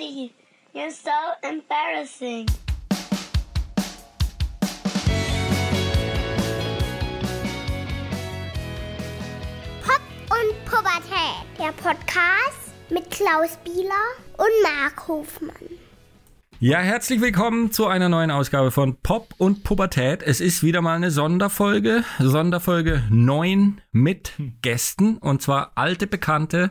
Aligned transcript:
Daddy, 0.00 0.32
you're 0.72 0.90
so 0.90 1.10
embarrassing. 1.42 2.46
Pop 9.82 10.00
und 10.30 10.64
Pubertät, 10.64 11.44
der 11.58 11.72
Podcast 11.72 12.72
mit 12.88 13.10
Klaus 13.10 13.58
Bieler 13.62 13.90
und 14.38 14.48
Mark 14.62 15.06
Hofmann. 15.06 15.50
Ja, 16.60 16.78
herzlich 16.78 17.20
willkommen 17.20 17.70
zu 17.70 17.86
einer 17.86 18.08
neuen 18.08 18.30
Ausgabe 18.30 18.70
von 18.70 18.96
Pop 19.02 19.34
und 19.36 19.64
Pubertät. 19.64 20.22
Es 20.22 20.40
ist 20.40 20.62
wieder 20.62 20.80
mal 20.80 20.96
eine 20.96 21.10
Sonderfolge, 21.10 22.04
Sonderfolge 22.18 23.02
9 23.10 23.82
mit 23.92 24.32
Gästen 24.62 25.18
und 25.18 25.42
zwar 25.42 25.72
alte 25.74 26.06
Bekannte 26.06 26.70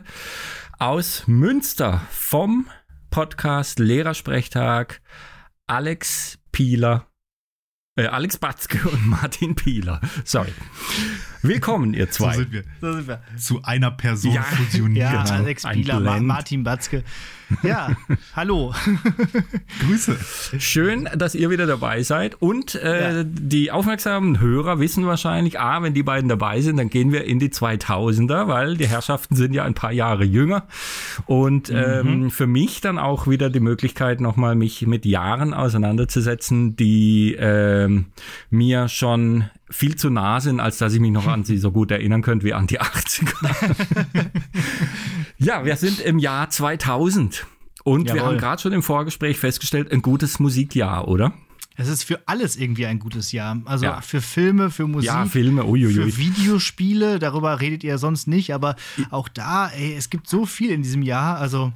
aus 0.80 1.24
Münster 1.26 2.00
vom 2.10 2.68
Podcast 3.10 3.78
Lehrersprechtag 3.78 5.00
Alex 5.66 6.38
Pieler 6.52 7.06
äh, 7.96 8.06
Alex 8.06 8.38
Batzke 8.38 8.88
und 8.88 9.06
Martin 9.06 9.54
Pieler. 9.56 10.00
Sorry. 10.24 10.52
Willkommen, 11.42 11.92
ihr 11.92 12.10
zwei. 12.10 12.34
So 12.34 12.40
sind 12.40 12.52
wir. 12.52 12.64
So 12.80 12.92
sind 12.92 13.08
wir. 13.08 13.22
Zu 13.36 13.62
einer 13.62 13.90
Person 13.90 14.32
Ja. 14.32 14.42
fusioniert. 14.42 15.12
Ja. 15.12 15.24
Alex 15.24 15.64
Blend. 15.64 16.26
Martin 16.26 16.62
Batzke. 16.62 17.04
Ja, 17.62 17.96
hallo. 18.34 18.74
Grüße. 19.80 20.16
Schön, 20.58 21.08
dass 21.16 21.34
ihr 21.34 21.50
wieder 21.50 21.66
dabei 21.66 22.02
seid. 22.02 22.40
Und 22.40 22.74
äh, 22.76 23.18
Ja. 23.18 23.24
die 23.24 23.70
aufmerksamen 23.72 24.40
Hörer 24.40 24.78
wissen 24.80 25.06
wahrscheinlich, 25.06 25.58
ah, 25.58 25.82
wenn 25.82 25.94
die 25.94 26.02
beiden 26.02 26.28
dabei 26.28 26.60
sind, 26.60 26.76
dann 26.76 26.90
gehen 26.90 27.12
wir 27.12 27.24
in 27.24 27.38
die 27.38 27.48
2000er, 27.50 28.46
weil 28.48 28.76
die 28.76 28.86
Herrschaften 28.86 29.36
sind 29.36 29.52
ja 29.52 29.64
ein 29.64 29.74
paar 29.74 29.92
Jahre 29.92 30.24
jünger. 30.24 30.66
Und 31.26 31.70
ähm, 31.70 32.30
für 32.30 32.46
mich 32.46 32.80
dann 32.80 32.98
auch 32.98 33.26
wieder 33.26 33.50
die 33.50 33.60
Möglichkeit, 33.60 34.20
nochmal 34.20 34.54
mich 34.54 34.86
mit 34.86 35.04
Jahren 35.04 35.54
auseinanderzusetzen, 35.54 36.76
die 36.76 37.36
ähm, 37.38 38.06
mir 38.50 38.88
schon 38.88 39.44
viel 39.72 39.94
zu 39.94 40.10
nah 40.10 40.40
sind, 40.40 40.58
als 40.58 40.78
dass 40.78 40.92
ich 40.94 41.00
mich 41.00 41.12
noch 41.12 41.28
an 41.28 41.44
sie 41.44 41.56
so 41.56 41.70
gut 41.70 41.92
erinnern 41.92 42.22
könnte 42.22 42.44
wie 42.44 42.54
an 42.54 42.66
die 42.66 42.80
80er. 42.80 43.54
ja, 45.38 45.64
wir 45.64 45.76
sind 45.76 46.00
im 46.00 46.18
Jahr 46.18 46.50
2000. 46.50 47.39
Und 47.84 48.06
wir 48.08 48.16
Jawohl. 48.16 48.28
haben 48.32 48.38
gerade 48.38 48.60
schon 48.62 48.72
im 48.72 48.82
Vorgespräch 48.82 49.38
festgestellt, 49.38 49.90
ein 49.92 50.02
gutes 50.02 50.38
Musikjahr, 50.38 51.08
oder? 51.08 51.32
Es 51.76 51.88
ist 51.88 52.02
für 52.04 52.20
alles 52.26 52.56
irgendwie 52.56 52.84
ein 52.86 52.98
gutes 52.98 53.32
Jahr. 53.32 53.60
Also 53.64 53.86
Ja. 53.86 54.00
für 54.02 54.20
Filme, 54.20 54.70
für 54.70 54.86
Musik. 54.86 55.06
Ja, 55.08 55.24
Filme. 55.24 55.62
Für 55.62 56.16
Videospiele, 56.18 57.18
darüber 57.18 57.60
redet 57.60 57.84
ihr 57.84 57.96
sonst 57.96 58.26
nicht, 58.28 58.52
aber 58.52 58.76
auch 59.10 59.28
da, 59.28 59.68
ey, 59.68 59.94
es 59.96 60.10
gibt 60.10 60.28
so 60.28 60.44
viel 60.44 60.70
in 60.72 60.82
diesem 60.82 61.02
Jahr. 61.02 61.38
Also 61.38 61.72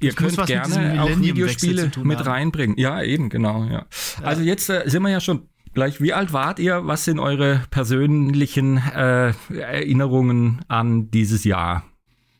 Ihr 0.00 0.12
könnt 0.12 0.36
was 0.38 0.48
mit 0.48 0.64
diesem 0.66 0.80
gerne 0.82 1.02
auch 1.02 1.18
Videospiele 1.18 1.90
mit 2.04 2.24
reinbringen. 2.24 2.78
Ja, 2.78 3.02
eben, 3.02 3.28
genau. 3.28 3.64
Ja. 3.64 3.86
Also 4.22 4.42
jetzt 4.42 4.70
äh, 4.70 4.84
sind 4.86 5.02
wir 5.02 5.10
ja 5.10 5.20
schon 5.20 5.42
gleich. 5.74 6.00
Wie 6.00 6.12
alt 6.12 6.32
wart 6.32 6.58
ihr? 6.58 6.86
Was 6.86 7.04
sind 7.04 7.18
eure 7.18 7.62
persönlichen 7.70 8.78
äh, 8.78 9.34
Erinnerungen 9.52 10.62
an 10.68 11.10
dieses 11.10 11.44
Jahr? 11.44 11.84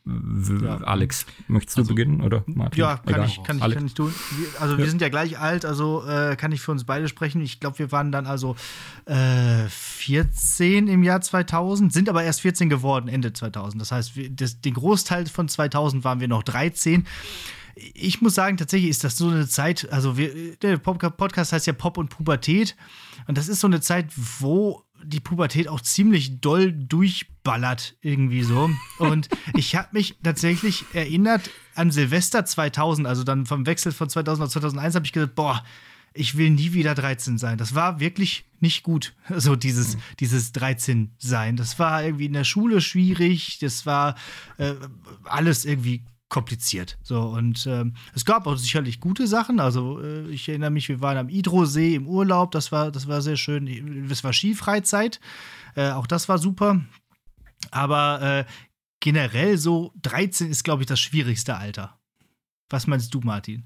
Ja. 0.03 0.77
Alex, 0.77 1.27
möchtest 1.47 1.77
du 1.77 1.85
beginnen 1.85 2.21
oder 2.21 2.43
Martin? 2.47 2.79
Ja, 2.79 2.97
kann 2.97 3.13
Egal. 3.13 3.27
ich, 3.27 3.43
kann, 3.43 3.57
ich, 3.57 3.73
kann 3.73 3.85
ich 3.85 3.93
tun. 3.93 4.11
Wir, 4.31 4.61
also 4.61 4.77
wir 4.79 4.89
sind 4.89 4.99
ja 4.99 5.09
gleich 5.09 5.37
alt, 5.37 5.63
also 5.63 6.03
äh, 6.07 6.35
kann 6.35 6.51
ich 6.51 6.61
für 6.61 6.71
uns 6.71 6.85
beide 6.85 7.07
sprechen. 7.07 7.39
Ich 7.41 7.59
glaube, 7.59 7.77
wir 7.77 7.91
waren 7.91 8.11
dann 8.11 8.25
also 8.25 8.55
äh, 9.05 9.67
14 9.69 10.87
im 10.87 11.03
Jahr 11.03 11.21
2000, 11.21 11.93
sind 11.93 12.09
aber 12.09 12.23
erst 12.23 12.41
14 12.41 12.67
geworden 12.67 13.07
Ende 13.09 13.31
2000. 13.31 13.79
Das 13.79 13.91
heißt, 13.91 14.15
wir, 14.15 14.29
das, 14.31 14.59
den 14.59 14.73
Großteil 14.73 15.27
von 15.27 15.47
2000 15.47 16.03
waren 16.03 16.19
wir 16.19 16.27
noch 16.27 16.41
13. 16.43 17.05
Ich 17.75 18.21
muss 18.21 18.33
sagen, 18.33 18.57
tatsächlich 18.57 18.89
ist 18.89 19.03
das 19.03 19.17
so 19.17 19.27
eine 19.27 19.47
Zeit, 19.47 19.87
also 19.91 20.17
wir, 20.17 20.55
der 20.57 20.77
Podcast 20.77 21.53
heißt 21.53 21.67
ja 21.67 21.73
Pop 21.73 21.99
und 21.99 22.09
Pubertät. 22.09 22.75
Und 23.27 23.37
das 23.37 23.47
ist 23.47 23.59
so 23.59 23.67
eine 23.67 23.81
Zeit, 23.81 24.07
wo 24.39 24.83
die 25.03 25.19
Pubertät 25.19 25.67
auch 25.67 25.81
ziemlich 25.81 26.39
doll 26.41 26.71
durchballert, 26.71 27.95
irgendwie 28.01 28.43
so. 28.43 28.69
Und 28.99 29.29
ich 29.55 29.75
habe 29.75 29.89
mich 29.91 30.15
tatsächlich 30.23 30.85
erinnert 30.93 31.49
an 31.75 31.91
Silvester 31.91 32.45
2000, 32.45 33.07
also 33.07 33.23
dann 33.23 33.45
vom 33.45 33.65
Wechsel 33.65 33.91
von 33.91 34.09
2000 34.09 34.45
auf 34.45 34.51
2001, 34.51 34.95
habe 34.95 35.05
ich 35.05 35.13
gesagt, 35.13 35.35
boah, 35.35 35.63
ich 36.13 36.35
will 36.37 36.49
nie 36.49 36.73
wieder 36.73 36.93
13 36.93 37.37
sein. 37.37 37.57
Das 37.57 37.73
war 37.73 37.99
wirklich 37.99 38.45
nicht 38.59 38.83
gut, 38.83 39.13
so 39.35 39.55
dieses, 39.55 39.97
dieses 40.19 40.51
13 40.51 41.11
sein. 41.17 41.55
Das 41.55 41.79
war 41.79 42.03
irgendwie 42.03 42.25
in 42.25 42.33
der 42.33 42.43
Schule 42.43 42.81
schwierig, 42.81 43.59
das 43.59 43.85
war 43.85 44.15
äh, 44.57 44.73
alles 45.23 45.65
irgendwie 45.65 46.03
kompliziert. 46.31 46.97
So 47.03 47.21
und 47.21 47.67
ähm, 47.67 47.93
es 48.15 48.25
gab 48.25 48.47
auch 48.47 48.55
sicherlich 48.55 48.99
gute 48.99 49.27
Sachen. 49.27 49.59
Also 49.59 50.01
äh, 50.01 50.27
ich 50.29 50.49
erinnere 50.49 50.71
mich, 50.71 50.89
wir 50.89 51.01
waren 51.01 51.17
am 51.17 51.29
Idrosee 51.29 51.93
im 51.93 52.07
Urlaub. 52.07 52.51
Das 52.51 52.71
war, 52.71 52.91
das 52.91 53.07
war 53.07 53.21
sehr 53.21 53.37
schön. 53.37 53.67
Es 54.09 54.23
war 54.23 54.33
Skifreizeit. 54.33 55.19
Äh, 55.75 55.91
auch 55.91 56.07
das 56.07 56.29
war 56.29 56.39
super. 56.39 56.81
Aber 57.69 58.21
äh, 58.21 58.45
generell 59.01 59.57
so 59.57 59.93
13 60.01 60.49
ist, 60.49 60.63
glaube 60.63 60.81
ich, 60.83 60.87
das 60.87 60.99
schwierigste 60.99 61.57
Alter. 61.57 61.99
Was 62.69 62.87
meinst 62.87 63.13
du, 63.13 63.19
Martin? 63.19 63.65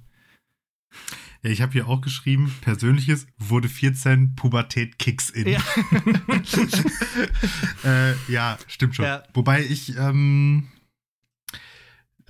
Ja, 1.43 1.51
ich 1.51 1.61
habe 1.61 1.73
hier 1.73 1.87
auch 1.87 2.01
geschrieben, 2.01 2.51
persönliches 2.61 3.27
wurde 3.37 3.69
14, 3.69 4.35
Pubertät 4.35 4.97
kicks 4.97 5.29
in. 5.29 5.49
Ja. 5.49 5.59
äh, 7.83 8.13
ja 8.27 8.57
stimmt 8.67 8.95
schon. 8.95 9.05
Ja. 9.05 9.23
Wobei 9.35 9.63
ich 9.63 9.95
ähm, 9.95 10.67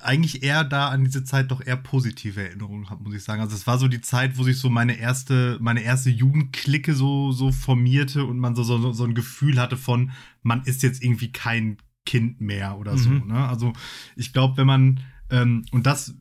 eigentlich 0.06 0.44
eher 0.44 0.64
da 0.64 0.90
an 0.90 1.04
diese 1.04 1.24
Zeit 1.24 1.52
doch 1.52 1.66
eher 1.66 1.78
positive 1.78 2.42
Erinnerungen 2.42 2.90
habe, 2.90 3.04
muss 3.04 3.14
ich 3.14 3.24
sagen. 3.24 3.42
Also 3.42 3.56
es 3.56 3.68
war 3.68 3.78
so 3.78 3.88
die 3.88 4.02
Zeit, 4.02 4.38
wo 4.38 4.44
sich 4.44 4.58
so 4.58 4.70
meine 4.70 4.98
erste, 4.98 5.58
meine 5.62 5.82
erste 5.82 6.10
Jugendklicke 6.10 6.94
so, 6.94 7.32
so 7.32 7.52
formierte 7.52 8.26
und 8.26 8.40
man 8.40 8.56
so, 8.56 8.64
so, 8.64 8.92
so 8.92 9.04
ein 9.04 9.16
Gefühl 9.16 9.60
hatte 9.60 9.78
von, 9.78 10.12
man 10.44 10.64
ist 10.64 10.84
jetzt 10.84 11.04
irgendwie 11.04 11.32
kein 11.32 11.78
Kind 12.06 12.40
mehr 12.40 12.78
oder 12.78 12.98
so. 12.98 13.10
Mhm. 13.10 13.28
Ne? 13.28 13.48
Also 13.48 13.74
ich 14.16 14.32
glaube, 14.32 14.58
wenn 14.58 14.68
man, 14.68 15.00
ähm, 15.30 15.66
und 15.72 15.86
das 15.86 16.16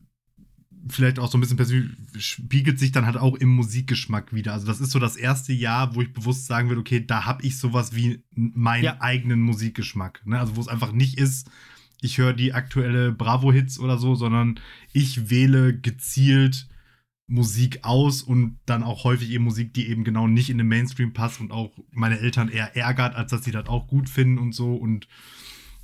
vielleicht 0.87 1.19
auch 1.19 1.31
so 1.31 1.37
ein 1.37 1.41
bisschen 1.41 1.57
persönlich 1.57 1.95
spiegelt 2.17 2.79
sich 2.79 2.91
dann 2.91 3.05
halt 3.05 3.17
auch 3.17 3.35
im 3.35 3.49
Musikgeschmack 3.49 4.33
wieder. 4.33 4.53
Also 4.53 4.67
das 4.67 4.81
ist 4.81 4.91
so 4.91 4.99
das 4.99 5.15
erste 5.15 5.53
Jahr, 5.53 5.95
wo 5.95 6.01
ich 6.01 6.13
bewusst 6.13 6.45
sagen 6.45 6.69
würde, 6.69 6.81
okay, 6.81 7.05
da 7.05 7.25
habe 7.25 7.43
ich 7.43 7.57
sowas 7.57 7.95
wie 7.95 8.23
meinen 8.35 8.83
Ja. 8.83 9.01
eigenen 9.01 9.41
Musikgeschmack. 9.41 10.21
Ne? 10.25 10.39
Also 10.39 10.55
wo 10.55 10.61
es 10.61 10.67
einfach 10.67 10.91
nicht 10.91 11.17
ist, 11.17 11.49
ich 12.01 12.17
höre 12.17 12.33
die 12.33 12.53
aktuelle 12.53 13.11
Bravo-Hits 13.11 13.79
oder 13.79 13.97
so, 13.97 14.15
sondern 14.15 14.59
ich 14.93 15.29
wähle 15.29 15.77
gezielt 15.77 16.67
Musik 17.27 17.79
aus 17.83 18.21
und 18.21 18.59
dann 18.67 18.83
auch 18.83 19.03
häufig 19.03 19.31
eben 19.31 19.43
Musik, 19.45 19.73
die 19.73 19.87
eben 19.87 20.03
genau 20.03 20.27
nicht 20.27 20.49
in 20.51 20.59
den 20.59 20.67
Mainstream 20.67 21.13
passt 21.13 21.41
und 21.41 21.51
auch 21.51 21.71
meine 21.91 22.19
Eltern 22.19 22.49
eher 22.49 22.75
ärgert, 22.75 23.15
als 23.15 23.31
dass 23.31 23.43
sie 23.43 23.51
das 23.51 23.67
auch 23.67 23.87
gut 23.87 24.09
finden 24.09 24.37
und 24.37 24.53
so. 24.53 24.75
Und 24.75 25.07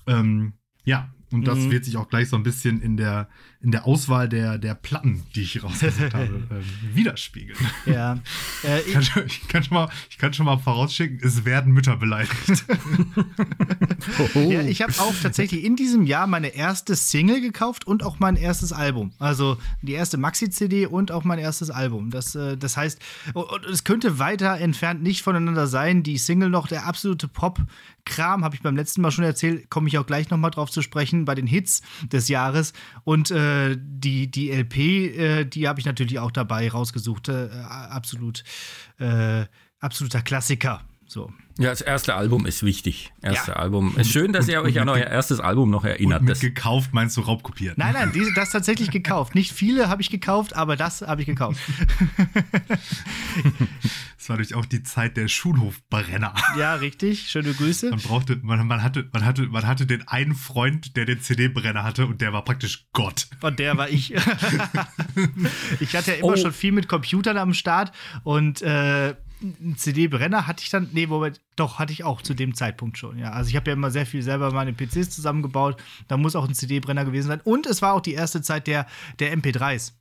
ähm, 0.05 0.53
ja, 0.83 1.13
und 1.31 1.47
das 1.47 1.59
Mhm. 1.59 1.71
wird 1.71 1.85
sich 1.85 1.97
auch 1.97 2.09
gleich 2.09 2.29
so 2.29 2.35
ein 2.35 2.43
bisschen 2.43 2.81
in 2.81 2.97
der, 2.97 3.27
in 3.63 3.71
der 3.71 3.85
Auswahl 3.85 4.27
der, 4.27 4.57
der 4.57 4.73
Platten, 4.73 5.23
die 5.35 5.43
ich 5.43 5.63
rausgesucht 5.63 6.13
habe, 6.13 6.25
ähm, 6.51 6.63
widerspiegeln. 6.93 7.57
Ja. 7.85 8.19
Äh, 8.63 8.79
Ich 8.81 8.93
kann, 8.93 9.03
schon, 9.03 9.25
ich, 9.25 9.47
kann 9.47 9.63
schon 9.63 9.75
mal, 9.75 9.89
ich 10.09 10.17
kann 10.17 10.33
schon 10.33 10.45
mal 10.47 10.57
vorausschicken, 10.57 11.19
es 11.23 11.45
werden 11.45 11.73
Mütter 11.73 11.97
beleidigt. 11.97 12.31
Ja, 14.33 14.61
ich 14.61 14.81
habe 14.81 14.93
auch 14.99 15.13
tatsächlich 15.21 15.63
in 15.63 15.75
diesem 15.75 16.05
Jahr 16.05 16.25
meine 16.25 16.47
erste 16.55 16.95
Single 16.95 17.39
gekauft 17.39 17.85
und 17.85 18.03
auch 18.03 18.19
mein 18.19 18.35
erstes 18.35 18.73
Album. 18.73 19.13
Also 19.19 19.57
die 19.83 19.93
erste 19.93 20.17
Maxi-CD 20.17 20.87
und 20.87 21.11
auch 21.11 21.23
mein 21.23 21.37
erstes 21.37 21.69
Album. 21.69 22.09
Das, 22.09 22.33
äh, 22.33 22.57
das 22.57 22.77
heißt, 22.77 22.99
es 23.71 23.83
könnte 23.83 24.17
weiter 24.17 24.57
entfernt 24.57 25.03
nicht 25.03 25.21
voneinander 25.21 25.67
sein. 25.67 26.01
Die 26.01 26.17
Single 26.17 26.49
noch 26.49 26.67
der 26.67 26.87
absolute 26.87 27.27
Pop-Kram, 27.27 28.43
habe 28.43 28.55
ich 28.55 28.61
beim 28.61 28.75
letzten 28.75 29.01
Mal 29.01 29.11
schon 29.11 29.23
erzählt, 29.23 29.69
komme 29.69 29.87
ich 29.87 29.97
auch 29.99 30.05
gleich 30.07 30.31
nochmal 30.31 30.51
drauf 30.51 30.71
zu 30.71 30.81
sprechen, 30.81 31.25
bei 31.25 31.35
den 31.35 31.47
Hits 31.47 31.83
des 32.11 32.27
Jahres. 32.27 32.73
Und 33.03 33.29
äh, 33.29 33.50
die, 33.75 34.29
die 34.29 34.51
LP, 34.51 34.77
äh, 34.77 35.45
die 35.45 35.67
habe 35.67 35.79
ich 35.79 35.85
natürlich 35.85 36.19
auch 36.19 36.31
dabei 36.31 36.69
rausgesucht. 36.69 37.29
Äh, 37.29 37.49
absolut, 37.63 38.43
äh, 38.99 39.45
absoluter 39.79 40.21
Klassiker. 40.21 40.81
So. 41.11 41.29
Ja, 41.59 41.71
das 41.71 41.81
erste 41.81 42.15
Album 42.15 42.45
ist 42.45 42.63
wichtig. 42.63 43.11
Erste 43.21 43.51
Ja. 43.51 43.57
Album. 43.57 43.97
Ist 43.97 44.13
schön, 44.13 44.31
dass 44.31 44.47
ihr 44.47 44.61
euch 44.61 44.79
an 44.79 44.87
euer 44.87 45.07
erstes 45.07 45.41
Album 45.41 45.69
noch 45.69 45.83
erinnert. 45.83 46.21
Und 46.21 46.25
mit 46.27 46.31
Das, 46.31 46.39
gekauft 46.39 46.93
meinst 46.93 47.17
du 47.17 47.21
raubkopiert. 47.21 47.77
Nein, 47.77 47.91
nein, 47.93 48.13
diese, 48.13 48.31
das 48.33 48.51
tatsächlich 48.51 48.91
gekauft. 48.91 49.35
Nicht 49.35 49.51
viele 49.51 49.89
habe 49.89 50.01
ich 50.01 50.09
gekauft, 50.09 50.55
aber 50.55 50.77
das 50.77 51.01
habe 51.01 51.19
ich 51.21 51.27
gekauft. 51.27 51.59
Das 54.17 54.29
war 54.29 54.35
natürlich 54.37 54.53
auch 54.55 54.67
die 54.67 54.83
Zeit 54.83 55.17
der 55.17 55.27
Schulhofbrenner. 55.27 56.35
Ja, 56.55 56.75
richtig. 56.75 57.27
Schöne 57.31 57.55
Grüße. 57.55 57.89
Man 57.89 57.99
brauchte, 57.99 58.39
man, 58.43 58.67
man, 58.67 58.83
hatte, 58.83 59.09
man, 59.11 59.25
hatte, 59.25 59.47
man 59.47 59.65
hatte 59.65 59.87
den 59.87 60.07
einen 60.07 60.35
Freund, 60.35 60.95
der 60.95 61.05
den 61.05 61.19
CD-Brenner 61.21 61.83
hatte 61.83 62.05
und 62.05 62.21
der 62.21 62.31
war 62.31 62.43
praktisch 62.45 62.85
Gott. 62.93 63.27
Von 63.39 63.55
der 63.55 63.77
war 63.77 63.89
ich. 63.89 64.13
ich 65.79 65.95
hatte 65.95 66.11
ja 66.11 66.17
immer 66.17 66.33
Oh. 66.33 66.35
schon 66.37 66.53
viel 66.53 66.71
mit 66.71 66.87
Computern 66.87 67.37
am 67.37 67.55
Start 67.55 67.91
und 68.23 68.61
äh, 68.61 69.15
einen 69.41 69.75
CD-Brenner 69.77 70.47
hatte 70.47 70.63
ich 70.63 70.69
dann, 70.69 70.89
nee, 70.93 71.09
wobei, 71.09 71.33
doch, 71.55 71.79
hatte 71.79 71.93
ich 71.93 72.03
auch 72.03 72.21
zu 72.21 72.33
dem 72.33 72.53
Zeitpunkt 72.53 72.97
schon, 72.97 73.17
ja. 73.17 73.31
Also 73.31 73.49
ich 73.49 73.55
habe 73.55 73.69
ja 73.69 73.73
immer 73.75 73.91
sehr 73.91 74.05
viel 74.05 74.21
selber 74.21 74.51
meine 74.51 74.73
PCs 74.73 75.09
zusammengebaut, 75.09 75.81
da 76.07 76.17
muss 76.17 76.35
auch 76.35 76.47
ein 76.47 76.53
CD-Brenner 76.53 77.05
gewesen 77.05 77.27
sein. 77.27 77.41
Und 77.43 77.65
es 77.65 77.81
war 77.81 77.93
auch 77.93 78.01
die 78.01 78.13
erste 78.13 78.41
Zeit 78.41 78.67
der, 78.67 78.85
der 79.19 79.35
MP3s. 79.35 79.93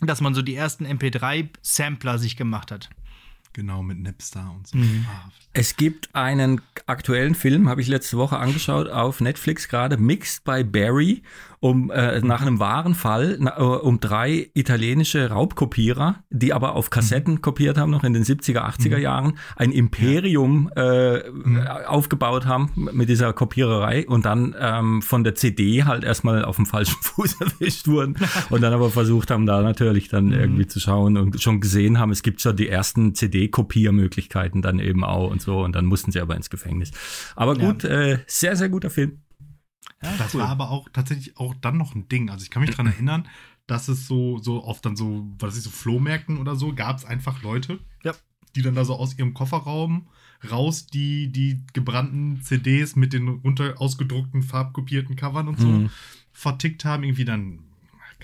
dass 0.00 0.20
man 0.20 0.34
so 0.34 0.42
die 0.42 0.54
ersten 0.54 0.86
MP3-Sampler 0.86 2.18
sich 2.18 2.36
gemacht 2.36 2.70
hat. 2.70 2.90
Genau, 3.52 3.84
mit 3.84 4.00
Napster 4.00 4.50
und 4.52 4.66
so. 4.66 4.76
Mhm. 4.76 5.06
Ah, 5.08 5.30
Es 5.52 5.76
gibt 5.76 6.12
einen 6.14 6.60
aktuellen 6.86 7.36
Film, 7.36 7.68
habe 7.68 7.80
ich 7.80 7.86
letzte 7.86 8.16
Woche 8.18 8.36
angeschaut, 8.36 8.88
auf 8.88 9.20
Netflix 9.20 9.68
gerade, 9.68 9.96
Mixed 9.96 10.42
by 10.42 10.64
Barry, 10.64 11.22
um 11.64 11.90
äh, 11.90 12.20
nach 12.20 12.42
einem 12.42 12.58
wahren 12.58 12.94
Fall, 12.94 13.38
na, 13.40 13.56
äh, 13.56 13.62
um 13.62 13.98
drei 13.98 14.50
italienische 14.52 15.30
Raubkopierer, 15.30 16.16
die 16.28 16.52
aber 16.52 16.74
auf 16.74 16.90
Kassetten 16.90 17.40
kopiert 17.40 17.78
haben, 17.78 17.90
noch 17.90 18.04
in 18.04 18.12
den 18.12 18.22
70er, 18.22 18.58
80er 18.58 18.98
Jahren, 18.98 19.38
ein 19.56 19.72
Imperium 19.72 20.70
äh, 20.76 21.22
aufgebaut 21.86 22.44
haben 22.44 22.70
mit 22.74 23.08
dieser 23.08 23.32
Kopiererei 23.32 24.06
und 24.06 24.26
dann 24.26 24.54
ähm, 24.60 25.00
von 25.00 25.24
der 25.24 25.36
CD 25.36 25.84
halt 25.84 26.04
erstmal 26.04 26.44
auf 26.44 26.56
dem 26.56 26.66
falschen 26.66 26.98
Fuß 27.00 27.40
erwischt 27.40 27.88
wurden 27.88 28.16
und 28.50 28.60
dann 28.60 28.74
aber 28.74 28.90
versucht 28.90 29.30
haben, 29.30 29.46
da 29.46 29.62
natürlich 29.62 30.08
dann 30.08 30.32
irgendwie 30.32 30.66
zu 30.66 30.80
schauen 30.80 31.16
und 31.16 31.40
schon 31.40 31.62
gesehen 31.62 31.98
haben, 31.98 32.10
es 32.10 32.22
gibt 32.22 32.42
schon 32.42 32.56
die 32.56 32.68
ersten 32.68 33.14
CD-Kopiermöglichkeiten 33.14 34.60
dann 34.60 34.80
eben 34.80 35.02
auch 35.02 35.30
und 35.30 35.40
so 35.40 35.64
und 35.64 35.74
dann 35.74 35.86
mussten 35.86 36.12
sie 36.12 36.20
aber 36.20 36.36
ins 36.36 36.50
Gefängnis. 36.50 36.90
Aber 37.36 37.56
gut, 37.56 37.84
äh, 37.84 38.18
sehr, 38.26 38.54
sehr 38.54 38.68
guter 38.68 38.90
Film. 38.90 39.22
Das 40.18 40.34
war 40.34 40.48
aber 40.48 40.70
auch 40.70 40.88
tatsächlich 40.92 41.36
auch 41.38 41.54
dann 41.60 41.76
noch 41.78 41.94
ein 41.94 42.08
Ding. 42.08 42.30
Also 42.30 42.44
ich 42.44 42.50
kann 42.50 42.62
mich 42.62 42.70
daran 42.70 42.86
erinnern, 42.92 43.28
dass 43.66 43.88
es 43.88 44.06
so, 44.06 44.38
so 44.38 44.62
oft 44.64 44.84
dann 44.84 44.96
so, 44.96 45.26
was 45.38 45.50
weiß 45.52 45.58
ich, 45.58 45.64
so 45.64 45.70
Flohmärkten 45.70 46.36
oder 46.38 46.56
so, 46.56 46.74
gab 46.74 46.98
es 46.98 47.04
einfach 47.04 47.42
Leute, 47.42 47.78
Ja. 48.02 48.12
die 48.54 48.62
dann 48.62 48.74
da 48.74 48.84
so 48.84 48.94
aus 48.94 49.18
ihrem 49.18 49.32
Kofferraum 49.34 50.08
raus 50.50 50.86
die, 50.86 51.32
die 51.32 51.62
gebrannten 51.72 52.42
CDs 52.42 52.96
mit 52.96 53.12
den 53.14 53.28
runter 53.28 53.74
ausgedruckten, 53.78 54.42
farbkopierten 54.42 55.16
Covern 55.16 55.48
und 55.48 55.58
so 55.58 55.68
Mhm. 55.68 55.90
vertickt 56.32 56.84
haben. 56.84 57.02
Irgendwie 57.04 57.24
dann, 57.24 57.60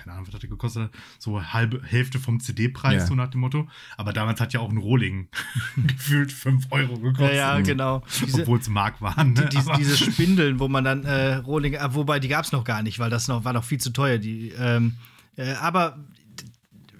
keine 0.02 0.14
Ahnung, 0.14 0.26
was 0.26 0.35
hat 0.35 0.43
der 0.43 0.50
gekostet? 0.50 0.91
So 1.19 1.43
halbe 1.43 1.81
Hälfte 1.85 2.19
vom 2.19 2.41
CD-Preis, 2.41 3.02
Ja. 3.02 3.06
so 3.06 3.14
nach 3.14 3.29
dem 3.29 3.41
Motto. 3.41 3.69
Aber 3.97 4.12
damals 4.12 4.41
hat 4.41 4.52
ja 4.52 4.61
auch 4.61 4.70
ein 4.70 4.79
Rohling 4.79 5.29
gefühlt 5.76 6.32
5 6.32 6.67
Euro 6.70 6.94
Ja, 6.94 6.99
gekostet. 7.00 7.35
ja, 7.37 7.61
genau. 7.61 8.02
Diese, 8.25 8.41
Obwohl 8.43 8.58
es 8.58 8.69
Mark 8.69 9.00
waren. 9.00 9.32
Ne? 9.35 9.43
die, 9.43 9.56
diese, 9.56 9.70
Aber- 9.70 9.79
diese 9.79 9.97
Spindeln, 10.11 10.58
wo 10.58 10.69
man 10.69 10.85
dann 10.85 11.05
äh, 11.05 11.35
Rohling, 11.37 11.75
äh, 11.75 11.94
wobei 11.94 12.19
die 12.20 12.29
gab 12.29 12.44
es 12.44 12.52
noch 12.52 12.64
gar 12.64 12.82
nicht, 12.82 12.99
weil 12.99 13.11
das 13.11 13.29
noch 13.29 13.44
war 13.44 13.52
noch 13.52 13.64
viel 13.64 13.79
zu 13.79 13.91
teuer. 13.91 14.19
Die, 14.19 14.49
ähm, 14.58 14.97
äh, 15.37 15.52
aber 15.55 15.99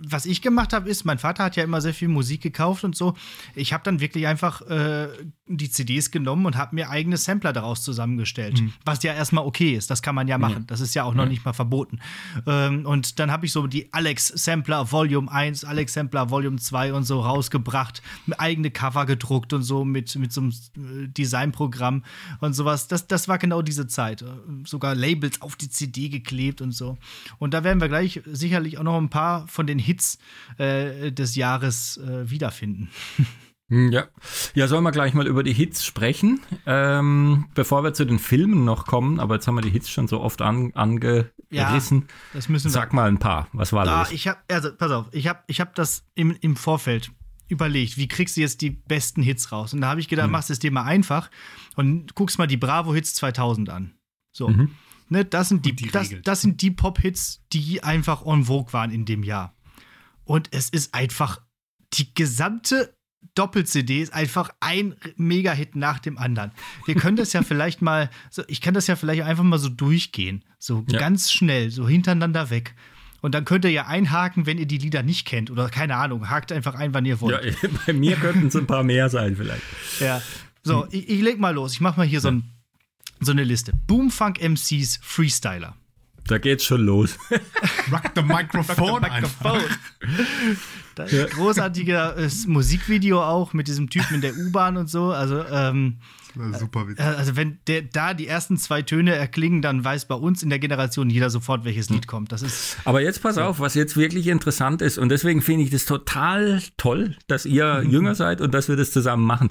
was 0.03 0.27
ich 0.27 0.43
gemacht 0.43 0.73
habe, 0.73 0.89
ist, 0.89 1.05
mein 1.05 1.19
Vater 1.19 1.45
hat 1.45 1.57
ja 1.57 1.65
immer 1.65 1.81
sehr 1.81 1.95
viel 1.95 2.09
Musik 2.09 2.41
gekauft 2.41 2.85
und 2.85 2.97
so. 2.97 3.15
Ich 3.55 3.73
habe 3.73 3.85
dann 3.85 4.01
wirklich 4.01 4.27
einfach 4.27 4.63
äh, 4.63 5.09
die 5.47 5.71
CDs 5.71 6.11
genommen 6.11 6.47
und 6.47 6.57
habe 6.57 6.75
mir 6.75 6.91
eigene 6.91 7.17
Sampler 7.17 7.53
daraus 7.53 7.83
zusammengestellt. 7.83 8.63
Was 8.85 9.03
ja 9.03 9.13
erstmal 9.13 9.45
okay 9.45 9.75
ist, 9.75 9.91
das 9.91 10.03
kann 10.03 10.15
man 10.15 10.29
ja 10.29 10.39
machen. 10.39 10.67
Das 10.67 10.81
ist 10.81 10.95
ja 10.95 11.05
auch 11.05 11.15
noch 11.15 11.27
nicht 11.27 11.45
mal 11.45 11.53
verboten. 11.53 11.99
Ähm, 12.47 12.87
und 12.87 13.19
dann 13.19 13.31
habe 13.31 13.47
ich 13.47 13.53
so 13.53 13.67
die 13.67 13.93
Alex 13.93 14.29
Sampler 14.29 14.91
Volume 14.91 15.31
1, 15.31 15.65
Alex 15.65 15.95
Sampler 15.95 16.31
Volume 16.31 16.59
2 16.59 16.93
und 16.93 17.05
so 17.05 17.21
rausgebracht, 17.21 18.03
eigene 18.39 18.71
Cover 18.71 19.07
gedruckt 19.07 19.53
und 19.53 19.63
so 19.63 19.85
mit, 19.85 20.15
mit 20.17 20.33
so 20.33 20.41
einem 20.41 20.51
äh, 20.51 21.09
Designprogramm 21.09 22.05
und 22.41 22.55
sowas. 22.55 22.89
Das, 22.89 23.07
das 23.07 23.29
war 23.29 23.39
genau 23.39 23.63
diese 23.63 23.87
Zeit. 23.87 24.25
Sogar 24.65 24.95
Labels 24.95 25.43
auf 25.43 25.57
die 25.57 25.69
CD 25.69 26.09
geklebt 26.09 26.61
und 26.61 26.73
so. 26.73 26.99
Und 27.39 27.55
da 27.55 27.65
werden 27.65 27.81
wir 27.81 27.89
gleich 27.89 28.21
sicherlich 28.27 28.79
auch 28.79 28.85
noch 28.85 28.99
ein 28.99 29.11
paar 29.11 29.47
von 29.49 29.67
den 29.67 29.79
Hits 29.91 30.19
äh, 30.59 31.11
des 31.13 31.35
Jahres 31.37 31.97
äh, 31.99 32.31
wiederfinden. 32.31 32.89
Hm, 33.69 33.93
Ja. 33.93 34.09
ja, 34.55 34.67
sollen 34.67 34.83
wir 34.83 34.91
gleich 34.91 35.15
mal 35.15 35.29
über 35.29 35.45
die 35.45 35.53
Hits 35.53 35.85
sprechen, 35.85 36.41
ähm, 36.67 37.47
bevor 37.55 37.85
wir 37.85 37.95
zu 37.95 38.05
den 38.05 38.19
Filmen 38.19 38.65
noch 38.65 38.85
kommen, 38.87 39.21
aber 39.21 39.35
jetzt 39.37 39.47
haben 39.47 39.55
wir 39.55 39.63
die 39.63 39.71
Hits 39.71 39.89
schon 39.89 40.09
so 40.09 40.21
oft 40.21 40.43
an, 40.43 40.73
angerissen. 40.75 42.07
Das 42.33 42.49
müssen 42.49 42.65
wir. 42.65 42.71
Sag 42.73 42.93
mal 42.93 43.09
ein 43.09 43.19
paar, 43.19 43.47
was 43.53 43.73
war 43.73 43.87
Ah, 43.87 44.01
los? 44.01 44.11
ich 44.13 44.27
habe, 44.27 44.39
also 44.51 44.75
pass 44.77 44.91
auf, 44.91 45.07
ich 45.13 45.29
habe, 45.29 45.41
ich 45.47 45.61
habe 45.61 45.71
das 45.75 46.05
im, 46.17 46.35
im 46.41 46.57
Vorfeld 46.57 47.13
überlegt, 47.49 47.97
wie 47.97 48.09
kriegst 48.09 48.37
du 48.37 48.41
jetzt 48.41 48.61
die 48.61 48.71
besten 48.71 49.23
Hits 49.23 49.53
raus? 49.53 49.73
Und 49.75 49.81
da 49.83 49.89
habe 49.91 50.01
ich 50.01 50.09
gedacht, 50.09 50.31
machst 50.31 50.51
es 50.51 50.59
dir 50.59 50.71
mal 50.73 50.85
einfach 50.85 51.31
und 51.77 52.15
guckst 52.15 52.39
mal 52.39 52.47
die 52.49 52.57
Bravo 52.57 52.93
Hits 52.95 53.15
2000 53.15 53.71
an. 53.71 53.95
So, 54.33 54.49
Mhm. 54.49 54.71
ne, 55.09 55.25
das 55.25 55.49
sind 55.49 55.65
die, 55.67 55.75
die 55.75 55.89
das, 55.91 56.11
das 56.25 56.43
sind 56.43 56.63
die 56.63 56.71
Pop 56.73 56.99
Hits, 57.01 57.43
die 57.53 57.83
einfach 57.85 58.25
en 58.27 58.45
vogue 58.45 58.73
waren 58.73 58.91
in 58.91 59.05
dem 59.05 59.23
Jahr. 59.25 59.55
Und 60.31 60.47
es 60.53 60.69
ist 60.69 60.95
einfach 60.95 61.41
die 61.95 62.15
gesamte 62.15 62.95
Doppel-CD 63.35 64.01
ist 64.01 64.15
einfach 64.15 64.51
ein 64.61 64.95
Mega-Hit 65.17 65.75
nach 65.75 65.99
dem 65.99 66.19
anderen. 66.19 66.53
Wir 66.87 66.95
können 66.95 67.17
das 67.17 67.33
ja 67.33 67.43
vielleicht 67.51 67.83
mal, 67.83 68.11
so, 68.31 68.45
ich 68.47 68.61
kann 68.61 68.73
das 68.73 68.87
ja 68.87 68.95
vielleicht 68.95 69.23
einfach 69.23 69.43
mal 69.43 69.59
so 69.59 69.69
durchgehen. 69.69 70.45
So 70.61 70.85
Ja. 70.89 71.01
ganz 71.01 71.33
schnell, 71.33 71.73
so 71.73 71.89
hintereinander 71.89 72.49
weg. 72.49 72.77
Und 73.23 73.35
dann 73.35 73.45
könnt 73.45 73.65
ihr 73.65 73.73
ja 73.73 73.89
einhaken, 73.89 74.47
wenn 74.47 74.57
ihr 74.57 74.67
die 74.67 74.79
Lieder 74.79 75.03
nicht 75.03 75.27
kennt. 75.27 75.51
Oder 75.51 75.69
keine 75.69 75.97
Ahnung, 75.97 76.31
hakt 76.31 76.53
einfach 76.53 76.77
ein, 76.77 76.95
wann 76.95 77.05
ihr 77.07 77.17
Ja, 77.17 77.21
wollt. 77.21 77.57
bei 77.87 77.93
mir 77.93 78.15
könnten 78.15 78.47
es 78.47 78.55
ein 78.55 78.69
paar 78.69 78.85
mehr 78.85 79.09
sein 79.09 79.35
vielleicht. 79.35 79.63
Ja. 79.99 80.23
So, 80.63 80.87
ich, 80.93 81.09
ich 81.09 81.21
leg 81.23 81.41
mal 81.41 81.53
los. 81.53 81.73
Ich 81.73 81.81
mach 81.81 81.97
mal 81.97 82.07
hier 82.07 82.21
so, 82.21 82.29
ein, 82.29 82.45
so 83.19 83.33
eine 83.33 83.43
Liste. 83.43 83.73
Boomfunk 83.89 84.41
MCs 84.41 85.01
Freestyler. 85.03 85.75
Da 86.31 86.39
geht's 86.39 86.65
schon 86.65 86.83
los. 86.83 87.19
Rock 87.93 88.13
the 88.15 88.23
Microphone 88.23 89.05
einfach. 89.05 89.61
Da, 90.97 91.07
Großartiges 91.07 92.49
Musikvideo 92.49 93.23
auch 93.23 93.53
mit 93.53 93.69
diesem 93.69 93.89
Typen 93.89 94.17
in 94.17 94.21
der 94.21 94.37
U-Bahn 94.37 94.77
und 94.77 94.91
so. 94.91 95.13
Also, 95.13 95.45
ähm, 95.45 95.99
super 96.59 96.89
witzig. 96.89 97.05
Äh, 97.05 97.09
Also 97.09 97.37
wenn 97.37 97.59
der, 97.69 97.83
da 97.83 98.13
die 98.13 98.27
ersten 98.27 98.57
zwei 98.59 98.83
Töne 98.83 99.15
erklingen, 99.15 99.63
dann 99.63 99.85
weiß 99.85 100.07
bei 100.07 100.17
uns 100.17 100.43
in 100.43 100.51
der 100.51 100.59
Generation 100.59 101.09
jeder 101.09 101.31
sofort, 101.31 101.65
welches 101.65 101.91
Lied 101.91 102.09
kommt. 102.09 102.33
Das 102.33 102.43
ist 102.43 102.77
Aber 102.85 103.01
jetzt 103.01 103.23
pass 103.23 103.39
auf, 103.39 103.61
was 103.61 103.75
jetzt 103.75 103.97
wirklich 103.97 104.27
interessant 104.27 104.83
ist 104.83 104.99
und 104.99 105.11
deswegen 105.11 105.43
finde 105.43 105.65
ich 105.65 105.71
das 105.71 105.85
total 105.85 106.61
toll, 106.77 107.17
dass 107.29 107.47
ihr 107.47 107.85
jünger 107.89 108.15
seid 108.17 108.41
und 108.41 108.53
dass 108.53 108.69
wir 108.69 108.77
das 108.77 108.91
zusammen 108.91 109.25
machen. 109.25 109.51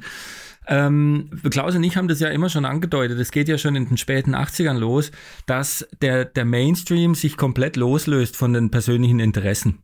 Ähm, 0.69 1.31
Klaus 1.50 1.75
und 1.75 1.83
ich 1.83 1.98
haben 1.98 2.07
das 2.07 2.19
ja 2.19 2.30
immer 2.30 2.48
schon 2.48 2.63
angedeutet, 2.63 3.19
es 3.19 3.31
geht 3.31 3.50
ja 3.50 3.57
schon 3.57 3.75
in 3.75 3.88
den 3.88 3.98
späten 3.98 4.36
80ern 4.36 4.77
los, 4.77 5.12
dass 5.48 5.88
der, 6.01 6.25
der 6.25 6.45
Mainstream 6.45 7.16
sich 7.16 7.38
komplett 7.38 7.75
loslöst 7.75 8.38
von 8.38 8.54
den 8.54 8.69
persönlichen 8.69 9.19
Interessen. 9.19 9.80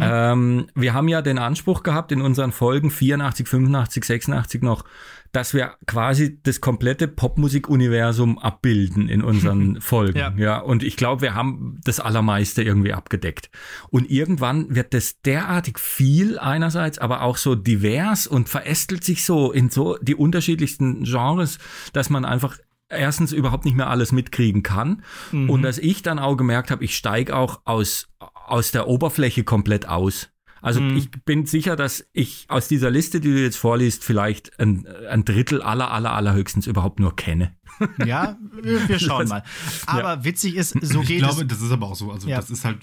Ähm, 0.00 0.66
wir 0.74 0.94
haben 0.94 1.08
ja 1.08 1.22
den 1.22 1.38
Anspruch 1.38 1.82
gehabt 1.82 2.12
in 2.12 2.22
unseren 2.22 2.52
Folgen 2.52 2.90
84, 2.90 3.48
85, 3.48 4.04
86 4.04 4.62
noch, 4.62 4.84
dass 5.32 5.54
wir 5.54 5.72
quasi 5.86 6.38
das 6.42 6.60
komplette 6.60 7.08
Popmusik-Universum 7.08 8.38
abbilden 8.38 9.08
in 9.08 9.22
unseren 9.22 9.80
Folgen. 9.80 10.18
Ja. 10.18 10.32
Ja. 10.36 10.58
und 10.58 10.82
ich 10.82 10.96
glaube, 10.96 11.22
wir 11.22 11.34
haben 11.34 11.80
das 11.84 12.00
Allermeiste 12.00 12.62
irgendwie 12.62 12.92
abgedeckt. 12.92 13.50
Und 13.88 14.10
irgendwann 14.10 14.74
wird 14.74 14.92
das 14.94 15.22
derartig 15.22 15.78
viel 15.78 16.38
einerseits, 16.38 16.98
aber 16.98 17.22
auch 17.22 17.38
so 17.38 17.54
divers 17.54 18.26
und 18.26 18.48
verästelt 18.48 19.04
sich 19.04 19.24
so 19.24 19.52
in 19.52 19.70
so 19.70 19.96
die 20.02 20.14
unterschiedlichsten 20.14 21.04
Genres, 21.04 21.58
dass 21.94 22.10
man 22.10 22.24
einfach 22.26 22.58
erstens 22.90 23.32
überhaupt 23.32 23.64
nicht 23.64 23.76
mehr 23.76 23.88
alles 23.88 24.12
mitkriegen 24.12 24.62
kann 24.62 25.02
und 25.48 25.62
dass 25.62 25.78
ich 25.78 26.02
dann 26.02 26.18
auch 26.18 26.36
gemerkt 26.36 26.70
habe, 26.70 26.84
ich 26.84 26.94
steige 26.94 27.34
auch 27.34 27.62
aus, 27.64 28.08
aus 28.46 28.70
der 28.72 28.88
Oberfläche 28.88 29.44
komplett 29.44 29.88
aus. 29.88 30.28
Also 30.60 30.80
ich 30.80 31.10
bin 31.10 31.44
sicher, 31.44 31.74
dass 31.74 32.06
ich 32.12 32.44
aus 32.48 32.68
dieser 32.68 32.88
Liste, 32.88 33.18
die 33.20 33.32
du 33.32 33.42
jetzt 33.42 33.56
vorliest, 33.56 34.04
vielleicht 34.04 34.60
ein, 34.60 34.86
ein 35.10 35.24
Drittel 35.24 35.60
aller, 35.60 35.90
aller, 35.90 36.12
allerhöchstens 36.12 36.68
überhaupt 36.68 37.00
nur 37.00 37.16
kenne. 37.16 37.56
ja, 38.06 38.38
wir, 38.62 39.00
schauen 39.00 39.26
mal. 39.26 39.42
Aber 39.86 40.24
witzig 40.24 40.54
ist, 40.54 40.76
so 40.80 41.02
ich 41.02 41.08
geht 41.08 41.18
glaube, 41.18 41.42
es. 41.42 41.48
das 41.48 41.62
ist 41.62 41.72
aber 41.72 41.88
auch 41.88 41.96
so. 41.96 42.12
Also, 42.12 42.28
Ja. 42.28 42.36
das 42.36 42.48
ist 42.50 42.64
halt 42.64 42.78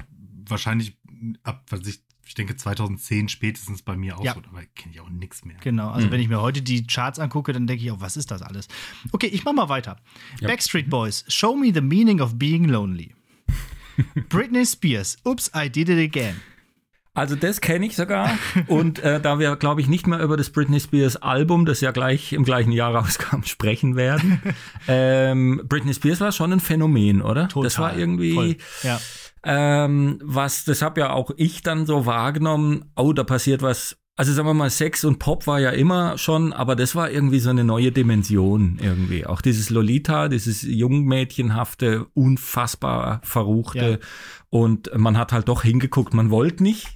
wahrscheinlich 0.45 0.97
ab, 1.43 1.63
was 1.69 1.87
ich, 1.87 2.03
ich 2.25 2.33
denke, 2.33 2.57
2010 2.57 3.29
spätestens 3.29 3.81
bei 3.81 3.95
mir 3.95 4.17
auch 4.17 4.25
Ja. 4.25 4.33
so. 4.33 4.41
Aber 4.51 4.61
kenne 4.75 4.93
ich 4.95 4.99
auch 4.99 5.09
nichts 5.09 5.45
mehr. 5.45 5.55
Genau, 5.61 5.89
also 5.89 6.11
wenn 6.11 6.19
ich 6.19 6.27
mir 6.27 6.41
heute 6.41 6.61
die 6.61 6.85
Charts 6.85 7.17
angucke, 7.17 7.53
dann 7.53 7.65
denke 7.65 7.81
ich 7.85 7.91
auch, 7.91 8.01
was 8.01 8.17
ist 8.17 8.29
das 8.29 8.41
alles? 8.41 8.67
Okay, 9.13 9.27
ich 9.27 9.45
mach 9.45 9.53
mal 9.53 9.69
weiter. 9.69 9.95
Backstreet 10.41 10.89
Boys, 10.89 11.23
Show 11.29 11.55
Me 11.55 11.71
the 11.73 11.79
Meaning 11.81 12.19
of 12.19 12.37
Being 12.37 12.65
Lonely. 12.65 13.15
Britney 14.29 14.65
Spears, 14.65 15.17
Oops, 15.25 15.51
I 15.55 15.69
Did 15.69 15.89
It 15.89 15.99
Again. 15.99 16.41
Also 17.13 17.35
das 17.35 17.59
kenne 17.59 17.85
ich 17.85 17.95
sogar. 17.95 18.29
Und 18.67 18.99
äh, 18.99 19.19
da 19.19 19.39
wir, 19.39 19.55
glaube 19.57 19.81
ich, 19.81 19.87
nicht 19.87 20.07
mehr 20.07 20.19
über 20.19 20.37
das 20.37 20.51
Britney 20.51 20.79
Spears 20.79 21.17
Album, 21.17 21.65
das 21.65 21.81
ja 21.81 21.91
gleich 21.91 22.33
im 22.33 22.43
gleichen 22.45 22.71
Jahr 22.71 22.95
rauskam, 22.95 23.43
sprechen 23.43 23.95
werden. 23.95 24.41
ähm, 24.87 25.61
Britney 25.67 25.93
Spears 25.93 26.21
war 26.21 26.31
schon 26.31 26.53
ein 26.53 26.59
Phänomen, 26.59 27.21
oder? 27.21 27.49
Das 27.61 27.77
war 27.79 27.97
irgendwie. 27.97 28.33
Voll. 28.33 28.55
Ja. 28.83 29.01
Ähm, 29.43 30.19
was, 30.23 30.65
das 30.65 30.81
habe 30.81 31.01
ja 31.01 31.11
auch 31.11 31.31
ich 31.37 31.61
dann 31.61 31.85
so 31.85 32.05
wahrgenommen, 32.05 32.91
oh, 32.95 33.13
da 33.13 33.23
passiert 33.23 33.61
was 33.61 33.97
also 34.19 34.33
sagen 34.33 34.49
wir 34.49 34.53
mal, 34.53 34.69
Sex 34.69 35.05
und 35.05 35.17
Pop 35.17 35.47
war 35.47 35.61
ja 35.61 35.69
immer 35.69 36.17
schon, 36.17 36.51
aber 36.51 36.75
das 36.75 36.93
war 36.93 37.09
irgendwie 37.09 37.39
so 37.39 37.51
eine 37.51 37.63
neue 37.63 37.93
Dimension 37.93 38.77
irgendwie. 38.81 39.25
Auch 39.25 39.39
dieses 39.39 39.69
Lolita, 39.69 40.27
dieses 40.27 40.61
jungmädchenhafte, 40.61 42.05
unfassbar 42.15 43.21
verruchte. 43.23 43.91
Ja. 43.91 43.97
Und 44.49 44.91
man 44.93 45.17
hat 45.17 45.31
halt 45.31 45.47
doch 45.47 45.63
hingeguckt, 45.63 46.13
man 46.13 46.31
wollte 46.31 46.63
nicht. 46.63 46.89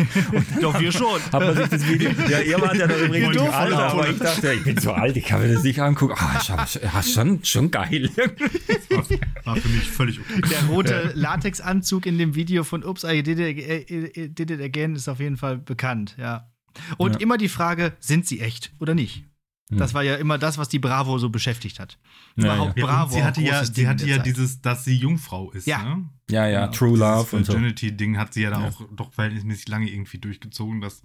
Doch, 0.62 0.80
wir 0.80 0.90
schon. 0.90 1.20
Hat 1.30 1.42
man 1.42 1.54
sich 1.54 1.68
das 1.68 1.86
Video. 1.86 2.12
Ja, 2.30 2.38
ihr 2.38 2.58
wart 2.58 2.76
ja 2.76 2.86
da 2.86 2.96
übrigens 2.96 3.36
doof, 3.36 3.46
nicht 3.46 3.54
alt, 3.54 3.74
Alter. 3.74 3.92
aber 3.92 4.08
ich 4.08 4.18
dachte, 4.18 4.46
ja, 4.46 4.52
ich 4.54 4.64
bin 4.64 4.78
so 4.78 4.92
alt, 4.92 5.16
ich 5.18 5.24
kann 5.24 5.42
mir 5.42 5.52
das 5.52 5.62
nicht 5.62 5.80
angucken. 5.80 6.14
Ah, 6.16 6.40
ja, 6.46 7.02
schon, 7.02 7.44
schon 7.44 7.70
geil. 7.70 8.08
War, 8.16 9.04
war 9.44 9.56
für 9.56 9.68
mich 9.68 9.90
völlig 9.90 10.20
okay. 10.20 10.48
Der 10.48 10.64
rote 10.68 11.12
Latexanzug 11.14 12.06
in 12.06 12.16
dem 12.16 12.36
Video 12.36 12.64
von 12.64 12.84
Ups, 12.84 13.04
I 13.04 13.22
did 13.22 13.38
it, 13.38 14.38
did 14.38 14.50
it 14.50 14.60
again 14.62 14.94
ist 14.94 15.08
auf 15.08 15.20
jeden 15.20 15.36
Fall 15.36 15.58
bekannt, 15.58 16.16
ja. 16.16 16.49
Und 16.98 17.14
Ja. 17.14 17.18
immer 17.20 17.36
die 17.38 17.48
Frage, 17.48 17.94
sind 18.00 18.26
sie 18.26 18.40
echt 18.40 18.72
oder 18.78 18.94
nicht? 18.94 19.24
Das 19.72 19.94
war 19.94 20.02
ja 20.02 20.16
immer 20.16 20.36
das, 20.36 20.58
was 20.58 20.68
die 20.68 20.80
Bravo 20.80 21.18
so 21.18 21.30
beschäftigt 21.30 21.78
hat. 21.78 21.96
Ja, 22.34 22.46
Überhaupt 22.56 22.76
ja. 22.76 22.84
Ja, 22.84 22.90
Bravo. 22.92 23.14
sie 23.14 23.22
hatte 23.22 23.40
ja, 23.40 23.64
sie 23.64 23.86
hatte 23.86 24.04
ja 24.04 24.16
Zeit. 24.16 24.26
dieses, 24.26 24.60
dass 24.60 24.84
sie 24.84 24.96
Jungfrau 24.96 25.52
ist. 25.52 25.68
Ja. 25.68 25.94
Ne? 25.96 26.04
Ja, 26.28 26.48
ja, 26.48 26.62
Genau, 26.66 26.72
True 26.76 26.98
Love 26.98 27.20
dieses 27.20 27.32
und 27.34 27.46
so. 27.46 27.52
Virginity-Ding 27.52 28.18
hat 28.18 28.34
sie 28.34 28.42
ja 28.42 28.50
da 28.50 28.66
auch 28.66 28.82
doch 28.96 29.12
verhältnismäßig 29.12 29.68
lange 29.68 29.88
irgendwie 29.88 30.18
durchgezogen. 30.18 30.80
Das, 30.80 31.04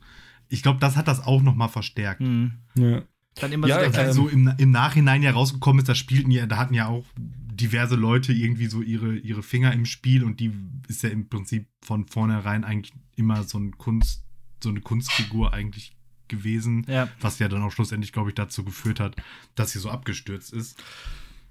ich 0.49 0.63
glaube, 0.63 0.79
das 0.79 0.95
hat 0.95 1.07
das 1.07 1.19
auch 1.23 1.43
noch 1.43 1.53
mal 1.53 1.67
verstärkt. 1.67 2.21
Mhm. 2.21 2.53
Ja. 2.75 3.03
Dann 3.35 3.51
immer 3.51 3.67
Ja, 3.67 3.81
so 3.81 3.85
ähm, 3.99 4.07
Also 4.07 4.27
im, 4.29 4.51
im 4.57 4.71
Nachhinein 4.71 5.21
ja 5.21 5.29
rausgekommen 5.29 5.81
ist, 5.83 5.87
da 5.89 5.93
spielten 5.93 6.31
ja, 6.31 6.47
da 6.47 6.57
hatten 6.57 6.73
ja 6.73 6.87
auch 6.87 7.05
diverse 7.17 7.95
Leute 7.95 8.33
irgendwie 8.33 8.65
so 8.65 8.81
ihre, 8.81 9.15
ihre 9.15 9.43
Finger 9.43 9.73
im 9.73 9.85
Spiel 9.85 10.23
und 10.23 10.39
die 10.39 10.51
ist 10.87 11.03
ja 11.03 11.09
im 11.09 11.29
Prinzip 11.29 11.67
von 11.83 12.07
vornherein 12.07 12.63
eigentlich 12.63 12.93
immer 13.15 13.43
so 13.43 13.59
ein 13.59 13.77
Kunst, 13.77 14.24
so 14.65 14.69
eine 14.71 14.81
Kunstfigur 14.81 15.53
eigentlich 15.53 15.95
gewesen, 16.27 16.85
Ja. 16.89 17.07
was 17.21 17.39
ja 17.39 17.47
dann 17.47 17.61
auch 17.63 17.71
schlussendlich, 17.71 18.11
glaube 18.11 18.29
ich, 18.29 18.35
dazu 18.35 18.63
geführt 18.63 18.99
hat, 18.99 19.15
dass 19.55 19.71
sie 19.71 19.79
so 19.79 19.89
abgestürzt 19.89 20.53
ist. 20.53 20.81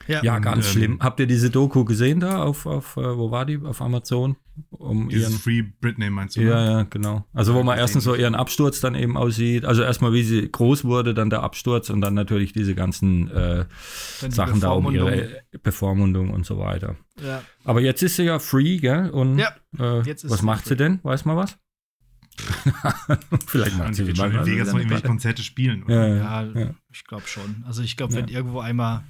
Ja, 0.06 0.37
Und, 0.37 0.42
ganz 0.42 0.66
ähm, 0.66 0.73
schlimm. 0.73 0.99
Habt 1.00 1.18
ihr 1.21 1.26
diese 1.26 1.49
Doku 1.49 1.85
gesehen 1.87 2.21
da 2.21 2.42
auf, 2.42 2.66
auf 2.66 2.99
äh, 2.99 3.16
wo 3.16 3.30
war 3.30 3.47
die? 3.47 3.59
Auf 3.64 3.80
Amazon? 3.80 4.37
Um 4.71 5.09
Dieses 5.09 5.30
ihren 5.30 5.38
Free 5.40 5.62
Britney 5.80 6.11
meinst 6.11 6.37
du? 6.37 6.42
Ja, 6.42 6.62
ne? 6.62 6.71
ja, 6.71 6.83
genau. 6.83 7.25
Also 7.33 7.54
wo 7.54 7.62
man 7.62 7.78
erstens 7.78 8.04
so 8.04 8.14
ihren 8.14 8.35
Absturz 8.35 8.80
dann 8.80 8.94
eben 8.94 9.16
aussieht. 9.16 9.64
Also 9.64 9.83
erstmal, 9.83 10.12
wie 10.12 10.23
sie 10.23 10.50
groß 10.50 10.85
wurde, 10.85 11.14
dann 11.14 11.30
der 11.30 11.42
Absturz 11.42 11.88
und 11.88 12.02
dann 12.02 12.12
natürlich 12.12 12.52
diese 12.52 12.75
ganzen 12.75 13.30
äh, 13.30 13.64
Sachen 14.28 14.61
da 14.61 14.71
um 14.73 14.92
ihre 14.92 15.40
Bevormundung 15.62 16.30
und 16.30 16.44
so 16.44 16.59
weiter. 16.59 16.97
Ja. 17.25 17.42
Aber 17.64 17.80
jetzt 17.80 18.02
ist 18.02 18.16
sie 18.16 18.25
ja 18.25 18.38
free, 18.38 18.76
gell? 18.76 19.09
Und 19.09 19.38
Ja, 19.38 19.54
äh, 19.78 20.02
jetzt 20.02 20.25
ist 20.25 20.30
was 20.30 20.40
sie 20.40 20.44
macht 20.47 20.64
free. 20.64 20.71
sie 20.71 20.76
denn? 20.76 21.00
Weiß 21.02 21.25
man 21.25 21.37
was? 21.37 21.56
Vielleicht 23.46 23.78
macht 23.78 23.94
sie 23.94 24.14
schon 24.14 24.30
in 24.30 24.36
mal- 24.36 24.46
Vegas 24.46 24.68
noch 24.68 24.78
irgendwelche 24.78 25.06
Konzerte 25.06 25.42
spielen. 25.42 25.84
Oder? 25.84 26.08
Ja, 26.08 26.42
ja. 26.42 26.60
Ja, 26.60 26.74
ich 26.92 27.04
glaube 27.04 27.26
schon. 27.26 27.64
Also 27.66 27.82
ich 27.82 27.96
glaube, 27.96 28.14
wenn 28.14 28.28
Ja. 28.28 28.36
irgendwo 28.38 28.60
einmal. 28.60 29.04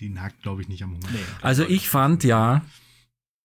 Die 0.00 0.08
nagt, 0.08 0.42
glaube 0.42 0.62
ich, 0.62 0.68
nicht 0.68 0.82
am 0.82 0.94
Hunger. 0.94 1.08
Nee. 1.12 1.18
Also 1.42 1.64
ich 1.64 1.88
fand 1.90 2.24
ja, 2.24 2.62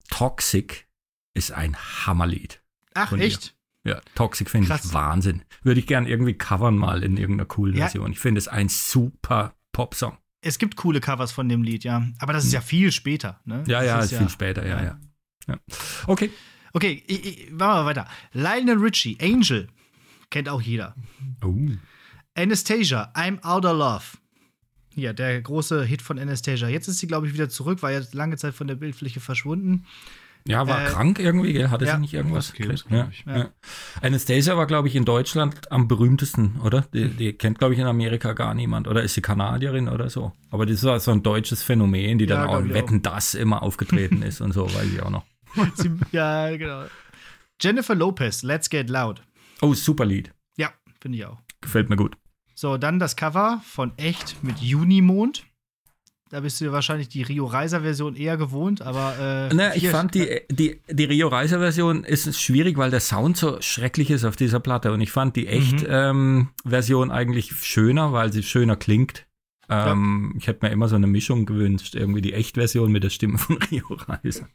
Toxic 0.10 0.88
ist 1.34 1.52
ein 1.52 1.76
Hammerlied. 2.06 2.62
Ach, 2.94 3.10
Von 3.10 3.20
ihr. 3.20 3.26
echt? 3.26 3.56
Ja, 3.84 4.00
Toxic 4.16 4.50
finde 4.50 4.74
ich 4.74 4.94
Wahnsinn. 4.94 5.44
Würde 5.64 5.80
ich 5.80 5.88
gern 5.88 6.06
irgendwie 6.06 6.34
covern 6.34 6.78
mal 6.78 7.04
in 7.04 7.18
irgendeiner 7.18 7.48
coolen 7.48 7.76
Ja. 7.76 7.86
Version. 7.86 8.12
Ich 8.12 8.20
finde 8.20 8.40
es 8.40 8.48
ein 8.48 8.70
super 8.70 9.54
Popsong. 9.72 10.18
Es 10.42 10.60
gibt 10.60 10.76
coole 10.76 11.00
Covers 11.02 11.32
von 11.32 11.48
dem 11.50 11.64
Lied, 11.64 11.84
ja. 11.84 12.06
Aber 12.20 12.34
das 12.34 12.46
ist 12.46 12.54
ja 12.54 12.62
viel 12.62 12.92
später, 12.92 13.40
ne? 13.46 13.60
Hm. 13.60 13.66
Ja, 13.66 13.84
ja, 13.84 14.00
ist 14.00 14.14
viel 14.14 14.30
später, 14.30 14.66
ja, 14.66 14.84
ja. 14.84 15.00
ja. 15.48 15.58
Okay. 16.08 16.32
Okay, 16.74 17.04
ich, 17.08 17.26
ich, 17.26 17.52
machen 17.52 17.60
wir 17.60 17.66
mal 17.68 17.86
weiter. 17.86 18.08
Lionel 18.34 18.78
Richie, 18.78 19.18
Angel. 19.22 19.68
Kennt 20.30 20.48
auch 20.48 20.62
jeder. 20.62 20.96
Oh. 21.44 21.56
Anastasia, 22.36 23.12
I'm 23.16 23.44
Outer 23.44 23.74
Love. 23.74 24.18
Ja, 24.96 25.14
der 25.14 25.42
große 25.42 25.84
Hit 25.84 26.02
von 26.02 26.20
Anastasia. 26.20 26.68
Jetzt 26.68 26.88
ist 26.88 27.00
sie, 27.00 27.08
glaube 27.08 27.28
ich, 27.28 27.34
wieder 27.34 27.50
zurück, 27.50 27.82
war 27.82 27.92
ja 27.92 28.02
lange 28.12 28.38
Zeit 28.38 28.54
von 28.54 28.68
der 28.68 28.76
Bildfläche 28.76 29.20
verschwunden. 29.20 29.86
Ja, 30.48 30.68
war 30.68 30.84
Äh, 30.84 30.90
krank 30.90 31.20
irgendwie, 31.20 31.54
gell? 31.54 31.70
Hatte 31.70 31.86
ja. 31.86 31.96
sie 31.96 32.02
nicht 32.02 32.14
irgendwas? 32.14 32.52
Brustkrebs, 32.52 32.86
ja, 32.90 33.08
ich. 33.12 33.24
ja. 33.28 33.50
Anastasia 34.02 34.58
war, 34.58 34.66
glaube 34.66 34.88
ich, 34.88 34.96
in 34.96 35.06
Deutschland 35.06 35.72
am 35.72 35.88
berühmtesten, 35.88 36.60
oder? 36.64 36.86
Die, 36.94 37.10
die 37.10 37.34
kennt, 37.34 37.60
glaube 37.60 37.74
ich, 37.74 37.80
in 37.80 37.86
Amerika 37.86 38.34
gar 38.34 38.54
niemand. 38.54 38.88
Oder 38.88 39.04
ist 39.04 39.14
sie 39.14 39.22
Kanadierin 39.22 39.88
oder 39.88 40.10
so? 40.10 40.32
Aber 40.50 40.66
das 40.66 40.84
war 40.84 41.00
so 41.00 41.12
ein 41.12 41.22
deutsches 41.22 41.62
Phänomen, 41.62 42.18
die 42.18 42.26
Ja, 42.26 42.38
dann 42.38 42.50
auch 42.50 42.66
ich 42.66 42.74
Wetten 42.74 43.02
das 43.02 43.36
immer 43.36 43.62
aufgetreten 43.62 44.24
ist 44.24 44.42
und 44.42 44.52
so, 44.52 44.66
weiß 44.66 44.88
ich 44.92 45.02
auch 45.02 45.12
noch. 45.12 45.24
Sie, 45.76 45.92
ja, 46.12 46.56
genau. 46.56 46.86
Jennifer 47.62 47.96
Lopez, 47.96 48.44
Let's 48.44 48.70
Get 48.70 48.90
Loud. 48.90 49.22
Oh, 49.62 49.74
super 49.74 50.06
Lied. 50.06 50.32
Ja, 50.58 50.72
finde 51.00 51.18
ich 51.18 51.26
auch. 51.26 51.38
Gefällt 51.62 51.90
mir 51.90 51.96
gut. 51.96 52.16
So, 52.56 52.78
dann 52.78 53.00
das 53.00 53.16
Cover 53.16 53.62
von 53.66 53.92
Echt 53.98 54.44
mit 54.44 54.60
Junimond. 54.60 55.46
Da 56.30 56.40
bist 56.40 56.62
du 56.62 56.66
dir 56.66 56.72
wahrscheinlich 56.72 57.10
die 57.10 57.24
Rio 57.24 57.46
Reiser 57.46 57.82
Version 57.82 58.16
eher 58.16 58.38
gewohnt, 58.38 58.82
aber 58.82 59.50
äh, 59.52 59.54
Ne, 59.54 59.74
ich 59.76 59.90
fand 59.90 60.16
die, 60.16 60.40
die, 60.50 60.80
die 60.90 61.04
Rio 61.04 61.28
Reiser 61.28 61.60
Version 61.60 62.06
ist 62.06 62.40
schwierig, 62.42 62.78
weil 62.78 62.90
der 62.90 63.02
Sound 63.02 63.36
so 63.36 63.62
schrecklich 63.62 64.10
ist 64.12 64.24
auf 64.24 64.38
dieser 64.38 64.62
Platte. 64.62 64.94
Und 64.94 65.02
ich 65.02 65.12
fand 65.12 65.36
die 65.36 65.48
echt 65.48 65.82
Mhm. 65.82 65.88
ähm, 65.90 66.50
Version 66.66 67.12
eigentlich 67.12 67.52
schöner, 67.58 68.14
weil 68.14 68.32
sie 68.32 68.44
schöner 68.44 68.78
klingt. 68.78 69.28
Ähm, 69.70 70.34
Ich 70.38 70.48
hätte 70.48 70.66
mir 70.66 70.72
immer 70.72 70.88
so 70.88 70.96
eine 70.96 71.08
Mischung 71.08 71.46
gewünscht, 71.46 71.96
irgendwie 71.96 72.22
die 72.22 72.34
Echt-Version 72.34 72.92
mit 72.92 73.04
der 73.04 73.10
Stimme 73.10 73.38
von 73.38 73.58
Rio 73.72 73.86
Reiser. 73.90 74.48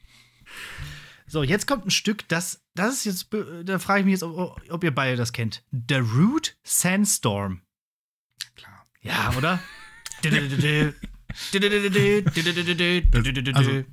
So, 1.28 1.42
jetzt 1.42 1.66
kommt 1.66 1.86
ein 1.86 1.90
Stück, 1.90 2.28
das, 2.28 2.62
das 2.74 3.04
ist 3.04 3.04
jetzt, 3.04 3.28
da 3.64 3.78
frage 3.78 4.00
ich 4.00 4.04
mich 4.06 4.12
jetzt, 4.12 4.22
ob, 4.22 4.60
ob 4.70 4.84
ihr 4.84 4.94
beide 4.94 5.16
das 5.16 5.32
kennt. 5.32 5.64
The 5.88 5.96
Root 5.96 6.56
Sandstorm. 6.62 7.62
Klar. 8.54 8.86
Ja, 9.02 9.34
oder? 9.36 9.60
Also, 13.54 13.84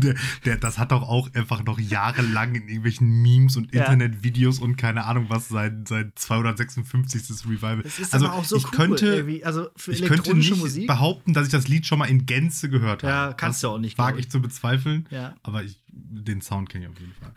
der, 0.00 0.14
der, 0.44 0.56
das 0.56 0.78
hat 0.78 0.92
doch 0.92 1.02
auch 1.02 1.32
einfach 1.34 1.64
noch 1.64 1.78
jahrelang 1.78 2.54
in 2.54 2.68
irgendwelchen 2.68 3.22
Memes 3.22 3.56
und 3.56 3.74
Ja. 3.74 3.82
Internetvideos 3.82 4.58
und 4.58 4.76
keine 4.76 5.04
Ahnung 5.04 5.26
was 5.28 5.48
sein, 5.48 5.84
sein 5.86 6.12
256. 6.14 7.46
Revival. 7.46 7.82
Das 7.82 7.98
ist 7.98 8.14
also 8.14 8.26
aber 8.26 8.34
auch 8.36 8.44
so 8.44 8.56
ich 8.56 8.64
cool. 8.66 8.70
könnte. 8.72 9.40
Also 9.44 9.68
ich 9.88 10.02
könnte 10.02 10.34
nicht 10.34 10.56
Musik. 10.56 10.86
behaupten, 10.86 11.32
dass 11.34 11.46
ich 11.46 11.52
das 11.52 11.68
Lied 11.68 11.86
schon 11.86 11.98
mal 11.98 12.06
in 12.06 12.26
Gänze 12.26 12.68
gehört 12.68 13.02
habe. 13.02 13.12
Ja, 13.12 13.32
kannst 13.32 13.56
das 13.62 13.68
du 13.70 13.74
auch 13.74 13.78
nicht, 13.78 13.98
Wage 13.98 14.18
ich. 14.18 14.26
ich 14.26 14.30
zu 14.30 14.40
bezweifeln. 14.40 15.06
Ja. 15.10 15.34
Aber 15.42 15.62
ich, 15.62 15.80
den 15.88 16.40
Sound 16.40 16.68
kenne 16.70 16.84
ich 16.86 16.90
auf 16.90 16.98
jeden 16.98 17.14
Fall. 17.14 17.32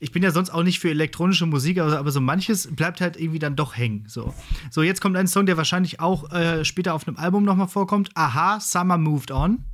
Ich 0.00 0.12
bin 0.12 0.22
ja 0.22 0.30
sonst 0.30 0.50
auch 0.50 0.62
nicht 0.62 0.78
für 0.80 0.90
elektronische 0.90 1.46
Musik, 1.46 1.78
aber, 1.78 1.98
aber 1.98 2.10
so 2.10 2.20
manches 2.20 2.74
bleibt 2.74 3.00
halt 3.00 3.16
irgendwie 3.18 3.38
dann 3.38 3.54
doch 3.54 3.76
hängen. 3.76 4.04
So, 4.08 4.34
so 4.70 4.82
jetzt 4.82 5.00
kommt 5.00 5.16
ein 5.16 5.28
Song, 5.28 5.46
der 5.46 5.56
wahrscheinlich 5.56 6.00
auch 6.00 6.30
äh, 6.32 6.64
später 6.64 6.94
auf 6.94 7.06
einem 7.06 7.16
Album 7.18 7.44
nochmal 7.44 7.68
vorkommt. 7.68 8.10
Aha, 8.14 8.60
Summer 8.60 8.96
Moved 8.98 9.30
On. 9.30 9.64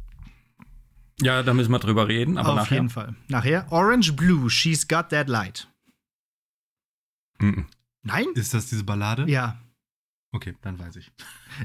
Ja, 1.22 1.42
da 1.42 1.54
müssen 1.54 1.70
wir 1.72 1.78
drüber 1.78 2.08
reden, 2.08 2.38
aber 2.38 2.50
auf 2.50 2.56
nachher. 2.56 2.74
jeden 2.76 2.90
Fall. 2.90 3.14
Nachher. 3.28 3.66
Orange 3.70 4.12
Blue, 4.14 4.48
She's 4.50 4.86
Got 4.88 5.10
That 5.10 5.28
Light. 5.28 5.68
Mhm. 7.38 7.66
Nein? 8.02 8.26
Ist 8.34 8.54
das 8.54 8.66
diese 8.66 8.84
Ballade? 8.84 9.24
Ja. 9.28 9.58
Okay, 10.32 10.54
dann 10.62 10.78
weiß 10.78 10.94
ich. 10.96 11.10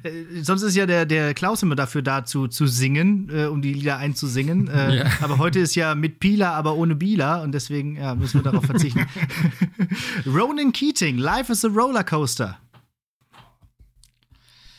Äh, 0.03 0.41
sonst 0.41 0.63
ist 0.63 0.75
ja 0.75 0.87
der, 0.87 1.05
der 1.05 1.35
Klaus 1.35 1.61
immer 1.61 1.75
dafür 1.75 2.01
da 2.01 2.25
zu, 2.25 2.47
zu 2.47 2.65
singen, 2.65 3.29
äh, 3.31 3.45
um 3.45 3.61
die 3.61 3.73
Lieder 3.73 3.97
einzusingen. 3.97 4.67
Äh, 4.67 4.95
Ja. 4.97 5.11
Aber 5.21 5.37
heute 5.37 5.59
ist 5.59 5.75
ja 5.75 5.93
mit 5.93 6.19
Pila, 6.19 6.51
aber 6.53 6.75
ohne 6.75 6.95
Bila 6.95 7.43
und 7.43 7.51
deswegen 7.51 7.95
ja, 7.95 8.15
müssen 8.15 8.43
wir 8.43 8.51
darauf 8.51 8.65
verzichten. 8.65 9.05
Ronan 10.25 10.71
Keating, 10.71 11.17
Life 11.17 11.51
is 11.51 11.63
a 11.63 11.67
Rollercoaster. 11.67 12.57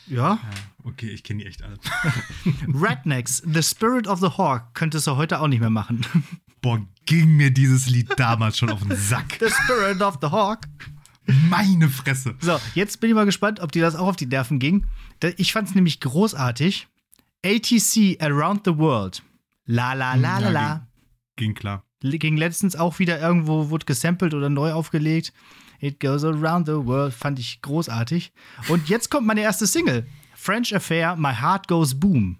Ja. 0.07 0.37
Okay, 0.87 1.09
ich 1.09 1.23
kenne 1.23 1.43
die 1.43 1.45
echt 1.45 1.61
alle. 1.63 1.77
Rednecks, 2.73 3.43
The 3.45 3.61
Spirit 3.61 4.07
of 4.07 4.21
the 4.21 4.29
Hawk 4.29 4.73
könntest 4.73 5.05
du 5.05 5.17
heute 5.17 5.41
auch 5.41 5.49
nicht 5.49 5.59
mehr 5.59 5.69
machen. 5.69 6.05
Boah, 6.61 6.79
ging 7.05 7.35
mir 7.35 7.51
dieses 7.51 7.89
Lied 7.89 8.07
damals 8.15 8.57
schon 8.57 8.69
auf 8.69 8.79
den 8.79 8.95
Sack. 8.95 9.37
The 9.39 9.49
Spirit 9.49 10.01
of 10.01 10.19
the 10.21 10.27
Hawk. 10.27 10.61
Meine 11.49 11.89
Fresse. 11.89 12.35
So, 12.39 12.57
jetzt 12.73 13.01
bin 13.01 13.09
ich 13.09 13.15
mal 13.15 13.25
gespannt, 13.25 13.59
ob 13.59 13.73
dir 13.73 13.81
das 13.81 13.95
auch 13.95 14.07
auf 14.07 14.15
die 14.15 14.27
Nerven 14.27 14.59
ging. 14.59 14.85
Ich 15.35 15.51
fand 15.51 15.67
es 15.67 15.75
nämlich 15.75 15.99
großartig. 15.99 16.87
ATC 17.45 18.21
Around 18.21 18.61
the 18.63 18.77
World. 18.77 19.21
La 19.65 19.91
la 19.91 20.15
la 20.15 20.39
la 20.39 20.49
la. 20.49 20.87
Ging 21.35 21.53
klar. 21.53 21.83
Ging 22.01 22.37
letztens 22.37 22.77
auch 22.77 22.99
wieder 22.99 23.19
irgendwo, 23.19 23.69
wurde 23.69 23.85
gesampelt 23.85 24.33
oder 24.33 24.49
neu 24.49 24.71
aufgelegt. 24.71 25.33
It 25.81 25.99
goes 25.99 26.23
around 26.23 26.65
the 26.65 26.85
world. 26.85 27.13
Fand 27.13 27.39
ich 27.39 27.61
großartig. 27.61 28.31
Und 28.69 28.87
jetzt 28.87 29.11
kommt 29.11 29.27
meine 29.27 29.41
erste 29.41 29.67
Single. 29.67 30.07
French 30.47 30.73
Affair, 30.73 31.17
My 31.17 31.33
Heart 31.33 31.67
Goes 31.67 31.99
Boom. 31.99 32.37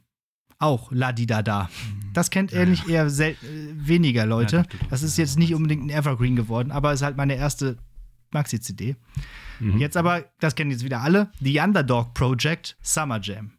Auch 0.60 0.94
La 0.94 1.12
Di 1.12 1.26
Da 1.26 1.44
Da. 1.44 1.70
Das 2.14 2.30
kennt 2.30 2.54
ehrlich 2.54 2.88
eher 2.88 3.10
sel 3.10 3.32
äh, 3.32 3.36
weniger 3.74 4.26
Leute. 4.26 4.56
Ja, 4.56 4.80
das 4.90 5.04
ist 5.04 5.18
jetzt 5.18 5.38
nicht 5.38 5.54
unbedingt 5.54 5.84
ein 5.84 5.90
Evergreen 5.90 6.38
geworden, 6.38 6.72
aber 6.72 6.94
ist 6.94 7.02
halt 7.02 7.18
meine 7.18 7.36
erste 7.36 7.78
Maxi-CD. 8.32 8.96
Jetzt 9.78 9.98
aber, 9.98 10.24
das 10.40 10.56
kennen 10.56 10.72
jetzt 10.72 10.86
wieder 10.86 11.02
alle, 11.02 11.34
The 11.42 11.60
Underdog 11.60 12.14
Project 12.14 12.78
Summer 12.82 13.20
Jam. 13.22 13.52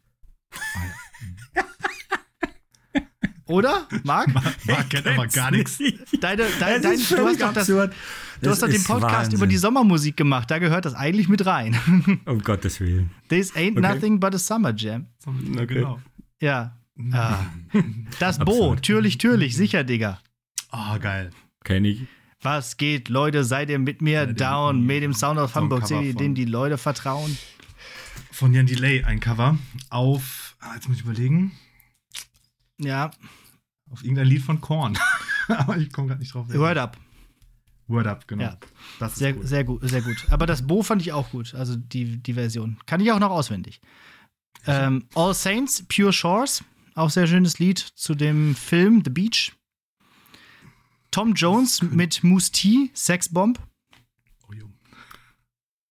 Oder? 3.45 3.87
Marc? 4.03 4.29
Marc 4.65 4.89
kennt 4.89 5.05
aber 5.05 5.27
gar 5.27 5.51
nichts. 5.51 5.77
Deine, 6.21 6.45
dein, 6.59 6.81
dein, 6.81 6.93
ist 6.93 7.11
du 7.11 7.17
hast 7.17 7.39
doch, 7.39 7.53
das, 7.53 7.69
absurd. 7.69 7.93
Du 8.41 8.49
hast 8.49 8.61
doch 8.61 8.67
Das 8.67 8.75
den 8.75 8.83
Podcast 8.83 9.13
Wahnsinn. 9.15 9.37
über 9.37 9.47
die 9.47 9.57
Sommermusik 9.57 10.17
gemacht. 10.17 10.49
Da 10.51 10.59
gehört 10.59 10.85
das 10.85 10.93
eigentlich 10.93 11.27
mit 11.29 11.45
rein. 11.45 11.75
Um 12.25 12.41
Gottes 12.41 12.79
Willen. 12.79 13.11
This 13.29 13.55
ain't 13.55 13.77
Okay. 13.77 13.81
nothing 13.93 14.19
but 14.19 14.33
a 14.35 14.37
summer 14.37 14.73
jam. 14.75 15.07
Okay. 15.55 15.65
Genau. 15.75 15.99
Ja. 16.41 16.77
Ah. 17.11 17.45
Das 18.19 18.39
Bo, 18.39 18.75
türlich, 18.75 19.17
türlich, 19.17 19.55
sicher, 19.55 19.83
Digga. 19.83 20.19
Ah, 20.71 20.97
geil. 20.97 21.29
Kenn 21.63 21.85
ich. 21.85 22.01
Was 22.41 22.77
geht, 22.77 23.09
Leute? 23.09 23.43
Seid 23.43 23.69
ihr 23.69 23.79
mit 23.79 24.01
mir 24.01 24.25
dem- 24.25 24.35
down 24.35 24.85
mit 24.85 25.03
dem 25.03 25.13
Sound 25.13 25.39
of 25.39 25.55
Hamburg 25.55 25.87
City, 25.87 26.13
dem 26.13 26.35
die 26.35 26.45
Leute 26.45 26.77
vertrauen? 26.77 27.37
Von 28.31 28.53
Jan 28.53 28.65
Delay 28.65 29.03
ein 29.03 29.19
Cover 29.19 29.57
auf, 29.89 30.55
ah, 30.61 30.73
jetzt 30.75 30.87
muss 30.87 30.97
ich 30.97 31.03
überlegen, 31.03 31.51
Ja, 32.77 33.11
auf 33.91 34.03
irgendein 34.03 34.27
Lied 34.27 34.41
von 34.41 34.61
Korn. 34.61 34.97
aber 35.49 35.77
ich 35.77 35.91
komme 35.91 36.07
gerade 36.07 36.21
nicht 36.21 36.33
drauf. 36.33 36.47
Word 36.53 36.77
Up. 36.77 36.97
Word 37.89 38.07
Up, 38.07 38.27
genau. 38.27 38.43
Ja. 38.43 38.57
Das 38.99 39.13
ist 39.13 39.19
Sehr, 39.19 39.35
cool. 39.35 39.45
sehr 39.45 39.63
gut, 39.63 39.81
sehr 39.89 40.01
gut. 40.01 40.25
Aber 40.29 40.45
das 40.45 40.65
Bo 40.65 40.83
fand 40.83 41.01
ich 41.01 41.11
auch 41.11 41.31
gut, 41.31 41.53
also 41.55 41.75
die, 41.75 42.17
die 42.17 42.33
Version. 42.33 42.77
Kann 42.85 43.01
ich 43.01 43.11
auch 43.11 43.19
noch 43.19 43.31
auswendig. 43.31 43.81
Ähm, 44.65 45.07
All 45.15 45.33
Saints, 45.33 45.83
Pure 45.87 46.13
Shores, 46.13 46.63
auch 46.95 47.09
sehr 47.09 47.27
schönes 47.27 47.59
Lied 47.59 47.79
zu 47.79 48.13
dem 48.15 48.55
Film 48.55 49.01
The 49.03 49.09
Beach. 49.09 49.53
Tom 51.11 51.33
Jones 51.33 51.81
mit 51.81 52.23
Moose 52.23 52.51
T, 52.51 52.91
Sex 52.93 53.29
Bomb. 53.29 53.59
Oh. 54.47 54.53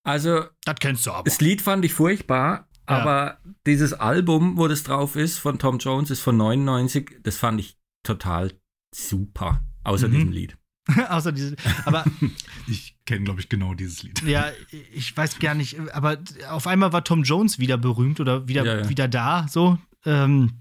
Also, 0.03 0.45
Das 0.63 0.75
kennst 0.79 1.05
du 1.05 1.11
aber. 1.11 1.23
das 1.23 1.41
Lied 1.41 1.61
fand 1.61 1.83
ich 1.85 1.93
furchtbar, 1.93 2.67
Ja. 2.89 2.97
aber 3.01 3.39
dieses 3.67 3.93
Album, 3.93 4.57
wo 4.57 4.67
das 4.67 4.83
drauf 4.83 5.15
ist, 5.15 5.37
von 5.37 5.59
Tom 5.59 5.77
Jones, 5.79 6.09
ist 6.09 6.21
von 6.21 6.37
99. 6.37 7.19
Das 7.23 7.37
fand 7.37 7.59
ich 7.59 7.77
total 8.03 8.53
super. 8.95 9.61
Außer 9.83 10.07
Mhm. 10.07 10.13
diesem 10.13 10.31
Lied. 10.31 10.57
Außer 11.09 11.31
diese. 11.31 11.55
Aber 11.85 12.03
Ich 12.67 12.95
kenne, 13.05 13.23
glaube 13.25 13.39
ich, 13.39 13.49
genau 13.49 13.73
dieses 13.73 14.03
Lied. 14.03 14.21
ja, 14.23 14.51
ich 14.93 15.15
weiß 15.15 15.39
gar 15.39 15.53
nicht, 15.55 15.77
aber 15.93 16.17
auf 16.49 16.67
einmal 16.67 16.93
war 16.93 17.03
Tom 17.03 17.23
Jones 17.23 17.57
wieder 17.59 17.77
berühmt 17.77 18.19
oder 18.19 18.47
wieder, 18.47 18.63
Ja, 18.65 18.77
ja. 18.79 18.89
wieder 18.89 19.07
da, 19.07 19.47
so. 19.49 19.77
Ähm, 20.05 20.53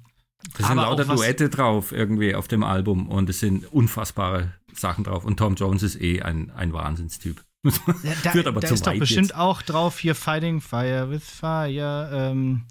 Da 0.57 0.67
sind 0.69 0.77
lauter 0.77 1.05
Duette 1.05 1.49
drauf 1.51 1.93
irgendwie 1.93 2.35
auf 2.35 2.49
dem 2.49 2.63
Album 2.63 3.09
und 3.09 3.29
es 3.29 3.41
sind 3.41 3.67
unfassbare 3.73 4.53
Sachen 4.73 5.05
drauf. 5.05 5.25
Und 5.25 5.37
Tom 5.39 5.55
Jones 5.57 5.83
ist 5.83 6.01
eh 6.01 6.23
ein, 6.23 6.51
ein 6.51 6.73
Wahnsinnstyp. 6.73 7.43
Ja, 8.05 8.13
da, 8.23 8.31
Führt 8.31 8.47
aber 8.47 8.61
da 8.61 8.69
zu 8.69 8.75
ist 8.75 8.87
doch 8.87 8.93
weit 8.93 9.01
bestimmt 9.01 9.29
jetzt. 9.29 9.37
auch 9.37 9.63
drauf 9.63 9.99
hier 9.99 10.15
Fighting 10.15 10.61
Fire 10.61 11.11
with 11.11 11.25
Fire. 11.29 12.09
Ähm, 12.13 12.65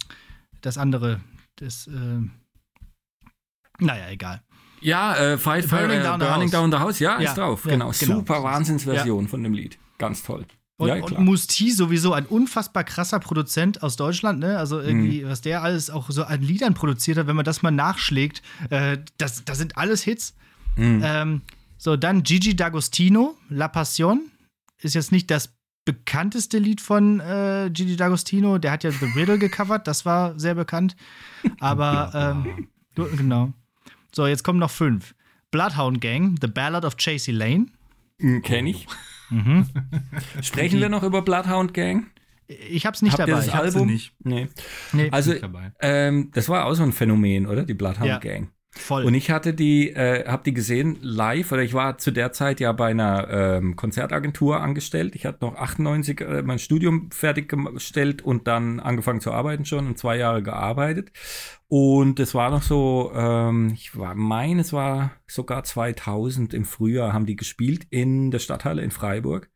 das 0.61 0.77
andere, 0.77 1.19
das, 1.57 1.87
ähm, 1.87 2.31
naja, 3.79 4.09
egal. 4.09 4.41
Ja, 4.81 5.15
äh, 5.15 5.37
Fight 5.37 5.69
Burning 5.69 5.99
äh, 5.99 6.03
Down 6.03 6.19
the 6.19 6.25
Burning 6.25 6.41
House. 6.43 6.51
Down 6.51 6.71
the 6.71 6.77
House, 6.77 6.99
ja, 6.99 7.19
Ja, 7.19 7.29
ist 7.31 7.37
drauf. 7.37 7.65
ja, 7.65 7.71
genau. 7.71 7.91
genau. 7.97 8.15
Super 8.15 8.43
Wahnsinnsversion 8.43 9.27
von 9.27 9.43
dem 9.43 9.53
Lied. 9.53 9.77
Ganz 9.97 10.23
toll. 10.23 10.45
Und, 10.79 10.89
ja, 10.89 10.95
und. 11.03 11.17
Musti 11.19 11.71
sowieso 11.71 12.13
ein 12.13 12.27
unfassbar 12.27 12.83
krasser 12.83 13.19
Produzent 13.19 13.81
aus 13.81 13.95
Deutschland, 13.95 14.39
ne? 14.39 14.59
Also 14.59 14.79
irgendwie, 14.79 15.23
Mhm. 15.23 15.29
was 15.29 15.41
der 15.41 15.63
alles 15.63 15.89
auch 15.89 16.11
so 16.11 16.23
an 16.23 16.41
Liedern 16.41 16.75
produziert 16.75 17.17
hat, 17.17 17.25
wenn 17.25 17.35
man 17.35 17.45
das 17.45 17.63
mal 17.63 17.71
nachschlägt, 17.71 18.43
äh, 18.69 18.99
das, 19.17 19.43
das 19.43 19.57
sind 19.57 19.75
alles 19.77 20.03
Hits. 20.03 20.35
Mhm. 20.75 21.01
Ähm, 21.03 21.41
so, 21.79 21.95
dann 21.97 22.21
Gigi 22.21 22.51
D'Agostino, 22.51 23.31
La 23.49 23.67
Passion. 23.67 24.29
Ist 24.79 24.93
jetzt 24.93 25.11
nicht 25.11 25.31
das 25.31 25.49
bekannteste 25.85 26.59
Lied 26.59 26.81
von 26.81 27.19
äh, 27.21 27.71
Gigi 27.73 27.95
D'Agostino. 27.95 28.59
Der 28.59 28.71
hat 28.71 28.83
ja 28.83 28.91
The 28.91 29.05
Riddle 29.15 29.39
gecovert, 29.39 29.87
das 29.87 30.05
war 30.05 30.37
sehr 30.39 30.53
bekannt. 30.53 30.95
Aber, 31.59 32.35
ähm, 32.45 32.67
genau. 33.17 33.51
So, 34.13 34.27
jetzt 34.27 34.43
kommen 34.43 34.59
noch 34.59 34.71
fünf. 34.71 35.13
Bloodhound 35.51 36.01
Gang, 36.01 36.35
The 36.41 36.47
Ballad 36.47 36.85
of 36.85 36.97
Chasey 36.97 37.31
Lane. 37.31 37.67
Mhm, 38.19 38.41
Kenn 38.41 38.67
ich. 38.67 38.87
Mhm. 39.29 39.67
Sprechen 40.41 40.79
wir 40.79 40.89
noch 40.89 41.03
über 41.03 41.21
Bloodhound 41.21 41.73
Gang? 41.73 42.07
Ich 42.47 42.85
hab's 42.85 43.01
nicht 43.01 43.13
Habt 43.13 43.21
ihr 43.21 43.25
dabei. 43.27 43.37
das 43.39 43.47
Ich 43.47 43.53
hab's 43.53 43.75
Album? 43.75 43.87
nicht. 43.89 44.13
Nee. 44.23 44.47
Nee. 44.93 45.09
Also, 45.11 45.31
Nicht 45.31 45.43
dabei. 45.43 45.73
ähm, 45.81 46.31
das 46.33 46.47
war 46.47 46.65
auch 46.65 46.73
so 46.75 46.83
ein 46.83 46.93
Phänomen, 46.93 47.45
oder? 47.45 47.63
Die 47.63 47.73
Bloodhound 47.73 48.07
Ja. 48.07 48.19
Gang. 48.19 48.51
Voll. 48.87 49.05
Und 49.05 49.13
ich 49.13 49.29
hatte 49.29 49.53
die, 49.53 49.89
äh, 49.91 50.25
habe 50.27 50.43
die 50.43 50.53
gesehen 50.53 50.97
live, 51.01 51.51
oder 51.51 51.61
ich 51.61 51.73
war 51.73 51.97
zu 51.97 52.11
der 52.11 52.31
Zeit 52.31 52.59
ja 52.59 52.71
bei 52.71 52.87
einer 52.87 53.27
ähm, 53.29 53.75
Konzertagentur 53.75 54.61
angestellt. 54.61 55.15
Ich 55.15 55.25
hatte 55.25 55.45
noch 55.45 55.55
98 55.55 56.21
äh, 56.21 56.41
mein 56.41 56.59
Studium 56.59 57.11
fertiggestellt 57.11 58.21
und 58.21 58.47
dann 58.47 58.79
angefangen 58.79 59.21
zu 59.21 59.31
arbeiten 59.31 59.65
schon 59.65 59.87
und 59.87 59.97
zwei 59.97 60.17
Jahre 60.17 60.41
gearbeitet. 60.41 61.11
Und 61.67 62.19
es 62.19 62.33
war 62.33 62.49
noch 62.49 62.63
so, 62.63 63.11
ähm, 63.13 63.73
ich 63.73 63.97
war, 63.97 64.15
meine, 64.15 64.61
es 64.61 64.71
war 64.71 65.11
sogar 65.27 65.63
2000 65.63 66.53
im 66.53 66.63
Frühjahr 66.63 67.11
haben 67.11 67.25
die 67.25 67.35
gespielt 67.35 67.85
in 67.89 68.31
der 68.31 68.39
Stadthalle 68.39 68.81
in 68.81 68.91
Freiburg. 68.91 69.49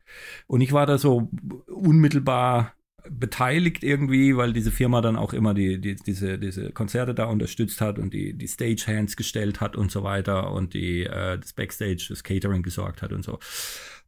Und 0.46 0.60
ich 0.60 0.72
war 0.72 0.84
da 0.84 0.98
so 0.98 1.30
unmittelbar 1.66 2.74
beteiligt 3.10 3.82
irgendwie, 3.82 4.36
weil 4.36 4.52
diese 4.52 4.70
Firma 4.70 5.00
dann 5.00 5.16
auch 5.16 5.32
immer 5.32 5.54
die, 5.54 5.80
die, 5.80 5.96
diese, 5.96 6.38
diese 6.38 6.70
Konzerte 6.72 7.14
da 7.14 7.24
unterstützt 7.24 7.80
hat 7.80 7.98
und 7.98 8.12
die, 8.14 8.34
die 8.34 8.48
Stagehands 8.48 9.16
gestellt 9.16 9.60
hat 9.60 9.76
und 9.76 9.90
so 9.90 10.02
weiter 10.02 10.52
und 10.52 10.74
die 10.74 11.02
äh, 11.04 11.38
das 11.38 11.52
Backstage, 11.52 12.06
das 12.08 12.22
Catering 12.22 12.62
gesorgt 12.62 13.02
hat 13.02 13.12
und 13.12 13.24
so. 13.24 13.38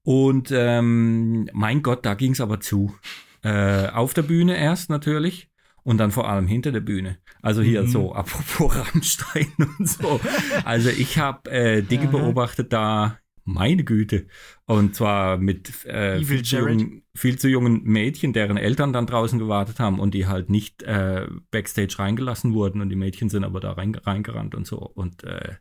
Und 0.03 0.51
ähm, 0.53 1.49
mein 1.53 1.83
Gott, 1.83 2.05
da 2.05 2.15
ging 2.15 2.33
es 2.33 2.41
aber 2.41 2.61
zu. 2.61 2.95
Äh, 3.43 3.89
auf 3.89 4.15
der 4.15 4.23
Bühne 4.23 4.57
erst 4.57 4.91
natürlich 4.91 5.51
und 5.83 5.99
dann 5.99 6.11
vor 6.11 6.29
allem 6.29 6.47
hinter 6.47 6.73
der 6.73 6.81
Bühne. 6.81 7.19
Also 7.43 7.63
hier 7.63 7.83
Mhm. 7.83 7.89
so, 7.89 8.15
apropos 8.15 8.77
Rammstein 8.95 9.53
und 9.79 9.89
so. 9.89 10.21
Also 10.65 10.89
ich 10.89 11.19
habe 11.19 11.51
äh, 11.51 11.83
Dinge 11.83 12.09
beobachtet 12.09 12.73
da, 12.73 13.19
meine 13.45 13.85
Güte. 13.85 14.27
Und 14.67 14.95
zwar 14.95 15.37
mit 15.37 15.85
äh, 15.85 16.23
viel, 16.23 16.43
zu 16.43 16.59
jungen, 16.59 17.03
viel 17.15 17.39
zu 17.39 17.49
jungen 17.49 17.83
Mädchen, 17.85 18.33
deren 18.33 18.57
Eltern 18.57 18.93
dann 18.93 19.07
draußen 19.07 19.39
gewartet 19.39 19.81
haben 19.81 20.01
und 20.01 20.15
die 20.15 20.27
halt 20.27 20.51
nicht 20.51 20.83
äh, 20.83 21.27
Backstage 21.51 21.99
reingelassen 21.99 22.55
wurden 22.55 22.81
und 22.81 22.89
die 22.89 22.97
Mädchen 22.97 23.29
sind 23.29 23.45
aber 23.45 23.61
da 23.61 23.73
rein, 23.73 23.95
reingerannt 23.95 24.55
und 24.55 24.67
so. 24.67 24.79
Und 24.79 25.25
äh, 25.25 25.55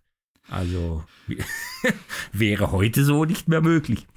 also 0.50 1.04
wäre 2.34 2.72
heute 2.72 3.04
so 3.04 3.26
nicht 3.26 3.48
mehr 3.48 3.62
möglich. 3.62 4.08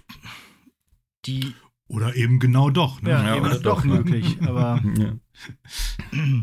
die 1.25 1.55
Oder 1.89 2.17
eben 2.17 2.39
genau 2.39 2.71
doch. 2.71 3.03
Ne? 3.03 3.11
ja, 3.11 3.25
Ja, 3.25 3.37
eben 3.37 3.47
oder 3.47 3.59
doch 3.59 3.83
doch, 3.83 3.85
möglich. 3.85 4.39
Aber 4.43 4.83
Ja. 4.97 5.19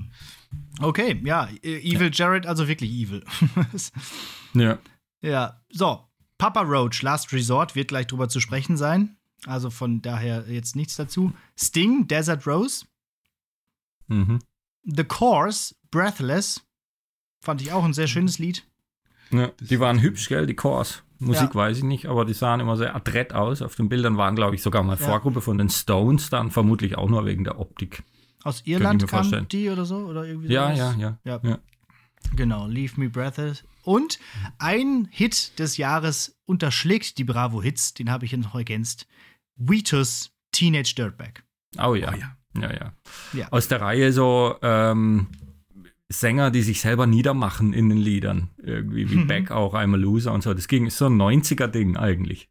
okay, 0.82 1.22
ja, 1.24 1.50
äh, 1.64 1.80
Evil 1.80 2.12
Jared, 2.14 2.46
also 2.46 2.68
wirklich 2.68 2.92
evil. 2.92 3.24
ja. 4.54 4.80
ja, 5.22 5.62
so. 5.70 6.08
Papa 6.44 6.60
Roach, 6.64 7.02
Last 7.02 7.32
Resort, 7.32 7.74
wird 7.74 7.88
gleich 7.88 8.08
drüber 8.08 8.28
zu 8.28 8.42
sprechen 8.42 8.76
sein. 8.76 9.16
Also 9.46 9.70
von 9.70 10.02
daher 10.02 10.44
jetzt 10.50 10.76
nichts 10.76 10.98
dazu. 10.98 11.32
Sting, 11.58 12.06
Desert 12.10 12.46
Rose. 12.46 12.86
Mhm. 14.08 14.40
The 14.84 15.06
Course, 15.06 15.74
Breathless. 15.90 16.62
Fand 17.40 17.62
ich 17.62 17.72
auch 17.72 17.86
ein 17.86 17.94
sehr 17.94 18.08
schönes 18.08 18.40
Lied. 18.40 18.66
Ja, 19.32 19.52
die 19.62 19.80
waren 19.80 20.02
hübsch, 20.02 20.28
gell, 20.28 20.46
die 20.46 20.54
Chors. 20.54 21.04
Musik 21.18 21.52
Ja. 21.52 21.56
weiß 21.56 21.78
ich 21.78 21.84
nicht, 21.86 22.08
aber 22.08 22.26
die 22.26 22.34
sahen 22.34 22.60
immer 22.60 22.76
sehr 22.76 22.94
adrett 22.94 23.32
aus. 23.34 23.62
Auf 23.62 23.76
den 23.76 23.88
Bildern 23.88 24.18
waren, 24.18 24.36
glaube 24.36 24.56
ich, 24.56 24.62
sogar 24.62 24.84
mal 24.84 24.98
Ja. 25.00 25.06
Vorgruppe 25.06 25.40
von 25.40 25.58
den 25.58 25.70
Stones 25.70 26.30
dann, 26.30 26.52
vermutlich 26.52 26.98
auch 26.98 27.08
nur 27.08 27.26
wegen 27.26 27.46
der 27.46 27.58
Optik. 27.58 28.04
Aus 28.44 28.64
Irland 28.66 29.02
mir 29.02 29.08
kam 29.08 29.20
vorstellen. 29.20 29.48
die 29.48 29.70
oder 29.70 29.86
so? 29.86 29.96
Oder 30.00 30.26
irgendwie 30.26 30.52
Ja, 30.52 30.74
ja, 30.74 30.94
ja, 30.98 31.18
Ja. 31.42 31.60
Genau, 32.36 32.68
Leave 32.68 33.00
Me 33.00 33.10
Breathless. 33.10 33.64
Und 33.84 34.20
ein 34.60 35.08
Hit 35.12 35.60
des 35.60 35.78
Jahres 35.78 36.38
unterschlägt 36.46 37.18
die 37.18 37.24
Bravo 37.24 37.62
Hits, 37.62 37.94
den 37.94 38.10
habe 38.10 38.26
ich 38.26 38.36
noch 38.38 38.56
ergänzt. 38.56 39.08
Wheatus 39.58 40.32
Teenage 40.52 40.94
Dirtbag. 40.96 41.44
Oh 41.78 41.96
ja. 41.96 42.12
Oh 42.14 42.16
ja. 42.18 42.38
ja, 42.62 42.72
ja. 42.74 42.94
Ja. 43.34 43.48
Aus 43.52 43.68
der 43.68 43.82
Reihe 43.82 44.12
so 44.14 44.56
ähm, 44.62 45.28
Sänger, 46.10 46.52
die 46.52 46.62
sich 46.62 46.80
selber 46.82 47.08
niedermachen 47.08 47.74
in 47.74 47.90
den 47.90 47.98
Liedern. 47.98 48.50
Irgendwie 48.58 49.10
wie 49.10 49.16
Mhm. 49.16 49.28
Beck 49.28 49.52
auch, 49.52 49.74
I'm 49.74 49.94
a 49.94 49.98
Loser 49.98 50.32
und 50.34 50.44
so. 50.44 50.54
Das 50.54 50.68
ging, 50.68 50.86
ist 50.88 50.98
so 50.98 51.08
ein 51.08 51.18
90er-Ding 51.18 51.98
eigentlich. 51.98 52.50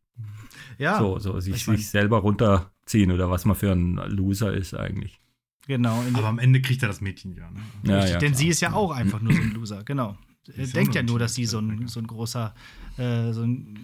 Ja, 0.78 0.98
So, 0.98 1.18
so 1.18 1.38
sich, 1.40 1.54
ich 1.54 1.66
mein- 1.68 1.76
sich 1.76 1.88
selber 1.88 2.18
runterziehen 2.18 3.12
oder 3.12 3.30
was 3.30 3.44
man 3.44 3.54
für 3.56 3.70
ein 3.72 3.96
Loser 4.08 4.52
ist 4.52 4.74
eigentlich. 4.74 5.20
Genau. 5.66 6.02
In 6.02 6.14
Aber 6.16 6.28
am 6.28 6.38
Ende 6.38 6.60
kriegt 6.62 6.82
er 6.82 6.88
das 6.88 7.00
Mädchen 7.00 7.34
ja. 7.36 7.50
Ne? 7.50 7.60
Ja, 7.84 7.94
Richtig, 7.96 8.12
ja, 8.14 8.18
denn 8.18 8.32
klar. 8.32 8.38
sie 8.38 8.48
ist 8.48 8.60
ja 8.60 8.72
auch 8.72 8.90
einfach 8.90 9.20
nur 9.20 9.32
so 9.32 9.40
ein 9.40 9.52
Loser, 9.52 9.84
genau. 9.84 10.16
Er 10.48 10.64
Ist 10.64 10.74
denkt 10.74 10.94
ja 10.94 11.02
nur 11.02 11.18
dass 11.18 11.34
sie 11.34 11.44
so 11.46 11.58
ein, 11.60 11.86
so 11.86 12.00
ein 12.00 12.06
großer, 12.06 12.52
äh, 12.98 13.32
so 13.32 13.42
ein, 13.42 13.78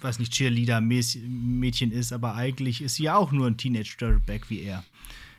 weiß 0.00 0.18
nicht, 0.18 0.32
Cheerleader-Mädchen 0.32 1.92
ist, 1.92 2.12
aber 2.12 2.34
eigentlich 2.34 2.82
ist 2.82 2.96
sie 2.96 3.04
ja 3.04 3.16
auch 3.16 3.32
nur 3.32 3.46
ein 3.46 3.56
Teenage-Dirtbag 3.56 4.48
wie 4.50 4.62
er. 4.62 4.84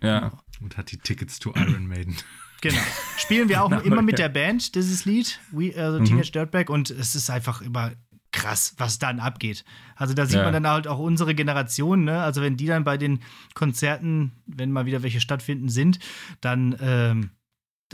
Ja. 0.02 0.32
Und 0.62 0.78
hat 0.78 0.92
die 0.92 0.98
Tickets 0.98 1.40
to 1.40 1.54
Iron 1.56 1.88
Maiden. 1.88 2.16
Genau. 2.62 2.82
Spielen 3.18 3.48
wir 3.48 3.64
auch 3.64 3.72
immer 3.86 4.02
mit 4.02 4.20
der 4.20 4.28
Band, 4.28 4.76
dieses 4.76 5.06
Lied, 5.06 5.40
We, 5.54 5.68
Mhm. 5.74 5.80
also 5.80 6.04
Teenage 6.04 6.32
Dirtbag, 6.34 6.70
und 6.70 6.90
es 6.90 7.16
ist 7.16 7.30
einfach 7.30 7.62
immer 7.62 7.94
krass, 8.42 8.74
was 8.78 9.00
dann 9.00 9.20
abgeht. 9.20 9.66
Also 9.96 10.14
da 10.14 10.26
sieht 10.26 10.38
Ja. 10.38 10.44
man 10.44 10.54
dann 10.54 10.68
halt 10.68 10.88
auch 10.88 11.00
unsere 11.00 11.36
Generation, 11.36 12.04
ne? 12.06 12.22
Also 12.22 12.42
wenn 12.42 12.58
die 12.58 12.66
dann 12.68 12.84
bei 12.84 12.98
den 12.98 13.20
Konzerten, 13.54 14.32
wenn 14.46 14.72
mal 14.72 14.86
wieder 14.86 15.04
welche 15.04 15.20
stattfinden, 15.22 15.70
sind, 15.70 16.00
dann 16.42 16.76
ähm, 16.82 17.32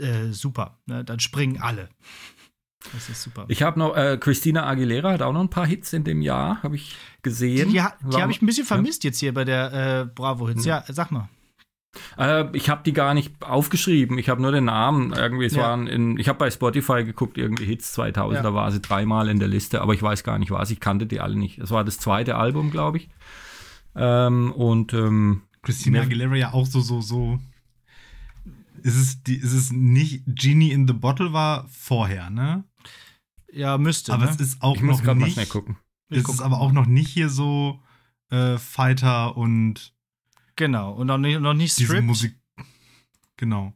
äh, 0.00 0.30
super. 0.32 0.78
Ne? 0.86 1.04
Dann 1.04 1.20
springen 1.20 1.60
alle. 1.60 1.88
Das 2.92 3.08
ist 3.08 3.22
super. 3.22 3.46
Ich 3.48 3.62
habe 3.62 3.78
noch, 3.78 3.96
äh, 3.96 4.16
Christina 4.20 4.64
Aguilera 4.66 5.10
hat 5.12 5.22
auch 5.22 5.32
noch 5.32 5.40
ein 5.40 5.50
paar 5.50 5.66
Hits 5.66 5.92
in 5.92 6.04
dem 6.04 6.22
Jahr, 6.22 6.62
habe 6.62 6.76
ich 6.76 6.94
gesehen. 7.22 7.68
die 7.70 7.74
die 7.74 7.78
War- 8.12 8.20
habe 8.22 8.30
ich 8.30 8.40
ein 8.40 8.46
bisschen 8.46 8.66
vermisst 8.66 9.02
jetzt 9.02 9.18
hier 9.18 9.34
bei 9.34 9.44
der 9.44 9.72
äh, 9.72 10.04
Bravo-Hits. 10.14 10.62
Hm. 10.62 10.68
Ja, 10.68 10.84
sag 10.88 11.10
mal. 11.10 11.28
Äh, 12.18 12.44
ich 12.56 12.68
habe 12.70 12.82
die 12.84 12.92
gar 12.92 13.14
nicht 13.14 13.42
aufgeschrieben. 13.42 14.18
Ich 14.18 14.28
habe 14.28 14.40
nur 14.42 14.52
den 14.52 14.64
Namen. 14.64 15.12
Irgendwie, 15.12 15.46
es 15.46 15.54
Ja. 15.54 15.62
waren 15.62 15.86
in, 15.86 16.18
ich 16.18 16.28
habe 16.28 16.38
bei 16.38 16.50
Spotify 16.50 17.04
geguckt, 17.04 17.38
irgendwie 17.38 17.64
Hits 17.66 17.92
2000, 17.94 18.36
Ja. 18.36 18.42
da 18.42 18.54
war 18.54 18.70
sie 18.72 18.80
dreimal 18.80 19.28
in 19.28 19.38
der 19.38 19.48
Liste, 19.48 19.80
aber 19.82 19.94
ich 19.94 20.02
weiß 20.02 20.24
gar 20.24 20.38
nicht 20.38 20.50
was. 20.50 20.70
Ich 20.70 20.80
kannte 20.80 21.06
die 21.06 21.20
alle 21.20 21.36
nicht. 21.36 21.58
Es 21.58 21.70
war 21.70 21.84
das 21.84 21.98
zweite 21.98 22.36
Album, 22.36 22.70
glaube 22.70 22.98
ich. 22.98 23.08
Ähm, 23.94 24.52
und 24.52 24.92
ähm, 24.94 25.42
Christina 25.62 26.02
Aguilera 26.02 26.34
ja 26.36 26.52
auch 26.52 26.66
so, 26.66 26.80
so, 26.80 27.00
so. 27.00 27.38
Ist 28.82 28.96
es, 28.96 29.22
die, 29.24 29.36
ist 29.36 29.52
es 29.52 29.72
nicht 29.72 30.22
Genie 30.26 30.70
in 30.70 30.86
the 30.86 30.92
Bottle 30.92 31.32
war 31.32 31.66
vorher, 31.70 32.30
ne? 32.30 32.64
Ja, 33.52 33.78
müsste. 33.78 34.12
Aber 34.12 34.26
ne? 34.26 34.30
es 34.30 34.36
ist 34.36 34.62
auch 34.62 34.76
ich 34.76 34.82
muss 34.82 34.98
noch 34.98 35.04
gerade 35.04 35.18
mal 35.18 35.24
nicht. 35.26 35.34
schnell 35.34 35.46
gucken. 35.46 35.76
Ich 36.08 36.18
Es 36.18 36.24
guck. 36.24 36.34
ist 36.36 36.40
aber 36.40 36.60
auch 36.60 36.72
noch 36.72 36.86
nicht 36.86 37.08
hier 37.08 37.30
so 37.30 37.80
äh, 38.30 38.58
Fighter 38.58 39.36
und 39.36 39.92
Genau. 40.56 40.92
Und 40.94 41.06
noch 41.06 41.18
nicht, 41.18 41.40
noch 41.40 41.54
nicht 41.54 41.78
diese. 41.78 42.00
Musik. 42.02 42.34
Genau. 43.36 43.74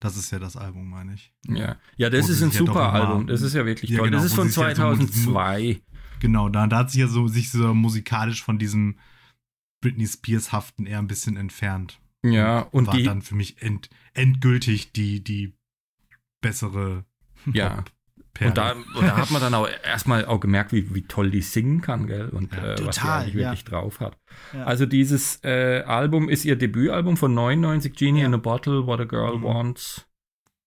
Das 0.00 0.16
ist 0.16 0.30
ja 0.30 0.38
das 0.38 0.56
Album, 0.56 0.90
meine 0.90 1.14
ich. 1.14 1.32
Ja, 1.48 1.76
ja 1.96 2.10
das 2.10 2.28
Wo 2.28 2.32
ist 2.32 2.42
ein 2.42 2.50
super 2.50 2.92
Album. 2.92 3.26
Das 3.26 3.40
ist 3.40 3.54
ja 3.54 3.64
wirklich 3.64 3.90
Ja, 3.90 3.98
toll. 3.98 4.08
genau, 4.08 4.18
das 4.18 4.26
ist 4.26 4.32
wo 4.32 4.42
von 4.42 4.48
sie 4.48 4.54
sich 4.54 4.62
ja 4.62 4.74
so 4.74 5.06
2002. 5.06 5.80
Genau, 6.20 6.48
da, 6.48 6.66
da 6.66 6.78
hat 6.78 6.90
sich 6.90 7.00
ja 7.00 7.08
so 7.08 7.28
sich 7.28 7.50
so 7.50 7.72
musikalisch 7.72 8.42
von 8.42 8.58
diesem 8.58 8.98
Britney 9.80 10.06
Spears-Haften 10.06 10.86
eher 10.86 10.98
ein 10.98 11.06
bisschen 11.06 11.36
entfernt. 11.36 12.00
Ja, 12.22 12.60
und 12.60 12.88
war 12.88 12.96
die, 12.96 13.04
dann 13.04 13.22
für 13.22 13.34
mich 13.34 13.62
end, 13.62 13.88
endgültig 14.12 14.92
die, 14.92 15.22
die 15.22 15.54
bessere 16.40 17.04
ja. 17.52 17.84
Perle. 18.38 18.50
Und 18.50 18.58
da, 18.58 18.72
und 18.72 19.06
da 19.06 19.16
hat 19.16 19.30
man 19.30 19.40
dann 19.40 19.54
auch 19.54 19.68
erstmal 19.84 20.24
auch 20.26 20.40
gemerkt, 20.40 20.72
wie, 20.72 20.94
wie 20.94 21.02
toll 21.02 21.30
die 21.30 21.42
singen 21.42 21.80
kann, 21.80 22.06
gell? 22.06 22.28
Und 22.28 22.52
Ja, 22.54 22.58
äh, 22.64 22.70
was 22.86 22.96
sie 22.96 23.00
total, 23.02 23.20
eigentlich 23.22 23.34
ja. 23.34 23.40
wirklich 23.50 23.64
drauf 23.64 24.00
hat. 24.00 24.18
Ja. 24.52 24.64
Also 24.64 24.86
dieses 24.86 25.42
äh, 25.44 25.82
Album 25.86 26.28
ist 26.28 26.44
ihr 26.44 26.56
Debütalbum 26.56 27.16
von 27.16 27.34
99, 27.34 27.94
Genie 27.94 28.20
Ja. 28.20 28.26
in 28.26 28.34
a 28.34 28.38
Bottle, 28.38 28.86
What 28.86 29.00
a 29.00 29.04
Girl 29.04 29.38
Mhm. 29.38 29.42
Wants. 29.44 30.06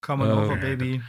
Come 0.02 0.24
on 0.24 0.30
Äh, 0.30 0.34
over, 0.34 0.56
ja, 0.56 0.62
Baby. 0.62 1.02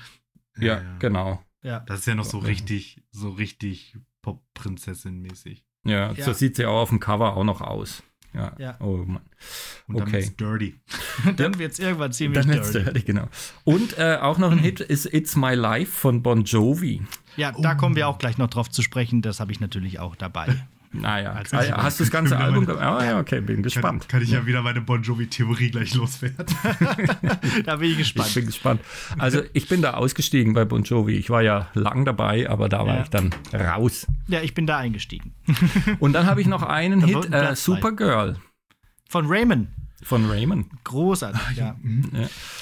Ja, 0.59 0.83
genau. 0.99 1.43
Ja. 1.63 1.81
Das 1.81 2.01
ist 2.01 2.07
ja 2.07 2.15
noch 2.15 2.25
so 2.25 2.39
richtig, 2.39 3.03
so 3.11 3.31
richtig 3.31 3.97
Pop-Prinzessin-mäßig. 4.23 5.65
Ja, 5.85 6.13
Ja. 6.13 6.25
so 6.25 6.33
sieht 6.33 6.57
sie 6.57 6.67
auch 6.67 6.81
auf 6.83 6.89
dem 6.91 7.01
Cover 7.01 7.37
auch 7.37 7.45
noch 7.45 7.61
aus. 7.61 8.03
Ja. 8.33 8.53
Ja. 8.59 8.77
Oh 8.81 8.99
Mann. 8.99 9.23
Und 9.89 9.99
dann 9.99 10.09
Okay. 10.09 10.21
ist 10.21 10.39
Dirty. 10.41 10.75
Dann 11.37 11.59
wird 11.59 11.73
es 11.73 11.79
irgendwann 11.81 12.13
ziemlich 12.13 12.45
Dann 12.45 12.55
wird's 12.55 12.71
dirty. 12.73 12.85
dirty, 12.93 13.03
genau. 13.07 13.29
Und 13.65 13.99
äh, 13.99 14.19
auch 14.21 14.39
noch 14.39 14.53
ein 14.53 14.59
Hit 14.61 14.81
ist 14.81 15.13
It's 15.13 15.35
My 15.37 15.55
Life 15.55 15.91
von 15.93 16.23
Bon 16.23 16.45
Jovi. 16.45 17.03
Ja, 17.37 17.53
da 17.53 17.73
Oh. 17.73 17.77
kommen 17.77 17.97
wir 17.97 18.07
auch 18.09 18.19
gleich 18.19 18.39
noch 18.39 18.49
drauf 18.49 18.71
zu 18.71 18.83
sprechen. 18.83 19.21
Das 19.23 19.41
habe 19.41 19.51
ich 19.53 19.61
natürlich 19.61 19.99
auch 19.99 20.15
dabei. 20.17 20.47
Naja, 20.93 21.33
Als 21.35 21.55
ah, 21.55 21.63
ja, 21.65 21.81
hast 21.83 22.01
du 22.01 22.05
das 22.05 22.11
ganze 22.11 22.37
Album? 22.37 22.65
meine- 22.65 22.79
ge- 22.79 22.85
Ah, 22.85 23.05
ja, 23.05 23.21
okay, 23.21 23.41
bin 23.41 23.57
Kann, 23.57 23.63
gespannt. 23.63 24.09
kann 24.09 24.23
ich 24.23 24.31
ja 24.31 24.45
wieder 24.45 24.61
meine 24.61 24.81
Bon 24.81 25.01
Jovi-Theorie 25.01 25.71
gleich 25.71 25.95
loswerden. 25.95 26.45
da 27.65 27.77
bin 27.77 27.91
ich 27.91 27.93
Ich 27.93 27.99
gespannt. 28.15 28.35
bin 28.35 28.47
gespannt. 28.47 28.81
Also 29.17 29.43
ich 29.53 29.69
bin 29.69 29.83
da 29.83 29.95
ausgestiegen 29.95 30.53
bei 30.53 30.65
Bon 30.65 30.83
Jovi. 30.83 31.13
Ich 31.15 31.31
war 31.31 31.43
ja 31.43 31.69
lang 31.75 32.05
dabei, 32.05 32.51
aber 32.51 32.69
da 32.69 32.87
war 32.87 32.97
Ja. 32.97 33.03
ich 33.03 33.09
dann 33.11 33.31
raus. 33.55 34.07
Ja, 34.27 34.41
ich 34.41 34.53
bin 34.55 34.67
da 34.67 34.79
eingestiegen. 34.79 35.33
Und 36.01 36.13
dann 36.15 36.27
habe 36.27 36.41
ich 36.41 36.49
noch 36.49 36.65
einen 36.65 37.05
Hit, 37.05 37.33
äh. 37.33 37.55
Supergirl 37.55 38.37
Von 39.09 39.27
Raymond. 39.29 39.69
Von 40.03 40.31
Raymond. 40.31 40.67
Großartig, 40.85 41.41
ja. 41.57 41.77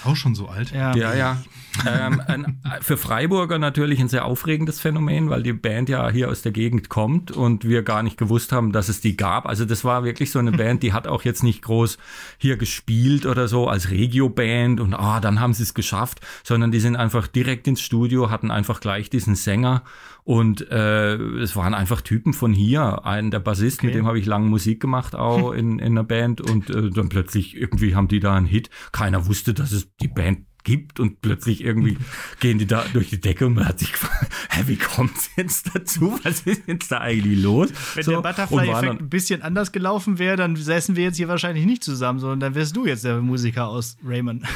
Auch 0.05 0.17
schon 0.17 0.35
so 0.35 0.49
alt. 0.49 0.73
Ja. 0.73 0.95
Ja, 0.97 1.15
ja. 1.15 1.43
ähm, 1.87 2.21
ein, 2.27 2.61
für 2.81 2.97
Freiburger 2.97 3.59
natürlich 3.59 4.01
ein 4.01 4.09
sehr 4.09 4.25
aufregendes 4.25 4.81
Phänomen, 4.81 5.31
weil 5.31 5.43
die 5.43 5.53
Band 5.53 5.89
ja 5.89 6.09
hier 6.11 6.31
aus 6.31 6.43
der 6.43 6.53
Gegend 6.53 6.89
kommt 6.89 7.31
und 7.31 7.65
wir 7.65 7.83
gar 7.83 8.03
nicht 8.03 8.17
gewusst 8.17 8.53
haben, 8.53 8.73
dass 8.73 8.89
es 8.89 9.01
die 9.01 9.17
gab. 9.17 9.47
Also 9.47 9.65
das 9.65 9.85
war 9.85 10.05
wirklich 10.05 10.31
so 10.31 10.39
eine 10.39 10.53
Band, 10.59 10.83
die 10.83 10.93
hat 10.93 11.07
auch 11.07 11.23
jetzt 11.23 11.43
nicht 11.43 11.63
groß 11.63 11.99
hier 12.39 12.57
gespielt 12.57 13.27
oder 13.27 13.49
so 13.49 13.69
als 13.69 13.91
Regio-Band 13.91 14.81
und 14.81 14.95
ah, 14.95 15.21
dann 15.21 15.41
haben 15.41 15.55
sie 15.55 15.63
es 15.63 15.75
geschafft, 15.75 16.21
sondern 16.43 16.73
die 16.73 16.81
sind 16.81 16.97
einfach 16.97 17.27
direkt 17.29 17.69
ins 17.69 17.81
Studio, 17.81 18.31
hatten 18.31 18.51
einfach 18.51 18.81
gleich 18.81 19.11
diesen 19.11 19.35
Sänger 19.35 19.83
und 20.29 20.71
äh, 20.71 21.15
es 21.15 21.57
waren 21.57 21.73
einfach 21.73 22.03
Typen 22.03 22.35
von 22.35 22.53
hier. 22.53 23.07
Ein 23.07 23.31
der 23.31 23.41
Bassist, 23.41 23.83
mit 23.83 23.93
Okay. 23.93 24.01
dem 24.01 24.07
habe 24.07 24.19
ich 24.19 24.27
lange 24.27 24.47
Musik 24.47 24.79
gemacht, 24.79 25.15
auch 25.15 25.53
in, 25.53 25.79
in 25.79 25.93
einer 25.93 26.05
Band 26.05 26.43
und 26.43 26.69
äh, 26.69 26.91
dann 26.91 27.09
plötzlich 27.09 27.57
irgendwie 27.57 27.95
haben 27.95 28.09
die 28.09 28.21
da 28.21 28.35
einen 28.35 28.45
Hit. 28.45 28.69
Keiner 28.93 29.27
wusste, 29.27 29.55
dass 29.55 29.73
es 29.73 29.89
die 30.03 30.09
Band 30.09 30.41
gibt 30.69 31.01
und 31.01 31.23
plötzlich 31.23 31.65
irgendwie 31.65 31.97
gehen 32.41 32.59
die 32.59 32.67
da 32.67 32.85
durch 32.93 33.09
die 33.09 33.19
Decke 33.19 33.47
und 33.47 33.55
man 33.55 33.67
hat 33.67 33.79
sich 33.79 33.91
gefragt, 33.91 34.31
hä, 34.51 34.65
wie 34.67 34.77
kommt 34.77 35.17
es 35.17 35.31
jetzt 35.35 35.75
dazu? 35.75 36.21
Was 36.25 36.43
ist 36.43 36.65
jetzt 36.67 36.93
da 36.93 37.01
eigentlich 37.01 37.43
los? 37.43 37.71
Wenn 37.95 38.05
So, 38.05 38.11
der 38.11 38.21
Butterfly-Effekt 38.21 39.01
ein 39.01 39.09
bisschen 39.09 39.41
anders 39.41 39.73
gelaufen 39.73 40.19
wäre, 40.19 40.37
dann 40.37 40.57
säßen 40.57 40.95
wir 40.95 41.05
jetzt 41.05 41.17
hier 41.17 41.29
wahrscheinlich 41.29 41.65
nicht 41.65 41.83
zusammen, 41.83 42.19
sondern 42.19 42.41
dann 42.41 42.55
wärst 42.55 42.77
du 42.77 42.85
jetzt 42.85 43.03
der 43.03 43.23
Musiker 43.23 43.69
aus 43.69 43.97
Raymond. 44.07 44.45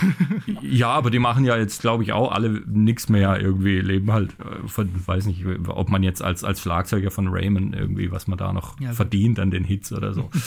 Ja, 0.60 0.88
aber 0.88 1.10
die 1.10 1.18
machen 1.18 1.44
ja 1.44 1.56
jetzt, 1.56 1.80
glaube 1.80 2.02
ich, 2.02 2.12
auch 2.12 2.30
alle 2.32 2.62
nichts 2.66 3.08
mehr 3.08 3.40
irgendwie, 3.40 3.80
leben 3.80 4.12
halt 4.12 4.32
äh, 4.40 4.68
von, 4.68 4.90
weiß 5.06 5.26
nicht, 5.26 5.44
ob 5.66 5.88
man 5.88 6.02
jetzt 6.02 6.22
als, 6.22 6.44
als 6.44 6.60
Schlagzeuger 6.60 7.10
von 7.10 7.28
Raymond 7.28 7.74
irgendwie, 7.74 8.10
was 8.10 8.26
man 8.26 8.38
da 8.38 8.52
noch 8.52 8.78
Ja, 8.80 8.92
verdient 8.92 9.38
an 9.38 9.50
den 9.50 9.64
Hits 9.64 9.92
oder 9.92 10.12
so. 10.12 10.30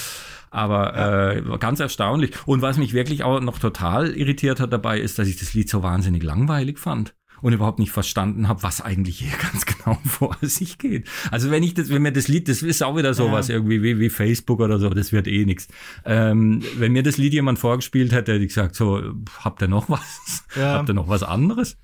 Aber 0.56 1.36
äh, 1.36 1.58
ganz 1.60 1.80
erstaunlich. 1.82 2.32
Und 2.46 2.62
was 2.62 2.78
mich 2.78 2.94
wirklich 2.94 3.24
auch 3.24 3.42
noch 3.42 3.60
total 3.60 4.12
irritiert 4.16 4.60
hat 4.62 4.72
dabei, 4.72 5.00
ist, 5.00 5.20
dass 5.20 5.28
ich 5.28 5.38
das 5.38 5.54
Lied 5.54 5.70
so 5.70 5.84
wahnsinnig 5.84 6.24
langweilig 6.24 6.80
fand. 6.80 7.14
Und 7.42 7.52
überhaupt 7.52 7.80
nicht 7.80 7.92
verstanden 7.92 8.48
habe, 8.48 8.64
was 8.64 8.80
eigentlich 8.80 9.20
hier 9.20 9.34
ganz 9.52 9.66
genau 9.66 10.00
vor 10.06 10.38
sich 10.42 10.78
geht. 10.78 11.08
Also 11.30 11.52
wenn 11.52 11.62
ich 11.62 11.74
das, 11.74 11.90
wenn 11.90 12.02
mir 12.02 12.14
das 12.14 12.30
Lied, 12.30 12.48
das 12.48 12.62
ist 12.62 12.82
auch 12.82 12.96
wieder 12.96 13.14
sowas 13.14 13.50
Ja. 13.50 13.56
irgendwie 13.56 13.84
wie, 13.84 14.00
wie 14.00 14.10
Facebook 14.10 14.62
oder 14.62 14.80
so, 14.80 14.90
das 14.90 15.12
wird 15.12 15.28
eh 15.28 15.46
nichts. 15.46 15.68
Ähm, 16.06 16.64
wenn 16.78 16.94
mir 16.94 17.04
das 17.04 17.18
Lied 17.18 17.34
jemand 17.34 17.60
vorgespielt 17.60 18.14
hätte, 18.14 18.32
hätte 18.34 18.44
ich 18.44 18.50
gesagt, 18.50 18.76
so, 18.76 19.02
habt 19.42 19.62
ihr 19.62 19.68
noch 19.68 19.90
was? 19.90 20.46
Ja. 20.56 20.76
Habt 20.76 20.90
ihr 20.90 20.94
noch 20.96 21.10
was 21.10 21.22
anderes? 21.24 21.78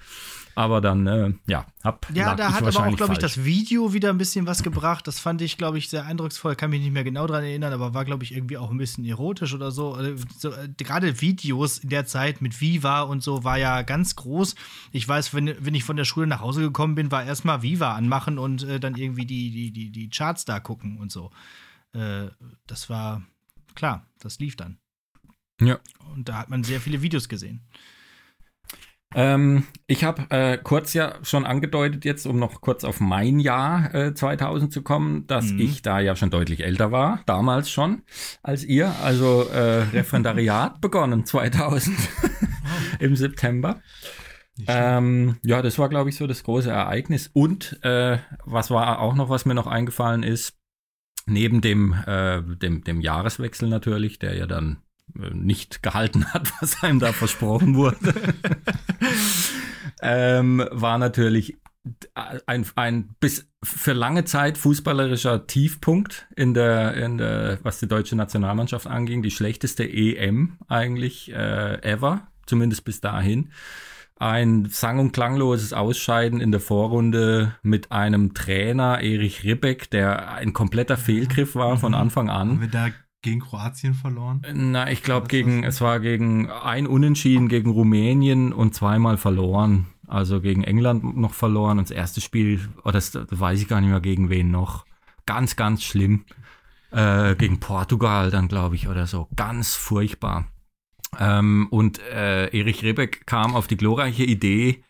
Aber 0.55 0.81
dann, 0.81 1.07
äh, 1.07 1.33
ja, 1.47 1.65
hab 1.83 2.07
Ja, 2.13 2.35
da 2.35 2.53
hat 2.53 2.63
aber 2.63 2.87
auch, 2.87 2.95
glaube 2.95 3.13
ich, 3.13 3.19
das 3.19 3.45
Video 3.45 3.93
wieder 3.93 4.09
ein 4.09 4.17
bisschen 4.17 4.47
was 4.47 4.63
gebracht. 4.63 5.07
Das 5.07 5.19
fand 5.19 5.41
ich, 5.41 5.57
glaube 5.57 5.77
ich, 5.77 5.89
sehr 5.89 6.05
eindrucksvoll. 6.05 6.55
Kann 6.55 6.71
mich 6.71 6.81
nicht 6.81 6.91
mehr 6.91 7.03
genau 7.03 7.25
dran 7.27 7.43
erinnern, 7.43 7.73
aber 7.73 7.93
war, 7.93 8.05
glaube 8.05 8.23
ich, 8.23 8.33
irgendwie 8.33 8.57
auch 8.57 8.69
ein 8.69 8.77
bisschen 8.77 9.05
erotisch 9.05 9.53
oder 9.53 9.71
so. 9.71 9.97
Äh, 9.97 10.15
so 10.37 10.51
äh, 10.51 10.69
gerade 10.77 11.21
Videos 11.21 11.77
in 11.77 11.89
der 11.89 12.05
Zeit 12.05 12.41
mit 12.41 12.59
Viva 12.59 13.01
und 13.01 13.23
so 13.23 13.43
war 13.43 13.57
ja 13.57 13.81
ganz 13.81 14.15
groß. 14.15 14.55
Ich 14.91 15.07
weiß, 15.07 15.33
wenn, 15.33 15.55
wenn 15.59 15.75
ich 15.75 15.83
von 15.83 15.95
der 15.95 16.05
Schule 16.05 16.27
nach 16.27 16.41
Hause 16.41 16.61
gekommen 16.61 16.95
bin, 16.95 17.11
war 17.11 17.23
erstmal 17.23 17.61
Viva 17.61 17.95
anmachen 17.95 18.37
und 18.37 18.63
äh, 18.63 18.79
dann 18.79 18.95
irgendwie 18.95 19.25
die, 19.25 19.51
die, 19.51 19.71
die, 19.71 19.91
die 19.91 20.09
Charts 20.09 20.45
da 20.45 20.59
gucken 20.59 20.97
und 20.97 21.11
so. 21.11 21.31
Äh, 21.93 22.27
das 22.67 22.89
war 22.89 23.23
klar, 23.75 24.05
das 24.19 24.39
lief 24.39 24.55
dann. 24.55 24.77
Ja. 25.61 25.79
Und 26.13 26.27
da 26.27 26.39
hat 26.39 26.49
man 26.49 26.63
sehr 26.63 26.81
viele 26.81 27.01
Videos 27.01 27.29
gesehen. 27.29 27.61
Ähm, 29.13 29.65
ich 29.88 30.04
habe 30.04 30.24
äh, 30.30 30.58
kurz 30.58 30.93
ja 30.93 31.15
schon 31.24 31.45
angedeutet 31.45 32.06
jetzt, 32.06 32.26
um 32.26 32.39
noch 32.39 32.62
kurz 32.62 32.84
auf 32.84 33.00
mein 33.00 33.39
Jahr 33.39 33.93
äh, 33.93 34.13
2000 34.13 34.71
zu 34.71 34.82
kommen, 34.84 35.28
dass 35.28 35.52
Mhm. 35.52 35.60
ich 35.60 35.82
da 35.82 36.00
ja 36.00 36.15
schon 36.15 36.30
deutlich 36.30 36.63
älter 36.63 36.91
war, 36.91 37.21
damals 37.26 37.69
schon, 37.69 38.04
als 38.41 38.63
ihr, 38.63 38.93
also 39.04 39.43
äh, 39.50 39.84
Referendariat 39.91 40.80
begonnen 40.82 41.26
2000 41.26 41.97
im 43.00 43.15
September. 43.15 43.82
Ähm, 44.67 45.38
ja, 45.43 45.62
das 45.62 45.80
war, 45.80 45.89
glaube 45.89 46.10
ich, 46.10 46.15
so 46.17 46.28
das 46.28 46.43
große 46.43 46.69
Ereignis. 46.69 47.30
Und 47.34 47.80
äh, 47.84 48.19
was 48.45 48.69
war 48.69 49.00
auch 49.00 49.15
noch, 49.15 49.30
was 49.30 49.45
mir 49.45 49.56
noch 49.56 49.67
eingefallen 49.67 50.24
ist, 50.24 50.56
neben 51.26 51.62
dem, 51.62 51.93
äh, 52.06 52.41
dem, 52.43 52.84
dem 52.84 53.02
Jahreswechsel 53.02 53.69
natürlich, 53.69 54.19
der 54.19 54.36
ja 54.36 54.45
dann 54.47 54.78
nicht 55.13 55.84
gehalten 55.84 56.26
hat, 56.34 56.52
was 56.62 56.84
einem 56.84 57.00
da 57.00 57.13
versprochen 57.13 57.76
wurde, 57.76 57.97
ähm, 60.02 60.65
war 60.71 60.97
natürlich 60.97 61.58
ein, 62.45 62.65
ein 62.76 63.15
bis 63.19 63.47
für 63.63 63.93
lange 63.93 64.26
Zeit 64.26 64.58
fußballerischer 64.58 65.47
Tiefpunkt 65.47 66.28
in 66.36 66.54
der, 66.54 66.93
in 66.95 67.17
der, 67.17 67.60
was 67.63 67.80
die 67.80 67.88
deutsche 67.88 68.15
Nationalmannschaft 68.15 68.88
anging, 68.88 69.24
die 69.24 69.32
schlechteste 69.32 69.88
EM 69.89 70.58
eigentlich 70.67 71.32
äh, 71.32 71.82
ever, 71.82 72.28
zumindest 72.45 72.86
bis 72.86 73.02
dahin. 73.02 73.52
Ein 74.17 74.65
sang- 74.65 75.00
und 75.00 75.13
klangloses 75.13 75.74
Ausscheiden 75.74 76.41
in 76.41 76.52
der 76.52 76.62
Vorrunde 76.62 77.56
mit 77.63 77.91
einem 77.91 78.36
Trainer, 78.36 79.02
Erich 79.02 79.43
Ribbeck, 79.43 79.89
der 79.89 80.32
ein 80.34 80.54
kompletter 80.54 80.97
Fehlgriff 80.97 81.56
war 81.56 81.78
von 81.78 81.95
Anfang 81.95 82.30
an. 82.30 82.62
Wir 82.62 82.67
da 82.67 82.89
gegen 83.21 83.39
Kroatien 83.39 83.93
verloren? 83.93 84.41
Na, 84.53 84.89
ich 84.91 85.03
glaube 85.03 85.27
gegen, 85.27 85.63
es 85.63 85.81
war 85.81 85.99
gegen 85.99 86.49
ein 86.49 86.88
Unentschieden 86.88 87.47
gegen 87.47 87.71
Rumänien 87.71 88.53
und 88.53 88.73
zweimal 88.73 89.17
verloren. 89.17 89.88
Also 90.07 90.41
gegen 90.41 90.63
England 90.63 91.15
noch 91.15 91.34
verloren 91.34 91.79
und 91.79 91.89
das 91.89 91.95
erste 91.95 92.19
Spiel, 92.19 92.60
oder 92.84 92.93
das, 92.93 93.12
das 93.12 93.27
weiß 93.31 93.62
ich 93.62 93.67
gar 93.67 93.79
nicht 93.79 93.91
mehr 93.91 94.01
gegen 94.01 94.29
wen 94.29 94.51
noch. 94.51 94.86
Ganz, 95.25 95.55
ganz 95.55 95.84
schlimm. 95.84 96.25
Äh, 96.91 97.36
gegen 97.36 97.62
Portugal 97.62 98.31
dann, 98.31 98.49
glaube 98.49 98.75
ich, 98.75 98.89
oder 98.89 99.07
so. 99.07 99.29
Ganz 99.36 99.75
furchtbar. 99.75 100.47
Ähm, 101.17 101.67
und 101.71 101.99
äh, 101.99 102.47
Erich 102.47 102.84
Rebeck 102.84 103.25
kam 103.25 103.55
auf 103.55 103.67
die 103.67 103.77
glorreiche 103.77 104.23
Idee, 104.23 104.84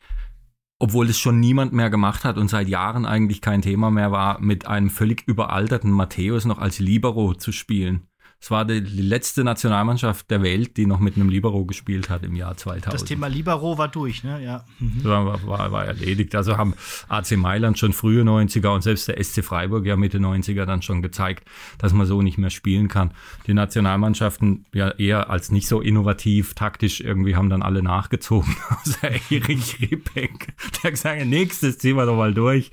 obwohl 0.79 1.09
es 1.09 1.19
schon 1.19 1.39
niemand 1.39 1.73
mehr 1.73 1.91
gemacht 1.91 2.23
hat 2.23 2.37
und 2.37 2.47
seit 2.47 2.67
Jahren 2.67 3.05
eigentlich 3.05 3.41
kein 3.41 3.61
Thema 3.61 3.91
mehr 3.91 4.11
war, 4.11 4.39
mit 4.39 4.65
einem 4.65 4.89
völlig 4.89 5.27
überalterten 5.27 5.91
Matthäus 5.91 6.45
noch 6.45 6.57
als 6.57 6.79
Libero 6.79 7.35
zu 7.35 7.51
spielen. 7.51 8.07
Es 8.41 8.49
war 8.49 8.65
die 8.65 8.79
letzte 8.79 9.43
Nationalmannschaft 9.43 10.31
der 10.31 10.41
Welt, 10.41 10.75
die 10.75 10.87
noch 10.87 10.99
mit 10.99 11.15
einem 11.15 11.29
Libero 11.29 11.63
gespielt 11.63 12.09
hat 12.09 12.23
im 12.23 12.35
Jahr 12.35 12.57
2000. 12.57 12.91
Das 12.91 13.05
Thema 13.05 13.27
Libero 13.27 13.77
war 13.77 13.87
durch, 13.87 14.23
ne? 14.23 14.43
Ja. 14.43 14.65
Mhm. 14.79 15.03
war, 15.03 15.45
war, 15.45 15.71
war 15.71 15.85
erledigt. 15.85 16.33
Also 16.33 16.57
haben 16.57 16.73
AC 17.07 17.37
Mailand 17.37 17.77
schon 17.77 17.93
frühe 17.93 18.23
90er 18.23 18.73
und 18.73 18.81
selbst 18.81 19.07
der 19.07 19.23
SC 19.23 19.43
Freiburg 19.43 19.85
ja 19.85 19.95
Mitte 19.95 20.17
90er 20.17 20.65
dann 20.65 20.81
schon 20.81 21.03
gezeigt, 21.03 21.47
dass 21.77 21.93
man 21.93 22.07
so 22.07 22.23
nicht 22.23 22.39
mehr 22.39 22.49
spielen 22.49 22.87
kann. 22.87 23.11
Die 23.45 23.53
Nationalmannschaften 23.53 24.65
ja 24.73 24.89
eher 24.89 25.29
als 25.29 25.51
nicht 25.51 25.67
so 25.67 25.79
innovativ, 25.79 26.55
taktisch 26.55 26.99
irgendwie 26.99 27.35
haben 27.35 27.51
dann 27.51 27.61
alle 27.61 27.83
nachgezogen. 27.83 28.55
Außer 28.69 29.11
Erich 29.29 29.79
Ribbeck, 29.81 30.55
der 30.77 30.83
hat 30.85 30.91
gesagt, 30.91 31.25
nächstes 31.27 31.77
ziehen 31.77 31.95
wir 31.95 32.07
doch 32.07 32.17
mal 32.17 32.33
durch. 32.33 32.71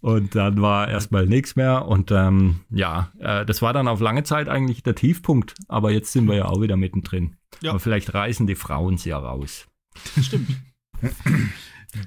Und 0.00 0.34
dann 0.34 0.62
war 0.62 0.88
erstmal 0.88 1.26
nichts 1.26 1.56
mehr. 1.56 1.86
Und 1.86 2.10
ähm, 2.10 2.60
ja, 2.70 3.12
äh, 3.18 3.44
das 3.44 3.60
war 3.62 3.72
dann 3.72 3.88
auf 3.88 4.00
lange 4.00 4.22
Zeit 4.22 4.48
eigentlich 4.48 4.82
der 4.82 4.94
Tiefpunkt. 4.94 5.54
Aber 5.68 5.90
jetzt 5.90 6.12
sind 6.12 6.26
wir 6.26 6.36
ja 6.36 6.44
auch 6.46 6.60
wieder 6.62 6.76
mittendrin. 6.76 7.36
Ja. 7.60 7.70
Aber 7.70 7.80
vielleicht 7.80 8.14
reißen 8.14 8.46
die 8.46 8.54
Frauen 8.54 8.96
sie 8.96 9.10
ja 9.10 9.18
raus. 9.18 9.66
Stimmt. 10.20 10.48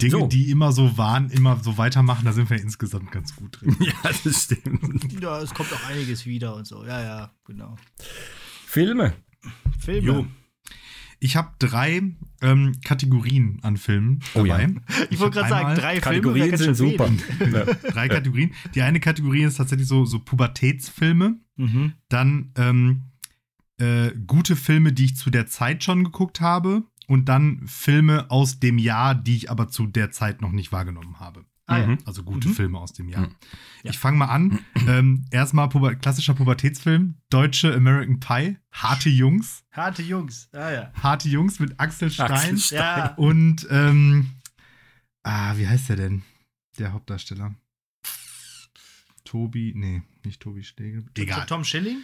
Dinge, 0.02 0.12
So. 0.12 0.28
die 0.28 0.50
immer 0.50 0.72
so 0.72 0.98
waren, 0.98 1.30
immer 1.30 1.60
so 1.62 1.78
weitermachen, 1.78 2.24
da 2.24 2.32
sind 2.32 2.50
wir 2.50 2.58
insgesamt 2.58 3.12
ganz 3.12 3.36
gut 3.36 3.60
drin. 3.60 3.76
Ja, 3.82 4.12
das 4.24 4.44
stimmt. 4.44 5.22
Ja, 5.22 5.42
es 5.42 5.54
kommt 5.54 5.74
auch 5.74 5.90
einiges 5.90 6.26
wieder 6.26 6.56
und 6.56 6.66
so. 6.66 6.86
Ja, 6.86 7.02
ja, 7.04 7.32
genau. 7.46 7.76
Filme. 8.66 9.14
Filme. 9.80 10.08
Jo. 10.08 10.26
Ich 11.24 11.38
habe 11.38 11.52
drei 11.58 12.02
ähm, 12.42 12.74
Kategorien 12.84 13.60
an 13.62 13.78
Filmen 13.78 14.20
Oh 14.34 14.44
ja. 14.44 14.58
dabei. 14.58 14.76
Ich 15.10 15.22
wollte 15.22 15.38
gerade 15.38 15.50
sagen, 15.50 15.76
drei 15.80 16.00
Kategorien 16.02 16.58
Filme 16.58 16.76
sind 16.76 16.76
super. 16.76 17.10
Ja. 17.40 17.64
Drei 17.92 18.10
Kategorien. 18.10 18.54
Die 18.76 18.82
eine 18.82 19.00
Kategorie 19.00 19.44
ist 19.44 19.56
tatsächlich 19.56 19.88
so, 19.88 20.04
so 20.04 20.20
Pubertätsfilme. 20.20 21.40
Mhm. 21.56 21.94
Dann 22.10 22.52
ähm, 22.58 23.04
äh, 23.78 24.12
gute 24.28 24.58
Filme, 24.58 24.92
die 24.92 25.06
ich 25.06 25.16
zu 25.16 25.30
der 25.30 25.48
Zeit 25.48 25.86
schon 25.86 26.04
geguckt 26.04 26.42
habe. 26.42 26.84
Und 27.08 27.30
dann 27.30 27.62
Filme 27.68 28.30
aus 28.30 28.60
dem 28.60 28.78
Jahr, 28.78 29.16
die 29.16 29.38
ich 29.38 29.50
aber 29.50 29.70
zu 29.70 29.88
der 29.88 30.12
Zeit 30.12 30.42
noch 30.42 30.52
nicht 30.52 30.74
wahrgenommen 30.74 31.22
habe. 31.22 31.46
Ah, 31.66 31.78
ja. 31.80 31.88
Mhm. 31.88 31.98
Also 32.06 32.24
gute 32.24 32.50
Mhm. 32.50 32.54
Filme 32.56 32.78
aus 32.80 32.92
dem 32.94 33.08
Jahr. 33.08 33.28
Mhm. 33.28 33.36
Ich 33.84 33.98
fange 33.98 34.18
mal 34.18 34.26
an. 34.26 34.60
ähm, 34.88 35.26
erstmal 35.32 35.70
Puber 35.70 35.96
klassischer 35.96 36.34
Pubertätsfilm. 36.34 37.16
Deutsche 37.30 37.74
American 37.74 38.20
Pie. 38.20 38.58
Harte 38.72 39.10
Jungs. 39.10 39.64
Harte 39.72 40.02
Jungs. 40.02 40.50
Ah, 40.52 40.72
ja. 40.72 40.92
Harte 41.02 41.30
Jungs 41.30 41.60
mit 41.60 41.80
Axel 41.80 42.12
Stein. 42.12 42.32
Axel 42.32 42.58
Stein. 42.58 42.80
Ja. 42.80 43.14
Und, 43.16 43.66
ähm, 43.70 44.32
ah, 45.24 45.56
wie 45.58 45.68
heißt 45.68 45.90
der 45.90 45.96
denn? 45.96 46.24
Der 46.80 46.92
Hauptdarsteller. 46.92 47.56
Tobi, 49.24 49.74
nee, 49.76 50.02
nicht 50.26 50.42
Tobi 50.42 50.64
Stegel. 50.64 51.06
Egal. 51.16 51.46
Tom 51.46 51.64
Schilling? 51.64 52.04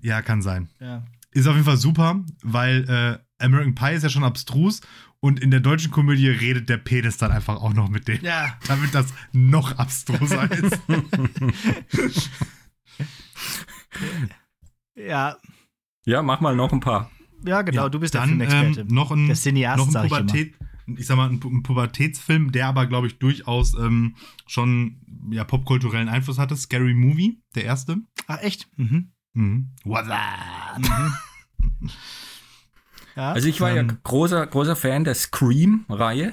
Ja, 0.00 0.22
kann 0.22 0.42
sein. 0.42 0.68
Ja. 0.80 1.04
Ist 1.34 1.46
auf 1.46 1.54
jeden 1.54 1.66
Fall 1.66 1.76
super, 1.76 2.24
weil 2.42 2.88
äh, 2.88 3.44
American 3.44 3.74
Pie 3.74 3.94
ist 3.96 4.02
ja 4.04 4.08
schon 4.08 4.24
abstrus 4.24 4.80
und 5.20 5.40
in 5.40 5.50
der 5.50 5.60
deutschen 5.60 5.90
Komödie 5.90 6.28
redet 6.28 6.68
der 6.68 6.76
Penis 6.78 7.16
dann 7.16 7.32
einfach 7.32 7.56
auch 7.56 7.74
noch 7.74 7.88
mit 7.90 8.08
dem, 8.08 8.22
Ja. 8.22 8.56
damit 8.68 8.94
das 8.94 9.12
noch 9.32 9.76
abstruser 9.78 10.50
ist. 10.52 10.78
Ja. 14.94 15.36
Ja, 16.06 16.22
mach 16.22 16.40
mal 16.40 16.54
noch 16.54 16.72
ein 16.72 16.80
paar. 16.80 17.10
Ja, 17.44 17.62
genau, 17.62 17.82
Ja, 17.84 17.88
du 17.88 17.98
bist 17.98 18.14
der 18.14 18.20
dann 18.22 18.30
Filmexperte. 18.30 18.80
ähm, 18.82 18.86
noch 18.88 19.10
ein, 19.10 19.26
Der 19.26 19.36
Cineast, 19.36 19.76
noch 19.78 19.86
ein 19.86 19.92
sag 19.92 20.04
ich 20.04 20.10
Pubertät, 20.10 20.54
ich, 20.96 21.06
sag 21.06 21.16
mal, 21.16 21.28
ein, 21.30 21.40
Pu- 21.40 21.50
ein 21.50 21.62
Pubertätsfilm, 21.62 22.52
der 22.52 22.68
aber, 22.68 22.86
glaube 22.86 23.06
ich, 23.06 23.18
durchaus 23.18 23.74
ähm, 23.74 24.16
schon 24.46 25.00
ja, 25.30 25.44
popkulturellen 25.44 26.08
Einfluss 26.08 26.38
hatte. 26.38 26.56
Scary 26.56 26.94
Movie, 26.94 27.40
der 27.54 27.64
erste. 27.64 27.98
Ach, 28.26 28.38
echt? 28.42 28.68
Mhm. 28.76 29.10
Mhm. 29.34 29.70
What's 29.84 30.08
that? 30.08 30.80
Ja. 33.16 33.32
Also 33.32 33.46
ich 33.48 33.60
war 33.60 33.70
ja 33.70 33.82
Ähm. 33.82 33.98
großer, 34.02 34.44
großer 34.46 34.74
Fan 34.74 35.04
der 35.04 35.14
Scream-Reihe 35.14 36.32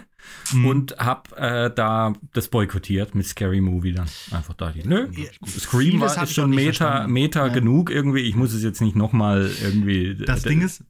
Mhm. 0.52 0.66
und 0.66 0.92
hab 0.98 1.32
äh, 1.38 1.70
da 1.74 2.14
das 2.34 2.48
boykottiert 2.48 3.14
mit 3.16 3.26
Scary 3.28 3.62
Movie 3.62 3.92
dann. 3.92 4.08
Einfach 4.32 4.54
da. 4.56 4.74
Nö, 4.84 5.08
Ja, 5.16 5.30
Scream 5.48 6.00
war 6.00 6.16
hab 6.16 6.24
ist 6.24 6.34
schon 6.34 6.50
Meta. 6.52 7.08
Meta 7.08 7.48
Ja. 7.48 7.54
genug 7.54 7.90
irgendwie. 7.92 8.22
Ich 8.22 8.36
muss 8.36 8.54
es 8.54 8.64
jetzt 8.64 8.82
nicht 8.82 8.96
nochmal 8.96 9.52
irgendwie. 9.62 10.16
Das 10.16 10.44
äh, 10.46 10.50
Ding 10.50 10.62
ist, 10.62 10.84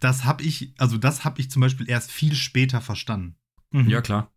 das 0.00 0.24
habe 0.24 0.42
ich, 0.44 0.74
also 0.78 0.98
das 0.98 1.24
habe 1.24 1.40
ich 1.40 1.50
zum 1.50 1.60
Beispiel 1.60 1.88
erst 1.88 2.10
viel 2.10 2.34
später 2.34 2.80
verstanden. 2.82 3.36
Mhm. 3.70 3.88
Ja, 3.88 4.00
klar. 4.02 4.30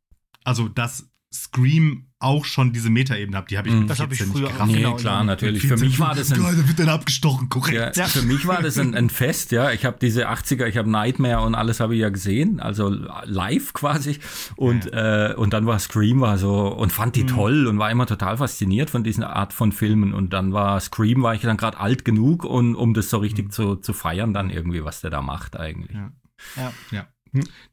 Also, 0.46 0.68
dass 0.70 1.10
Scream 1.34 2.08
auch 2.24 2.46
schon 2.46 2.74
diese 2.74 2.90
Metaebene 2.90 3.38
hat, 3.38 3.52
die 3.52 3.58
habe 3.58 3.68
ich 3.68 3.74
Mhm. 3.74 3.82
mit 3.82 3.90
Das 3.90 4.00
hab 4.00 4.12
ich 4.12 4.20
14 4.20 4.34
früher 4.34 4.42
nicht 4.44 4.52
auch 4.52 4.56
gerafft. 4.56 4.72
Nee, 4.72 4.78
genau, 4.78 4.96
klar, 4.96 5.24
natürlich. 5.24 5.62
Für 5.62 5.68
14 5.70 5.88
mich 5.88 6.00
war 6.00 6.16
das 6.16 6.32
ein. 6.32 6.42
Da 6.42 6.68
wird 6.68 6.80
dann 6.80 6.90
abgestochen, 6.90 7.50
korrekt. 7.50 7.98
Ja, 7.98 8.06
Für 8.06 8.22
mich 8.22 8.48
war 8.48 8.62
das 8.62 8.78
ein, 8.78 8.96
ein 8.96 9.10
Fest, 9.12 9.52
ja. 9.52 9.72
Ich 9.72 9.86
habe 9.86 9.98
diese 10.02 10.30
80er, 10.30 10.66
ich 10.66 10.78
habe 10.78 10.90
Nightmare 10.90 11.42
und 11.42 11.56
alles 11.56 11.80
habe 11.80 11.96
ich 11.96 12.02
ja 12.02 12.10
gesehen, 12.10 12.60
also 12.60 12.90
live 13.26 13.74
quasi. 13.74 14.20
Und, 14.56 14.92
äh, 14.94 15.34
und 15.36 15.54
dann 15.54 15.66
war 15.66 15.80
Scream 15.80 16.22
war 16.22 16.38
so 16.38 16.68
und 16.68 16.92
fand 16.92 17.16
die 17.16 17.26
toll 17.26 17.68
und 17.68 17.78
war 17.80 17.92
immer 17.92 18.06
total 18.06 18.38
fasziniert 18.38 18.90
von 18.90 19.04
dieser 19.04 19.36
Art 19.36 19.54
von 19.54 19.72
Filmen. 19.72 20.14
Und 20.14 20.34
dann 20.34 20.54
war 20.54 20.80
Scream, 20.80 21.24
war 21.24 21.36
ich 21.36 21.42
dann 21.42 21.58
gerade 21.58 21.80
alt 21.80 22.06
genug, 22.06 22.46
und, 22.46 22.76
um 22.76 22.94
das 22.94 23.10
so 23.10 23.18
richtig 23.18 23.52
zu, 23.52 23.76
zu 23.76 23.94
feiern, 23.94 24.34
dann 24.34 24.50
irgendwie, 24.50 24.84
was 24.84 25.02
der 25.02 25.10
da 25.10 25.22
macht 25.22 25.58
eigentlich. 25.58 25.96
Ja. 25.96 26.12
Ja. 26.56 26.74
Ja. 26.92 27.08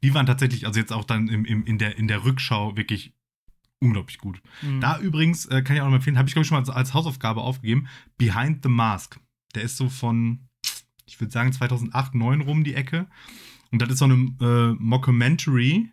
Die 0.01 0.13
waren 0.13 0.25
tatsächlich, 0.25 0.65
also 0.65 0.79
jetzt 0.79 0.91
auch 0.91 1.03
dann 1.03 1.27
im, 1.27 1.45
im, 1.45 1.63
in, 1.65 1.77
der, 1.77 1.97
in 1.97 2.07
der 2.07 2.23
Rückschau 2.25 2.75
wirklich 2.77 3.13
unglaublich 3.81 4.17
gut. 4.19 4.41
Mhm. 4.61 4.79
Da 4.79 4.99
übrigens, 4.99 5.45
äh, 5.47 5.61
kann 5.61 5.75
ich 5.75 5.81
auch 5.81 5.87
noch 5.87 5.95
empfehlen, 5.95 6.17
habe 6.17 6.27
ich 6.29 6.33
glaube 6.33 6.43
ich 6.43 6.47
schon 6.47 6.55
mal 6.55 6.61
als, 6.61 6.69
als 6.69 6.93
Hausaufgabe 6.93 7.41
aufgegeben, 7.41 7.87
Behind 8.17 8.63
the 8.63 8.69
Mask. 8.69 9.19
Der 9.55 9.63
ist 9.63 9.75
so 9.77 9.89
von, 9.89 10.47
ich 11.05 11.19
würde 11.19 11.31
sagen 11.31 11.51
2008, 11.51 12.11
2009 12.11 12.41
rum 12.41 12.63
die 12.63 12.75
Ecke. 12.75 13.07
Und 13.71 13.81
das 13.81 13.89
ist 13.89 13.99
so 13.99 14.05
eine 14.05 14.15
äh, 14.41 14.75
Mockumentary 14.79 15.89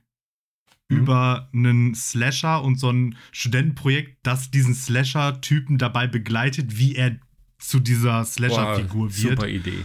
Mhm. 0.91 0.97
über 0.97 1.51
einen 1.53 1.95
Slasher 1.95 2.63
und 2.65 2.79
so 2.81 2.91
ein 2.91 3.17
Studentenprojekt, 3.31 4.19
das 4.23 4.51
diesen 4.51 4.75
Slasher-Typen 4.75 5.77
dabei 5.77 6.07
begleitet, 6.07 6.79
wie 6.79 6.95
er 6.95 7.19
zu 7.59 7.79
dieser 7.79 8.25
Slasher-Figur 8.25 9.15
wird 9.15 9.39
Super 9.39 9.49
Idee. 9.49 9.85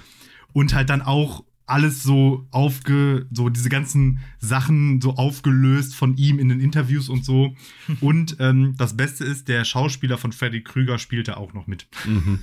und 0.54 0.74
halt 0.74 0.90
dann 0.90 1.02
auch 1.02 1.44
alles 1.66 2.04
so 2.04 2.46
aufge, 2.52 3.28
so 3.32 3.50
diese 3.50 3.70
ganzen 3.70 4.20
Sachen 4.40 5.02
so 5.02 5.16
aufgelöst 5.16 5.96
von 5.96 6.18
ihm 6.18 6.40
in 6.40 6.50
den 6.50 6.60
Interviews 6.60 7.10
und 7.10 7.24
so. 7.24 7.56
Und 8.02 8.38
ähm, 8.40 8.76
das 8.78 8.98
Beste 8.98 9.24
ist, 9.24 9.48
der 9.48 9.66
Schauspieler 9.66 10.18
von 10.18 10.32
Freddy 10.32 10.62
Krüger 10.62 11.00
spielte 11.00 11.38
auch 11.38 11.54
noch 11.54 11.68
mit. 11.68 11.88
Mhm. 12.06 12.40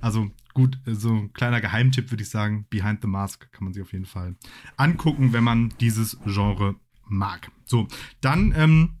Also 0.00 0.30
gut, 0.54 0.78
so 0.86 1.12
ein 1.12 1.32
kleiner 1.32 1.60
Geheimtipp 1.60 2.10
würde 2.10 2.22
ich 2.22 2.30
sagen. 2.30 2.66
Behind 2.70 3.00
the 3.02 3.08
Mask 3.08 3.50
kann 3.52 3.64
man 3.64 3.72
sich 3.72 3.82
auf 3.82 3.92
jeden 3.92 4.06
Fall 4.06 4.36
angucken, 4.76 5.32
wenn 5.32 5.44
man 5.44 5.72
dieses 5.80 6.18
Genre 6.24 6.76
mag. 7.06 7.50
So, 7.64 7.88
dann 8.20 8.52
ähm, 8.56 8.98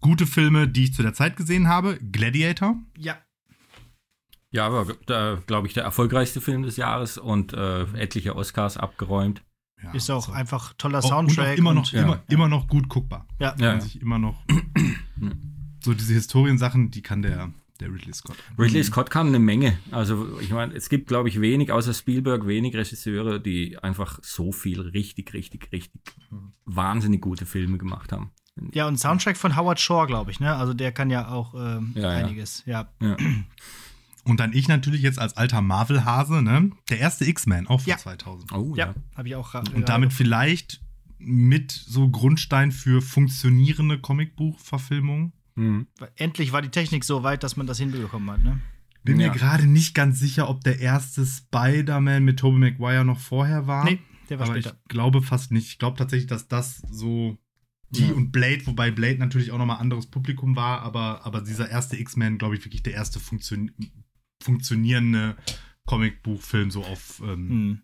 gute 0.00 0.26
Filme, 0.26 0.68
die 0.68 0.84
ich 0.84 0.94
zu 0.94 1.02
der 1.02 1.14
Zeit 1.14 1.36
gesehen 1.36 1.68
habe. 1.68 1.98
Gladiator. 1.98 2.76
ja. 2.96 3.16
Ja, 4.52 4.66
aber 4.66 4.86
da 5.06 5.38
glaube 5.46 5.66
ich 5.66 5.74
der 5.74 5.84
erfolgreichste 5.84 6.40
Film 6.40 6.62
des 6.62 6.76
Jahres 6.76 7.18
und 7.18 7.52
äh, 7.52 7.82
etliche 7.98 8.36
Oscars 8.36 8.76
abgeräumt. 8.76 9.42
Ja, 9.82 9.92
Ist 9.92 10.10
auch 10.10 10.28
also- 10.28 10.32
einfach 10.32 10.72
toller 10.78 10.98
und 11.02 11.08
Soundtrack. 11.08 11.54
auch 11.54 11.58
immer 11.58 11.74
noch, 11.74 11.82
und- 11.82 11.92
ja. 11.92 12.02
immer, 12.02 12.22
immer 12.28 12.48
noch 12.48 12.66
gut 12.68 12.88
guckbar. 12.88 13.26
Ja. 13.38 13.50
Kann 13.50 13.60
Ja, 13.60 13.66
man 13.68 13.76
ja. 13.78 13.80
sich 13.82 14.00
immer 14.00 14.18
noch. 14.18 14.42
so 15.82 15.92
diese 15.94 16.14
Historiensachen, 16.14 16.90
die 16.90 17.02
kann 17.02 17.22
der, 17.22 17.52
der 17.80 17.88
Ridley 17.92 18.14
Scott. 18.14 18.36
Ridley 18.58 18.82
Scott 18.84 19.10
kann 19.10 19.28
eine 19.28 19.38
Menge. 19.38 19.78
Also 19.90 20.38
ich 20.40 20.50
meine, 20.50 20.72
es 20.74 20.88
gibt, 20.88 21.08
glaube 21.08 21.28
ich, 21.28 21.40
wenig, 21.40 21.72
außer 21.72 21.92
Spielberg, 21.92 22.46
wenig 22.46 22.74
Regisseure, 22.74 23.38
die 23.40 23.78
einfach 23.78 24.18
so 24.22 24.52
viel 24.52 24.80
richtig, 24.80 25.34
richtig, 25.34 25.70
richtig 25.72 26.00
wahnsinnig 26.64 27.20
gute 27.20 27.44
Filme 27.46 27.76
gemacht 27.78 28.12
haben. 28.12 28.30
Ja, 28.72 28.88
und 28.88 28.96
Soundtrack 28.98 29.36
von 29.36 29.54
Howard 29.56 29.78
Shore, 29.80 30.06
glaube 30.06 30.30
ich, 30.30 30.40
ne? 30.40 30.56
Also 30.56 30.72
der 30.72 30.90
kann 30.90 31.10
ja 31.10 31.28
auch 31.28 31.52
ähm, 31.54 31.92
Ja, 31.94 32.02
ja. 32.02 32.08
einiges. 32.24 32.62
Ja. 32.64 32.88
Ja. 34.26 34.30
Und 34.30 34.40
dann 34.40 34.52
ich 34.52 34.68
natürlich 34.68 35.02
jetzt 35.02 35.18
als 35.18 35.36
alter 35.36 35.62
Marvel-Hase, 35.62 36.42
ne? 36.42 36.70
Der 36.90 36.98
erste 36.98 37.24
X-Men, 37.26 37.66
auch 37.68 37.80
von 37.80 37.90
Ja. 37.90 37.96
2000. 37.98 38.52
Oh 38.52 38.74
Ja, 38.76 38.86
ja. 38.88 38.94
habe 39.16 39.28
ich 39.28 39.34
auch 39.36 39.50
gerade. 39.50 39.70
Und 39.72 39.88
damit 39.88 40.12
vielleicht 40.12 40.80
mit 41.18 41.72
so 41.72 42.08
Grundstein 42.10 42.72
für 42.72 43.00
funktionierende 43.00 43.98
Comicbuch-Verfilmungen. 43.98 45.32
Mhm. 45.54 45.86
Endlich 46.16 46.52
war 46.52 46.60
die 46.62 46.68
Technik 46.68 47.04
so 47.04 47.22
weit, 47.22 47.42
dass 47.42 47.56
man 47.56 47.66
das 47.66 47.78
hinbekommen 47.78 48.30
hat, 48.30 48.42
ne? 48.44 48.60
Bin 49.04 49.20
Ja. 49.20 49.28
mir 49.28 49.32
gerade 49.34 49.66
nicht 49.66 49.94
ganz 49.94 50.18
sicher, 50.18 50.48
ob 50.50 50.62
der 50.64 50.80
erste 50.80 51.24
Spider-Man 51.24 52.24
mit 52.24 52.38
Tobey 52.40 52.58
Maguire 52.58 53.04
noch 53.04 53.20
vorher 53.20 53.66
war. 53.66 53.84
Nee, 53.84 54.00
der 54.28 54.38
war 54.40 54.46
aber 54.48 54.56
später. 54.60 54.76
ich 54.82 54.88
glaube 54.88 55.22
fast 55.22 55.52
nicht. 55.52 55.68
Ich 55.68 55.78
glaube 55.78 55.96
tatsächlich, 55.96 56.26
dass 56.28 56.48
das 56.48 56.78
so 56.90 57.38
die 57.90 58.02
Ja. 58.08 58.12
und 58.14 58.32
Blade, 58.32 58.66
wobei 58.66 58.90
Blade 58.90 59.18
natürlich 59.18 59.52
auch 59.52 59.58
nochmal 59.58 59.78
anderes 59.78 60.06
Publikum 60.08 60.56
war, 60.56 60.80
aber, 60.82 61.24
aber 61.24 61.40
dieser 61.40 61.70
erste 61.70 61.96
X-Men, 61.96 62.36
glaube 62.36 62.56
ich, 62.56 62.64
wirklich 62.64 62.82
der 62.82 62.94
erste 62.94 63.20
funktion 63.20 63.70
funktionierende 64.46 65.36
Comicbuchfilm 65.86 66.70
so 66.70 66.80
auf 66.80 67.20
ähm, 67.22 67.50
Hm. 67.50 67.78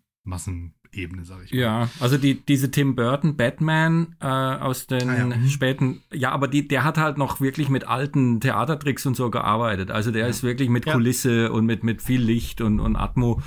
Ebene, 0.95 1.25
sag 1.25 1.43
ich 1.43 1.51
mal. 1.51 1.59
Ja, 1.59 1.89
also 1.99 2.17
die, 2.17 2.35
diese 2.45 2.69
Tim 2.69 2.95
Burton 2.95 3.35
Batman 3.35 4.15
äh, 4.21 4.25
aus 4.27 4.85
den 4.87 5.09
Ah 5.09 5.17
ja, 5.17 5.25
mhm. 5.25 5.49
späten, 5.49 6.01
ja, 6.13 6.31
aber 6.31 6.47
die, 6.47 6.67
der 6.67 6.83
hat 6.83 6.97
halt 6.97 7.17
noch 7.17 7.41
wirklich 7.41 7.69
mit 7.69 7.87
alten 7.87 8.39
Theatertricks 8.39 9.05
und 9.05 9.15
so 9.15 9.31
gearbeitet. 9.31 9.91
Also 9.91 10.11
der 10.11 10.27
ist 10.27 10.43
wirklich 10.43 10.69
mit 10.69 10.85
Ja. 10.85 10.93
Kulisse 10.93 11.51
und 11.51 11.65
mit, 11.65 11.83
mit 11.83 12.01
viel 12.01 12.21
Licht 12.21 12.61
und, 12.61 12.79
und 12.79 12.95
Atmo. 12.95 13.41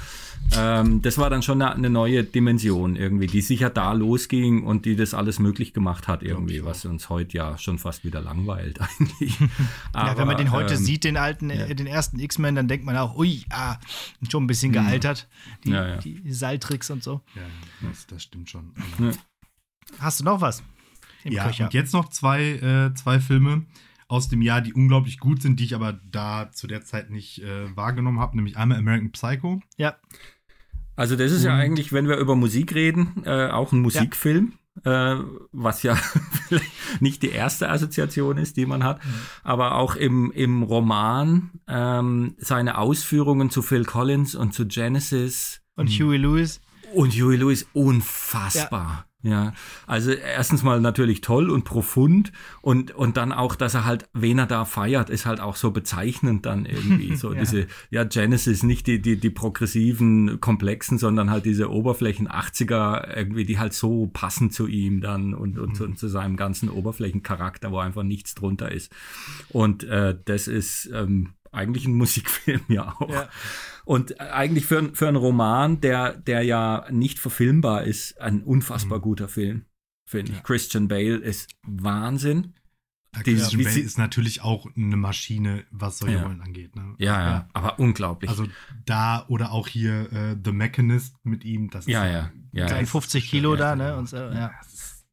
Ähm, 0.54 1.02
das 1.02 1.18
war 1.18 1.30
dann 1.30 1.42
schon 1.42 1.60
eine, 1.60 1.74
eine 1.74 1.90
neue 1.90 2.24
Dimension 2.24 2.96
irgendwie, 2.96 3.26
die 3.26 3.40
sicher 3.40 3.70
da 3.70 3.92
losging 3.92 4.64
und 4.64 4.84
die 4.84 4.96
das 4.96 5.14
alles 5.14 5.38
möglich 5.38 5.72
gemacht 5.74 6.08
hat 6.08 6.22
irgendwie, 6.22 6.64
was 6.64 6.84
uns 6.84 7.08
heute 7.08 7.36
ja 7.36 7.58
schon 7.58 7.78
fast 7.78 8.04
wieder 8.04 8.20
langweilt 8.20 8.80
eigentlich. 9.00 9.38
ja, 9.94 10.16
wenn 10.16 10.26
man 10.26 10.36
den 10.36 10.52
heute 10.52 10.74
ähm, 10.74 10.80
sieht, 10.80 11.04
den 11.04 11.16
alten, 11.16 11.50
äh, 11.50 11.74
den 11.74 11.86
ersten 11.86 12.18
X-Men, 12.18 12.54
dann 12.54 12.68
denkt 12.68 12.84
man 12.84 12.96
auch, 12.96 13.16
ui, 13.16 13.44
ah, 13.50 13.76
schon 14.30 14.44
ein 14.44 14.46
bisschen 14.46 14.72
gealtert. 14.72 15.28
Die. 15.64 15.70
Ja, 15.70 15.88
ja. 15.88 15.96
die 15.98 16.32
Seiltricks 16.32 16.90
und 16.90 17.02
so. 17.02 17.22
Ja, 17.34 17.42
das, 17.88 18.06
das 18.06 18.22
stimmt 18.22 18.50
schon. 18.50 18.72
Hast 19.98 20.20
du 20.20 20.24
noch 20.24 20.40
was? 20.40 20.62
Im 21.24 21.32
Ja, 21.32 21.46
Köcher? 21.46 21.64
und 21.64 21.74
jetzt 21.74 21.92
noch 21.92 22.08
zwei, 22.10 22.42
äh, 22.42 22.94
zwei 22.94 23.20
Filme 23.20 23.66
aus 24.08 24.28
dem 24.28 24.42
Jahr, 24.42 24.60
die 24.60 24.72
unglaublich 24.72 25.18
gut 25.18 25.42
sind, 25.42 25.58
die 25.58 25.64
ich 25.64 25.74
aber 25.74 25.92
da 25.92 26.50
zu 26.52 26.66
der 26.66 26.84
Zeit 26.84 27.10
nicht 27.10 27.42
äh, 27.42 27.76
wahrgenommen 27.76 28.20
habe, 28.20 28.36
nämlich 28.36 28.56
einmal 28.56 28.78
American 28.78 29.10
Psycho. 29.10 29.60
Ja, 29.76 29.96
Also 30.96 31.14
das 31.16 31.30
ist 31.30 31.44
ja 31.44 31.54
eigentlich, 31.54 31.92
wenn 31.92 32.08
wir 32.08 32.16
über 32.16 32.34
Musik 32.36 32.74
reden, 32.74 33.22
äh, 33.24 33.48
auch 33.48 33.72
ein 33.72 33.80
Musikfilm, 33.80 34.54
äh, 34.84 35.16
was 35.52 35.82
ja 35.82 35.94
vielleicht 35.94 36.70
nicht 37.00 37.22
die 37.22 37.30
erste 37.30 37.68
Assoziation 37.68 38.38
ist, 38.38 38.56
die 38.56 38.66
man 38.66 38.82
hat, 38.82 39.00
aber 39.42 39.76
auch 39.76 39.94
im, 39.96 40.32
im 40.32 40.62
Roman 40.62 41.50
ähm, 41.68 42.34
seine 42.38 42.78
Ausführungen 42.78 43.50
zu 43.50 43.62
Phil 43.62 43.84
Collins 43.84 44.34
und 44.34 44.54
zu 44.54 44.66
Genesis. 44.66 45.60
Und 45.76 45.90
Huey 45.90 46.16
Lewis. 46.16 46.60
und 46.94 47.12
Huey 47.12 47.36
Lewis 47.36 47.66
unfassbar. 47.74 49.06
Ja. 49.26 49.52
also 49.86 50.12
erstens 50.12 50.62
mal 50.62 50.80
natürlich 50.80 51.20
toll 51.20 51.50
und 51.50 51.64
profund 51.64 52.32
und, 52.62 52.92
und 52.92 53.16
dann 53.16 53.32
auch, 53.32 53.56
dass 53.56 53.74
er 53.74 53.84
halt, 53.84 54.08
wen 54.12 54.38
er 54.38 54.46
da 54.46 54.64
feiert, 54.64 55.10
ist 55.10 55.26
halt 55.26 55.40
auch 55.40 55.56
so 55.56 55.70
bezeichnend 55.70 56.46
dann 56.46 56.64
irgendwie. 56.66 57.16
So 57.16 57.32
Ja. 57.32 57.40
diese, 57.40 57.66
ja, 57.90 58.04
Genesis, 58.04 58.62
nicht 58.62 58.86
die, 58.86 59.00
die, 59.00 59.16
die 59.16 59.30
progressiven, 59.30 60.40
komplexen, 60.40 60.98
sondern 60.98 61.30
halt 61.30 61.44
diese 61.44 61.70
Oberflächen 61.70 62.28
80er 62.28 63.16
irgendwie, 63.16 63.44
die 63.44 63.58
halt 63.58 63.72
so 63.72 64.06
passen 64.12 64.50
zu 64.50 64.66
ihm 64.66 65.00
dann 65.00 65.34
und, 65.34 65.58
und, 65.58 65.80
und 65.80 65.98
zu 65.98 66.08
seinem 66.08 66.36
ganzen 66.36 66.68
Oberflächencharakter, 66.68 67.72
wo 67.72 67.78
einfach 67.78 68.02
nichts 68.02 68.34
drunter 68.34 68.70
ist. 68.70 68.92
Und 69.48 69.84
äh, 69.84 70.16
das 70.24 70.46
ist 70.46 70.90
ähm, 70.92 71.30
eigentlich 71.52 71.86
ein 71.86 71.94
Musikfilm 71.94 72.60
ja 72.68 72.94
auch. 72.98 73.10
Ja. 73.10 73.28
Und 73.86 74.20
eigentlich 74.20 74.66
für, 74.66 74.90
für 74.94 75.06
einen 75.08 75.16
Roman, 75.16 75.80
der, 75.80 76.12
der 76.16 76.42
ja 76.42 76.86
nicht 76.90 77.18
verfilmbar 77.20 77.84
ist, 77.84 78.20
ein 78.20 78.42
unfassbar 78.42 78.98
guter 79.00 79.28
Film, 79.28 79.64
finde 80.06 80.32
ich. 80.32 80.42
Christian 80.42 80.88
Bale 80.88 81.16
ist 81.16 81.48
Wahnsinn. 81.66 82.54
Die- 83.24 83.34
Christian 83.34 83.62
Bale 83.62 83.72
sie- 83.74 83.80
ist 83.80 83.96
natürlich 83.96 84.42
auch 84.42 84.66
eine 84.76 84.96
Maschine, 84.96 85.64
was 85.70 85.98
solche 86.00 86.16
Ja. 86.16 86.24
Rollen 86.24 86.42
angeht. 86.42 86.74
Ne? 86.76 86.94
Ja, 86.98 87.20
ja, 87.30 87.48
aber 87.54 87.78
unglaublich. 87.78 88.28
Also 88.28 88.46
da 88.84 89.24
oder 89.28 89.52
auch 89.52 89.68
hier 89.68 90.12
äh, 90.12 90.36
The 90.44 90.52
Mechanist 90.52 91.14
mit 91.24 91.44
ihm, 91.44 91.70
das 91.70 91.86
ist 91.86 91.92
Ja, 91.92 92.06
ja, 92.06 92.30
ja. 92.52 92.66
Klein 92.66 92.84
50 92.86 93.30
Kilo 93.30 93.54
Ja, 93.54 93.74
da, 93.74 93.76
ne? 93.76 93.96
Und 93.96 94.08
so, 94.08 94.16
ja. 94.16 94.50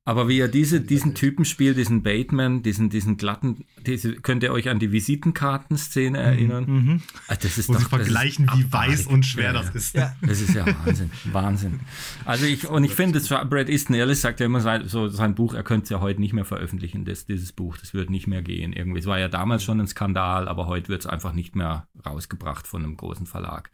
Aber 0.06 0.28
wie 0.28 0.38
er 0.40 0.50
diese, 0.50 0.82
diesen 0.82 1.16
Typen 1.16 1.46
spielt, 1.46 1.78
diesen 1.78 2.04
Bateman, 2.04 2.62
diesen, 2.62 2.90
diesen 2.90 3.16
glatten, 3.16 3.64
diese, 3.86 4.14
könnt 4.16 4.44
ihr 4.44 4.52
euch 4.52 4.68
an 4.68 4.78
die 4.80 4.92
Visitenkartenszene 4.92 6.18
erinnern? 6.18 6.66
Mhm. 6.68 7.02
Ah, 7.30 7.36
Das 7.36 7.58
ist 7.58 7.70
Wo 7.70 7.74
sie 7.74 7.84
doch, 7.84 7.90
das 7.90 8.02
ist 8.02 8.08
vergleichen, 8.08 8.46
wie 8.54 8.64
abartig. 8.66 8.92
weiß 8.92 9.08
und 9.08 9.26
schwer 9.26 9.46
Ja, 9.46 9.54
das 9.54 9.70
ist. 9.74 9.96
Ja. 9.96 10.14
Das 10.22 10.42
ist 10.42 10.54
ja 10.54 10.66
Wahnsinn, 10.86 11.12
Wahnsinn. 11.32 11.80
Also 12.26 12.46
ich, 12.46 12.68
und 12.68 12.84
ich 12.84 12.92
finde, 12.94 13.18
das 13.20 13.32
war- 13.32 13.46
Brad 13.46 13.70
Easton 13.70 13.96
Ellis 13.96 14.20
sagt 14.22 14.42
ja 14.42 14.46
immer 14.46 14.60
sein, 14.60 14.88
so 14.90 15.08
sein 15.08 15.36
Buch, 15.36 15.54
er 15.54 15.64
könnte 15.64 15.84
es 15.86 15.90
ja 15.90 16.02
heute 16.02 16.20
nicht 16.20 16.34
mehr 16.34 16.46
veröffentlichen, 16.46 17.06
das, 17.06 17.26
dieses 17.26 17.54
Buch, 17.54 17.78
das 17.78 17.94
wird 17.94 18.10
nicht 18.10 18.28
mehr 18.28 18.42
gehen 18.42 18.74
irgendwie. 18.74 19.00
Es 19.00 19.06
war 19.06 19.20
ja 19.20 19.30
damals 19.30 19.64
schon 19.64 19.80
ein 19.80 19.88
Skandal, 19.88 20.50
aber 20.50 20.68
heute 20.68 20.90
wird 20.90 21.02
es 21.02 21.08
einfach 21.08 21.32
nicht 21.32 21.56
mehr 21.56 21.88
rausgebracht 22.06 22.68
von 22.68 22.84
einem 22.84 22.98
großen 22.98 23.26
Verlag. 23.26 23.72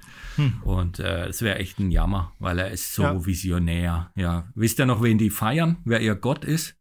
Und 0.63 0.99
äh, 0.99 1.25
es 1.27 1.41
wäre 1.41 1.57
echt 1.57 1.79
ein 1.79 1.89
Jammer, 1.89 2.33
weil 2.37 2.59
er 2.59 2.69
ist 2.69 2.93
so 2.93 3.01
Ja. 3.03 3.25
visionär. 3.25 4.11
Ja, 4.15 4.47
wisst 4.53 4.79
ihr 4.79 4.85
noch, 4.85 5.01
wen 5.01 5.17
die 5.17 5.31
feiern, 5.31 5.77
wer 5.85 6.01
ihr 6.01 6.18
Gott 6.19 6.45
ist? 6.45 6.75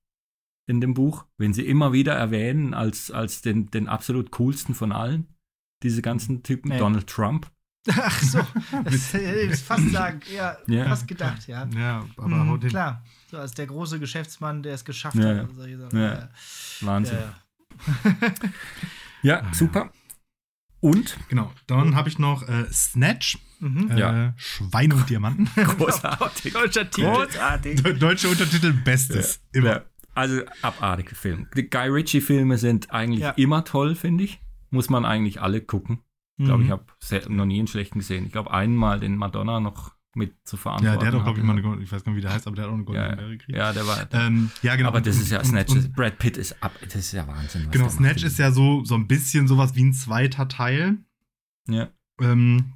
In 0.66 0.80
dem 0.82 0.92
Buch, 0.92 1.24
wenn 1.38 1.54
sie 1.54 1.66
immer 1.66 1.92
wieder 1.92 2.12
erwähnen 2.14 2.74
als, 2.74 3.10
als 3.10 3.40
den, 3.40 3.70
den 3.70 3.88
absolut 3.88 4.30
coolsten 4.32 4.74
von 4.74 4.92
allen, 4.92 5.26
diese 5.82 6.02
ganzen 6.02 6.42
Typen, 6.42 6.68
Nee. 6.70 6.78
Donald 6.78 7.06
Trump. 7.06 7.50
Ach 7.90 8.22
so, 8.22 8.40
das 8.84 9.12
hätte 9.14 9.40
ich 9.52 9.58
fast 9.60 9.88
sagen, 9.90 10.20
ja, 10.34 10.58
Ja. 10.66 10.84
fast 10.84 11.08
gedacht, 11.08 11.46
ja. 11.48 11.66
Ja, 11.74 12.04
aber 12.18 12.28
Mhm, 12.28 12.60
klar, 12.60 13.02
so 13.30 13.38
als 13.38 13.52
der 13.52 13.66
große 13.66 13.98
Geschäftsmann, 13.98 14.62
der 14.62 14.74
es 14.74 14.84
geschafft 14.84 15.16
Ja, 15.16 15.36
hat. 15.46 15.92
ja. 15.94 16.28
Wahnsinn. 16.82 17.18
Ja. 17.18 18.12
Ja, 19.22 19.42
super. 19.52 19.90
Und? 20.80 21.18
Genau. 21.28 21.52
Dann 21.66 21.94
habe 21.96 22.08
ich 22.08 22.18
noch 22.18 22.46
äh, 22.48 22.64
Snatch, 22.72 23.38
Mhm. 23.60 23.90
äh, 23.90 23.98
Ja. 23.98 24.34
Schwein 24.36 24.92
und 24.92 25.10
Diamanten. 25.10 25.46
Großartig. 25.56 26.52
Deutscher 26.52 26.88
Titel. 26.88 27.10
Großartig. 27.10 27.82
Deutsche 27.98 28.28
Untertitel 28.28 28.72
Bestes. 28.72 29.40
Immer. 29.52 29.68
Ja. 29.68 29.82
Also 30.14 30.42
abartiger 30.62 31.14
Film. 31.16 31.48
Die 31.56 31.68
Guy 31.68 31.88
Ritchie-Filme 31.88 32.58
sind 32.58 32.90
eigentlich 32.92 33.20
Ja. 33.22 33.30
immer 33.30 33.64
toll, 33.64 33.94
finde 33.96 34.24
ich. 34.24 34.40
Muss 34.70 34.88
man 34.90 35.04
eigentlich 35.04 35.40
alle 35.40 35.60
gucken. 35.60 36.00
Ich 36.36 36.44
glaube, 36.44 36.62
Mhm. 36.64 36.66
ich 36.66 37.12
habe 37.12 37.34
noch 37.34 37.46
nie 37.46 37.58
einen 37.58 37.66
schlechten 37.66 37.98
gesehen. 37.98 38.26
Ich 38.26 38.32
glaube, 38.32 38.52
einmal 38.52 39.00
den 39.00 39.16
Madonna 39.16 39.58
noch 39.58 39.92
mit 40.14 40.34
zu 40.44 40.56
verantworten. 40.56 40.94
Ja, 40.94 40.98
der 41.00 41.08
hat 41.08 41.14
auch, 41.14 41.24
glaube 41.24 41.38
ich, 41.38 41.44
mal 41.44 41.56
eine, 41.58 41.82
ich 41.82 41.92
weiß 41.92 42.02
gar 42.02 42.12
nicht, 42.12 42.18
wie 42.18 42.22
der 42.22 42.32
heißt, 42.32 42.46
aber 42.46 42.56
der 42.56 42.64
hat 42.64 42.70
auch 42.70 42.74
eine 42.74 42.84
Golden 42.84 43.02
ja, 43.02 43.14
gekriegt. 43.28 43.56
ja, 43.56 43.72
der 43.72 43.86
war. 43.86 44.06
Ähm, 44.12 44.50
ja, 44.62 44.74
genau. 44.76 44.88
aber 44.88 45.00
das 45.00 45.16
Und- 45.16 45.22
ist 45.22 45.30
ja 45.30 45.38
und- 45.40 45.44
Snatch. 45.44 45.72
Und, 45.72 45.92
Brad 45.94 46.18
Pitt 46.18 46.36
ist 46.36 46.62
ab. 46.62 46.72
Das 46.82 46.94
ist 46.94 47.12
ja 47.12 47.26
Wahnsinn. 47.26 47.66
was 47.66 47.70
genau, 47.72 47.88
Snatch 47.88 48.24
ist 48.24 48.38
ja 48.38 48.50
so, 48.50 48.84
so 48.84 48.94
ein 48.94 49.06
bisschen 49.06 49.46
sowas 49.46 49.74
wie 49.74 49.84
ein 49.84 49.92
zweiter 49.92 50.48
Teil. 50.48 50.98
Ja. 51.68 51.88
Ähm, 52.20 52.72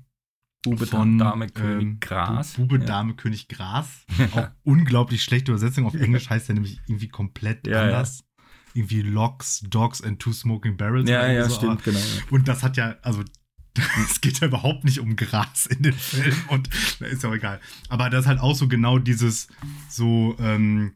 Bube, 0.62 0.86
von 0.86 1.18
Dame, 1.18 1.48
König, 1.48 1.82
ähm, 1.82 2.00
Gras. 2.00 2.52
Bu- 2.54 2.62
Bube, 2.66 2.78
ja. 2.80 2.84
Dame, 2.86 3.14
König, 3.14 3.48
Gras. 3.48 4.04
Auch 4.32 4.48
unglaublich 4.62 5.24
schlechte 5.24 5.50
Übersetzung. 5.50 5.86
Auf 5.86 5.94
Englisch 5.94 6.30
heißt 6.30 6.48
der 6.48 6.54
nämlich 6.54 6.80
irgendwie 6.86 7.08
komplett 7.08 7.66
Ja, 7.66 7.82
anders. 7.82 8.24
Irgendwie 8.74 9.02
Locks, 9.02 9.60
Dogs 9.68 10.00
and 10.02 10.20
Two 10.20 10.32
Smoking 10.32 10.76
Barrels. 10.76 11.10
Ja, 11.10 11.26
ja, 11.26 11.48
so, 11.48 11.56
stimmt, 11.56 11.82
genau. 11.82 11.98
Und 12.30 12.46
das 12.46 12.62
hat 12.62 12.76
ja, 12.76 12.94
also 13.02 13.22
es 14.10 14.20
geht 14.20 14.40
ja 14.40 14.48
überhaupt 14.48 14.84
nicht 14.84 14.98
um 15.00 15.16
Gras 15.16 15.66
in 15.66 15.82
dem 15.82 15.94
Film 15.94 16.34
und 16.48 16.68
ist 17.00 17.22
ja 17.22 17.30
auch 17.30 17.34
egal. 17.34 17.60
Aber 17.88 18.10
das 18.10 18.22
ist 18.22 18.28
halt 18.28 18.40
auch 18.40 18.54
so 18.54 18.68
genau 18.68 18.98
dieses 18.98 19.48
so 19.88 20.36
ähm, 20.38 20.92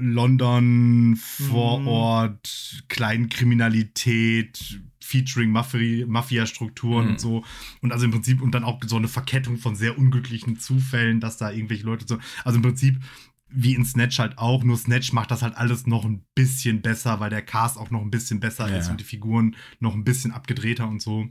London, 0.00 1.16
Vorort, 1.16 2.84
Kleinkriminalität, 2.88 4.80
featuring 5.00 5.50
Mafia- 5.50 6.06
Mafia-Strukturen 6.06 7.04
Mhm. 7.06 7.10
und 7.12 7.20
so. 7.20 7.44
Und 7.80 7.92
also 7.92 8.04
im 8.04 8.10
Prinzip, 8.12 8.42
und 8.42 8.52
dann 8.54 8.64
auch 8.64 8.80
so 8.86 8.96
eine 8.96 9.08
Verkettung 9.08 9.56
von 9.58 9.74
sehr 9.74 9.98
unglücklichen 9.98 10.58
Zufällen, 10.58 11.20
dass 11.20 11.36
da 11.36 11.50
irgendwelche 11.50 11.84
Leute 11.84 12.04
so. 12.06 12.18
Also 12.44 12.56
im 12.56 12.62
Prinzip 12.62 12.98
wie 13.50 13.74
in 13.74 13.86
Snatch 13.86 14.18
halt 14.18 14.36
auch, 14.36 14.62
nur 14.62 14.76
Snatch 14.76 15.14
macht 15.14 15.30
das 15.30 15.40
halt 15.40 15.56
alles 15.56 15.86
noch 15.86 16.04
ein 16.04 16.22
bisschen 16.34 16.82
besser, 16.82 17.18
weil 17.18 17.30
der 17.30 17.40
Cast 17.40 17.78
auch 17.78 17.90
noch 17.90 18.02
ein 18.02 18.10
bisschen 18.10 18.40
besser 18.40 18.68
Ja. 18.70 18.76
ist 18.76 18.90
und 18.90 19.00
die 19.00 19.04
Figuren 19.04 19.56
noch 19.80 19.94
ein 19.94 20.04
bisschen 20.04 20.32
abgedrehter 20.32 20.86
und 20.86 21.00
so. 21.00 21.26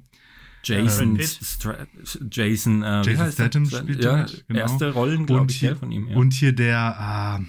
Jason. 0.68 1.20
Stra 1.22 1.88
Jason, 2.32 2.84
äh, 2.84 3.02
Jason? 3.04 3.32
Statham 3.32 3.66
spielt 3.66 4.04
ja, 4.04 4.12
damit, 4.18 4.46
genau. 4.48 4.60
erste 4.60 4.92
Rollen, 4.92 5.26
glaube 5.26 5.52
ich, 5.52 5.60
hier, 5.60 5.76
von 5.76 5.92
ihm. 5.92 6.08
Ja. 6.10 6.16
und 6.18 6.34
hier 6.34 6.54
der, 6.54 6.78
ah, 6.80 7.42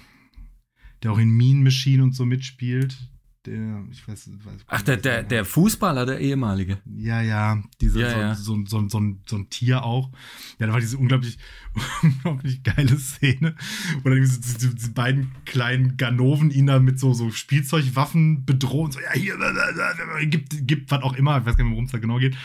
der 1.03 1.11
auch 1.11 1.19
in 1.19 1.29
Mean 1.29 1.63
Machine 1.63 2.03
und 2.03 2.13
so 2.13 2.25
mitspielt. 2.25 2.97
Der, 3.45 3.85
ich 3.89 4.05
weiß, 4.05 4.29
weiß 4.43 4.61
Ach, 4.67 4.81
der, 4.81 4.97
der, 4.97 5.23
der 5.23 5.45
Fußballer, 5.45 6.05
der 6.05 6.19
ehemalige. 6.19 6.79
Ja, 6.85 7.21
ja, 7.21 7.63
diese, 7.79 8.01
Ja, 8.01 8.11
so, 8.11 8.19
ja. 8.19 8.35
So, 8.35 8.65
so, 8.65 8.89
so, 8.89 8.99
ein- 8.99 9.21
so 9.25 9.37
ein 9.37 9.49
Tier 9.49 9.83
auch. 9.85 10.11
Ja, 10.59 10.67
da 10.67 10.73
war 10.73 10.81
diese 10.81 10.97
unglaublich, 10.97 11.37
unglaublich 12.03 12.61
geile 12.63 12.99
Szene, 12.99 13.55
wo 14.03 14.09
dann 14.09 14.19
diese, 14.19 14.41
diese, 14.41 14.75
diese 14.75 14.91
beiden 14.91 15.31
kleinen 15.45 15.95
Ganoven 15.95 16.51
ihn 16.51 16.67
da 16.67 16.79
mit 16.79 16.99
so, 16.99 17.13
so 17.13 17.31
Spielzeugwaffen 17.31 18.45
bedrohen. 18.45 18.91
So, 18.91 18.99
ja, 18.99 19.13
hier, 19.13 19.35
äh, 19.35 20.23
äh, 20.23 20.27
gibt, 20.27 20.67
gibt 20.67 20.91
was 20.91 21.01
auch 21.01 21.13
immer. 21.13 21.37
Ich 21.39 21.45
weiß 21.45 21.55
gar 21.55 21.63
nicht 21.63 21.71
worum 21.71 21.85
es 21.85 21.91
da 21.91 21.97
genau 21.97 22.19
geht. 22.19 22.35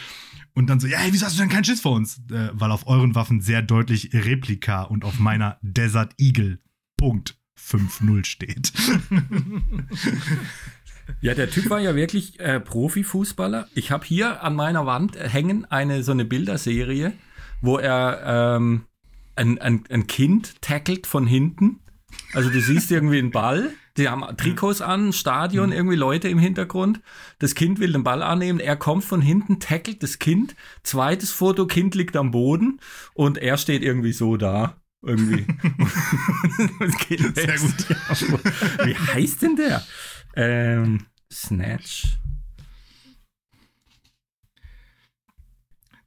Und 0.54 0.68
dann 0.68 0.80
so, 0.80 0.86
ja, 0.86 0.98
hey, 0.98 1.12
wieso 1.12 1.26
hast 1.26 1.36
du 1.36 1.40
denn 1.40 1.50
keinen 1.50 1.64
Schiss 1.64 1.80
vor 1.80 1.92
uns? 1.92 2.18
Äh, 2.30 2.50
weil 2.52 2.70
auf 2.70 2.86
euren 2.86 3.14
Waffen 3.14 3.40
sehr 3.40 3.60
deutlich 3.60 4.10
Replika 4.12 4.82
und 4.82 5.04
auf 5.04 5.18
meiner 5.18 5.58
Desert 5.62 6.14
Eagle 6.18 6.60
Punkt 6.96 7.36
5-0 7.58 8.24
steht. 8.24 8.72
Ja, 11.20 11.34
der 11.34 11.50
Typ 11.50 11.70
war 11.70 11.80
ja 11.80 11.94
wirklich 11.94 12.40
äh, 12.40 12.60
Profifußballer. 12.60 13.68
Ich 13.74 13.90
habe 13.90 14.04
hier 14.04 14.42
an 14.42 14.54
meiner 14.54 14.86
Wand 14.86 15.16
hängen 15.18 15.64
eine 15.66 16.02
so 16.02 16.12
eine 16.12 16.24
Bilderserie, 16.24 17.12
wo 17.60 17.78
er 17.78 18.56
ähm, 18.56 18.84
ein, 19.36 19.58
ein, 19.60 19.84
ein 19.90 20.06
Kind 20.06 20.60
tackelt 20.62 21.06
von 21.06 21.26
hinten. 21.26 21.80
Also 22.32 22.50
du 22.50 22.60
siehst 22.60 22.90
irgendwie 22.90 23.18
einen 23.18 23.30
Ball, 23.30 23.70
die 23.96 24.08
haben 24.08 24.36
Trikots 24.36 24.80
an, 24.80 25.12
Stadion, 25.12 25.70
irgendwie 25.72 25.94
Leute 25.96 26.28
im 26.28 26.38
Hintergrund. 26.38 27.00
Das 27.38 27.54
Kind 27.54 27.78
will 27.78 27.92
den 27.92 28.02
Ball 28.04 28.22
annehmen, 28.22 28.58
er 28.60 28.76
kommt 28.76 29.04
von 29.04 29.20
hinten, 29.20 29.60
tackelt 29.60 30.02
das 30.02 30.18
Kind. 30.18 30.56
Zweites 30.82 31.30
Foto, 31.30 31.66
Kind 31.66 31.94
liegt 31.94 32.16
am 32.16 32.30
Boden 32.32 32.80
und 33.14 33.38
er 33.38 33.56
steht 33.56 33.82
irgendwie 33.82 34.12
so 34.12 34.36
da 34.36 34.76
irgendwie. 35.02 35.46
Sehr 37.34 37.58
gut. 37.58 37.88
Wie 38.84 38.96
heißt 38.96 39.42
denn 39.42 39.56
der? 39.56 39.84
Ähm, 40.34 41.06
Snatch. 41.32 42.16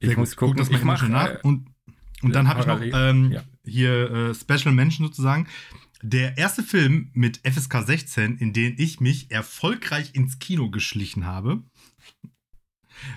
Ich 0.00 0.08
gut. 0.10 0.18
muss 0.18 0.36
gucken, 0.36 0.56
Guck 0.56 0.58
das 0.58 0.70
mal 0.70 0.74
ich 0.76 0.80
eben 0.80 0.86
mach, 0.86 0.98
schnell 0.98 1.10
nach. 1.10 1.28
äh, 1.28 1.38
Und, 1.42 1.66
und 2.22 2.34
dann 2.34 2.48
habe 2.48 2.60
ich 2.60 2.66
noch 2.66 2.80
ähm, 2.82 3.30
Ja. 3.32 3.42
hier 3.64 4.10
äh, 4.10 4.34
Special 4.34 4.74
Mention 4.74 5.06
sozusagen. 5.06 5.46
Der 6.02 6.38
erste 6.38 6.62
Film 6.62 7.10
mit 7.12 7.40
FSK 7.44 7.82
16, 7.84 8.38
in 8.38 8.52
den 8.52 8.76
ich 8.78 9.00
mich 9.00 9.30
erfolgreich 9.32 10.14
ins 10.14 10.38
Kino 10.38 10.70
geschlichen 10.70 11.26
habe, 11.26 11.64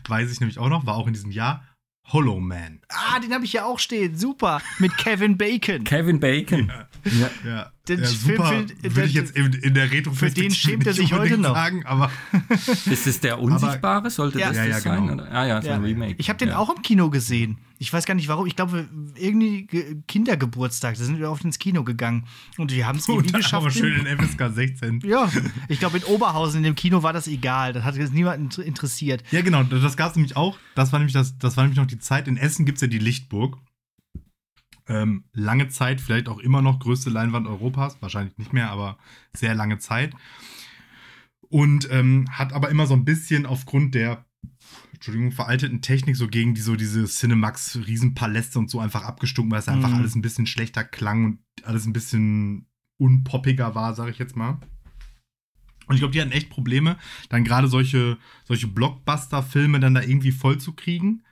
weiß 0.07 0.31
ich 0.31 0.39
nämlich 0.39 0.57
auch 0.57 0.69
noch, 0.69 0.85
war 0.85 0.95
auch 0.95 1.07
in 1.07 1.13
diesem 1.13 1.31
Jahr 1.31 1.63
Hollow 2.07 2.39
Man. 2.39 2.81
Ah, 2.89 3.19
den 3.19 3.33
habe 3.33 3.45
ich 3.45 3.53
ja 3.53 3.65
auch 3.65 3.77
stehen. 3.77 4.17
Super. 4.17 4.61
Mit 4.79 4.97
Kevin 4.97 5.37
Bacon. 5.37 5.83
Kevin 5.83 6.19
Bacon. 6.19 6.67
Ja. 6.67 6.87
Ja, 7.45 7.71
Den 7.87 7.99
ja 8.01 8.05
Film 8.07 8.37
super. 8.37 8.51
Würde 8.51 8.73
den- 8.89 9.05
ich 9.05 9.13
jetzt 9.13 9.35
in, 9.35 9.53
in 9.53 9.73
der 9.73 9.91
retro 9.91 10.11
für 10.13 10.29
den 10.29 10.51
schämt 10.51 10.85
er 10.85 10.93
sich 10.93 11.13
heute 11.13 11.37
noch. 11.37 11.55
sagen, 11.55 11.85
aber 11.85 12.11
Ist 12.85 13.07
es 13.07 13.19
der 13.19 13.39
Unsichtbare? 13.39 14.09
Sollte 14.09 14.39
Ja. 14.39 14.49
das 14.49 14.57
Ja, 14.57 14.63
ja, 14.65 14.69
das 14.75 14.83
sein? 14.83 15.07
genau. 15.07 15.13
Oder? 15.23 15.31
Ah 15.31 15.45
ja, 15.47 15.61
so 15.61 15.69
ein 15.69 15.83
Remake. 15.83 16.15
Ich 16.17 16.29
habe 16.29 16.37
den 16.37 16.49
ja. 16.49 16.57
auch 16.57 16.73
im 16.75 16.81
Kino 16.81 17.09
gesehen. 17.09 17.57
Ich 17.79 17.91
weiß 17.91 18.05
gar 18.05 18.13
nicht 18.13 18.27
warum. 18.27 18.45
Ich 18.45 18.55
glaube, 18.55 18.87
irgendwie 19.15 19.65
Ge- 19.65 19.97
Kindergeburtstag. 20.07 20.95
Da 20.97 21.03
sind 21.03 21.17
wir 21.17 21.31
oft 21.31 21.43
ins 21.43 21.57
Kino 21.57 21.83
gegangen. 21.83 22.25
Und 22.57 22.71
wir 22.71 22.85
haben 22.85 22.99
es 22.99 23.07
irgendwie 23.09 23.31
geschafft. 23.31 23.53
aber 23.55 23.71
schön 23.71 24.05
in 24.05 24.19
FSK 24.19 24.51
16. 24.53 24.99
ja, 25.05 25.27
ich 25.67 25.79
glaube, 25.79 25.97
in 25.97 26.03
Oberhausen 26.03 26.57
in 26.59 26.63
dem 26.63 26.75
Kino 26.75 27.01
war 27.01 27.11
das 27.13 27.27
egal. 27.27 27.73
Das 27.73 27.83
hat 27.83 27.95
jetzt 27.95 28.13
niemanden 28.13 28.45
inter- 28.45 28.63
interessiert. 28.63 29.23
Ja, 29.31 29.41
genau, 29.41 29.63
das 29.63 29.97
gab 29.97 30.11
es 30.11 30.15
nämlich 30.15 30.35
auch. 30.37 30.57
Das 30.75 30.91
war 30.91 30.99
nämlich 30.99 31.13
das, 31.13 31.37
das 31.39 31.57
war 31.57 31.63
nämlich 31.63 31.79
noch 31.79 31.87
die 31.87 31.97
Zeit. 31.97 32.27
In 32.27 32.37
Essen 32.37 32.65
gibt 32.65 32.77
es 32.77 32.81
ja 32.83 32.87
die 32.87 32.99
Lichtburg. 32.99 33.57
Ähm, 34.91 35.23
lange 35.33 35.69
Zeit, 35.69 36.01
vielleicht 36.01 36.27
auch 36.27 36.39
immer 36.39 36.61
noch 36.61 36.79
größte 36.79 37.09
Leinwand 37.09 37.47
Europas, 37.47 38.01
wahrscheinlich 38.01 38.37
nicht 38.37 38.51
mehr, 38.51 38.69
aber 38.69 38.97
sehr 39.35 39.55
lange 39.55 39.79
Zeit. 39.79 40.13
Und 41.39 41.89
ähm, 41.91 42.27
hat 42.29 42.53
aber 42.53 42.69
immer 42.69 42.85
so 42.87 42.93
ein 42.93 43.05
bisschen 43.05 43.45
aufgrund 43.45 43.95
der 43.95 44.25
Entschuldigung, 44.93 45.31
veralteten 45.31 45.81
Technik 45.81 46.15
so 46.15 46.27
gegen 46.27 46.53
die 46.53 46.61
so 46.61 46.75
diese 46.75 47.05
Cinemax 47.05 47.79
Riesenpaläste 47.87 48.59
und 48.59 48.69
so 48.69 48.79
einfach 48.79 49.03
abgestunken, 49.03 49.51
weil 49.51 49.59
es 49.59 49.67
einfach 49.67 49.89
Mhm. 49.89 49.95
alles 49.95 50.15
ein 50.15 50.21
bisschen 50.21 50.45
schlechter 50.45 50.83
klang 50.83 51.25
und 51.25 51.39
alles 51.63 51.85
ein 51.85 51.93
bisschen 51.93 52.67
unpoppiger 52.97 53.73
war, 53.75 53.95
sage 53.95 54.11
ich 54.11 54.19
jetzt 54.19 54.35
mal. 54.35 54.59
Und 55.87 55.95
ich 55.95 56.01
glaube, 56.01 56.13
die 56.13 56.21
hatten 56.21 56.31
echt 56.31 56.49
Probleme, 56.49 56.97
dann 57.29 57.43
gerade 57.43 57.67
solche, 57.67 58.17
solche 58.45 58.67
Blockbuster-Filme 58.67 59.79
dann 59.79 59.95
da 59.95 60.01
irgendwie 60.01 60.31
voll 60.31 60.57
zu 60.59 60.73
kriegen. 60.73 61.23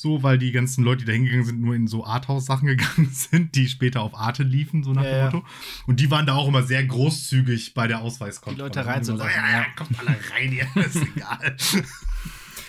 So, 0.00 0.22
weil 0.22 0.38
die 0.38 0.52
ganzen 0.52 0.84
Leute, 0.84 1.00
die 1.00 1.06
da 1.06 1.12
hingegangen 1.12 1.44
sind, 1.44 1.60
nur 1.60 1.74
in 1.74 1.88
so 1.88 2.04
Arthouse-Sachen 2.06 2.68
gegangen 2.68 3.08
sind, 3.12 3.56
die 3.56 3.66
später 3.68 4.00
auf 4.02 4.14
Arte 4.14 4.44
liefen, 4.44 4.84
so 4.84 4.92
nach 4.92 5.02
Ja, 5.02 5.10
dem 5.10 5.18
ja. 5.18 5.24
Motto. 5.24 5.44
Und 5.88 5.98
die 5.98 6.08
waren 6.08 6.24
da 6.24 6.34
auch 6.36 6.46
immer 6.46 6.62
sehr 6.62 6.84
großzügig 6.84 7.74
bei 7.74 7.88
der 7.88 8.00
Ausweiskontrolle. 8.00 8.70
Die 8.70 8.78
Leute 8.78 8.88
reinzulassen, 8.88 9.32
So, 9.32 9.36
ja, 9.36 9.50
ja, 9.50 9.58
ja. 9.58 9.66
kommt 9.76 9.98
alle 9.98 10.16
rein, 10.32 10.52
ja, 10.52 10.82
ist 10.82 10.96
egal. 11.16 11.56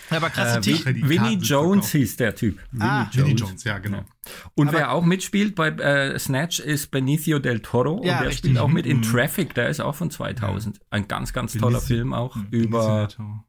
Aber 0.09 0.32
krasse 0.32 0.57
Äh, 0.71 0.86
Winnie 1.07 1.17
Karten 1.17 1.41
Jones 1.41 1.86
verkauft. 1.86 1.91
hieß 1.91 2.15
der 2.17 2.36
Typ. 2.36 2.59
Ah, 2.80 3.05
Vinnie 3.13 3.36
Jones, 3.36 3.63
ja, 3.63 3.77
genau. 3.77 4.03
Und 4.55 4.69
Aber- 4.69 4.77
wer 4.80 4.91
auch 4.91 5.05
mitspielt 5.05 5.53
bei 5.53 5.67
äh, 5.69 6.17
Snatch 6.17 6.59
ist 6.59 6.89
Benicio 6.89 7.38
del 7.38 7.59
Toro. 7.59 8.01
Ja, 8.03 8.13
und 8.13 8.19
der 8.21 8.30
richtig. 8.30 8.38
spielt 8.39 8.57
auch 8.57 8.69
mit 8.69 8.88
in 8.88 8.97
Mhm. 8.97 9.01
Traffic, 9.03 9.53
der 9.53 9.69
ist 9.69 9.82
auch 9.82 9.93
von 9.93 10.09
2000. 10.09 10.80
Ein 10.89 11.07
ganz, 11.07 11.32
ganz 11.32 11.53
toller 11.53 11.77
Benicio- 11.77 11.86
Film 11.88 12.13
auch 12.15 12.36
Mhm, 12.36 12.47
über 12.49 13.05
Benicio 13.05 13.43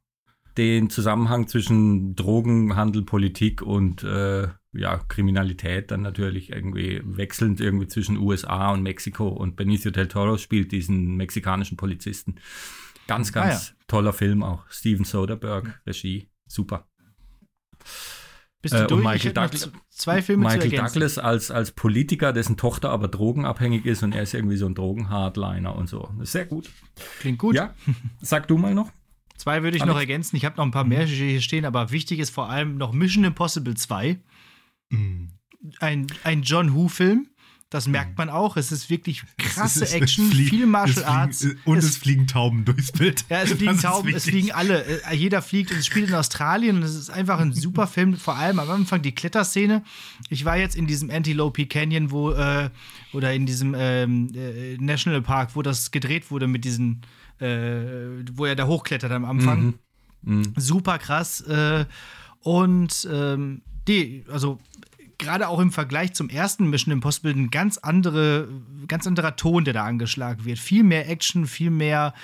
den 0.61 0.91
Zusammenhang 0.91 1.49
zwischen 1.49 2.15
Drogenhandel, 2.17 3.03
Politik 3.03 3.63
und 3.63 4.05
äh, 4.05 4.49
ja, 4.75 4.99
Kriminalität 5.09 5.91
dann 5.91 6.03
natürlich 6.03 6.51
irgendwie 6.51 7.01
wechselnd 7.03 7.61
irgendwie 7.63 7.89
zwischen 7.89 8.19
USA 8.19 8.71
und 8.73 8.83
Mexiko. 8.83 9.29
Und 9.29 9.57
Benicio 9.57 9.91
del 9.91 10.07
Toro 10.09 10.37
spielt 10.37 10.71
diesen 10.71 11.17
mexikanischen 11.17 11.79
Polizisten. 11.79 12.35
Ganz, 13.07 13.33
ganz 13.33 13.71
Ah, 13.71 13.85
toller 13.89 14.13
Film 14.13 14.43
auch. 14.43 14.69
Steven 14.69 15.05
Soderbergh, 15.05 15.73
Regie. 15.87 16.29
Super. 16.47 16.87
Bist 18.61 18.75
äh, 18.75 18.79
du 18.79 18.83
und 18.83 18.91
durch? 18.91 19.01
Michael 19.05 19.17
ich 19.17 19.25
hätte 19.25 19.41
noch 19.41 19.51
Douglas- 19.51 19.73
zwei 19.89 20.21
Filme 20.21 20.45
Michael. 20.45 20.71
Douglas 20.71 21.17
als, 21.17 21.51
als 21.51 21.71
Politiker, 21.73 22.35
dessen 22.35 22.59
Tochter 22.59 22.91
aber 22.91 23.09
drogenabhängig 23.09 23.87
ist 23.87 24.03
und 24.03 24.15
er 24.15 24.25
ist 24.25 24.35
irgendwie 24.35 24.57
so 24.59 24.67
ein 24.67 24.75
Drogenhardliner 24.75 25.75
und 25.75 25.89
so. 25.89 26.11
Sehr 26.21 26.45
gut. 26.45 26.69
Klingt 27.21 27.39
gut. 27.39 27.55
Ja, 27.57 27.75
sag 28.21 28.47
du 28.47 28.59
mal 28.59 28.75
noch. 28.75 28.93
Zwei 29.41 29.63
würde 29.63 29.77
ich 29.77 29.83
Alex? 29.83 29.95
noch 29.95 29.99
ergänzen. 30.01 30.37
Ich 30.37 30.45
habe 30.45 30.57
noch 30.57 30.65
ein 30.65 30.71
paar 30.71 30.85
mehr 30.85 31.05
hier 31.07 31.41
stehen, 31.41 31.65
aber 31.65 31.91
wichtig 31.91 32.19
ist 32.19 32.31
vor 32.31 32.49
allem 32.51 32.77
noch 32.77 32.93
Mission 32.93 33.25
Impossible 33.25 33.75
2. 33.75 34.19
Mhm. 34.91 35.29
Ein, 35.79 36.07
ein 36.25 36.43
John 36.43 36.75
Who-Film. 36.75 37.27
Das 37.73 37.87
merkt 37.87 38.19
man 38.19 38.31
auch. 38.31 38.57
Es 38.57 38.73
ist 38.73 38.91
wirklich 38.91 39.23
krasse 39.39 39.85
Es 39.85 39.91
ist- 39.93 39.95
es 39.95 40.03
Action, 40.03 40.29
fliegen- 40.33 40.51
viel 40.51 40.67
Martial 40.67 40.91
es 40.91 41.05
fliegen- 41.05 41.09
Arts. 41.09 41.47
Und 41.65 41.77
es, 41.79 41.85
es, 41.85 41.97
fliegen 41.99 42.27
Tauben 42.27 42.65
durchs 42.65 42.91
Bild. 42.91 43.25
ja, 43.29 43.43
es 43.43 43.51
Das 43.51 43.59
fliegen 43.59 43.75
ist 43.77 43.83
Tauben, 43.83 44.13
es 44.13 44.25
fliegen 44.25 44.51
alle. 44.51 44.85
Äh, 45.05 45.15
Jeder 45.15 45.41
fliegt. 45.41 45.71
Es 45.71 45.87
spielt 45.87 46.09
in 46.09 46.15
Australien 46.17 46.79
und 46.79 46.83
es 46.83 46.97
ist 46.97 47.11
einfach 47.11 47.39
ein 47.39 47.53
super 47.53 47.87
Film. 47.87 48.17
Vor 48.17 48.35
allem 48.37 48.59
am 48.59 48.69
Anfang 48.71 49.03
die 49.03 49.13
Kletterszene. 49.15 49.85
Ich 50.31 50.45
war 50.45 50.57
jetzt 50.59 50.75
in 50.75 50.89
diesem 50.89 51.11
Antelope 51.11 51.65
Canyon, 51.67 52.11
wo, 52.11 52.33
äh, 52.33 52.71
oder 53.13 53.33
in 53.33 53.47
diesem 53.47 53.77
ähm, 53.79 54.33
äh, 54.35 54.77
National 54.79 55.23
Park, 55.23 55.51
wo 55.55 55.63
das 55.63 55.93
gedreht 55.93 56.33
wurde 56.33 56.49
mit 56.49 56.65
diesen, 56.65 57.03
äh, 57.41 58.25
wo 58.33 58.47
er 58.47 58.57
da 58.57 58.67
hochklettert 58.67 59.13
am 59.13 59.25
Anfang. 59.25 59.61
Mhm. 59.63 59.75
Mhm. 60.23 60.53
super 60.57 60.99
krass. 60.99 61.41
Äh, 61.43 61.87
und 62.41 63.09
ähm, 63.11 63.63
die, 63.89 64.25
also 64.31 64.59
gerade 65.21 65.49
auch 65.49 65.61
im 65.61 65.71
Vergleich 65.71 66.15
zum 66.15 66.29
ersten 66.29 66.69
Mission 66.69 66.93
Impossible 66.93 67.33
ein 67.33 67.51
ganz 67.51 67.79
andere, 67.79 68.49
ganz 68.89 69.07
anderer 69.07 69.37
Ton, 69.37 69.65
der 69.65 69.75
da 69.75 69.85
angeschlagen 69.85 70.45
wird. 70.45 70.59
Viel 70.59 70.83
mehr 70.83 71.09
Action, 71.09 71.47
viel 71.47 71.71
mehr 71.71 72.15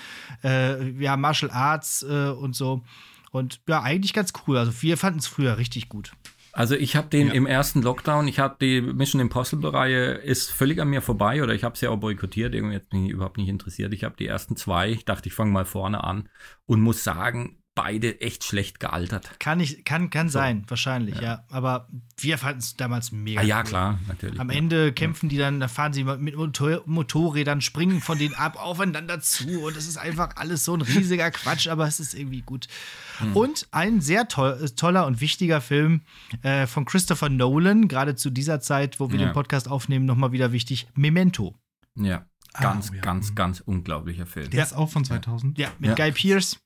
äh, 0.43 0.91
ja, 1.03 1.17
Martial 1.17 1.51
Arts 1.51 2.03
äh, 2.03 2.31
und 2.31 2.57
so. 2.57 2.83
Und 3.31 3.61
ja, 3.69 3.83
eigentlich 3.83 4.15
ganz 4.15 4.33
cool. 4.47 4.57
Also 4.57 4.73
wir 4.83 4.97
fanden 4.97 5.19
es 5.19 5.27
früher 5.27 5.59
richtig 5.59 5.89
gut. 5.89 6.13
Also 6.57 6.75
ich 6.75 6.97
habe 6.97 7.09
den 7.09 7.27
Ja. 7.29 7.35
im 7.35 7.45
ersten 7.45 7.83
Lockdown, 7.83 8.27
ich 8.29 8.39
habe 8.39 8.57
die 8.59 8.81
Mission 8.81 9.21
Impossible 9.21 9.69
Reihe 9.69 10.13
ist 10.15 10.51
völlig 10.51 10.81
an 10.81 10.89
mir 10.89 11.03
vorbei 11.03 11.43
oder 11.43 11.53
ich 11.53 11.65
habe 11.65 11.77
sie 11.77 11.87
auch 11.87 11.99
boykottiert, 11.99 12.55
irgendwie 12.55 12.77
hat 12.77 12.91
mich 12.95 13.11
überhaupt 13.11 13.37
nicht 13.37 13.51
interessiert. 13.51 13.93
Ich 13.93 14.05
habe 14.05 14.17
die 14.19 14.27
ersten 14.27 14.57
zwei, 14.57 14.91
ich 14.91 15.05
dachte, 15.05 15.29
ich 15.29 15.35
fange 15.35 15.53
mal 15.53 15.67
vorne 15.67 16.03
an 16.03 16.31
und 16.65 16.81
muss 16.81 17.05
sagen, 17.05 17.59
beide 17.77 18.21
echt 18.21 18.43
schlecht 18.43 18.81
gealtert. 18.81 19.39
Kann, 19.39 19.61
ich, 19.61 19.85
kann, 19.85 20.11
kann 20.11 20.29
sein, 20.29 20.65
wahrscheinlich, 20.67 21.21
ja. 21.21 21.45
Aber 21.51 21.89
wir 22.19 22.39
fanden 22.39 22.59
es 22.59 22.75
damals 22.77 23.13
mega 23.13 23.41
Ah, 23.41 23.45
ja, 23.45 23.59
cool. 23.59 23.65
klar, 23.65 23.99
natürlich. 24.09 24.41
Am 24.41 24.51
ja. 24.51 24.57
Ende 24.57 24.93
kämpfen 24.93 25.29
die 25.29 25.37
dann, 25.39 25.61
da 25.61 25.69
fahren 25.69 25.93
sie 25.93 26.03
mit 26.03 26.35
Motor 26.35 26.83
Motorrädern, 26.87 27.61
springen 27.61 28.01
von 28.01 28.19
denen 28.19 28.35
ab, 28.35 28.57
aufeinander 28.61 29.21
zu 29.21 29.61
und 29.65 29.77
es 29.77 29.87
ist 29.87 29.99
einfach 29.99 30.31
alles 30.37 30.65
so 30.65 30.75
ein 30.75 30.81
riesiger 30.81 31.31
Quatsch, 31.31 31.69
aber 31.69 31.87
es 31.87 32.01
ist 32.01 32.15
irgendwie 32.15 32.41
gut. 32.43 32.67
Hm. 33.19 33.37
Und 33.37 33.69
ein 33.71 34.01
sehr 34.01 34.27
toll, 34.27 34.69
toller 34.75 35.07
und 35.07 35.21
wichtiger 35.21 35.61
Film 35.61 36.01
äh, 36.43 36.67
von 36.67 36.87
Christopher 36.87 37.29
Nolan, 37.29 37.87
gerade 37.89 38.17
zu 38.17 38.31
dieser 38.31 38.61
Zeit, 38.61 38.99
wo 38.99 39.13
wir 39.13 39.21
Ja. 39.21 39.27
den 39.27 39.33
Podcast 39.35 39.69
aufnehmen, 39.71 40.07
nochmal 40.07 40.33
wieder 40.33 40.51
wichtig, 40.51 40.89
Memento. 40.95 41.55
Ja, 41.95 42.27
Ah, 42.59 42.63
ganz, 42.63 42.91
oh 42.91 42.95
ja. 42.95 43.03
ganz, 43.03 43.35
ganz 43.35 43.61
unglaublicher 43.61 44.25
Film. 44.25 44.49
Der 44.49 44.63
ist 44.65 44.73
auch 44.73 44.89
von 44.89 45.05
2000. 45.05 45.59
Ja, 45.59 45.69
mit 45.79 45.91
Ja. 45.91 45.95
Guy 45.95 46.11
Pearce. 46.13 46.59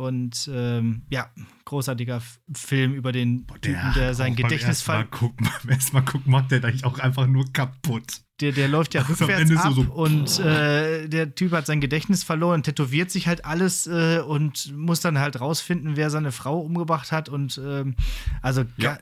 Und 0.00 0.50
ähm, 0.52 1.02
ja, 1.10 1.28
großartiger 1.66 2.22
Film 2.54 2.94
über 2.94 3.12
den 3.12 3.46
Typen, 3.60 3.82
hat 3.82 3.96
der 3.96 4.10
auch 4.10 4.14
sein 4.14 4.34
beim 4.34 4.42
Gedächtnis 4.44 4.78
ersten 4.78 4.90
Mal 4.92 4.98
ver 5.02 5.04
gucken, 5.10 5.48
beim 5.62 5.70
ersten 5.74 5.96
Mal 5.96 6.02
gucken 6.04 6.32
macht 6.32 6.50
der 6.50 6.64
eigentlich 6.64 6.84
auch 6.84 6.98
einfach 6.98 7.26
nur 7.26 7.44
kaputt. 7.52 8.04
der, 8.40 8.52
der 8.52 8.68
läuft 8.68 8.94
ja 8.94 9.02
am 9.06 9.06
rückwärts 9.08 9.40
Ende 9.42 9.54
so- 9.54 9.60
ab 9.60 9.72
so- 9.74 9.92
und 9.92 10.38
äh, 10.40 11.08
der 11.08 11.34
Typ 11.34 11.52
hat 11.52 11.66
sein 11.66 11.80
Gedächtnis 11.80 12.24
verloren, 12.24 12.62
tätowiert 12.62 13.10
sich 13.10 13.28
halt 13.28 13.44
alles 13.44 13.86
äh, 13.86 14.20
und 14.26 14.72
muss 14.76 15.00
dann 15.00 15.18
halt 15.18 15.38
rausfinden, 15.40 15.96
wer 15.96 16.10
seine 16.10 16.32
Frau 16.32 16.60
umgebracht 16.60 17.12
hat 17.12 17.28
und 17.28 17.60
ähm, 17.64 17.94
also 18.42 18.64
Ja. 18.78 18.94
äh, 18.94 18.98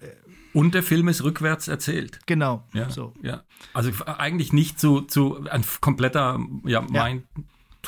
Und 0.53 0.75
der 0.75 0.83
Film 0.83 1.09
ist 1.09 1.23
rückwärts 1.23 1.69
erzählt. 1.69 2.19
genau 2.27 2.65
Ja, 2.75 2.91
so. 2.91 3.15
ja. 3.23 3.45
Also 3.73 3.91
f- 3.91 4.03
eigentlich 4.09 4.53
nicht 4.53 4.81
zu, 4.81 5.03
zu 5.03 5.47
ein 5.49 5.63
kompletter 5.81 6.41
ja, 6.65 6.85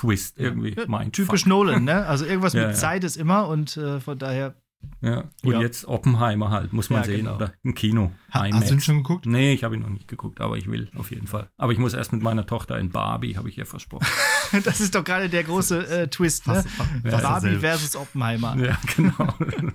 Mind-Twist 0.03 0.38
irgendwie. 0.38 0.74
Ja, 0.76 0.86
Mind 0.86 1.12
Typisch 1.14 1.46
Nolan, 1.46 1.84
ne? 1.84 2.07
Also 2.07 2.24
irgendwas 2.24 2.53
Ja, 2.55 2.62
mit 2.62 2.70
ja. 2.70 2.76
Zeit 2.76 3.05
ist 3.05 3.16
immer 3.16 3.48
und 3.48 3.76
äh, 3.76 4.01
von 4.01 4.18
daher 4.18 4.55
Ja. 5.03 5.24
Und 5.44 5.53
Ja. 5.53 5.61
jetzt 5.61 5.84
Oppenheimer 5.86 6.51
halt, 6.51 6.72
muss 6.72 6.88
man 6.88 7.01
Ja, 7.01 7.05
sehen. 7.07 7.18
genau. 7.24 7.36
Oder 7.36 7.53
im 7.62 7.74
Kino. 7.74 8.12
Ha, 8.32 8.46
IMAX. 8.46 8.62
hast 8.62 8.70
du 8.70 8.74
ihn 8.76 8.80
schon 8.80 8.96
geguckt? 8.98 9.26
Nee, 9.26 9.53
ich 9.53 9.62
habe 9.62 9.74
ihn 9.76 9.82
noch 9.82 9.90
nicht 9.90 10.09
geguckt, 10.09 10.40
aber 10.40 10.57
ich 10.57 10.70
will 10.70 10.90
auf 10.96 11.11
jeden 11.11 11.26
Fall. 11.26 11.51
Aber 11.59 11.72
ich 11.72 11.78
muss 11.78 11.92
erst 11.92 12.12
mit 12.12 12.22
meiner 12.22 12.46
Tochter 12.46 12.78
in 12.78 12.88
Barbie, 12.90 13.36
habe 13.36 13.48
ich 13.51 13.59
ihr 13.59 13.66
versprochen. 13.66 14.07
das 14.64 14.80
ist 14.80 14.94
doch 14.94 15.05
gerade 15.05 15.28
der 15.28 15.44
große 15.44 15.86
äh, 15.86 16.09
Twist, 16.09 16.46
ne? 16.46 16.64
Fast- 17.05 17.22
Barbie 17.22 17.57
versus 17.59 17.94
Oppenheimer. 17.94 18.57
ja, 18.59 18.78
genau. 18.96 19.34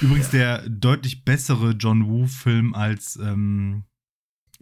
Übrigens 0.00 0.30
der 0.30 0.68
deutlich 0.68 1.24
bessere 1.24 1.70
John 1.72 2.06
Woo-Film 2.08 2.74
als 2.74 3.16
ähm, 3.16 3.84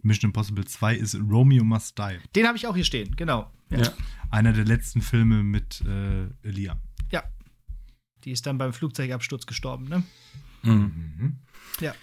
Mission 0.01 0.29
Impossible 0.29 0.65
2 0.65 0.95
ist 0.95 1.15
Romeo 1.29 1.63
Must 1.63 1.97
Die. 1.97 2.17
Den 2.35 2.47
habe 2.47 2.57
ich 2.57 2.67
auch 2.67 2.75
hier 2.75 2.83
stehen, 2.85 3.15
genau. 3.15 3.49
Ja. 3.71 3.79
ja. 3.81 3.93
Einer 4.29 4.53
der 4.53 4.65
letzten 4.65 5.01
Filme 5.01 5.43
mit 5.43 5.81
äh, 5.81 6.27
Elia. 6.47 6.79
ja. 7.11 7.23
Die 8.23 8.31
ist 8.31 8.45
dann 8.45 8.59
beim 8.59 8.71
Flugzeugabsturz 8.71 9.47
gestorben, 9.47 9.85
ne? 9.89 10.03
Mhm. 10.61 11.39
Ja. 11.79 11.93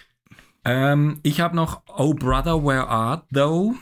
Ähm, 0.65 1.21
ich 1.23 1.39
habe 1.39 1.55
noch 1.55 1.81
Oh 1.87 2.13
Brother, 2.13 2.61
Where 2.63 2.87
Art 2.89 3.25
Thou? 3.31 3.75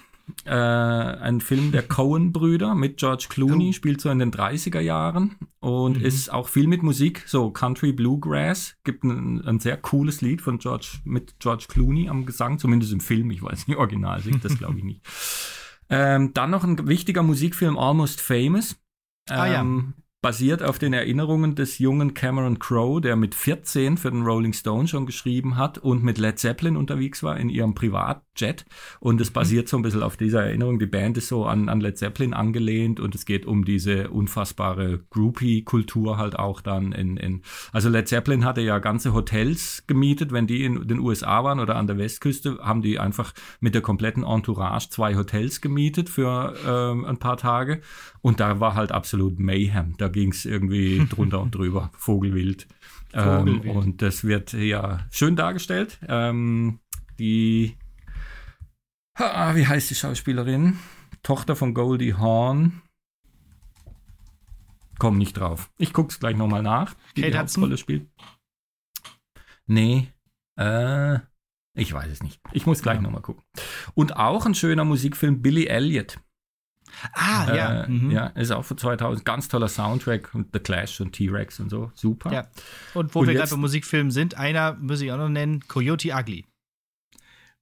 Äh, 0.45 0.51
ein 0.51 1.41
Film 1.41 1.71
der 1.71 1.81
Cohen-Brüder 1.87 2.75
mit 2.75 2.97
George 2.97 3.25
Clooney, 3.29 3.69
Oh. 3.69 3.73
spielt 3.73 4.01
so 4.01 4.09
in 4.11 4.19
den 4.19 4.31
30er 4.31 4.81
Jahren 4.81 5.35
und 5.61 5.97
Mhm. 5.97 6.05
ist 6.05 6.31
auch 6.31 6.47
viel 6.47 6.67
mit 6.67 6.83
Musik, 6.83 7.23
so 7.25 7.49
Country 7.49 7.91
Bluegrass. 7.91 8.75
Gibt 8.83 9.03
ein, 9.03 9.43
ein 9.45 9.59
sehr 9.59 9.77
cooles 9.77 10.21
Lied 10.21 10.41
von 10.43 10.59
George 10.59 10.99
mit 11.05 11.39
George 11.39 11.65
Clooney 11.69 12.07
am 12.07 12.25
Gesang, 12.27 12.59
zumindest 12.59 12.93
im 12.93 12.99
Film. 12.99 13.31
Ich 13.31 13.41
weiß 13.41 13.67
nicht, 13.67 13.77
original 13.77 14.21
singt 14.21 14.45
das 14.45 14.57
glaube 14.59 14.77
ich 14.77 14.83
nicht. 14.83 15.01
Ähm, 15.89 16.33
dann 16.33 16.49
noch 16.49 16.63
ein 16.63 16.87
wichtiger 16.87 17.23
Musikfilm 17.23 17.77
Almost 17.77 18.21
Famous. 18.21 18.75
Ah, 19.29 19.45
ja. 19.45 19.65
Basiert 20.19 20.63
auf 20.63 20.79
den 20.79 20.93
Erinnerungen 20.93 21.53
des 21.53 21.77
jungen 21.77 22.15
Cameron 22.15 22.57
Crowe, 22.57 22.99
der 22.99 23.15
mit 23.15 23.35
14 23.35 23.97
für 23.97 24.09
den 24.09 24.23
Rolling 24.23 24.51
Stone 24.51 24.87
schon 24.87 25.05
geschrieben 25.05 25.57
hat 25.57 25.77
und 25.77 26.03
mit 26.03 26.17
Led 26.17 26.39
Zeppelin 26.39 26.75
unterwegs 26.75 27.21
war 27.21 27.37
in 27.37 27.49
ihrem 27.49 27.75
Privatjet. 27.75 28.65
Und 28.99 29.21
es 29.21 29.29
basiert 29.29 29.69
so 29.69 29.77
ein 29.77 29.83
bisschen 29.83 30.01
auf 30.01 30.17
dieser 30.17 30.43
Erinnerung. 30.43 30.79
Die 30.79 30.87
Band 30.87 31.17
ist 31.17 31.27
so 31.27 31.45
an, 31.45 31.69
an 31.69 31.81
Led 31.81 31.99
Zeppelin 31.99 32.33
angelehnt 32.33 32.99
und 32.99 33.13
es 33.13 33.25
geht 33.25 33.45
um 33.45 33.63
diese 33.63 34.09
unfassbare 34.09 35.05
Groupie-Kultur 35.11 36.17
halt 36.17 36.35
auch 36.39 36.61
dann 36.61 36.93
in, 36.93 37.17
in. 37.17 37.43
Also 37.71 37.87
Led 37.87 38.07
Zeppelin 38.07 38.43
hatte 38.43 38.61
ja 38.61 38.79
ganze 38.79 39.13
Hotels 39.13 39.83
gemietet, 39.85 40.31
wenn 40.31 40.47
die 40.47 40.65
in 40.65 40.87
den 40.87 40.97
USA 40.97 41.43
waren 41.43 41.59
oder 41.59 41.75
an 41.75 41.85
der 41.85 41.99
Westküste, 41.99 42.57
haben 42.63 42.81
die 42.81 42.97
einfach 42.97 43.33
mit 43.59 43.75
der 43.75 43.83
kompletten 43.83 44.23
Entourage 44.23 44.89
zwei 44.89 45.15
Hotels 45.15 45.61
gemietet 45.61 46.09
für 46.09 46.55
ähm, 46.67 47.05
ein 47.05 47.19
paar 47.19 47.37
Tage. 47.37 47.81
Und 48.21 48.39
da 48.39 48.59
war 48.59 48.73
halt 48.73 48.91
absolut 48.91 49.37
Mayhem. 49.39 49.93
Da 49.99 50.06
ging 50.09 50.31
es 50.31 50.45
irgendwie 50.45 51.05
drunter 51.09 51.41
und 51.41 51.53
drüber, 51.55 51.91
Vogelwild. 51.97 52.67
Vogelwild. 53.13 53.65
Ähm, 53.65 53.71
und 53.71 54.01
das 54.01 54.23
wird 54.23 54.53
ja 54.53 55.05
schön 55.11 55.35
dargestellt. 55.35 55.99
Ähm, 56.07 56.79
die, 57.19 57.75
ah, 59.15 59.55
wie 59.55 59.65
heißt 59.67 59.89
die 59.89 59.95
Schauspielerin? 59.95 60.77
Tochter 61.23 61.55
von 61.55 61.73
Goldie 61.73 62.13
Hawn. 62.13 62.81
Komm 64.99 65.17
nicht 65.17 65.37
drauf. 65.37 65.69
Ich 65.77 65.93
guck's 65.93 66.19
gleich 66.19 66.35
nochmal 66.35 66.63
nach, 66.63 66.95
die 67.15 67.21
Kate 67.21 67.33
die? 67.33 67.37
Hauptrolle 67.37 67.77
spielt. 67.77 68.07
Nee, 69.67 70.07
äh, 70.59 71.19
ich 71.75 71.93
weiß 71.93 72.09
es 72.11 72.23
nicht. 72.23 72.39
Ich 72.51 72.65
muss 72.65 72.81
gleich 72.81 72.95
Ja. 72.95 73.01
nochmal 73.01 73.21
gucken. 73.21 73.43
Und 73.93 74.15
auch 74.17 74.45
ein 74.45 74.55
schöner 74.55 74.85
Musikfilm, 74.85 75.41
Billy 75.41 75.67
Elliot. 75.67 76.19
Ah, 77.13 77.53
ja. 77.53 77.83
Äh, 77.83 77.89
mhm. 77.89 78.11
ja, 78.11 78.27
ist 78.27 78.51
auch 78.51 78.65
von 78.65 78.77
2000. 78.77 79.25
Ganz 79.25 79.47
toller 79.47 79.67
Soundtrack 79.67 80.33
und 80.33 80.49
The 80.53 80.59
Clash 80.59 80.99
und 81.01 81.13
T-Rex 81.13 81.59
und 81.59 81.69
so. 81.69 81.91
Super. 81.95 82.31
Ja. 82.33 82.47
Und 82.93 83.13
wo 83.13 83.19
Und 83.19 83.27
wir 83.27 83.33
gerade 83.33 83.51
bei 83.51 83.57
Musikfilmen 83.57 84.11
sind, 84.11 84.35
einer 84.35 84.75
muss 84.75 85.01
ich 85.01 85.11
auch 85.11 85.17
noch 85.17 85.29
nennen, 85.29 85.61
Coyote 85.67 86.11
Ugly. 86.13 86.45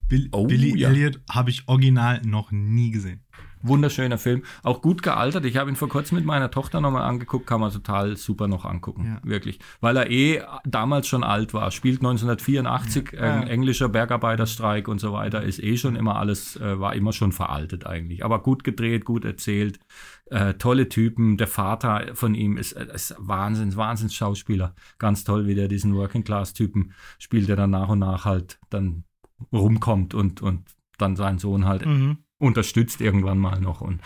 Bill, 0.07 0.29
Oh, 0.31 0.45
Billy 0.45 0.77
ja. 0.77 0.89
Elliot 0.89 1.19
habe 1.29 1.49
ich 1.49 1.67
original 1.67 2.21
noch 2.23 2.51
nie 2.51 2.91
gesehen. 2.91 3.24
Wunderschöner 3.67 4.17
Film. 4.17 4.43
Auch 4.63 4.81
gut 4.81 5.01
gealtert. 5.03 5.45
Ich 5.45 5.57
habe 5.57 5.69
ihn 5.69 5.75
vor 5.75 5.89
kurzem 5.89 6.17
mit 6.17 6.25
meiner 6.25 6.51
Tochter 6.51 6.81
nochmal 6.81 7.03
angeguckt. 7.03 7.47
Kann 7.47 7.59
man 7.61 7.71
total 7.71 8.15
super 8.17 8.47
noch 8.47 8.65
angucken. 8.65 9.19
Ja. 9.23 9.29
Wirklich. 9.29 9.59
Weil 9.81 9.97
er 9.97 10.09
eh 10.09 10.41
damals 10.65 11.07
schon 11.07 11.23
alt 11.23 11.53
war. 11.53 11.71
Spielt 11.71 11.99
1984, 12.01 13.11
Ja. 13.13 13.41
ähm, 13.41 13.47
englischer 13.47 13.89
Bergarbeiterstreik 13.89 14.87
und 14.87 14.99
so 14.99 15.13
weiter. 15.13 15.43
Ist 15.43 15.61
eh 15.61 15.77
schon 15.77 15.95
immer 15.95 16.15
alles, 16.17 16.55
äh, 16.57 16.79
war 16.79 16.95
immer 16.95 17.13
schon 17.13 17.31
veraltet 17.31 17.85
eigentlich. 17.85 18.23
Aber 18.25 18.41
gut 18.41 18.63
gedreht, 18.63 19.05
gut 19.05 19.25
erzählt. 19.25 19.79
Äh, 20.27 20.55
tolle 20.55 20.89
Typen. 20.89 21.37
Der 21.37 21.47
Vater 21.47 22.15
von 22.15 22.33
ihm 22.35 22.57
ist, 22.57 22.73
äh, 22.73 22.87
ist 22.93 23.15
Wahnsinns, 23.19 23.77
Wahnsinns 23.77 24.13
Schauspieler. 24.15 24.73
Ganz 24.97 25.23
toll, 25.23 25.45
wie 25.47 25.55
der 25.55 25.67
diesen 25.67 25.93
Working-Class-Typen 25.95 26.93
spielt, 27.19 27.47
der 27.49 27.55
dann 27.55 27.69
nach 27.71 27.89
und 27.89 27.99
nach 27.99 28.25
halt 28.25 28.59
dann 28.69 29.03
rumkommt 29.51 30.13
und, 30.13 30.41
und 30.41 30.63
dann 30.97 31.15
seinen 31.15 31.39
Sohn 31.39 31.65
halt 31.65 31.85
Mhm. 31.85 32.17
Unterstützt 32.39 33.01
irgendwann 33.01 33.37
mal 33.37 33.59
noch 33.59 33.81
und 33.81 34.01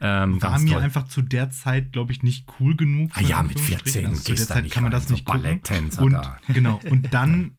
ähm, 0.00 0.40
War 0.42 0.58
mir 0.58 0.72
toll. 0.72 0.82
einfach 0.82 1.08
zu 1.08 1.22
der 1.22 1.50
Zeit, 1.50 1.92
glaube 1.92 2.12
ich, 2.12 2.22
nicht 2.22 2.46
cool 2.60 2.76
genug. 2.76 3.10
Ah 3.14 3.22
ja, 3.22 3.42
mit 3.42 3.56
Anführungsstrichen. 3.56 4.02
14 4.02 4.06
Also 4.10 4.22
zu 4.22 4.34
der 4.34 4.46
Zeit 4.46 4.62
nicht 4.64 4.72
kann 4.74 4.82
man 4.82 4.92
das 4.92 5.08
so 5.08 5.14
nicht. 5.14 5.24
Balletttänzer 5.24 6.02
Und 6.02 6.12
da. 6.12 6.38
genau. 6.52 6.80
Und 6.90 7.14
dann 7.14 7.56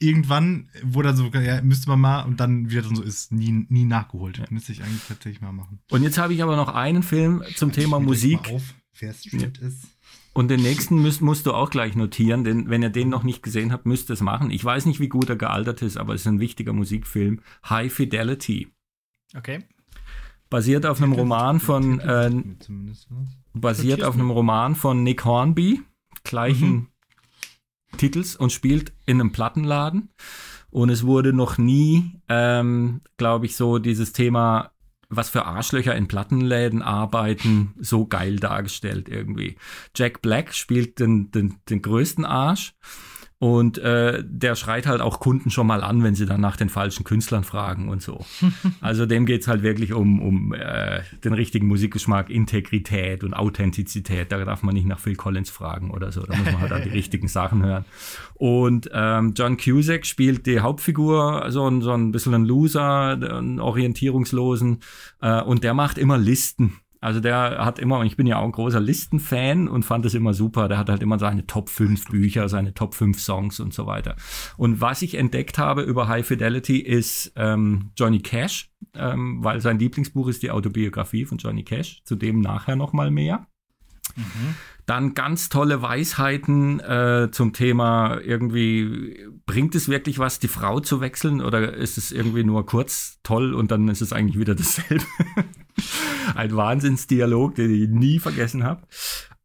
irgendwann 0.00 0.70
wurde 0.82 1.10
er 1.10 1.14
so, 1.16 1.28
ja, 1.28 1.60
müsste 1.62 1.88
man 1.88 2.00
mal 2.00 2.22
und 2.22 2.40
dann 2.40 2.70
wieder 2.70 2.82
so 2.82 3.02
ist 3.02 3.32
nie, 3.32 3.66
nie 3.68 3.84
nachgeholt. 3.84 4.50
Müsste 4.50 4.72
ich 4.72 4.82
eigentlich 4.82 5.02
tatsächlich 5.06 5.40
mal 5.40 5.52
machen. 5.52 5.80
Und 5.90 6.02
jetzt 6.02 6.18
habe 6.18 6.32
ich 6.34 6.42
aber 6.42 6.56
noch 6.56 6.74
einen 6.74 7.02
Film 7.02 7.42
zum 7.54 7.70
Thema 7.72 7.98
Ich 7.98 8.02
schreibe 8.02 8.04
Musik 8.06 8.50
Auf, 8.50 8.74
wer 8.98 9.12
Street 9.14 9.58
ist. 9.58 9.86
und 10.32 10.48
den 10.48 10.60
nächsten 10.62 11.00
müsst, 11.02 11.20
musst 11.20 11.46
du 11.46 11.52
auch 11.52 11.70
gleich 11.70 11.94
notieren, 11.96 12.44
denn 12.44 12.70
wenn 12.70 12.82
ihr 12.82 12.90
den 12.90 13.08
noch 13.08 13.22
nicht 13.22 13.42
gesehen 13.42 13.72
habt, 13.72 13.86
müsst 13.86 14.10
ihr 14.10 14.14
es 14.14 14.20
machen. 14.20 14.50
Ich 14.50 14.64
weiß 14.64 14.86
nicht, 14.86 15.00
wie 15.00 15.08
gut 15.08 15.28
er 15.28 15.36
gealtert 15.36 15.82
ist, 15.82 15.96
aber 15.96 16.14
es 16.14 16.22
ist 16.22 16.26
ein 16.28 16.40
wichtiger 16.40 16.72
Musikfilm. 16.72 17.40
High 17.68 17.92
Fidelity. 17.92 18.68
Okay. 19.36 19.64
Basiert 20.48 20.84
auf 20.86 21.00
einem 21.00 21.12
Roman 21.12 21.60
von 21.60 22.00
äh, 22.00 22.30
basiert 23.54 24.02
auf 24.02 24.14
einem 24.14 24.30
Roman 24.30 24.74
von 24.74 25.02
Nick 25.02 25.24
Hornby, 25.24 25.82
gleichen 26.24 26.88
Titels 27.96 28.36
und 28.36 28.50
spielt 28.50 28.92
in 29.06 29.20
einem 29.20 29.32
Plattenladen. 29.32 30.10
Und 30.70 30.90
es 30.90 31.04
wurde 31.04 31.32
noch 31.32 31.58
nie, 31.58 32.20
ähm, 32.28 33.00
glaube 33.16 33.46
ich, 33.46 33.56
so 33.56 33.78
dieses 33.78 34.12
Thema, 34.12 34.70
was 35.08 35.28
für 35.28 35.44
Arschlöcher 35.44 35.96
in 35.96 36.06
Plattenläden 36.06 36.82
arbeiten, 36.82 37.74
so 37.78 38.06
geil 38.06 38.36
dargestellt 38.36 39.08
irgendwie. 39.08 39.56
Jack 39.96 40.22
Black 40.22 40.54
spielt 40.54 41.00
den, 41.00 41.30
den, 41.32 41.56
den 41.68 41.82
größten 41.82 42.24
Arsch. 42.24 42.74
Und 43.40 43.78
äh, 43.78 44.22
der 44.22 44.54
schreit 44.54 44.86
halt 44.86 45.00
auch 45.00 45.18
Kunden 45.18 45.50
schon 45.50 45.66
mal 45.66 45.82
an, 45.82 46.02
wenn 46.02 46.14
sie 46.14 46.26
dann 46.26 46.42
nach 46.42 46.58
den 46.58 46.68
falschen 46.68 47.04
Künstlern 47.04 47.42
fragen 47.42 47.88
und 47.88 48.02
so. 48.02 48.24
Also 48.82 49.06
dem 49.06 49.24
geht's 49.24 49.48
halt 49.48 49.62
wirklich 49.62 49.94
um, 49.94 50.20
um 50.20 50.52
äh, 50.52 51.00
den 51.24 51.32
richtigen 51.32 51.66
Musikgeschmack, 51.66 52.28
Integrität 52.28 53.24
und 53.24 53.32
Authentizität. 53.32 54.30
Da 54.30 54.44
darf 54.44 54.62
man 54.62 54.74
nicht 54.74 54.86
nach 54.86 54.98
Phil 54.98 55.16
Collins 55.16 55.48
fragen 55.48 55.90
oder 55.90 56.12
so. 56.12 56.22
Da 56.22 56.36
muss 56.36 56.52
man 56.52 56.60
halt 56.60 56.72
an 56.72 56.82
die 56.82 56.88
richtigen 57.00 57.28
Sachen 57.28 57.64
hören. 57.64 57.86
Und 58.34 58.90
ähm, 58.92 59.32
John 59.34 59.56
Cusack 59.56 60.04
spielt 60.04 60.44
die 60.44 60.60
Hauptfigur, 60.60 61.46
so 61.48 61.66
ein, 61.66 61.80
so 61.80 61.92
ein 61.92 62.12
bisschen 62.12 62.34
ein 62.34 62.44
Loser, 62.44 63.12
einen 63.12 63.58
Orientierungslosen. 63.58 64.80
Äh, 65.22 65.40
und 65.42 65.64
der 65.64 65.72
macht 65.72 65.96
immer 65.96 66.18
Listen. 66.18 66.74
Also 67.00 67.20
der 67.20 67.64
hat 67.64 67.78
immer, 67.78 67.98
und 67.98 68.06
ich 68.06 68.16
bin 68.16 68.26
ja 68.26 68.38
auch 68.38 68.44
ein 68.44 68.52
großer 68.52 68.80
Listenfan 68.80 69.68
und 69.68 69.84
fand 69.84 70.04
es 70.04 70.14
immer 70.14 70.34
super. 70.34 70.68
Der 70.68 70.78
hat 70.78 70.90
halt 70.90 71.02
immer 71.02 71.18
seine 71.18 71.46
Top 71.46 71.70
5 71.70 72.08
Bücher, 72.08 72.48
seine 72.48 72.74
Top 72.74 72.94
5 72.94 73.18
Songs 73.18 73.60
und 73.60 73.72
so 73.72 73.86
weiter. 73.86 74.16
Und 74.56 74.80
was 74.80 75.02
ich 75.02 75.16
entdeckt 75.16 75.58
habe 75.58 75.82
über 75.82 76.08
High 76.08 76.26
Fidelity 76.26 76.78
ist 76.78 77.32
ähm, 77.36 77.92
Johnny 77.96 78.20
Cash, 78.20 78.70
ähm, 78.94 79.42
weil 79.42 79.60
sein 79.60 79.78
Lieblingsbuch 79.78 80.28
ist 80.28 80.42
die 80.42 80.50
Autobiografie 80.50 81.24
von 81.24 81.38
Johnny 81.38 81.64
Cash. 81.64 82.02
Zu 82.04 82.16
dem 82.16 82.40
nachher 82.40 82.76
nochmal 82.76 83.10
mehr. 83.10 83.46
Dann 84.86 85.14
ganz 85.14 85.48
tolle 85.48 85.82
Weisheiten 85.82 86.80
äh, 86.80 87.28
zum 87.30 87.52
Thema 87.52 88.18
irgendwie, 88.20 89.24
bringt 89.46 89.74
es 89.74 89.88
wirklich 89.88 90.18
was, 90.18 90.40
die 90.40 90.48
Frau 90.48 90.80
zu 90.80 91.00
wechseln 91.00 91.40
oder 91.40 91.74
ist 91.74 91.96
es 91.96 92.10
irgendwie 92.10 92.42
nur 92.42 92.66
kurz 92.66 93.20
toll 93.22 93.54
und 93.54 93.70
dann 93.70 93.86
ist 93.88 94.00
es 94.00 94.12
eigentlich 94.12 94.38
wieder 94.38 94.54
dasselbe? 94.56 95.04
Ein 96.34 96.56
Wahnsinnsdialog, 96.56 97.54
den 97.54 97.72
ich 97.72 97.88
nie 97.88 98.18
vergessen 98.18 98.64
habe. 98.64 98.82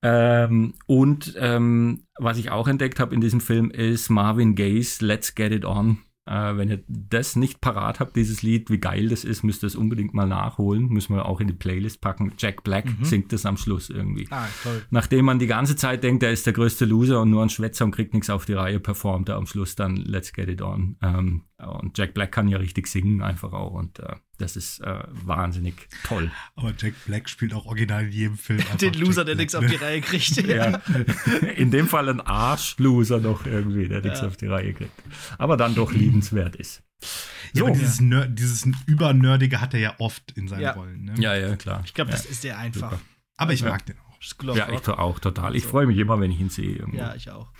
Ähm, 0.01 0.73
und 0.87 1.35
ähm, 1.37 2.03
was 2.17 2.37
ich 2.37 2.51
auch 2.51 2.67
entdeckt 2.67 2.99
habe 2.99 3.13
in 3.13 3.21
diesem 3.21 3.41
Film 3.41 3.71
ist 3.71 4.09
Marvin 4.09 4.55
Gaye's 4.55 5.01
Let's 5.01 5.35
Get 5.35 5.51
It 5.51 5.65
On. 5.65 5.99
Äh, 6.27 6.57
wenn 6.57 6.69
ihr 6.69 6.83
das 6.87 7.35
nicht 7.35 7.61
parat 7.61 7.99
habt, 7.99 8.15
dieses 8.15 8.41
Lied, 8.41 8.69
wie 8.71 8.79
geil 8.79 9.09
das 9.09 9.23
ist, 9.23 9.43
müsst 9.43 9.63
ihr 9.63 9.67
es 9.67 9.75
unbedingt 9.75 10.13
mal 10.13 10.27
nachholen. 10.27 10.87
Müssen 10.87 11.15
wir 11.15 11.25
auch 11.25 11.39
in 11.39 11.47
die 11.47 11.53
Playlist 11.53 12.01
packen. 12.01 12.33
Jack 12.37 12.63
Black 12.63 12.85
singt 13.01 13.31
das 13.31 13.45
am 13.45 13.57
Schluss 13.57 13.89
irgendwie. 13.89 14.27
Ah, 14.31 14.47
toll. 14.63 14.81
Nachdem 14.89 15.25
man 15.25 15.39
die 15.39 15.47
ganze 15.47 15.75
Zeit 15.75 16.03
denkt, 16.03 16.23
er 16.23 16.31
ist 16.31 16.45
der 16.45 16.53
größte 16.53 16.85
Loser 16.85 17.21
und 17.21 17.29
nur 17.29 17.43
ein 17.43 17.49
Schwätzer 17.49 17.85
und 17.85 17.91
kriegt 17.91 18.13
nichts 18.13 18.29
auf 18.29 18.45
die 18.45 18.53
Reihe, 18.53 18.79
performt 18.79 19.29
er 19.29 19.35
am 19.35 19.45
Schluss 19.45 19.75
dann 19.75 19.97
Let's 19.97 20.33
Get 20.33 20.49
It 20.49 20.61
On. 20.61 20.95
Ähm, 21.01 21.43
und 21.65 21.97
Jack 21.97 22.13
Black 22.13 22.31
kann 22.31 22.47
ja 22.47 22.57
richtig 22.57 22.87
singen 22.87 23.21
einfach 23.21 23.53
auch 23.53 23.71
und 23.71 23.99
äh, 23.99 24.15
das 24.37 24.55
ist 24.55 24.79
äh, 24.81 25.03
wahnsinnig 25.11 25.87
toll. 26.03 26.31
Aber 26.55 26.73
Jack 26.77 26.93
Black 27.05 27.29
spielt 27.29 27.53
auch 27.53 27.65
original 27.65 28.05
in 28.05 28.11
jedem 28.11 28.37
Film. 28.37 28.59
Den 28.81 28.93
Loser, 28.95 29.21
Jack 29.21 29.25
der 29.25 29.35
Black, 29.35 29.37
nichts 29.37 29.55
auf 29.55 29.63
ne? 29.63 29.69
die 29.69 29.75
Reihe 29.75 30.01
kriegt. 30.01 30.35
Ja. 30.47 30.81
In 31.55 31.71
dem 31.71 31.87
Fall 31.87 32.09
ein 32.09 32.21
Arschloser 32.21 33.19
noch 33.19 33.45
irgendwie, 33.45 33.87
der 33.87 34.01
nichts 34.01 34.21
Ja. 34.21 34.27
auf 34.27 34.37
die 34.37 34.47
Reihe 34.47 34.73
kriegt. 34.73 34.91
Aber 35.37 35.57
dann 35.57 35.75
doch 35.75 35.91
liebenswert 35.91 36.55
ist. 36.55 36.83
Ja, 37.53 37.59
So. 37.61 37.65
aber 37.67 37.75
dieses, 37.75 38.01
Ner 38.01 38.27
dieses 38.27 38.67
Übernerdige 38.85 39.61
hat 39.61 39.73
er 39.73 39.79
ja 39.79 39.95
oft 39.99 40.31
in 40.31 40.47
seinen 40.47 40.61
Ja. 40.61 40.71
Rollen. 40.71 41.05
Ne? 41.05 41.13
Ja, 41.17 41.35
ja, 41.35 41.55
klar. 41.55 41.81
Ich 41.85 41.93
glaube, 41.93 42.11
ja. 42.11 42.17
das 42.17 42.25
ist 42.25 42.43
der 42.43 42.57
einfach. 42.57 42.91
Super. 42.91 43.01
Aber 43.37 43.53
ich 43.53 43.61
Ja. 43.61 43.69
mag 43.69 43.85
den 43.85 43.95
auch. 43.99 44.05
Ja, 44.55 44.71
ich 44.71 44.87
auch 44.87 45.19
total. 45.19 45.55
Ich 45.55 45.63
So. 45.63 45.69
freue 45.69 45.85
mich 45.85 45.97
immer, 45.97 46.19
wenn 46.19 46.31
ich 46.31 46.39
ihn 46.39 46.49
sehe. 46.49 46.75
Irgendwo. 46.77 46.97
Ja, 46.97 47.13
ich 47.15 47.29
auch. 47.29 47.51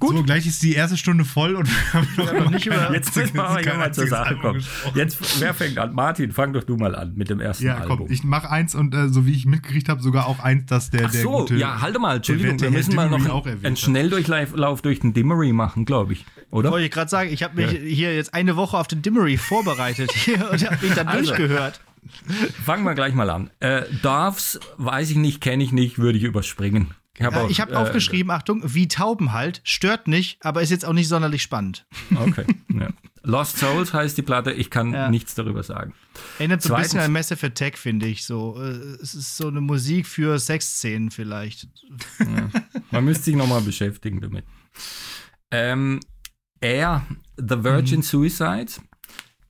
Gut. 0.00 0.16
So, 0.16 0.22
gleich 0.22 0.46
ist 0.46 0.62
die 0.62 0.74
erste 0.74 0.96
Stunde 0.96 1.24
voll 1.24 1.56
und 1.56 1.66
wir 1.92 1.92
haben 1.92 2.08
noch, 2.16 2.32
noch 2.44 2.50
nicht 2.50 2.66
über- 2.66 2.92
Jetzt 2.92 3.16
müssen 3.16 3.34
wir 3.34 3.44
aber 3.44 3.62
mal 3.76 3.92
zur 3.92 4.06
Sache 4.06 4.26
Album 4.26 4.42
kommen. 4.42 4.54
gesprochen. 4.54 4.98
Jetzt, 4.98 5.40
wer 5.40 5.54
fängt 5.54 5.78
an? 5.78 5.92
Martin, 5.94 6.32
fang 6.32 6.52
doch 6.52 6.64
du 6.64 6.76
mal 6.76 6.94
an 6.94 7.14
mit 7.16 7.30
dem 7.30 7.40
ersten 7.40 7.64
Ja, 7.66 7.78
Album. 7.78 7.98
komm, 7.98 8.10
ich 8.10 8.22
mach 8.24 8.44
eins 8.44 8.74
und 8.74 8.94
äh, 8.94 9.08
so 9.08 9.26
wie 9.26 9.32
ich 9.34 9.46
mitgekriegt 9.46 9.88
habe, 9.88 10.00
sogar 10.02 10.26
auch 10.26 10.38
eins, 10.40 10.66
dass 10.66 10.90
der, 10.90 11.06
Ach 11.06 11.10
der 11.10 11.22
so, 11.22 11.30
gute. 11.30 11.56
ja, 11.56 11.80
halte 11.80 11.98
mal, 11.98 12.16
Entschuldigung, 12.16 12.58
der 12.58 12.70
wir 12.70 12.78
müssen 12.78 12.94
mal 12.94 13.08
noch 13.10 13.46
einen. 13.46 13.76
Schnelldurchlauf 13.76 14.82
durch 14.82 15.00
den 15.00 15.14
Dimmery 15.14 15.52
machen, 15.52 15.84
glaube 15.84 16.12
ich, 16.12 16.24
oder? 16.50 16.70
Wollte 16.70 16.86
ich 16.86 16.92
gerade 16.92 17.10
sagen, 17.10 17.30
ich 17.32 17.42
habe 17.42 17.56
mich 17.60 17.70
hier 17.72 18.14
jetzt 18.14 18.34
eine 18.34 18.56
Woche 18.56 18.76
auf 18.78 18.88
den 18.88 19.02
Dimmery 19.02 19.36
vorbereitet 19.36 20.10
und 20.52 20.64
habe 20.70 20.86
ihn 20.86 20.94
dann 20.94 21.08
Also. 21.08 21.26
durchgehört. 21.34 21.80
Fangen 22.64 22.84
wir 22.84 22.94
gleich 22.94 23.12
mal 23.14 23.28
an. 23.28 23.50
Äh, 23.60 23.82
Dorfs, 24.02 24.58
weiß 24.78 25.10
ich 25.10 25.16
nicht, 25.16 25.40
kenne 25.40 25.62
ich 25.64 25.72
nicht, 25.72 25.98
würde 25.98 26.16
ich 26.16 26.24
überspringen. 26.24 26.94
Ich 27.18 27.24
habe 27.24 27.36
Ja, 27.36 27.48
ich 27.48 27.60
habe 27.60 27.76
aufgeschrieben, 27.78 28.30
Achtung, 28.30 28.62
wie 28.64 28.86
Tauben 28.86 29.32
halt, 29.32 29.60
stört 29.64 30.06
nicht, 30.08 30.38
aber 30.44 30.62
ist 30.62 30.70
jetzt 30.70 30.84
auch 30.84 30.92
nicht 30.92 31.08
sonderlich 31.08 31.42
spannend. 31.42 31.86
Okay. 32.14 32.44
Ja. 32.72 32.88
Lost 33.24 33.58
Souls 33.58 33.92
heißt 33.92 34.16
die 34.16 34.22
Platte, 34.22 34.52
ich 34.52 34.70
kann 34.70 34.92
Ja. 34.92 35.10
nichts 35.10 35.34
darüber 35.34 35.62
sagen. 35.62 35.92
Erinnert 36.38 36.62
so 36.62 36.72
ein 36.74 36.82
bisschen 36.82 37.00
an 37.00 37.12
Massive 37.12 37.44
Attack, 37.46 37.76
finde 37.76 38.06
ich. 38.06 38.24
So, 38.24 38.56
äh, 38.62 38.68
es 39.02 39.14
ist 39.14 39.36
so 39.36 39.48
eine 39.48 39.60
Musik 39.60 40.06
für 40.06 40.38
Sexszenen 40.38 41.10
vielleicht. 41.10 41.68
Man 42.90 43.04
müsste 43.04 43.24
sich 43.24 43.36
nochmal 43.36 43.60
beschäftigen 43.62 44.20
damit. 44.20 44.44
Ähm, 45.50 46.00
er, 46.60 47.04
The 47.36 47.64
Virgin 47.64 48.02
Suicides. 48.02 48.80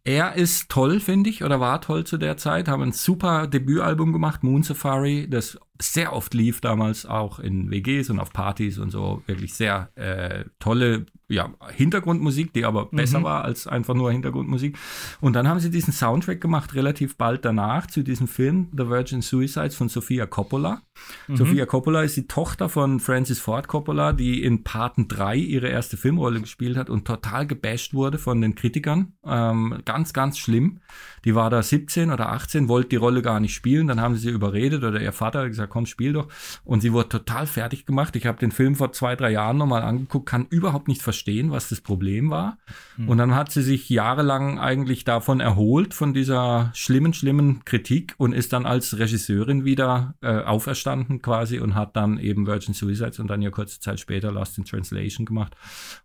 Er 0.04 0.34
ist 0.36 0.70
toll, 0.70 1.00
finde 1.00 1.28
ich, 1.28 1.44
oder 1.44 1.60
war 1.60 1.80
toll 1.82 2.04
zu 2.04 2.16
der 2.16 2.38
Zeit. 2.38 2.66
Haben 2.66 2.82
ein 2.82 2.92
super 2.92 3.46
Debütalbum 3.46 4.12
gemacht, 4.12 4.42
Moon 4.42 4.62
Safari, 4.62 5.28
das 5.28 5.58
sehr 5.80 6.12
oft 6.12 6.34
lief 6.34 6.60
damals 6.60 7.06
auch 7.06 7.38
in 7.38 7.70
WGs 7.70 8.10
und 8.10 8.20
auf 8.20 8.32
Partys 8.32 8.78
und 8.78 8.90
so. 8.90 9.22
Wirklich 9.26 9.54
sehr 9.54 9.90
äh, 9.96 10.44
tolle 10.58 11.06
ja, 11.28 11.52
Hintergrundmusik, 11.74 12.54
die 12.54 12.64
aber 12.64 12.86
besser 12.86 13.22
war 13.22 13.44
als 13.44 13.66
einfach 13.66 13.94
nur 13.94 14.10
Hintergrundmusik. 14.10 14.78
Und 15.20 15.34
dann 15.34 15.46
haben 15.46 15.60
sie 15.60 15.70
diesen 15.70 15.92
Soundtrack 15.92 16.40
gemacht, 16.40 16.74
relativ 16.74 17.18
bald 17.18 17.44
danach, 17.44 17.86
zu 17.86 18.02
diesem 18.02 18.28
Film 18.28 18.68
The 18.72 18.88
Virgin 18.88 19.20
Suicides 19.20 19.74
von 19.74 19.88
Sofia 19.90 20.26
Coppola. 20.26 20.82
Sofia 21.28 21.66
Coppola 21.66 22.02
ist 22.02 22.16
die 22.16 22.26
Tochter 22.26 22.68
von 22.68 22.98
Francis 22.98 23.38
Ford 23.40 23.68
Coppola, 23.68 24.12
die 24.12 24.42
in 24.42 24.64
Paten 24.64 25.06
3 25.06 25.36
ihre 25.36 25.68
erste 25.68 25.96
Filmrolle 25.96 26.40
gespielt 26.40 26.76
hat 26.76 26.88
und 26.90 27.06
total 27.06 27.46
gebasht 27.46 27.94
wurde 27.94 28.18
von 28.18 28.40
den 28.40 28.54
Kritikern. 28.54 29.12
Ähm, 29.24 29.82
ganz, 29.84 30.12
ganz 30.12 30.38
schlimm. 30.38 30.80
Die 31.24 31.34
war 31.34 31.50
da 31.50 31.62
17 31.62 32.10
oder 32.10 32.30
18, 32.30 32.68
wollte 32.68 32.90
die 32.90 32.96
Rolle 32.96 33.22
gar 33.22 33.38
nicht 33.38 33.54
spielen. 33.54 33.86
Dann 33.86 34.00
haben 34.00 34.14
sie 34.14 34.28
sie 34.28 34.30
überredet 34.30 34.82
oder 34.82 35.00
ihr 35.00 35.12
Vater 35.12 35.40
hat 35.40 35.48
gesagt, 35.48 35.67
komm, 35.68 35.86
spiel 35.86 36.12
doch. 36.12 36.28
Und 36.64 36.80
sie 36.80 36.92
wurde 36.92 37.08
total 37.10 37.46
fertig 37.46 37.86
gemacht. 37.86 38.16
Ich 38.16 38.26
habe 38.26 38.38
den 38.38 38.50
Film 38.50 38.74
vor 38.74 38.92
zwei, 38.92 39.14
drei 39.16 39.30
Jahren 39.30 39.56
nochmal 39.58 39.82
angeguckt, 39.82 40.26
kann 40.28 40.46
überhaupt 40.50 40.88
nicht 40.88 41.02
verstehen, 41.02 41.50
was 41.50 41.68
das 41.68 41.80
Problem 41.80 42.30
war. 42.30 42.58
Und 43.06 43.18
dann 43.18 43.34
hat 43.34 43.52
sie 43.52 43.62
sich 43.62 43.88
jahrelang 43.88 44.58
eigentlich 44.58 45.04
davon 45.04 45.40
erholt, 45.40 45.94
von 45.94 46.12
dieser 46.14 46.70
schlimmen, 46.74 47.12
schlimmen 47.14 47.64
Kritik 47.64 48.14
und 48.18 48.32
ist 48.32 48.52
dann 48.52 48.66
als 48.66 48.98
Regisseurin 48.98 49.64
wieder 49.64 50.14
äh, 50.20 50.40
auferstanden 50.42 51.22
quasi 51.22 51.60
und 51.60 51.74
hat 51.74 51.94
dann 51.96 52.18
eben 52.18 52.46
Virgin 52.46 52.74
Suicides 52.74 53.18
und 53.20 53.28
dann 53.28 53.42
ja 53.42 53.50
kurze 53.50 53.78
Zeit 53.80 54.00
später 54.00 54.32
Lost 54.32 54.58
in 54.58 54.64
Translation 54.64 55.26
gemacht 55.26 55.54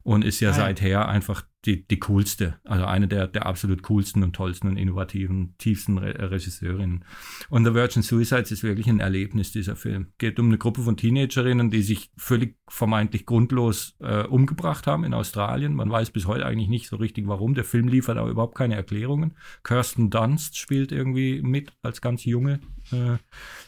und 0.03 0.23
ist 0.23 0.39
ja 0.39 0.49
Ah, 0.49 0.51
ja. 0.51 0.57
seither 0.57 1.07
einfach 1.07 1.43
die, 1.65 1.87
die 1.87 1.99
coolste, 1.99 2.59
also 2.65 2.85
eine 2.85 3.07
der, 3.07 3.27
der 3.27 3.45
absolut 3.45 3.83
coolsten 3.83 4.21
und 4.23 4.35
tollsten 4.35 4.67
und 4.67 4.77
innovativen, 4.77 5.55
tiefsten 5.57 5.97
Re 5.97 6.13
äh, 6.13 6.25
Regisseurinnen. 6.25 7.05
Und 7.49 7.65
The 7.65 7.73
Virgin 7.73 8.01
Suicides 8.01 8.51
ist 8.51 8.63
wirklich 8.63 8.87
ein 8.87 8.99
Erlebnis, 8.99 9.51
dieser 9.51 9.75
Film. 9.75 10.07
Geht 10.17 10.39
um 10.39 10.47
eine 10.47 10.57
Gruppe 10.57 10.81
von 10.81 10.97
Teenagerinnen, 10.97 11.71
die 11.71 11.81
sich 11.81 12.11
völlig 12.17 12.57
vermeintlich 12.67 13.25
grundlos 13.25 13.95
äh, 13.99 14.23
umgebracht 14.23 14.87
haben 14.87 15.05
in 15.05 15.13
Australien. 15.13 15.73
Man 15.73 15.89
weiß 15.89 16.11
bis 16.11 16.27
heute 16.27 16.45
eigentlich 16.45 16.69
nicht 16.69 16.87
so 16.87 16.97
richtig, 16.97 17.27
warum. 17.27 17.53
Der 17.53 17.63
Film 17.63 17.87
liefert 17.87 18.17
aber 18.17 18.29
überhaupt 18.29 18.55
keine 18.55 18.75
Erklärungen. 18.75 19.35
Kirsten 19.63 20.09
Dunst 20.09 20.57
spielt 20.57 20.91
irgendwie 20.91 21.41
mit 21.41 21.71
als 21.81 22.01
ganz 22.01 22.25
junge 22.25 22.59
äh, 22.91 23.17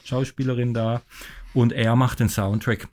Schauspielerin 0.03 0.73
da. 0.73 1.01
Und 1.53 1.71
er 1.71 1.95
macht 1.95 2.19
den 2.19 2.27
Soundtrack. 2.27 2.89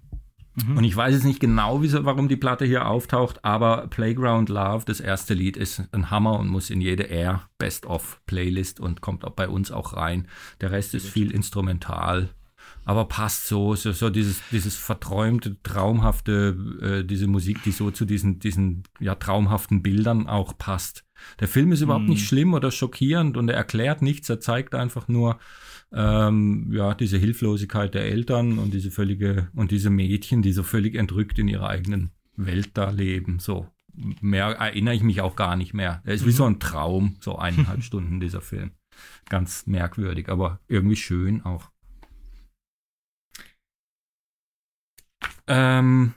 Und 0.77 0.85
ich 0.85 0.95
weiß 0.95 1.15
jetzt 1.15 1.25
nicht 1.25 1.41
genau, 1.41 1.81
wieso, 1.81 2.05
warum 2.05 2.29
die 2.29 2.37
Platte 2.37 2.67
hier 2.67 2.87
auftaucht, 2.87 3.45
aber 3.45 3.87
Playground 3.89 4.51
Love, 4.51 4.85
das 4.85 5.01
erste 5.01 5.33
Lied, 5.33 5.57
ist 5.57 5.83
ein 5.93 6.11
Hammer 6.11 6.39
und 6.39 6.49
muss 6.49 6.69
in 6.69 6.81
jede 6.81 7.05
Air 7.05 7.49
Best-of 7.57 8.21
Playlist 8.27 8.79
und 8.79 9.01
kommt 9.01 9.25
auch 9.25 9.33
bei 9.33 9.49
uns 9.49 9.71
auch 9.71 9.97
rein. 9.97 10.29
Der 10.61 10.71
Rest 10.71 10.95
ist 10.95 11.09
viel 11.09 11.31
instrumental, 11.31 12.29
aber 12.85 13.07
passt 13.07 13.47
so, 13.47 13.75
so, 13.75 13.93
so 13.93 14.11
dieses, 14.11 14.43
dieses 14.51 14.77
verträumte, 14.77 15.57
traumhafte, 15.63 16.57
äh, 16.83 17.05
diese 17.05 17.29
Musik, 17.29 17.63
die 17.63 17.73
so 17.73 17.91
zu 17.91 18.05
diesen, 18.05 18.39
diesen 18.39 18.83
ja, 19.01 19.15
traumhaften 19.15 19.83
Bildern 19.83 20.27
auch 20.27 20.59
passt. 20.59 21.05
Der 21.41 21.49
Film 21.49 21.73
ist 21.73 21.81
überhaupt 21.81 22.09
nicht 22.09 22.27
schlimm 22.27 22.53
oder 22.53 22.71
schockierend 22.71 23.37
und 23.37 23.49
er 23.49 23.57
erklärt 23.57 24.03
nichts, 24.03 24.29
er 24.29 24.41
zeigt 24.41 24.75
einfach 24.75 25.09
nur, 25.09 25.39
ähm, 25.95 26.71
ja, 26.73 26.95
diese 26.95 27.19
Hilflosigkeit 27.19 27.95
der 27.95 28.07
Eltern 28.07 28.59
und 28.59 28.73
diese 28.73 28.91
völlige, 28.91 29.51
und 29.55 29.71
diese 29.71 29.91
Mädchen, 29.91 30.43
die 30.43 30.53
so 30.53 30.63
völlig 30.63 30.95
entrückt 30.95 31.39
in 31.39 31.49
ihrer 31.49 31.69
eigenen 31.69 32.13
Welt 32.37 32.71
da 32.75 32.91
leben. 32.91 33.39
So. 33.39 33.69
Mehr 33.95 34.47
erinnere 34.47 34.95
ich 34.95 35.03
mich 35.03 35.21
auch 35.21 35.37
gar 35.37 35.55
nicht 35.57 35.75
mehr. 35.75 36.01
Er 36.05 36.15
ist 36.15 36.25
wie 36.27 36.33
so 36.33 36.47
ein 36.47 36.61
Traum, 36.61 37.17
so 37.21 37.37
eineinhalb 37.37 37.83
Stunden 37.85 38.21
dieser 38.21 38.41
Film. 38.41 38.73
Ganz 39.29 39.67
merkwürdig, 39.67 40.31
aber 40.31 40.61
irgendwie 40.67 40.97
schön 40.97 41.43
auch. 41.43 41.71
Ähm, 45.47 46.15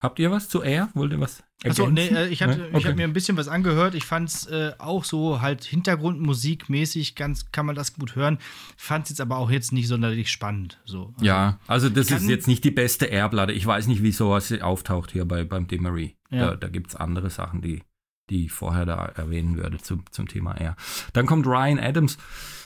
habt 0.00 0.18
ihr 0.18 0.30
was 0.30 0.48
zu 0.48 0.62
Air? 0.62 0.88
Wollt 0.94 1.12
ihr 1.12 1.20
was 1.20 1.42
Achso, 1.64 1.88
nee, 1.90 2.06
ergänzen? 2.08 2.16
äh, 2.16 2.28
ich 2.28 2.42
hatte, 2.42 2.58
Ne? 2.58 2.68
Okay. 2.72 2.84
habe 2.86 2.96
mir 2.96 3.04
ein 3.04 3.12
bisschen 3.12 3.36
was 3.36 3.46
angehört. 3.48 3.94
Ich 3.94 4.04
fand 4.04 4.28
es 4.30 4.46
äh, 4.46 4.72
auch 4.78 5.04
so 5.04 5.40
halt 5.42 5.64
Hintergrundmusikmäßig, 5.64 7.14
ganz 7.14 7.50
kann 7.52 7.66
man 7.66 7.74
das 7.74 7.94
gut 7.94 8.16
hören. 8.16 8.38
Fand 8.76 9.04
es 9.04 9.10
jetzt 9.10 9.20
aber 9.20 9.36
auch 9.36 9.50
jetzt 9.50 9.72
nicht 9.72 9.88
sonderlich 9.88 10.30
spannend. 10.30 10.80
So. 10.84 11.12
Also, 11.14 11.24
Ja, 11.24 11.58
also 11.66 11.88
das 11.88 12.10
ist 12.10 12.28
jetzt 12.28 12.48
nicht 12.48 12.64
die 12.64 12.70
beste 12.70 13.06
Airplatte. 13.06 13.52
Ich 13.52 13.66
weiß 13.66 13.86
nicht, 13.88 14.02
wie 14.02 14.12
sowas 14.12 14.52
auftaucht 14.60 15.10
hier 15.10 15.24
bei, 15.26 15.44
beim 15.44 15.66
Demery. 15.66 16.16
Ja. 16.30 16.50
Da, 16.50 16.56
da 16.56 16.68
gibt 16.68 16.88
es 16.90 16.96
andere 16.96 17.28
Sachen, 17.30 17.60
die, 17.60 17.82
die 18.30 18.46
ich 18.46 18.52
vorher 18.52 18.86
da 18.86 19.04
erwähnen 19.06 19.56
würde 19.56 19.78
zum, 19.78 20.04
zum 20.10 20.28
Thema 20.28 20.58
Air. 20.58 20.76
Dann 21.12 21.26
kommt 21.26 21.46
Ryan 21.46 21.78
Adams. 21.78 22.16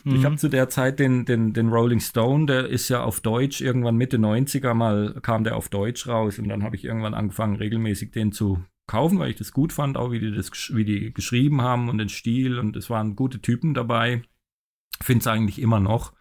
Ich 0.06 0.12
Mhm. 0.12 0.24
habe 0.24 0.36
zu 0.36 0.48
der 0.48 0.68
Zeit 0.68 0.98
den, 0.98 1.24
den, 1.24 1.54
den 1.54 1.68
Rolling 1.70 2.00
Stone, 2.00 2.44
der 2.44 2.68
ist 2.68 2.90
ja 2.90 3.02
auf 3.02 3.20
Deutsch, 3.20 3.62
irgendwann 3.62 3.96
Mitte 3.96 4.18
90er 4.18 4.74
mal 4.74 5.18
kam 5.22 5.44
der 5.44 5.56
auf 5.56 5.70
Deutsch 5.70 6.06
raus 6.06 6.38
und 6.38 6.48
dann 6.48 6.62
habe 6.62 6.76
ich 6.76 6.84
irgendwann 6.84 7.14
angefangen, 7.14 7.56
regelmäßig 7.56 8.10
den 8.10 8.30
zu 8.30 8.62
kaufen, 8.86 9.18
weil 9.18 9.30
ich 9.30 9.36
das 9.36 9.52
gut 9.52 9.72
fand, 9.72 9.96
auch 9.96 10.10
wie 10.12 10.20
die 10.20 10.30
das 10.30 10.50
wie 10.74 10.84
die 10.84 11.14
geschrieben 11.14 11.62
haben 11.62 11.88
und 11.88 11.96
den 11.96 12.10
Stil 12.10 12.58
und 12.58 12.76
es 12.76 12.90
waren 12.90 13.16
gute 13.16 13.40
Typen 13.40 13.72
dabei. 13.72 14.22
Finde 15.00 15.20
es 15.20 15.26
eigentlich 15.26 15.58
immer 15.58 15.80
noch 15.80 16.12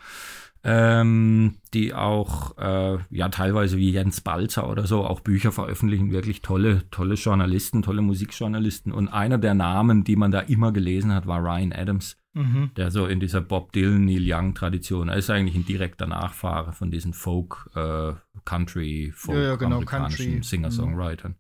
ähm, 0.63 1.55
die 1.73 1.93
auch 1.93 2.57
äh, 2.57 2.97
ja 3.09 3.29
teilweise 3.29 3.77
wie 3.77 3.91
Jens 3.91 4.21
Balzer 4.21 4.69
oder 4.69 4.87
so 4.87 5.03
auch 5.05 5.19
Bücher 5.19 5.51
veröffentlichen, 5.51 6.11
wirklich 6.11 6.41
tolle, 6.41 6.89
tolle 6.89 7.15
Journalisten, 7.15 7.81
tolle 7.81 8.01
Musikjournalisten. 8.01 8.91
Und 8.91 9.09
einer 9.09 9.37
der 9.37 9.53
Namen, 9.53 10.03
die 10.03 10.15
man 10.15 10.31
da 10.31 10.39
immer 10.39 10.71
gelesen 10.71 11.13
hat, 11.13 11.27
war 11.27 11.39
Ryan 11.43 11.73
Adams, 11.73 12.17
Mhm. 12.35 12.71
der 12.77 12.89
so 12.89 13.05
in 13.05 13.19
dieser 13.19 13.41
Bob 13.41 13.73
Dylan, 13.73 14.05
Neil 14.05 14.23
Young 14.25 14.55
Tradition, 14.55 15.07
er 15.07 15.17
ist 15.17 15.29
eigentlich 15.29 15.55
ein 15.55 15.65
direkter 15.67 16.07
Nachfahre 16.07 16.73
von 16.73 16.89
diesen 16.89 17.13
Folk, 17.13 17.69
äh, 17.75 18.13
Country, 18.43 19.11
Folk, 19.15 19.37
Ja, 19.37 19.43
ja, 19.43 19.55
genau, 19.55 19.75
amerikanischen 19.75 20.25
Country. 20.25 20.43
Singer-Songwritern. 20.43 21.35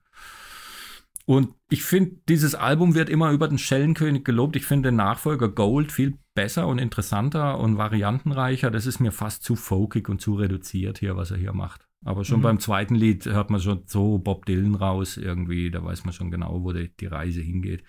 Und 1.25 1.49
ich 1.69 1.83
finde, 1.83 2.17
dieses 2.27 2.53
Album 2.53 2.95
wird 2.95 3.09
immer 3.09 3.31
über 3.31 3.47
den 3.47 3.57
Schellenkönig 3.57 4.25
gelobt. 4.25 4.55
Ich 4.57 4.65
finde 4.65 4.89
den 4.89 4.97
Nachfolger 4.97 5.47
Gold 5.47 5.91
viel 5.91 6.17
besser 6.35 6.67
und 6.67 6.79
interessanter 6.79 7.59
und 7.59 7.77
variantenreicher. 7.77 8.69
Das 8.71 8.85
ist 8.85 8.99
mir 8.99 9.11
fast 9.13 9.43
zu 9.43 9.55
folkig 9.55 10.09
und 10.09 10.19
zu 10.19 10.35
reduziert 10.35 10.97
hier, 10.99 11.15
was 11.15 11.31
er 11.31 11.37
hier 11.37 11.53
macht. 11.53 11.87
Aber 12.05 12.25
schon 12.25 12.39
Mhm. 12.39 12.43
beim 12.43 12.59
zweiten 12.59 12.95
Lied 12.95 13.25
hört 13.25 13.49
man 13.49 13.61
schon 13.61 13.83
so 13.85 14.17
Bob 14.17 14.45
Dylan 14.45 14.75
raus 14.75 15.15
irgendwie. 15.15 15.71
Da 15.71 15.81
weiß 15.81 16.03
man 16.03 16.13
schon 16.13 16.29
genau, 16.31 16.61
wo 16.61 16.73
die, 16.73 16.91
die 16.99 17.05
Reise 17.05 17.39
hingeht. 17.39 17.83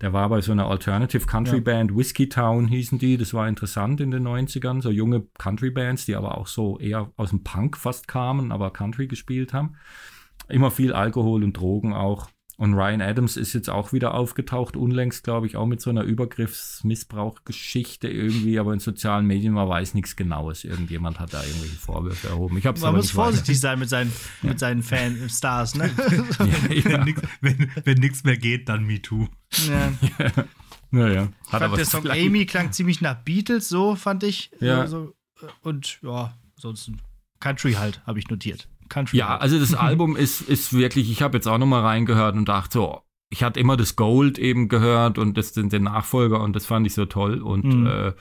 Der 0.00 0.12
war 0.12 0.28
bei 0.28 0.40
so 0.40 0.52
einer 0.52 0.68
Alternative 0.68 1.26
Country 1.26 1.56
Ja. 1.56 1.62
Band, 1.64 1.96
Whiskey 1.96 2.28
Town 2.28 2.68
hießen 2.68 3.00
die. 3.00 3.16
Das 3.16 3.34
war 3.34 3.48
interessant 3.48 4.00
in 4.00 4.12
den 4.12 4.22
90ern. 4.22 4.80
So 4.80 4.92
junge 4.92 5.26
Country 5.38 5.70
Bands, 5.70 6.06
die 6.06 6.14
aber 6.14 6.38
auch 6.38 6.46
so 6.46 6.78
eher 6.78 7.10
aus 7.16 7.30
dem 7.30 7.42
Punk 7.42 7.76
fast 7.76 8.06
kamen, 8.06 8.52
aber 8.52 8.70
Country 8.72 9.08
gespielt 9.08 9.52
haben. 9.52 9.74
Immer 10.48 10.70
viel 10.70 10.92
Alkohol 10.92 11.42
und 11.42 11.54
Drogen 11.54 11.92
auch. 11.94 12.28
Und 12.60 12.74
Ryan 12.74 13.00
Adams 13.00 13.36
ist 13.36 13.52
jetzt 13.52 13.70
auch 13.70 13.92
wieder 13.92 14.14
aufgetaucht, 14.14 14.76
unlängst, 14.76 15.22
glaube 15.22 15.46
ich, 15.46 15.56
auch 15.56 15.66
mit 15.66 15.80
so 15.80 15.90
einer 15.90 16.02
Übergriffsmissbrauchgeschichte 16.88 18.08
irgendwie, 18.08 18.58
aber 18.58 18.72
in 18.72 18.80
sozialen 18.80 19.26
Medien, 19.26 19.52
man 19.52 19.68
weiß 19.68 19.94
nichts 19.94 20.16
Genaues. 20.16 20.64
Irgendjemand 20.64 21.20
hat 21.20 21.32
da 21.32 21.42
irgendwelche 21.44 21.76
Vorwürfe 21.76 22.28
erhoben. 22.28 22.58
Ich 22.58 22.66
hab's 22.66 22.80
Man 22.80 22.96
muss 22.96 23.04
nicht 23.06 23.16
weiter- 23.16 23.24
vorsichtig 23.26 23.60
sein 23.60 23.78
mit 23.78 23.88
seinen, 23.88 24.12
mit 24.42 24.58
seinen 24.58 24.82
Fan-Stars, 24.82 25.76
ne? 25.76 25.84
Wenn 25.98 27.04
nix- 27.04 27.22
Wenn, 27.40 27.98
nichts 28.00 28.24
mehr 28.24 28.36
geht, 28.36 28.68
dann 28.68 28.84
MeToo. 28.84 29.28
ja. 29.68 29.92
Naja, 30.90 31.20
hat 31.22 31.30
Ich 31.42 31.48
fand, 31.50 31.76
der 31.76 31.84
Song 31.84 32.02
vielleicht- 32.02 32.26
Amy 32.26 32.46
klang 32.46 32.72
ziemlich 32.72 33.00
nach 33.00 33.16
Beatles, 33.22 33.68
so 33.68 33.94
fand 33.94 34.22
ich. 34.24 34.50
Ja. 34.58 34.86
So, 34.86 35.14
so, 35.38 35.46
und 35.62 36.00
ja, 36.02 36.34
sonst 36.56 36.90
Country 37.40 37.74
halt, 37.74 38.00
habe 38.06 38.18
ich 38.18 38.28
notiert. 38.30 38.68
Country. 38.88 39.18
Ja, 39.18 39.36
also 39.38 39.58
das 39.58 39.74
Album 39.88 40.16
ist, 40.16 40.40
ist 40.42 40.72
wirklich, 40.72 41.10
ich 41.10 41.22
habe 41.22 41.36
jetzt 41.36 41.46
auch 41.46 41.58
nochmal 41.58 41.82
reingehört 41.82 42.34
und 42.36 42.48
dachte 42.48 42.72
so, 42.78 43.02
ich 43.30 43.42
hatte 43.42 43.60
immer 43.60 43.76
das 43.76 43.94
Gold 43.96 44.38
eben 44.38 44.68
gehört 44.68 45.18
und 45.18 45.36
das 45.36 45.52
den, 45.52 45.68
den 45.68 45.82
Nachfolger 45.84 46.40
und 46.40 46.54
das 46.56 46.64
fand 46.66 46.86
ich 46.86 46.94
so 46.94 47.04
toll 47.06 47.42
und 47.42 47.64
Mhm. 47.64 47.86
äh, 47.86 48.12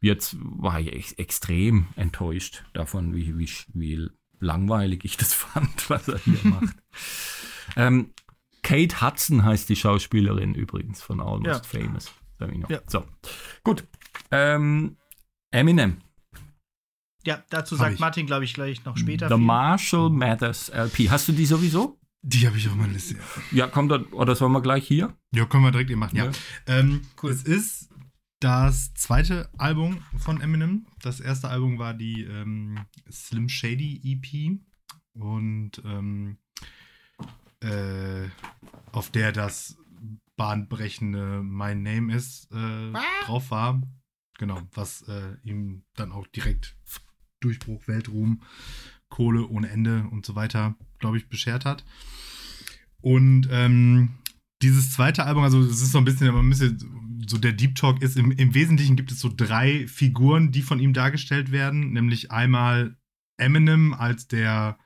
jetzt 0.00 0.36
war 0.40 0.80
ich 0.80 0.92
ex 0.92 1.12
extrem 1.12 1.86
enttäuscht 1.96 2.64
davon, 2.74 3.14
wie, 3.14 3.38
wie, 3.38 3.48
wie 3.74 4.08
langweilig 4.40 5.04
ich 5.04 5.16
das 5.16 5.32
fand, 5.44 5.88
was 5.88 6.08
er 6.08 6.18
hier 6.18 6.38
macht. 6.44 6.74
Ähm, 7.76 8.10
Kate 8.62 9.00
Hudson 9.00 9.44
heißt 9.44 9.68
die 9.68 9.76
Schauspielerin 9.76 10.54
übrigens 10.54 11.02
von 11.02 11.20
Almost 11.20 11.72
Ja. 11.72 11.80
Famous. 11.80 12.12
Ja. 12.68 12.80
So, 12.86 13.02
gut. 13.64 13.84
Ähm, 14.30 14.96
Eminem, 15.50 15.98
Ja, 17.26 17.42
dazu 17.50 17.76
Hab 17.76 17.86
sagt 17.86 17.94
ich. 17.94 18.00
Martin, 18.00 18.26
glaube 18.26 18.44
ich, 18.44 18.54
gleich 18.54 18.84
noch 18.84 18.96
später. 18.96 19.28
The 19.28 19.34
viel. 19.34 19.44
Marshall 19.44 20.10
Mathers 20.10 20.68
LP. 20.68 21.10
Hast 21.10 21.28
du 21.28 21.32
die 21.32 21.44
sowieso? 21.46 21.98
Die 22.22 22.46
habe 22.46 22.56
ich 22.56 22.68
auf 22.68 22.74
meiner 22.74 22.92
Liste. 22.92 23.14
Ja. 23.14 23.20
Ja, 23.52 23.66
kommt 23.66 23.90
da, 23.90 24.00
oder 24.12 24.34
sollen 24.34 24.52
wir 24.52 24.62
gleich 24.62 24.86
hier? 24.86 25.16
Ja, 25.32 25.44
können 25.46 25.64
wir 25.64 25.70
direkt 25.70 25.90
eben 25.90 26.00
machen, 26.00 26.16
ja. 26.16 26.24
Ja. 26.26 26.30
Ähm, 26.66 27.02
Cool. 27.22 27.30
Es 27.32 27.42
ist 27.42 27.90
das 28.40 28.94
zweite 28.94 29.48
Album 29.58 30.02
von 30.18 30.40
Eminem. 30.40 30.86
Das 31.02 31.20
erste 31.20 31.48
Album 31.48 31.78
war 31.78 31.94
die 31.94 32.22
ähm, 32.24 32.78
Slim 33.10 33.48
Shady 33.48 34.00
EP. 34.04 34.58
Und 35.14 35.82
ähm, 35.84 36.38
äh, 37.60 38.28
auf 38.92 39.10
der 39.10 39.32
das 39.32 39.76
bahnbrechende 40.36 41.42
My 41.42 41.74
Name 41.74 42.14
ist 42.14 42.50
äh, 42.52 42.92
drauf 43.24 43.50
war. 43.50 43.80
Genau, 44.38 44.60
was 44.74 45.02
äh, 45.08 45.36
ihm 45.42 45.84
dann 45.94 46.12
auch 46.12 46.26
direkt 46.26 46.76
Durchbruch, 47.40 47.86
Weltruhm, 47.86 48.42
Kohle 49.08 49.46
ohne 49.46 49.68
Ende 49.68 50.06
und 50.10 50.26
so 50.26 50.34
weiter, 50.34 50.76
glaube 50.98 51.16
ich, 51.16 51.28
beschert 51.28 51.64
hat. 51.64 51.84
Und 53.00 53.48
ähm, 53.50 54.10
dieses 54.62 54.92
zweite 54.92 55.24
Album, 55.24 55.44
also 55.44 55.60
es 55.60 55.82
ist 55.82 55.92
so 55.92 55.98
ein 55.98 56.04
bisschen, 56.04 56.32
man 56.34 56.46
müsste, 56.46 56.76
so 57.26 57.38
der 57.38 57.52
Deep 57.52 57.74
Talk 57.74 58.02
ist, 58.02 58.16
im, 58.16 58.30
im 58.32 58.54
Wesentlichen 58.54 58.96
gibt 58.96 59.12
es 59.12 59.20
so 59.20 59.30
drei 59.34 59.86
Figuren, 59.86 60.50
die 60.50 60.62
von 60.62 60.80
ihm 60.80 60.92
dargestellt 60.92 61.52
werden, 61.52 61.92
nämlich 61.92 62.30
einmal 62.30 62.96
Eminem 63.36 63.92
als 63.92 64.28
der 64.28 64.78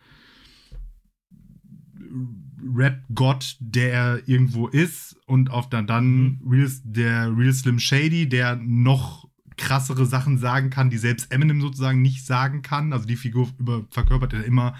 Rap-Gott, 2.62 3.56
der 3.60 3.92
er 3.92 4.28
irgendwo 4.28 4.68
ist 4.68 5.16
und 5.26 5.50
auf 5.50 5.68
dann, 5.68 5.86
dann 5.86 6.40
Real, 6.44 6.70
der 6.84 7.36
Real 7.36 7.52
Slim 7.52 7.78
Shady, 7.78 8.28
der 8.28 8.56
noch 8.56 9.29
krassere 9.60 10.06
Sachen 10.06 10.38
sagen 10.38 10.70
kann, 10.70 10.90
die 10.90 10.98
selbst 10.98 11.30
Eminem 11.30 11.60
sozusagen 11.60 12.00
nicht 12.02 12.26
sagen 12.26 12.62
kann. 12.62 12.92
Also 12.92 13.06
die 13.06 13.16
Figur 13.16 13.48
über, 13.58 13.86
verkörpert 13.90 14.32
er 14.32 14.44
immer, 14.44 14.74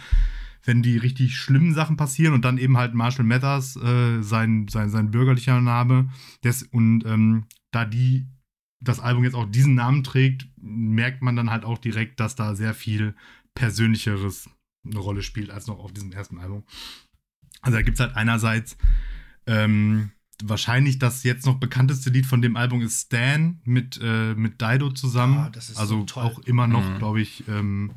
wenn 0.64 0.82
die 0.82 0.96
richtig 0.96 1.36
schlimmen 1.36 1.74
Sachen 1.74 1.96
passieren 1.96 2.34
und 2.34 2.44
dann 2.44 2.58
eben 2.58 2.76
halt 2.76 2.94
Marshall 2.94 3.26
Mathers, 3.26 3.76
äh, 3.76 4.22
sein, 4.22 4.66
sein, 4.68 4.90
sein 4.90 5.10
bürgerlicher 5.10 5.60
Name. 5.60 6.10
Des, 6.42 6.62
und 6.62 7.04
ähm, 7.04 7.44
da 7.70 7.84
die 7.84 8.26
das 8.82 8.98
Album 9.00 9.24
jetzt 9.24 9.34
auch 9.34 9.44
diesen 9.44 9.74
Namen 9.74 10.02
trägt, 10.02 10.48
merkt 10.56 11.20
man 11.20 11.36
dann 11.36 11.50
halt 11.50 11.66
auch 11.66 11.76
direkt, 11.76 12.18
dass 12.18 12.34
da 12.34 12.54
sehr 12.54 12.72
viel 12.72 13.14
Persönlicheres 13.54 14.48
eine 14.86 14.98
Rolle 14.98 15.22
spielt 15.22 15.50
als 15.50 15.66
noch 15.66 15.78
auf 15.78 15.92
diesem 15.92 16.12
ersten 16.12 16.38
Album. 16.38 16.64
Also 17.60 17.76
da 17.76 17.82
gibt 17.82 17.96
es 17.96 18.00
halt 18.00 18.16
einerseits 18.16 18.78
ähm, 19.46 20.12
wahrscheinlich 20.44 20.98
das 20.98 21.22
jetzt 21.24 21.46
noch 21.46 21.56
bekannteste 21.56 22.10
Lied 22.10 22.26
von 22.26 22.42
dem 22.42 22.56
Album 22.56 22.80
ist 22.82 23.06
Stan 23.06 23.58
mit, 23.64 23.98
äh, 24.02 24.34
mit 24.34 24.60
Dido 24.60 24.90
zusammen. 24.90 25.38
Ah, 25.38 25.50
das 25.50 25.68
ist 25.70 25.76
so 25.76 25.80
also 25.80 26.02
toll. 26.04 26.22
auch 26.24 26.38
immer 26.40 26.66
noch, 26.66 26.88
Mhm. 26.88 26.98
glaube 26.98 27.20
ich, 27.20 27.44
ähm, 27.48 27.90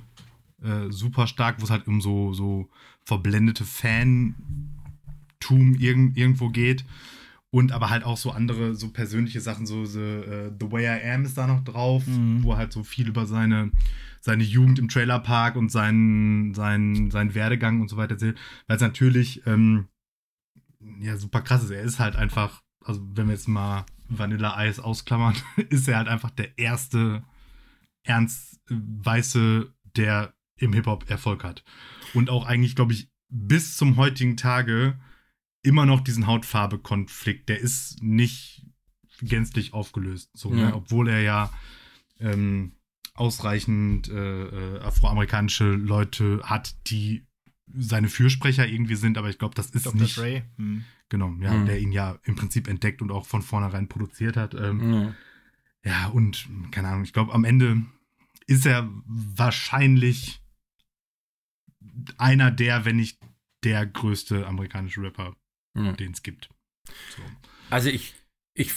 äh, 0.64 0.90
super 0.90 1.28
stark, 1.28 1.60
wo 1.60 1.66
es 1.66 1.70
halt 1.70 1.88
um 1.88 2.02
so, 2.02 2.34
so 2.34 2.70
verblendete 3.06 3.66
Fantum 3.66 4.36
irg 5.80 6.16
irgendwo 6.18 6.50
geht. 6.50 6.86
Und 7.52 7.72
aber 7.72 7.92
halt 7.92 8.04
auch 8.04 8.18
so 8.18 8.32
andere, 8.32 8.74
so 8.74 8.90
persönliche 8.90 9.40
Sachen, 9.40 9.68
so 9.68 9.86
the, 9.86 10.00
äh, 10.00 10.52
The 10.60 10.72
Way 10.72 10.86
I 10.86 11.12
Am 11.12 11.24
ist 11.26 11.38
da 11.38 11.46
noch 11.46 11.64
drauf, 11.64 12.08
Mhm. 12.08 12.42
wo 12.44 12.54
er 12.54 12.58
halt 12.58 12.74
so 12.74 12.84
viel 12.84 13.08
über 13.08 13.28
seine, 13.28 13.70
seine 14.22 14.44
Jugend 14.44 14.80
im 14.80 14.88
Trailerpark 14.90 15.56
und 15.56 15.70
seinen, 15.70 16.56
seinen, 16.56 17.12
seinen 17.12 17.36
Werdegang 17.36 17.80
und 17.82 17.90
so 17.90 17.98
weiter 17.98 18.14
erzählt. 18.14 18.40
Weil 18.68 18.78
es 18.78 18.82
natürlich 18.82 19.44
ähm, 19.46 19.86
ja 21.00 21.18
super 21.18 21.42
krass 21.42 21.64
ist. 21.64 21.72
Er 21.72 21.82
ist 21.84 22.00
halt 22.00 22.16
einfach, 22.16 22.62
also 22.84 23.02
wenn 23.14 23.28
wir 23.28 23.34
jetzt 23.34 23.48
mal 23.48 23.86
Vanilla 24.10 24.56
Eis 24.56 24.80
ausklammern, 24.80 25.36
ist 25.70 25.88
er 25.88 25.98
halt 25.98 26.08
einfach 26.08 26.30
der 26.32 26.58
erste 26.58 27.24
ernst 28.04 28.60
äh, 28.70 28.76
Weiße, 28.76 29.74
der 29.96 30.34
im 30.58 30.74
Hip-Hop 30.74 31.10
Erfolg 31.10 31.44
hat. 31.44 31.64
Und 32.14 32.30
auch 32.30 32.46
eigentlich, 32.46 32.76
glaube 32.76 32.94
ich, 32.94 33.10
bis 33.30 33.76
zum 33.78 33.98
heutigen 33.98 34.38
Tage 34.38 35.00
immer 35.64 35.86
noch 35.86 36.02
diesen 36.02 36.28
Hautfarbe-Konflikt. 36.28 37.50
Der 37.50 37.60
ist 37.60 38.02
nicht 38.04 38.66
gänzlich 39.22 39.74
aufgelöst. 39.74 40.30
So, 40.34 40.50
Ja. 40.54 40.68
ne? 40.68 40.76
Obwohl 40.76 41.08
er 41.10 41.22
ja 41.22 41.54
ähm, 42.20 42.74
ausreichend 43.16 44.10
äh, 44.10 44.44
äh, 44.76 44.80
afroamerikanische 44.82 45.66
Leute 45.72 46.42
hat, 46.44 46.76
die 46.90 47.26
seine 47.72 48.10
Fürsprecher 48.10 48.68
irgendwie 48.68 48.96
sind, 48.96 49.18
aber 49.18 49.30
ich 49.30 49.38
glaube, 49.40 49.56
das 49.56 49.70
ist 49.72 49.86
Dr. 49.86 50.02
nicht 50.02 50.18
Dre. 50.18 50.44
Hm. 50.58 50.84
genau, 51.10 51.34
ja, 51.40 51.54
Mhm. 51.54 51.66
der 51.66 51.80
ihn 51.80 51.92
ja 51.92 52.20
im 52.24 52.36
Prinzip 52.36 52.68
entdeckt 52.68 53.02
und 53.02 53.12
auch 53.12 53.26
von 53.26 53.42
vornherein 53.42 53.88
produziert 53.88 54.36
hat. 54.38 54.54
Ähm, 54.54 54.94
Ja. 54.94 55.16
ja, 55.86 56.08
und 56.08 56.48
keine 56.72 56.90
Ahnung, 56.90 57.04
ich 57.04 57.14
glaube, 57.14 57.34
am 57.34 57.46
Ende 57.46 57.84
ist 58.48 58.66
er 58.66 58.90
wahrscheinlich 59.06 60.42
einer 62.18 62.52
der, 62.52 62.86
wenn 62.86 62.98
nicht 62.98 63.20
der 63.64 63.86
größte 63.86 64.46
amerikanische 64.48 65.02
Rapper, 65.02 65.36
Ja. 65.76 65.94
den 65.94 66.12
es 66.12 66.22
gibt. 66.24 66.50
So. 67.16 67.22
Also 67.70 67.90
ich, 67.90 68.14
ich, 68.54 68.74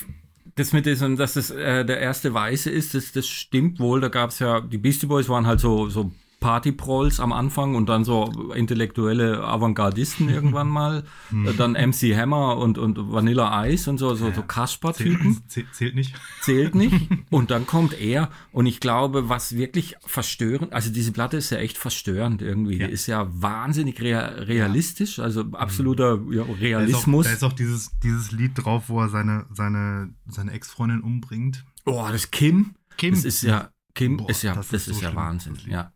das 0.54 0.72
mit 0.72 0.86
diesem, 0.86 1.16
dass 1.16 1.34
das 1.34 1.50
äh, 1.50 1.84
der 1.84 1.98
erste 2.00 2.32
Weiße 2.34 2.70
ist, 2.70 2.94
das, 2.94 3.12
das 3.12 3.26
stimmt 3.28 3.78
wohl. 3.80 4.00
Da 4.00 4.08
gab 4.08 4.30
es 4.30 4.38
ja, 4.38 4.60
die 4.60 4.78
Beastie 4.78 5.06
Boys 5.06 5.28
waren 5.28 5.46
halt 5.46 5.60
so, 5.60 5.88
so 5.90 6.12
Party-Prolls 6.46 7.18
am 7.18 7.32
Anfang 7.32 7.74
und 7.74 7.88
dann 7.88 8.04
so 8.04 8.26
intellektuelle 8.54 9.42
Avantgardisten 9.42 10.28
irgendwann 10.28 10.68
mal. 10.68 11.02
Äh, 11.32 11.54
Dann 11.54 11.72
MC 11.72 12.14
Hammer 12.16 12.56
und, 12.58 12.78
und 12.78 13.10
Vanilla 13.12 13.66
Ice 13.66 13.90
und 13.90 13.98
so, 13.98 14.14
so, 14.14 14.30
so 14.30 14.42
Kasper-Typen. 14.42 15.42
Zählt, 15.48 15.74
zählt, 15.74 15.94
nicht. 15.96 16.14
Zählt 16.42 16.76
nicht. 16.76 16.94
Und 17.30 17.50
dann 17.50 17.66
kommt 17.66 18.00
er. 18.00 18.30
Und 18.52 18.66
ich 18.66 18.78
glaube, 18.78 19.28
was 19.28 19.56
wirklich 19.56 19.96
verstörend, 20.06 20.72
also 20.72 20.92
diese 20.92 21.10
Platte 21.10 21.36
ist 21.36 21.50
ja 21.50 21.58
echt 21.58 21.78
verstörend 21.78 22.42
irgendwie. 22.42 22.78
Ja. 22.78 22.86
Die 22.86 22.92
ist 22.92 23.08
ja 23.08 23.26
wahnsinnig 23.28 24.00
rea 24.00 24.20
realistisch, 24.20 25.18
also 25.18 25.46
absoluter 25.52 26.20
ja, 26.30 26.44
Da 26.44 26.50
ist 26.50 26.50
auch, 26.50 26.60
Realismus. 26.60 27.26
da 27.26 27.32
ist 27.32 27.42
auch 27.42 27.54
dieses, 27.54 27.90
dieses 28.04 28.30
Lied 28.30 28.52
drauf, 28.54 28.84
wo 28.86 29.00
er 29.00 29.08
seine, 29.08 29.46
seine, 29.52 30.14
seine 30.28 30.52
Ex-Freundin 30.52 31.00
umbringt. 31.00 31.64
Oh, 31.84 32.06
das 32.12 32.30
Kim. 32.30 32.76
Kim. 32.96 33.14
Das 33.14 33.24
ist 33.24 33.42
ja, 33.42 33.70
Kim 33.96 34.18
Boah, 34.18 34.30
ist 34.30 34.42
ja, 34.42 34.54
das, 34.54 34.68
das 34.68 34.82
ist 34.82 34.88
ist, 34.88 34.96
so 34.98 35.02
ja 35.02 35.08
schlimm, 35.08 35.16
Wahnsinn, 35.16 35.58
ja. 35.66 35.92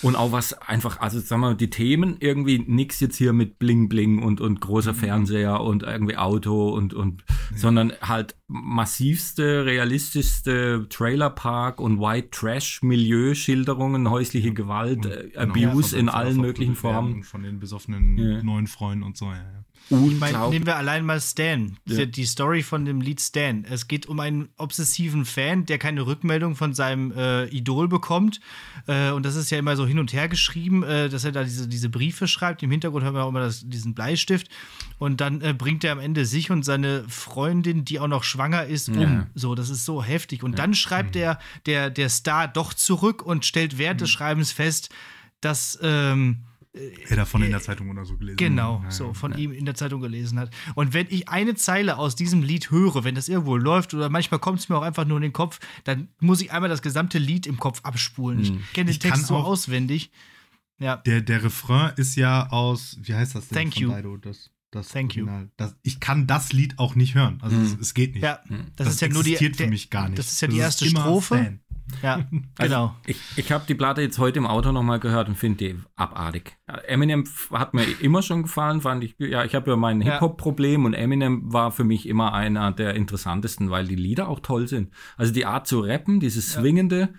Und 0.00 0.14
auch 0.14 0.30
was 0.30 0.52
einfach, 0.52 1.00
also 1.00 1.18
sagen 1.18 1.42
wir 1.42 1.48
mal, 1.48 1.54
die 1.56 1.70
Themen 1.70 2.16
irgendwie 2.20 2.60
nix 2.66 3.00
jetzt 3.00 3.16
hier 3.16 3.32
mit 3.32 3.58
Bling 3.58 3.88
Bling 3.88 4.22
und, 4.22 4.40
und 4.40 4.60
großer 4.60 4.92
Mhm. 4.92 4.96
Fernseher 4.96 5.60
und 5.60 5.82
irgendwie 5.82 6.16
Auto 6.16 6.68
und, 6.70 6.94
und, 6.94 7.24
sondern 7.56 7.92
halt 8.00 8.36
massivste, 8.46 9.64
realistischste 9.66 10.86
Trailerpark 10.88 11.80
und 11.80 11.98
White 12.00 12.28
Trash 12.30 12.80
Milieu-Schilderungen, 12.82 14.08
häusliche 14.08 14.52
Gewalt, 14.52 15.04
äh, 15.06 15.28
Genau. 15.34 15.70
Abuse 15.70 15.96
Ja, 15.96 16.00
in 16.02 16.08
allen 16.08 16.36
möglichen 16.40 16.76
Formen. 16.76 17.22
Von 17.24 17.42
den 17.42 17.58
besoffenen 17.58 18.16
Ja. 18.18 18.42
neuen 18.42 18.66
Freunden 18.68 19.02
und 19.04 19.16
so, 19.16 19.26
ja, 19.26 19.32
ja. 19.36 19.64
Ich 19.90 20.18
meine, 20.18 20.48
nehmen 20.50 20.66
wir 20.66 20.76
allein 20.76 21.04
mal 21.04 21.20
Stan. 21.20 21.76
Ja. 21.86 22.04
Die, 22.04 22.10
die 22.10 22.26
Story 22.26 22.62
von 22.62 22.84
dem 22.84 23.00
Lied 23.00 23.20
Stan. 23.20 23.64
Es 23.68 23.88
geht 23.88 24.06
um 24.06 24.20
einen 24.20 24.48
obsessiven 24.58 25.24
Fan, 25.24 25.64
der 25.64 25.78
keine 25.78 26.06
Rückmeldung 26.06 26.56
von 26.56 26.74
seinem 26.74 27.12
äh, 27.12 27.46
Idol 27.46 27.88
bekommt. 27.88 28.40
Äh, 28.86 29.10
und 29.12 29.24
das 29.24 29.34
ist 29.34 29.50
ja 29.50 29.58
immer 29.58 29.76
so 29.76 29.86
hin 29.86 29.98
und 29.98 30.12
her 30.12 30.28
geschrieben, 30.28 30.82
äh, 30.82 31.08
dass 31.08 31.24
er 31.24 31.32
da 31.32 31.42
diese, 31.42 31.68
diese 31.68 31.88
Briefe 31.88 32.28
schreibt. 32.28 32.62
Im 32.62 32.70
Hintergrund 32.70 33.04
haben 33.04 33.14
wir 33.14 33.24
auch 33.24 33.30
immer 33.30 33.40
das, 33.40 33.66
diesen 33.66 33.94
Bleistift. 33.94 34.48
Und 34.98 35.22
dann 35.22 35.40
äh, 35.40 35.54
bringt 35.56 35.84
er 35.84 35.92
am 35.92 36.00
Ende 36.00 36.26
sich 36.26 36.50
und 36.50 36.64
seine 36.64 37.04
Freundin, 37.08 37.84
die 37.84 37.98
auch 37.98 38.08
noch 38.08 38.24
schwanger 38.24 38.66
ist, 38.66 38.90
um. 38.90 39.00
Ja. 39.00 39.26
So, 39.34 39.54
das 39.54 39.70
ist 39.70 39.86
so 39.86 40.02
heftig. 40.02 40.42
Und 40.42 40.58
dann 40.58 40.74
schreibt 40.74 41.14
der, 41.14 41.38
der, 41.64 41.88
der 41.88 42.10
Star 42.10 42.46
doch 42.46 42.74
zurück 42.74 43.22
und 43.22 43.46
stellt 43.46 43.78
während 43.78 44.02
des 44.02 44.10
Schreibens 44.10 44.52
fest, 44.52 44.90
dass. 45.40 45.78
Ähm, 45.82 46.44
Er 47.08 47.16
davon 47.16 47.42
in 47.42 47.50
der 47.50 47.60
Zeitung 47.60 47.90
oder 47.90 48.04
so 48.04 48.16
gelesen. 48.16 48.36
Genau, 48.36 48.80
Ja, 48.84 48.90
so 48.90 49.06
ja. 49.08 49.12
von 49.14 49.36
ihm 49.36 49.52
in 49.52 49.64
der 49.64 49.74
Zeitung 49.74 50.00
gelesen 50.00 50.38
hat. 50.38 50.50
Und 50.74 50.94
wenn 50.94 51.06
ich 51.10 51.28
eine 51.28 51.54
Zeile 51.54 51.98
aus 51.98 52.14
diesem 52.16 52.42
Lied 52.42 52.70
höre, 52.70 53.04
wenn 53.04 53.14
das 53.14 53.28
irgendwo 53.28 53.56
läuft 53.56 53.94
oder 53.94 54.08
manchmal 54.08 54.40
kommt 54.40 54.60
es 54.60 54.68
mir 54.68 54.76
auch 54.76 54.82
einfach 54.82 55.04
nur 55.06 55.16
in 55.18 55.22
den 55.22 55.32
Kopf, 55.32 55.58
dann 55.84 56.08
muss 56.20 56.40
ich 56.40 56.52
einmal 56.52 56.68
das 56.70 56.82
gesamte 56.82 57.18
Lied 57.18 57.46
im 57.46 57.58
Kopf 57.58 57.80
abspulen. 57.82 58.40
Ich 58.40 58.48
kenne 58.48 58.62
den 58.72 58.84
Mhm. 58.86 58.90
Ich 58.90 58.98
Text 58.98 59.26
so 59.26 59.36
auswendig. 59.36 60.10
Ja, 60.80 60.96
Der, 60.98 61.20
der 61.22 61.42
Refrain 61.42 61.92
ist 61.96 62.14
ja 62.14 62.48
aus, 62.50 62.96
wie 63.02 63.12
heißt 63.14 63.34
das 63.34 63.48
denn? 63.48 63.58
Thank 63.58 63.76
you. 63.80 63.92
Dido? 63.92 64.16
Das, 64.16 64.50
das 64.70 64.88
Thank 64.88 65.16
you. 65.16 65.24
Original. 65.24 65.50
Das, 65.56 65.76
ich 65.82 66.00
kann 66.00 66.26
das 66.26 66.52
Lied 66.52 66.78
auch 66.78 66.94
nicht 66.94 67.14
hören. 67.14 67.38
Also 67.42 67.56
es, 67.56 67.76
es 67.80 67.94
geht 67.94 68.14
nicht. 68.14 68.22
ja 68.22 68.40
das, 68.76 68.86
Das, 68.86 68.88
ist 68.94 69.00
ja 69.00 69.08
nur 69.08 69.22
die 69.22 69.32
existiert 69.32 69.58
der, 69.58 69.66
für 69.66 69.70
mich 69.70 69.90
gar 69.90 70.08
nicht. 70.08 70.18
Das 70.18 70.30
ist 70.30 70.40
ja 70.40 70.48
die 70.48 70.58
erste 70.58 70.86
Strophe. 70.86 71.36
Stan. 71.36 71.60
Ja, 72.02 72.16
Also, 72.58 72.74
genau. 72.74 72.96
Ich, 73.06 73.16
ich 73.36 73.50
habe 73.50 73.64
die 73.66 73.74
Platte 73.74 74.02
jetzt 74.02 74.18
heute 74.18 74.38
im 74.38 74.46
Auto 74.46 74.72
nochmal 74.72 75.00
gehört 75.00 75.28
und 75.28 75.36
finde 75.36 75.56
die 75.56 75.76
abartig. 75.96 76.56
Eminem 76.86 77.24
hat 77.50 77.72
mir 77.72 77.84
immer 78.00 78.20
schon 78.22 78.42
gefallen, 78.42 78.82
fand 78.82 79.04
ich. 79.04 79.14
Ja, 79.18 79.44
ich 79.44 79.54
habe 79.54 79.70
ja 79.70 79.76
mein 79.76 80.02
Ja. 80.02 80.12
Hip-Hop-Problem 80.14 80.84
und 80.84 80.92
Eminem 80.92 81.50
war 81.50 81.72
für 81.72 81.84
mich 81.84 82.06
immer 82.06 82.34
einer 82.34 82.72
der 82.72 82.94
interessantesten, 82.94 83.70
weil 83.70 83.86
die 83.88 83.96
Lieder 83.96 84.28
auch 84.28 84.40
toll 84.40 84.68
sind. 84.68 84.92
Also 85.16 85.32
die 85.32 85.46
Art 85.46 85.66
zu 85.66 85.80
rappen, 85.80 86.20
dieses 86.20 86.52
Swingende, 86.52 87.14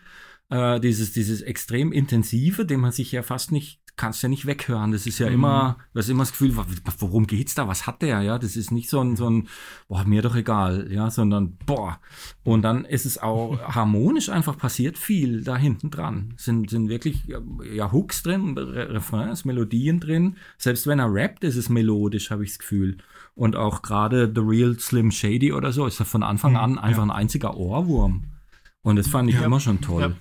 äh, 0.49 0.79
dieses, 0.79 1.13
dieses 1.13 1.41
extrem 1.41 1.91
intensive, 1.91 2.65
dem 2.65 2.81
man 2.81 2.91
sich 2.91 3.11
ja 3.11 3.23
fast 3.23 3.51
nicht, 3.51 3.78
kannst 3.99 4.23
ja 4.23 4.29
nicht 4.29 4.45
weghören. 4.47 4.91
Das 4.91 5.05
ist 5.05 5.19
ja 5.19 5.27
immer, 5.27 5.77
du 5.93 5.99
hast 5.99 6.09
immer 6.09 6.23
das 6.23 6.31
Gefühl, 6.31 6.55
worum 6.99 7.27
geht's 7.27 7.53
da? 7.53 7.67
Was 7.67 7.85
hat 7.85 8.01
der? 8.01 8.21
Ja, 8.21 8.39
das 8.39 8.55
ist 8.55 8.71
nicht 8.71 8.89
so 8.89 9.01
ein, 9.01 9.15
so 9.15 9.29
ein, 9.29 9.47
boah, 9.87 10.05
mir 10.05 10.21
doch 10.21 10.35
egal, 10.35 10.91
ja, 10.91 11.11
sondern, 11.11 11.57
boah. 11.65 11.99
Und 12.43 12.61
dann 12.63 12.85
ist 12.85 13.05
es 13.05 13.17
auch 13.17 13.59
harmonisch 13.75 14.29
einfach 14.29 14.57
passiert 14.57 14.97
viel 14.97 15.43
da 15.43 15.57
hinten 15.57 15.91
dran. 15.91 16.33
Sind, 16.37 16.69
sind 16.69 16.87
wirklich, 16.89 17.25
ja, 17.73 17.91
Hooks 17.91 18.23
drin, 18.23 18.57
Re 18.57 18.89
Refrains, 18.93 19.43
Melodien 19.45 19.99
drin. 19.99 20.37
Selbst 20.57 20.87
wenn 20.87 20.99
er 20.99 21.13
rappt, 21.13 21.43
ist 21.43 21.57
es 21.57 21.69
melodisch, 21.69 22.31
habe 22.31 22.43
ich 22.45 22.51
das 22.51 22.59
Gefühl. 22.59 22.97
Und 23.35 23.55
auch 23.55 23.81
gerade 23.81 24.31
The 24.33 24.41
Real 24.41 24.79
Slim 24.79 25.11
Shady 25.11 25.51
oder 25.53 25.71
so 25.73 25.85
ist 25.85 25.99
er 25.99 26.05
von 26.05 26.23
Anfang 26.23 26.55
an 26.57 26.77
einfach 26.79 27.03
ein 27.03 27.11
einziger 27.11 27.55
Ohrwurm. 27.57 28.23
Und 28.81 28.95
das 28.95 29.07
fand 29.07 29.29
ich 29.29 29.35
Ja. 29.35 29.43
immer 29.43 29.59
schon 29.59 29.81
toll. 29.81 30.01
Ja. 30.01 30.11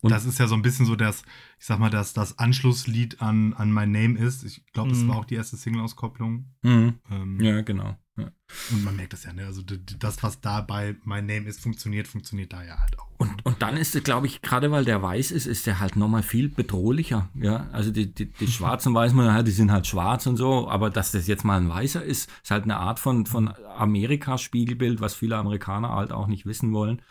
Und- 0.00 0.10
das 0.12 0.24
ist 0.24 0.38
ja 0.38 0.46
so 0.46 0.54
ein 0.54 0.62
bisschen 0.62 0.86
so 0.86 0.94
das, 0.96 1.22
ich 1.58 1.66
sag 1.66 1.78
mal, 1.80 1.90
das, 1.90 2.12
das 2.12 2.38
Anschlusslied 2.38 3.20
an, 3.20 3.52
an 3.54 3.72
My 3.72 3.86
Name 3.86 4.18
ist. 4.18 4.44
Ich 4.44 4.64
glaube, 4.72 4.90
das 4.90 4.98
Mhm. 5.00 5.08
war 5.08 5.16
auch 5.16 5.24
die 5.24 5.34
erste 5.34 5.56
Single-Auskopplung. 5.56 6.46
Mhm. 6.62 6.94
Ähm, 7.10 7.40
Ja, 7.40 7.60
genau. 7.62 7.96
Ja. 8.16 8.30
Und 8.72 8.82
man 8.84 8.96
merkt 8.96 9.12
das 9.12 9.22
ja, 9.24 9.32
ne? 9.32 9.46
Also 9.46 9.62
das, 9.62 10.22
was 10.24 10.40
da 10.40 10.60
bei 10.60 10.96
My 11.04 11.20
Name 11.22 11.42
ist, 11.48 11.60
funktioniert, 11.60 12.08
funktioniert 12.08 12.52
da 12.52 12.64
ja 12.64 12.76
halt 12.80 12.98
auch. 12.98 13.06
Und, 13.18 13.44
und 13.46 13.62
dann 13.62 13.76
ist 13.76 13.94
es, 13.94 14.02
glaube 14.02 14.26
ich, 14.26 14.42
gerade 14.42 14.70
weil 14.72 14.84
der 14.84 15.00
weiß 15.02 15.30
ist, 15.30 15.46
ist 15.46 15.66
der 15.66 15.78
halt 15.78 15.94
nochmal 15.96 16.22
viel 16.24 16.48
bedrohlicher. 16.48 17.28
Ja, 17.34 17.68
also 17.72 17.90
die, 17.92 18.12
die, 18.12 18.26
die 18.26 18.46
Schwarzen 18.48 18.92
weiß 18.94 19.12
man, 19.12 19.44
die 19.44 19.50
sind 19.52 19.70
halt 19.70 19.86
schwarz 19.86 20.26
und 20.26 20.36
so, 20.36 20.68
aber 20.68 20.90
dass 20.90 21.12
das 21.12 21.26
jetzt 21.28 21.44
mal 21.44 21.60
ein 21.60 21.68
Weißer 21.68 22.02
ist, 22.02 22.28
ist 22.42 22.50
halt 22.50 22.64
eine 22.64 22.76
Art 22.78 22.98
von, 22.98 23.24
von 23.26 23.52
Amerika-Spiegelbild, 23.76 25.00
was 25.00 25.14
viele 25.14 25.36
Amerikaner 25.36 25.90
halt 25.90 26.12
auch 26.12 26.26
nicht 26.26 26.46
wissen 26.46 26.72
wollen. 26.72 27.02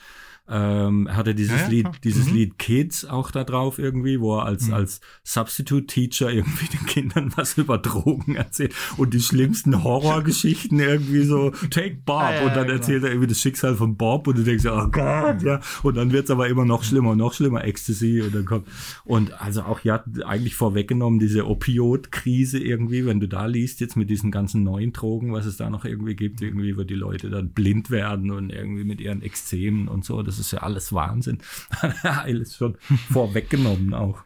Ähm, 0.50 1.08
er 1.08 1.16
hatte 1.18 1.36
dieses 1.36 1.58
Ja, 1.58 1.64
ja, 1.64 1.70
Lied, 1.70 1.88
dieses 2.04 2.28
Mhm. 2.28 2.34
Lied 2.34 2.58
Kids 2.60 3.06
auch 3.06 3.32
da 3.32 3.44
drauf 3.44 3.80
irgendwie, 3.80 4.20
wo 4.22 4.38
er 4.38 4.46
als, 4.46 4.72
als 4.72 5.02
Substitute 5.24 5.88
Teacher 5.88 6.32
irgendwie 6.32 6.68
den 6.68 6.86
Kindern 6.86 7.34
was 7.36 7.58
über 7.58 7.78
Drogen 7.78 8.36
erzählt 8.36 8.74
und 8.98 9.14
die 9.14 9.20
schlimmsten 9.20 9.84
Horrorgeschichten 9.84 10.80
irgendwie 10.80 11.24
so, 11.24 11.52
take 11.70 11.98
Bob 12.06 12.22
Ja, 12.22 12.32
ja, 12.36 12.42
und 12.44 12.50
dann 12.50 12.56
ja, 12.58 12.64
genau. 12.64 12.74
erzählt 12.76 13.04
er 13.04 13.10
irgendwie 13.10 13.28
das 13.28 13.40
Schicksal 13.42 13.76
von 13.76 13.98
Bob 13.98 14.28
und 14.28 14.38
du 14.38 14.44
denkst, 14.44 14.66
oh 14.68 14.88
Gott, 14.88 15.42
ja. 15.44 15.60
Und 15.84 15.96
dann 15.98 16.12
wird 16.12 16.26
es 16.26 16.32
aber 16.32 16.48
immer 16.48 16.66
noch 16.66 16.84
schlimmer, 16.84 17.16
noch 17.16 17.34
schlimmer, 17.34 17.64
Ecstasy 17.66 18.22
und 18.22 18.34
dann 18.34 18.46
kommt. 18.46 18.68
Und 19.04 19.40
also 19.42 19.64
auch 19.64 19.82
ja, 19.82 20.04
eigentlich 20.26 20.56
vorweggenommen, 20.56 21.20
diese 21.20 21.46
Opiot-Krise 21.48 22.60
irgendwie, 22.60 23.06
wenn 23.06 23.20
du 23.20 23.28
da 23.28 23.46
liest, 23.46 23.80
jetzt 23.82 23.96
mit 23.96 24.10
diesen 24.10 24.32
ganzen 24.32 24.64
neuen 24.64 24.94
Drogen, 24.94 25.34
was 25.34 25.46
es 25.46 25.58
da 25.58 25.70
noch 25.70 25.86
irgendwie 25.86 26.16
gibt, 26.16 26.42
irgendwie, 26.42 26.78
wo 26.78 26.84
die 26.84 26.96
Leute 26.96 27.30
dann 27.30 27.50
blind 27.50 27.90
werden 27.92 28.32
und 28.32 28.50
irgendwie 28.50 28.84
mit 28.84 29.02
ihren 29.02 29.22
Extremen 29.22 29.88
und 29.88 30.06
so, 30.06 30.24
das 30.24 30.37
ist 30.40 30.52
ja 30.52 30.60
alles 30.60 30.94
Wahnsinn. 30.94 31.40
alles 32.04 32.56
schon 32.56 32.78
vorweggenommen 33.12 33.94
auch. 33.94 34.24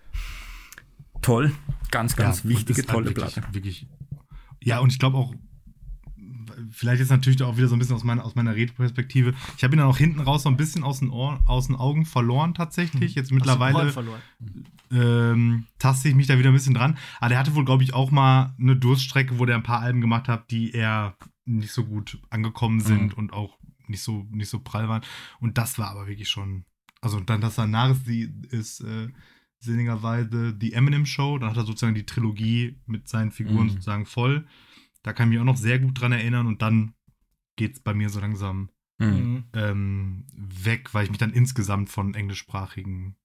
Toll, 1.21 1.51
ganz, 1.91 2.15
ganz 2.15 2.43
und 2.43 2.49
wichtige, 2.49 2.81
ist 2.81 2.87
halt 2.87 2.95
tolle 2.95 3.05
wirklich, 3.07 3.33
Platte. 3.33 3.53
Wirklich. 3.53 3.87
Ja, 4.59 4.79
und 4.79 4.91
ich 4.91 4.99
glaube 4.99 5.17
auch, 5.17 5.33
vielleicht 6.71 6.99
jetzt 6.99 7.09
natürlich 7.09 7.41
auch 7.43 7.57
wieder 7.57 7.67
so 7.67 7.75
ein 7.75 7.79
bisschen 7.79 7.95
aus 7.95 8.03
meiner, 8.03 8.25
aus 8.25 8.35
meiner 8.35 8.55
Retroperspektive. 8.55 9.33
Ich 9.57 9.63
habe 9.63 9.75
ihn 9.75 9.79
dann 9.79 9.87
auch 9.87 9.97
hinten 9.97 10.19
raus 10.21 10.43
so 10.43 10.49
ein 10.49 10.57
bisschen 10.57 10.83
aus 10.83 10.99
den, 10.99 11.09
Ohren, 11.09 11.39
aus 11.45 11.67
den 11.67 11.75
Augen 11.75 12.05
verloren 12.05 12.53
tatsächlich. 12.53 13.15
Jetzt 13.15 13.25
Hast 13.25 13.31
du 13.31 13.35
mittlerweile 13.35 13.93
ähm, 14.91 15.65
taste 15.79 16.09
ich 16.09 16.15
mich 16.15 16.27
da 16.27 16.37
wieder 16.37 16.49
ein 16.49 16.53
bisschen 16.53 16.73
dran. 16.73 16.97
Aber 17.19 17.29
der 17.29 17.39
hatte 17.39 17.55
wohl, 17.55 17.65
glaube 17.65 17.83
ich, 17.83 17.93
auch 17.93 18.11
mal 18.11 18.53
eine 18.59 18.75
Durststrecke, 18.75 19.39
wo 19.39 19.45
der 19.45 19.55
ein 19.55 19.63
paar 19.63 19.79
Alben 19.79 20.01
gemacht 20.01 20.27
hat, 20.27 20.51
die 20.51 20.71
eher 20.71 21.15
nicht 21.45 21.71
so 21.71 21.85
gut 21.85 22.19
angekommen 22.29 22.81
sind 22.81 23.17
und 23.17 23.33
auch 23.33 23.57
nicht 23.91 24.01
so, 24.01 24.25
nicht 24.31 24.49
so 24.49 24.59
prall 24.59 24.89
waren. 24.89 25.03
Und 25.39 25.57
das 25.59 25.77
war 25.77 25.89
aber 25.91 26.07
wirklich 26.07 26.29
schon. 26.29 26.65
Also 27.01 27.19
dann 27.19 27.41
das 27.41 27.55
danach 27.55 27.91
ist, 27.91 28.07
die, 28.07 28.31
ist 28.49 28.81
äh, 28.81 29.09
sinnigerweise 29.59 30.53
die 30.53 30.73
Eminem 30.73 31.05
Show. 31.05 31.37
Dann 31.37 31.49
hat 31.49 31.57
er 31.57 31.65
sozusagen 31.65 31.95
die 31.95 32.05
Trilogie 32.05 32.79
mit 32.85 33.07
seinen 33.07 33.31
Figuren 33.31 33.65
Mhm. 33.67 33.69
sozusagen 33.69 34.05
voll. 34.05 34.47
Da 35.03 35.13
kann 35.13 35.27
ich 35.27 35.33
mich 35.33 35.39
auch 35.39 35.45
noch 35.45 35.57
sehr 35.57 35.79
gut 35.79 35.99
dran 35.99 36.11
erinnern. 36.11 36.47
Und 36.47 36.61
dann 36.61 36.93
geht 37.55 37.73
es 37.75 37.79
bei 37.79 37.93
mir 37.93 38.09
so 38.09 38.19
langsam 38.19 38.69
Mhm. 38.99 39.07
Mhm. 39.07 39.43
ähm, 39.53 40.25
weg, 40.33 40.93
weil 40.93 41.05
ich 41.05 41.09
mich 41.09 41.17
dann 41.17 41.33
insgesamt 41.33 41.89
von 41.89 42.13
englischsprachigen 42.13 43.15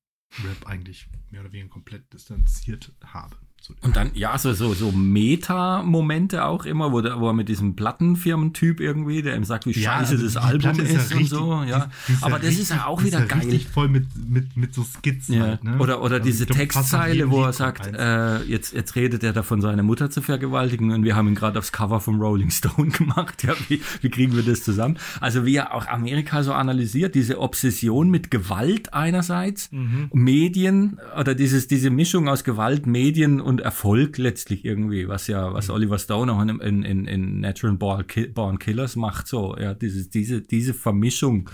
Rap 0.42 0.66
eigentlich 0.66 1.08
mehr 1.30 1.42
oder 1.42 1.52
weniger 1.52 1.68
komplett 1.68 2.12
distanziert 2.14 2.94
habe. 3.04 3.36
Und 3.82 3.96
dann, 3.96 4.10
ja, 4.14 4.38
so, 4.38 4.52
so, 4.52 4.74
so 4.74 4.92
Meta-Momente 4.92 6.44
auch 6.44 6.64
immer, 6.66 6.92
wo, 6.92 7.00
der, 7.00 7.18
wo 7.20 7.28
er 7.28 7.32
mit 7.32 7.48
diesem 7.48 7.74
Plattenfirmentyp 7.74 8.80
irgendwie, 8.80 9.22
der 9.22 9.34
ihm 9.36 9.42
sagt, 9.44 9.66
wie 9.66 9.72
Ja, 9.72 9.98
scheiße 9.98 10.12
also 10.12 10.24
das 10.24 10.36
Album 10.36 10.60
Platte 10.60 10.82
ist, 10.82 10.92
ja 10.92 11.00
und 11.00 11.22
richtig- 11.22 11.28
so, 11.30 11.62
ja. 11.64 11.78
die- 11.80 11.90
die 12.06 12.12
ist 12.12 12.20
ja 12.20 12.26
Aber 12.26 12.38
das 12.38 12.48
ist 12.50 12.58
richtig- 12.60 12.76
ja 12.76 12.86
auch 12.86 13.02
wieder 13.02 13.20
ist 13.22 13.28
geil. 13.28 13.38
richtig 13.40 13.66
voll 13.68 13.88
mit, 13.88 14.06
mit, 14.28 14.56
mit 14.56 14.72
so 14.74 14.84
Skizzen 14.84 15.34
Ja. 15.34 15.42
halt, 15.42 15.64
ne? 15.64 15.78
Oder, 15.78 16.00
oder 16.02 16.16
Also 16.16 16.24
diese 16.26 16.46
glaub, 16.46 16.58
Textzeile, 16.58 17.30
wo 17.30 17.42
er 17.42 17.52
sagt, 17.52 17.86
äh, 17.92 18.42
jetzt, 18.44 18.72
jetzt 18.72 18.94
redet 18.94 19.24
er 19.24 19.32
davon, 19.32 19.60
seine 19.60 19.82
Mutter 19.82 20.10
zu 20.10 20.22
vergewaltigen 20.22 20.92
und 20.92 21.02
wir 21.02 21.16
haben 21.16 21.28
ihn 21.28 21.34
gerade 21.34 21.58
aufs 21.58 21.72
Cover 21.72 22.00
vom 22.00 22.20
Rolling 22.20 22.50
Stone 22.50 22.90
gemacht. 22.96 23.42
Ja, 23.42 23.54
wie, 23.68 23.80
wie 24.00 24.10
kriegen 24.10 24.36
wir 24.36 24.42
das 24.44 24.62
zusammen? 24.62 24.98
Also 25.20 25.44
wie 25.44 25.56
er 25.56 25.74
auch 25.74 25.86
Amerika 25.88 26.42
so 26.44 26.52
analysiert, 26.52 27.14
diese 27.16 27.40
Obsession 27.40 28.10
mit 28.10 28.30
Gewalt 28.30 28.94
einerseits, 28.94 29.72
Mhm. 29.72 30.08
Medien 30.12 30.98
oder 31.18 31.34
dieses, 31.34 31.66
diese 31.66 31.90
Mischung 31.90 32.28
aus 32.28 32.44
Gewalt, 32.44 32.86
Medien 32.86 33.40
und 33.46 33.60
Erfolg 33.60 34.18
letztlich 34.18 34.64
irgendwie, 34.64 35.06
was 35.06 35.28
ja, 35.28 35.52
was 35.52 35.70
Oliver 35.70 36.00
Stone 36.00 36.32
auch 36.32 36.42
in, 36.42 36.82
in, 36.82 37.06
in, 37.06 37.40
Natural 37.40 37.76
Born 37.76 38.58
Killers 38.58 38.96
macht, 38.96 39.28
so, 39.28 39.56
ja, 39.56 39.72
dieses, 39.72 40.10
diese, 40.10 40.42
diese 40.42 40.74
Vermischung. 40.74 41.48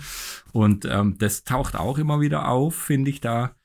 Und 0.51 0.85
ähm, 0.85 1.17
das 1.19 1.43
taucht 1.43 1.75
auch 1.75 1.99
immer 1.99 2.19
wieder 2.19 2.47
auf, 2.47 2.75
finde 2.75 3.11
ich 3.11 3.21
da. 3.21 3.55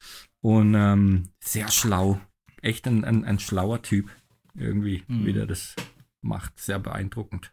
Und 0.43 0.75
ähm, 0.75 1.31
sehr 1.43 1.71
schlau. 1.71 2.21
Echt 2.61 2.87
ein, 2.87 3.03
ein, 3.05 3.25
ein 3.25 3.39
schlauer 3.39 3.81
Typ. 3.81 4.11
Irgendwie, 4.55 5.05
Mhm. 5.09 5.25
wie 5.25 5.33
der 5.33 5.47
das 5.47 5.75
macht. 6.21 6.61
Sehr 6.61 6.79
beeindruckend. 6.79 7.53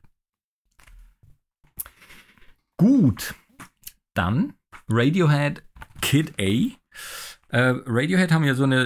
Gut. 2.77 3.33
Dann 4.13 4.53
Radiohead 4.89 5.63
Kid 6.01 6.33
A. 6.39 6.69
Äh, 7.55 7.73
Radiohead 7.85 8.33
haben 8.33 8.43
ja 8.43 8.53
so 8.53 8.63
eine 8.63 8.83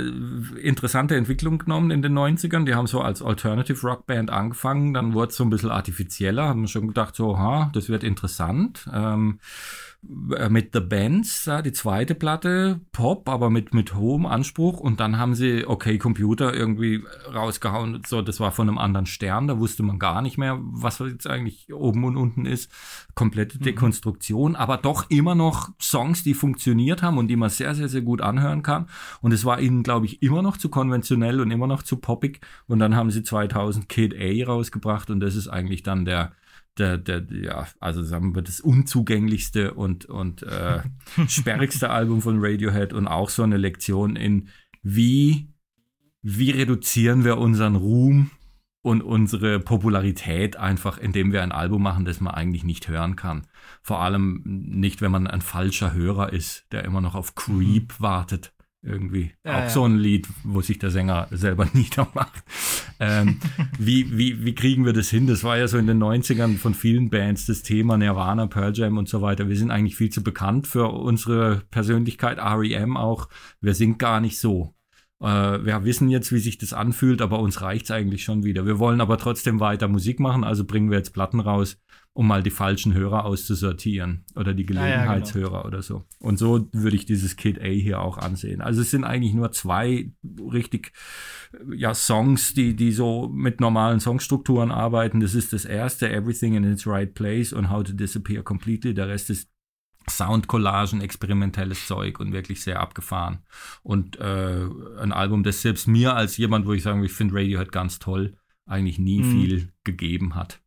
interessante 0.62 1.16
Entwicklung 1.16 1.58
genommen 1.58 1.90
in 1.90 2.04
den 2.04 2.16
90ern. 2.16 2.66
Die 2.66 2.76
haben 2.76 2.86
so 2.86 3.02
als 3.02 3.24
Alternative 3.24 3.82
Rock 3.82 4.06
Band 4.06 4.30
angefangen, 4.30 4.94
dann 4.94 5.16
wurde 5.16 5.32
es 5.32 5.38
so 5.38 5.44
ein 5.44 5.50
bisschen 5.50 5.72
artifizieller, 5.72 6.44
haben 6.44 6.68
schon 6.68 6.88
gedacht, 6.88 7.16
so, 7.16 7.40
ha, 7.40 7.72
das 7.74 7.90
wird 7.90 8.04
interessant. 8.04 8.88
Ähm, 8.94 9.40
äh, 9.40 9.89
mit 10.02 10.70
The 10.74 10.80
Bands, 10.80 11.46
ja, 11.46 11.62
die 11.62 11.74
zweite 11.74 12.16
Platte, 12.16 12.80
Pop, 12.94 13.28
aber 13.28 13.50
mit, 13.50 13.74
mit 13.74 13.96
hohem 13.96 14.26
Anspruch. 14.26 14.80
Und 14.80 15.02
dann 15.02 15.18
haben 15.18 15.36
sie 15.36 15.68
Okay 15.68 15.98
Computer 15.98 16.54
irgendwie 16.54 17.04
rausgehauen. 17.34 18.02
So, 18.08 18.22
das 18.22 18.40
war 18.40 18.54
von 18.54 18.70
einem 18.70 18.78
anderen 18.78 19.06
Stern, 19.06 19.48
da 19.48 19.60
wusste 19.60 19.84
man 19.84 20.00
gar 20.00 20.22
nicht 20.22 20.38
mehr, 20.38 20.58
was 20.62 21.00
jetzt 21.00 21.28
eigentlich 21.28 21.74
oben 21.74 22.06
und 22.06 22.16
unten 22.16 22.46
ist. 22.46 22.72
Komplette 23.14 23.60
Dekonstruktion, 23.60 24.56
aber 24.56 24.78
doch 24.78 25.10
immer 25.10 25.36
noch 25.36 25.70
Songs, 25.82 26.24
die 26.24 26.34
funktioniert 26.34 27.04
haben 27.04 27.18
und 27.18 27.28
die 27.28 27.36
man 27.36 27.50
sehr, 27.50 27.76
sehr, 27.76 27.90
sehr 27.90 28.02
gut 28.02 28.22
anhören 28.22 28.64
kann. 28.64 28.88
Und 29.22 29.34
es 29.34 29.44
war 29.44 29.60
ihnen, 29.60 29.84
glaube 29.84 30.06
ich, 30.06 30.22
immer 30.22 30.42
noch 30.42 30.56
zu 30.56 30.70
konventionell 30.70 31.42
und 31.42 31.52
immer 31.52 31.68
noch 31.68 31.84
zu 31.84 31.98
poppig. 31.98 32.40
Und 32.68 32.80
dann 32.80 32.96
haben 32.96 33.12
sie 33.12 33.24
2000 33.24 33.90
Kid 33.90 34.16
A 34.18 34.46
rausgebracht 34.46 35.10
und 35.10 35.20
das 35.20 35.36
ist 35.36 35.50
eigentlich 35.50 35.84
dann 35.84 36.06
der, 36.06 36.32
der, 36.80 36.98
der, 36.98 37.26
ja, 37.32 37.68
also 37.80 38.04
sagen 38.04 38.34
wir 38.34 38.42
das 38.42 38.60
unzugänglichste 38.60 39.74
und, 39.74 40.06
und 40.06 40.44
äh, 40.44 40.82
sperrigste 41.28 41.90
Album 41.90 42.22
von 42.22 42.38
Radiohead 42.40 42.94
und 42.94 43.08
auch 43.08 43.30
so 43.30 43.44
eine 43.44 43.58
Lektion 43.58 44.16
in, 44.16 44.48
wie, 44.82 45.50
wie 46.22 46.52
reduzieren 46.52 47.24
wir 47.24 47.38
unseren 47.38 47.76
Ruhm 47.76 48.32
und 48.82 49.02
unsere 49.02 49.60
Popularität 49.60 50.56
einfach, 50.56 50.98
indem 50.98 51.34
wir 51.34 51.44
ein 51.44 51.52
Album 51.52 51.84
machen, 51.84 52.06
das 52.06 52.22
man 52.22 52.34
eigentlich 52.34 52.64
nicht 52.64 52.88
hören 52.88 53.16
kann. 53.16 53.46
Vor 53.82 54.02
allem 54.02 54.42
nicht, 54.46 55.02
wenn 55.02 55.12
man 55.12 55.28
ein 55.28 55.42
falscher 55.42 55.94
Hörer 55.94 56.32
ist, 56.32 56.66
der 56.72 56.86
immer 56.86 57.02
noch 57.02 57.16
auf 57.16 57.36
Creep 57.36 58.00
wartet. 58.00 58.54
Irgendwie. 58.82 59.34
Ja, 59.44 59.58
auch 59.58 59.64
ja. 59.64 59.70
so 59.70 59.84
ein 59.84 59.98
Lied, 59.98 60.28
wo 60.44 60.62
sich 60.62 60.80
der 60.80 60.90
Sänger 60.90 61.28
selber 61.32 61.68
niedermacht. 61.74 62.44
ähm, 63.00 63.40
wie, 63.78 64.18
wie, 64.18 64.46
wie 64.46 64.56
kriegen 64.56 64.86
wir 64.86 64.94
das 64.94 65.10
hin? 65.10 65.28
Das 65.28 65.44
war 65.44 65.58
ja 65.58 65.68
so 65.68 65.78
in 65.78 65.88
den 65.88 66.02
90ern 66.02 66.58
von 66.58 66.74
vielen 66.74 67.10
Bands 67.10 67.46
das 67.46 67.62
Thema 67.62 67.98
Nirvana, 67.98 68.48
Pearl 68.48 68.74
Jam 68.74 68.98
und 68.98 69.10
so 69.10 69.22
weiter. 69.22 69.50
Wir 69.50 69.58
sind 69.58 69.72
eigentlich 69.72 69.98
viel 69.98 70.10
zu 70.10 70.24
bekannt 70.24 70.66
für 70.66 70.88
unsere 70.88 71.64
Persönlichkeit, 71.72 72.38
REM 72.40 72.96
auch. 72.96 73.28
Wir 73.60 73.74
sind 73.74 74.00
gar 74.00 74.22
nicht 74.22 74.40
so. 74.40 74.74
Äh, 75.22 75.26
wir 75.66 75.84
wissen 75.84 76.10
jetzt, 76.10 76.32
wie 76.32 76.40
sich 76.40 76.58
das 76.58 76.72
anfühlt, 76.72 77.22
aber 77.22 77.40
uns 77.40 77.62
reicht's 77.62 77.92
eigentlich 77.92 78.24
schon 78.24 78.44
wieder. 78.44 78.66
Wir 78.66 78.80
wollen 78.80 79.02
aber 79.02 79.18
trotzdem 79.18 79.60
weiter 79.60 79.90
Musik 79.90 80.22
machen, 80.22 80.46
also 80.46 80.64
bringen 80.64 80.90
wir 80.90 80.98
jetzt 80.98 81.14
Platten 81.14 81.42
raus, 81.42 81.82
um 82.14 82.28
mal 82.28 82.44
die 82.44 82.50
falschen 82.50 82.94
Hörer 82.94 83.24
auszusortieren 83.26 84.26
oder 84.36 84.54
die 84.54 84.66
Ja, 84.66 84.74
ja, 84.74 84.84
Gelegenheitshörer 85.06 85.66
oder 85.66 85.82
so. 85.82 86.04
Und 86.20 86.38
so 86.38 86.68
würde 86.74 86.96
ich 86.96 87.06
dieses 87.06 87.36
Kid 87.38 87.60
A 87.62 87.66
hier 87.66 88.02
auch 88.02 88.18
ansehen. 88.18 88.62
Also 88.62 88.82
es 88.82 88.92
sind 88.92 89.04
eigentlich 89.06 89.34
nur 89.34 89.52
zwei 89.52 90.12
richtig 90.52 90.92
ja, 91.74 91.94
Songs, 91.94 92.54
die, 92.54 92.76
die 92.76 92.92
so 92.92 93.30
mit 93.30 93.62
normalen 93.62 94.00
Songstrukturen 94.00 94.72
arbeiten. 94.72 95.20
Das 95.22 95.34
ist 95.34 95.54
das 95.54 95.64
erste, 95.66 96.12
Everything 96.12 96.56
in 96.56 96.64
its 96.66 96.86
Right 96.86 97.14
Place 97.14 97.54
und 97.54 97.70
How 97.70 97.84
to 97.84 97.94
Disappear 97.94 98.44
Completely. 98.44 98.94
Der 98.94 99.08
Rest 99.08 99.30
ist 99.30 99.50
Soundcollagen, 100.10 101.02
experimentelles 101.02 101.88
Zeug 101.88 102.20
und 102.20 102.32
wirklich 102.34 102.62
sehr 102.62 102.80
abgefahren. 102.80 103.40
Und 103.84 104.20
äh, 104.20 104.66
ein 105.00 105.14
Album, 105.14 105.44
das 105.44 105.62
selbst 105.62 105.88
mir 105.88 106.16
als 106.16 106.38
jemand, 106.38 106.66
wo 106.66 106.74
ich 106.74 106.84
sagen, 106.84 107.04
ich 107.04 107.12
finde 107.12 107.36
Radiohead 107.36 107.72
ganz 107.72 108.00
toll, 108.00 108.36
eigentlich 108.66 109.00
nie 109.00 109.22
Mhm. 109.22 109.32
viel 109.32 109.70
gegeben 109.84 110.36
hat. 110.36 110.62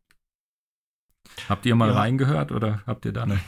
Habt 1.49 1.67
ihr 1.67 1.75
mal 1.75 1.89
Ja. 1.91 1.95
reingehört 1.97 2.53
oder 2.53 2.83
habt 2.87 3.05
ihr 3.05 3.13
da 3.13 3.25
eine? 3.25 3.41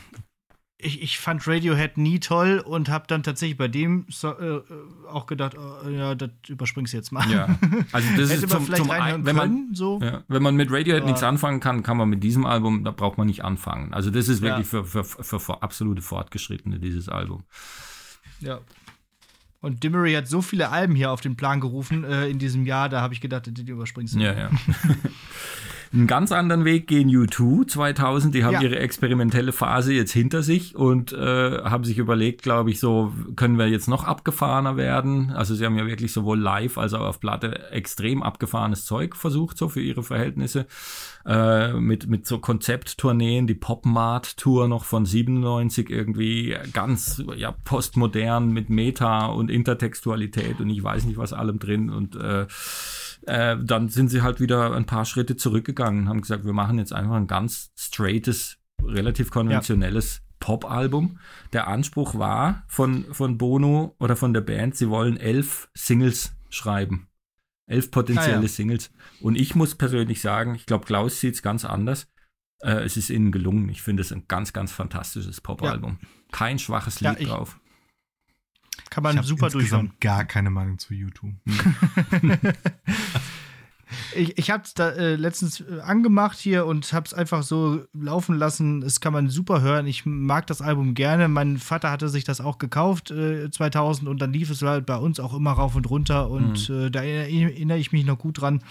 Ich, 0.77 1.01
ich 1.03 1.19
fand 1.19 1.47
Radiohead 1.49 1.97
nie 1.97 2.21
toll 2.21 2.59
und 2.63 2.91
habe 2.91 3.07
dann 3.07 3.23
tatsächlich 3.23 3.57
bei 3.57 3.69
dem 3.69 4.05
so, 4.11 4.37
äh, 4.37 4.57
äh, 4.57 4.63
auch 5.09 5.25
gedacht, 5.25 5.57
oh, 5.57 5.89
ja, 5.89 6.15
das 6.15 6.29
überspringst 6.49 6.93
du 6.93 6.97
jetzt 6.99 7.11
mal. 7.11 7.27
Ja, 7.31 7.59
also 7.93 8.07
das 8.19 8.31
ist 8.33 8.51
zum, 8.51 8.67
vielleicht 8.67 8.83
zum 8.83 8.91
reinhören 8.91 9.15
einen, 9.15 9.25
wenn 9.27 9.37
man, 9.37 9.49
können, 9.49 9.75
so. 9.75 9.99
Ja, 10.03 10.25
wenn 10.29 10.43
man 10.43 10.57
mit 10.57 10.71
Radiohead 10.71 11.03
Ja. 11.05 11.07
nichts 11.07 11.23
anfangen 11.23 11.61
kann, 11.61 11.83
kann 11.83 11.97
man 11.97 12.11
mit 12.11 12.23
diesem 12.23 12.45
Album, 12.45 12.85
da 12.85 12.91
braucht 12.91 13.17
man 13.17 13.29
nicht 13.29 13.45
anfangen. 13.45 13.95
Also 13.95 14.11
das 14.11 14.29
ist 14.29 14.41
Ja. 14.43 14.49
wirklich 14.51 14.67
für, 14.67 14.85
für, 14.85 15.05
für, 15.05 15.41
für 15.41 15.63
absolute 15.63 16.03
Fortgeschrittene, 16.03 16.79
dieses 16.79 17.09
Album. 17.09 17.45
Ja. 18.41 18.61
Und 19.61 19.83
Dimmery 19.85 20.13
hat 20.13 20.29
so 20.29 20.43
viele 20.43 20.69
Alben 20.69 20.95
hier 20.95 21.11
auf 21.13 21.23
den 21.23 21.37
Plan 21.37 21.61
gerufen 21.61 22.05
äh, 22.05 22.29
in 22.29 22.39
diesem 22.39 22.67
Jahr, 22.67 22.91
da 22.91 23.01
habe 23.01 23.15
ich 23.15 23.23
gedacht, 23.23 23.45
die 23.47 23.63
überspringst 23.71 24.17
du. 24.17 24.19
Ja, 24.19 24.35
ja. 24.35 24.51
Einen 25.95 26.09
ganz 26.09 26.33
anderen 26.33 26.65
Weg 26.65 26.89
gehen 26.89 27.09
U2 27.09 27.69
2000. 27.69 28.35
Die 28.35 28.43
haben 28.43 28.55
Ja. 28.55 28.63
ihre 28.63 28.81
experimentelle 28.81 29.53
Phase 29.53 29.93
jetzt 29.93 30.11
hinter 30.11 30.43
sich 30.43 30.75
und 30.75 31.13
äh, 31.13 31.63
haben 31.63 31.85
sich 31.85 31.99
überlegt, 31.99 32.43
glaube 32.43 32.71
ich, 32.71 32.81
so 32.81 33.13
können 33.37 33.59
wir 33.59 33.69
jetzt 33.69 33.87
noch 33.87 34.03
abgefahrener 34.03 34.77
werden. 34.77 35.31
Also 35.31 35.55
sie 35.55 35.65
haben 35.65 35.79
ja 35.79 35.87
wirklich 35.87 36.13
sowohl 36.13 36.41
live 36.41 36.79
als 36.79 36.95
auch 36.95 37.03
auf 37.03 37.21
Platte 37.21 37.71
extrem 37.71 38.25
abgefahrenes 38.25 38.85
Zeug 38.87 39.15
versucht, 39.15 39.57
so 39.57 39.69
für 39.69 39.81
ihre 39.81 40.03
Verhältnisse. 40.03 40.67
Äh, 41.27 41.73
mit, 41.73 42.07
mit 42.07 42.27
so 42.27 42.39
Konzepttourneen, 42.39 43.47
die 43.47 43.55
Pop-Mart-Tour 43.55 44.69
noch 44.69 44.85
von 44.85 45.07
97 45.07 45.89
irgendwie 45.89 46.55
ganz 46.75 47.23
ja, 47.37 47.53
postmodern 47.65 48.53
mit 48.53 48.69
Meta 48.69 49.27
und 49.27 49.51
Intertextualität 49.51 50.61
und 50.61 50.69
ich 50.69 50.83
weiß 50.83 51.07
nicht 51.07 51.17
was 51.17 51.33
allem 51.33 51.59
drin 51.59 51.89
und 51.89 52.15
äh, 52.17 52.47
äh, 53.27 53.57
dann 53.59 53.89
sind 53.89 54.09
sie 54.11 54.21
halt 54.21 54.39
wieder 54.39 54.75
ein 54.75 54.85
paar 54.85 55.07
Schritte 55.07 55.35
zurückgegangen 55.37 56.03
und 56.03 56.09
haben 56.11 56.21
gesagt, 56.21 56.45
wir 56.45 56.53
machen 56.53 56.79
jetzt 56.79 56.93
einfach 56.93 57.15
ein 57.15 57.27
ganz 57.27 57.71
straightes, 57.75 58.59
relativ 58.83 59.31
konventionelles 59.31 60.21
Pop-Album. 60.41 61.19
Der 61.55 61.69
Anspruch 61.69 62.19
war 62.19 62.65
von, 62.69 63.07
von 63.13 63.39
Bono 63.39 63.95
oder 63.99 64.15
von 64.15 64.35
der 64.35 64.43
Band, 64.43 64.77
sie 64.77 64.91
wollen 64.91 65.17
elf 65.17 65.71
Singles 65.73 66.37
schreiben. 66.51 67.09
Elf 67.67 67.91
potenzielle 67.91 68.39
Ah, 68.39 68.43
ja. 68.43 68.49
Singles. 68.49 68.91
Und 69.21 69.37
ich 69.37 69.55
muss 69.55 69.75
persönlich 69.75 70.21
sagen, 70.21 70.55
ich 70.55 70.67
glaube, 70.67 70.85
Klaus 70.85 71.21
sieht 71.21 71.35
es 71.35 71.43
ganz 71.43 71.65
anders. 71.65 72.11
Äh, 72.63 72.83
es 72.85 72.97
ist 72.97 73.11
ihnen 73.11 73.33
gelungen. 73.33 73.69
Ich 73.69 73.83
finde 73.83 74.03
es 74.03 74.13
ein 74.13 74.25
ganz, 74.29 74.53
ganz 74.53 74.71
fantastisches 74.73 75.41
Pop-Album. 75.41 75.99
Kein 76.33 76.59
schwaches 76.59 77.01
Ja, 77.01 77.11
Lied 77.13 77.21
ich- 77.23 77.29
drauf. 77.29 77.59
Kann 78.91 79.03
Ich 79.03 79.05
man 79.05 79.17
habe 79.19 79.27
super 79.27 79.51
durchhören. 79.51 79.93
gar 80.01 80.25
keine 80.25 80.51
Meinung 80.51 80.79
zu 80.79 80.95
YouTube. 80.95 81.35
Ich, 84.15 84.39
ich 84.39 84.51
habe 84.51 84.63
es 84.65 84.75
da 84.75 84.91
äh, 84.91 85.17
letztens 85.17 85.61
äh, 85.61 85.81
angemacht 85.81 86.39
hier 86.39 86.67
und 86.67 86.93
habe 86.93 87.07
es 87.07 87.15
einfach 87.15 87.43
so 87.43 87.83
laufen 87.93 88.37
lassen. 88.37 88.81
Das 88.81 89.01
kann 89.01 89.13
man 89.13 89.29
super 89.29 89.61
hören. 89.61 89.87
Ich 89.87 90.07
mag 90.07 90.47
das 90.47 90.61
Album 90.63 90.95
gerne. 90.95 91.29
Mein 91.29 91.59
Vater 91.59 91.91
hatte 91.91 92.09
sich 92.09 92.25
das 92.25 92.41
auch 92.41 92.59
gekauft 92.59 93.11
äh, 93.11 93.51
2000 93.51 94.09
und 94.09 94.21
dann 94.21 94.33
lief 94.33 94.51
es 94.51 94.63
halt 94.63 94.87
bei 94.87 94.97
uns 94.97 95.21
auch 95.21 95.35
immer 95.35 95.53
rauf 95.53 95.75
und 95.77 95.89
runter 95.91 96.31
und 96.31 96.69
Mhm. 96.69 96.75
äh, 96.87 96.91
da 96.91 97.03
erinnere 97.03 97.53
erinnere 97.55 97.79
ich 97.79 97.93
mich 97.93 98.05
noch 98.05 98.19
gut 98.19 98.41
dran. 98.41 98.63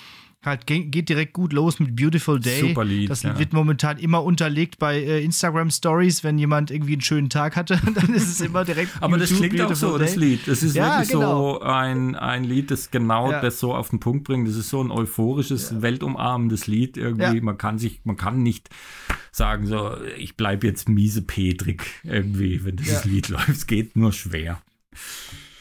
Halt 0.45 0.67
ge- 0.67 0.83
geht 0.85 1.07
direkt 1.09 1.33
gut 1.33 1.53
los 1.53 1.79
mit 1.79 1.95
Beautiful 1.95 2.39
Day. 2.39 2.59
Super 2.59 2.83
Lied, 2.83 3.09
Das 3.09 3.23
ja. 3.23 3.37
wird 3.39 3.53
momentan 3.53 3.97
immer 3.97 4.23
unterlegt 4.23 4.77
bei 4.77 4.97
äh, 5.01 5.23
Instagram 5.23 5.71
Stories, 5.71 6.23
wenn 6.23 6.37
jemand 6.37 6.69
irgendwie 6.69 6.93
einen 6.93 7.01
schönen 7.01 7.29
Tag 7.29 7.55
hatte, 7.55 7.79
dann 7.95 8.13
ist 8.13 8.27
es 8.27 8.41
immer 8.41 8.65
direkt. 8.65 8.91
Aber 9.01 9.17
das 9.17 9.29
YouTube, 9.29 9.49
klingt 9.49 9.61
auch 9.63 9.73
so, 9.75 9.87
Beautiful 9.91 9.99
das 10.05 10.13
Day. 10.15 10.19
Lied. 10.19 10.47
Das 10.47 10.63
ist 10.63 10.75
Ja, 10.75 10.97
wirklich 10.99 11.09
genau. 11.11 11.53
so 11.55 11.61
ein, 11.61 12.15
ein 12.15 12.43
Lied, 12.43 12.71
das 12.71 12.91
genau 12.91 13.31
Ja. 13.31 13.39
das 13.41 13.59
so 13.59 13.73
auf 13.73 13.89
den 13.89 13.99
Punkt 13.99 14.25
bringt. 14.25 14.47
Das 14.47 14.55
ist 14.55 14.69
so 14.69 14.83
ein 14.83 14.91
euphorisches, 14.91 15.81
weltumarmendes 15.81 16.67
Lied 16.67 16.97
irgendwie. 16.97 17.39
Man 17.41 17.57
kann 17.57 17.77
sich, 17.77 18.01
man 18.03 18.17
kann 18.17 18.43
nicht 18.43 18.69
sagen 19.31 19.65
so, 19.65 19.91
ich 20.17 20.35
bleib 20.35 20.63
jetzt 20.63 20.89
miese 20.89 21.21
Petrik 21.21 21.85
irgendwie, 22.03 22.63
wenn 22.65 22.75
dieses. 22.75 23.05
Lied 23.05 23.29
läuft. 23.29 23.49
Es 23.49 23.65
geht 23.67 23.95
nur 23.95 24.11
schwer. 24.11 24.61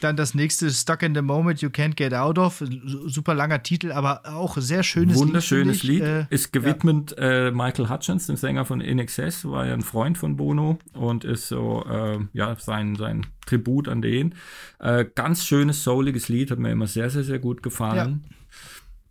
Dann 0.03 0.17
das 0.17 0.35
nächste 0.35 0.69
Stuck 0.71 1.03
in 1.03 1.15
the 1.15 1.23
Moment 1.23 1.61
You 1.63 1.69
Can't 1.69 1.95
Get 1.95 2.13
Out 2.13 2.39
of. 2.39 2.59
Su- 2.59 3.09
Super 3.09 3.35
langer 3.35 3.63
Titel, 3.63 3.93
aber 3.93 4.23
auch 4.27 4.57
sehr 4.57 4.83
schönes 4.83 5.17
Wunderschönes 5.17 5.83
Lied. 5.83 6.01
Lied. 6.01 6.03
ich. 6.03 6.09
Äh, 6.09 6.27
ist 6.35 6.53
gewidmet 6.53 7.15
äh, 7.19 7.51
Michael 7.53 7.89
Hutchins, 7.89 8.27
dem 8.27 8.37
Sänger 8.37 8.65
von 8.65 8.81
In 8.81 8.99
Excess, 8.99 9.45
war 9.45 9.67
ja 9.67 9.75
ein 9.75 9.83
Freund 9.83 10.19
von 10.19 10.37
Bono 10.37 10.79
und 10.93 11.25
ist 11.25 11.49
so, 11.49 11.85
äh, 11.89 12.19
ja, 12.33 12.57
sein, 12.59 12.97
sein 12.97 13.27
Tribut 13.47 13.89
an 13.89 14.03
den. 14.03 14.35
Äh, 14.81 15.05
ganz 15.15 15.45
schönes, 15.47 15.85
souliges 15.85 16.29
Lied, 16.29 16.51
hat 16.51 16.59
mir 16.59 16.71
immer 16.73 16.87
sehr, 16.87 17.09
sehr, 17.11 17.23
sehr 17.25 17.39
gut 17.39 17.63
gefallen. 17.63 18.25
Äh, 18.29 18.35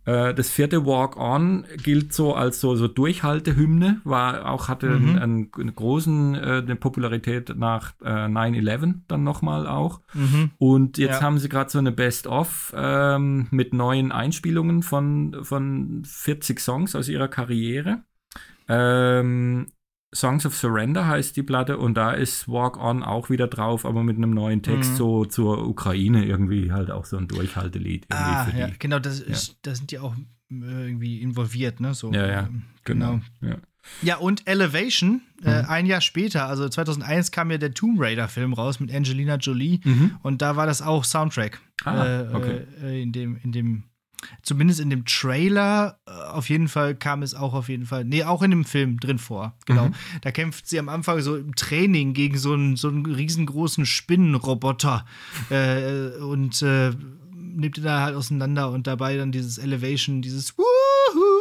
das 0.04 0.50
vierte 0.50 0.84
Walk 0.84 1.16
On 1.16 1.64
gilt 1.82 2.12
so 2.12 2.34
als 2.34 2.60
so, 2.60 2.74
so 2.74 2.88
Durchhaltehymne, 2.88 4.00
war 4.04 4.50
auch, 4.50 4.68
hatte 4.68 4.86
Mhm. 4.88 5.08
einen, 5.08 5.18
einen, 5.18 5.50
einen 5.56 5.74
großen, 5.74 6.34
äh, 6.34 6.38
eine 6.64 6.76
Popularität 6.76 7.56
nach 7.56 7.92
äh, 8.02 8.26
9-11 8.28 9.02
dann 9.08 9.22
nochmal 9.22 9.66
auch. 9.68 10.00
Mhm. 10.14 10.50
Und 10.58 10.98
jetzt 10.98 11.20
Ja. 11.20 11.22
haben 11.22 11.38
sie 11.38 11.48
gerade 11.48 11.70
so 11.70 11.78
eine 11.78 11.92
Best-of 11.92 12.72
ähm, 12.76 13.46
mit 13.50 13.72
neuen 13.74 14.10
Einspielungen 14.12 14.82
von, 14.82 15.36
von 15.44 16.02
40 16.04 16.58
Songs 16.60 16.96
aus 16.96 17.08
ihrer 17.08 17.28
Karriere. 17.28 18.02
Ähm, 18.68 19.66
Songs 20.14 20.44
of 20.44 20.54
Surrender 20.54 21.06
heißt 21.06 21.36
die 21.36 21.42
Platte 21.42 21.78
und 21.78 21.94
da 21.94 22.12
ist 22.12 22.46
Walk 22.48 22.76
On 22.78 23.02
auch 23.02 23.30
wieder 23.30 23.48
drauf, 23.48 23.86
aber 23.86 24.02
mit 24.04 24.16
einem 24.18 24.30
neuen 24.30 24.62
Text 24.62 24.92
Mhm. 24.92 24.96
so 24.96 25.24
zur 25.24 25.66
Ukraine 25.66 26.24
irgendwie 26.26 26.70
halt 26.72 26.90
auch 26.90 27.06
so 27.06 27.16
ein 27.16 27.28
Durchhaltelied 27.28 28.06
irgendwie 28.10 28.30
Ah, 28.32 28.48
ja, 28.56 28.66
die. 28.68 28.78
genau, 28.78 28.98
das 28.98 29.20
ist, 29.20 29.56
da 29.62 29.74
sind 29.74 29.90
die 29.90 29.98
auch 29.98 30.14
äh, 30.50 30.86
irgendwie 30.88 31.22
involviert, 31.22 31.80
ne? 31.80 31.94
So, 31.94 32.12
Ja, 32.12 32.26
ja, 32.26 32.40
ähm, 32.46 32.62
genau. 32.84 33.20
Ja. 33.40 33.56
Ja, 34.02 34.16
und 34.18 34.46
Elevation, 34.46 35.22
Mhm. 35.40 35.46
äh, 35.46 35.62
ein 35.62 35.86
Jahr 35.86 36.00
später, 36.02 36.46
also 36.46 36.68
2001 36.68 37.30
kam 37.32 37.50
ja 37.50 37.56
der 37.58 37.72
Tomb 37.74 37.98
Raider-Film 38.00 38.52
raus 38.52 38.78
mit 38.80 38.94
Angelina 38.94 39.36
Jolie 39.36 39.80
Mhm. 39.82 40.18
und 40.22 40.42
da 40.42 40.56
war 40.56 40.66
das 40.66 40.82
auch 40.82 41.04
Soundtrack. 41.04 41.58
Ah, 41.84 42.04
äh, 42.06 42.28
okay. 42.34 42.60
äh, 42.82 43.02
in 43.02 43.12
dem, 43.12 43.36
in 43.42 43.50
dem, 43.50 43.84
zumindest 44.42 44.80
in 44.80 44.90
dem 44.90 45.04
Trailer, 45.04 45.98
äh, 46.06 46.10
auf 46.10 46.48
jeden 46.48 46.68
Fall 46.68 46.94
kam 46.94 47.22
es 47.22 47.34
auch 47.34 47.54
auf 47.54 47.68
jeden 47.68 47.86
Fall, 47.86 48.04
nee, 48.04 48.24
auch 48.24 48.42
in 48.42 48.50
dem 48.50 48.64
Film 48.64 49.00
drin 49.00 49.18
vor. 49.18 49.54
Genau. 49.66 49.88
Mhm. 49.88 49.94
Da 50.22 50.30
kämpft 50.30 50.68
sie 50.68 50.78
am 50.78 50.88
Anfang 50.88 51.20
so 51.20 51.36
im 51.36 51.54
Training 51.54 52.12
gegen 52.12 52.38
so 52.38 52.52
einen, 52.52 52.76
so 52.76 52.88
einen 52.88 53.06
riesengroßen 53.06 53.86
Spinnenroboter 53.86 55.04
äh, 55.50 56.18
und 56.20 56.62
äh, 56.62 56.92
nimmt 57.34 57.78
ihn 57.78 57.84
da 57.84 58.00
halt 58.00 58.16
auseinander 58.16 58.70
und 58.70 58.86
dabei 58.86 59.16
dann 59.16 59.32
dieses 59.32 59.58
Elevation, 59.58 60.22
dieses 60.22 60.54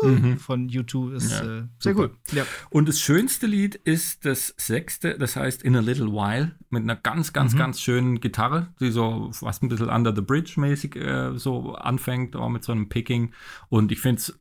Woohoo 0.01 0.37
von 0.37 0.67
U2 0.69 1.13
ist 1.15 1.25
Mhm. 1.25 1.47
Ja, 1.47 1.57
äh, 1.59 1.63
sehr 1.79 1.93
super. 1.93 2.07
gut. 2.09 2.17
Ja. 2.33 2.45
Und 2.69 2.87
das 2.89 2.99
schönste 2.99 3.47
Lied 3.47 3.75
ist 3.75 4.25
das 4.25 4.53
sechste, 4.57 5.17
das 5.17 5.35
heißt 5.35 5.61
In 5.63 5.75
a 5.75 5.79
Little 5.79 6.07
While, 6.11 6.55
mit 6.69 6.83
einer 6.83 6.95
ganz, 6.95 7.33
ganz, 7.33 7.53
Mhm. 7.53 7.57
ganz 7.57 7.81
schönen 7.81 8.19
Gitarre, 8.19 8.73
die 8.79 8.91
so 8.91 9.29
fast 9.31 9.63
ein 9.63 9.69
bisschen 9.69 9.89
Under 9.89 10.15
the 10.15 10.21
Bridge 10.21 10.53
mäßig 10.59 10.95
äh, 10.95 11.37
so 11.37 11.75
anfängt, 11.75 12.35
auch 12.35 12.49
mit 12.49 12.63
so 12.63 12.71
einem 12.71 12.89
Picking. 12.89 13.33
Und 13.69 13.91
ich 13.91 13.99
finde 13.99 14.19
es 14.21 14.39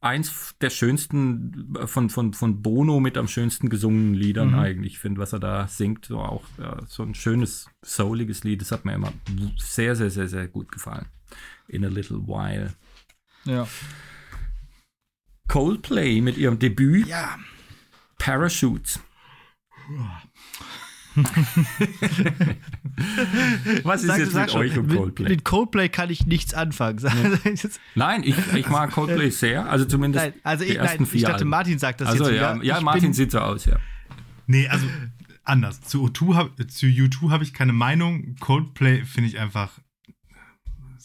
eins 0.00 0.54
der 0.60 0.70
schönsten 0.70 1.74
äh, 1.78 1.86
von, 1.86 2.08
von, 2.10 2.32
von 2.32 2.62
Bono 2.62 3.00
mit 3.00 3.18
am 3.18 3.28
schönsten 3.28 3.68
gesungenen 3.68 4.14
Liedern 4.14 4.50
Mhm. 4.52 4.58
eigentlich. 4.58 4.92
Ich 4.94 4.98
finde, 5.00 5.20
was 5.20 5.32
er 5.32 5.40
da 5.40 5.66
singt, 5.68 6.06
so 6.06 6.18
auch 6.20 6.44
ja, 6.58 6.78
so 6.86 7.02
ein 7.02 7.14
schönes, 7.14 7.66
souliges 7.82 8.44
Lied, 8.44 8.60
das 8.60 8.72
hat 8.72 8.84
mir 8.84 8.94
immer 8.94 9.12
sehr, 9.58 9.96
sehr, 9.96 10.10
sehr, 10.10 10.28
sehr 10.28 10.48
gut 10.48 10.70
gefallen. 10.72 11.06
In 11.68 11.84
a 11.84 11.88
Little 11.88 12.18
While. 12.26 12.74
ja. 13.44 13.66
Coldplay 15.50 16.20
mit 16.20 16.36
ihrem 16.38 16.58
Debüt 16.58 17.08
Ja. 17.08 17.36
Parachutes. 18.18 19.00
Was 23.82 24.02
ist 24.02 24.06
Sag- 24.08 24.18
jetzt 24.18 24.34
mit 24.34 24.50
schon, 24.50 24.60
euch 24.60 24.78
und 24.78 24.86
mit- 24.86 24.96
Coldplay? 24.96 25.28
Mit 25.28 25.44
Coldplay 25.44 25.88
kann 25.88 26.08
ich 26.10 26.26
nichts 26.26 26.54
anfangen. 26.54 26.98
Jetzt- 27.44 27.80
Nein, 27.94 28.22
ich, 28.24 28.36
ich 28.54 28.68
mag 28.68 28.90
Coldplay 28.94 29.30
sehr. 29.30 29.68
Also 29.68 29.84
zumindest 29.86 30.24
nein, 30.24 30.34
also 30.44 30.64
die 30.64 30.70
ich, 30.70 30.76
ersten 30.78 31.02
nein, 31.02 31.06
vier 31.10 31.16
ich 31.18 31.22
dachte, 31.24 31.36
Alben. 31.38 31.50
Martin 31.50 31.78
sagt 31.78 32.00
das 32.00 32.08
Also 32.10 32.24
jetzt 32.30 32.40
ja, 32.40 32.54
wieder. 32.54 32.64
ja 32.64 32.78
Ich 32.78 32.84
Martin 32.84 33.12
sieht 33.12 33.32
so 33.32 33.40
aus, 33.40 33.64
ja. 33.64 33.76
Nee, 34.46 34.68
also 34.68 34.86
anders. 35.44 35.80
Zu 35.82 36.06
U2 36.06 36.34
habe 36.34 36.66
zu 36.68 36.86
U2 36.86 37.30
habe 37.30 37.42
ich 37.42 37.52
keine 37.54 37.72
Meinung. 37.72 38.36
Coldplay 38.38 39.04
finde 39.04 39.30
ich 39.30 39.38
einfach 39.40 39.72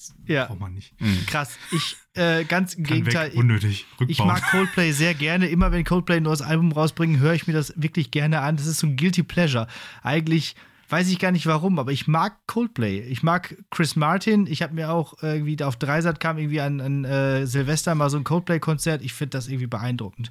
Das 0.10 0.28
Ja. 0.28 0.46
braucht 0.46 0.60
man 0.60 0.74
nicht. 0.74 0.94
Krass. 1.28 1.58
Ich, 1.72 1.96
äh, 2.14 2.44
ganz 2.46 2.74
im 2.74 2.84
Kann 2.84 2.98
Gegenteil. 2.98 3.32
weg, 3.32 3.38
unnötig. 3.38 3.86
Rückbau. 4.00 4.12
Ich 4.12 4.20
mag 4.20 4.42
Coldplay 4.52 4.92
sehr 4.92 5.14
gerne. 5.14 5.48
Immer 5.48 5.72
wenn 5.72 5.84
Coldplay 5.84 6.18
ein 6.18 6.24
neues 6.24 6.42
Album 6.42 6.72
rausbringen, 6.72 7.20
höre 7.20 7.34
ich 7.34 7.48
mir 7.48 7.54
das 7.54 7.74
wirklich 7.76 8.12
gerne 8.12 8.42
an. 8.42 8.58
Das 8.58 8.66
ist 8.68 8.80
so 8.80 8.88
ein 8.88 8.96
Guilty 8.98 9.24
Pleasure. 9.24 9.68
Eigentlich 10.04 10.56
weiß 10.90 11.10
ich 11.10 11.18
gar 11.18 11.32
nicht 11.32 11.48
warum, 11.48 11.80
aber 11.80 11.92
ich 11.92 12.08
mag 12.08 12.46
Coldplay. 12.46 13.00
Ich 13.02 13.24
mag 13.24 13.56
Chris 13.72 13.96
Martin. 13.96 14.46
Ich 14.46 14.62
habe 14.62 14.76
mir 14.76 14.92
auch 14.92 15.16
irgendwie 15.24 15.62
auf 15.64 15.78
Dreisat 15.78 16.20
kam 16.20 16.38
irgendwie 16.38 16.62
an, 16.62 16.80
an 16.80 17.06
äh, 17.06 17.48
Silvester 17.48 17.96
mal 17.96 18.10
so 18.12 18.18
ein 18.18 18.24
Coldplay-Konzert. 18.24 19.02
Ich 19.02 19.14
finde 19.14 19.32
das 19.32 19.48
irgendwie 19.48 19.68
beeindruckend. 19.68 20.30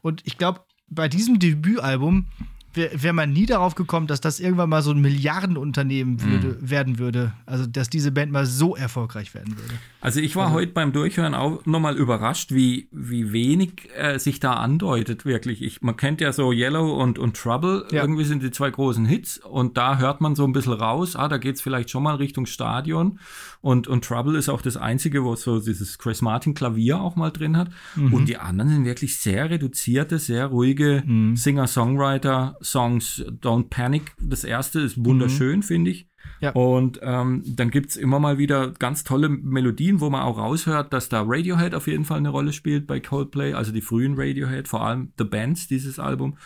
Und 0.00 0.22
ich 0.24 0.38
glaube, 0.38 0.60
bei 0.88 1.06
diesem 1.08 1.38
Debütalbum 1.38 2.26
wäre 2.74 3.02
wär 3.02 3.12
man 3.12 3.32
nie 3.32 3.46
darauf 3.46 3.74
gekommen, 3.74 4.06
dass 4.06 4.20
das 4.20 4.40
irgendwann 4.40 4.68
mal 4.70 4.82
so 4.82 4.90
ein 4.92 5.00
Milliardenunternehmen 5.00 6.22
würde, 6.22 6.56
werden 6.60 6.98
würde. 6.98 7.32
Also, 7.46 7.66
dass 7.66 7.90
diese 7.90 8.12
Band 8.12 8.30
mal 8.32 8.46
so 8.46 8.76
erfolgreich 8.76 9.34
werden 9.34 9.56
würde. 9.56 9.74
Also 10.00 10.20
ich 10.20 10.36
war 10.36 10.52
heute 10.52 10.72
beim 10.72 10.92
Durchhören 10.92 11.34
auch 11.34 11.64
nochmal 11.66 11.96
überrascht, 11.96 12.52
wie, 12.52 12.88
wie 12.92 13.32
wenig 13.32 13.88
äh, 13.96 14.18
sich 14.18 14.40
da 14.40 14.54
andeutet, 14.54 15.24
wirklich. 15.24 15.62
Ich, 15.62 15.82
man 15.82 15.96
kennt 15.96 16.20
ja 16.20 16.32
so 16.32 16.52
Yellow 16.52 16.94
und, 17.02 17.18
und 17.18 17.36
Trouble, 17.36 17.86
Ja. 17.90 18.02
irgendwie 18.02 18.24
sind 18.24 18.42
die 18.42 18.50
zwei 18.50 18.70
großen 18.70 19.04
Hits 19.04 19.38
und 19.38 19.76
da 19.76 19.98
hört 19.98 20.20
man 20.20 20.34
so 20.34 20.44
ein 20.44 20.52
bisschen 20.52 20.72
raus, 20.74 21.16
ah, 21.16 21.28
da 21.28 21.38
geht's 21.38 21.60
vielleicht 21.60 21.90
schon 21.90 22.02
mal 22.02 22.14
Richtung 22.16 22.46
Stadion 22.46 23.18
und, 23.60 23.88
und 23.88 24.04
Trouble 24.04 24.38
ist 24.38 24.48
auch 24.48 24.62
das 24.62 24.76
einzige, 24.76 25.24
wo 25.24 25.36
so 25.36 25.60
dieses 25.60 25.98
Chris 25.98 26.22
Martin 26.22 26.54
Klavier 26.54 27.00
auch 27.00 27.16
mal 27.16 27.30
drin 27.30 27.56
hat 27.56 27.70
und 28.12 28.28
die 28.28 28.36
anderen 28.36 28.70
sind 28.70 28.84
wirklich 28.84 29.18
sehr 29.18 29.50
reduzierte, 29.50 30.18
sehr 30.18 30.46
ruhige 30.46 31.02
Singer-Songwriter-Songs. 31.34 33.24
Don't 33.40 33.68
Panic, 33.68 34.12
das 34.20 34.44
erste 34.44 34.80
ist 34.80 35.04
wunderschön, 35.04 35.62
finde 35.62 35.90
ich. 35.90 36.09
Ja. 36.40 36.52
Und 36.52 37.00
ähm, 37.02 37.42
dann 37.44 37.70
gibt's 37.70 37.96
immer 37.96 38.18
mal 38.18 38.38
wieder 38.38 38.70
ganz 38.70 39.04
tolle 39.04 39.28
Melodien, 39.28 40.00
wo 40.00 40.08
man 40.08 40.22
auch 40.22 40.38
raushört, 40.38 40.92
dass 40.92 41.10
da 41.10 41.22
Radiohead 41.26 41.74
auf 41.74 41.86
jeden 41.86 42.04
Fall 42.04 42.18
eine 42.18 42.30
Rolle 42.30 42.52
spielt 42.52 42.86
bei 42.86 42.98
Coldplay, 42.98 43.52
also 43.52 43.72
die 43.72 43.82
frühen 43.82 44.14
Radiohead, 44.16 44.66
vor 44.66 44.82
allem 44.82 45.12
The 45.18 45.24
Bands, 45.24 45.68
dieses 45.68 45.98
Album. 45.98 46.38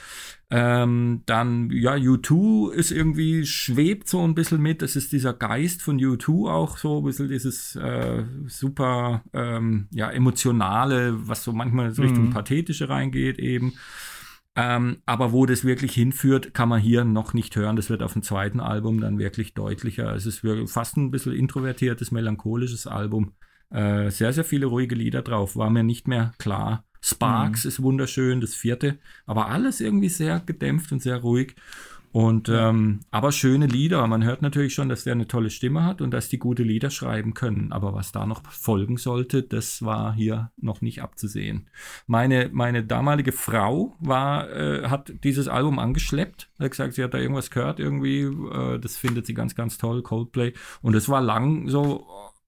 Ähm, 0.50 1.22
dann, 1.26 1.70
ja, 1.70 1.94
U2 1.94 2.72
ist 2.72 2.90
irgendwie, 2.90 3.46
schwebt 3.46 4.08
so 4.08 4.22
ein 4.26 4.34
bisschen 4.34 4.60
mit. 4.60 4.82
Das 4.82 4.94
ist 4.94 5.12
dieser 5.12 5.32
Geist 5.32 5.80
von 5.80 5.98
U2 5.98 6.50
auch 6.50 6.76
so, 6.76 6.98
ein 6.98 7.04
bisschen 7.04 7.28
dieses 7.28 7.76
äh, 7.76 8.24
super, 8.46 9.22
ähm, 9.32 9.86
ja, 9.90 10.10
emotionale, 10.10 11.28
was 11.28 11.44
so 11.44 11.52
manchmal 11.52 11.92
so 11.92 12.02
Richtung 12.02 12.30
Pathetische 12.30 12.88
reingeht 12.88 13.38
eben. 13.38 13.74
Ähm, 14.56 14.98
aber 15.04 15.32
wo 15.32 15.46
das 15.46 15.64
wirklich 15.64 15.94
hinführt, 15.94 16.54
kann 16.54 16.68
man 16.68 16.80
hier 16.80 17.04
noch 17.04 17.34
nicht 17.34 17.56
hören. 17.56 17.76
Das 17.76 17.90
wird 17.90 18.02
auf 18.02 18.12
dem 18.12 18.22
zweiten 18.22 18.60
Album 18.60 19.00
dann 19.00 19.18
wirklich 19.18 19.54
deutlicher. 19.54 20.14
Es 20.14 20.26
ist 20.26 20.42
fast 20.66 20.96
ein 20.96 21.10
bisschen 21.10 21.32
introvertiertes, 21.32 22.12
melancholisches 22.12 22.86
Album. 22.86 23.32
Äh, 23.70 24.10
sehr, 24.10 24.32
sehr 24.32 24.44
viele 24.44 24.66
ruhige 24.66 24.94
Lieder 24.94 25.22
drauf. 25.22 25.56
War 25.56 25.70
mir 25.70 25.82
nicht 25.82 26.06
mehr 26.06 26.32
klar. 26.38 26.84
Sparks 27.00 27.64
ist 27.66 27.82
wunderschön, 27.82 28.40
das 28.40 28.54
vierte. 28.54 28.98
Aber 29.26 29.48
alles 29.48 29.80
irgendwie 29.80 30.08
sehr 30.08 30.40
gedämpft 30.40 30.90
und 30.92 31.02
sehr 31.02 31.18
ruhig. 31.18 31.54
Und 32.14 32.48
ähm, 32.48 33.00
aber 33.10 33.32
schöne 33.32 33.66
Lieder. 33.66 34.06
Man 34.06 34.22
hört 34.22 34.40
natürlich 34.40 34.72
schon, 34.72 34.88
dass 34.88 35.02
der 35.02 35.14
eine 35.14 35.26
tolle 35.26 35.50
Stimme 35.50 35.82
hat 35.82 36.00
und 36.00 36.12
dass 36.12 36.28
die 36.28 36.38
gute 36.38 36.62
Lieder 36.62 36.90
schreiben 36.90 37.34
können. 37.34 37.72
Aber 37.72 37.92
was 37.92 38.12
da 38.12 38.24
noch 38.24 38.44
folgen 38.52 38.98
sollte, 38.98 39.42
das 39.42 39.84
war 39.84 40.14
hier 40.14 40.52
noch 40.56 40.80
nicht 40.80 41.02
abzusehen. 41.02 41.66
Meine, 42.06 42.50
meine 42.52 42.84
damalige 42.84 43.32
Frau 43.32 43.96
war, 43.98 44.48
äh, 44.52 44.86
hat 44.86 45.12
dieses 45.24 45.48
Album 45.48 45.80
angeschleppt. 45.80 46.50
Hat 46.60 46.70
gesagt, 46.70 46.94
sie 46.94 47.02
hat 47.02 47.14
da 47.14 47.18
irgendwas 47.18 47.50
gehört 47.50 47.80
irgendwie. 47.80 48.20
Äh, 48.20 48.78
das 48.78 48.96
findet 48.96 49.26
sie 49.26 49.34
ganz, 49.34 49.56
ganz 49.56 49.76
toll, 49.76 50.04
Coldplay. 50.04 50.52
Und 50.82 50.94
es 50.94 51.08
war 51.08 51.20
lang 51.20 51.68
so. 51.68 52.06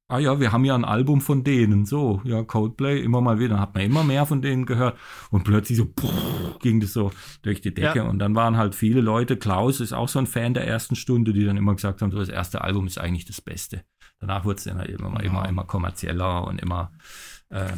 Ah 0.09 0.21
ja, 0.21 0.39
wir 0.39 0.53
haben 0.53 0.65
ja 0.65 0.77
ein 0.77 0.85
Album 0.85 1.21
von 1.21 1.43
denen, 1.43 1.85
so, 1.85 2.21
ja, 2.23 2.45
Coldplay, 2.45 3.01
immer 3.01 3.21
mal 3.21 3.41
wieder, 3.41 3.59
hat 3.59 3.75
man 3.75 3.83
immer 3.83 4.05
mehr 4.05 4.25
von 4.25 4.41
denen 4.41 4.65
gehört. 4.65 4.97
Und 5.31 5.43
plötzlich 5.43 5.79
so 5.79 5.87
pff, 5.87 6.61
ging 6.61 6.79
das 6.79 6.93
so 6.93 7.11
durch 7.43 7.61
die 7.61 7.75
Decke. 7.75 7.99
Ja. 7.99 8.05
und 8.05 8.21
dann 8.21 8.37
waren 8.37 8.57
halt 8.57 8.77
viele 8.77 9.01
Leute, 9.01 9.37
Klaus 9.37 9.81
ist 9.81 9.93
auch 9.93 10.09
so 10.09 10.21
ein 10.21 10.29
Fan 10.29 10.55
der 10.55 10.65
ersten 10.65 10.95
Stunde, 10.95 11.33
die 11.33 11.45
dann 11.45 11.57
immer 11.57 11.75
gesagt 11.75 12.03
haben, 12.03 12.13
so 12.13 12.19
das 12.19 12.29
erste 12.29 12.61
Album 12.61 12.87
ist 12.87 12.99
eigentlich 12.99 13.25
das 13.25 13.41
Beste. 13.41 13.83
Danach 14.21 14.45
wurde 14.45 14.59
es 14.59 14.65
dann 14.65 14.79
halt 14.79 14.91
immer, 14.91 15.21
immer, 15.25 15.49
immer 15.49 15.65
kommerzieller 15.65 16.47
und 16.47 16.61
immer, 16.61 16.93
äh, 17.51 17.73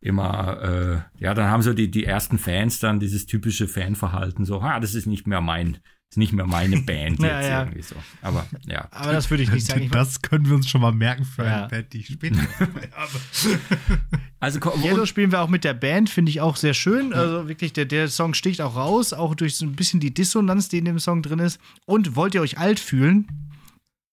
immer, 0.00 0.62
äh, 0.62 1.22
ja, 1.22 1.34
dann 1.34 1.50
haben 1.50 1.62
so 1.62 1.72
die, 1.72 1.90
die 1.90 2.04
ersten 2.04 2.38
Fans 2.38 2.78
dann 2.78 3.00
dieses 3.00 3.26
typische 3.26 3.66
Fanverhalten, 3.66 4.44
so, 4.44 4.62
ha, 4.62 4.78
das 4.78 4.94
ist 4.94 5.06
nicht 5.06 5.26
mehr 5.26 5.40
mein, 5.40 5.78
ist 6.10 6.16
nicht 6.18 6.32
mehr 6.32 6.46
meine 6.46 6.80
Band 6.82 7.18
Ja, 7.22 7.40
jetzt 7.40 7.48
ja. 7.50 7.60
irgendwie 7.62 7.82
so. 7.82 7.96
Aber 8.22 8.46
ja. 8.66 8.88
Aber 8.90 9.12
das 9.12 9.28
würde 9.30 9.42
ich 9.42 9.50
nicht 9.50 9.66
sagen. 9.66 9.88
Das 9.92 10.22
können 10.22 10.46
wir 10.48 10.54
uns 10.54 10.68
schon 10.68 10.80
mal 10.80 10.92
merken 10.92 11.24
für 11.24 11.44
Ja. 11.44 11.58
eine 11.60 11.68
Band, 11.68 11.92
die 11.92 11.98
ich 11.98 12.06
später 12.06 12.36
dabei 12.58 12.88
habe. 12.92 13.10
Also 14.40 14.60
Yellow 14.84 15.06
spielen 15.06 15.32
wir 15.32 15.40
auch 15.40 15.48
mit 15.48 15.64
der 15.64 15.74
Band, 15.74 16.10
finde 16.10 16.30
ich 16.30 16.40
auch 16.40 16.56
sehr 16.56 16.74
schön. 16.74 17.12
Also 17.12 17.48
wirklich, 17.48 17.72
der, 17.72 17.86
der 17.86 18.08
Song 18.08 18.34
sticht 18.34 18.60
auch 18.60 18.76
raus, 18.76 19.12
auch 19.12 19.34
durch 19.34 19.56
so 19.56 19.64
ein 19.66 19.72
bisschen 19.74 20.00
die 20.00 20.12
Dissonanz, 20.14 20.68
die 20.68 20.78
in 20.78 20.84
dem 20.84 20.98
Song 20.98 21.22
drin 21.22 21.38
ist. 21.38 21.58
Und 21.86 22.14
wollt 22.16 22.34
ihr 22.34 22.42
euch 22.42 22.58
alt 22.58 22.78
fühlen? 22.78 23.26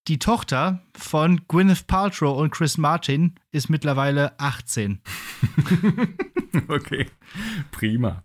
Die 0.10 0.20
Tochter 0.20 0.82
von 0.98 1.42
Gwyneth 1.48 1.88
Paltrow 1.88 2.38
und 2.38 2.52
Chris 2.52 2.78
Martin 2.78 3.36
ist 3.52 3.70
mittlerweile 3.70 4.38
18. 4.40 5.02
Okay, 6.68 7.08
prima. 7.72 8.24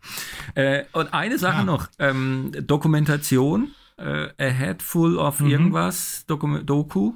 Äh, 0.55 0.85
und 0.93 1.15
eine 1.15 1.39
Sache 1.39 1.65
noch, 1.65 1.89
ähm, 1.99 2.53
Dokumentation, 2.61 3.73
äh, 3.97 4.29
A 4.39 4.51
Head 4.51 4.83
Full 4.83 5.17
of 5.17 5.41
irgendwas, 5.41 6.27
Doku. 6.27 6.59
Doku. 6.59 7.15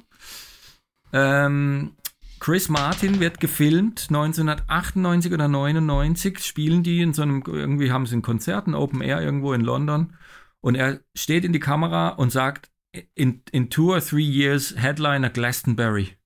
Ähm, 1.11 1.91
Chris 2.39 2.67
Martin 2.67 3.19
wird 3.19 3.39
gefilmt, 3.39 4.07
1998 4.09 5.31
oder 5.31 5.47
99 5.47 6.39
spielen 6.39 6.81
die 6.81 7.01
in 7.01 7.13
so 7.13 7.21
einem, 7.21 7.43
irgendwie 7.45 7.91
haben 7.91 8.07
sie 8.07 8.17
ein 8.17 8.23
Konzert, 8.23 8.65
ein 8.65 8.73
Open 8.73 9.01
Air 9.01 9.21
irgendwo 9.21 9.53
in 9.53 9.61
London 9.61 10.13
und 10.61 10.75
er 10.75 10.99
steht 11.15 11.45
in 11.45 11.53
die 11.53 11.59
Kamera 11.59 12.09
und 12.09 12.31
sagt, 12.31 12.72
in, 13.15 13.41
in 13.51 13.69
two 13.69 13.91
or 13.91 14.01
three 14.01 14.23
years 14.23 14.75
Headliner 14.77 15.29
Glastonbury. 15.29 16.17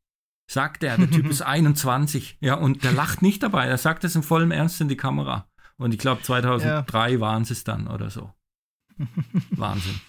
Sagt 0.49 0.83
er, 0.83 0.97
der 0.97 1.09
Typ 1.09 1.25
ist 1.29 1.41
21, 1.41 2.37
ja, 2.39 2.55
und 2.55 2.83
der 2.83 2.93
lacht 2.93 3.21
nicht 3.21 3.43
dabei, 3.43 3.65
er 3.67 3.77
sagt 3.77 4.03
es 4.05 4.15
in 4.15 4.23
vollem 4.23 4.51
Ernst 4.51 4.79
in 4.79 4.87
die 4.87 4.95
Kamera. 4.95 5.49
Und 5.77 5.93
ich 5.93 5.99
glaube 5.99 6.21
2003 6.21 7.19
waren 7.19 7.45
sie 7.45 7.53
es 7.53 7.63
dann 7.63 7.87
oder 7.87 8.09
so. 8.09 8.31
Wahnsinn. 9.51 9.99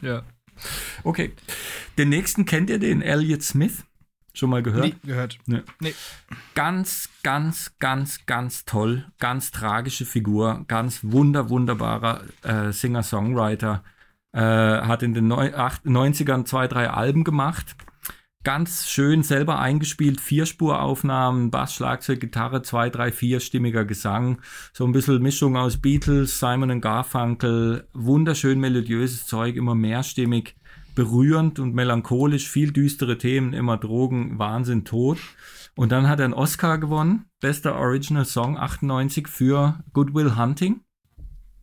Ja. 0.00 0.22
Okay. 1.04 1.32
Den 1.98 2.08
nächsten 2.08 2.44
kennt 2.44 2.70
ihr, 2.70 2.78
den 2.78 3.02
Elliot 3.02 3.42
Smith? 3.42 3.84
Schon 4.34 4.50
mal 4.50 4.62
gehört? 4.62 4.84
Nee, 4.84 4.94
gehört. 5.04 5.38
Ne. 5.46 5.62
Nee. 5.80 5.94
Ganz, 6.54 7.10
ganz, 7.22 7.74
ganz, 7.78 8.24
ganz 8.24 8.64
toll. 8.64 9.06
Ganz 9.18 9.50
tragische 9.50 10.06
Figur. 10.06 10.64
Ganz 10.68 11.00
wunder, 11.02 11.50
wunderbarer 11.50 12.22
äh, 12.42 12.72
Singer-Songwriter. 12.72 13.84
Äh, 14.32 14.40
hat 14.40 15.02
in 15.02 15.14
den 15.14 15.28
Neu 15.28 15.54
acht- 15.54 15.84
90ern 15.84 16.44
zwei, 16.46 16.66
drei 16.66 16.88
Alben 16.90 17.24
gemacht. 17.24 17.76
Ganz 18.44 18.88
schön 18.88 19.22
selber 19.22 19.60
eingespielt, 19.60 20.20
Vierspuraufnahmen, 20.20 21.52
Bass, 21.52 21.74
Schlagzeug, 21.74 22.18
Gitarre, 22.18 22.62
zwei, 22.62 22.90
drei, 22.90 23.12
vierstimmiger 23.12 23.84
Gesang. 23.84 24.40
So 24.72 24.84
ein 24.84 24.90
bisschen 24.90 25.22
Mischung 25.22 25.56
aus 25.56 25.76
Beatles, 25.76 26.40
Simon 26.40 26.80
Garfunkel. 26.80 27.86
Wunderschön 27.92 28.58
melodiöses 28.58 29.26
Zeug, 29.26 29.54
immer 29.54 29.76
mehrstimmig 29.76 30.56
berührend 30.96 31.58
und 31.60 31.74
melancholisch, 31.74 32.48
viel 32.48 32.72
düstere 32.72 33.18
Themen, 33.18 33.52
immer 33.52 33.76
Drogen, 33.76 34.38
Wahnsinn, 34.38 34.84
Tod. 34.84 35.18
Und 35.76 35.92
dann 35.92 36.08
hat 36.08 36.18
er 36.18 36.26
einen 36.26 36.34
Oscar 36.34 36.78
gewonnen, 36.78 37.26
bester 37.40 37.76
Original 37.76 38.24
Song 38.24 38.58
98 38.58 39.28
für 39.28 39.82
Good 39.92 40.14
Will 40.14 40.36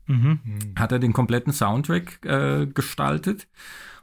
Hunting. 0.10 0.74
Hat 0.78 0.92
er 0.92 1.00
den 1.00 1.14
kompletten 1.14 1.54
Soundtrack 1.54 2.26
äh, 2.26 2.68
gestaltet. 2.68 3.48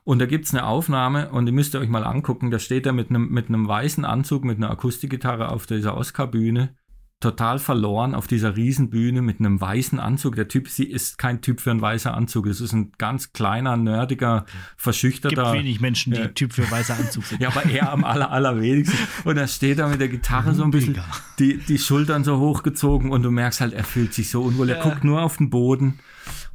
Und 0.05 0.21
da 0.21 0.27
gibt's 0.27 0.55
eine 0.55 0.65
Aufnahme 0.65 1.31
und 1.31 1.47
die 1.47 1.53
müsst 1.53 1.75
ihr 1.75 1.81
euch 1.81 1.89
mal 1.89 2.05
angucken. 2.05 2.53
Da 2.53 2.61
steht 2.61 2.87
er 2.87 2.93
mit 2.93 3.11
einem 3.11 3.29
mit 3.29 3.49
einem 3.49 3.67
weißen 3.67 4.05
Anzug, 4.05 4.45
mit 4.45 4.57
einer 4.57 4.71
Akustikgitarre 4.71 5.51
auf 5.51 5.67
dieser 5.67 5.97
Oscar-Bühne 5.97 6.75
total 7.21 7.59
verloren 7.59 8.15
auf 8.15 8.27
dieser 8.27 8.57
Riesenbühne 8.57 9.23
mit 9.23 9.41
einem 9.41 9.59
weißen 9.61 9.99
Anzug. 9.99 10.37
Der 10.37 10.49
Typ 10.49 10.69
sie 10.69 10.85
ist 10.85 11.17
kein 11.17 11.41
Typ 11.41 11.61
für 11.61 11.71
einen 11.71 11.81
weißen 11.81 12.11
Anzug. 12.11 12.47
Es 12.47 12.61
ist 12.61 12.73
ein 12.75 12.93
ganz 12.99 13.33
kleiner, 13.33 13.77
nerdiger, 13.79 14.41
Gibt 14.47 14.53
verschüchterter. 14.77 15.53
wenig 15.55 15.81
Menschen, 15.81 16.13
die 16.13 16.21
Ja. 16.21 16.29
Typ 16.29 16.53
für 16.53 16.71
weißer 16.71 16.95
Anzug 16.97 17.25
sind. 17.25 17.41
Ja, 17.41 17.49
aber 17.49 17.65
er 17.65 17.91
am 17.93 18.05
aller, 18.05 18.31
allerwenigsten. 18.31 18.99
Und 19.25 19.39
er 19.39 19.49
steht 19.49 19.79
da 19.79 19.89
mit 19.89 20.01
der 20.01 20.09
Gitarre 20.09 20.55
so 20.55 20.63
ein 20.63 20.71
bisschen, 20.71 20.99
die, 21.39 21.57
die 21.57 21.79
Schultern 21.79 22.23
so 22.23 22.39
hochgezogen 22.39 23.11
und 23.11 23.23
du 23.23 23.31
merkst 23.31 23.61
halt, 23.63 23.73
er 23.73 23.85
fühlt 23.85 24.13
sich 24.13 24.31
so 24.31 24.43
unwohl. 24.43 24.69
Er 24.69 24.83
guckt 24.83 25.03
nur 25.05 25.23
auf 25.23 25.39
den 25.39 25.49
Boden 25.49 25.99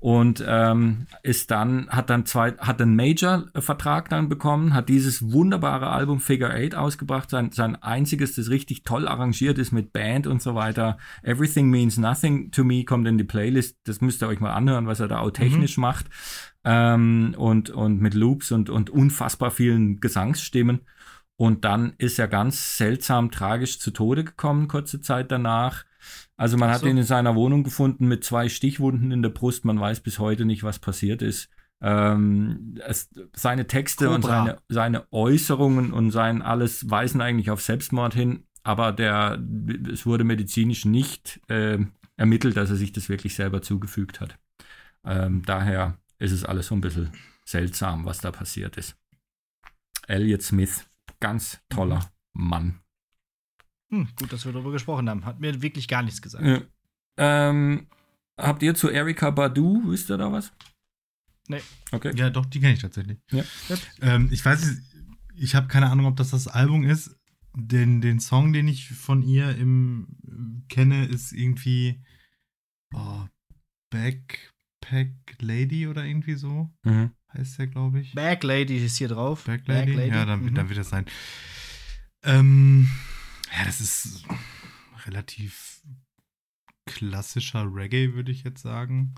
und 0.02 0.43
ähm, 0.47 1.06
ist 1.22 1.52
dann, 1.52 1.88
hat 1.89 2.10
dann 2.10 2.26
zwei, 2.26 2.53
hat 2.53 2.82
einen 2.82 2.95
Major-Vertrag 2.95 4.10
dann 4.10 4.30
bekommen, 4.30 4.73
hat 4.73 4.90
dieses 4.90 5.32
wunderbare 5.32 5.91
Album 5.91 6.19
Figure 6.19 6.52
Eight 6.52 6.73
ausgebracht, 6.73 7.30
sein, 7.30 7.52
sein 7.52 7.76
einziges, 7.76 8.34
das 8.34 8.49
richtig 8.49 8.84
toll 8.84 9.07
arrangiert 9.07 9.60
ist 9.60 9.72
mit 9.72 9.94
Band 9.94 10.26
und 10.26 10.41
so 10.41 10.56
weiter. 10.56 10.98
Everything 11.22 11.69
Means 11.69 11.98
Nothing 11.98 12.49
to 12.49 12.64
Me 12.64 12.84
kommt 12.84 13.07
in 13.07 13.19
die 13.19 13.23
Playlist. 13.23 13.78
Das 13.84 14.02
müsst 14.02 14.23
ihr 14.23 14.28
euch 14.28 14.40
mal 14.40 14.53
anhören, 14.53 14.88
was 14.88 14.99
er 14.99 15.07
da 15.07 15.19
auch 15.19 15.30
technisch 15.30 15.78
macht. 15.78 16.07
Ähm, 16.64 17.36
und, 17.38 17.69
und 17.69 18.02
mit 18.02 18.15
Loops 18.15 18.52
und, 18.52 18.72
und 18.72 18.90
unfassbar 18.90 19.52
vielen 19.52 19.99
Gesangsstimmen. 19.99 20.82
Und 21.36 21.64
dann 21.64 21.94
ist 21.99 22.18
er 22.18 22.28
ganz 22.28 22.76
seltsam 22.76 23.30
tragisch 23.30 23.80
zu 23.80 23.91
Tode 23.91 24.23
gekommen, 24.23 24.68
kurze 24.68 24.99
Zeit 24.99 25.32
danach. 25.32 25.86
Also 26.38 26.57
man 26.57 26.69
hat 26.69 26.82
so. 26.82 26.88
ihn 26.88 26.98
in 26.98 27.03
seiner 27.03 27.36
Wohnung 27.36 27.64
gefunden 27.64 28.07
mit 28.07 28.23
zwei 28.23 28.49
Stichwunden 28.49 29.11
in 29.11 29.22
der 29.22 29.30
Brust. 29.30 29.65
Man 29.65 29.80
weiß 29.80 30.02
bis 30.02 30.19
heute 30.19 30.45
nicht, 30.45 30.64
was 30.64 30.80
passiert 30.80 31.22
ist. 31.22 31.49
Ähm, 31.82 32.76
es, 32.86 33.10
seine 33.36 33.65
Texte 33.65 34.10
und 34.10 34.22
Cobra. 34.22 34.45
seine, 34.45 34.57
seine 34.69 35.11
Äußerungen 35.11 35.91
und 35.94 36.11
sein 36.11 36.41
alles 36.41 36.90
weisen 36.90 37.22
eigentlich 37.22 37.49
auf 37.49 37.61
Selbstmord 37.61 38.14
hin, 38.14 38.45
aber 38.64 38.91
der, 38.91 39.44
es 39.91 40.06
wurde 40.06 40.23
medizinisch 40.23 40.86
nicht 40.86 41.41
äh, 41.49 41.80
ermittelt, 42.18 42.56
dass 42.56 42.69
er 42.69 42.76
sich 42.76 42.91
das 42.91 43.10
wirklich 43.10 43.34
selber 43.34 43.64
zugefügt 43.64 44.22
hat. 44.22 44.38
Ähm, 45.03 45.41
daher 45.44 45.98
ist 46.19 46.32
es 46.32 46.45
alles 46.45 46.68
so 46.68 46.76
ein 46.76 46.82
bisschen 46.82 47.10
seltsam, 47.45 48.06
was 48.06 48.19
da 48.19 48.32
passiert 48.32 48.78
ist. 48.78 48.95
Elliot 50.07 50.44
Smith, 50.44 50.86
ganz 51.19 51.61
toller 51.69 52.11
Mann. 52.34 52.80
Hm, 53.91 54.07
gut, 54.15 54.31
dass 54.31 54.45
wir 54.45 54.53
darüber 54.53 54.72
gesprochen 54.72 55.09
haben. 55.09 55.26
Hat 55.26 55.39
mir 55.39 55.61
wirklich 55.61 55.88
gar 55.88 56.01
nichts 56.01 56.22
gesagt. 56.22 56.45
Ja. 56.45 56.61
Ähm, 57.18 57.88
habt 58.38 58.63
ihr 58.63 58.73
zu 58.73 58.89
Erika 58.89 59.30
Badu, 59.31 59.84
wisst 59.85 60.09
ihr 60.09 60.18
da 60.18 60.31
was? 60.31 60.53
Nee. 61.47 61.61
Okay. 61.91 62.13
Ja, 62.15 62.30
doch, 62.30 62.45
die 62.45 62.59
kenne 62.59 62.73
ich 62.73 62.80
tatsächlich. 62.80 63.19
Ja. 63.31 63.43
Ähm, 64.01 64.30
ich 64.31 64.43
weiß 64.43 64.65
nicht, 64.65 64.81
ich 65.35 65.55
habe 65.55 65.68
keine 65.68 65.89
Ahnung, 65.89 66.05
ob 66.05 66.15
das 66.15 66.31
das 66.31 66.47
Album 66.47 66.84
ist. 66.84 67.18
Den, 67.53 67.99
den 67.99 68.22
Song, 68.22 68.53
den 68.53 68.69
ich 68.69 68.88
von 68.89 69.22
ihr 69.22 69.57
im, 69.57 70.07
kenne, 70.69 71.05
ist 71.05 71.34
irgendwie 71.34 72.01
oh, 72.93 73.26
Backpack 73.89 75.11
Lady 75.39 75.88
oder 75.88 76.05
irgendwie 76.05 76.35
so. 76.35 76.69
Mhm. 76.84 77.11
Heißt 77.34 77.59
der, 77.59 77.68
glaube 77.68 77.99
ich. 77.99 78.13
Back 78.13 78.43
Lady 78.43 78.77
ist 78.77 78.97
hier 78.97 79.09
drauf. 79.09 79.43
Back 79.43 79.68
Lady? 79.68 79.93
Ja, 80.07 80.26
dann, 80.26 80.43
mhm. 80.43 80.55
dann 80.55 80.69
wird 80.69 80.80
das 80.80 80.89
sein. 80.89 81.05
Ähm, 82.23 82.89
ja, 83.57 83.65
das 83.65 83.82
ist 83.82 84.23
relativ 85.06 85.82
klassischer 86.86 87.65
Reggae, 87.73 88.14
würde 88.14 88.32
ich 88.32 88.44
jetzt 88.44 88.61
sagen. 88.61 89.15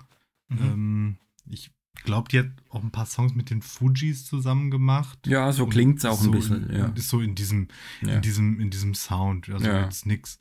Mhm. 0.48 0.58
Ähm, 0.60 1.16
ich 1.46 1.70
glaube, 2.04 2.28
die 2.28 2.38
hat 2.40 2.50
auch 2.70 2.82
ein 2.82 2.90
paar 2.90 3.06
Songs 3.06 3.34
mit 3.34 3.50
den 3.50 3.62
Fujis 3.62 4.24
zusammen 4.26 4.70
gemacht. 4.70 5.26
Ja, 5.26 5.52
so 5.52 5.64
Und 5.64 5.70
klingt's 5.70 6.04
auch 6.04 6.14
ist 6.14 6.20
ein 6.20 6.24
so 6.24 6.30
bisschen, 6.32 6.70
In, 6.70 6.76
ja. 6.76 6.86
Ist 6.88 7.08
so 7.08 7.20
in 7.20 7.34
diesem, 7.34 7.68
Ja. 8.02 8.16
in 8.16 8.22
diesem, 8.22 8.60
in 8.60 8.70
diesem 8.70 8.94
Sound. 8.94 9.48
Also 9.50 9.66
Ja. 9.66 9.84
jetzt 9.84 10.06
nix. 10.06 10.38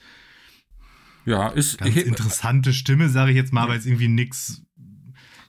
Ja, 1.26 1.48
ist 1.49 1.78
Ganz 1.78 1.95
interessante 1.95 2.74
Stimme, 2.74 3.07
sage 3.10 3.32
ich 3.32 3.38
jetzt 3.38 3.53
mal, 3.53 3.64
aber 3.64 3.76
jetzt 3.76 3.86
irgendwie 3.86 4.10
nix. 4.10 4.61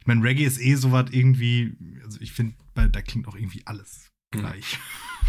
Ich 0.01 0.07
meine, 0.07 0.23
Reggae 0.23 0.45
ist 0.45 0.61
eh 0.61 0.75
sowas 0.77 1.07
irgendwie, 1.11 1.77
also 2.05 2.21
ich 2.21 2.33
finde, 2.33 2.55
da 2.75 3.03
klingt 3.03 3.27
auch 3.27 3.35
irgendwie 3.35 3.66
alles 3.66 4.12
gleich. 4.40 4.78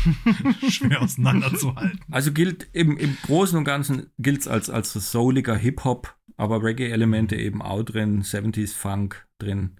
Schwer 0.69 1.01
auseinanderzuhalten. 1.01 1.99
Also 2.11 2.31
gilt 2.31 2.67
im, 2.73 2.97
im 2.97 3.17
Großen 3.23 3.57
und 3.57 3.63
Ganzen 3.63 4.11
gilt's 4.19 4.47
als, 4.47 4.69
als 4.69 4.93
so 4.93 4.99
souliger 4.99 5.55
Hip-Hop, 5.55 6.15
aber 6.37 6.61
Reggae-Elemente 6.61 7.35
eben 7.35 7.61
auch 7.61 7.83
drin, 7.83 8.21
70s 8.21 8.75
Funk 8.75 9.25
drin. 9.39 9.77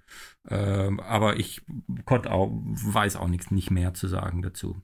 Ähm, 0.50 1.00
aber 1.00 1.38
ich 1.38 1.62
konnte 2.06 2.32
auch, 2.32 2.50
weiß 2.52 3.18
auch 3.18 3.28
nichts, 3.28 3.52
nicht 3.52 3.72
mehr 3.72 3.94
zu 3.94 4.08
sagen 4.08 4.42
dazu. 4.42 4.82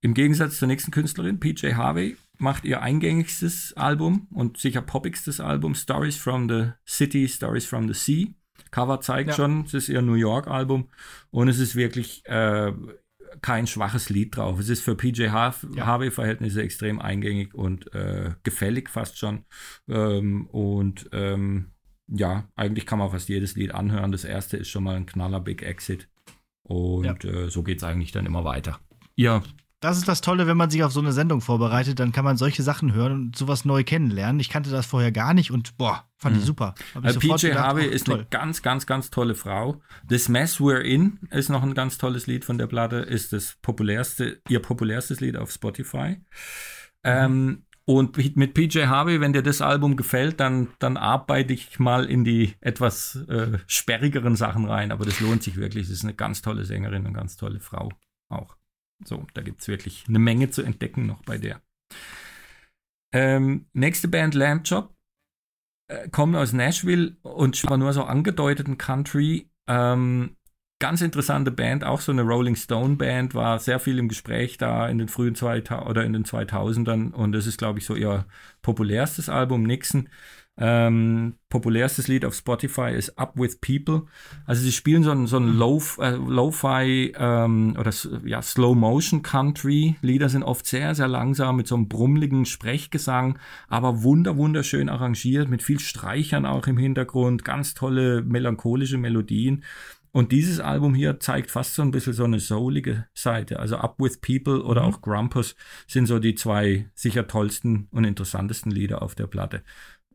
Im 0.00 0.14
Gegensatz 0.14 0.58
zur 0.58 0.68
nächsten 0.68 0.90
Künstlerin, 0.90 1.40
PJ 1.40 1.74
Harvey, 1.74 2.16
macht 2.36 2.64
ihr 2.64 2.82
eingängigstes 2.82 3.74
Album 3.76 4.26
und 4.30 4.58
sicher 4.58 4.82
poppigstes 4.82 5.40
Album, 5.40 5.74
Stories 5.74 6.16
from 6.16 6.48
the 6.48 6.72
City, 6.86 7.28
Stories 7.28 7.64
from 7.66 7.86
the 7.86 7.94
Sea. 7.94 8.34
Cover 8.70 9.00
zeigt 9.00 9.30
Ja. 9.30 9.34
schon, 9.36 9.64
es 9.64 9.74
ist 9.74 9.88
ihr 9.88 10.02
New 10.02 10.14
York-Album 10.14 10.88
und 11.30 11.48
es 11.48 11.58
ist 11.60 11.76
wirklich 11.76 12.22
äh, 12.26 12.72
kein 13.42 13.66
schwaches 13.66 14.08
Lied 14.10 14.36
drauf. 14.36 14.58
Es 14.58 14.68
ist 14.68 14.82
für 14.82 14.94
PJ 14.96 15.28
Har 15.28 15.54
Ja. 15.74 15.86
Harvey-Verhältnisse 15.86 16.62
extrem 16.62 17.00
eingängig 17.00 17.54
und 17.54 17.92
äh, 17.94 18.32
gefällig 18.42 18.88
fast 18.90 19.18
schon. 19.18 19.44
Ähm, 19.88 20.46
und 20.46 21.08
ähm, 21.12 21.72
ja, 22.06 22.48
eigentlich 22.56 22.86
kann 22.86 22.98
man 22.98 23.10
fast 23.10 23.28
jedes 23.28 23.56
Lied 23.56 23.74
anhören. 23.74 24.12
Das 24.12 24.24
erste 24.24 24.56
ist 24.56 24.68
schon 24.68 24.84
mal 24.84 24.96
ein 24.96 25.06
knaller 25.06 25.40
Big 25.40 25.62
Exit. 25.62 26.08
Und 26.62 27.24
äh, 27.24 27.48
so 27.48 27.62
geht 27.62 27.78
es 27.78 27.84
eigentlich 27.84 28.12
dann 28.12 28.26
immer 28.26 28.44
weiter. 28.44 28.80
Ja, 29.16 29.42
Das 29.84 29.98
ist 29.98 30.08
das 30.08 30.22
Tolle, 30.22 30.46
wenn 30.46 30.56
man 30.56 30.70
sich 30.70 30.82
auf 30.82 30.92
so 30.92 31.00
eine 31.00 31.12
Sendung 31.12 31.42
vorbereitet, 31.42 32.00
dann 32.00 32.10
kann 32.10 32.24
man 32.24 32.38
solche 32.38 32.62
Sachen 32.62 32.94
hören 32.94 33.12
und 33.12 33.36
sowas 33.36 33.66
neu 33.66 33.84
kennenlernen. 33.84 34.40
Ich 34.40 34.48
kannte 34.48 34.70
das 34.70 34.86
vorher 34.86 35.12
gar 35.12 35.34
nicht 35.34 35.50
und 35.50 35.76
boah, 35.76 36.08
fand 36.16 36.38
ich 36.38 36.42
super. 36.42 36.74
Hab 36.94 37.04
ich 37.04 37.12
sofort 37.12 37.42
PJ 37.42 37.48
gedacht, 37.48 37.64
Harvey 37.66 37.88
ach, 37.90 37.92
ist 37.92 38.06
toll. 38.06 38.14
eine 38.14 38.26
ganz, 38.30 38.62
ganz, 38.62 38.86
ganz 38.86 39.10
tolle 39.10 39.34
Frau. 39.34 39.82
This 40.08 40.30
Mess 40.30 40.58
We're 40.58 40.80
In 40.80 41.18
ist 41.30 41.50
noch 41.50 41.62
ein 41.62 41.74
ganz 41.74 41.98
tolles 41.98 42.26
Lied 42.26 42.46
von 42.46 42.56
der 42.56 42.66
Platte, 42.66 42.96
ist 42.96 43.34
das 43.34 43.58
populärste, 43.60 44.40
ihr 44.48 44.62
populärstes 44.62 45.20
Lied 45.20 45.36
auf 45.36 45.50
Spotify. 45.50 46.16
Ähm, 47.02 47.64
und 47.84 48.16
mit 48.36 48.54
PJ 48.54 48.86
Harvey, 48.86 49.20
wenn 49.20 49.34
dir 49.34 49.42
das 49.42 49.60
Album 49.60 49.96
gefällt, 49.96 50.40
dann, 50.40 50.68
dann 50.78 50.96
arbeite 50.96 51.52
ich 51.52 51.78
mal 51.78 52.06
in 52.06 52.24
die 52.24 52.54
etwas 52.62 53.16
äh, 53.28 53.58
sperrigeren 53.66 54.34
Sachen 54.34 54.64
rein. 54.64 54.92
Aber 54.92 55.04
das 55.04 55.20
lohnt 55.20 55.42
sich 55.42 55.56
wirklich. 55.56 55.88
Das 55.88 55.96
ist 55.96 56.04
eine 56.04 56.14
ganz 56.14 56.40
tolle 56.40 56.64
Sängerin, 56.64 57.04
eine 57.04 57.14
ganz 57.14 57.36
tolle 57.36 57.60
Frau 57.60 57.90
auch. 58.30 58.56
So, 59.04 59.26
da 59.34 59.42
gibt 59.42 59.60
es 59.60 59.68
wirklich 59.68 60.04
eine 60.08 60.18
Menge 60.18 60.50
zu 60.50 60.62
entdecken 60.62 61.06
noch 61.06 61.22
bei 61.22 61.38
der. 61.38 61.60
Ähm, 63.12 63.66
nächste 63.72 64.08
Band 64.08 64.34
Lamb 64.34 64.64
Chop 64.68 64.94
äh, 65.88 66.08
kommen 66.08 66.34
aus 66.34 66.52
Nashville 66.52 67.16
und 67.22 67.56
spielen 67.56 67.80
nur 67.80 67.92
so 67.92 68.04
angedeuteten 68.04 68.78
Country. 68.78 69.50
Ähm, 69.68 70.36
ganz 70.80 71.00
interessante 71.00 71.50
Band, 71.50 71.84
auch 71.84 72.00
so 72.00 72.12
eine 72.12 72.22
Rolling 72.22 72.56
Stone 72.56 72.96
Band, 72.96 73.34
war 73.34 73.58
sehr 73.58 73.78
viel 73.78 73.98
im 73.98 74.08
Gespräch 74.08 74.58
da 74.58 74.88
in 74.88 74.98
den 74.98 75.08
frühen 75.08 75.34
2000 75.34 75.88
oder 75.88 76.04
in 76.04 76.12
den 76.12 76.24
2000ern 76.24 77.12
und 77.12 77.32
das 77.32 77.46
ist, 77.46 77.58
glaube 77.58 77.78
ich, 77.78 77.84
so 77.84 77.94
ihr 77.94 78.26
populärstes 78.62 79.28
Album, 79.28 79.62
Nixon. 79.62 80.08
Ähm, 80.56 81.34
populärstes 81.48 82.06
Lied 82.06 82.24
auf 82.24 82.34
Spotify 82.34 82.92
ist 82.94 83.18
Up 83.18 83.32
With 83.36 83.60
People. 83.60 84.06
Also 84.46 84.62
sie 84.62 84.70
spielen 84.70 85.02
so 85.02 85.10
ein, 85.10 85.26
so 85.26 85.38
ein 85.38 85.48
äh, 85.48 86.16
Lo-Fi 86.16 87.12
ähm, 87.16 87.76
oder 87.76 87.92
ja, 88.24 88.40
Slow-Motion-Country. 88.40 89.96
Lieder 90.00 90.28
sind 90.28 90.44
oft 90.44 90.66
sehr, 90.66 90.94
sehr 90.94 91.08
langsam 91.08 91.56
mit 91.56 91.66
so 91.66 91.74
einem 91.74 91.88
brummeligen 91.88 92.44
Sprechgesang, 92.44 93.38
aber 93.68 94.04
wunder, 94.04 94.36
wunderschön 94.36 94.88
arrangiert, 94.88 95.48
mit 95.48 95.62
viel 95.62 95.80
Streichern 95.80 96.46
auch 96.46 96.68
im 96.68 96.78
Hintergrund, 96.78 97.44
ganz 97.44 97.74
tolle 97.74 98.22
melancholische 98.22 98.98
Melodien. 98.98 99.64
Und 100.14 100.30
dieses 100.30 100.60
Album 100.60 100.94
hier 100.94 101.18
zeigt 101.18 101.50
fast 101.50 101.74
so 101.74 101.82
ein 101.82 101.90
bisschen 101.90 102.12
so 102.12 102.22
eine 102.22 102.38
soulige 102.38 103.08
Seite. 103.14 103.58
Also 103.58 103.78
Up 103.78 103.96
With 103.98 104.20
People 104.20 104.62
oder 104.62 104.84
auch 104.84 105.02
Grumpus 105.02 105.56
sind 105.88 106.06
so 106.06 106.20
die 106.20 106.36
zwei 106.36 106.88
sicher 106.94 107.26
tollsten 107.26 107.88
und 107.90 108.04
interessantesten 108.04 108.70
Lieder 108.70 109.02
auf 109.02 109.16
der 109.16 109.26
Platte. 109.26 109.64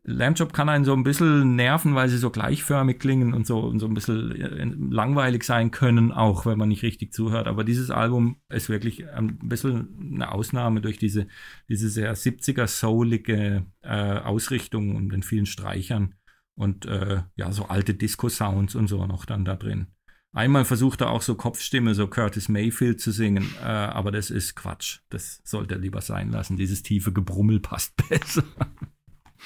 Chop 0.06 0.52
kann 0.52 0.68
einen 0.68 0.84
so 0.84 0.92
ein 0.92 1.02
bisschen 1.02 1.56
nerven, 1.56 1.94
weil 1.94 2.08
sie 2.08 2.18
so 2.18 2.30
gleichförmig 2.30 2.98
klingen 2.98 3.34
und 3.34 3.46
so, 3.46 3.60
und 3.60 3.80
so 3.80 3.86
ein 3.86 3.94
bisschen 3.94 4.34
äh, 4.34 4.64
langweilig 4.64 5.44
sein 5.44 5.70
können, 5.70 6.12
auch 6.12 6.46
wenn 6.46 6.58
man 6.58 6.68
nicht 6.68 6.82
richtig 6.82 7.12
zuhört. 7.12 7.46
Aber 7.46 7.64
dieses 7.64 7.90
Album 7.90 8.36
ist 8.48 8.68
wirklich 8.68 9.08
ein 9.10 9.38
bisschen 9.38 10.12
eine 10.14 10.32
Ausnahme 10.32 10.80
durch 10.80 10.98
diese, 10.98 11.26
diese 11.68 11.88
sehr 11.88 12.16
70er 12.16 12.66
soulige 12.66 13.66
äh, 13.82 14.18
Ausrichtung 14.18 14.96
und 14.96 15.10
den 15.10 15.22
vielen 15.22 15.46
Streichern 15.46 16.14
und 16.54 16.86
äh, 16.86 17.22
ja, 17.36 17.52
so 17.52 17.66
alte 17.66 17.94
Disco-Sounds 17.94 18.74
und 18.74 18.88
so 18.88 19.06
noch 19.06 19.24
dann 19.24 19.44
da 19.44 19.56
drin. 19.56 19.88
Einmal 20.32 20.64
versucht 20.64 21.00
er 21.00 21.10
auch 21.10 21.22
so 21.22 21.34
Kopfstimme, 21.34 21.94
so 21.94 22.06
Curtis 22.06 22.48
Mayfield 22.48 23.00
zu 23.00 23.10
singen, 23.10 23.44
äh, 23.62 23.66
aber 23.66 24.12
das 24.12 24.30
ist 24.30 24.54
Quatsch. 24.54 25.00
Das 25.08 25.40
sollte 25.44 25.74
er 25.74 25.80
lieber 25.80 26.00
sein 26.02 26.30
lassen. 26.30 26.56
Dieses 26.56 26.82
tiefe 26.82 27.12
Gebrummel 27.12 27.60
passt 27.60 27.96
besser. 28.08 28.44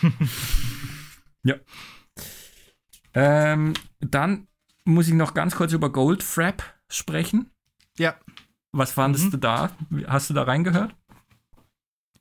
ja. 1.44 1.54
Ähm, 3.14 3.74
dann 4.00 4.48
muss 4.84 5.08
ich 5.08 5.14
noch 5.14 5.34
ganz 5.34 5.54
kurz 5.56 5.72
über 5.72 5.90
Goldfrapp 5.90 6.62
sprechen. 6.88 7.50
Ja, 7.98 8.16
Was 8.76 8.90
fandest 8.90 9.26
Mhm. 9.26 9.30
du 9.30 9.36
da? 9.36 9.70
Hast 10.08 10.30
du 10.30 10.34
da 10.34 10.42
reingehört? 10.42 10.94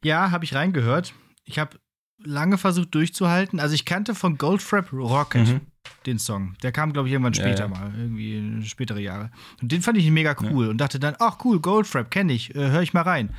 ja, 0.04 0.30
habe 0.32 0.44
ich 0.46 0.54
reingehört. 0.54 1.14
Ich 1.46 1.58
habe 1.58 1.80
lange 2.20 2.58
versucht 2.60 2.94
durchzuhalten. 2.94 3.60
Also 3.60 3.74
ich 3.74 3.86
kannte 3.86 4.14
von 4.14 4.38
Goldfrapp 4.38 4.94
Rocket 4.94 5.48
Mhm. 5.48 5.62
den 6.06 6.20
Song. 6.20 6.56
Der 6.62 6.72
kam, 6.72 6.94
glaube 6.94 7.08
ich, 7.08 7.14
irgendwann 7.14 7.34
Ja, 7.34 7.42
später 7.44 7.64
ja. 7.64 7.68
mal, 7.70 7.92
irgendwie 7.98 8.38
in 8.38 8.64
spätere 8.66 9.00
Jahre. 9.00 9.32
Und 9.64 9.72
den 9.72 9.82
fand 9.82 9.98
ich 9.98 10.10
mega 10.12 10.36
cool 10.42 10.68
und 10.68 10.78
dachte 10.78 11.00
dann, 11.00 11.16
ach 11.20 11.38
cool, 11.44 11.60
Goldfrapp 11.60 12.12
kenne 12.12 12.34
ich, 12.34 12.54
äh, 12.54 12.70
höre 12.70 12.82
ich 12.84 12.94
mal 12.94 13.02
rein. 13.02 13.34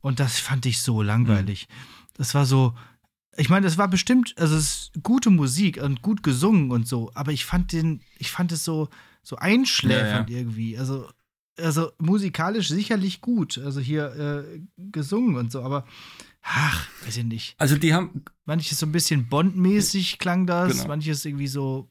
Und 0.00 0.20
das 0.20 0.38
fand 0.38 0.64
ich 0.66 0.80
so 0.82 1.02
langweilig. 1.02 1.66
Das 2.14 2.34
war 2.34 2.46
so, 2.46 2.74
ich 3.36 3.48
meine, 3.48 3.64
das 3.64 3.78
war 3.78 3.88
bestimmt, 3.88 4.34
also 4.38 4.56
es 4.56 4.64
ist 4.64 5.02
gute 5.02 5.30
Musik 5.30 5.82
und 5.82 6.02
gut 6.02 6.22
gesungen 6.22 6.70
und 6.70 6.86
so, 6.86 7.10
aber 7.14 7.32
ich 7.32 7.44
fand 7.44 7.72
den, 7.72 8.00
ich 8.18 8.30
fand 8.30 8.52
es 8.52 8.64
so, 8.64 8.88
so 9.22 9.36
einschläfernd 9.36 10.28
irgendwie. 10.30 10.76
Also, 10.78 11.08
also 11.58 11.92
musikalisch 11.98 12.68
sicherlich 12.68 13.20
gut, 13.20 13.58
also 13.58 13.80
hier 13.80 14.44
äh, 14.46 14.60
gesungen 14.76 15.36
und 15.36 15.50
so, 15.52 15.62
aber 15.62 15.86
ach, 16.42 16.88
weiß 17.04 17.16
ich 17.18 17.24
nicht. 17.24 17.54
Also 17.58 17.76
die 17.76 17.94
haben, 17.94 18.22
Manches 18.44 18.78
so 18.78 18.86
ein 18.86 18.92
bisschen 18.92 19.28
Bond-mäßig 19.28 20.18
klang 20.18 20.46
das, 20.46 20.72
Genau. 20.72 20.88
manches 20.88 21.24
irgendwie 21.24 21.46
so. 21.48 21.88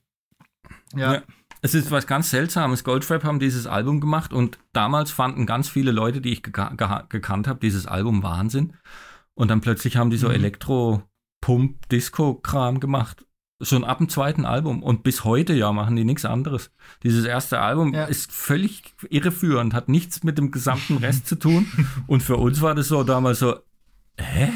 Ja. 0.96 1.16
Ja. 1.16 1.24
Es 1.64 1.76
ist 1.76 1.92
was 1.92 2.08
ganz 2.08 2.32
Seltsames. 2.32 2.84
Goldfrapp 2.84 3.24
haben 3.24 3.40
dieses 3.40 3.68
Album 3.68 4.02
gemacht 4.02 4.34
und 4.34 4.58
damals 4.74 5.12
fanden 5.12 5.46
ganz 5.46 5.70
viele 5.70 5.92
Leute, 5.92 6.20
die 6.20 6.30
ich 6.34 6.42
geka 6.42 7.06
gekannt 7.08 7.48
habe, 7.48 7.60
dieses 7.60 7.86
Album 7.86 8.24
Wahnsinn. 8.24 8.74
Und 9.36 9.50
dann 9.50 9.62
plötzlich 9.62 9.96
haben 9.96 10.10
die 10.10 10.18
so 10.18 10.28
Mhm. 10.28 10.34
Elektro-Pump-Disco-Kram 11.42 12.80
gemacht. 12.80 13.26
Schon 13.64 13.84
ab 13.84 14.00
dem 14.00 14.10
zweiten 14.10 14.46
Album. 14.46 14.82
Und 14.82 15.04
bis 15.04 15.24
heute 15.24 15.54
ja 15.54 15.72
machen 15.72 15.96
die 15.96 16.04
nichts 16.04 16.26
anderes. 16.26 16.72
Dieses 17.04 17.26
erste 17.26 17.60
Album 17.60 17.94
Ja. 17.94 18.06
ist 18.06 18.32
völlig 18.32 18.96
irreführend, 19.10 19.74
hat 19.76 19.88
nichts 19.88 20.24
mit 20.24 20.38
dem 20.40 20.50
gesamten 20.50 20.98
Rest 20.98 21.28
zu 21.28 21.36
tun. 21.36 21.68
Und 22.08 22.24
für 22.24 22.38
uns 22.38 22.62
war 22.62 22.74
das 22.74 22.88
so 22.88 23.04
damals 23.04 23.38
so, 23.40 23.58
hä? 24.18 24.50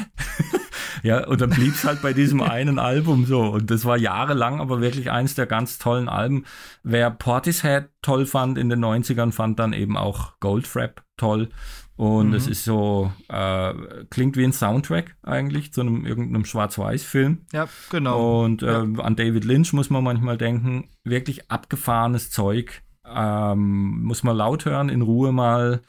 ja, 1.04 1.24
und 1.26 1.40
dann 1.40 1.50
blieb 1.50 1.74
es 1.74 1.84
halt 1.84 2.02
bei 2.02 2.12
diesem 2.12 2.40
einen 2.42 2.80
Album 2.80 3.26
so. 3.26 3.42
Und 3.42 3.70
das 3.70 3.84
war 3.84 3.96
jahrelang 3.96 4.60
aber 4.60 4.80
wirklich 4.80 5.10
eins 5.12 5.36
der 5.36 5.46
ganz 5.46 5.78
tollen 5.78 6.08
Alben. 6.08 6.44
Wer 6.82 7.10
Portishead 7.12 7.90
toll 8.02 8.26
fand 8.26 8.58
in 8.58 8.68
den 8.68 8.84
90ern, 8.84 9.30
fand 9.30 9.60
dann 9.60 9.72
eben 9.72 9.96
auch 9.96 10.32
Goldfrapp 10.40 11.04
toll. 11.16 11.50
Und 11.96 12.34
es 12.34 12.46
ist 12.46 12.64
so, 12.64 13.10
äh, 13.28 13.72
klingt 14.10 14.36
wie 14.36 14.44
ein 14.44 14.52
Soundtrack 14.52 15.16
eigentlich 15.22 15.72
zu 15.72 15.80
einem 15.80 16.04
irgendeinem 16.04 16.44
Schwarz-Weiß-Film. 16.44 17.46
Ja, 17.52 17.68
genau. 17.90 18.44
Und 18.44 18.62
äh, 18.62 18.66
an 18.98 19.16
David 19.16 19.44
Lynch 19.46 19.72
muss 19.72 19.88
man 19.88 20.04
manchmal 20.04 20.36
denken, 20.36 20.90
wirklich 21.04 21.50
abgefahrenes 21.50 22.30
Zeug. 22.30 22.82
Ähm, 23.06 24.02
muss 24.02 24.22
man 24.24 24.36
laut 24.36 24.66
hören, 24.66 24.90
in 24.90 25.00
Ruhe 25.00 25.32
mal, 25.32 25.80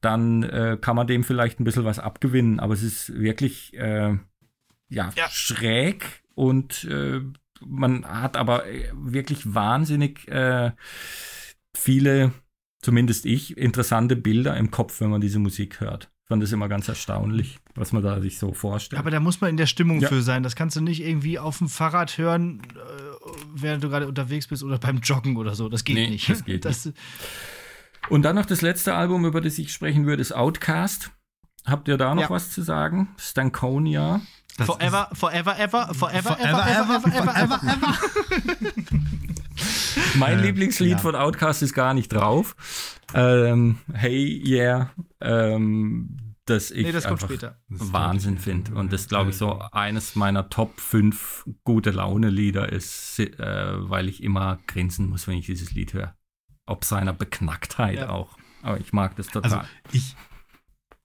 dann 0.00 0.42
äh, 0.42 0.78
kann 0.80 0.96
man 0.96 1.06
dem 1.06 1.22
vielleicht 1.22 1.60
ein 1.60 1.64
bisschen 1.64 1.84
was 1.84 2.00
abgewinnen. 2.00 2.58
Aber 2.58 2.74
es 2.74 2.82
ist 2.82 3.14
wirklich 3.14 3.72
äh, 3.74 4.16
ja, 4.88 5.10
Ja. 5.14 5.28
schräg 5.30 6.22
und 6.34 6.82
äh, 6.84 7.20
man 7.64 8.04
hat 8.04 8.36
aber 8.36 8.66
äh, 8.66 8.90
wirklich 8.94 9.54
wahnsinnig 9.54 10.26
viele, 11.74 12.32
zumindest 12.82 13.24
ich, 13.26 13.56
interessante 13.56 14.16
Bilder 14.16 14.56
im 14.56 14.70
Kopf, 14.70 15.00
wenn 15.00 15.10
man 15.10 15.20
diese 15.20 15.38
Musik 15.38 15.80
hört. 15.80 16.10
Ich 16.24 16.28
fand 16.28 16.42
das 16.42 16.52
immer 16.52 16.68
ganz 16.68 16.88
erstaunlich, 16.88 17.58
was 17.74 17.92
man 17.92 18.02
da 18.02 18.20
sich 18.20 18.38
so 18.38 18.52
vorstellt. 18.54 18.98
Aber 19.00 19.10
da 19.10 19.20
muss 19.20 19.40
man 19.40 19.50
in 19.50 19.56
der 19.56 19.66
Stimmung 19.66 20.00
Ja. 20.00 20.08
für 20.08 20.22
sein. 20.22 20.42
Das 20.42 20.56
kannst 20.56 20.76
du 20.76 20.80
nicht 20.80 21.02
irgendwie 21.02 21.38
auf 21.38 21.58
dem 21.58 21.68
Fahrrad 21.68 22.16
hören, 22.18 22.60
äh, 22.74 23.28
während 23.54 23.84
du 23.84 23.88
gerade 23.90 24.06
unterwegs 24.08 24.46
bist 24.46 24.62
oder 24.62 24.78
beim 24.78 24.98
Joggen 25.00 25.36
oder 25.36 25.54
so. 25.54 25.68
Das 25.68 25.84
geht 25.84 25.96
Nee, 25.96 26.10
nicht. 26.10 26.28
das 26.28 26.44
geht 26.44 26.64
Und 28.08 28.22
dann 28.22 28.36
noch 28.36 28.46
das 28.46 28.62
letzte 28.62 28.94
Album, 28.94 29.24
über 29.26 29.40
das 29.40 29.58
ich 29.58 29.72
sprechen 29.72 30.06
würde, 30.06 30.22
ist 30.22 30.32
Outcast. 30.32 31.10
Habt 31.66 31.86
ihr 31.88 31.96
da 31.96 32.14
noch 32.14 32.22
Ja. 32.22 32.30
was 32.30 32.50
zu 32.50 32.62
sagen? 32.62 33.08
Stankonia. 33.18 34.20
Das 34.56 34.66
Forever, 34.66 35.08
forever, 35.12 35.58
ever, 35.58 35.94
forever, 35.94 36.36
Forever, 36.36 36.40
ever, 36.40 36.66
ever, 36.70 37.16
ever, 37.16 37.36
ever, 37.36 37.58
forever, 37.58 37.60
ever. 37.62 37.98
Mein 40.14 40.38
Äh, 40.38 40.42
Lieblingslied 40.42 40.92
ja. 40.92 40.98
von 40.98 41.14
Outcast 41.14 41.62
ist 41.62 41.74
gar 41.74 41.94
nicht 41.94 42.12
drauf. 42.12 42.54
Ähm, 43.14 43.78
hey, 43.92 44.42
yeah. 44.46 44.90
Ähm, 45.20 46.16
das 46.44 46.70
ich 46.70 46.86
Nee, 46.86 46.92
das 46.92 47.04
kommt 47.06 47.22
einfach 47.22 47.54
Wahnsinn 47.68 48.38
finde. 48.38 48.74
Und 48.74 48.92
das, 48.92 49.08
glaube 49.08 49.30
ich, 49.30 49.36
so 49.36 49.60
eines 49.70 50.16
meiner 50.16 50.48
Top 50.48 50.80
5 50.80 51.48
gute 51.62 51.90
Laune-Lieder 51.92 52.72
ist, 52.72 53.18
äh, 53.20 53.88
weil 53.88 54.08
ich 54.08 54.22
immer 54.22 54.58
grinsen 54.66 55.08
muss, 55.08 55.28
wenn 55.28 55.38
ich 55.38 55.46
dieses 55.46 55.72
Lied 55.72 55.94
höre. 55.94 56.14
Ob 56.66 56.84
seiner 56.84 57.12
Beknacktheit 57.12 57.98
Ja. 57.98 58.08
auch. 58.10 58.36
Aber 58.62 58.80
ich 58.80 58.92
mag 58.92 59.14
das 59.16 59.28
total. 59.28 59.52
Also 59.52 59.68
ich, 59.92 60.16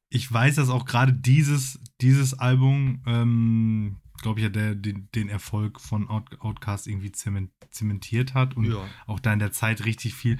ich 0.09 0.31
weiß, 0.31 0.55
dass 0.55 0.69
auch 0.69 0.85
gerade 0.85 1.13
dieses, 1.13 1.79
dieses 2.01 2.37
Album, 2.39 3.03
ähm, 3.05 3.97
glaube 4.21 4.39
ich, 4.39 4.43
ja, 4.43 4.49
der, 4.49 4.75
den, 4.75 5.09
den 5.15 5.29
Erfolg 5.29 5.79
von 5.81 6.07
Out, 6.09 6.39
Outcast 6.41 6.87
irgendwie 6.87 7.11
zement, 7.11 7.51
zementiert 7.71 8.33
hat 8.33 8.55
und 8.57 8.65
Ja. 8.65 8.85
auch 9.05 9.19
da 9.19 9.33
in 9.33 9.39
der 9.39 9.51
Zeit 9.51 9.85
richtig 9.85 10.13
viel. 10.15 10.37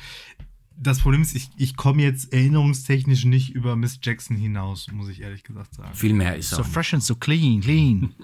Das 0.80 1.00
Problem 1.00 1.22
ist, 1.24 1.36
ich, 1.36 1.50
ich 1.58 1.76
komme 1.76 2.04
jetzt 2.04 2.32
erinnerungstechnisch 2.34 3.26
nicht 3.26 3.50
über 3.50 3.76
Miss 3.76 4.00
Jackson 4.04 4.38
hinaus, 4.38 4.92
muss 4.92 5.10
ich 5.10 5.22
ehrlich 5.22 5.44
gesagt 5.44 5.74
sagen. 5.74 5.94
Viel 5.96 6.14
mehr 6.14 6.36
ist 6.36 6.52
So 6.52 6.62
auch. 6.62 6.66
fresh 6.68 6.94
and 6.94 7.04
so 7.04 7.16
clean, 7.16 7.62
clean. 7.62 8.14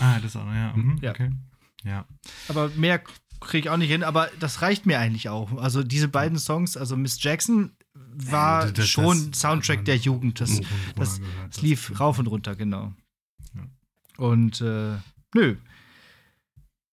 Ah, 0.00 0.18
das 0.20 0.34
auch, 0.36 0.46
ja. 0.46 0.72
Mhm, 0.76 0.98
Ja. 1.02 1.10
Okay. 1.12 1.30
Ja. 1.84 2.06
Aber 2.48 2.68
mehr 2.70 3.00
kriege 3.40 3.68
ich 3.68 3.70
auch 3.70 3.76
nicht 3.76 3.90
hin, 3.90 4.02
aber 4.02 4.28
das 4.40 4.62
reicht 4.62 4.86
mir 4.86 4.98
eigentlich 4.98 5.28
auch. 5.28 5.52
Also 5.58 5.82
diese 5.84 6.08
beiden 6.08 6.38
Songs, 6.38 6.76
also 6.76 6.96
Miss 6.96 7.22
Jackson 7.22 7.72
war 7.94 8.66
Ja, 8.66 8.72
das- 8.72 8.88
schon 8.88 9.30
das 9.30 9.40
Soundtrack 9.40 9.84
der 9.84 9.96
Jugend. 9.96 10.40
Das, 10.40 10.58
das, 10.60 10.66
das 10.96 11.20
das 11.50 11.62
lief 11.62 12.00
rauf 12.00 12.18
und 12.18 12.26
runter, 12.26 12.56
genau. 12.56 12.92
Und 14.16 14.60
äh, 14.60 14.96
nö. 15.34 15.56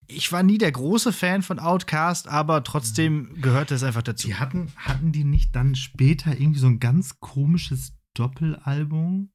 Ich 0.06 0.30
war 0.32 0.42
nie 0.42 0.58
der 0.58 0.72
große 0.72 1.12
Fan 1.12 1.42
von 1.42 1.58
Outcast, 1.58 2.28
aber 2.28 2.64
trotzdem 2.64 3.40
gehört 3.40 3.70
das 3.70 3.82
einfach 3.82 4.02
dazu. 4.02 4.26
Die 4.26 4.34
hatten, 4.34 4.72
hatten 4.76 5.12
die 5.12 5.24
nicht 5.24 5.54
dann 5.56 5.74
später 5.74 6.38
irgendwie 6.38 6.60
so 6.60 6.66
ein 6.66 6.80
ganz 6.80 7.18
komisches 7.20 7.96
Doppelalbum, 8.14 9.30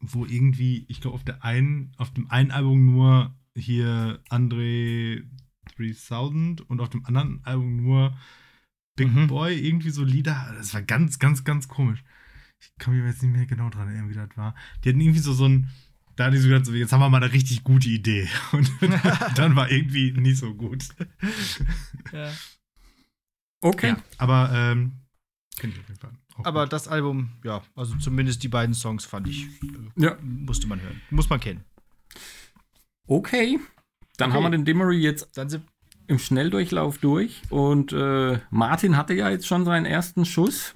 wo 0.00 0.26
irgendwie, 0.26 0.84
ich 0.88 1.00
glaube, 1.00 1.14
auf 1.14 1.24
der 1.24 1.44
einen, 1.44 1.92
auf 1.96 2.12
dem 2.12 2.30
einen 2.30 2.50
Album 2.50 2.84
nur 2.84 3.34
hier 3.56 4.22
Andre 4.28 5.22
3000 5.76 6.68
und 6.68 6.80
auf 6.80 6.90
dem 6.90 7.06
anderen 7.06 7.42
Album 7.44 7.76
nur 7.76 8.16
Big 8.96 9.14
Mhm. 9.14 9.28
Boy, 9.28 9.54
irgendwie 9.54 9.90
so 9.90 10.02
Lieder. 10.04 10.52
Das 10.56 10.74
war 10.74 10.82
ganz, 10.82 11.18
ganz, 11.18 11.44
ganz 11.44 11.68
komisch. 11.68 12.02
Ich 12.60 12.74
kann 12.78 12.94
mich 12.94 13.04
jetzt 13.04 13.22
nicht 13.22 13.32
mehr 13.32 13.46
genau 13.46 13.70
dran 13.70 13.88
erinnern, 13.88 14.10
wie 14.10 14.14
das 14.14 14.36
war. 14.36 14.54
Die 14.82 14.88
hatten 14.88 15.00
irgendwie 15.00 15.20
so, 15.20 15.32
so 15.32 15.46
ein, 15.46 15.70
da 16.18 16.24
hatte 16.26 16.36
ich 16.36 16.42
so 16.42 16.48
gedacht, 16.48 16.66
so, 16.66 16.72
jetzt 16.74 16.92
haben 16.92 16.98
wir 17.00 17.08
mal 17.08 17.22
eine 17.22 17.32
richtig 17.32 17.62
gute 17.62 17.88
Idee. 17.88 18.28
Und 18.52 18.70
dann 19.36 19.54
war 19.54 19.70
irgendwie 19.70 20.10
nicht 20.12 20.38
so 20.38 20.52
gut. 20.52 20.84
Ja. 22.12 22.32
Okay. 23.60 23.88
Ja, 23.90 23.96
aber 24.18 24.50
ähm, 24.52 24.92
kenn 25.58 25.70
ich 25.70 25.78
auf 25.78 25.86
jeden 25.88 26.00
Fall. 26.00 26.10
Auch 26.36 26.44
Aber 26.44 26.64
gut. 26.64 26.72
das 26.72 26.88
Album, 26.88 27.30
ja, 27.44 27.62
also 27.76 27.96
zumindest 27.98 28.42
die 28.42 28.48
beiden 28.48 28.74
Songs 28.74 29.04
fand 29.04 29.28
ich, 29.28 29.44
äh, 29.62 30.04
Ja. 30.04 30.16
musste 30.22 30.66
man 30.66 30.80
hören. 30.80 31.00
Muss 31.10 31.28
man 31.30 31.38
kennen. 31.40 31.64
Okay. 33.06 33.58
Dann 34.16 34.30
Okay. 34.30 34.36
haben 34.36 34.42
wir 34.44 34.50
den 34.50 34.64
Dimmery 34.64 34.98
jetzt 34.98 35.38
im 36.08 36.18
Schnelldurchlauf 36.18 36.98
durch. 36.98 37.42
Und 37.50 37.92
äh, 37.92 38.40
Martin 38.50 38.96
hatte 38.96 39.14
ja 39.14 39.30
jetzt 39.30 39.46
schon 39.46 39.64
seinen 39.64 39.86
ersten 39.86 40.24
Schuss. 40.24 40.74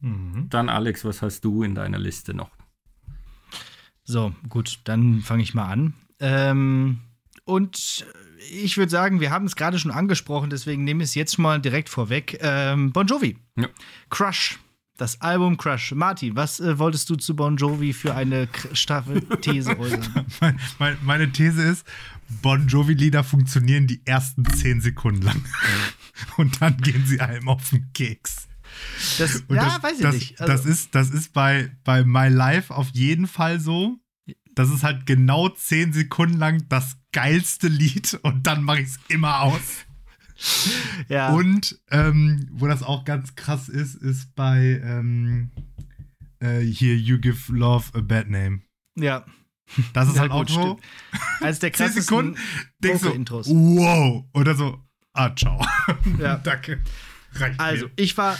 Mhm. 0.00 0.46
Dann 0.50 0.68
Alex, 0.68 1.04
was 1.04 1.22
hast 1.22 1.44
du 1.44 1.62
in 1.62 1.74
deiner 1.74 1.98
Liste 1.98 2.32
noch? 2.34 2.50
So, 4.06 4.32
gut, 4.48 4.78
dann 4.84 5.20
fange 5.20 5.42
ich 5.42 5.52
mal 5.52 5.66
an. 5.66 5.92
Ähm, 6.20 7.00
und 7.44 8.06
ich 8.50 8.76
würde 8.78 8.90
sagen, 8.90 9.20
wir 9.20 9.30
haben 9.30 9.44
es 9.46 9.56
gerade 9.56 9.78
schon 9.78 9.90
angesprochen, 9.90 10.48
deswegen 10.48 10.84
nehme 10.84 11.02
ich 11.02 11.10
es 11.10 11.14
jetzt 11.14 11.38
mal 11.38 11.60
direkt 11.60 11.88
vorweg. 11.88 12.38
Ähm, 12.40 12.92
bon 12.92 13.06
Jovi. 13.06 13.36
Ja. 13.56 13.68
Crush. 14.08 14.58
Das 14.98 15.20
Album 15.20 15.58
Crush. 15.58 15.92
Martin, 15.92 16.36
was 16.36 16.58
äh, 16.58 16.78
wolltest 16.78 17.10
du 17.10 17.16
zu 17.16 17.36
Bon 17.36 17.56
Jovi 17.58 17.92
für 17.92 18.14
eine 18.14 18.46
K- 18.46 18.74
Staffel 18.74 19.20
These 19.42 19.78
äußern? 19.78 20.24
Mein, 20.40 20.58
mein, 20.78 20.96
meine 21.02 21.30
These 21.30 21.60
ist, 21.62 21.84
Bon 22.40 22.66
Jovi-Lieder 22.66 23.22
funktionieren 23.22 23.86
die 23.86 24.00
ersten 24.06 24.44
zehn 24.46 24.80
Sekunden 24.80 25.20
lang. 25.20 25.44
Und 26.38 26.62
dann 26.62 26.78
gehen 26.78 27.04
sie 27.04 27.20
einem 27.20 27.46
auf 27.48 27.68
den 27.68 27.92
Keks. 27.92 28.48
Das, 29.18 29.44
ja, 29.48 29.64
das, 29.64 29.82
weiß 29.82 29.96
ich 29.96 30.02
das, 30.02 30.14
nicht. 30.14 30.40
Also, 30.40 30.52
das 30.52 30.66
ist, 30.66 30.94
das 30.94 31.10
ist 31.10 31.32
bei, 31.32 31.70
bei 31.84 32.04
My 32.04 32.28
Life 32.28 32.74
auf 32.74 32.88
jeden 32.92 33.26
Fall 33.26 33.60
so. 33.60 33.98
Das 34.54 34.70
ist 34.70 34.82
halt 34.82 35.04
genau 35.06 35.50
zehn 35.50 35.92
Sekunden 35.92 36.38
lang 36.38 36.66
das 36.68 36.96
geilste 37.12 37.68
Lied 37.68 38.14
und 38.22 38.46
dann 38.46 38.62
mache 38.62 38.80
ich 38.80 38.88
es 38.88 38.98
immer 39.08 39.40
aus. 39.42 39.84
ja. 41.08 41.30
Und 41.30 41.80
ähm, 41.90 42.48
wo 42.52 42.66
das 42.66 42.82
auch 42.82 43.04
ganz 43.04 43.34
krass 43.34 43.68
ist, 43.68 43.94
ist 43.94 44.34
bei 44.34 44.80
ähm, 44.84 45.50
äh, 46.40 46.60
hier 46.60 46.96
You 46.96 47.18
Give 47.18 47.52
Love 47.52 47.86
a 47.94 48.00
Bad 48.00 48.28
Name. 48.30 48.60
ja. 48.96 49.24
Das 49.92 50.06
ist 50.06 50.14
Ja, 50.14 50.20
halt 50.20 50.30
auch 50.30 50.46
gut, 50.46 50.50
stimmt. 50.50 50.80
Eines 51.40 51.58
der 51.58 51.72
10 51.72 51.76
krassesten 51.86 52.02
Sekunden, 52.02 52.38
denkst 52.78 53.02
du, 53.02 53.44
wow. 53.46 54.24
Oder 54.32 54.54
so, 54.54 54.80
ah, 55.12 55.34
ciao. 55.34 55.60
Ja. 56.20 56.36
Danke. 56.36 56.82
Reicht 57.40 57.60
Also, 57.60 57.86
mir. 57.86 57.92
ich 57.96 58.16
war 58.16 58.36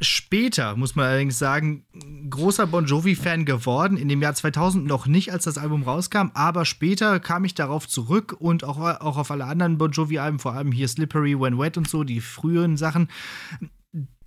später, 0.00 0.76
muss 0.76 0.94
man 0.94 1.06
allerdings 1.06 1.38
sagen, 1.38 1.84
großer 2.30 2.66
Bon 2.66 2.86
Jovi-Fan 2.86 3.44
geworden. 3.44 3.96
In 3.96 4.08
dem 4.08 4.22
Jahr 4.22 4.34
2000 4.34 4.86
noch 4.86 5.06
nicht, 5.06 5.32
als 5.32 5.44
das 5.44 5.58
Album 5.58 5.82
rauskam, 5.82 6.30
aber 6.34 6.64
später 6.64 7.18
kam 7.20 7.44
ich 7.44 7.54
darauf 7.54 7.88
zurück 7.88 8.36
und 8.38 8.62
auch, 8.64 8.78
auch 8.78 9.16
auf 9.16 9.30
alle 9.30 9.44
anderen 9.46 9.76
Bon 9.78 9.90
Jovi-Alben, 9.90 10.38
vor 10.38 10.52
allem 10.54 10.72
hier 10.72 10.86
Slippery 10.88 11.38
When 11.38 11.58
Wet 11.58 11.76
und 11.76 11.88
so, 11.88 12.04
die 12.04 12.20
früheren 12.20 12.76
Sachen. 12.76 13.08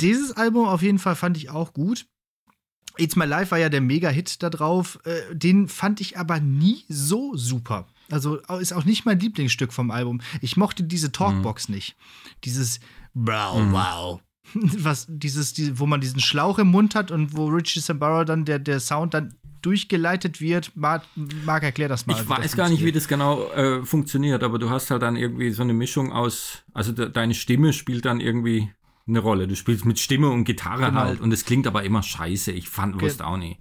Dieses 0.02 0.32
Album 0.36 0.68
auf 0.68 0.82
jeden 0.82 1.00
Fall 1.00 1.16
fand 1.16 1.38
ich 1.38 1.50
auch 1.50 1.74
gut. 1.74 2.06
It's 2.98 3.16
My 3.16 3.26
Life 3.26 3.52
war 3.52 3.58
ja 3.58 3.70
der 3.70 3.80
Mega-Hit 3.80 4.44
da 4.44 4.50
drauf. 4.50 5.00
Äh, 5.06 5.34
den 5.34 5.70
fand 5.70 6.02
ich 6.02 6.18
aber 6.18 6.42
nie 6.42 6.84
so 6.90 7.36
super. 7.38 7.88
Also 8.10 8.36
ist 8.60 8.74
auch 8.74 8.84
nicht 8.84 9.06
mein 9.06 9.20
Lieblingsstück 9.20 9.72
vom 9.72 9.92
Album. 9.92 10.20
Ich 10.42 10.58
mochte 10.58 10.84
diese 10.84 11.14
Talkbox 11.14 11.70
nicht. 11.70 11.96
Dieses 12.44 12.82
Wow, 13.14 13.62
wow. 13.72 14.20
Was, 14.54 15.06
dieses, 15.10 15.54
die, 15.54 15.80
wo 15.80 15.86
man 15.86 16.02
diesen 16.02 16.20
Schlauch 16.20 16.60
im 16.60 16.68
Mund 16.68 16.96
hat 16.96 17.12
und 17.12 17.36
wo 17.38 17.48
Richie 17.48 17.80
Sambora 17.80 18.26
dann 18.26 18.44
der, 18.46 18.60
der 18.60 18.80
Sound 18.80 19.14
dann 19.14 19.34
durchgeleitet 19.62 20.42
wird. 20.42 20.72
Marc, 20.76 21.04
Marc 21.46 21.64
erklär 21.64 21.88
das 21.88 22.06
mal. 22.08 22.20
Ich 22.20 22.28
weiß 22.28 22.56
gar 22.56 22.68
nicht, 22.68 22.84
wie 22.84 22.92
das 22.92 23.08
genau 23.08 23.50
äh, 23.52 23.86
funktioniert, 23.86 24.44
aber 24.44 24.58
du 24.60 24.70
hast 24.70 24.90
halt 24.92 25.04
dann 25.04 25.16
irgendwie 25.16 25.52
so 25.52 25.62
eine 25.62 25.74
Mischung 25.74 26.12
aus, 26.12 26.64
also 26.74 26.92
de 26.92 27.10
deine 27.12 27.34
Stimme 27.36 27.72
spielt 27.72 28.06
dann 28.06 28.20
irgendwie 28.20 28.72
eine 29.08 29.20
Rolle. 29.20 29.48
Du 29.48 29.56
spielst 29.56 29.86
mit 29.86 30.00
Stimme 30.00 30.30
und 30.30 30.44
Gitarre 30.46 30.86
Genau. 30.88 31.02
halt 31.02 31.22
und 31.22 31.32
es 31.32 31.46
klingt 31.46 31.68
aber 31.68 31.84
immer 31.84 32.02
scheiße. 32.04 32.52
Ich 32.52 32.70
fand, 32.70 32.98
Ge- 32.98 33.08
wusste 33.08 33.26
auch 33.26 33.38
nicht. 33.38 33.60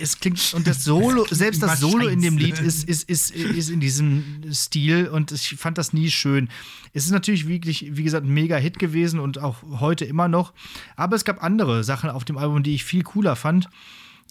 Es 0.00 0.20
klingt 0.20 0.54
und 0.54 0.66
das 0.66 0.84
Solo, 0.84 1.26
selbst 1.30 1.62
das 1.62 1.80
Solo 1.80 2.08
in 2.08 2.20
dem. 2.20 2.36
Lied 2.36 2.58
ist, 2.58 2.88
ist, 2.88 3.08
ist, 3.08 3.30
ist 3.34 3.70
in 3.70 3.80
diesem 3.80 4.42
Stil 4.52 5.08
und 5.08 5.32
ich 5.32 5.56
fand 5.56 5.78
das 5.78 5.92
nie 5.92 6.10
schön. 6.10 6.48
Es 6.92 7.04
ist 7.04 7.10
natürlich 7.10 7.48
wirklich, 7.48 7.96
wie 7.96 8.02
gesagt, 8.02 8.26
ein 8.26 8.32
mega 8.32 8.56
Hit 8.56 8.78
gewesen 8.78 9.20
und 9.20 9.38
auch 9.38 9.62
heute 9.80 10.04
immer 10.04 10.28
noch. 10.28 10.52
Aber 10.96 11.16
es 11.16 11.24
gab 11.24 11.42
andere 11.42 11.84
Sachen 11.84 12.10
auf 12.10 12.24
dem 12.24 12.38
Album, 12.38 12.62
die 12.62 12.74
ich 12.74 12.84
viel 12.84 13.02
cooler 13.02 13.36
fand. 13.36 13.68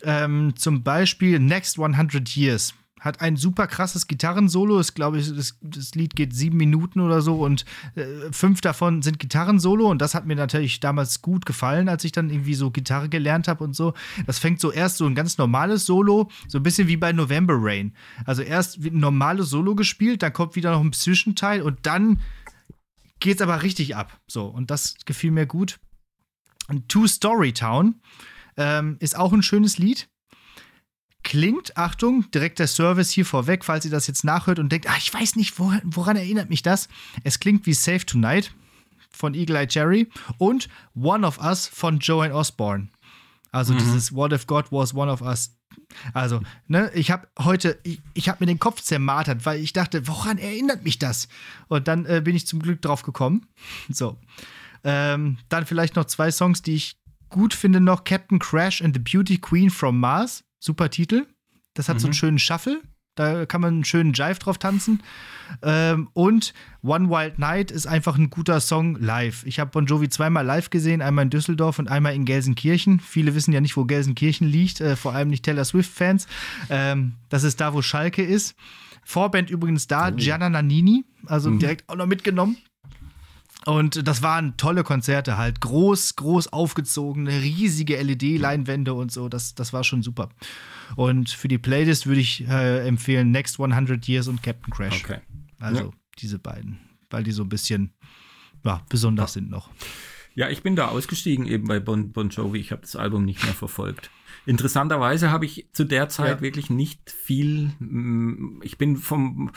Ähm, 0.04 0.54
zum 0.56 0.84
Beispiel 0.84 1.40
Next 1.40 1.80
100 1.80 2.36
Years. 2.36 2.74
Hat 3.02 3.22
ein 3.22 3.36
super 3.36 3.68
krasses 3.68 4.08
Gitarrensolo. 4.08 4.80
Ist, 4.80 4.96
glaube 4.96 5.20
ich, 5.20 5.36
das, 5.36 5.58
das 5.62 5.96
Lied 5.96 6.16
geht 6.16 6.34
sieben 6.34 6.58
Minuten 6.58 7.02
oder 7.02 7.22
so 7.22 7.44
und 7.44 7.66
äh, 7.96 8.06
fünf 8.32 8.62
davon 8.62 9.02
sind 9.02 9.20
Gitarrensolo. 9.20 9.90
Und 9.90 10.02
das 10.02 10.16
hat 10.16 10.26
mir 10.26 10.36
natürlich 10.36 10.80
damals 10.80 11.22
gut 11.22 11.46
gefallen, 11.46 11.90
als 11.90 12.04
ich 12.04 12.14
dann 12.14 12.30
irgendwie 12.30 12.56
so 12.56 12.72
Gitarre 12.72 13.10
gelernt 13.10 13.48
habe 13.48 13.64
und 13.64 13.76
so. 13.76 13.94
Das 14.26 14.40
fängt 14.40 14.60
so 14.60 14.72
erst 14.72 14.98
so 14.98 15.06
ein 15.06 15.16
ganz 15.16 15.38
normales 15.38 15.86
Solo, 15.86 16.30
so 16.48 16.58
ein 16.58 16.64
bisschen 16.64 16.88
wie 16.88 16.98
bei 16.98 17.12
November 17.12 17.56
Rain. 17.58 17.94
Also 18.26 18.42
erst 18.42 18.78
ein 18.78 19.00
normales 19.00 19.50
Solo 19.50 19.76
gespielt, 19.76 20.24
dann 20.24 20.34
kommt 20.34 20.56
wieder 20.56 20.72
noch 20.72 20.82
ein 20.82 20.94
Zwischenteil 20.94 21.62
und 21.62 21.86
dann 21.86 22.22
geht's 23.20 23.42
aber 23.42 23.62
richtig 23.64 23.96
ab. 23.96 24.20
So, 24.28 24.46
und 24.46 24.72
das 24.72 24.96
gefiel 25.06 25.32
mir 25.32 25.46
gut. 25.46 25.80
Und 26.68 26.90
Two 26.90 27.08
Story 27.08 27.54
Town 27.54 28.02
ähm, 28.58 28.98
ist 29.00 29.18
auch 29.18 29.34
ein 29.34 29.44
schönes 29.44 29.78
Lied. 29.78 30.10
Klingt, 31.26 31.76
Achtung, 31.76 32.30
direkt 32.30 32.60
der 32.60 32.68
Service 32.68 33.10
hier 33.10 33.26
vorweg, 33.26 33.66
falls 33.66 33.84
ihr 33.84 33.90
das 33.90 34.06
jetzt 34.06 34.24
nachhört 34.24 34.60
und 34.60 34.72
denkt, 34.72 34.88
ah, 34.88 34.96
ich 35.00 35.12
weiß 35.12 35.38
nicht, 35.38 35.58
woran, 35.58 35.82
woran 35.84 36.16
erinnert 36.18 36.52
mich 36.52 36.62
das? 36.62 36.88
Es 37.24 37.40
klingt 37.40 37.66
wie 37.66 37.74
Save 37.74 38.06
Tonight 38.06 38.54
von 39.10 39.34
Eagle 39.34 39.56
Eye 39.56 39.68
Cherry 39.68 40.08
und 40.38 40.70
One 40.94 41.26
of 41.26 41.40
Us 41.40 41.66
von 41.66 41.98
Joanne 41.98 42.36
Osborne. 42.36 42.90
Also 43.52 43.74
dieses 43.74 44.14
What 44.14 44.34
if 44.34 44.46
God 44.46 44.72
was 44.72 44.94
one 44.94 45.12
of 45.12 45.22
us. 45.22 45.58
Also, 46.14 46.42
ne, 46.68 46.92
ich 46.94 47.10
habe 47.10 47.28
heute, 47.40 47.80
ich, 47.82 48.02
ich 48.14 48.30
habe 48.30 48.38
mir 48.42 48.48
den 48.48 48.60
Kopf 48.60 48.82
zermartert, 48.82 49.48
weil 49.48 49.60
ich 49.60 49.74
dachte, 49.74 50.08
woran 50.08 50.38
erinnert 50.38 50.84
mich 50.84 51.00
das? 51.00 51.28
Und 51.70 51.88
dann 51.88 52.06
äh, 52.06 52.22
bin 52.24 52.36
ich 52.36 52.46
zum 52.46 52.62
Glück 52.62 52.84
drauf 52.84 53.02
gekommen. 53.02 53.48
So. 53.90 54.20
Ähm, 54.84 55.38
dann 55.50 55.66
vielleicht 55.66 55.96
noch 55.96 56.06
zwei 56.06 56.30
Songs, 56.30 56.62
die 56.62 56.76
ich 56.76 56.98
gut 57.30 57.56
finde 57.56 57.80
noch. 57.80 58.04
Captain 58.04 58.38
Crash 58.38 58.84
and 58.84 58.94
the 58.94 59.00
Beauty 59.00 59.40
Queen 59.40 59.72
from 59.72 60.00
Mars. 60.00 60.44
Super 60.66 60.90
Titel. 60.90 61.28
Das 61.76 61.90
hat 61.90 62.00
so 62.00 62.08
einen 62.08 62.14
schönen 62.14 62.40
Shuffle. 62.40 62.82
Da 63.14 63.46
kann 63.46 63.62
man 63.62 63.76
einen 63.76 63.86
schönen 63.86 64.14
Jive 64.14 64.40
drauf 64.40 64.58
tanzen. 64.58 65.02
Ähm, 65.62 66.10
und 66.14 66.54
One 66.82 67.10
Wild 67.10 67.40
Night 67.40 67.72
ist 67.72 67.86
einfach 67.88 68.18
ein 68.18 68.30
guter 68.30 68.60
Song 68.60 68.96
live. 69.00 69.46
Ich 69.46 69.60
habe 69.60 69.72
Bon 69.72 69.86
Jovi 69.86 70.10
zweimal 70.10 70.46
live 70.46 70.70
gesehen, 70.70 71.02
einmal 71.02 71.24
in 71.24 71.30
Düsseldorf 71.30 71.80
und 71.80 71.88
einmal 71.88 72.14
in 72.14 72.26
Gelsenkirchen. 72.26 73.00
Viele 73.00 73.36
wissen 73.36 73.54
ja 73.54 73.62
nicht, 73.62 73.78
wo 73.78 73.86
Gelsenkirchen 73.86 74.48
liegt, 74.48 74.82
äh, 74.82 74.96
vor 74.96 75.14
allem 75.14 75.30
nicht 75.30 75.46
Taylor 75.46 75.64
Swift-Fans. 75.64 76.28
Ähm, 76.70 77.14
das 77.30 77.44
ist 77.44 77.62
da, 77.62 77.74
wo 77.74 77.82
Schalke 77.82 78.24
ist. 78.24 78.56
Vorband 79.04 79.52
übrigens 79.52 79.88
da, 79.88 80.10
Gianna 80.10 80.50
Nannini, 80.50 81.06
also 81.28 81.52
direkt 81.52 81.88
auch 81.88 81.96
noch 81.96 82.08
mitgenommen. 82.08 82.58
Und 83.66 84.08
das 84.08 84.22
waren 84.22 84.58
tolle 84.58 84.84
Konzerte 84.84 85.38
halt. 85.38 85.60
Groß, 85.62 86.16
groß 86.18 86.54
aufgezogene, 86.54 87.42
riesige 87.42 88.00
LED-Leinwände 88.02 88.94
und 88.94 89.12
so. 89.12 89.28
Das, 89.28 89.56
das 89.56 89.74
war 89.74 89.84
schon 89.84 90.04
super. 90.04 90.30
Und 90.96 91.30
für 91.32 91.48
die 91.48 91.58
Playlist 91.58 92.06
würde 92.06 92.22
ich 92.22 92.48
äh, 92.48 92.88
empfehlen 92.88 93.32
Next 93.32 93.60
100 93.60 94.08
Years 94.08 94.28
und 94.28 94.44
Captain 94.44 94.72
Crash. 94.72 95.04
Okay. 95.04 95.20
Also 95.60 95.84
Ja. 95.86 95.90
diese 96.20 96.38
beiden, 96.38 96.80
weil 97.10 97.24
die 97.24 97.32
so 97.32 97.42
ein 97.44 97.50
bisschen 97.50 97.94
ja, 98.64 98.82
besonders 98.90 99.34
sind 99.34 99.50
noch. 99.50 99.70
Ja, 100.36 100.50
ich 100.50 100.62
bin 100.64 100.76
da 100.76 100.90
ausgestiegen 100.90 101.46
eben 101.48 101.68
bei 101.68 101.80
Bon, 101.80 102.12
bon 102.12 102.30
Jovi. 102.30 102.60
Ich 102.60 102.72
habe 102.72 102.82
das 102.82 102.96
Album 102.96 103.26
nicht 103.26 103.44
mehr 103.44 103.54
verfolgt. 103.54 104.12
Interessanterweise 104.46 105.32
habe 105.32 105.46
ich 105.46 105.70
zu 105.74 105.86
der 105.86 106.10
Zeit 106.10 106.38
Ja. 106.38 106.42
wirklich 106.42 106.70
nicht 106.70 107.10
viel. 107.10 107.72
Ich 108.62 108.78
bin 108.78 108.98
vom 108.98 109.52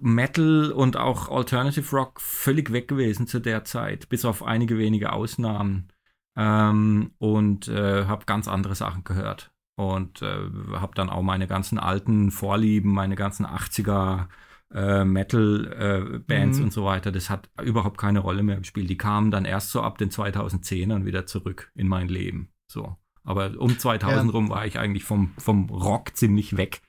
Metal 0.00 0.72
und 0.72 0.96
auch 0.96 1.28
Alternative 1.28 1.96
Rock 1.96 2.20
völlig 2.20 2.72
weg 2.72 2.88
gewesen 2.88 3.26
zu 3.26 3.40
der 3.40 3.64
Zeit, 3.64 4.08
bis 4.08 4.24
auf 4.24 4.42
einige 4.42 4.78
wenige 4.78 5.12
Ausnahmen. 5.12 5.88
Ähm, 6.36 7.10
und 7.18 7.68
äh, 7.68 8.04
habe 8.06 8.24
ganz 8.26 8.46
andere 8.48 8.74
Sachen 8.74 9.04
gehört. 9.04 9.52
Und 9.76 10.22
äh, 10.22 10.36
habe 10.74 10.92
dann 10.94 11.10
auch 11.10 11.22
meine 11.22 11.46
ganzen 11.46 11.78
alten 11.78 12.30
Vorlieben, 12.30 12.92
meine 12.92 13.16
ganzen 13.16 13.46
80er 13.46 14.26
äh, 14.72 15.04
Metal-Bands 15.04 16.58
Mhm. 16.58 16.64
und 16.64 16.72
so 16.72 16.84
weiter, 16.84 17.10
das 17.10 17.30
hat 17.30 17.48
überhaupt 17.62 17.98
keine 17.98 18.20
Rolle 18.20 18.42
mehr 18.42 18.58
gespielt. 18.58 18.88
Die 18.90 18.98
kamen 18.98 19.30
dann 19.30 19.44
erst 19.44 19.70
so 19.70 19.82
ab 19.82 19.98
den 19.98 20.10
2010ern 20.10 21.04
wieder 21.04 21.26
zurück 21.26 21.70
in 21.74 21.88
mein 21.88 22.08
Leben. 22.08 22.50
So. 22.68 22.96
Aber 23.24 23.52
um 23.58 23.78
2000 23.78 24.26
Ja. 24.26 24.30
rum 24.30 24.48
war 24.48 24.66
ich 24.66 24.78
eigentlich 24.78 25.04
vom, 25.04 25.32
vom 25.38 25.68
Rock 25.70 26.16
ziemlich 26.16 26.56
weg. 26.56 26.80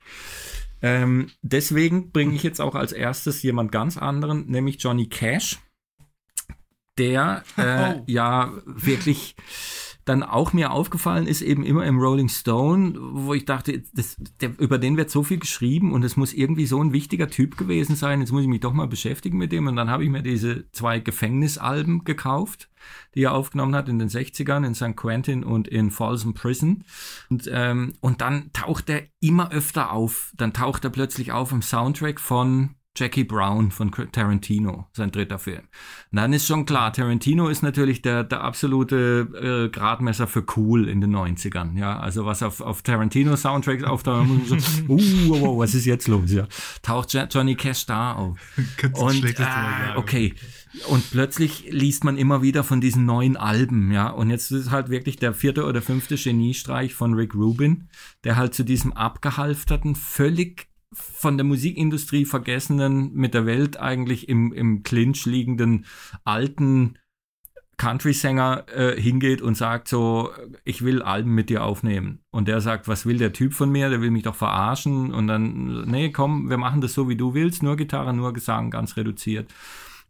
Ähm, 0.82 1.30
deswegen 1.42 2.10
bringe 2.10 2.34
ich 2.34 2.42
jetzt 2.42 2.60
auch 2.60 2.74
als 2.74 2.92
erstes 2.92 3.42
jemand 3.42 3.70
ganz 3.72 3.96
anderen, 3.96 4.46
nämlich 4.46 4.82
Johnny 4.82 5.08
Cash, 5.08 5.60
der 6.98 7.44
äh, 7.56 7.94
Oh. 8.00 8.04
ja 8.06 8.52
wirklich 8.66 9.36
dann 10.04 10.22
auch 10.22 10.52
mir 10.52 10.72
aufgefallen 10.72 11.26
ist, 11.26 11.42
eben 11.42 11.64
immer 11.64 11.86
im 11.86 11.98
Rolling 11.98 12.28
Stone, 12.28 12.94
wo 12.98 13.34
ich 13.34 13.44
dachte, 13.44 13.84
das, 13.94 14.16
der, 14.40 14.58
über 14.58 14.78
den 14.78 14.96
wird 14.96 15.10
so 15.10 15.22
viel 15.22 15.38
geschrieben 15.38 15.92
und 15.92 16.04
es 16.04 16.16
muss 16.16 16.32
irgendwie 16.32 16.66
so 16.66 16.82
ein 16.82 16.92
wichtiger 16.92 17.28
Typ 17.28 17.56
gewesen 17.56 17.94
sein. 17.94 18.20
Jetzt 18.20 18.32
muss 18.32 18.42
ich 18.42 18.48
mich 18.48 18.60
doch 18.60 18.72
mal 18.72 18.88
beschäftigen 18.88 19.38
mit 19.38 19.52
dem. 19.52 19.68
Und 19.68 19.76
dann 19.76 19.90
habe 19.90 20.04
ich 20.04 20.10
mir 20.10 20.22
diese 20.22 20.70
zwei 20.72 20.98
Gefängnisalben 20.98 22.04
gekauft, 22.04 22.68
die 23.14 23.22
er 23.22 23.34
aufgenommen 23.34 23.76
hat 23.76 23.88
in 23.88 23.98
den 23.98 24.08
60ern 24.08 24.66
in 24.66 24.74
St. 24.74 24.96
Quentin 24.96 25.44
und 25.44 25.68
in 25.68 25.90
Folsom 25.90 26.34
Prison. 26.34 26.84
Und, 27.30 27.48
ähm, 27.52 27.94
und 28.00 28.20
dann 28.20 28.52
taucht 28.52 28.90
er 28.90 29.02
immer 29.20 29.52
öfter 29.52 29.92
auf. 29.92 30.32
Dann 30.36 30.52
taucht 30.52 30.84
er 30.84 30.90
plötzlich 30.90 31.30
auf 31.30 31.52
im 31.52 31.62
Soundtrack 31.62 32.18
von 32.18 32.74
Jackie 32.94 33.24
Brown 33.24 33.70
von 33.70 33.90
Tarantino, 33.90 34.86
sein 34.92 35.10
dritter 35.10 35.38
Film. 35.38 35.60
Und 36.10 36.16
dann 36.16 36.34
ist 36.34 36.46
schon 36.46 36.66
klar, 36.66 36.92
Tarantino 36.92 37.48
ist 37.48 37.62
natürlich 37.62 38.02
der, 38.02 38.22
der 38.22 38.42
absolute 38.42 39.28
äh, 39.66 39.68
Gradmesser 39.70 40.26
für 40.26 40.44
cool 40.56 40.88
in 40.88 41.00
den 41.00 41.16
90ern. 41.16 41.78
Ja, 41.78 41.98
also 41.98 42.26
was 42.26 42.42
auf, 42.42 42.60
auf 42.60 42.82
Tarantino-Soundtracks 42.82 43.84
auftaucht, 43.84 44.28
muss 44.28 44.50
man 44.50 44.60
so, 44.60 44.82
uh, 44.88 44.98
wow, 45.28 45.40
wow, 45.40 45.58
was 45.58 45.74
ist 45.74 45.86
jetzt 45.86 46.06
los? 46.06 46.30
Ja, 46.32 46.46
taucht 46.82 47.14
Jo- 47.14 47.26
Johnny 47.30 47.54
Cash 47.54 47.86
da 47.86 48.12
auf. 48.12 48.38
Und 48.92 49.36
sagen. 49.36 49.96
okay. 49.96 50.34
Und 50.88 51.10
plötzlich 51.10 51.66
liest 51.70 52.04
man 52.04 52.18
immer 52.18 52.42
wieder 52.42 52.62
von 52.64 52.80
diesen 52.80 53.06
neuen 53.06 53.36
Alben, 53.36 53.90
ja. 53.90 54.08
Und 54.08 54.28
jetzt 54.30 54.50
ist 54.50 54.70
halt 54.70 54.90
wirklich 54.90 55.16
der 55.16 55.32
vierte 55.32 55.64
oder 55.64 55.80
fünfte 55.80 56.16
Geniestreich 56.16 56.94
von 56.94 57.14
Rick 57.14 57.34
Rubin, 57.34 57.88
der 58.24 58.36
halt 58.36 58.54
zu 58.54 58.64
diesem 58.64 58.92
abgehalfterten, 58.92 59.94
völlig 59.96 60.71
von 60.92 61.36
der 61.36 61.44
Musikindustrie 61.44 62.24
vergessenen, 62.24 63.12
mit 63.14 63.34
der 63.34 63.46
Welt 63.46 63.78
eigentlich 63.78 64.28
im, 64.28 64.52
im 64.52 64.82
Clinch 64.82 65.24
liegenden 65.26 65.86
alten 66.24 66.98
Country-Sänger 67.82 68.66
äh, 68.72 69.00
hingeht 69.00 69.42
und 69.42 69.56
sagt 69.56 69.88
so, 69.88 70.30
ich 70.64 70.84
will 70.84 71.02
Alben 71.02 71.34
mit 71.34 71.50
dir 71.50 71.64
aufnehmen. 71.64 72.20
Und 72.30 72.46
der 72.46 72.60
sagt, 72.60 72.86
was 72.86 73.06
will 73.06 73.18
der 73.18 73.32
Typ 73.32 73.54
von 73.54 73.70
mir? 73.70 73.90
Der 73.90 74.00
will 74.00 74.10
mich 74.10 74.22
doch 74.22 74.36
verarschen. 74.36 75.12
Und 75.12 75.26
dann, 75.26 75.82
nee, 75.90 76.10
komm, 76.10 76.48
wir 76.48 76.58
machen 76.58 76.80
das 76.80 76.94
so, 76.94 77.08
wie 77.08 77.16
du 77.16 77.34
willst. 77.34 77.62
Nur 77.62 77.76
Gitarre, 77.76 78.14
nur 78.14 78.32
Gesang, 78.32 78.70
ganz 78.70 78.96
reduziert. 78.96 79.52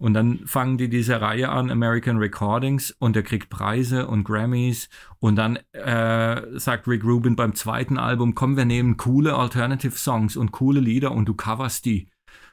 Und 0.03 0.15
dann 0.15 0.41
fangen 0.47 0.79
die 0.79 0.89
diese 0.89 1.21
Reihe 1.21 1.49
an, 1.49 1.71
American 1.71 2.17
Recordings, 2.17 2.91
und 2.99 3.15
er 3.15 3.23
kriegt 3.23 3.51
Preise 3.51 4.09
und 4.09 4.25
Grammys. 4.25 4.89
Und 5.21 5.37
dann 5.37 5.61
äh, 5.75 6.43
sagt 6.59 6.89
Rick 6.89 7.05
Rubin 7.05 7.37
beim 7.37 7.55
zweiten 7.55 7.99
Album, 7.99 8.35
komm, 8.35 8.57
wir 8.57 8.65
nehmen 8.65 8.97
coole 8.97 9.37
Alternative 9.37 9.97
Songs 9.97 10.37
und 10.37 10.51
coole 10.51 10.81
Lieder 10.81 11.13
und 11.13 11.27
du 11.27 11.35
coverst 11.35 11.85
die. 11.85 12.09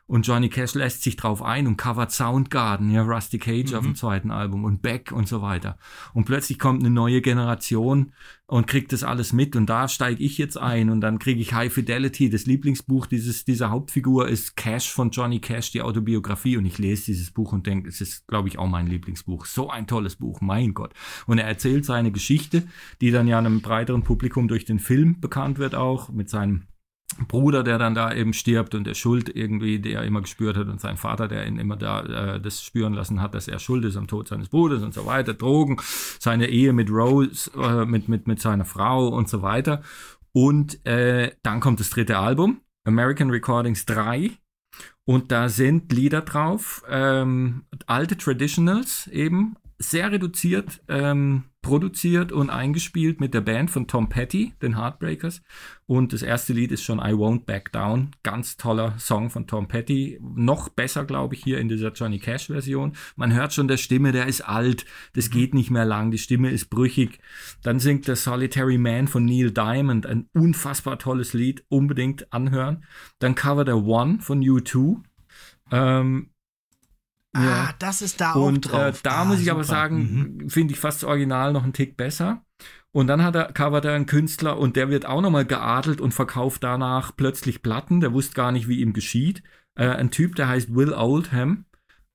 Und 0.10 0.26
Johnny 0.26 0.50
Cash 0.50 0.74
lässt 0.74 1.04
sich 1.04 1.18
drauf 1.18 1.44
ein 1.44 1.68
und 1.68 1.78
covert 1.78 2.12
Soundgarden, 2.12 2.90
ja, 2.90 3.04
Rusty 3.04 3.38
Cage 3.38 3.76
auf 3.76 3.84
dem 3.84 3.94
zweiten 3.94 4.32
Album 4.32 4.64
und 4.64 4.82
Beck 4.82 5.12
und 5.12 5.28
so 5.28 5.44
weiter. 5.44 5.78
Und 6.16 6.26
plötzlich 6.26 6.58
kommt 6.58 6.80
eine 6.80 6.90
neue 6.90 7.22
Generation 7.22 8.12
und 8.48 8.66
kriegt 8.66 8.92
das 8.92 9.04
alles 9.04 9.34
mit 9.34 9.56
und 9.56 9.68
da 9.68 9.88
steige 9.88 10.24
ich 10.24 10.40
jetzt 10.40 10.58
ein 10.58 10.90
und 10.90 11.02
dann 11.02 11.20
kriege 11.20 11.40
ich 11.40 11.54
High 11.54 11.72
Fidelity, 11.72 12.32
das 12.32 12.48
Lieblingsbuch 12.48 13.06
dieses, 13.06 13.46
dieser 13.46 13.70
Hauptfigur 13.70 14.28
ist 14.28 14.56
Cash 14.56 14.92
von 14.92 15.12
Johnny 15.12 15.42
Cash, 15.42 15.70
die 15.74 15.84
Autobiografie 15.84 16.58
und 16.58 16.66
ich 16.66 16.80
lese 16.80 17.06
dieses 17.06 17.30
Buch 17.30 17.54
und 17.54 17.68
denke, 17.68 17.88
es 17.88 18.02
ist, 18.02 18.26
glaube 18.26 18.48
ich, 18.48 18.58
auch 18.58 18.68
mein 18.68 18.88
Lieblingsbuch. 18.88 19.46
So 19.46 19.70
ein 19.70 19.86
tolles 19.86 20.16
Buch, 20.16 20.42
mein 20.42 20.74
Gott. 20.74 20.96
Und 21.28 21.38
er 21.38 21.46
erzählt 21.46 21.86
seine 21.86 22.12
Geschichte, 22.12 22.64
die 23.00 23.12
dann 23.12 23.28
ja 23.28 23.38
einem 23.38 23.62
breiteren 23.62 24.02
Publikum 24.02 24.48
durch 24.48 24.66
den 24.66 24.80
Film 24.80 25.20
bekannt 25.20 25.60
wird 25.60 25.76
auch, 25.76 26.10
mit 26.10 26.32
seinem 26.32 26.64
Bruder, 27.28 27.64
der 27.64 27.78
dann 27.78 27.96
da 27.96 28.14
eben 28.14 28.34
stirbt 28.34 28.76
und 28.76 28.86
der 28.86 28.94
Schuld 28.94 29.34
irgendwie, 29.34 29.80
der 29.80 30.00
er 30.00 30.04
immer 30.06 30.22
gespürt 30.22 30.58
hat 30.58 30.68
und 30.68 30.80
sein 30.80 30.98
Vater, 30.98 31.28
der 31.28 31.48
ihn 31.48 31.58
immer 31.58 31.76
da 31.76 32.36
äh, 32.36 32.42
das 32.42 32.64
spüren 32.64 32.94
lassen 32.94 33.22
hat, 33.22 33.36
dass 33.36 33.48
er 33.48 33.60
schuld 33.60 33.86
ist 33.86 33.98
am 33.98 34.08
Tod 34.08 34.28
seines 34.28 34.50
Bruders 34.50 34.84
und 34.84 34.94
so 34.94 35.06
weiter, 35.06 35.34
Drogen, 35.34 35.78
seine 36.20 36.48
Ehe 36.48 36.74
mit 36.74 36.90
Rose, 36.90 37.52
äh, 37.56 37.86
mit, 37.86 38.08
mit, 38.10 38.28
mit 38.28 38.40
seiner 38.40 38.66
Frau 38.66 39.08
und 39.08 39.30
so 39.30 39.42
weiter. 39.42 39.82
Und 40.32 40.86
äh, 40.86 41.32
dann 41.44 41.60
kommt 41.60 41.80
das 41.80 41.90
dritte 41.90 42.18
Album, 42.18 42.62
American 42.86 43.30
Recordings 43.30 43.86
3. 43.86 44.32
Und 45.06 45.32
da 45.32 45.50
sind 45.50 45.92
Lieder 45.92 46.22
drauf, 46.22 46.84
ähm, 46.88 47.64
alte 47.88 48.16
Traditionals 48.16 49.08
eben, 49.08 49.56
sehr 49.80 50.12
reduziert 50.12 50.82
ähm, 50.88 51.46
produziert 51.62 52.32
und 52.32 52.50
eingespielt 52.50 53.20
mit 53.20 53.34
der 53.34 53.42
Band 53.42 53.70
von 53.70 53.88
Tom 53.88 54.10
Petty, 54.10 54.54
den 54.62 54.78
Heartbreakers. 54.78 55.42
Und 55.86 56.14
das 56.14 56.22
erste 56.22 56.54
Lied 56.54 56.72
ist 56.72 56.84
schon 56.84 57.00
I 57.00 57.14
Won't 57.14 57.46
Back 57.46 57.72
Down. 57.72 58.12
Ganz 58.24 58.58
toller 58.58 58.98
Song 58.98 59.30
von 59.30 59.46
Tom 59.46 59.68
Petty. 59.68 60.20
Noch 60.22 60.70
besser, 60.70 61.04
glaube 61.06 61.36
ich, 61.36 61.44
hier 61.44 61.60
in 61.60 61.68
dieser 61.68 61.92
Johnny 61.92 62.20
Cash-Version. 62.20 62.94
Man 63.16 63.34
hört 63.34 63.54
schon 63.54 63.68
der 63.68 63.78
Stimme, 63.78 64.12
der 64.12 64.28
ist 64.28 64.42
alt. 64.42 64.86
Das 65.14 65.30
geht 65.30 65.54
nicht 65.54 65.70
mehr 65.70 65.86
lang. 65.86 66.12
Die 66.12 66.18
Stimme 66.18 66.50
ist 66.50 66.70
brüchig. 66.70 67.20
Dann 67.62 67.80
singt 67.80 68.08
der 68.08 68.16
Solitary 68.16 68.78
Man 68.78 69.08
von 69.08 69.26
Neil 69.26 69.52
Diamond. 69.52 70.06
Ein 70.06 70.30
unfassbar 70.34 70.98
tolles 70.98 71.34
Lied. 71.34 71.66
Unbedingt 71.68 72.32
anhören. 72.32 72.86
Dann 73.20 73.36
Cover 73.36 73.66
der 73.66 73.84
One 73.84 74.20
von 74.22 74.42
U2. 74.42 75.02
Ähm, 75.72 76.30
Ah, 77.36 77.74
das 77.80 78.02
ist 78.02 78.20
da 78.22 78.34
und, 78.34 78.68
auch 78.68 78.72
drauf. 78.72 79.00
Äh, 79.00 79.04
da 79.04 79.22
ah, 79.22 79.26
muss 79.26 79.38
ich 79.40 79.46
super. 79.46 79.56
aber 79.56 79.64
sagen, 79.64 80.38
Mhm. 80.42 80.50
finde 80.50 80.74
ich 80.74 80.80
fast 80.80 81.04
das 81.04 81.10
Original 81.10 81.54
noch 81.54 81.64
einen 81.64 81.74
Tick 81.74 81.96
besser. 81.96 82.44
Und 82.92 83.06
dann 83.08 83.24
hat 83.24 83.36
er, 83.36 83.52
covert 83.54 83.86
er 83.86 83.94
einen 83.94 84.08
Künstler 84.08 84.58
und 84.58 84.76
der 84.76 84.90
wird 84.90 85.06
auch 85.06 85.22
nochmal 85.22 85.46
geadelt 85.46 86.02
und 86.02 86.12
verkauft 86.14 86.64
danach 86.64 87.16
plötzlich 87.16 87.62
Platten. 87.62 88.02
Der 88.02 88.14
wusste 88.14 88.34
gar 88.34 88.52
nicht, 88.52 88.68
wie 88.68 88.80
ihm 88.80 88.94
geschieht. 88.94 89.44
Äh, 89.76 89.90
ein 89.90 90.10
Typ, 90.10 90.36
der 90.36 90.48
heißt 90.48 90.74
Will 90.74 90.94
Oldham, 90.94 91.66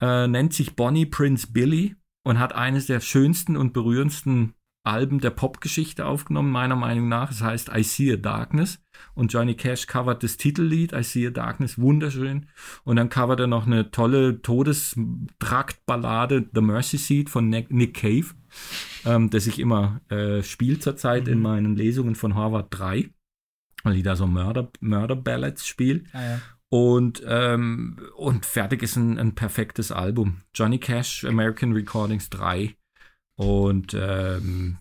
äh, 0.00 0.26
nennt 0.26 0.52
sich 0.52 0.74
Bonnie 0.74 1.06
Prince 1.06 1.46
Billy 1.52 1.94
und 2.24 2.40
hat 2.40 2.54
eines 2.54 2.86
der 2.86 2.98
schönsten 3.00 3.56
und 3.56 3.72
berührendsten 3.72 4.54
Alben 4.84 5.18
der 5.18 5.30
Popgeschichte 5.30 6.04
aufgenommen, 6.04 6.52
meiner 6.52 6.76
Meinung 6.76 7.08
nach. 7.08 7.30
Es 7.30 7.42
heißt 7.42 7.70
I 7.74 7.82
See 7.82 8.12
a 8.12 8.16
Darkness. 8.16 8.84
Und 9.14 9.32
Johnny 9.32 9.54
Cash 9.54 9.86
covert 9.86 10.22
das 10.22 10.36
Titellied 10.36 10.92
I 10.92 11.02
See 11.02 11.26
a 11.26 11.30
Darkness, 11.30 11.78
wunderschön. 11.78 12.46
Und 12.84 12.96
dann 12.96 13.08
covert 13.08 13.40
er 13.40 13.46
noch 13.46 13.66
eine 13.66 13.90
tolle 13.90 14.42
Todestraktballade 14.42 16.50
The 16.54 16.60
Mercy 16.60 16.98
Seat 16.98 17.30
von 17.30 17.48
Nick 17.48 17.94
Cave, 17.94 18.26
ähm, 19.06 19.30
das 19.30 19.46
ich 19.46 19.58
immer 19.58 20.02
äh, 20.10 20.42
spiele 20.42 20.78
zurzeit 20.78 21.28
in 21.28 21.40
meinen 21.40 21.76
Lesungen 21.76 22.14
von 22.14 22.34
Harvard 22.34 22.66
3, 22.70 23.08
weil 23.84 23.96
ich 23.96 24.02
da 24.02 24.16
so 24.16 24.26
Murder, 24.26 24.70
Murder 24.80 25.16
Ballads 25.16 25.66
spiele. 25.66 26.02
Ah, 26.12 26.22
ja. 26.22 26.40
Und, 26.68 27.22
ähm, 27.26 27.96
und 28.16 28.44
fertig 28.44 28.82
ist 28.82 28.96
ein, 28.96 29.18
ein 29.18 29.34
perfektes 29.34 29.92
Album. 29.92 30.42
Johnny 30.54 30.78
Cash, 30.78 31.24
American 31.24 31.72
Recordings 31.72 32.28
3. 32.30 32.76
Und 33.36 33.96
ähm, 33.98 34.78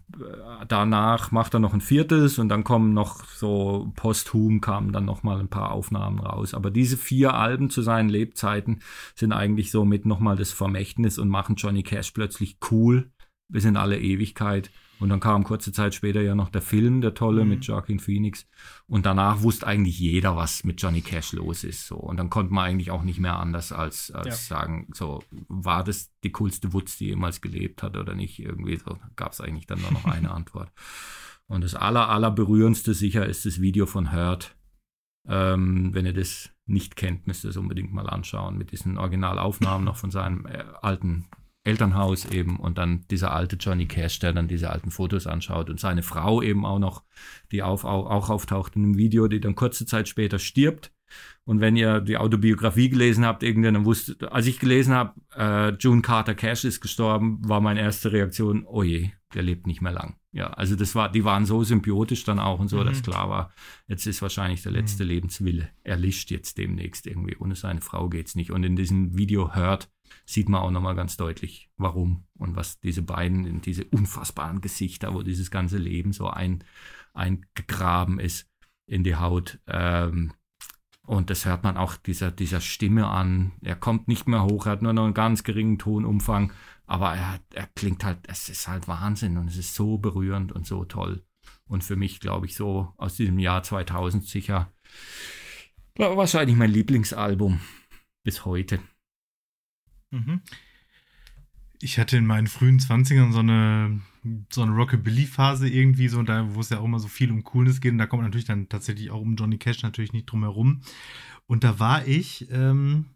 danach 0.68 1.32
macht 1.32 1.56
er 1.56 1.60
noch 1.60 1.74
ein 1.74 1.82
viertes 1.82 2.38
und 2.38 2.50
dann 2.50 2.64
kommen 2.64 2.94
noch 2.94 3.26
so 3.26 3.92
posthum 3.96 4.62
kamen 4.62 4.92
dann 4.92 5.06
noch 5.06 5.24
mal 5.24 5.40
ein 5.40 5.48
paar 5.48 5.72
Aufnahmen 5.72 6.20
raus. 6.20 6.54
Aber 6.54 6.70
diese 6.70 6.96
vier 6.96 7.34
Alben 7.34 7.72
zu 7.72 7.82
seinen 7.82 8.10
Lebzeiten 8.10 8.82
sind 9.16 9.32
eigentlich 9.32 9.72
so 9.72 9.86
mit 9.86 10.06
noch 10.06 10.20
mal 10.20 10.36
das 10.36 10.52
Vermächtnis 10.52 11.18
und 11.18 11.30
machen 11.30 11.56
Johnny 11.56 11.82
Cash 11.82 12.12
plötzlich 12.12 12.58
cool 12.70 13.10
bis 13.50 13.66
in 13.66 13.76
alle 13.76 14.00
Ewigkeit. 14.00 14.70
Und 15.00 15.10
dann 15.10 15.20
kam 15.20 15.44
kurze 15.44 15.72
Zeit 15.72 15.94
später 15.94 16.22
ja 16.22 16.36
noch 16.36 16.50
der 16.50 16.62
Film, 16.62 17.02
der 17.02 17.14
tolle, 17.14 17.46
mit 17.46 17.66
Joaquin 17.66 18.00
Phoenix. 18.00 18.48
Und 18.88 19.06
danach 19.06 19.42
wusste 19.42 19.68
eigentlich 19.68 20.00
jeder, 20.00 20.36
was 20.36 20.64
mit 20.64 20.82
Johnny 20.82 21.02
Cash 21.02 21.34
los 21.34 21.64
ist. 21.64 21.88
So. 21.88 21.96
Und 21.96 22.18
dann 22.18 22.30
konnte 22.30 22.54
man 22.54 22.66
eigentlich 22.66 22.92
auch 22.92 23.04
nicht 23.04 23.20
mehr 23.20 23.38
anders 23.38 23.72
als, 23.72 24.12
als 24.12 24.48
sagen, 24.48 24.88
so, 24.94 25.24
war 25.50 25.84
das 25.84 26.12
die 26.24 26.32
coolste 26.32 26.74
Wutz, 26.74 26.98
die 26.98 27.08
jemals 27.08 27.42
gelebt 27.42 27.84
hat 27.84 27.98
oder 27.98 28.16
nicht? 28.16 28.40
Irgendwie 28.40 28.78
so 28.78 28.98
gab 29.16 29.34
es 29.34 29.42
eigentlich 29.42 29.66
dann 29.66 29.82
nur 29.82 29.92
noch 29.92 30.06
eine 30.06 30.32
Antwort. 30.34 30.72
Und 31.48 31.64
das 31.64 31.76
aller, 31.76 32.10
aller 32.10 32.32
berührendste 32.32 32.94
sicher 32.94 33.26
ist 33.26 33.46
das 33.46 33.60
Video 33.60 33.86
von 33.86 34.14
Hurt. 34.14 34.56
Ähm, 35.28 35.94
wenn 35.94 36.06
ihr 36.06 36.14
das 36.14 36.50
nicht 36.66 36.96
kennt, 36.96 37.28
müsst 37.28 37.44
ihr 37.44 37.50
es 37.50 37.58
unbedingt 37.58 37.94
mal 37.94 38.10
anschauen. 38.10 38.58
Mit 38.58 38.72
diesen 38.72 38.98
Originalaufnahmen 38.98 39.86
noch 39.86 39.98
von 39.98 40.12
seinem 40.12 40.46
äh, 40.46 40.64
alten 40.82 41.26
Elternhaus 41.64 42.26
eben 42.26 42.58
und 42.58 42.78
dann 42.78 43.06
dieser 43.10 43.34
alte 43.34 43.56
Johnny 43.56 43.86
Cash, 43.86 44.20
der 44.20 44.34
dann 44.34 44.48
diese 44.48 44.70
alten 44.70 44.92
Fotos 44.92 45.28
anschaut 45.28 45.70
und 45.70 45.80
seine 45.80 46.04
Frau 46.04 46.42
eben 46.42 46.66
auch 46.66 46.80
noch, 46.80 47.04
die 47.52 47.64
auf, 47.64 47.86
auch, 47.86 48.10
auch 48.10 48.30
auftaucht 48.30 48.76
in 48.76 48.84
einem 48.84 48.98
Video, 48.98 49.28
die 49.28 49.40
dann 49.40 49.56
kurze 49.56 49.86
Zeit 49.86 50.08
später 50.08 50.40
stirbt. 50.40 50.92
Und 51.46 51.60
wenn 51.62 51.76
ihr 51.76 52.02
die 52.02 52.18
Autobiografie 52.18 52.90
gelesen 52.90 53.26
habt, 53.26 53.44
irgendwann 53.44 53.76
dann 53.76 53.86
wusstet, 53.86 54.24
als 54.24 54.48
ich 54.48 54.60
gelesen 54.60 54.94
habe, 54.94 55.14
äh, 55.36 55.74
June 55.78 56.02
Carter 56.02 56.36
Cash 56.36 56.64
ist 56.64 56.82
gestorben, 56.82 57.40
war 57.48 57.62
meine 57.62 57.82
erste 57.82 58.12
Reaktion, 58.12 58.66
oh 58.66 58.82
je, 58.82 59.12
der 59.34 59.44
lebt 59.44 59.68
nicht 59.68 59.82
mehr 59.82 59.92
lang. 59.92 60.16
Ja, 60.32 60.48
also 60.48 60.76
das 60.76 60.96
war, 60.96 61.12
die 61.12 61.24
waren 61.24 61.46
so 61.46 61.64
symbiotisch 61.64 62.24
dann 62.24 62.40
auch 62.40 62.60
und 62.60 62.68
so, 62.68 62.84
dass 62.84 63.04
klar 63.04 63.30
war, 63.30 63.52
jetzt 63.88 64.08
ist 64.08 64.22
wahrscheinlich 64.22 64.64
der 64.64 64.72
letzte 64.72 65.04
Lebenswille 65.04 65.70
erlischt 65.84 66.32
jetzt 66.32 66.58
demnächst 66.58 67.06
irgendwie. 67.06 67.38
Ohne 67.38 67.56
seine 67.56 67.82
Frau 67.82 68.10
geht's 68.10 68.34
nicht. 68.34 68.52
Und 68.52 68.64
in 68.64 68.76
diesem 68.76 69.16
Video 69.16 69.54
hört, 69.54 69.92
sieht 70.26 70.50
man 70.50 70.62
auch 70.62 70.72
nochmal 70.72 70.96
ganz 70.96 71.18
deutlich, 71.18 71.70
warum 71.78 72.26
und 72.38 72.56
was 72.56 72.80
diese 72.80 73.02
beiden, 73.02 73.62
diese 73.62 73.86
unfassbaren 73.86 74.62
Gesichter, 74.62 75.14
wo 75.14 75.22
dieses 75.22 75.52
ganze 75.52 75.78
Leben 75.78 76.14
so 76.14 76.28
ein, 76.28 76.64
eingegraben 77.14 78.20
ist 78.20 78.50
in 78.86 79.04
die 79.04 79.16
Haut. 79.16 79.60
Ähm, 79.68 80.34
und 81.06 81.30
das 81.30 81.46
hört 81.46 81.64
man 81.64 81.78
auch 81.78 81.96
dieser, 81.98 82.32
dieser 82.32 82.62
Stimme 82.62 83.08
an. 83.08 83.52
Er 83.62 83.76
kommt 83.76 84.08
nicht 84.08 84.28
mehr 84.28 84.44
hoch, 84.44 84.66
er 84.66 84.74
hat 84.74 84.82
nur 84.82 84.94
noch 84.94 85.04
einen 85.04 85.14
ganz 85.14 85.44
geringen 85.44 85.78
Tonumfang, 85.78 86.54
aber 86.86 87.16
er, 87.16 87.40
er 87.54 87.68
klingt 87.76 88.04
halt, 88.04 88.20
es 88.28 88.50
ist 88.50 88.68
halt 88.68 88.88
Wahnsinn 88.88 89.38
und 89.38 89.48
es 89.48 89.58
ist 89.58 89.76
so 89.76 89.98
berührend 89.98 90.52
und 90.52 90.66
so 90.66 90.86
toll. 90.86 91.24
Und 91.68 91.84
für 91.84 91.96
mich, 91.96 92.20
glaube 92.20 92.46
ich, 92.46 92.56
so 92.56 92.94
aus 92.98 93.16
diesem 93.16 93.40
Jahr 93.40 93.64
2000 93.64 94.26
sicher 94.26 94.72
wahrscheinlich 95.96 96.56
mein 96.56 96.72
Lieblingsalbum 96.72 97.60
bis 98.24 98.46
heute. 98.46 98.80
Mhm. 100.14 100.42
Ich 101.80 102.00
hatte 102.00 102.16
in 102.16 102.26
meinen 102.26 102.48
frühen 102.48 102.80
20ern 102.80 103.32
so 103.34 103.40
eine, 103.40 104.00
so 104.50 104.62
eine 104.62 104.72
Rockabilly-Phase 104.72 105.68
irgendwie, 105.68 106.08
so, 106.08 106.22
da, 106.24 106.54
wo 106.56 106.62
es 106.62 106.70
ja 106.70 106.80
auch 106.80 106.86
immer 106.86 107.00
so 107.00 107.10
viel 107.10 107.30
um 107.30 107.44
Coolness 107.44 107.82
geht. 107.82 107.92
Und 107.92 107.98
da 107.98 108.06
kommt 108.06 108.22
man 108.22 108.30
natürlich 108.30 108.46
dann 108.46 108.70
tatsächlich 108.70 109.12
auch 109.12 109.20
um 109.20 109.36
Johnny 109.36 109.58
Cash 109.58 109.84
natürlich 109.84 110.14
nicht 110.14 110.28
drum 110.28 110.44
herum. 110.44 110.82
Und 111.46 111.66
da 111.66 111.80
war 111.80 112.08
ich 112.08 112.48
ähm, 112.52 113.16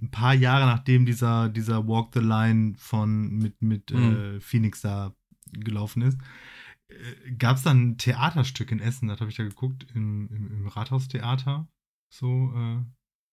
ein 0.00 0.10
paar 0.10 0.34
Jahre 0.34 0.66
nachdem 0.66 1.06
dieser, 1.06 1.48
dieser 1.48 1.86
Walk 1.86 2.10
the 2.14 2.20
Line 2.20 2.74
von 2.78 3.28
mit, 3.38 3.62
mit 3.62 3.92
Mhm. 3.92 4.16
äh, 4.16 4.40
Phoenix 4.40 4.80
da 4.80 5.14
gelaufen 5.52 6.02
ist, 6.02 6.18
äh, 6.88 7.32
gab 7.32 7.58
es 7.58 7.62
dann 7.62 7.90
ein 7.90 7.98
Theaterstück 7.98 8.72
in 8.72 8.80
Essen, 8.80 9.08
das 9.08 9.20
habe 9.20 9.30
ich 9.30 9.36
da 9.36 9.44
geguckt, 9.44 9.86
im, 9.94 10.28
im, 10.32 10.50
im 10.52 10.66
Rathaustheater. 10.66 11.68
So, 12.08 12.52
äh, 12.56 12.84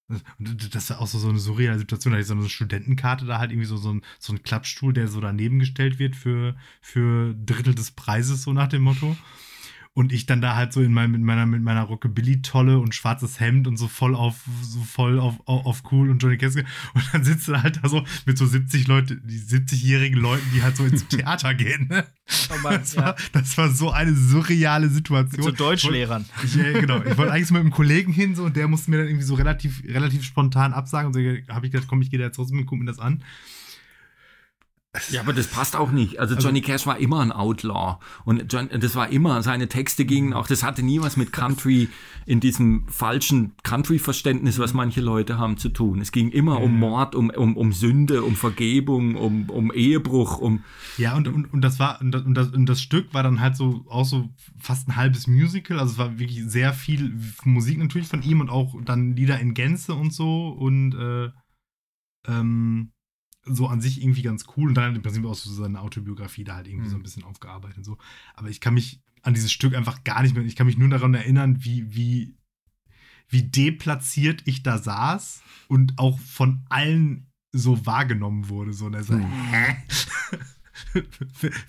und 0.10 0.76
das 0.76 0.90
war 0.90 1.02
auch 1.02 1.08
so, 1.08 1.20
so 1.20 1.30
eine 1.30 1.40
surreale 1.40 1.80
Situation. 1.80 2.14
Da 2.14 2.20
ich 2.20 2.28
so 2.28 2.34
eine 2.34 2.48
Studentenkarte, 2.48 3.26
da 3.26 3.40
halt 3.40 3.52
irgendwie 3.52 3.68
so, 3.68 3.78
so, 3.78 3.94
ein, 3.94 4.02
so 4.20 4.34
ein 4.34 4.42
Klappstuhl, 4.42 4.94
der 4.94 5.08
so 5.08 5.20
daneben 5.20 5.60
gestellt 5.60 6.00
wird 6.00 6.16
für, 6.16 6.56
für 6.82 7.34
Drittel 7.34 7.76
des 7.76 7.92
Preises, 7.92 8.44
so 8.44 8.54
nach 8.54 8.68
dem 8.68 8.84
Motto. 8.84 9.16
Und 9.98 10.14
ich 10.14 10.28
dann 10.28 10.42
da 10.42 10.56
halt 10.56 10.74
so 10.74 10.84
in 10.84 10.94
mein, 10.94 11.10
mit 11.10 11.22
meiner, 11.22 11.48
mit 11.48 11.64
meiner 11.64 11.82
Rockabilly-Tolle 11.82 12.78
und 12.78 12.94
schwarzes 12.94 13.40
Hemd 13.40 13.66
und 13.66 13.78
so 13.78 13.88
voll 13.88 14.14
auf, 14.14 14.36
so 14.62 14.80
voll 14.82 15.20
auf, 15.20 15.40
auf, 15.46 15.66
auf 15.66 15.84
cool 15.92 16.12
und 16.12 16.22
Johnny 16.22 16.38
Cash. 16.38 16.54
Und 16.94 17.04
dann 17.14 17.24
sitzt 17.24 17.48
du 17.48 17.60
halt 17.60 17.80
da 17.82 17.90
so 17.90 18.04
mit 18.28 18.38
so 18.38 18.46
70 18.46 18.88
Leute, 18.88 19.16
die 19.16 19.40
70-jährigen 19.40 20.20
Leuten, 20.20 20.46
die 20.54 20.62
halt 20.62 20.78
so 20.78 20.86
ins 20.86 21.08
Theater 21.10 21.56
gehen. 21.56 21.88
Ne? 21.88 22.06
Oh 22.52 22.60
Mann, 22.62 22.76
das, 22.76 22.96
war, 22.96 23.16
das 23.32 23.58
war 23.58 23.72
so 23.72 23.90
eine 23.90 24.14
surreale 24.14 24.90
Situation. 24.90 25.42
Zu 25.42 25.52
Deutschlehrern. 25.52 26.26
Ich, 26.44 26.56
äh, 26.60 26.74
genau. 26.74 27.02
Ich 27.04 27.18
wollte 27.18 27.32
eigentlich 27.32 27.48
so 27.48 27.56
mit 27.56 27.62
einem 27.62 27.72
Kollegen 27.72 28.14
hin 28.14 28.36
so 28.36 28.44
und 28.44 28.56
der 28.56 28.68
musste 28.68 28.92
mir 28.92 28.98
dann 28.98 29.08
irgendwie 29.08 29.26
so 29.26 29.34
relativ, 29.34 29.82
relativ 29.84 30.24
spontan 30.24 30.74
absagen. 30.74 31.08
Und 31.08 31.14
so 31.14 31.20
habe 31.52 31.66
ich 31.66 31.72
gedacht, 31.72 31.88
komm, 31.88 32.04
ich 32.04 32.12
gehe 32.12 32.20
da 32.20 32.26
jetzt 32.26 32.36
trotzdem 32.36 32.60
und 32.60 32.68
guck 32.68 32.78
mir 32.78 32.86
das 32.86 33.00
an. 33.00 33.24
Ja, 35.10 35.22
aber 35.22 35.34
das 35.34 35.48
passt 35.48 35.76
auch 35.76 35.92
nicht. 35.92 36.20
Also 36.20 36.36
Johnny 36.36 36.62
Cash 36.62 36.88
war 36.88 36.98
immer 36.98 37.20
ein 37.20 37.32
Outlaw 37.32 37.98
und 38.26 38.52
John, 38.52 38.70
das 38.70 38.96
war 38.96 39.10
immer, 39.10 39.44
seine 39.44 39.68
Texte 39.68 40.06
gingen 40.06 40.34
auch, 40.34 40.48
das 40.48 40.64
hatte 40.64 40.82
nie 40.82 41.02
was 41.02 41.18
mit 41.18 41.32
Country 41.32 41.90
in 42.26 42.40
diesem 42.40 42.88
falschen 42.88 43.54
Country-Verständnis, 43.64 44.60
was 44.60 44.74
manche 44.74 45.02
Leute 45.02 45.38
haben, 45.38 45.58
zu 45.58 45.70
tun. 45.70 46.02
Es 46.02 46.12
ging 46.12 46.30
immer 46.30 46.62
um 46.62 46.80
Mord, 46.80 47.16
um, 47.16 47.30
um, 47.30 47.56
um 47.56 47.74
Sünde, 47.74 48.24
um 48.24 48.36
Vergebung, 48.36 49.16
um, 49.16 49.50
um 49.50 49.72
Ehebruch, 49.72 50.40
um 50.40 50.64
Ja, 50.98 51.16
und, 51.16 51.28
und, 51.28 51.54
und 51.54 51.62
das 51.62 51.80
war, 51.80 52.02
und 52.02 52.12
das, 52.12 52.24
und, 52.24 52.34
das, 52.34 52.50
und 52.50 52.66
das 52.66 52.82
Stück 52.82 53.14
war 53.14 53.24
dann 53.24 53.40
halt 53.40 53.56
so 53.56 53.86
auch 53.90 54.06
so 54.06 54.30
fast 54.58 54.88
ein 54.88 54.96
halbes 54.96 55.28
Musical. 55.28 55.80
Also 55.80 55.94
es 55.94 55.98
war 55.98 56.18
wirklich 56.18 56.44
sehr 56.46 56.74
viel 56.74 57.18
Musik 57.44 57.78
natürlich 57.78 58.08
von 58.08 58.24
ihm 58.24 58.42
und 58.42 58.50
auch 58.50 58.74
dann 58.84 59.16
Lieder 59.16 59.40
in 59.40 59.54
Gänze 59.54 59.94
und 59.94 60.12
so 60.12 60.50
und 60.50 60.96
äh, 60.96 61.30
ähm, 62.28 62.92
so 63.50 63.68
an 63.68 63.82
sich 63.82 64.02
irgendwie 64.02 64.22
ganz 64.22 64.46
cool. 64.56 64.70
Und 64.70 64.76
dann 64.76 64.96
im 64.96 65.02
Prinzip 65.02 65.26
auch 65.26 65.36
so 65.36 65.52
seine 65.52 65.82
Autobiografie 65.82 66.44
da 66.44 66.56
halt 66.56 66.68
irgendwie 66.68 66.90
so 66.90 66.96
ein 66.96 67.04
bisschen 67.04 67.24
aufgearbeitet 67.24 67.78
und 67.80 67.84
so. 67.84 67.98
Aber 68.36 68.50
ich 68.50 68.62
kann 68.62 68.74
mich 68.74 69.02
an 69.24 69.34
dieses 69.34 69.52
Stück 69.52 69.76
einfach 69.76 70.04
gar 70.04 70.22
nicht 70.22 70.36
mehr, 70.36 70.46
ich 70.46 70.56
kann 70.56 70.68
mich 70.68 70.78
nur 70.78 70.90
daran 70.90 71.14
erinnern, 71.14 71.64
wie, 71.64 71.94
wie, 71.96 72.36
wie 73.30 73.44
deplatziert 73.44 74.44
ich 74.46 74.64
da 74.64 74.78
saß 74.78 75.42
und 75.68 75.98
auch 75.98 76.20
von 76.20 76.66
allen 76.70 77.28
so 77.52 77.86
wahrgenommen 77.86 78.50
wurde. 78.50 78.74
So, 78.74 78.86
und 78.86 78.94
er 78.94 79.04
sagt, 79.04 79.24
hä? 79.52 79.76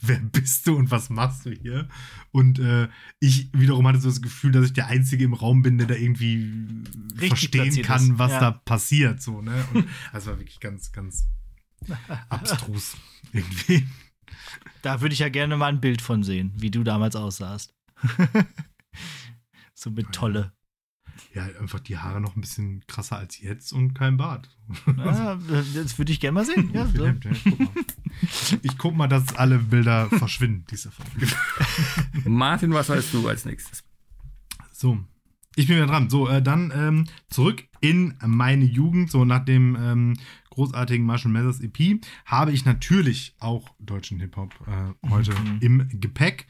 wer 0.02 0.18
bist 0.20 0.66
du 0.66 0.76
und 0.76 0.90
was 0.90 1.10
machst 1.10 1.46
du 1.46 1.50
hier? 1.50 1.88
Und 2.30 2.58
äh, 2.58 2.88
ich 3.20 3.50
wiederum 3.52 3.86
hatte 3.86 4.00
so 4.00 4.08
das 4.08 4.22
Gefühl, 4.22 4.52
dass 4.52 4.66
ich 4.66 4.72
der 4.74 4.86
Einzige 4.88 5.24
im 5.24 5.32
Raum 5.34 5.62
bin, 5.62 5.78
der 5.78 5.86
da 5.86 5.94
irgendwie 5.94 6.52
Richtig 7.12 7.28
verstehen 7.28 7.82
kann, 7.82 8.02
ist. 8.02 8.18
was 8.18 8.32
Ja. 8.32 8.40
da 8.40 8.50
passiert. 8.52 9.22
So, 9.22 9.40
ne? 9.40 9.64
Und 9.74 9.86
das 10.12 10.26
war 10.26 10.38
wirklich 10.38 10.60
ganz, 10.60 10.92
ganz 10.92 11.26
abstrus 12.28 12.96
irgendwie. 13.32 13.86
Da 14.82 15.00
würde 15.00 15.12
ich 15.12 15.20
ja 15.20 15.28
gerne 15.28 15.56
mal 15.56 15.68
ein 15.68 15.80
Bild 15.80 16.02
von 16.02 16.22
sehen, 16.22 16.52
wie 16.56 16.70
du 16.70 16.84
damals 16.84 17.16
aussahst. 17.16 17.74
so 19.74 19.90
mit 19.90 20.12
Tolle. 20.12 20.52
Ja, 21.34 21.44
einfach 21.60 21.80
die 21.80 21.98
Haare 21.98 22.20
noch 22.20 22.36
ein 22.36 22.40
bisschen 22.40 22.84
krasser 22.86 23.18
als 23.18 23.40
jetzt 23.40 23.72
und 23.72 23.94
kein 23.94 24.16
Bart. 24.16 24.56
Ja, 24.96 25.38
das 25.74 25.98
würde 25.98 26.12
ich 26.12 26.20
gerne 26.20 26.34
mal 26.34 26.44
sehen. 26.44 26.70
Ja, 26.72 26.86
so. 26.86 27.06
Hemd, 27.06 27.24
ja, 27.24 27.32
guck 27.42 27.58
mal. 27.58 27.70
Ich 28.62 28.78
guck 28.78 28.94
mal, 28.94 29.08
dass 29.08 29.34
alle 29.36 29.58
Bilder 29.58 30.08
verschwinden, 30.10 30.64
diese 30.70 30.90
Folge. 30.90 31.26
Martin, 32.24 32.72
was 32.72 32.88
weißt 32.88 33.14
du 33.14 33.28
als 33.28 33.44
nächstes? 33.44 33.84
So, 34.72 34.98
ich 35.58 35.66
bin 35.66 35.76
wieder 35.76 35.86
dran. 35.86 36.08
So, 36.08 36.28
äh, 36.28 36.40
dann 36.40 36.72
ähm, 36.74 37.04
zurück 37.28 37.64
in 37.80 38.14
meine 38.24 38.64
Jugend. 38.64 39.10
So, 39.10 39.24
nach 39.24 39.44
dem 39.44 39.76
ähm, 39.76 40.14
großartigen 40.50 41.04
Marshall 41.04 41.32
Mathers 41.32 41.60
EP 41.60 42.00
habe 42.24 42.52
ich 42.52 42.64
natürlich 42.64 43.34
auch 43.40 43.68
deutschen 43.80 44.20
Hip-Hop 44.20 44.54
äh, 44.66 45.08
heute 45.10 45.32
im 45.60 45.88
Gepäck. 45.92 46.46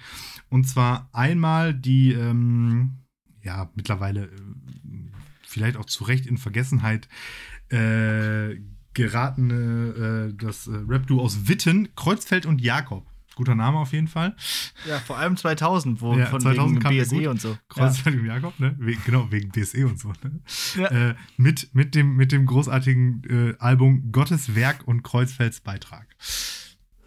Und 0.51 0.69
zwar 0.69 1.09
einmal 1.13 1.73
die, 1.73 2.13
ähm, 2.13 2.99
ja, 3.43 3.71
mittlerweile 3.75 4.25
äh, 4.25 4.31
vielleicht 5.43 5.79
auch 5.79 5.87
zu 5.87 6.05
Recht 6.05 6.27
in 6.27 6.37
Vergessenheit 6.37 7.09
äh, 7.71 8.57
geratene, 8.93 10.29
äh, 10.31 10.35
das 10.35 10.67
äh, 10.67 10.73
Rap-Duo 10.87 11.23
aus 11.23 11.49
Witten, 11.49 11.89
Kreuzfeld 11.97 12.45
und 12.45 12.61
Jakob. 12.61 13.08
Guter 13.39 13.55
Name 13.55 13.79
auf 13.79 13.93
jeden 13.93 14.09
Fall. 14.09 14.35
ja, 14.89 14.99
vor 14.99 15.17
allem 15.17 15.37
2000, 15.37 16.01
wo 16.01 16.17
Ja, 16.17 16.27
von 16.27 16.41
2000 16.41 16.83
wegen 16.85 16.99
BSE 17.03 17.17
gut. 17.19 17.27
und 17.29 17.41
so. 17.41 17.57
Kreuzfeld 17.69 18.17
und 18.19 18.27
Jakob, 18.27 18.59
ne? 18.59 18.75
We 18.79 18.97
genau, 19.07 19.31
wegen 19.31 19.51
BSE 19.51 19.87
und 19.87 19.99
so. 20.01 20.13
Ne? 20.25 20.41
Ja. 20.77 21.11
Äh, 21.11 21.15
mit, 21.37 21.73
mit, 21.73 21.95
dem, 21.95 22.17
mit 22.17 22.33
dem 22.33 22.47
großartigen 22.47 23.23
äh, 23.31 23.55
Album 23.61 24.11
Gottes 24.11 24.57
Werk 24.57 24.87
und 24.89 25.05
Kreuzfelds 25.05 25.61
Beitrag. 25.61 26.09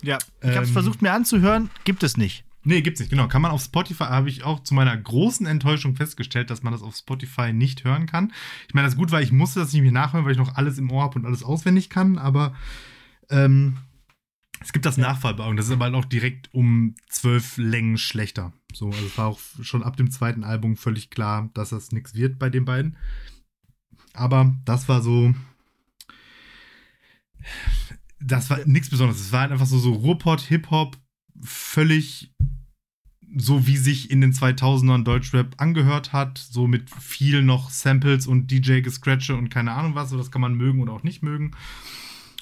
Ja, 0.02 0.18
ich 0.42 0.48
habe 0.52 0.62
es 0.62 0.70
Ähm, 0.70 0.74
versucht 0.74 1.02
mir 1.02 1.12
anzuhören, 1.12 1.70
gibt 1.84 2.02
es 2.04 2.16
nicht. 2.16 2.46
Nee, 2.64 2.82
gibt's 2.82 3.00
nicht, 3.02 3.10
genau. 3.10 3.28
Kann 3.28 3.42
man 3.42 3.52
auf 3.52 3.62
Spotify, 3.62 4.06
habe 4.06 4.30
ich 4.30 4.44
auch 4.44 4.62
zu 4.64 4.74
meiner 4.74 4.96
großen 4.96 5.46
Enttäuschung 5.48 5.96
festgestellt, 5.96 6.50
dass 6.50 6.64
man 6.64 6.72
das 6.72 6.82
auf 6.82 6.96
Spotify 6.96 7.52
nicht 7.52 7.84
hören 7.84 8.06
kann. 8.06 8.32
Ich 8.70 8.74
meine, 8.74 8.86
das 8.86 8.94
ist 8.94 9.00
gut, 9.00 9.12
weil 9.12 9.24
ich 9.24 9.32
musste 9.34 9.60
das 9.60 9.74
nicht 9.74 9.82
mehr 9.82 9.92
nachhören, 9.92 10.24
weil 10.26 10.32
ich 10.32 10.38
noch 10.38 10.56
alles 10.56 10.78
im 10.78 10.90
Ohr 10.92 11.04
habe 11.04 11.20
und 11.20 11.26
alles 11.26 11.44
auswendig 11.44 11.90
kann, 11.90 12.18
aber 12.18 12.54
ähm, 13.32 13.78
es 14.62 14.74
gibt 14.74 14.86
das 14.86 14.98
nachfallbar 14.98 15.48
und 15.48 15.58
das 15.58 15.66
ist 15.68 15.72
aber 15.72 15.86
halt 15.86 15.96
auch 15.96 16.06
direkt 16.06 16.54
um 16.54 16.96
zwölf 17.10 17.58
Längen 17.58 17.98
schlechter. 17.98 18.54
So, 18.74 18.88
also 18.88 19.06
es 19.06 19.18
war 19.18 19.28
auch 19.28 19.40
schon 19.62 19.84
ab 19.84 19.98
dem 19.98 20.12
zweiten 20.12 20.44
Album 20.44 20.78
völlig 20.78 21.10
klar, 21.10 21.50
dass 21.54 21.70
das 21.70 21.92
nichts 21.92 22.14
wird 22.14 22.40
bei 22.40 22.50
den 22.50 22.66
beiden. 22.66 22.96
Aber 24.14 24.56
das 24.66 24.88
war 24.88 25.02
so. 25.02 25.34
Das 28.20 28.50
war 28.52 28.60
nichts 28.66 28.90
Besonderes. 28.90 29.20
Es 29.20 29.32
war 29.32 29.42
halt 29.42 29.52
einfach 29.52 29.66
so, 29.66 29.80
so 29.80 29.94
Ruhrpott, 29.94 30.42
Hip-Hop, 30.42 30.96
völlig 31.42 32.32
so 33.38 33.66
wie 33.66 33.78
sich 33.78 34.12
in 34.12 34.22
den 34.22 34.34
2000ern 34.34 35.04
Deutschrap 35.04 35.56
angehört 35.58 36.12
hat, 36.12 36.38
so 36.38 36.68
mit 36.68 36.90
viel 36.90 37.42
noch 37.42 37.70
Samples 37.70 38.28
und 38.28 38.52
DJ-Gescratche 38.52 39.36
und 39.36 39.50
keine 39.50 39.72
Ahnung 39.72 39.96
was, 39.96 40.10
so 40.10 40.18
das 40.18 40.32
kann 40.32 40.42
man 40.42 40.56
mögen 40.56 40.82
oder 40.82 40.94
auch 40.94 41.04
nicht 41.04 41.24
mögen. 41.24 41.52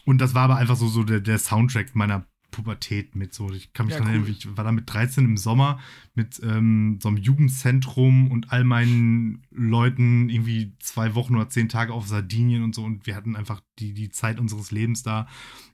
Und 0.10 0.18
das 0.22 0.34
war 0.34 0.45
aber 0.45 0.56
einfach 0.56 0.76
so, 0.76 0.88
so 0.88 1.03
der, 1.03 1.19
der 1.19 1.38
Soundtrack 1.38 1.95
meiner 1.95 2.26
Pubertät 2.49 3.15
mit 3.15 3.31
so. 3.31 3.52
Ich 3.52 3.73
kann 3.73 3.86
mich 3.86 3.94
Ja, 3.94 4.02
cool. 4.02 4.07
erinnern, 4.07 4.27
ich 4.27 4.57
war 4.57 4.64
da 4.64 4.72
mit 4.72 4.91
13 4.91 5.23
im 5.23 5.38
Sommer 5.38 5.80
mit 6.15 6.41
ähm, 6.44 6.98
so 6.99 7.10
einem 7.10 7.18
Jugendzentrum 7.18 8.31
und 8.31 8.52
all 8.52 8.64
meinen 8.64 9.44
Leuten 9.52 10.30
irgendwie 10.30 10.73
zwei 10.80 11.14
Wochen 11.14 11.36
oder 11.36 11.48
zehn 11.49 11.69
Tage 11.69 11.94
auf 11.94 12.07
Sardinien 12.07 12.64
und 12.64 12.73
so 12.73 12.84
und 12.84 13.06
wir 13.06 13.15
hatten 13.15 13.36
einfach 13.36 13.61
die, 13.77 13.94
die 13.94 14.10
Zeit 14.10 14.40
unseres 14.40 14.72
Lebens 14.72 15.03
da 15.03 15.27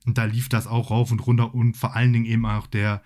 und 0.04 0.18
da 0.18 0.26
lief 0.26 0.50
das 0.50 0.66
auch 0.66 0.90
rauf 0.90 1.10
und 1.10 1.26
runter 1.26 1.54
und 1.54 1.74
vor 1.74 1.96
allen 1.96 2.12
Dingen 2.12 2.26
eben 2.26 2.44
auch 2.44 2.66
der, 2.66 3.02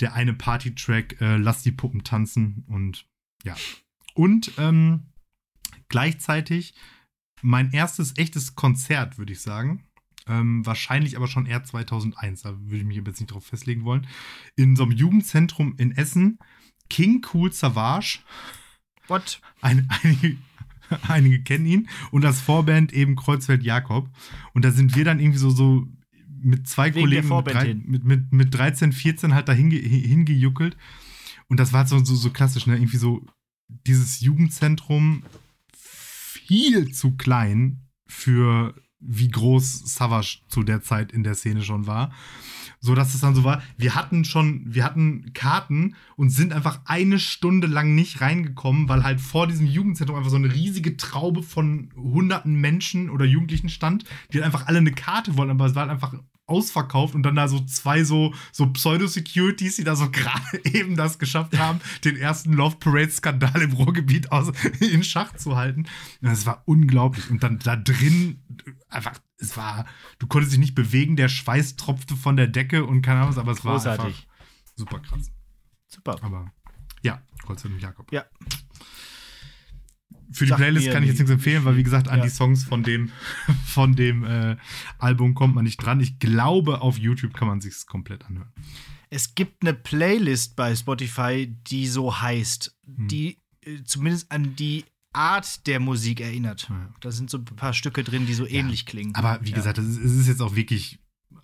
der 0.00 0.14
eine 0.14 0.34
Party-Track 0.34 1.20
äh, 1.20 1.36
Lass 1.36 1.62
die 1.62 1.70
Puppen 1.70 2.02
tanzen 2.02 2.64
und 2.66 3.06
ja. 3.44 3.54
Und 4.14 4.50
ähm, 4.58 5.04
gleichzeitig 5.88 6.74
mein 7.42 7.70
erstes 7.70 8.18
echtes 8.18 8.56
Konzert, 8.56 9.18
würde 9.18 9.34
ich 9.34 9.40
sagen. 9.40 9.84
Ähm, 10.26 10.64
wahrscheinlich 10.64 11.16
aber 11.16 11.28
schon 11.28 11.46
eher 11.46 11.64
2001, 11.64 12.42
da 12.42 12.58
würde 12.58 12.78
ich 12.78 12.84
mich 12.84 12.96
jetzt 12.96 13.20
nicht 13.20 13.32
drauf 13.32 13.44
festlegen 13.44 13.84
wollen. 13.84 14.06
In 14.56 14.74
so 14.74 14.84
einem 14.84 14.92
Jugendzentrum 14.92 15.74
in 15.76 15.92
Essen, 15.92 16.38
King 16.88 17.24
Cool 17.32 17.52
Savage. 17.52 18.20
What? 19.08 19.40
Ein, 19.60 19.88
einige, 20.02 20.36
einige 21.08 21.42
kennen 21.42 21.66
ihn. 21.66 21.88
Und 22.10 22.22
das 22.22 22.40
Vorband 22.40 22.92
eben 22.92 23.16
Kreuzfeld 23.16 23.62
Jakob. 23.62 24.08
Und 24.54 24.64
da 24.64 24.70
sind 24.70 24.96
wir 24.96 25.04
dann 25.04 25.20
irgendwie 25.20 25.38
so, 25.38 25.50
so 25.50 25.86
mit 26.44 26.68
zwei 26.68 26.94
Wegen 26.94 27.06
Kollegen 27.06 27.28
mit, 27.28 27.46
drei, 27.46 27.74
mit, 27.74 28.04
mit, 28.04 28.32
mit 28.32 28.54
13, 28.54 28.92
14 28.92 29.34
halt 29.34 29.48
da 29.48 29.52
hinge, 29.52 29.76
hingejuckelt. 29.76 30.76
Und 31.48 31.60
das 31.60 31.72
war 31.72 31.80
halt 31.80 31.88
so, 31.88 31.98
so, 32.04 32.14
so 32.14 32.30
klassisch, 32.30 32.66
ne? 32.66 32.76
Irgendwie 32.76 32.96
so 32.96 33.26
dieses 33.68 34.20
Jugendzentrum 34.20 35.24
viel 35.76 36.92
zu 36.92 37.16
klein 37.16 37.88
für 38.06 38.74
wie 39.06 39.28
groß 39.28 39.94
Savage 39.94 40.38
zu 40.48 40.62
der 40.62 40.82
Zeit 40.82 41.12
in 41.12 41.22
der 41.22 41.34
Szene 41.34 41.62
schon 41.62 41.86
war. 41.86 42.12
So 42.80 42.94
dass 42.94 43.14
es 43.14 43.20
dann 43.20 43.34
so 43.34 43.44
war, 43.44 43.62
wir 43.78 43.94
hatten 43.94 44.24
schon, 44.24 44.62
wir 44.66 44.84
hatten 44.84 45.32
Karten 45.32 45.94
und 46.16 46.30
sind 46.30 46.52
einfach 46.52 46.80
eine 46.84 47.18
Stunde 47.18 47.66
lang 47.66 47.94
nicht 47.94 48.20
reingekommen, 48.20 48.88
weil 48.88 49.04
halt 49.04 49.20
vor 49.20 49.46
diesem 49.46 49.66
Jugendzentrum 49.66 50.18
einfach 50.18 50.30
so 50.30 50.36
eine 50.36 50.52
riesige 50.52 50.96
Traube 50.96 51.42
von 51.42 51.90
hunderten 51.96 52.60
Menschen 52.60 53.08
oder 53.08 53.24
Jugendlichen 53.24 53.70
stand, 53.70 54.04
die 54.32 54.38
halt 54.38 54.46
einfach 54.46 54.66
alle 54.66 54.78
eine 54.78 54.92
Karte 54.92 55.36
wollten, 55.36 55.52
aber 55.52 55.66
es 55.66 55.74
war 55.74 55.82
halt 55.82 55.92
einfach 55.92 56.14
ausverkauft 56.46 57.14
und 57.14 57.22
dann 57.22 57.36
da 57.36 57.48
so 57.48 57.60
zwei 57.64 58.04
so, 58.04 58.34
so 58.52 58.66
Pseudo-Securities, 58.66 59.76
die 59.76 59.84
da 59.84 59.96
so 59.96 60.10
gerade 60.12 60.64
eben 60.64 60.96
das 60.96 61.18
geschafft 61.18 61.58
haben, 61.58 61.80
den 62.04 62.16
ersten 62.16 62.52
Love 62.52 62.76
Parade-Skandal 62.76 63.62
im 63.62 63.72
Ruhrgebiet 63.72 64.32
aus, 64.32 64.52
in 64.80 65.02
Schach 65.02 65.34
zu 65.36 65.56
halten. 65.56 65.86
Das 66.20 66.46
war 66.46 66.62
unglaublich. 66.66 67.30
Und 67.30 67.42
dann 67.42 67.58
da 67.58 67.76
drin 67.76 68.42
einfach, 68.88 69.18
es 69.38 69.56
war, 69.56 69.86
du 70.18 70.26
konntest 70.26 70.52
dich 70.52 70.60
nicht 70.60 70.74
bewegen, 70.74 71.16
der 71.16 71.28
Schweiß 71.28 71.76
tropfte 71.76 72.16
von 72.16 72.36
der 72.36 72.48
Decke 72.48 72.84
und 72.84 73.02
keine 73.02 73.20
Ahnung, 73.20 73.30
was, 73.30 73.38
aber 73.38 73.52
es 73.52 73.64
war 73.64 73.74
Großartig. 73.74 74.04
einfach 74.06 74.26
super 74.76 74.98
krass. 75.00 75.30
Super. 75.88 76.18
Aber 76.22 76.52
ja, 77.02 77.22
Kreuzfeld 77.44 77.74
und 77.74 77.80
Jakob. 77.80 78.12
Ja. 78.12 78.24
Für 80.32 80.46
die 80.46 80.52
Playlist 80.52 80.90
kann 80.90 81.02
ich 81.02 81.08
jetzt 81.10 81.18
nicht- 81.18 81.28
nichts 81.28 81.30
empfehlen, 81.30 81.64
weil 81.64 81.76
wie 81.76 81.82
gesagt, 81.82 82.08
an 82.08 82.18
Ja. 82.18 82.24
die 82.24 82.30
Songs 82.30 82.64
von 82.64 82.82
dem, 82.82 83.10
von 83.66 83.94
dem 83.94 84.24
äh, 84.24 84.56
Album 84.98 85.34
kommt 85.34 85.54
man 85.54 85.64
nicht 85.64 85.76
dran. 85.78 86.00
Ich 86.00 86.18
glaube, 86.18 86.80
auf 86.80 86.98
YouTube 86.98 87.34
kann 87.34 87.48
man 87.48 87.60
sich 87.60 87.86
komplett 87.86 88.24
anhören. 88.24 88.52
Es 89.10 89.34
gibt 89.34 89.62
eine 89.62 89.74
Playlist 89.74 90.56
bei 90.56 90.74
Spotify, 90.74 91.46
die 91.66 91.86
so 91.86 92.20
heißt, 92.20 92.76
Hm. 92.96 93.08
die 93.08 93.38
äh, 93.62 93.82
zumindest 93.84 94.30
an 94.32 94.56
die 94.56 94.84
Art 95.12 95.66
der 95.68 95.78
Musik 95.78 96.20
erinnert. 96.20 96.66
Ja. 96.68 96.92
Da 97.00 97.12
sind 97.12 97.30
so 97.30 97.38
ein 97.38 97.44
paar 97.44 97.72
Stücke 97.72 98.02
drin, 98.02 98.26
die 98.26 98.34
so 98.34 98.46
ähnlich 98.46 98.84
klingen. 98.86 99.14
Aber 99.14 99.38
wie 99.42 99.50
Ja. 99.50 99.54
gesagt, 99.56 99.78
es 99.78 99.86
ist, 99.86 99.98
ist 100.20 100.26
jetzt 100.26 100.42
auch 100.42 100.56
wirklich 100.56 100.98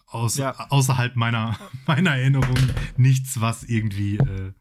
aus, 0.07 0.36
Ja. 0.36 0.51
außerhalb 0.70 1.15
meiner, 1.15 1.57
meiner 1.86 2.11
Erinnerung 2.16 2.57
nichts, 2.97 3.40
was 3.40 3.62
irgendwie 3.62 4.16
äh, 4.16 4.52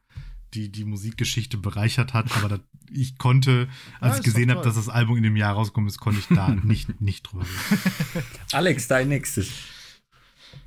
die, 0.54 0.72
die 0.72 0.86
Musikgeschichte 0.86 1.58
bereichert 1.58 2.14
hat. 2.14 2.36
Aber 2.38 2.50
das, 2.50 2.60
ich 2.92 3.18
konnte, 3.18 3.68
als 4.00 4.16
Ja, 4.16 4.20
ich 4.20 4.26
gesehen 4.26 4.52
habe, 4.52 4.62
dass 4.62 4.76
das 4.76 4.90
Album 4.90 5.18
in 5.18 5.24
dem 5.24 5.36
Jahr 5.36 5.54
rausgekommen 5.54 5.88
ist, 5.88 6.00
konnte 6.00 6.20
ich 6.20 6.28
da 6.36 6.50
nicht, 6.64 7.02
nicht 7.02 7.24
drüber 7.24 7.46
reden. 7.46 8.26
Alex, 8.52 8.88
dein 8.88 9.10
nächstes. 9.10 9.50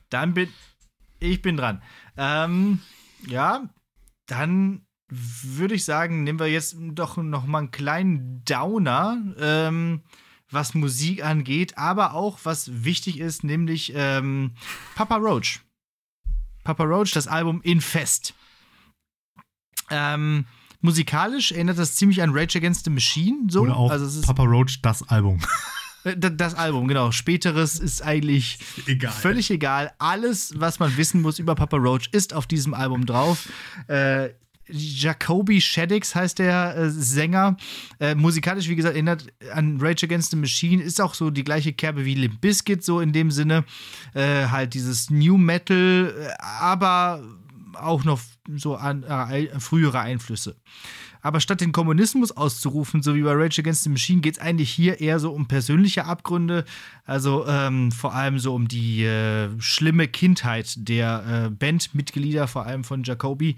Dann 0.08 0.34
bin 0.34 0.48
ich 1.20 1.40
bin 1.40 1.56
dran. 1.56 1.82
Ähm, 2.16 2.80
ja, 3.26 3.68
dann 4.26 4.84
würde 5.08 5.74
ich 5.74 5.84
sagen, 5.84 6.24
nehmen 6.24 6.38
wir 6.38 6.48
jetzt 6.48 6.76
doch 6.78 7.16
noch 7.16 7.46
mal 7.46 7.58
einen 7.58 7.70
kleinen 7.70 8.44
Downer, 8.44 9.22
ähm, 9.38 10.02
was 10.50 10.74
Musik 10.74 11.24
angeht, 11.24 11.78
aber 11.78 12.14
auch 12.14 12.40
was 12.44 12.84
wichtig 12.84 13.18
ist, 13.20 13.44
nämlich 13.44 13.92
ähm, 13.94 14.52
Papa 14.94 15.16
Roach. 15.16 15.60
Papa 16.64 16.84
Roach, 16.84 17.12
das 17.12 17.28
Album 17.28 17.60
Infest. 17.62 18.34
Ähm, 19.92 20.46
musikalisch 20.80 21.52
erinnert 21.52 21.78
das 21.78 21.94
ziemlich 21.94 22.22
an 22.22 22.30
Rage 22.32 22.58
Against 22.58 22.84
the 22.84 22.90
Machine. 22.90 23.46
So. 23.48 23.62
Oder 23.62 23.76
auch 23.76 23.90
also 23.90 24.04
es 24.06 24.16
ist 24.16 24.26
Papa 24.26 24.44
Roach, 24.44 24.80
das 24.82 25.08
Album. 25.08 25.38
das 26.04 26.54
Album, 26.54 26.88
genau. 26.88 27.12
Späteres 27.12 27.78
ist 27.78 28.02
eigentlich 28.02 28.58
Egal. 28.86 29.12
völlig 29.12 29.50
egal. 29.50 29.92
Alles, 29.98 30.54
was 30.56 30.78
man 30.78 30.96
wissen 30.96 31.20
muss 31.20 31.38
über 31.38 31.54
Papa 31.54 31.76
Roach, 31.76 32.08
ist 32.12 32.34
auf 32.34 32.46
diesem 32.46 32.74
Album 32.74 33.06
drauf. 33.06 33.48
Äh, 33.86 34.30
Jacoby 34.68 35.60
Shaddix 35.60 36.14
heißt 36.14 36.38
der 36.38 36.76
äh, 36.76 36.90
Sänger. 36.90 37.56
Äh, 38.00 38.14
musikalisch, 38.14 38.68
wie 38.68 38.76
gesagt, 38.76 38.94
erinnert 38.94 39.26
an 39.52 39.78
Rage 39.80 40.06
Against 40.06 40.30
the 40.30 40.36
Machine. 40.36 40.82
Ist 40.82 41.00
auch 41.00 41.14
so 41.14 41.30
die 41.30 41.44
gleiche 41.44 41.72
Kerbe 41.72 42.04
wie 42.04 42.14
Limp 42.14 42.40
Bizkit, 42.40 42.82
so 42.82 43.00
in 43.00 43.12
dem 43.12 43.30
Sinne. 43.30 43.64
Äh, 44.14 44.46
halt 44.46 44.74
dieses 44.74 45.10
New 45.10 45.36
Metal, 45.36 46.14
äh, 46.16 46.42
aber 46.42 47.22
auch 47.76 48.04
noch 48.04 48.20
so 48.56 48.76
an 48.76 49.02
äh, 49.02 49.58
frühere 49.60 50.00
Einflüsse. 50.00 50.56
Aber 51.20 51.40
statt 51.40 51.60
den 51.60 51.72
Kommunismus 51.72 52.32
auszurufen, 52.32 53.02
so 53.02 53.14
wie 53.14 53.22
bei 53.22 53.32
Rage 53.32 53.60
Against 53.60 53.84
the 53.84 53.90
Machine, 53.90 54.20
geht 54.20 54.34
es 54.34 54.40
eigentlich 54.40 54.70
hier 54.70 55.00
eher 55.00 55.20
so 55.20 55.32
um 55.32 55.46
persönliche 55.46 56.04
Abgründe. 56.04 56.64
Also 57.04 57.46
ähm, 57.46 57.92
vor 57.92 58.14
allem 58.14 58.38
so 58.38 58.54
um 58.54 58.66
die 58.66 59.04
äh, 59.04 59.48
schlimme 59.60 60.08
Kindheit 60.08 60.74
der 60.76 61.46
äh, 61.46 61.50
Bandmitglieder, 61.50 62.48
vor 62.48 62.66
allem 62.66 62.82
von 62.82 63.04
Jacoby. 63.04 63.56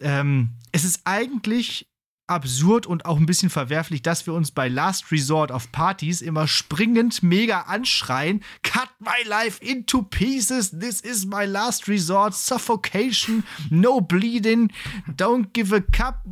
Ähm, 0.00 0.50
es 0.72 0.84
ist 0.84 1.02
eigentlich 1.04 1.86
absurd 2.26 2.86
und 2.86 3.04
auch 3.04 3.16
ein 3.16 3.26
bisschen 3.26 3.50
verwerflich, 3.50 4.02
dass 4.02 4.26
wir 4.26 4.34
uns 4.34 4.50
bei 4.50 4.68
Last 4.68 5.12
Resort 5.12 5.52
auf 5.52 5.70
Partys 5.70 6.20
immer 6.20 6.48
springend 6.48 7.22
mega 7.22 7.62
anschreien: 7.62 8.42
Cut 8.62 8.88
my 8.98 9.28
life 9.28 9.62
into 9.64 10.02
pieces, 10.02 10.70
this 10.70 11.00
is 11.00 11.26
my 11.26 11.44
last 11.44 11.88
resort, 11.88 12.34
suffocation, 12.34 13.44
no 13.70 14.00
bleeding, 14.00 14.72
don't 15.16 15.52
give 15.52 15.74
a 15.74 15.80
cup, 15.80 16.24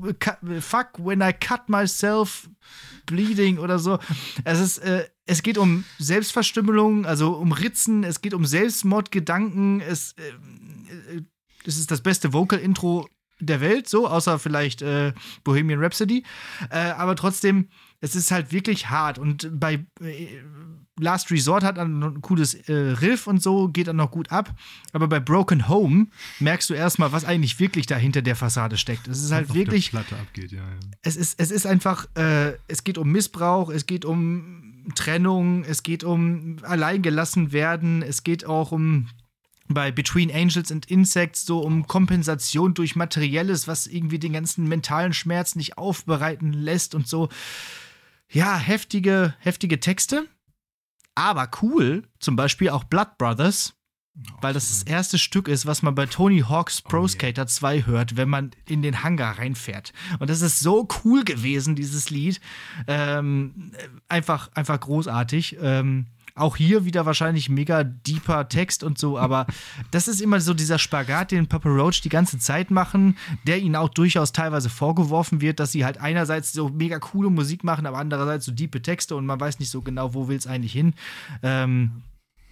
fuck 0.61 0.99
when 0.99 1.21
I 1.21 1.33
cut 1.33 1.69
myself, 1.69 2.49
bleeding 3.07 3.59
oder 3.59 3.79
so. 3.79 3.99
Es 4.45 4.61
ist, 4.61 4.79
äh, 4.79 5.09
es 5.27 5.43
geht 5.43 5.59
um 5.59 5.85
Selbstverstümmelung, 5.99 7.07
also 7.07 7.33
um 7.33 7.53
Ritzen, 7.53 8.05
es 8.05 8.21
geht 8.21 8.35
um 8.35 8.45
Selbstmordgedanken, 8.45 9.81
es, 9.81 10.12
äh, 10.12 11.23
es 11.65 11.79
ist 11.79 11.91
das 11.91 12.03
beste 12.03 12.33
Vocal-Intro 12.33 13.09
der 13.47 13.61
Welt, 13.61 13.89
so, 13.89 14.09
außer 14.09 14.39
vielleicht 14.39 14.83
äh, 14.83 15.12
Bohemian 15.43 15.81
Rhapsody. 15.83 16.25
Äh, 16.71 16.79
aber 16.79 17.16
trotzdem, 17.16 17.69
es 18.01 18.15
ist 18.15 18.31
halt 18.31 18.53
wirklich 18.53 18.91
hart. 18.91 19.19
Und 19.19 19.49
bei 19.59 19.85
äh, 20.01 20.27
Last 21.01 21.31
Resort 21.31 21.65
hat 21.65 21.79
dann 21.79 22.03
ein 22.03 22.21
cooles 22.21 22.55
äh, 22.55 22.73
Riff 22.73 23.27
und 23.27 23.43
so, 23.43 23.69
geht 23.69 23.89
dann 23.89 23.97
noch 23.97 24.11
gut 24.11 24.31
ab. 24.31 24.55
Aber 24.93 25.09
bei 25.09 25.19
Broken 25.19 25.69
Home 25.69 26.07
merkst 26.39 26.71
du 26.71 26.75
erstmal, 26.75 27.12
was 27.12 27.25
eigentlich 27.25 27.59
wirklich 27.59 27.87
da 27.87 27.97
hinter 27.97 28.23
der 28.23 28.37
Fassade 28.37 28.77
steckt. 28.77 29.09
Es 29.09 29.23
ist 29.23 29.33
halt 29.33 29.51
auf 29.51 29.57
wirklich. 29.57 29.91
Platte 29.91 30.16
abgeht, 30.16 30.53
ja, 30.53 30.59
ja. 30.59 30.65
Es 31.03 31.16
ist, 31.16 31.41
es 31.41 31.51
ist 31.51 31.66
einfach, 31.66 32.07
äh, 32.15 32.53
es 32.69 32.85
geht 32.85 32.99
um 32.99 33.11
Missbrauch, 33.11 33.71
es 33.71 33.87
geht 33.87 34.05
um 34.05 34.85
Trennung, 34.95 35.65
es 35.65 35.83
geht 35.83 36.05
um 36.05 36.57
alleingelassen 36.62 37.53
werden, 37.53 38.03
es 38.03 38.23
geht 38.23 38.45
auch 38.47 38.71
um 38.71 39.09
bei 39.69 39.91
Between 39.91 40.31
Angels 40.31 40.70
and 40.70 40.86
Insects 40.91 41.47
so 41.47 41.61
um 41.61 41.86
Kompensation 41.86 42.74
durch 42.74 42.97
Materielles, 42.97 43.66
was 43.66 43.86
irgendwie 43.86 44.19
den 44.19 44.35
ganzen 44.35 44.69
mentalen 44.69 45.12
Schmerz 45.12 45.55
nicht 45.55 45.78
aufbereiten 45.78 46.53
lässt 46.53 46.95
und 46.95 47.09
so. 47.09 47.28
Ja, 48.31 48.57
heftige, 48.57 49.35
heftige 49.39 49.81
Texte. 49.81 50.27
Aber 51.15 51.49
cool, 51.62 52.03
zum 52.19 52.36
Beispiel 52.36 52.70
auch 52.70 52.85
Blood 52.85 53.16
Brothers, 53.19 53.74
weil 54.41 54.53
das 54.53 54.69
das 54.69 54.82
erste 54.82 55.19
Stück 55.19 55.49
ist, 55.49 55.66
was 55.66 55.82
man 55.82 55.95
bei 55.95 56.07
Tony 56.07 56.41
Hawk's 56.41 56.82
Pro 56.82 57.03
Oh, 57.03 57.09
Skater 57.09 57.47
2 57.47 57.86
hört, 57.86 58.16
wenn 58.16 58.28
man 58.28 58.51
in 58.66 58.82
den 58.82 59.03
Hangar 59.03 59.39
reinfährt. 59.39 59.93
Und 60.19 60.31
das 60.31 60.41
ist 60.41 60.61
so 60.61 60.89
cool 61.05 61.24
gewesen, 61.24 61.74
dieses 61.74 62.11
Lied. 62.11 62.41
Ähm, 62.86 63.73
einfach, 64.09 64.51
einfach 64.55 64.78
großartig. 64.78 65.57
Ähm, 65.61 66.07
auch 66.35 66.56
hier 66.56 66.85
wieder 66.85 67.06
wahrscheinlich 67.06 67.48
mega 67.48 67.85
deeper 67.85 68.48
Text 68.48 68.82
und 68.82 68.98
so, 68.98 69.19
aber 69.19 69.47
das 69.90 70.09
ist 70.09 70.20
immer 70.20 70.40
so 70.40 70.55
dieser 70.55 70.78
Spagat, 70.78 71.31
den 71.31 71.47
Papa 71.47 71.69
Roach 71.69 72.01
die 72.02 72.09
ganze 72.09 72.39
Zeit 72.39 72.70
machen, 72.70 73.16
der 73.47 73.59
ihnen 73.59 73.77
auch 73.77 73.89
durchaus 73.89 74.32
teilweise 74.32 74.69
vorgeworfen 74.69 75.40
wird, 75.40 75.61
dass 75.61 75.73
sie 75.73 75.85
halt 75.85 75.98
einerseits 75.98 76.52
so 76.52 76.69
mega 76.69 76.98
coole 76.98 77.31
Musik 77.31 77.65
machen, 77.65 77.86
aber 77.86 77.98
andererseits 77.98 78.47
so 78.47 78.52
diepe 78.52 78.82
Texte 78.82 79.16
und 79.16 79.27
man 79.27 79.39
weiß 79.39 79.59
nicht 79.61 79.70
so 79.70 79.82
genau, 79.82 80.15
wo 80.15 80.28
will 80.28 80.36
es 80.36 80.47
eigentlich 80.47 80.73
hin. 80.73 80.94
Ähm, 81.43 82.02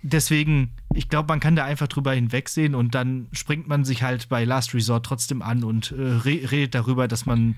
deswegen, 0.03 0.73
ich 0.95 1.09
glaube, 1.09 1.29
man 1.29 1.41
kann 1.41 1.57
da 1.57 1.65
einfach 1.65 1.89
drüber 1.89 2.13
hinwegsehen 2.13 2.75
und 2.75 2.95
dann 2.95 3.29
springt 3.33 3.69
man 3.69 3.85
sich 3.85 4.03
halt 4.03 4.29
bei 4.29 4.45
Last 4.45 4.75
Resort 4.75 5.07
trotzdem 5.07 5.43
an 5.43 5.65
und 5.65 5.93
äh, 5.93 5.95
re 6.01 6.51
redet 6.51 6.75
darüber, 6.75 7.09
dass 7.09 7.27
man 7.27 7.57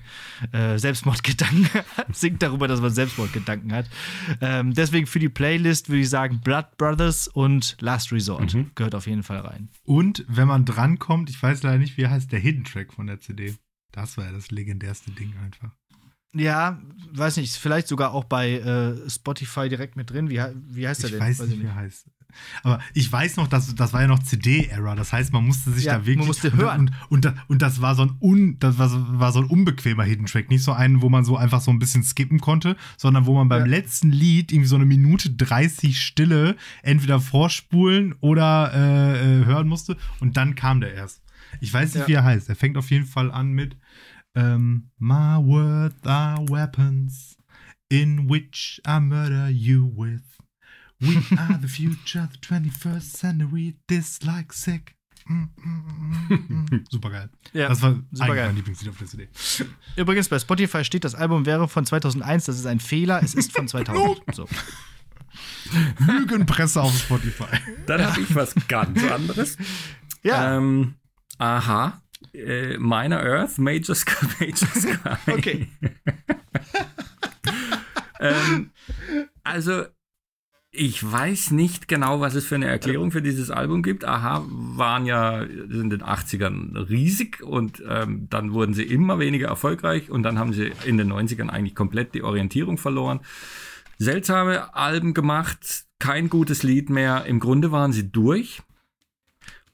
äh, 0.51 0.77
Selbstmordgedanken 0.77 1.69
hat, 1.97 2.15
singt 2.15 2.41
darüber, 2.41 2.67
dass 2.67 2.81
man 2.81 2.91
Selbstmordgedanken 2.91 3.73
hat. 3.73 3.89
Ähm, 4.41 4.73
deswegen 4.73 5.07
für 5.07 5.19
die 5.19 5.29
Playlist 5.29 5.89
würde 5.89 6.01
ich 6.01 6.09
sagen 6.09 6.39
Blood 6.41 6.77
Brothers 6.77 7.27
und 7.27 7.77
Last 7.81 8.11
Resort 8.11 8.55
gehört 8.75 8.95
auf 8.95 9.07
jeden 9.07 9.23
Fall 9.23 9.39
rein. 9.39 9.69
Und 9.83 10.23
wenn 10.27 10.47
man 10.47 10.65
drankommt, 10.65 11.29
ich 11.29 11.41
weiß 11.41 11.63
leider 11.63 11.77
nicht, 11.79 11.97
wie 11.97 12.07
heißt 12.07 12.31
der 12.31 12.39
Hidden 12.39 12.63
Track 12.63 12.93
von 12.93 13.07
der 13.07 13.19
CD. 13.19 13.55
Das 13.91 14.17
war 14.17 14.25
ja 14.25 14.31
das 14.31 14.51
legendärste 14.51 15.11
Ding 15.11 15.33
einfach. 15.43 15.71
Ja, 16.33 16.81
weiß 17.13 17.37
nicht, 17.37 17.55
vielleicht 17.55 17.87
sogar 17.87 18.11
auch 18.13 18.25
bei 18.25 18.55
äh, 18.59 19.09
Spotify 19.09 19.69
direkt 19.69 19.95
mit 19.95 20.09
drin. 20.09 20.29
Wie, 20.29 20.41
wie 20.67 20.85
heißt 20.85 21.03
der 21.03 21.09
Ich 21.09 21.15
denn? 21.15 21.21
weiß 21.21 21.39
nicht, 21.47 21.61
wie 21.61 21.65
er 21.65 21.75
heißt. 21.75 22.07
Aber 22.63 22.79
ich 22.93 23.11
weiß 23.11 23.37
noch, 23.37 23.47
dass 23.47 23.73
das 23.75 23.93
war 23.93 24.01
ja 24.01 24.07
noch 24.07 24.19
CD-Era. 24.19 24.95
Das 24.95 25.13
heißt, 25.13 25.31
man 25.33 25.45
musste 25.45 25.71
sich 25.71 25.85
Ja, 25.85 25.93
da 25.93 25.99
wirklich. 26.05 26.17
man 26.17 26.27
musste 26.27 26.51
und, 26.51 26.57
hören. 26.57 26.79
Und, 26.79 26.91
und, 27.09 27.25
da- 27.25 27.35
und 27.47 27.61
das 27.61 27.81
war 27.81 27.95
so 27.95 28.03
ein 28.03 28.15
un, 28.19 28.57
das 28.59 28.77
war, 28.77 28.89
so- 28.89 29.05
war 29.19 29.31
so 29.31 29.39
ein 29.39 29.45
unbequemer 29.45 30.03
Hidden 30.03 30.25
Track. 30.25 30.49
Nicht 30.49 30.63
so 30.63 30.73
einen, 30.73 31.01
wo 31.01 31.09
man 31.09 31.25
so 31.25 31.37
einfach 31.37 31.61
so 31.61 31.71
ein 31.71 31.79
bisschen 31.79 32.03
skippen 32.03 32.39
konnte, 32.39 32.75
sondern 32.97 33.25
wo 33.25 33.33
man 33.35 33.47
beim 33.49 33.61
Ja. 33.61 33.65
letzten 33.67 34.11
Lied 34.11 34.51
irgendwie 34.51 34.67
so 34.69 34.75
eine 34.75 34.85
Minute 34.85 35.29
30 35.31 35.99
Stille 36.01 36.55
entweder 36.83 37.19
vorspulen 37.19 38.13
oder 38.21 38.71
äh, 38.73 39.41
äh, 39.41 39.45
hören 39.45 39.67
musste. 39.67 39.97
Und 40.19 40.37
dann 40.37 40.55
kam 40.55 40.81
der 40.81 40.93
erst. 40.93 41.21
Ich 41.61 41.73
weiß 41.73 41.93
nicht, 41.93 42.01
Ja. 42.03 42.07
wie 42.07 42.13
er 42.13 42.23
heißt. 42.23 42.49
Er 42.49 42.55
fängt 42.55 42.77
auf 42.77 42.91
jeden 42.91 43.05
Fall 43.05 43.31
an 43.31 43.51
mit 43.51 43.77
ähm, 44.35 44.89
My 44.97 45.37
words 45.41 46.05
are 46.05 46.43
weapons 46.49 47.37
in 47.89 48.29
which 48.29 48.81
I 48.85 48.99
murder 48.99 49.47
you 49.49 49.89
with. 49.95 50.21
We 50.99 51.17
are 51.37 51.59
the 51.61 51.67
future, 51.67 52.27
the 52.31 52.37
21st 52.39 53.01
century, 53.17 53.75
dislike 53.89 54.53
sick. 54.53 54.95
Mm, 55.27 55.49
mm, 55.57 56.29
mm, 56.29 56.65
mm. 56.69 56.85
Super 56.91 57.09
geil. 57.09 57.29
Ja, 57.51 57.67
das 57.69 57.81
war 57.81 57.95
supergeil. 58.11 58.29
eigentlich 58.29 58.45
mein 58.45 58.55
Lieblingslied 58.57 58.89
auf 58.91 58.97
der 58.99 59.07
CD. 59.07 59.27
Übrigens, 59.95 60.29
bei 60.29 60.37
Spotify 60.37 60.83
steht, 60.85 61.03
das 61.03 61.15
Album 61.15 61.47
wäre 61.47 61.67
von 61.67 61.83
2001. 61.83 62.45
Das 62.45 62.59
ist 62.59 62.67
ein 62.67 62.79
Fehler. 62.79 63.23
Es 63.23 63.33
ist 63.33 63.51
von 63.51 63.67
2000. 63.67 64.21
so. 64.35 64.47
Lügenpresse 66.05 66.79
auf 66.79 66.95
Spotify. 66.95 67.57
Dann 67.87 68.05
habe 68.05 68.21
ich 68.21 68.35
was 68.35 68.53
ganz 68.67 69.03
anderes. 69.03 69.57
Ja, 70.21 70.57
Ähm, 70.57 70.93
aha. 71.39 71.99
Äh, 72.33 72.77
Minor 72.77 73.21
Earth, 73.21 73.57
Major 73.57 73.95
Sky. 73.95 74.27
Major 74.39 74.69
Sky. 74.69 75.31
okay. 75.31 75.67
ähm, 78.19 78.69
also, 79.43 79.85
ich 80.75 81.09
weiß 81.09 81.51
nicht 81.51 81.87
genau, 81.87 82.19
was 82.19 82.35
es 82.35 82.45
für 82.45 82.55
eine 82.55 82.67
Erklärung 82.67 83.11
für 83.11 83.21
dieses 83.21 83.49
Album 83.49 83.83
gibt. 83.83 84.05
Aha, 84.05 84.45
waren 84.47 85.05
ja 85.05 85.41
in 85.41 85.89
den 85.89 86.03
80ern 86.03 86.89
riesig 86.89 87.41
und 87.41 87.81
ähm, 87.87 88.27
dann 88.29 88.53
wurden 88.53 88.73
sie 88.73 88.83
immer 88.83 89.19
weniger 89.19 89.47
erfolgreich 89.47 90.09
und 90.09 90.23
dann 90.23 90.37
haben 90.37 90.53
sie 90.53 90.71
in 90.85 90.97
den 90.97 91.11
90ern 91.11 91.49
eigentlich 91.49 91.75
komplett 91.75 92.13
die 92.13 92.23
Orientierung 92.23 92.77
verloren. 92.77 93.21
Seltsame 93.97 94.75
Alben 94.75 95.13
gemacht, 95.13 95.85
kein 95.99 96.29
gutes 96.29 96.63
Lied 96.63 96.89
mehr. 96.89 97.25
Im 97.25 97.39
Grunde 97.39 97.71
waren 97.71 97.93
sie 97.93 98.11
durch. 98.11 98.61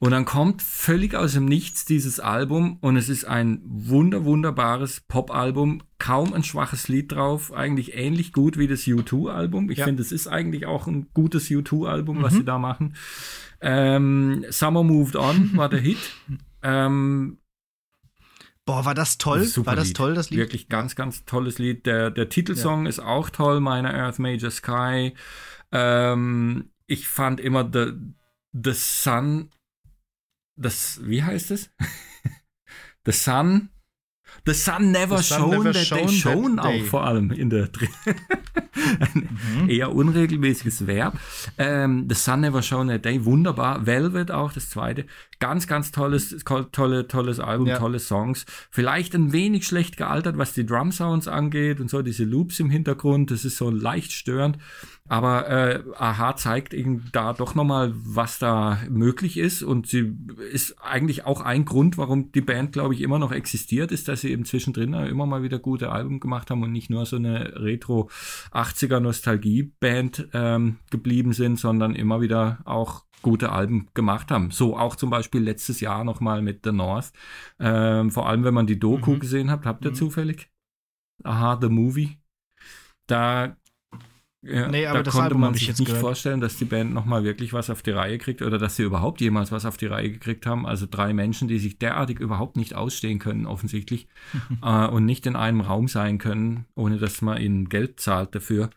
Und 0.03 0.09
dann 0.09 0.25
kommt 0.25 0.63
völlig 0.63 1.13
aus 1.13 1.33
dem 1.33 1.45
Nichts 1.45 1.85
dieses 1.85 2.19
Album 2.19 2.79
und 2.81 2.97
es 2.97 3.07
ist 3.07 3.23
ein 3.25 3.61
wunder, 3.63 4.25
wunderbares 4.25 5.01
Pop-Album. 5.01 5.83
Kaum 5.99 6.33
ein 6.33 6.43
schwaches 6.43 6.87
Lied 6.87 7.11
drauf. 7.11 7.53
Eigentlich 7.53 7.93
ähnlich 7.93 8.33
gut 8.33 8.57
wie 8.57 8.65
das 8.67 8.81
U2-Album. 8.85 9.69
Ich 9.69 9.77
Ja. 9.77 9.85
finde, 9.85 10.01
es 10.01 10.11
ist 10.11 10.25
eigentlich 10.25 10.65
auch 10.65 10.87
ein 10.87 11.09
gutes 11.13 11.49
U2-Album, 11.51 12.23
was 12.23 12.33
sie 12.33 12.43
da 12.43 12.57
machen. 12.57 12.95
Ähm, 13.61 14.43
Summer 14.49 14.81
Moved 14.81 15.15
On 15.17 15.55
war 15.55 15.69
der 15.69 15.79
Hit. 15.81 15.99
Ähm, 16.63 17.37
Boah, 18.65 18.85
war 18.85 18.93
das 18.95 19.17
toll? 19.17 19.43
super 19.45 19.67
war 19.71 19.75
das 19.75 19.87
Lied. 19.89 19.97
toll, 19.97 20.13
das 20.13 20.29
Lied? 20.29 20.39
Wirklich 20.39 20.69
ganz, 20.69 20.95
ganz 20.95 21.25
tolles 21.25 21.57
Lied. 21.57 21.85
Der, 21.87 22.11
der 22.11 22.29
Titelsong 22.29 22.85
ist 22.87 22.99
auch 22.99 23.29
toll, 23.31 23.59
Minor 23.59 23.91
Earth, 23.93 24.19
Major 24.19 24.51
Sky. 24.51 25.13
Ähm, 25.71 26.69
ich 26.85 27.07
fand 27.07 27.39
immer 27.39 27.67
The, 27.71 27.93
the 28.53 28.73
Sun, 28.73 29.49
das, 30.61 30.99
wie 31.03 31.23
heißt 31.23 31.51
es? 31.51 31.69
the 33.05 33.11
Sun, 33.11 33.69
The 34.45 34.53
Sun 34.53 34.91
Never 34.91 35.17
The 35.17 35.23
Sun 35.23 35.37
Shone 35.39 35.57
never 35.57 35.73
That 35.73 35.85
shone 35.85 36.05
They 36.07 36.17
Shone 36.17 36.55
that 36.57 36.65
auch 36.65 36.71
day. 36.71 36.83
vor 36.85 37.03
allem 37.05 37.31
in 37.31 37.49
der 37.49 37.67
drin. 37.67 37.89
Ein 38.99 39.69
eher 39.69 39.93
unregelmäßiges 39.93 40.87
Verb. 40.87 41.19
Ähm, 41.57 42.07
The 42.09 42.15
Sun 42.15 42.39
Never 42.41 42.61
Shone 42.61 42.91
That 42.93 43.05
Day, 43.05 43.25
wunderbar. 43.25 43.85
Velvet 43.85 44.31
auch, 44.31 44.53
das 44.53 44.69
zweite. 44.69 45.05
Ganz, 45.39 45.67
ganz 45.67 45.91
tolles, 45.91 46.35
tolle, 46.71 47.07
tolles 47.07 47.39
Album, 47.39 47.67
Ja. 47.67 47.77
tolle 47.77 47.99
Songs. 47.99 48.45
Vielleicht 48.71 49.13
ein 49.13 49.33
wenig 49.33 49.67
schlecht 49.67 49.97
gealtert, 49.97 50.37
was 50.37 50.53
die 50.53 50.65
Drum 50.65 50.91
Sounds 50.91 51.27
angeht 51.27 51.79
und 51.79 51.89
so, 51.89 52.01
diese 52.01 52.23
Loops 52.23 52.59
im 52.59 52.69
Hintergrund, 52.69 53.29
das 53.31 53.43
ist 53.45 53.57
so 53.57 53.69
leicht 53.69 54.11
störend. 54.13 54.57
Aber 55.11 55.49
äh, 55.49 55.83
Aha 55.97 56.37
zeigt 56.37 56.73
eben 56.73 57.09
da 57.11 57.33
doch 57.33 57.53
nochmal, 57.53 57.91
was 57.95 58.39
da 58.39 58.79
möglich 58.89 59.35
ist. 59.37 59.61
Und 59.61 59.85
sie 59.87 60.15
ist 60.53 60.81
eigentlich 60.81 61.25
auch 61.25 61.41
ein 61.41 61.65
Grund, 61.65 61.97
warum 61.97 62.31
die 62.31 62.39
Band, 62.39 62.71
glaube 62.71 62.93
ich, 62.93 63.01
immer 63.01 63.19
noch 63.19 63.33
existiert, 63.33 63.91
ist, 63.91 64.07
dass 64.07 64.21
sie 64.21 64.31
eben 64.31 64.45
zwischendrin 64.45 64.93
immer 64.93 65.25
mal 65.25 65.43
wieder 65.43 65.59
gute 65.59 65.91
Alben 65.91 66.21
gemacht 66.21 66.49
haben 66.49 66.63
und 66.63 66.71
nicht 66.71 66.89
nur 66.89 67.05
so 67.05 67.17
eine 67.17 67.61
Retro 67.61 68.09
80er 68.53 69.01
Nostalgie 69.01 69.73
Band 69.81 70.29
ähm, 70.31 70.77
geblieben 70.91 71.33
sind, 71.33 71.59
sondern 71.59 71.93
immer 71.93 72.21
wieder 72.21 72.59
auch 72.63 73.03
gute 73.21 73.51
Alben 73.51 73.89
gemacht 73.93 74.31
haben. 74.31 74.51
So 74.51 74.77
auch 74.77 74.95
zum 74.95 75.09
Beispiel 75.09 75.41
letztes 75.41 75.81
Jahr 75.81 76.05
nochmal 76.05 76.41
mit 76.41 76.61
The 76.63 76.71
North. 76.71 77.11
Ähm, 77.59 78.11
vor 78.11 78.29
allem, 78.29 78.45
wenn 78.45 78.53
man 78.53 78.65
die 78.65 78.79
Doku 78.79 79.11
Mhm. 79.15 79.19
gesehen 79.19 79.51
hat, 79.51 79.65
habt 79.65 79.83
ihr 79.83 79.91
Mhm. 79.91 79.95
zufällig? 79.95 80.49
Aha, 81.25 81.59
The 81.61 81.67
Movie. 81.67 82.17
Da, 83.07 83.57
ja, 84.43 84.67
Nee, 84.67 84.87
aber 84.87 84.99
da 84.99 85.03
das 85.03 85.13
konnte 85.13 85.25
Album 85.25 85.41
man 85.41 85.53
sich 85.53 85.67
jetzt 85.67 85.79
nicht 85.79 85.87
gehört. 85.87 86.01
vorstellen, 86.01 86.41
dass 86.41 86.57
die 86.57 86.65
Band 86.65 86.93
nochmal 86.93 87.23
wirklich 87.23 87.53
was 87.53 87.69
auf 87.69 87.81
die 87.83 87.91
Reihe 87.91 88.17
kriegt 88.17 88.41
oder 88.41 88.57
dass 88.57 88.75
sie 88.75 88.83
überhaupt 88.83 89.21
jemals 89.21 89.51
was 89.51 89.65
auf 89.65 89.77
die 89.77 89.85
Reihe 89.85 90.11
gekriegt 90.11 90.45
haben. 90.45 90.65
Also 90.65 90.87
drei 90.89 91.13
Menschen, 91.13 91.47
die 91.47 91.59
sich 91.59 91.77
derartig 91.77 92.19
überhaupt 92.19 92.57
nicht 92.57 92.73
ausstehen 92.73 93.19
können, 93.19 93.45
offensichtlich, 93.45 94.07
äh, 94.63 94.87
und 94.87 95.05
nicht 95.05 95.25
in 95.25 95.35
einem 95.35 95.61
Raum 95.61 95.87
sein 95.87 96.17
können, 96.17 96.65
ohne 96.75 96.97
dass 96.97 97.21
man 97.21 97.39
ihnen 97.39 97.69
Geld 97.69 97.99
zahlt 97.99 98.33
dafür. 98.33 98.71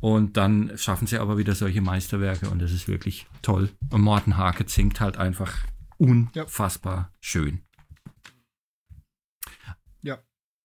Und 0.00 0.36
dann 0.36 0.72
schaffen 0.76 1.08
sie 1.08 1.18
aber 1.18 1.38
wieder 1.38 1.56
solche 1.56 1.80
Meisterwerke 1.80 2.48
und 2.50 2.62
das 2.62 2.72
ist 2.72 2.86
wirklich 2.86 3.26
toll. 3.42 3.70
Und 3.90 4.02
Morten 4.02 4.36
Hake 4.36 4.64
singt 4.68 5.00
halt 5.00 5.16
einfach 5.16 5.52
unfassbar 5.96 7.10
schön. 7.20 7.62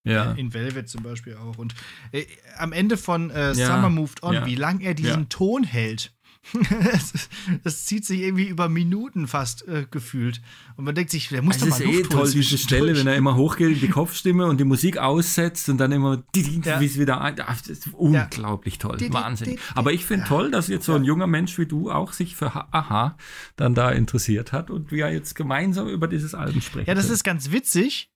Ja. 0.06 0.14
Ja. 0.26 0.32
In 0.34 0.54
Velvet 0.54 0.90
zum 0.90 1.04
Beispiel 1.04 1.36
auch. 1.36 1.58
Und 1.58 1.74
äh, 2.12 2.26
am 2.58 2.74
Ende 2.74 2.98
von 2.98 3.30
äh, 3.32 3.54
Ja, 3.54 3.68
Summer 3.76 3.90
Moved 3.90 4.22
On, 4.24 4.34
ja, 4.34 4.46
wie 4.46 4.56
lang 4.56 4.80
er 4.82 4.94
diesen. 4.94 5.30
Ton 5.30 5.64
hält. 5.64 6.12
das, 6.92 7.30
das 7.64 7.86
zieht 7.86 8.04
sich 8.06 8.20
irgendwie 8.20 8.50
über 8.50 8.68
Minuten 8.68 9.28
fast 9.30 9.66
äh, 9.66 9.86
gefühlt. 9.90 10.42
Und 10.76 10.84
man 10.84 10.94
denkt 10.94 11.10
sich, 11.12 11.30
der 11.30 11.42
muss 11.42 11.56
Es 11.56 11.62
doch 11.62 11.68
ist 11.70 11.80
mal 11.80 11.84
eh 11.84 11.86
Luft 12.00 12.14
holen 12.14 12.24
toll, 12.24 12.32
diese. 12.32 12.58
Stelle, 12.58 12.98
wenn 12.98 13.08
er 13.08 13.16
immer 13.16 13.38
hochgeht, 13.38 13.72
in 13.72 13.80
die 13.80 13.88
Kopfstimme 13.88 14.46
und 14.48 14.60
die 14.60 14.66
Musik 14.66 14.98
aussetzt 14.98 15.70
und 15.70 15.78
dann 15.78 15.94
immer, 15.94 16.22
Ja. 16.36 16.82
wie 16.82 16.86
es 16.86 17.00
wieder 17.00 17.22
ein. 17.22 17.40
Ah, 17.40 17.56
Das 17.58 17.68
ist 17.68 17.88
unglaublich 17.94 18.78
toll. 18.78 18.98
Wahnsinn. 19.12 19.58
Aber 19.74 19.94
ich 19.94 20.04
finde 20.04 20.24
ja. 20.24 20.28
toll, 20.28 20.52
dass 20.52 20.68
jetzt 20.68 20.86
so 20.86 20.94
ein 20.96 21.06
junger 21.06 21.28
Mensch 21.28 21.58
wie 21.58 21.66
du 21.66 21.90
auch 21.90 22.12
sich 22.12 22.36
für 22.36 22.54
Ha- 22.54 22.68
Aha 22.72 23.16
dann 23.56 23.74
da 23.74 23.92
interessiert 23.92 24.52
hat 24.52 24.70
und 24.70 24.92
wir 24.92 25.10
jetzt 25.14 25.36
gemeinsam 25.36 25.88
über 25.88 26.10
dieses 26.10 26.36
Album 26.36 26.60
sprechen. 26.60 26.88
Ja, 26.90 26.94
das 26.96 27.10
ist 27.10 27.24
ganz 27.24 27.52
witzig. 27.52 28.10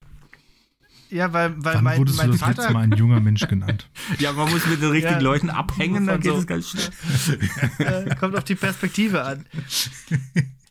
Ja, 1.10 1.32
weil, 1.34 1.54
weil 1.64 1.76
Wann 1.76 1.84
mein, 1.84 1.98
wurdest 2.00 2.18
du 2.18 2.24
mein 2.24 2.32
das 2.32 2.42
letzte 2.42 2.62
Vater. 2.62 2.74
Mal 2.74 2.84
ein 2.84 2.92
junger 2.92 3.20
Mensch 3.20 3.48
genannt? 3.48 3.90
Ja, 4.20 4.34
man 4.34 4.50
muss 4.50 4.66
mit 4.66 4.82
den 4.82 4.92
richtigen 4.92 5.16
Ja. 5.16 5.22
Leuten 5.22 5.50
abhängen, 5.50 6.08
dann 6.08 6.20
geht 6.20 6.32
so. 6.32 6.40
es 6.40 6.48
ganz 6.48 6.70
schnell. 6.70 6.90
Äh, 7.80 8.16
kommt 8.16 8.36
auf 8.36 8.44
die 8.44 8.56
Perspektive 8.56 9.24
an. 9.24 9.46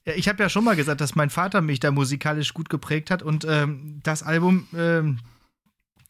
Ja, 0.04 0.14
ich 0.14 0.28
habe 0.28 0.42
ja 0.42 0.48
schon 0.48 0.64
mal 0.64 0.76
gesagt, 0.76 1.00
dass 1.00 1.14
mein 1.14 1.30
Vater 1.30 1.60
mich 1.60 1.80
da 1.80 1.90
musikalisch 1.90 2.54
gut 2.54 2.68
geprägt 2.68 3.10
hat 3.10 3.22
und 3.22 3.46
ähm, 3.48 4.00
das 4.02 4.22
Album 4.22 4.66
ähm, 4.74 5.18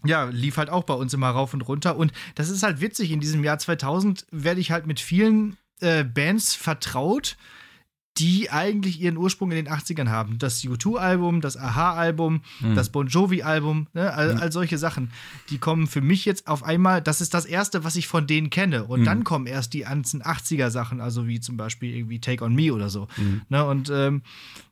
ja, 0.05 0.25
lief 0.25 0.57
halt 0.57 0.71
auch 0.71 0.85
bei 0.85 0.95
uns 0.95 1.15
immer 1.15 1.31
rauf 1.31 1.55
und 1.55 1.63
runter 1.63 1.97
und 1.97 2.13
das 2.35 2.49
ist 2.49 2.63
halt 2.63 2.81
witzig, 2.81 3.11
in 3.11 3.21
diesem 3.21 3.43
Jahr 3.45 3.59
2000 3.59 4.27
werde 4.31 4.61
ich 4.61 4.71
halt 4.71 4.87
mit 4.87 5.01
vielen 5.01 5.57
äh, 5.81 6.05
Bands 6.05 6.55
vertraut, 6.55 7.37
die 8.19 8.51
eigentlich 8.51 9.01
ihren 9.01 9.17
Ursprung 9.17 9.51
in 9.51 9.57
den 9.65 9.69
80ern 9.69 10.09
haben. 10.09 10.39
Das 10.39 10.63
U2-Album, 10.65 11.41
das 11.41 11.57
Aha-Album, 11.57 12.41
Hm. 12.61 12.75
das 12.75 12.89
Bon 12.91 13.07
Jovi-Album, 13.07 13.89
ne, 13.93 14.13
all, 14.15 14.39
all 14.39 14.51
solche 14.53 14.79
Sachen, 14.79 15.11
die 15.51 15.59
kommen 15.59 15.87
für 15.87 16.01
mich 16.01 16.25
jetzt 16.25 16.47
auf 16.49 16.63
einmal, 16.63 17.03
das 17.03 17.21
ist 17.21 17.35
das 17.35 17.45
Erste, 17.45 17.85
was 17.85 17.97
ich 17.97 18.09
von 18.09 18.27
denen 18.27 18.49
kenne. 18.51 18.85
Und 18.85 19.01
Mhm. 19.01 19.05
dann 19.05 19.25
kommen 19.25 19.47
erst 19.47 19.75
die 19.75 19.81
ganzen 19.81 20.23
80er-Sachen, 20.23 21.01
also 21.01 21.27
wie 21.27 21.41
zum 21.41 21.57
Beispiel 21.57 21.95
irgendwie 21.95 22.19
Take 22.21 22.43
On 22.45 22.55
Me 22.55 22.73
oder 22.73 22.89
so. 22.89 23.07
Mhm. 23.17 23.43
Ne, 23.49 23.65
und 23.67 23.91
ähm, 23.93 24.23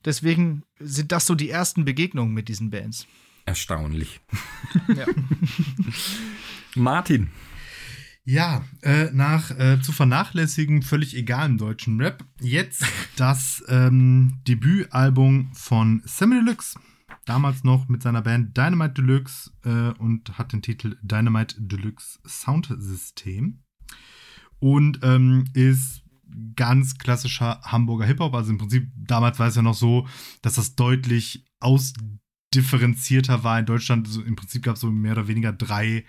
deswegen 0.05 0.63
sind 0.79 1.13
das 1.13 1.27
so 1.27 1.35
die 1.35 1.51
ersten 1.51 1.85
Begegnungen 1.85 2.33
mit 2.35 2.49
diesen 2.49 2.71
Bands. 2.71 3.07
Erstaunlich. 3.47 4.21
Ja. 4.97 5.05
Martin. 6.75 7.29
Ja, 8.27 8.65
äh, 8.81 9.11
nach 9.13 9.51
äh, 9.51 9.81
zu 9.83 9.93
vernachlässigen 9.93 10.83
völlig 10.83 11.15
egalem 11.15 11.59
deutschen 11.59 12.01
Rap. 12.01 12.25
Jetzt 12.41 12.85
das 13.17 13.63
ähm, 13.69 14.41
Debütalbum 14.49 15.53
von 15.53 16.03
Sammy 16.07 16.37
Deluxe. 16.37 16.79
Damals 17.27 17.65
noch 17.65 17.89
mit 17.89 18.03
seiner 18.03 18.23
Band 18.23 18.57
Dynamite 18.57 19.03
Deluxe 19.03 19.51
äh, 19.65 19.99
und 20.01 20.39
hat 20.39 20.53
den 20.53 20.63
Titel 20.63 20.97
Dynamite 21.03 21.57
Deluxe 21.59 22.19
Sound 22.27 22.75
System. 22.79 23.63
Und 24.59 25.01
ähm, 25.03 25.45
ist 25.53 26.03
ganz 26.57 26.97
klassischer 26.97 27.61
Hamburger 27.63 28.07
Hip-Hop. 28.07 28.35
Also 28.35 28.53
im 28.53 28.59
Prinzip, 28.59 28.91
damals 28.97 29.39
war 29.39 29.49
es 29.49 29.57
ja 29.57 29.63
noch 29.63 29.75
so, 29.75 30.09
dass 30.41 30.55
das 30.55 30.77
deutlich 30.77 31.45
ausdifferenzierter 31.61 33.45
war 33.45 33.59
in 33.59 33.67
Deutschland. 33.67 34.07
Also 34.07 34.23
Im 34.23 34.35
Prinzip 34.35 34.63
gab 34.63 34.77
es 34.77 34.81
so 34.81 34.91
mehr 34.91 35.13
oder 35.13 35.29
weniger 35.29 35.53
drei 35.53 36.05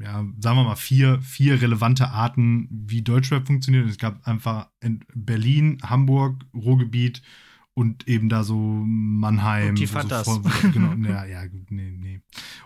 ja, 0.00 0.24
sagen 0.38 0.56
wir 0.58 0.64
mal, 0.64 0.76
vier, 0.76 1.20
vier 1.22 1.60
relevante 1.62 2.10
Arten, 2.10 2.68
wie 2.70 3.02
Deutschrap 3.02 3.46
funktioniert. 3.46 3.88
Es 3.88 3.98
gab 3.98 4.26
einfach 4.26 4.68
in 4.80 5.04
Berlin, 5.14 5.78
Hamburg, 5.82 6.44
Ruhrgebiet 6.54 7.22
und 7.74 8.08
eben 8.08 8.28
da 8.28 8.42
so 8.44 8.56
Mannheim. 8.86 9.70
Und 9.70 9.78
die 9.78 9.86
so 9.86 9.98
voll- 10.00 10.44
wo- 10.44 10.70
genau, 10.72 10.92
ja, 11.08 11.24
ja, 11.24 11.46
gut, 11.46 11.70
nee, 11.70 11.96
nee. 11.96 12.20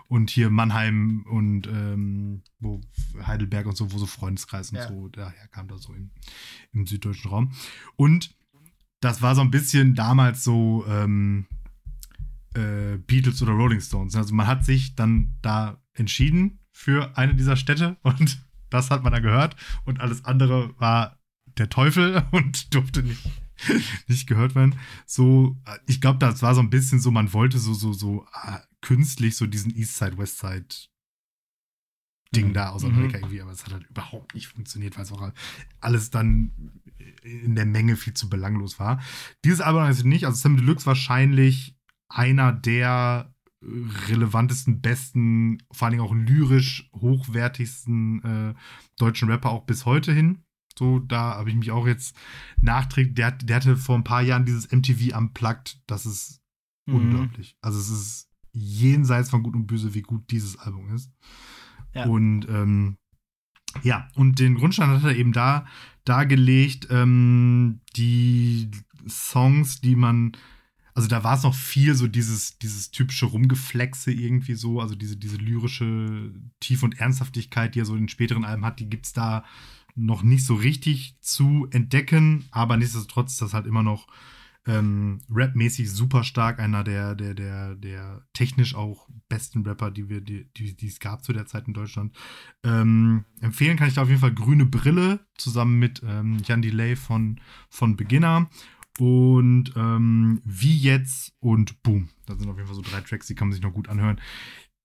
Und 0.07 0.29
hier 0.31 0.49
Mannheim 0.49 1.23
und 1.29 1.67
ähm, 1.67 2.41
wo 2.59 2.81
Heidelberg 3.25 3.67
und 3.67 3.77
so, 3.77 3.91
wo 3.91 3.97
so 3.99 4.05
Freundeskreis 4.07 4.71
und 4.71 4.77
Ja. 4.77 4.87
so, 4.87 5.07
daher 5.09 5.47
kam 5.49 5.67
das 5.67 5.83
so 5.83 5.93
im, 5.93 6.09
im 6.71 6.85
süddeutschen 6.87 7.29
Raum. 7.29 7.51
Und 7.95 8.35
das 9.01 9.21
war 9.21 9.35
so 9.35 9.41
ein 9.41 9.51
bisschen 9.51 9.95
damals 9.95 10.43
so 10.43 10.83
ähm, 10.87 11.45
äh, 12.55 12.97
Beatles 12.97 13.41
oder 13.41 13.51
Rolling 13.53 13.81
Stones. 13.81 14.15
Also 14.15 14.33
man 14.33 14.47
hat 14.47 14.65
sich 14.65 14.95
dann 14.95 15.35
da 15.41 15.79
entschieden 15.93 16.59
für 16.73 17.17
eine 17.17 17.35
dieser 17.35 17.55
Städte 17.55 17.97
und 18.03 18.43
das 18.69 18.89
hat 18.89 19.03
man 19.03 19.13
dann 19.13 19.23
gehört 19.23 19.55
und 19.85 19.99
alles 20.01 20.25
andere 20.25 20.73
war 20.79 21.19
der 21.57 21.69
Teufel 21.69 22.25
und 22.31 22.73
durfte 22.73 23.03
nicht, 23.03 23.23
nicht 24.07 24.27
gehört 24.27 24.55
werden. 24.55 24.75
So, 25.05 25.57
äh, 25.65 25.77
ich 25.87 26.01
glaube, 26.01 26.19
das 26.19 26.41
war 26.41 26.55
so 26.55 26.61
ein 26.61 26.69
bisschen 26.69 26.99
so, 26.99 27.11
man 27.11 27.31
wollte 27.33 27.59
so, 27.59 27.73
so, 27.73 27.93
so 27.93 28.25
äh, 28.43 28.57
künstlich 28.81 29.37
so 29.37 29.45
diesen 29.45 29.75
Eastside, 29.75 30.17
Westside 30.17 30.67
Ding 32.35 32.49
Mhm. 32.49 32.53
da 32.53 32.69
aus 32.69 32.83
Mhm. 32.83 32.95
Amerika 32.95 33.17
irgendwie, 33.17 33.41
aber 33.41 33.51
es 33.51 33.63
hat 33.65 33.73
halt 33.73 33.87
überhaupt 33.89 34.33
nicht 34.33 34.47
funktioniert, 34.47 34.97
weil 34.97 35.03
es 35.03 35.11
auch 35.11 35.31
alles 35.79 36.09
dann 36.09 36.51
in 37.21 37.55
der 37.55 37.65
Menge 37.65 37.95
viel 37.95 38.13
zu 38.13 38.29
belanglos 38.29 38.79
war. 38.79 39.01
Dieses 39.45 39.61
Album 39.61 39.85
ist 39.87 40.03
nicht, 40.03 40.25
also 40.25 40.37
Sam 40.37 40.57
Deluxe 40.57 40.85
wahrscheinlich 40.85 41.77
einer 42.09 42.51
der 42.51 43.32
relevantesten, 44.07 44.81
besten, 44.81 45.57
vor 45.71 45.85
allen 45.85 45.97
Dingen 45.97 46.03
auch 46.07 46.13
lyrisch 46.13 46.89
hochwertigsten 46.93 48.23
äh, 48.23 48.53
deutschen 48.97 49.29
Rapper 49.29 49.51
auch 49.51 49.65
bis 49.65 49.85
heute 49.85 50.13
hin. 50.13 50.43
So, 50.77 50.99
da 50.99 51.35
habe 51.35 51.49
ich 51.49 51.55
mich 51.55 51.71
auch 51.71 51.85
jetzt 51.87 52.15
nachträglich, 52.59 53.15
der, 53.15 53.31
der 53.31 53.57
hatte 53.57 53.77
vor 53.77 53.95
ein 53.95 54.03
paar 54.03 54.21
Jahren 54.21 54.45
dieses 54.45 54.71
MTV 54.71 55.15
Unplugged, 55.17 55.79
das 55.87 56.05
ist 56.05 56.43
Mhm. 56.85 56.95
unglaublich. 56.95 57.57
Also 57.61 57.79
es 57.79 57.89
ist 57.89 58.29
jenseits 58.51 59.29
von 59.29 59.43
Gut 59.43 59.55
und 59.55 59.67
Böse, 59.67 59.93
wie 59.93 60.01
gut 60.01 60.29
dieses 60.31 60.57
Album 60.57 60.93
ist. 60.93 61.11
Ja. 61.93 62.05
Und 62.05 62.47
ähm, 62.49 62.97
ja, 63.81 64.07
und 64.15 64.39
den 64.39 64.55
Grundstein 64.55 64.89
hat 64.89 65.03
er 65.03 65.15
eben 65.15 65.33
da 65.33 65.65
dargelegt, 66.05 66.87
ähm, 66.91 67.81
die 67.95 68.69
Songs, 69.07 69.81
die 69.81 69.95
man, 69.95 70.33
also 70.93 71.07
da 71.07 71.23
war 71.23 71.35
es 71.35 71.43
noch 71.43 71.55
viel 71.55 71.95
so 71.95 72.07
dieses, 72.07 72.57
dieses 72.59 72.91
typische 72.91 73.25
Rumgeflexe 73.25 74.11
irgendwie 74.11 74.53
so, 74.53 74.79
also 74.79 74.95
diese, 74.95 75.17
diese 75.17 75.37
lyrische 75.37 76.31
Tiefe 76.59 76.85
und 76.85 76.99
Ernsthaftigkeit, 76.99 77.73
die 77.73 77.79
er 77.79 77.85
so 77.85 77.93
in 77.93 78.03
den 78.03 78.09
späteren 78.09 78.45
Alben 78.45 78.65
hat, 78.65 78.79
die 78.79 78.89
gibt 78.89 79.07
es 79.07 79.13
da 79.13 79.43
noch 79.95 80.23
nicht 80.23 80.45
so 80.45 80.55
richtig 80.55 81.17
zu 81.21 81.67
entdecken, 81.71 82.45
aber 82.51 82.77
nichtsdestotrotz 82.77 83.33
ist 83.33 83.41
das 83.41 83.53
halt 83.53 83.67
immer 83.67 83.83
noch 83.83 84.07
ähm, 84.65 85.19
rapmäßig 85.29 85.91
super 85.91 86.23
stark, 86.23 86.59
einer 86.59 86.83
der, 86.83 87.15
der, 87.15 87.33
der, 87.33 87.75
der 87.75 88.25
technisch 88.31 88.75
auch 88.75 89.09
besten 89.27 89.63
Rapper, 89.63 89.91
die 89.91 90.07
wir, 90.09 90.21
die, 90.21 90.47
die, 90.55 90.75
die 90.75 90.87
es 90.87 90.99
gab 90.99 91.23
zu 91.23 91.33
der 91.33 91.45
Zeit 91.45 91.67
in 91.67 91.73
Deutschland. 91.73 92.15
Ähm, 92.63 93.25
empfehlen 93.41 93.77
kann 93.77 93.89
ich 93.89 93.95
da 93.95 94.03
auf 94.03 94.07
jeden 94.07 94.21
Fall 94.21 94.33
Grüne 94.33 94.65
Brille 94.65 95.19
zusammen 95.37 95.79
mit 95.79 96.01
ähm, 96.05 96.41
Jan 96.45 96.61
Delay 96.61 96.95
von, 96.95 97.41
von 97.69 97.97
Beginner 97.97 98.49
und 98.99 99.73
ähm, 99.75 100.41
Wie 100.45 100.77
jetzt 100.77 101.33
und 101.39 101.81
Boom. 101.83 102.09
Das 102.25 102.39
sind 102.39 102.49
auf 102.49 102.55
jeden 102.57 102.67
Fall 102.67 102.75
so 102.75 102.81
drei 102.81 103.01
Tracks, 103.01 103.27
die 103.27 103.35
kann 103.35 103.47
man 103.47 103.53
sich 103.53 103.63
noch 103.63 103.73
gut 103.73 103.89
anhören. 103.89 104.19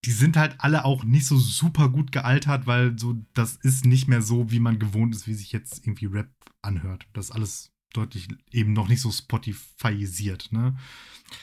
Die 0.04 0.12
sind 0.12 0.36
halt 0.36 0.54
alle 0.58 0.84
auch 0.84 1.04
nicht 1.04 1.26
so 1.26 1.36
super 1.38 1.88
gut 1.88 2.12
gealtert, 2.12 2.66
weil 2.66 2.98
so 2.98 3.16
das 3.34 3.56
ist 3.56 3.84
nicht 3.84 4.06
mehr 4.08 4.22
so, 4.22 4.50
wie 4.50 4.60
man 4.60 4.78
gewohnt 4.78 5.14
ist, 5.14 5.26
wie 5.26 5.34
sich 5.34 5.52
jetzt 5.52 5.84
irgendwie 5.86 6.06
Rap 6.06 6.30
anhört. 6.62 7.06
Das 7.12 7.26
ist 7.26 7.30
alles 7.32 7.72
deutlich 7.92 8.28
eben 8.52 8.72
noch 8.74 8.88
nicht 8.88 9.00
so 9.00 9.10
Spotifyisiert, 9.10 10.52
ne? 10.52 10.76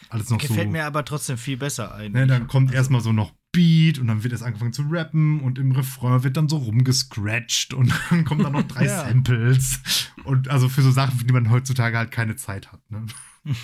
Alles 0.09 0.29
noch 0.29 0.39
Gefällt 0.39 0.67
so. 0.67 0.71
mir 0.71 0.85
aber 0.85 1.05
trotzdem 1.05 1.37
viel 1.37 1.57
besser 1.57 1.93
eigentlich. 1.93 2.13
Ne, 2.13 2.27
dann 2.27 2.47
kommt 2.47 2.69
Also- 2.69 2.77
erstmal 2.77 3.01
so 3.01 3.11
noch 3.13 3.33
Beat 3.55 3.97
und 3.99 4.07
dann 4.07 4.23
wird 4.23 4.33
erst 4.33 4.43
angefangen 4.43 4.73
zu 4.73 4.83
rappen 4.89 5.39
und 5.39 5.57
im 5.57 5.71
Refrain 5.71 6.23
wird 6.23 6.37
dann 6.37 6.49
so 6.49 6.57
rumgescratcht 6.57 7.73
und 7.73 7.93
dann 8.09 8.25
kommen 8.25 8.43
dann 8.43 8.53
noch 8.53 8.63
drei 8.67 8.85
Ja. 8.85 9.05
Samples. 9.07 9.79
Und 10.25 10.49
also 10.49 10.69
für 10.69 10.81
so 10.81 10.91
Sachen, 10.91 11.17
für 11.17 11.25
die 11.25 11.33
man 11.33 11.49
heutzutage 11.49 11.97
halt 11.97 12.11
keine 12.11 12.35
Zeit 12.35 12.71
hat. 12.71 12.81
Ne? 12.91 13.05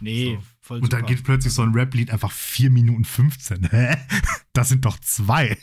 Nee, 0.00 0.36
So. 0.36 0.42
voll 0.60 0.78
Und 0.80 0.92
dann 0.92 1.00
super. 1.00 1.12
geht 1.12 1.24
plötzlich 1.24 1.52
so 1.52 1.62
ein 1.62 1.72
Rap-Lied 1.74 2.12
einfach 2.12 2.30
4 2.30 2.70
Minuten 2.70 3.04
15. 3.04 3.64
Hä? 3.70 3.96
Das 4.52 4.68
sind 4.68 4.84
doch 4.84 4.96
zwei. 5.00 5.58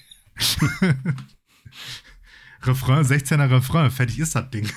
Refrain, 2.64 3.06
16er 3.06 3.49
Refrain, 3.49 3.91
fertig 3.91 4.20
ist 4.20 4.36
das 4.36 4.49
Ding. 4.49 4.68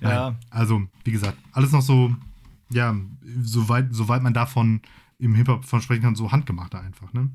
Ja. 0.00 0.30
Nein, 0.30 0.36
Also, 0.50 0.82
wie 1.04 1.12
gesagt, 1.12 1.38
alles 1.52 1.70
noch 1.72 1.82
so, 1.82 2.14
ja, 2.70 2.96
soweit, 3.42 3.88
soweit 3.94 4.22
man 4.22 4.34
davon 4.34 4.80
im 5.24 5.34
Hip-Hop 5.34 5.64
von 5.64 5.80
sprechen 5.82 6.02
kann, 6.02 6.14
so 6.16 6.32
handgemachter 6.32 6.80
einfach, 6.80 7.12
ne? 7.12 7.30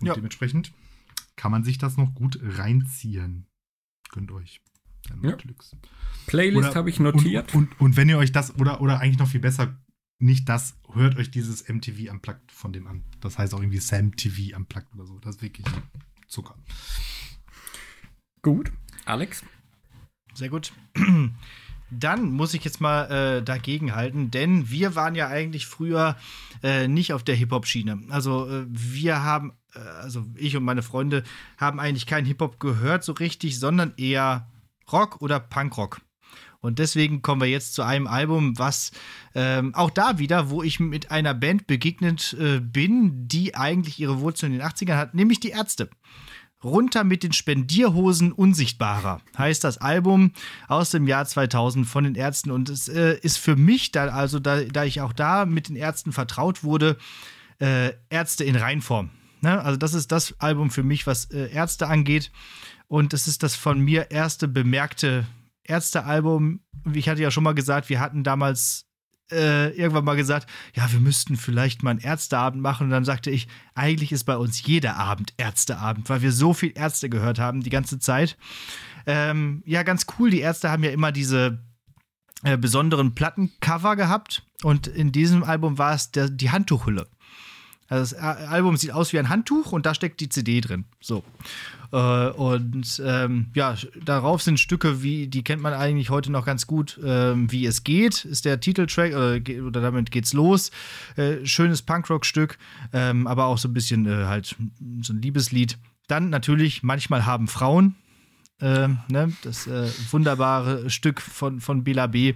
Und 0.00 0.06
Ja. 0.06 0.14
dementsprechend 0.14 0.72
kann 1.36 1.50
man 1.50 1.64
sich 1.64 1.78
das 1.78 1.96
noch 1.96 2.14
gut 2.14 2.38
reinziehen. 2.42 3.46
Gönnt 4.10 4.30
euch. 4.32 4.60
Dann 5.08 5.22
Ja. 5.22 5.36
Glücks. 5.36 5.76
Playlist 6.26 6.74
habe 6.76 6.90
ich 6.90 7.00
notiert. 7.00 7.54
Und, 7.54 7.72
und, 7.72 7.80
und 7.80 7.96
wenn 7.96 8.08
ihr 8.08 8.18
euch 8.18 8.32
das, 8.32 8.54
oder, 8.58 8.80
oder 8.80 9.00
eigentlich 9.00 9.18
noch 9.18 9.28
viel 9.28 9.40
besser, 9.40 9.76
nicht 10.20 10.48
das, 10.48 10.76
hört 10.92 11.16
euch 11.16 11.30
dieses 11.30 11.68
MTV 11.68 12.10
Unplugged 12.12 12.50
von 12.52 12.72
dem 12.72 12.86
an. 12.86 13.04
Das 13.20 13.38
heißt 13.38 13.54
auch 13.54 13.60
irgendwie 13.60 13.78
Sam 13.78 14.14
TV 14.16 14.56
Unplugged 14.56 14.92
oder 14.94 15.06
so. 15.06 15.18
Das 15.20 15.36
ist 15.36 15.42
wirklich 15.42 15.66
Zucker. 16.26 16.56
Gut. 18.42 18.72
Alex? 19.04 19.44
Sehr 20.34 20.48
gut. 20.48 20.72
Dann 21.90 22.30
muss 22.30 22.54
ich 22.54 22.64
jetzt 22.64 22.80
mal 22.80 23.04
äh, 23.38 23.42
dagegen 23.42 23.94
halten, 23.94 24.30
denn 24.30 24.70
wir 24.70 24.94
waren 24.94 25.14
ja 25.14 25.28
eigentlich 25.28 25.66
früher 25.66 26.16
äh, 26.62 26.86
nicht 26.86 27.12
auf 27.12 27.22
der 27.22 27.34
Hip-Hop-Schiene. 27.34 28.00
Also 28.10 28.46
äh, 28.48 28.66
wir 28.68 29.22
haben, 29.22 29.52
äh, 29.74 29.78
also 29.78 30.26
ich 30.34 30.56
und 30.56 30.64
meine 30.64 30.82
Freunde 30.82 31.24
haben 31.56 31.80
eigentlich 31.80 32.06
keinen 32.06 32.26
Hip-Hop 32.26 32.60
gehört 32.60 33.04
so 33.04 33.12
richtig, 33.12 33.58
sondern 33.58 33.94
eher 33.96 34.48
Rock 34.92 35.22
oder 35.22 35.40
Punkrock. 35.40 36.00
Und 36.60 36.80
deswegen 36.80 37.22
kommen 37.22 37.40
wir 37.40 37.48
jetzt 37.48 37.74
zu 37.74 37.82
einem 37.82 38.08
Album, 38.08 38.58
was 38.58 38.90
ähm, 39.34 39.74
auch 39.74 39.90
da 39.90 40.18
wieder, 40.18 40.50
wo 40.50 40.62
ich 40.62 40.80
mit 40.80 41.10
einer 41.10 41.32
Band 41.32 41.68
begegnet 41.68 42.36
äh, 42.38 42.58
bin, 42.58 43.28
die 43.28 43.54
eigentlich 43.54 44.00
ihre 44.00 44.20
Wurzeln 44.20 44.52
in 44.52 44.58
den 44.58 44.68
80ern 44.68 44.96
hat, 44.96 45.14
nämlich 45.14 45.38
die 45.38 45.50
Ärzte. 45.50 45.88
Runter 46.62 47.04
mit 47.04 47.22
den 47.22 47.32
Spendierhosen 47.32 48.32
Unsichtbarer 48.32 49.20
heißt 49.36 49.62
das 49.62 49.78
Album 49.78 50.32
aus 50.66 50.90
dem 50.90 51.06
Jahr 51.06 51.24
2000 51.24 51.86
von 51.86 52.04
den 52.04 52.14
Ärzten 52.16 52.50
und 52.50 52.68
es 52.68 52.88
äh, 52.88 53.16
ist 53.22 53.38
für 53.38 53.54
mich 53.54 53.92
dann 53.92 54.08
also 54.08 54.40
da, 54.40 54.62
da 54.62 54.84
ich 54.84 55.00
auch 55.00 55.12
da 55.12 55.46
mit 55.46 55.68
den 55.68 55.76
Ärzten 55.76 56.12
vertraut 56.12 56.64
wurde 56.64 56.96
äh, 57.60 57.92
Ärzte 58.10 58.44
in 58.44 58.56
Reinform. 58.56 59.10
Ne? 59.40 59.62
Also 59.62 59.76
das 59.76 59.94
ist 59.94 60.10
das 60.10 60.34
Album 60.40 60.70
für 60.70 60.82
mich, 60.82 61.06
was 61.06 61.26
äh, 61.26 61.50
Ärzte 61.52 61.86
angeht 61.86 62.32
und 62.88 63.14
es 63.14 63.28
ist 63.28 63.42
das 63.42 63.54
von 63.54 63.78
mir 63.80 64.10
erste 64.10 64.48
bemerkte 64.48 65.26
Ärzte-Album. 65.62 66.60
Ich 66.92 67.08
hatte 67.08 67.22
ja 67.22 67.30
schon 67.30 67.44
mal 67.44 67.54
gesagt, 67.54 67.88
wir 67.88 68.00
hatten 68.00 68.24
damals 68.24 68.87
äh, 69.30 69.70
irgendwann 69.70 70.04
mal 70.04 70.16
gesagt, 70.16 70.48
ja, 70.74 70.90
wir 70.92 71.00
müssten 71.00 71.36
vielleicht 71.36 71.82
mal 71.82 71.90
einen 71.90 72.00
Ärzteabend 72.00 72.62
machen. 72.62 72.84
Und 72.84 72.90
dann 72.90 73.04
sagte 73.04 73.30
ich, 73.30 73.48
eigentlich 73.74 74.12
ist 74.12 74.24
bei 74.24 74.36
uns 74.36 74.62
jeder 74.62 74.96
Abend 74.96 75.34
Ärzteabend, 75.36 76.08
weil 76.08 76.22
wir 76.22 76.32
so 76.32 76.54
viel 76.54 76.72
Ärzte 76.74 77.08
gehört 77.08 77.38
haben 77.38 77.62
die 77.62 77.70
ganze 77.70 77.98
Zeit. 77.98 78.36
Ähm, 79.06 79.62
ja, 79.66 79.82
ganz 79.82 80.06
cool. 80.18 80.30
Die 80.30 80.40
Ärzte 80.40 80.70
haben 80.70 80.84
ja 80.84 80.90
immer 80.90 81.12
diese 81.12 81.64
äh, 82.44 82.56
besonderen 82.56 83.14
Plattencover 83.14 83.96
gehabt. 83.96 84.44
Und 84.62 84.86
in 84.86 85.12
diesem 85.12 85.44
Album 85.44 85.78
war 85.78 85.94
es 85.94 86.10
der, 86.10 86.28
die 86.28 86.50
Handtuchhülle. 86.50 87.08
Also 87.88 88.14
das 88.16 88.22
Album 88.22 88.76
sieht 88.76 88.92
aus 88.92 89.12
wie 89.12 89.18
ein 89.18 89.28
Handtuch 89.30 89.72
und 89.72 89.86
da 89.86 89.94
steckt 89.94 90.20
die 90.20 90.28
CD 90.28 90.60
drin. 90.60 90.84
So. 91.00 91.24
Äh, 91.90 92.28
und 92.30 93.02
ähm, 93.04 93.46
ja, 93.54 93.76
darauf 94.04 94.42
sind 94.42 94.60
Stücke, 94.60 95.02
wie 95.02 95.26
die 95.26 95.42
kennt 95.42 95.62
man 95.62 95.72
eigentlich 95.72 96.10
heute 96.10 96.30
noch 96.30 96.44
ganz 96.44 96.66
gut. 96.66 97.00
Ähm, 97.02 97.50
wie 97.50 97.64
es 97.64 97.84
geht, 97.84 98.26
ist 98.26 98.44
der 98.44 98.60
Titeltrack 98.60 99.12
oder, 99.14 99.40
ge- 99.40 99.62
oder 99.62 99.80
damit 99.80 100.10
geht's 100.10 100.34
los. 100.34 100.70
Äh, 101.16 101.46
schönes 101.46 101.80
Punkrock-Stück, 101.80 102.58
ähm, 102.92 103.26
aber 103.26 103.46
auch 103.46 103.56
so 103.58 103.68
ein 103.68 103.72
bisschen 103.74 104.04
äh, 104.06 104.26
halt 104.26 104.54
so 105.00 105.12
ein 105.14 105.22
Liebeslied. 105.22 105.78
Dann 106.08 106.28
natürlich, 106.28 106.82
manchmal 106.82 107.24
haben 107.24 107.48
Frauen. 107.48 107.94
Ähm, 108.60 108.98
ne, 109.08 109.32
das 109.44 109.66
äh, 109.66 109.88
wunderbare 110.10 110.90
Stück 110.90 111.20
von, 111.20 111.60
von 111.60 111.84
Bela 111.84 112.06
B. 112.08 112.34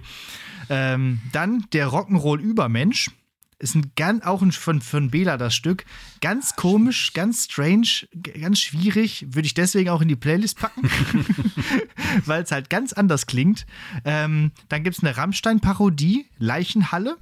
Ähm, 0.69 1.19
dann 1.31 1.65
der 1.73 1.89
Rock'n'Roll-Übermensch. 1.89 3.11
Ist 3.59 3.75
ein 3.75 3.91
ganz, 3.95 4.23
auch 4.25 4.41
ein, 4.41 4.51
von, 4.51 4.81
von 4.81 5.09
Bela 5.09 5.37
das 5.37 5.55
Stück. 5.55 5.85
Ganz 6.21 6.55
komisch, 6.55 7.13
ganz 7.13 7.45
strange, 7.45 8.07
ganz 8.39 8.59
schwierig. 8.59 9.25
Würde 9.29 9.45
ich 9.45 9.53
deswegen 9.53 9.89
auch 9.89 10.01
in 10.01 10.07
die 10.07 10.15
Playlist 10.15 10.59
packen, 10.59 10.83
weil 12.25 12.43
es 12.43 12.51
halt 12.51 12.69
ganz 12.69 12.93
anders 12.93 13.25
klingt. 13.25 13.65
Ähm, 14.05 14.51
dann 14.69 14.83
gibt 14.83 14.97
es 14.97 15.03
eine 15.03 15.15
Rammstein-Parodie, 15.15 16.25
Leichenhalle. 16.37 17.17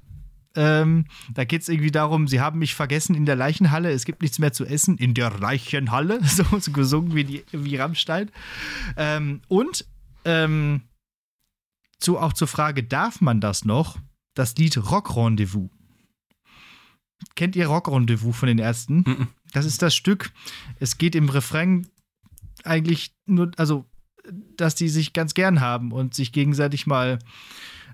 Ähm, 0.55 1.05
da 1.33 1.45
geht 1.45 1.61
es 1.61 1.69
irgendwie 1.69 1.91
darum, 1.91 2.27
sie 2.27 2.41
haben 2.41 2.59
mich 2.59 2.75
vergessen 2.75 3.15
in 3.15 3.25
der 3.25 3.37
Leichenhalle, 3.37 3.91
es 3.91 4.03
gibt 4.03 4.21
nichts 4.21 4.37
mehr 4.37 4.51
zu 4.51 4.65
essen 4.65 4.97
in 4.97 5.13
der 5.13 5.31
Leichenhalle, 5.31 6.19
so, 6.25 6.43
so 6.59 6.71
gesungen 6.71 7.15
wie, 7.15 7.23
die, 7.23 7.43
wie 7.51 7.77
Rammstein. 7.77 8.31
Ähm, 8.97 9.41
und 9.47 9.85
ähm, 10.25 10.81
zu, 11.99 12.17
auch 12.17 12.33
zur 12.33 12.47
Frage, 12.47 12.83
darf 12.83 13.21
man 13.21 13.39
das 13.39 13.63
noch? 13.63 13.97
Das 14.33 14.55
Lied 14.55 14.77
Rock 14.91 15.15
Rendezvous. 15.15 15.69
Kennt 17.35 17.55
ihr 17.55 17.67
Rock 17.67 17.87
Rendezvous 17.87 18.35
von 18.35 18.47
den 18.47 18.59
Ärzten? 18.59 19.03
Mhm. 19.05 19.27
Das 19.53 19.65
ist 19.65 19.81
das 19.81 19.95
Stück. 19.95 20.31
Es 20.79 20.97
geht 20.97 21.15
im 21.15 21.29
Refrain 21.29 21.87
eigentlich 22.63 23.13
nur, 23.25 23.51
also, 23.57 23.85
dass 24.55 24.75
die 24.75 24.89
sich 24.89 25.13
ganz 25.13 25.33
gern 25.33 25.61
haben 25.61 25.91
und 25.91 26.13
sich 26.13 26.31
gegenseitig 26.31 26.87
mal 26.87 27.19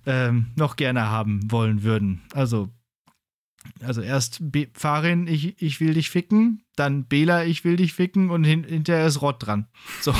ähm, 0.05 0.47
noch 0.55 0.75
gerne 0.75 1.09
haben 1.09 1.51
wollen 1.51 1.83
würden. 1.83 2.21
Also, 2.33 2.69
also 3.81 4.01
erst 4.01 4.41
Farin, 4.73 5.27
ich, 5.27 5.61
ich 5.61 5.79
will 5.79 5.93
dich 5.93 6.09
ficken, 6.09 6.63
dann 6.75 7.05
Bela, 7.05 7.43
ich 7.43 7.63
will 7.63 7.75
dich 7.75 7.93
ficken 7.93 8.29
und 8.29 8.43
hin 8.43 8.63
hinterher 8.63 9.07
ist 9.07 9.21
Rott 9.21 9.45
dran. 9.45 9.67
So. 10.01 10.13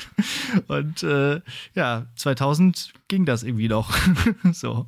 und 0.68 1.02
äh, 1.02 1.40
ja, 1.74 2.06
2000 2.16 2.92
ging 3.08 3.24
das 3.24 3.42
irgendwie 3.42 3.68
noch. 3.68 3.96
so. 4.52 4.86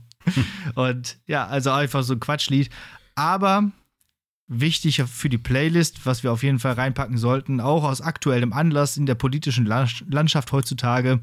Und 0.74 1.18
ja, 1.26 1.46
also 1.46 1.70
einfach 1.70 2.02
so 2.02 2.14
ein 2.14 2.20
Quatschlied. 2.20 2.70
Aber 3.16 3.72
wichtig 4.46 5.02
für 5.02 5.28
die 5.28 5.38
Playlist, 5.38 6.06
was 6.06 6.22
wir 6.22 6.30
auf 6.32 6.44
jeden 6.44 6.60
Fall 6.60 6.74
reinpacken 6.74 7.18
sollten, 7.18 7.60
auch 7.60 7.82
aus 7.82 8.00
aktuellem 8.00 8.52
Anlass 8.52 8.96
in 8.96 9.06
der 9.06 9.16
politischen 9.16 9.66
La- 9.66 9.88
Landschaft 10.08 10.52
heutzutage, 10.52 11.20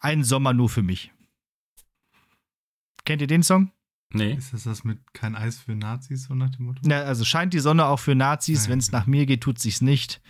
ein 0.00 0.24
Sommer 0.24 0.52
nur 0.52 0.68
für 0.68 0.82
mich. 0.82 1.10
Kennt 3.06 3.22
ihr 3.22 3.28
den 3.28 3.42
Song? 3.42 3.70
Nee. 4.12 4.34
Ist 4.34 4.52
das 4.52 4.64
das 4.64 4.84
mit 4.84 4.98
kein 5.14 5.34
Eis 5.34 5.58
für 5.58 5.74
Nazis, 5.74 6.24
so 6.24 6.34
nach 6.34 6.50
dem 6.50 6.66
Motto? 6.66 6.80
Ja, 6.88 7.02
also 7.02 7.24
scheint 7.24 7.54
die 7.54 7.58
Sonne 7.60 7.86
auch 7.86 7.98
für 8.00 8.14
Nazis. 8.14 8.68
Wenn 8.68 8.78
es 8.78 8.92
nach 8.92 9.06
mir 9.06 9.26
geht, 9.26 9.42
tut 9.42 9.58
sich's 9.58 9.80
nicht. 9.80 10.20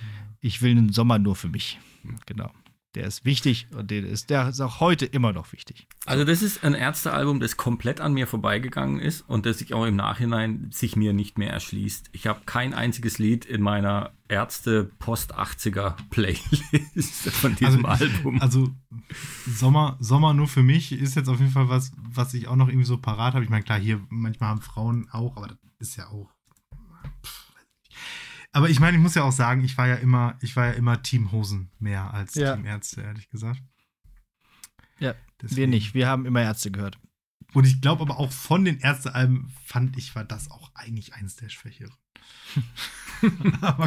Ich 0.40 0.62
will 0.62 0.70
einen 0.72 0.92
Sommer 0.92 1.18
nur 1.18 1.36
für 1.36 1.48
mich. 1.48 1.78
Genau. 2.26 2.50
Der 2.96 3.06
ist 3.06 3.26
wichtig 3.26 3.66
und 3.76 3.90
der 3.90 4.06
ist, 4.06 4.30
der 4.30 4.48
ist 4.48 4.60
auch 4.62 4.80
heute 4.80 5.04
immer 5.04 5.34
noch 5.34 5.52
wichtig. 5.52 5.86
Also 6.06 6.24
das 6.24 6.40
ist 6.40 6.64
ein 6.64 6.72
Ärztealbum, 6.72 7.40
das 7.40 7.58
komplett 7.58 8.00
an 8.00 8.14
mir 8.14 8.26
vorbeigegangen 8.26 9.00
ist 9.00 9.20
und 9.28 9.44
das 9.44 9.58
sich 9.58 9.74
auch 9.74 9.84
im 9.84 9.96
Nachhinein 9.96 10.70
sich 10.72 10.96
mir 10.96 11.12
nicht 11.12 11.36
mehr 11.36 11.50
erschließt. 11.50 12.08
Ich 12.12 12.26
habe 12.26 12.40
kein 12.46 12.72
einziges 12.72 13.18
Lied 13.18 13.44
in 13.44 13.60
meiner 13.60 14.12
Ärzte 14.28 14.90
Post 14.98 15.36
80er 15.36 15.94
Playlist 16.08 17.28
von 17.32 17.54
diesem 17.54 17.84
Album. 17.84 18.40
Also 18.40 18.70
Sommer, 19.46 19.98
Sommer 20.00 20.32
nur 20.32 20.48
für 20.48 20.62
mich 20.62 20.92
ist 20.92 21.16
jetzt 21.16 21.28
auf 21.28 21.38
jeden 21.38 21.52
Fall 21.52 21.68
was, 21.68 21.92
was 21.98 22.32
ich 22.32 22.48
auch 22.48 22.56
noch 22.56 22.68
irgendwie 22.68 22.86
so 22.86 22.96
parat 22.96 23.34
habe. 23.34 23.44
Ich 23.44 23.50
meine, 23.50 23.62
klar, 23.62 23.78
hier 23.78 24.00
manchmal 24.08 24.48
haben 24.48 24.62
Frauen 24.62 25.06
auch, 25.12 25.36
aber 25.36 25.48
das 25.48 25.58
ist 25.78 25.96
ja 25.96 26.06
auch. 26.06 26.35
Aber 28.56 28.70
ich 28.70 28.80
meine, 28.80 28.96
ich 28.96 29.02
muss 29.02 29.14
ja 29.14 29.22
auch 29.22 29.32
sagen, 29.32 29.62
ich 29.64 29.76
war 29.76 29.86
ja 29.86 29.96
immer, 29.96 30.38
ich 30.40 30.56
war 30.56 30.66
ja 30.68 30.72
immer 30.72 31.02
Team 31.02 31.30
Hosen 31.30 31.70
mehr 31.78 32.14
als 32.14 32.34
Ja. 32.36 32.56
Team 32.56 32.64
Ärzte, 32.64 33.02
ehrlich 33.02 33.28
gesagt. 33.28 33.60
Ja, 34.98 35.10
Wir 35.10 35.14
Deswegen- 35.42 35.70
nicht. 35.70 35.92
Wir 35.92 36.08
haben 36.08 36.24
immer 36.24 36.40
Ärzte 36.40 36.70
gehört. 36.70 36.98
Und 37.52 37.66
ich 37.66 37.82
glaube 37.82 38.00
aber 38.02 38.18
auch 38.18 38.32
von 38.32 38.64
den 38.64 38.78
Ärztealben 38.80 39.52
fand 39.64 39.98
ich, 39.98 40.14
war 40.16 40.24
das 40.24 40.50
auch 40.50 40.70
eigentlich 40.74 41.12
eins 41.14 41.36
der 41.36 41.50
Schwächeren. 41.50 41.92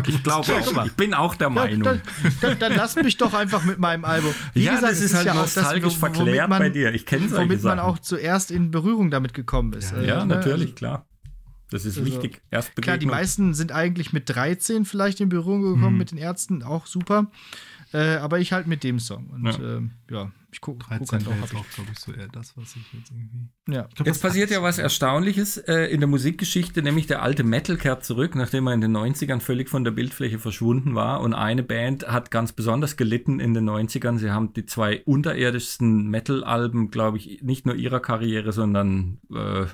Ich 0.08 0.24
glaube 0.24 0.38
auch, 0.48 0.86
ich 0.86 0.94
bin 0.94 1.14
auch 1.14 1.36
der 1.36 1.52
Meinung. 1.52 1.84
Dann, 1.84 2.02
dann, 2.42 2.58
dann 2.60 2.74
lass 2.76 2.96
mich 2.96 3.16
doch 3.18 3.34
einfach 3.36 3.64
mit 3.64 3.78
meinem 3.78 4.04
Album. 4.04 4.34
Wie 4.54 4.64
ja, 4.64 4.72
gesagt, 4.76 4.92
das 4.92 4.98
es 5.00 5.06
ist 5.06 5.14
halt 5.14 5.26
ja 5.28 5.34
auch 5.34 5.38
nostalgisch 5.42 5.84
womit 6.02 6.16
verklärt 6.16 6.50
man- 6.50 6.60
bei 6.60 6.70
dir. 6.70 6.94
Ich 6.96 7.06
kenne 7.06 7.30
solche 7.30 7.44
Womit 7.46 7.64
man 7.64 7.78
Sachen. 7.78 7.80
auch 7.92 8.00
zuerst 8.00 8.50
in 8.50 8.72
Berührung 8.72 9.12
damit 9.12 9.36
gekommen 9.36 9.74
ist. 9.74 9.92
Ja, 9.92 9.98
Äh, 10.00 10.08
ja, 10.08 10.26
ne? 10.26 10.36
natürlich, 10.36 10.74
klar. 10.76 11.06
Das 11.72 11.86
ist 11.86 11.98
Also, 11.98 12.10
wichtig. 12.12 12.42
Erst 12.52 12.76
Klar, 12.76 12.98
die 12.98 13.06
meisten 13.06 13.54
sind 13.54 13.72
eigentlich 13.72 14.12
mit 14.14 14.30
13 14.30 14.86
vielleicht 14.86 15.20
in 15.22 15.30
Berührung 15.30 15.62
gekommen 15.62 15.94
Mhm. 15.94 15.98
mit 15.98 16.12
den 16.12 16.18
Ärzten, 16.18 16.64
auch 16.64 16.86
super. 16.88 17.32
Äh, 17.92 18.18
aber 18.18 18.40
ich 18.40 18.54
halt 18.54 18.68
mit 18.68 18.84
dem 18.84 19.00
Song. 19.00 19.28
Und 19.28 19.46
Ja. 19.46 19.78
ähm, 19.78 19.92
ja 20.12 20.32
ich 20.52 20.62
gucke 20.62 20.80
guck 20.80 20.90
13 20.90 21.12
halt 21.20 21.26
wäre 21.28 21.36
auch. 21.38 21.42
jetzt 21.42 21.56
auch, 21.56 21.70
glaube 21.76 21.90
ich, 21.92 22.00
so 22.00 22.12
eher 22.12 22.28
das, 22.28 22.56
was 22.58 22.76
ich 22.76 22.94
jetzt 22.94 23.12
irgendwie. 23.12 23.50
ja. 23.68 23.88
Glaub, 23.96 24.08
Jetzt 24.08 24.22
passiert 24.22 24.50
ja 24.52 24.58
18 24.58 24.64
was 24.64 24.78
Erstaunliches 24.80 25.58
äh, 25.58 25.86
in 25.86 26.00
der 26.00 26.08
Musikgeschichte, 26.08 26.82
nämlich 26.84 27.08
der 27.08 27.22
alte 27.24 27.44
Metal 27.44 27.78
kehrt 27.78 28.04
zurück, 28.06 28.36
nachdem 28.36 28.68
er 28.68 28.74
in 28.74 28.82
den 28.82 28.96
90ern 28.96 29.40
völlig 29.42 29.70
von 29.70 29.84
der 29.84 29.92
Bildfläche 29.92 30.38
verschwunden 30.40 30.94
war. 30.96 31.22
Und 31.22 31.34
eine 31.34 31.64
Band 31.64 32.08
hat 32.08 32.30
ganz 32.32 32.52
besonders 32.52 32.96
gelitten 32.98 33.40
in 33.40 33.54
den 33.56 33.68
90ern. 33.70 34.18
Sie 34.20 34.30
haben 34.32 34.54
die 34.54 34.66
zwei 34.68 35.02
unterirdischsten 35.06 36.10
Metal-Alben, 36.10 36.92
glaube 36.92 37.18
ich, 37.18 37.42
nicht 37.42 37.66
nur 37.66 37.76
ihrer 37.76 38.00
Karriere, 38.00 38.52
sondern 38.52 39.20
äh, 39.34 39.66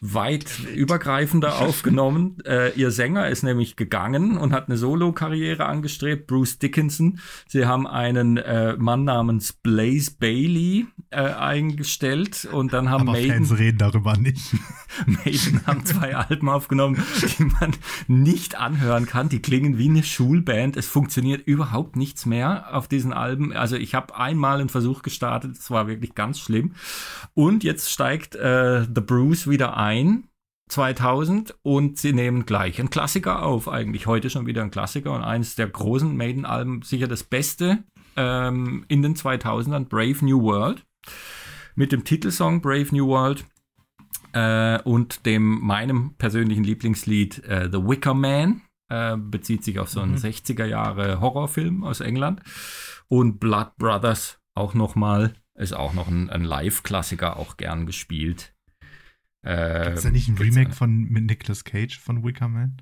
weit 0.00 0.60
übergreifender 0.74 1.58
aufgenommen. 1.60 2.38
Äh, 2.44 2.72
ihr 2.78 2.90
Sänger 2.90 3.28
ist 3.28 3.42
nämlich 3.42 3.76
gegangen 3.76 4.38
und 4.38 4.52
hat 4.52 4.68
eine 4.68 4.76
Solo-Karriere 4.76 5.66
angestrebt, 5.66 6.26
Bruce 6.26 6.58
Dickinson. 6.58 7.20
Sie 7.46 7.66
haben 7.66 7.86
einen 7.86 8.36
äh, 8.36 8.76
Mann 8.76 9.04
namens 9.04 9.52
Blaze 9.52 10.12
Bailey 10.18 10.86
äh, 11.10 11.20
eingestellt 11.20 12.48
und 12.50 12.72
dann 12.72 12.90
haben 12.90 13.08
Aber 13.08 13.12
Maiden 13.12 13.46
Fans 13.46 13.58
reden 13.58 13.78
darüber 13.78 14.16
nicht. 14.16 14.54
Maiden 15.06 15.66
haben 15.66 15.84
zwei 15.84 16.14
Alben 16.14 16.48
aufgenommen, 16.48 17.02
die 17.38 17.44
man 17.44 17.72
nicht 18.06 18.56
anhören 18.56 19.06
kann. 19.06 19.28
Die 19.28 19.40
klingen 19.40 19.78
wie 19.78 19.88
eine 19.88 20.02
Schulband. 20.02 20.76
Es 20.76 20.86
funktioniert 20.86 21.46
überhaupt 21.46 21.96
nichts 21.96 22.26
mehr 22.26 22.74
auf 22.74 22.88
diesen 22.88 23.12
Alben. 23.12 23.52
Also 23.52 23.76
ich 23.76 23.94
habe 23.94 24.16
einmal 24.16 24.60
einen 24.60 24.68
Versuch 24.68 25.02
gestartet, 25.02 25.56
das 25.56 25.70
war 25.70 25.88
wirklich 25.88 26.14
ganz 26.14 26.38
schlimm. 26.38 26.74
Und 27.34 27.64
jetzt 27.64 27.90
steigt 27.90 28.36
äh, 28.36 28.82
The 28.82 29.00
Bruce 29.00 29.48
wieder 29.48 29.76
ein. 29.76 29.87
2000 30.68 31.56
und 31.62 31.98
sie 31.98 32.12
nehmen 32.12 32.46
gleich 32.46 32.78
einen 32.78 32.90
Klassiker 32.90 33.42
auf, 33.42 33.68
eigentlich 33.68 34.06
heute 34.06 34.30
schon 34.30 34.46
wieder 34.46 34.62
ein 34.62 34.70
Klassiker 34.70 35.14
und 35.14 35.22
eines 35.22 35.54
der 35.54 35.68
großen 35.68 36.16
Maiden-Alben, 36.16 36.82
sicher 36.82 37.08
das 37.08 37.24
beste 37.24 37.84
ähm, 38.16 38.84
in 38.88 39.02
den 39.02 39.14
2000ern, 39.14 39.84
Brave 39.84 40.24
New 40.24 40.42
World, 40.42 40.84
mit 41.74 41.92
dem 41.92 42.04
Titelsong 42.04 42.60
Brave 42.60 42.88
New 42.90 43.06
World 43.06 43.46
äh, 44.32 44.80
und 44.82 45.24
dem 45.26 45.60
meinem 45.60 46.14
persönlichen 46.16 46.64
Lieblingslied 46.64 47.44
äh, 47.44 47.68
The 47.70 47.78
Wicker 47.78 48.14
Man. 48.14 48.62
Äh, 48.90 49.18
bezieht 49.18 49.64
sich 49.64 49.78
auf 49.78 49.90
so 49.90 50.00
einen 50.00 50.16
60er 50.16 50.64
Jahre 50.64 51.20
Horrorfilm 51.20 51.84
aus 51.84 52.00
England. 52.00 52.40
Und 53.08 53.38
Blood 53.38 53.76
Brothers 53.76 54.40
auch 54.54 54.72
nochmal, 54.72 55.34
ist 55.54 55.74
auch 55.74 55.92
noch 55.92 56.08
ein, 56.08 56.30
ein 56.30 56.42
Live-Klassiker, 56.42 57.36
auch 57.36 57.58
gern 57.58 57.84
gespielt. 57.84 58.54
Äh, 59.48 59.94
Ist 59.94 60.04
da 60.04 60.10
nicht 60.10 60.28
ein 60.28 60.36
Remake 60.36 60.72
von 60.72 61.04
mit 61.04 61.24
Nicolas 61.24 61.64
Cage 61.64 61.98
von 61.98 62.22
Wicker 62.22 62.48
Man? 62.48 62.76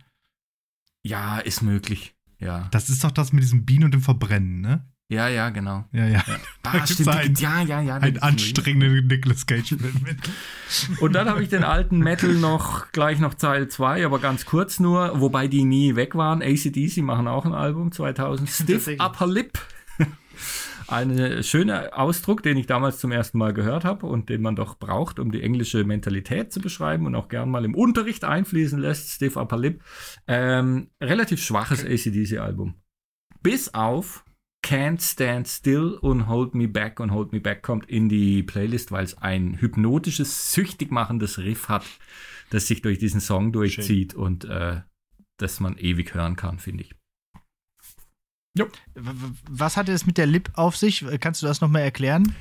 Ja, 1.04 1.38
ist 1.38 1.62
möglich. 1.62 2.14
Ja, 2.38 2.68
Das 2.72 2.90
ist 2.90 3.04
doch 3.04 3.12
das 3.12 3.32
mit 3.32 3.42
diesem 3.44 3.64
Bienen 3.64 3.84
und 3.84 3.94
dem 3.94 4.02
Verbrennen, 4.02 4.60
ne? 4.60 4.84
ja, 5.08 5.28
ja, 5.28 5.50
genau. 5.50 5.84
Ja, 5.92 6.06
ja. 6.06 6.24
Ah, 6.64 6.72
gibt's 6.72 6.94
stimmt, 6.94 7.38
die- 7.38 7.42
ja, 7.44 7.62
ja, 7.62 7.80
ja. 7.80 7.96
Ein 7.98 8.18
anstrengenden 8.20 9.06
Nicolas 9.06 9.46
Cage-Film 9.46 10.00
mit. 10.02 10.18
Und 11.00 11.12
dann 11.12 11.28
habe 11.28 11.40
ich 11.44 11.48
den 11.48 11.62
alten 11.62 12.00
Metal 12.00 12.34
noch, 12.34 12.90
gleich 12.90 13.20
noch 13.20 13.34
Teil 13.34 13.68
2, 13.68 14.04
aber 14.04 14.18
ganz 14.18 14.44
kurz 14.46 14.80
nur, 14.80 15.20
wobei 15.20 15.46
die 15.46 15.62
nie 15.64 15.94
weg 15.94 16.16
waren. 16.16 16.42
ACDC 16.42 16.96
machen 17.04 17.28
auch 17.28 17.46
ein 17.46 17.54
Album 17.54 17.92
2000. 17.92 18.50
Stiff. 18.50 18.88
Upper 18.98 19.28
Lip. 19.28 19.60
Ein 20.88 21.42
schöner 21.42 21.98
Ausdruck, 21.98 22.42
den 22.42 22.56
ich 22.56 22.66
damals 22.66 22.98
zum 22.98 23.10
ersten 23.10 23.38
Mal 23.38 23.52
gehört 23.52 23.84
habe 23.84 24.06
und 24.06 24.28
den 24.28 24.40
man 24.40 24.54
doch 24.54 24.78
braucht, 24.78 25.18
um 25.18 25.32
die 25.32 25.42
englische 25.42 25.84
Mentalität 25.84 26.52
zu 26.52 26.60
beschreiben 26.60 27.06
und 27.06 27.14
auch 27.14 27.28
gern 27.28 27.50
mal 27.50 27.64
im 27.64 27.74
Unterricht 27.74 28.24
einfließen 28.24 28.78
lässt. 28.78 29.10
Stiff 29.10 29.36
Upper 29.36 29.58
Lip. 29.58 29.82
Ähm, 30.28 30.90
relativ 31.02 31.42
schwaches 31.42 31.84
ACDC-Album. 31.84 32.74
Bis 33.42 33.74
auf 33.74 34.24
Can't 34.64 35.00
Stand 35.00 35.46
Still 35.46 35.92
und 36.00 36.26
Hold 36.26 36.56
Me 36.56 36.66
Back 36.66 36.98
und 36.98 37.12
Hold 37.12 37.30
Me 37.30 37.40
Back 37.40 37.62
kommt 37.62 37.88
in 37.88 38.08
die 38.08 38.42
Playlist, 38.42 38.90
weil 38.90 39.04
es 39.04 39.16
ein 39.16 39.60
hypnotisches, 39.60 40.52
süchtig 40.52 40.90
machendes 40.90 41.38
Riff 41.38 41.68
hat, 41.68 41.86
das 42.50 42.66
sich 42.66 42.82
durch 42.82 42.98
diesen 42.98 43.20
Song 43.20 43.52
durchzieht 43.52 44.14
und 44.14 44.44
äh, 44.46 44.80
das 45.36 45.60
man 45.60 45.78
ewig 45.78 46.14
hören 46.14 46.34
kann, 46.34 46.58
finde 46.58 46.82
ich. 46.82 46.95
W- 48.64 49.12
Was 49.50 49.76
hatte 49.76 49.92
es 49.92 50.06
mit 50.06 50.18
der 50.18 50.26
Lip 50.26 50.50
auf 50.54 50.76
sich? 50.76 51.04
Kannst 51.20 51.42
du 51.42 51.46
das 51.46 51.60
nochmal 51.60 51.82
erklären? 51.82 52.34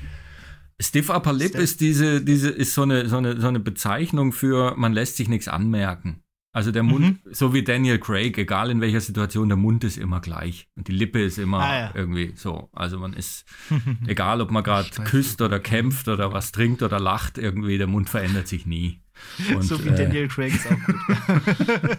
Stiff 0.80 1.08
Upper 1.10 1.32
Lip 1.32 1.50
Stiff- 1.50 1.60
ist 1.62 1.80
diese, 1.80 2.22
diese, 2.22 2.50
ist 2.50 2.74
so 2.74 2.82
eine, 2.82 3.08
so 3.08 3.16
eine, 3.18 3.40
so 3.40 3.48
eine 3.48 3.60
Bezeichnung 3.60 4.32
für, 4.32 4.74
man 4.76 4.92
lässt 4.92 5.16
sich 5.16 5.28
nichts 5.28 5.48
anmerken. 5.48 6.20
Also 6.52 6.72
der 6.72 6.82
Mund, 6.84 7.18
so 7.30 7.52
wie 7.52 7.62
Daniel 7.62 7.98
Craig, 7.98 8.38
egal 8.38 8.70
in 8.70 8.80
welcher 8.80 9.02
Situation, 9.02 9.48
der 9.50 9.58
Mund 9.58 9.84
ist 9.84 9.98
immer 9.98 10.20
gleich. 10.22 10.68
Und 10.74 10.88
die 10.88 10.92
Lippe 10.92 11.20
ist 11.22 11.36
immer 11.38 11.58
Ah, 11.60 11.78
ja. 11.78 11.90
irgendwie 11.92 12.32
so. 12.34 12.70
Also 12.72 12.98
man 12.98 13.12
ist, 13.12 13.44
egal 14.06 14.40
ob 14.40 14.50
man 14.50 14.64
gerade 14.64 14.88
küsst 15.04 15.42
oder 15.42 15.60
kämpft 15.60 16.08
oder 16.08 16.32
was 16.32 16.52
trinkt 16.52 16.82
oder 16.82 16.98
lacht, 16.98 17.36
irgendwie, 17.36 17.76
der 17.76 17.86
Mund 17.88 18.08
verändert 18.08 18.48
sich 18.48 18.64
nie. 18.64 19.02
Und, 19.54 19.62
so 19.64 19.82
wie 19.84 19.88
äh, 19.90 19.96
Daniel 19.96 20.28
Craig 20.28 20.54
ist 20.54 20.66
auch 20.66 20.86
gut. 20.86 21.98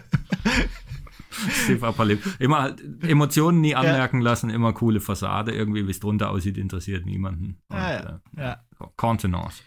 Stiff 1.50 1.82
Upper 1.82 2.04
Lip. 2.04 2.22
Immer 2.38 2.60
halt 2.62 2.82
Emotionen 3.02 3.60
nie 3.60 3.74
anmerken 3.74 4.20
lassen, 4.20 4.50
immer 4.50 4.72
coole 4.72 5.00
Fassade. 5.00 5.52
Irgendwie, 5.52 5.86
wie 5.86 5.90
es 5.90 6.00
drunter 6.00 6.30
aussieht, 6.30 6.58
interessiert 6.58 7.06
niemanden. 7.06 7.58
Und, 7.68 7.76
Ah, 7.76 7.92
ja. 7.92 8.20
äh, 8.36 8.40
ja. 8.42 8.62
Contenance. 8.96 9.62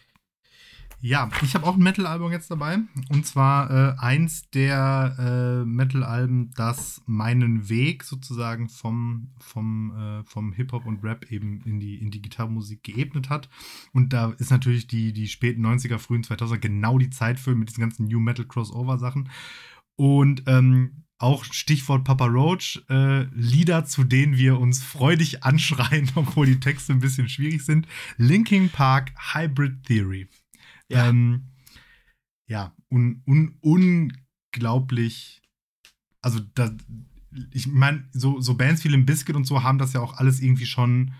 Ja, 1.03 1.31
ich 1.41 1.55
habe 1.55 1.65
auch 1.65 1.73
ein 1.77 1.81
Metal-Album 1.81 2.31
jetzt 2.31 2.51
dabei. 2.51 2.77
Und 3.09 3.25
zwar 3.25 3.71
äh, 3.71 3.95
eins 3.97 4.51
der 4.51 5.15
äh, 5.17 5.65
Metal-Alben, 5.65 6.51
das 6.55 7.01
meinen 7.07 7.69
Weg 7.69 8.03
sozusagen 8.03 8.69
vom, 8.69 9.31
vom, 9.39 9.95
äh, 9.97 10.23
vom 10.25 10.53
Hip-Hop 10.53 10.85
und 10.85 11.03
Rap 11.03 11.31
eben 11.31 11.61
in 11.61 11.79
die, 11.79 11.95
in 11.95 12.11
die 12.11 12.21
Gitarrenmusik 12.21 12.83
geebnet 12.83 13.31
hat. 13.31 13.49
Und 13.93 14.13
da 14.13 14.29
ist 14.37 14.51
natürlich 14.51 14.85
die, 14.85 15.11
die 15.11 15.27
späten 15.27 15.65
90er, 15.65 15.97
frühen 15.97 16.21
2000er 16.23 16.59
genau 16.59 16.99
die 16.99 17.09
Zeit 17.09 17.39
für 17.39 17.55
mit 17.55 17.69
diesen 17.69 17.81
ganzen 17.81 18.05
New 18.05 18.19
Metal 18.19 18.45
Crossover-Sachen. 18.45 19.29
Und 19.95 20.43
ähm, 20.45 21.00
auch 21.21 21.45
Stichwort 21.45 22.03
Papa 22.03 22.25
Roach, 22.25 22.81
äh, 22.89 23.23
Lieder, 23.33 23.85
zu 23.85 24.03
denen 24.03 24.37
wir 24.37 24.59
uns 24.59 24.83
freudig 24.83 25.43
anschreien, 25.43 26.11
obwohl 26.15 26.45
die 26.45 26.59
Texte 26.59 26.93
ein 26.93 26.99
bisschen 26.99 27.29
schwierig 27.29 27.63
sind. 27.63 27.87
Linkin 28.17 28.69
Park 28.69 29.11
Hybrid 29.33 29.83
Theory. 29.83 30.27
Ja. 30.89 31.09
Ähm, 31.09 31.47
ja, 32.47 32.75
un, 32.89 33.23
un, 33.25 33.57
unglaublich. 33.61 35.41
Also, 36.21 36.39
da, 36.53 36.71
ich 37.51 37.67
meine, 37.67 38.09
so, 38.11 38.41
so 38.41 38.55
Bands 38.55 38.83
wie 38.83 38.89
Limp 38.89 39.05
Bizkit 39.05 39.35
und 39.35 39.45
so 39.45 39.63
haben 39.63 39.77
das 39.77 39.93
ja 39.93 40.01
auch 40.01 40.17
alles 40.17 40.41
irgendwie 40.41 40.65
schon 40.65 41.13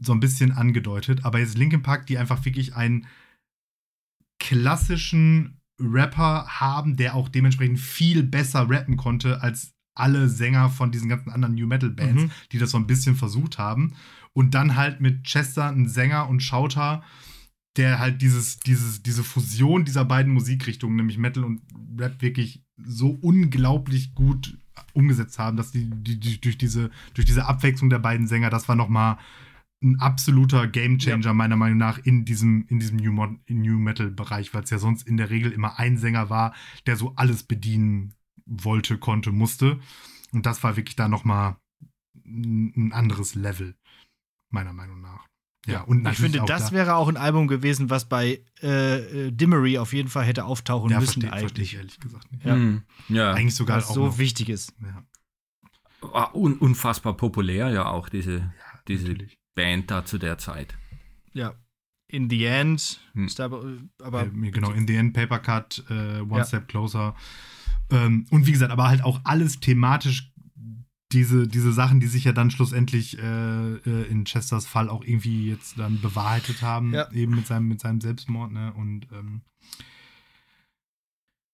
so 0.00 0.12
ein 0.12 0.20
bisschen 0.20 0.52
angedeutet. 0.52 1.24
Aber 1.24 1.40
jetzt 1.40 1.58
Linkin 1.58 1.82
Park, 1.82 2.06
die 2.06 2.18
einfach 2.18 2.44
wirklich 2.44 2.76
einen 2.76 3.06
klassischen 4.38 5.55
Rapper 5.80 6.46
haben, 6.48 6.96
der 6.96 7.14
auch 7.14 7.28
dementsprechend 7.28 7.78
viel 7.78 8.22
besser 8.22 8.68
rappen 8.70 8.96
konnte 8.96 9.42
als 9.42 9.72
alle 9.94 10.28
Sänger 10.28 10.68
von 10.70 10.90
diesen 10.90 11.08
ganzen 11.08 11.30
anderen 11.30 11.54
New 11.54 11.66
Metal 11.66 11.90
Bands, 11.90 12.24
Mhm. 12.24 12.30
die 12.52 12.58
das 12.58 12.70
so 12.70 12.76
ein 12.78 12.86
bisschen 12.86 13.16
versucht 13.16 13.58
haben. 13.58 13.94
Und 14.32 14.54
dann 14.54 14.76
halt 14.76 15.00
mit 15.00 15.24
Chester, 15.24 15.68
ein 15.68 15.88
Sänger 15.88 16.28
und 16.28 16.42
Schauter, 16.42 17.02
der 17.76 17.98
halt 17.98 18.20
dieses, 18.22 18.58
dieses, 18.60 19.02
diese 19.02 19.24
Fusion 19.24 19.84
dieser 19.84 20.04
beiden 20.04 20.32
Musikrichtungen, 20.32 20.96
nämlich 20.96 21.18
Metal 21.18 21.44
und 21.44 21.62
Rap, 21.98 22.20
wirklich 22.20 22.62
so 22.84 23.10
unglaublich 23.10 24.14
gut 24.14 24.58
umgesetzt 24.92 25.38
haben, 25.38 25.56
dass 25.56 25.72
die, 25.72 25.88
die, 25.90 26.20
die 26.20 26.40
durch, 26.40 26.58
diese, 26.58 26.90
durch 27.14 27.26
diese 27.26 27.46
Abwechslung 27.46 27.88
der 27.88 27.98
beiden 27.98 28.26
Sänger, 28.26 28.50
das 28.50 28.68
war 28.68 28.76
nochmal 28.76 29.16
ein 29.82 30.00
absoluter 30.00 30.66
Gamechanger 30.66 31.34
meiner 31.34 31.56
Meinung 31.56 31.78
nach 31.78 31.98
in 31.98 32.24
diesem, 32.24 32.66
in 32.68 32.78
diesem 32.80 32.96
New, 32.96 33.12
Mod- 33.12 33.38
New 33.48 33.78
Metal-Bereich, 33.78 34.54
weil 34.54 34.64
es 34.64 34.70
ja 34.70 34.78
sonst 34.78 35.06
in 35.06 35.16
der 35.16 35.30
Regel 35.30 35.52
immer 35.52 35.78
ein 35.78 35.98
Sänger 35.98 36.30
war, 36.30 36.54
der 36.86 36.96
so 36.96 37.12
alles 37.16 37.42
bedienen 37.42 38.14
wollte, 38.46 38.96
konnte, 38.98 39.32
musste. 39.32 39.78
Und 40.32 40.46
das 40.46 40.62
war 40.62 40.76
wirklich 40.76 40.96
da 40.96 41.08
nochmal 41.08 41.56
ein 42.24 42.72
ein 42.76 42.92
anderes 42.92 43.34
Level, 43.34 43.76
meiner 44.50 44.72
Meinung 44.72 45.00
nach. 45.00 45.26
Ja, 45.66 45.82
und 45.82 46.06
Ich 46.06 46.18
finde, 46.18 46.42
auch 46.42 46.46
das 46.46 46.66
da- 46.66 46.72
wäre 46.72 46.94
auch 46.94 47.08
ein 47.08 47.16
Album 47.16 47.48
gewesen, 47.48 47.90
was 47.90 48.08
bei 48.08 48.40
äh, 48.62 49.26
äh, 49.26 49.30
Dimmery 49.32 49.78
auf 49.78 49.92
jeden 49.92 50.08
Fall 50.08 50.24
hätte 50.24 50.44
auftauchen 50.44 50.90
ja, 50.90 51.00
müssen 51.00 51.20
verstehe 51.22 51.30
versteh 51.30 51.46
eigentlich. 51.48 51.72
ich 51.72 51.76
ehrlich 51.78 52.00
gesagt 52.00 52.30
nicht. 52.32 52.44
Ja. 52.44 52.54
Hm, 52.54 52.82
ja. 53.08 53.32
Eigentlich 53.34 53.54
sogar 53.56 53.78
Was 53.78 53.90
auch 53.90 53.94
so 53.94 54.06
noch, 54.06 54.18
wichtig 54.18 54.48
ist. 54.48 54.72
ja, 54.80 55.04
Ah, 56.12 56.30
un 56.34 56.54
unfassbar 56.58 57.14
populär 57.16 57.68
ja 57.70 57.86
auch 57.90 58.08
diese, 58.08 58.52
diese 58.86 59.08
natürlich. 59.08 59.38
Band 59.56 59.90
da 59.90 60.04
zu 60.04 60.18
der 60.18 60.38
Zeit. 60.38 60.78
Ja. 61.32 61.54
In 62.08 62.30
the 62.30 62.44
end. 62.44 63.00
Hm. 63.14 63.26
Ist 63.26 63.40
aber, 63.40 63.64
aber 64.00 64.22
äh, 64.26 64.50
genau, 64.52 64.70
in 64.70 64.86
the 64.86 64.94
end, 64.94 65.12
Paper 65.12 65.40
Cut, 65.40 65.84
äh, 65.90 66.20
One 66.20 66.38
Ja. 66.38 66.44
Step 66.44 66.68
Closer. 66.68 67.16
Ähm, 67.90 68.26
und 68.30 68.46
wie 68.46 68.52
gesagt, 68.52 68.70
aber 68.70 68.88
halt 68.88 69.02
auch 69.02 69.20
alles 69.24 69.58
thematisch 69.58 70.32
diese, 71.12 71.46
diese 71.48 71.72
Sachen, 71.72 72.00
die 72.00 72.06
sich 72.08 72.24
ja 72.24 72.32
dann 72.32 72.50
schlussendlich 72.50 73.18
äh, 73.18 73.74
äh, 73.74 74.02
in 74.08 74.24
Chesters 74.24 74.66
Fall 74.66 74.88
auch 74.88 75.04
irgendwie 75.04 75.48
jetzt 75.48 75.78
dann 75.78 76.00
bewahrheitet 76.00 76.62
haben, 76.62 76.92
Ja. 76.94 77.10
eben 77.12 77.34
mit 77.34 77.46
seinem, 77.46 77.68
mit 77.68 77.80
seinem 77.80 78.00
Selbstmord, 78.00 78.52
ne? 78.52 78.72
Und 78.74 79.06
ähm, 79.12 79.42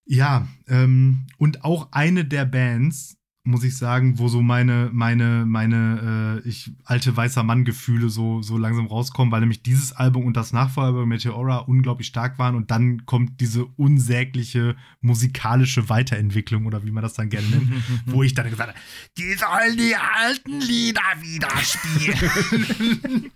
ja, 0.04 0.48
ähm, 0.66 1.26
und 1.38 1.64
auch 1.64 1.92
eine 1.92 2.24
der 2.24 2.44
Bands, 2.44 3.16
muss 3.44 3.64
ich 3.64 3.76
sagen, 3.76 4.18
wo 4.20 4.28
so 4.28 4.40
meine, 4.40 4.88
meine, 4.92 5.44
meine, 5.46 6.40
äh, 6.44 6.48
ich 6.48 6.70
alte 6.84 7.16
weißer 7.16 7.42
Mann-Gefühle 7.42 8.08
so, 8.08 8.40
so 8.40 8.56
langsam 8.56 8.86
rauskommen, 8.86 9.32
weil 9.32 9.40
nämlich 9.40 9.62
dieses 9.64 9.92
Album 9.92 10.26
und 10.26 10.36
das 10.36 10.52
Nachfolger 10.52 11.04
Meteora 11.06 11.58
unglaublich 11.58 12.06
stark 12.06 12.38
waren 12.38 12.54
und 12.54 12.70
dann 12.70 13.04
kommt 13.04 13.40
diese 13.40 13.64
unsägliche 13.64 14.76
musikalische 15.00 15.88
Weiterentwicklung 15.88 16.66
oder 16.66 16.84
wie 16.84 16.92
man 16.92 17.02
das 17.02 17.14
dann 17.14 17.30
gerne 17.30 17.48
nennt, 17.48 17.72
wo 18.06 18.22
ich 18.22 18.34
dann 18.34 18.48
gesagt 18.48 18.70
habe, 18.70 18.78
die 19.18 19.34
sollen 19.34 19.76
die 19.76 19.96
alten 19.96 20.60
Lieder 20.60 21.02
wieder 21.20 21.48
spielen. 21.64 23.32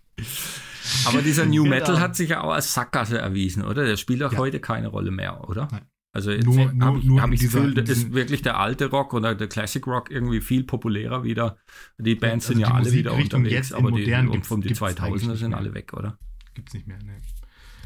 Aber 1.07 1.21
dieser 1.23 1.47
New 1.47 1.65
Genau. 1.65 1.75
Metal 1.75 1.99
hat 2.01 2.15
sich 2.15 2.31
ja 2.31 2.43
auch 2.43 2.53
als 2.53 2.73
Sackgasse 2.73 3.19
erwiesen, 3.19 3.65
oder? 3.65 3.85
Der 3.85 3.97
spielt 3.97 4.23
auch 4.23 4.33
Ja. 4.33 4.39
heute 4.39 4.61
keine 4.61 4.87
Rolle 4.89 5.11
mehr, 5.11 5.49
oder? 5.49 5.67
Nein. 5.73 5.83
Also 6.17 6.31
Nur- 6.31 6.39
jetzt 6.39 6.75
nur- 6.75 6.87
habe 6.87 6.99
ich, 6.99 7.21
hab 7.21 7.33
ich 7.33 7.41
das 7.41 7.53
Gefühl, 7.53 7.75
da 7.75 7.83
in 7.83 7.87
ist 7.89 8.13
wirklich 8.15 8.41
der 8.41 8.59
alte 8.59 8.87
Rock 8.87 9.13
oder 9.13 9.35
der 9.35 9.49
Classic 9.49 9.87
Rock 9.87 10.11
irgendwie 10.11 10.41
viel 10.41 10.65
populärer 10.65 11.25
wieder. 11.25 11.59
Die 11.99 12.15
Bands 12.15 12.47
also 12.47 12.55
sind 12.59 12.61
ja 12.67 12.75
alle 12.75 12.91
wieder 12.91 13.11
Musikrichtung 13.11 13.41
unterwegs, 13.45 13.73
aber 13.73 13.93
die, 13.93 14.05
gibt's- 14.33 14.49
von 14.49 14.61
die 14.63 14.69
gibt's 14.69 14.83
eigentlich 14.83 15.23
2000er 15.23 15.31
nicht 15.33 15.39
sind 15.41 15.53
alle 15.55 15.75
weg, 15.75 15.93
oder? 15.93 16.19
Gibt's 16.55 16.73
nicht 16.73 16.87
mehr, 16.87 16.97
ne. 17.03 17.21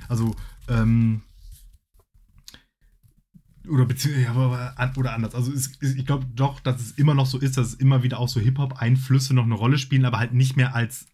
Also, 0.08 0.36
ähm, 0.68 1.22
oder 3.68 3.84
beziehungsweise, 3.84 4.26
ja, 4.26 4.92
oder 4.96 5.12
anders. 5.12 5.34
Also 5.34 5.52
es, 5.52 5.72
ich 5.82 6.06
glaube 6.06 6.26
doch, 6.34 6.60
dass 6.60 6.80
es 6.80 6.92
immer 6.92 7.14
noch 7.14 7.26
so 7.26 7.38
ist, 7.38 7.56
dass 7.56 7.66
es 7.66 7.74
immer 7.74 8.04
wieder 8.04 8.20
auch 8.20 8.28
so 8.28 8.38
Hip-Hop-Einflüsse 8.38 9.34
noch 9.34 9.44
eine 9.44 9.54
Rolle 9.54 9.76
spielen, 9.78 10.04
aber 10.04 10.18
halt 10.20 10.34
nicht 10.34 10.56
mehr 10.56 10.74
als 10.74 11.06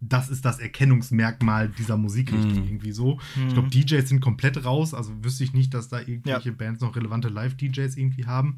das 0.00 0.28
ist 0.28 0.44
das 0.44 0.58
Erkennungsmerkmal 0.58 1.68
dieser 1.68 1.96
Musikrichtung 1.96 2.52
Mhm. 2.60 2.64
irgendwie 2.64 2.92
so. 2.92 3.18
Mhm. 3.36 3.48
Ich 3.48 3.54
glaube, 3.54 3.70
DJs 3.70 4.08
sind 4.08 4.20
komplett 4.20 4.64
raus, 4.64 4.92
also 4.94 5.12
wüsste 5.24 5.44
ich 5.44 5.52
nicht, 5.54 5.72
dass 5.72 5.88
da 5.88 6.00
irgendwelche 6.00 6.52
Bands 6.52 6.80
noch 6.80 6.94
relevante 6.96 7.28
Live-DJs 7.28 7.96
irgendwie 7.96 8.26
haben. 8.26 8.56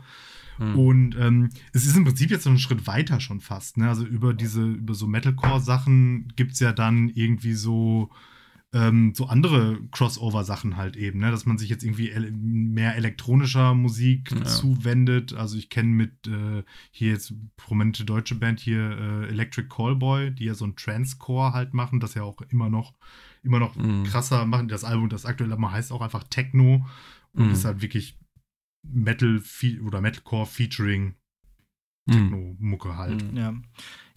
Mhm. 0.58 0.78
Und 0.78 1.16
ähm, 1.18 1.50
es 1.72 1.86
ist 1.86 1.96
im 1.96 2.04
Prinzip 2.04 2.30
jetzt 2.30 2.44
so 2.44 2.50
einen 2.50 2.58
Schritt 2.58 2.86
weiter 2.86 3.20
schon 3.20 3.40
fast. 3.40 3.76
Ne? 3.76 3.88
Also 3.88 4.04
über 4.04 4.34
diese, 4.34 4.62
über 4.64 4.94
so 4.94 5.06
Metalcore-Sachen 5.06 6.32
gibt 6.36 6.52
es 6.54 6.60
ja 6.60 6.72
dann 6.72 7.10
irgendwie 7.10 7.52
so, 7.52 8.10
ähm, 8.76 9.14
so 9.14 9.26
andere 9.26 9.78
Crossover-Sachen 9.92 10.76
halt 10.76 10.96
eben, 10.96 11.20
ne? 11.20 11.30
dass 11.30 11.46
man 11.46 11.56
sich 11.56 11.70
jetzt 11.70 11.82
irgendwie 11.84 12.10
ele 12.10 12.30
mehr 12.32 12.94
elektronischer 12.96 13.74
Musik 13.74 14.30
Ja. 14.32 14.44
zuwendet. 14.44 15.32
Also 15.32 15.56
ich 15.56 15.70
kenne 15.70 15.88
mit 15.90 16.26
äh, 16.26 16.62
hier 16.90 17.10
jetzt 17.12 17.32
prominente 17.56 18.04
deutsche 18.04 18.34
Band 18.34 18.60
hier 18.60 18.80
äh, 18.98 19.28
Electric 19.28 19.68
Callboy, 19.68 20.30
die 20.32 20.44
ja 20.44 20.54
so 20.54 20.66
ein 20.66 20.76
Transcore 20.76 21.52
halt 21.52 21.74
machen, 21.74 22.00
das 22.00 22.14
ja 22.14 22.22
auch 22.22 22.40
immer 22.42 22.68
noch 22.68 22.94
immer 23.42 23.60
noch 23.60 23.76
Mhm. 23.76 24.02
krasser 24.04 24.44
machen. 24.46 24.66
Das 24.68 24.82
Album, 24.84 25.08
das 25.08 25.24
aktuelle 25.24 25.56
mal 25.56 25.70
heißt 25.70 25.92
auch 25.92 26.00
einfach 26.02 26.24
Techno 26.24 26.84
und 27.32 27.46
Mhm. 27.46 27.52
ist 27.52 27.64
halt 27.64 27.80
wirklich 27.80 28.18
Metal 28.82 29.40
oder 29.84 30.00
Metalcore 30.00 30.46
featuring 30.46 31.14
Mhm. 32.06 32.12
Techno-Mucke 32.12 32.96
halt. 32.96 33.32
Mhm. 33.32 33.36
Ja. 33.38 33.54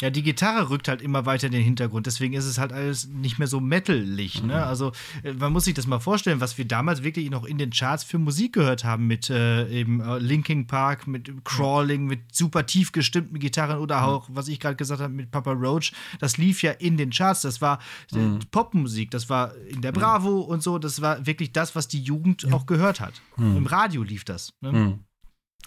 Ja, 0.01 0.09
die 0.09 0.23
Gitarre 0.23 0.69
rückt 0.69 0.87
halt 0.87 1.01
immer 1.01 1.25
weiter 1.25 1.47
in 1.47 1.53
den 1.53 1.63
Hintergrund. 1.63 2.05
Deswegen 2.07 2.33
ist 2.33 2.45
es 2.45 2.57
halt 2.57 2.71
alles 2.71 3.07
nicht 3.07 3.37
mehr 3.37 3.47
so 3.47 3.59
metalig. 3.59 4.41
Ne? 4.43 4.63
Also 4.63 4.93
äh, 5.23 5.33
man 5.33 5.51
muss 5.51 5.65
sich 5.65 5.73
das 5.73 5.87
mal 5.87 5.99
vorstellen, 5.99 6.39
was 6.39 6.57
wir 6.57 6.65
damals 6.65 7.03
wirklich 7.03 7.29
noch 7.29 7.43
in 7.43 7.57
den 7.57 7.71
Charts 7.71 8.03
für 8.05 8.17
Musik 8.17 8.53
gehört 8.53 8.83
haben 8.83 9.07
mit 9.07 9.29
äh, 9.29 9.67
eben 9.69 9.99
äh, 9.99 10.17
Linkin 10.19 10.67
Park, 10.67 11.07
mit 11.07 11.43
Crawling, 11.43 12.05
mit 12.05 12.33
super 12.33 12.65
tief 12.65 12.91
gestimmten 12.91 13.39
Gitarren 13.39 13.79
oder 13.79 14.05
auch, 14.05 14.29
was 14.31 14.47
ich 14.47 14.59
gerade 14.59 14.75
gesagt 14.77 15.01
habe, 15.01 15.13
mit 15.13 15.31
Papa 15.31 15.51
Roach. 15.51 15.91
Das 16.19 16.37
lief 16.37 16.61
ja 16.63 16.71
in 16.71 16.95
den 16.97 17.09
Charts. 17.09 17.41
Das 17.41 17.59
war 17.61 17.79
äh, 18.13 18.17
Mhm. 18.19 18.39
Popmusik. 18.51 19.11
Das 19.11 19.29
war 19.29 19.55
in 19.55 19.81
der 19.81 19.91
Bravo 19.91 20.39
und 20.39 20.61
so. 20.63 20.77
Das 20.79 21.01
war 21.01 21.25
wirklich 21.25 21.51
das, 21.51 21.75
was 21.75 21.87
die 21.87 22.01
Jugend 22.01 22.51
auch 22.53 22.65
gehört 22.65 22.99
hat. 22.99 23.21
Im 23.37 23.65
Radio 23.65 24.03
lief 24.03 24.23
das. 24.23 24.53
Ne? 24.61 24.71
Mhm. 24.71 24.99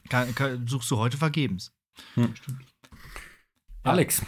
Kann, 0.09 0.34
kann, 0.34 0.66
suchst 0.66 0.90
du 0.90 0.96
heute 0.96 1.16
vergebens. 1.16 1.72
Alex. 3.82 4.22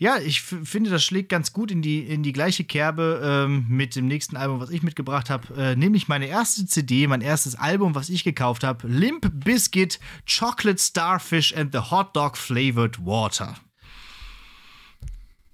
Ja, 0.00 0.18
ich 0.18 0.42
finde, 0.42 0.90
das 0.90 1.04
schlägt 1.04 1.28
ganz 1.28 1.52
gut 1.52 1.72
in 1.72 1.82
die, 1.82 1.98
in 1.98 2.22
die 2.22 2.32
gleiche 2.32 2.62
Kerbe 2.62 3.20
ähm, 3.20 3.66
mit 3.68 3.96
dem 3.96 4.06
nächsten 4.06 4.36
Album, 4.36 4.60
was 4.60 4.70
ich 4.70 4.84
mitgebracht 4.84 5.28
habe. 5.28 5.52
Äh, 5.56 5.74
nämlich 5.74 6.06
meine 6.06 6.26
erste 6.26 6.66
CD, 6.66 7.08
mein 7.08 7.20
erstes 7.20 7.56
Album, 7.56 7.96
was 7.96 8.08
ich 8.08 8.22
gekauft 8.22 8.62
habe: 8.62 8.86
Limp 8.86 9.28
Biscuit, 9.44 9.98
Chocolate 10.24 10.78
Starfish 10.80 11.52
and 11.52 11.72
the 11.72 11.80
Hot 11.90 12.14
Dog 12.14 12.36
Flavored 12.36 13.04
Water. 13.04 13.56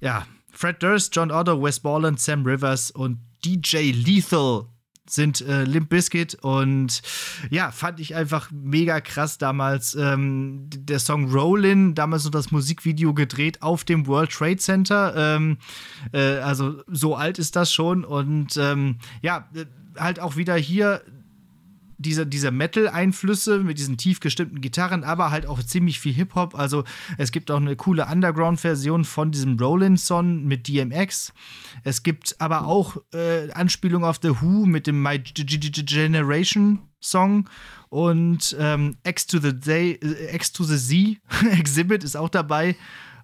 Ja, 0.01 0.27
Fred 0.53 0.83
Durst, 0.83 1.17
John 1.17 1.31
Otto, 1.31 1.63
Wes 1.63 1.81
Borland, 1.81 2.21
Sam 2.21 2.45
Rivers 2.45 2.91
und 2.91 3.21
DJ 3.47 3.93
Lethal 3.93 4.67
sind 5.09 5.41
äh, 5.43 5.65
Limp 5.65 5.91
Bizkit 5.91 6.35
und 6.41 7.03
ja, 7.51 7.71
fand 7.71 8.01
ich 8.01 8.15
einfach 8.15 8.51
mega 8.51 9.01
krass 9.01 9.39
damals. 9.39 9.95
Ähm, 9.95 10.69
der 10.71 10.99
Song 10.99 11.31
Rollin, 11.31 11.95
damals 11.95 12.25
noch 12.25 12.31
das 12.31 12.51
Musikvideo 12.51 13.15
gedreht 13.15 13.63
auf 13.63 13.85
dem 13.85 14.07
World 14.07 14.31
Trade 14.31 14.57
Center. 14.57 15.15
Ähm, 15.17 15.59
äh, 16.13 16.39
also 16.39 16.83
so 16.87 17.17
alt 17.17 17.39
ist 17.39 17.57
das 17.57 17.73
schon 17.73 18.05
und 18.05 18.57
ähm, 18.57 18.99
ja, 19.23 19.49
äh, 19.55 19.67
halt 19.99 20.21
auch 20.21 20.37
wieder 20.37 20.55
hier 20.55 21.03
diese, 22.05 22.27
diese 22.27 22.51
Metal-Einflüsse 22.51 23.61
mit 23.61 23.79
diesen 23.79 23.97
tief 23.97 24.21
gestimmten 24.21 24.61
Gitarren, 24.61 25.05
aber 25.05 25.31
halt 25.31 25.47
auch 25.47 25.63
ziemlich 25.63 26.01
viel 26.01 26.13
Hip-Hop. 26.13 26.55
Also 26.55 26.85
es 27.19 27.33
gibt 27.33 27.51
auch 27.51 27.61
eine 27.61 27.77
coole 27.77 28.07
Underground-Version 28.07 29.05
von 29.05 29.31
diesem 29.31 29.59
Rollin-Song 29.59 30.45
mit 30.45 30.69
DMX. 30.69 31.33
Es 31.83 32.03
gibt 32.03 32.37
aber 32.41 32.67
auch 32.67 32.97
äh, 33.13 33.51
Anspielungen 33.53 34.09
auf 34.09 34.19
The 34.23 34.41
Who 34.41 34.67
mit 34.67 34.87
dem 34.87 35.03
My 35.03 35.19
G 35.19 35.45
G 35.45 35.59
G 35.59 35.83
Generation-Song 35.83 37.49
und 37.89 38.57
ähm, 38.59 38.97
X 39.05 39.27
to 39.27 39.39
the 39.39 39.59
Day, 39.59 39.99
äh, 40.03 40.35
X 40.35 40.53
to 40.53 40.65
the 40.65 40.77
Z 40.77 41.19
Exhibit 41.59 42.05
ist 42.05 42.17
auch 42.17 42.29
dabei. 42.29 42.77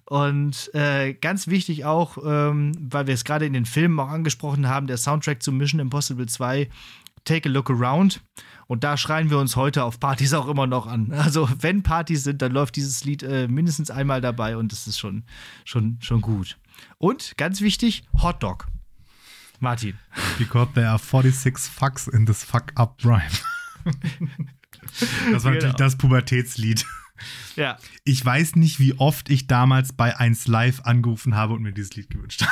Und 0.05 0.73
äh, 0.73 1.13
ganz 1.13 1.47
wichtig 1.47 1.85
auch, 1.85 2.17
ähm, 2.25 2.73
weil 2.77 3.07
wir 3.07 3.13
es 3.13 3.23
gerade 3.23 3.45
in 3.45 3.53
den 3.53 3.65
Filmen 3.65 3.97
auch 3.99 4.09
angesprochen 4.09 4.67
haben, 4.67 4.87
der 4.87 4.97
Soundtrack 4.97 5.41
zu 5.41 5.53
Mission 5.53 5.79
Impossible 5.79 6.25
2, 6.25 6.69
Take 7.23 7.47
a 7.47 7.51
Look 7.51 7.69
Around. 7.69 8.21
Und 8.71 8.85
da 8.85 8.95
schreien 8.95 9.29
wir 9.29 9.37
uns 9.37 9.57
heute 9.57 9.83
auf 9.83 9.99
Partys 9.99 10.33
auch 10.33 10.47
immer 10.47 10.65
noch 10.65 10.87
an. 10.87 11.11
Also, 11.11 11.49
wenn 11.59 11.83
Partys 11.83 12.23
sind, 12.23 12.41
dann 12.41 12.53
läuft 12.53 12.77
dieses 12.77 13.03
Lied 13.03 13.21
äh, 13.21 13.49
mindestens 13.49 13.91
einmal 13.91 14.21
dabei 14.21 14.55
und 14.55 14.71
das 14.71 14.87
ist 14.87 14.97
schon, 14.97 15.25
schon, 15.65 15.97
schon 15.99 16.21
gut. 16.21 16.57
Und 16.97 17.33
ganz 17.35 17.59
wichtig, 17.59 18.03
Hot 18.21 18.41
Dog. 18.41 18.67
Martin. 19.59 19.99
Because 20.37 20.71
there 20.73 20.87
are 20.87 20.97
46 20.97 21.69
fucks 21.69 22.07
in 22.07 22.25
this 22.25 22.45
fuck 22.45 22.71
up 22.75 22.97
rhyme. 23.03 23.25
das 25.33 25.43
war 25.43 25.51
natürlich 25.51 25.63
Genau. 25.63 25.73
das 25.73 25.97
Pubertätslied. 25.97 26.85
Ja. 27.57 27.77
Ich 28.05 28.25
weiß 28.25 28.55
nicht, 28.55 28.79
wie 28.79 28.93
oft 28.93 29.29
ich 29.29 29.47
damals 29.47 29.91
bei 29.91 30.17
1 30.17 30.47
Live 30.47 30.79
angerufen 30.85 31.35
habe 31.35 31.55
und 31.55 31.61
mir 31.61 31.73
dieses 31.73 31.93
Lied 31.97 32.09
gewünscht 32.09 32.43
habe. 32.43 32.51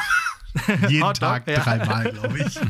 Jeden 0.89 1.03
Hot 1.03 1.21
Dog, 1.21 1.45
Tag 1.45 1.47
ja. 1.47 1.59
dreimal, 1.59 2.11
glaube 2.11 2.39
ich. 2.39 2.59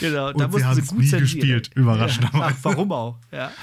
Genau, 0.00 0.28
Und 0.28 0.40
da 0.40 0.44
sie 0.44 0.50
mussten 0.50 0.68
haben's 0.68 0.92
nie 0.92 0.98
zensieren. 1.06 1.20
gespielt, 1.22 1.70
überraschenderweise. 1.74 2.44
Ach, 2.44 2.64
warum 2.64 2.92
auch? 2.92 3.18
Ja. 3.32 3.50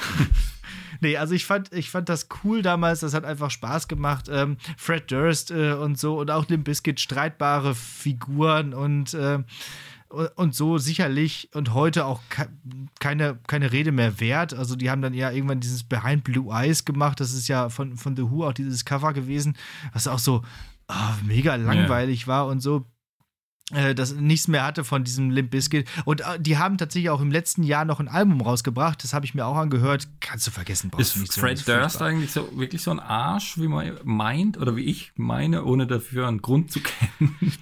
Nee, 1.02 1.18
also 1.18 1.34
ich 1.36 1.46
fand, 1.46 1.74
ich 1.74 1.90
fand 1.90 2.08
das 2.08 2.30
cool 2.44 2.62
damals, 2.62 3.02
das 3.02 3.14
hat 3.14 3.26
einfach 3.26 3.52
Spaß 3.52 3.90
gemacht. 3.90 4.30
Ähm, 4.32 4.56
Fred 4.78 5.12
Durst 5.12 5.52
äh, 5.52 5.74
und 5.74 6.00
so 6.00 6.20
und 6.20 6.32
auch 6.32 6.48
Limp 6.48 6.64
Bizkit, 6.64 7.02
streitbare 7.02 7.76
Figuren 7.76 8.74
und, 8.74 9.14
äh, 9.14 9.40
und 10.36 10.56
so 10.56 10.78
sicherlich 10.78 11.50
und 11.54 11.74
heute 11.74 12.06
auch 12.06 12.22
ke 12.30 12.48
keine, 13.02 13.38
keine 13.46 13.74
Rede 13.74 13.92
mehr 13.92 14.22
wert. 14.22 14.54
Also 14.54 14.78
die 14.78 14.90
haben 14.90 15.02
dann 15.02 15.14
ja 15.14 15.32
irgendwann 15.32 15.60
dieses 15.60 15.84
Behind 15.84 16.24
Blue 16.24 16.52
Eyes 16.54 16.86
gemacht, 16.86 17.20
das 17.20 17.34
ist 17.34 17.50
ja 17.50 17.68
von, 17.70 17.98
von 17.98 18.16
The 18.16 18.24
Who 18.24 18.46
auch 18.48 18.54
dieses 18.54 18.86
Cover 18.86 19.12
gewesen, 19.12 19.58
was 19.94 20.08
auch 20.08 20.20
so 20.20 20.44
ah, 20.88 21.16
mega 21.24 21.56
langweilig 21.56 22.28
war 22.28 22.48
und 22.48 22.62
so 22.62 22.86
äh, 23.72 23.96
das 23.96 24.14
nichts 24.14 24.48
mehr 24.48 24.64
hatte 24.64 24.84
von 24.84 25.04
diesem 25.04 25.32
Limp 25.32 25.50
Bizkit. 25.50 25.90
Und 26.06 26.22
äh, 26.22 26.40
die 26.40 26.58
haben 26.58 26.78
tatsächlich 26.78 27.10
auch 27.10 27.22
im 27.22 27.32
letzten 27.32 27.64
Jahr 27.64 27.84
noch 27.84 28.00
ein 28.00 28.08
Album 28.08 28.42
rausgebracht. 28.42 29.04
Das 29.04 29.14
habe 29.14 29.26
ich 29.26 29.34
mir 29.34 29.46
auch 29.46 29.58
angehört. 29.58 30.08
Kannst 30.20 30.46
du 30.46 30.52
vergessen, 30.52 30.92
brauchst 30.92 31.08
Ist 31.08 31.16
du 31.16 31.20
nicht 31.22 31.36
hören, 31.36 31.42
Fred 31.42 31.58
ist 31.58 31.68
Durst 31.68 32.02
eigentlich 32.02 32.32
so 32.32 32.48
wirklich 32.58 32.84
so 32.84 32.92
ein 32.92 33.00
Arsch, 33.00 33.58
wie 33.58 33.68
man 33.68 33.98
meint 34.04 34.58
oder 34.58 34.76
wie 34.76 34.86
ich 34.86 35.14
meine, 35.16 35.66
ohne 35.66 35.88
dafür 35.88 36.28
einen 36.28 36.42
Grund 36.42 36.72
zu 36.72 36.80
kennen? 36.82 37.54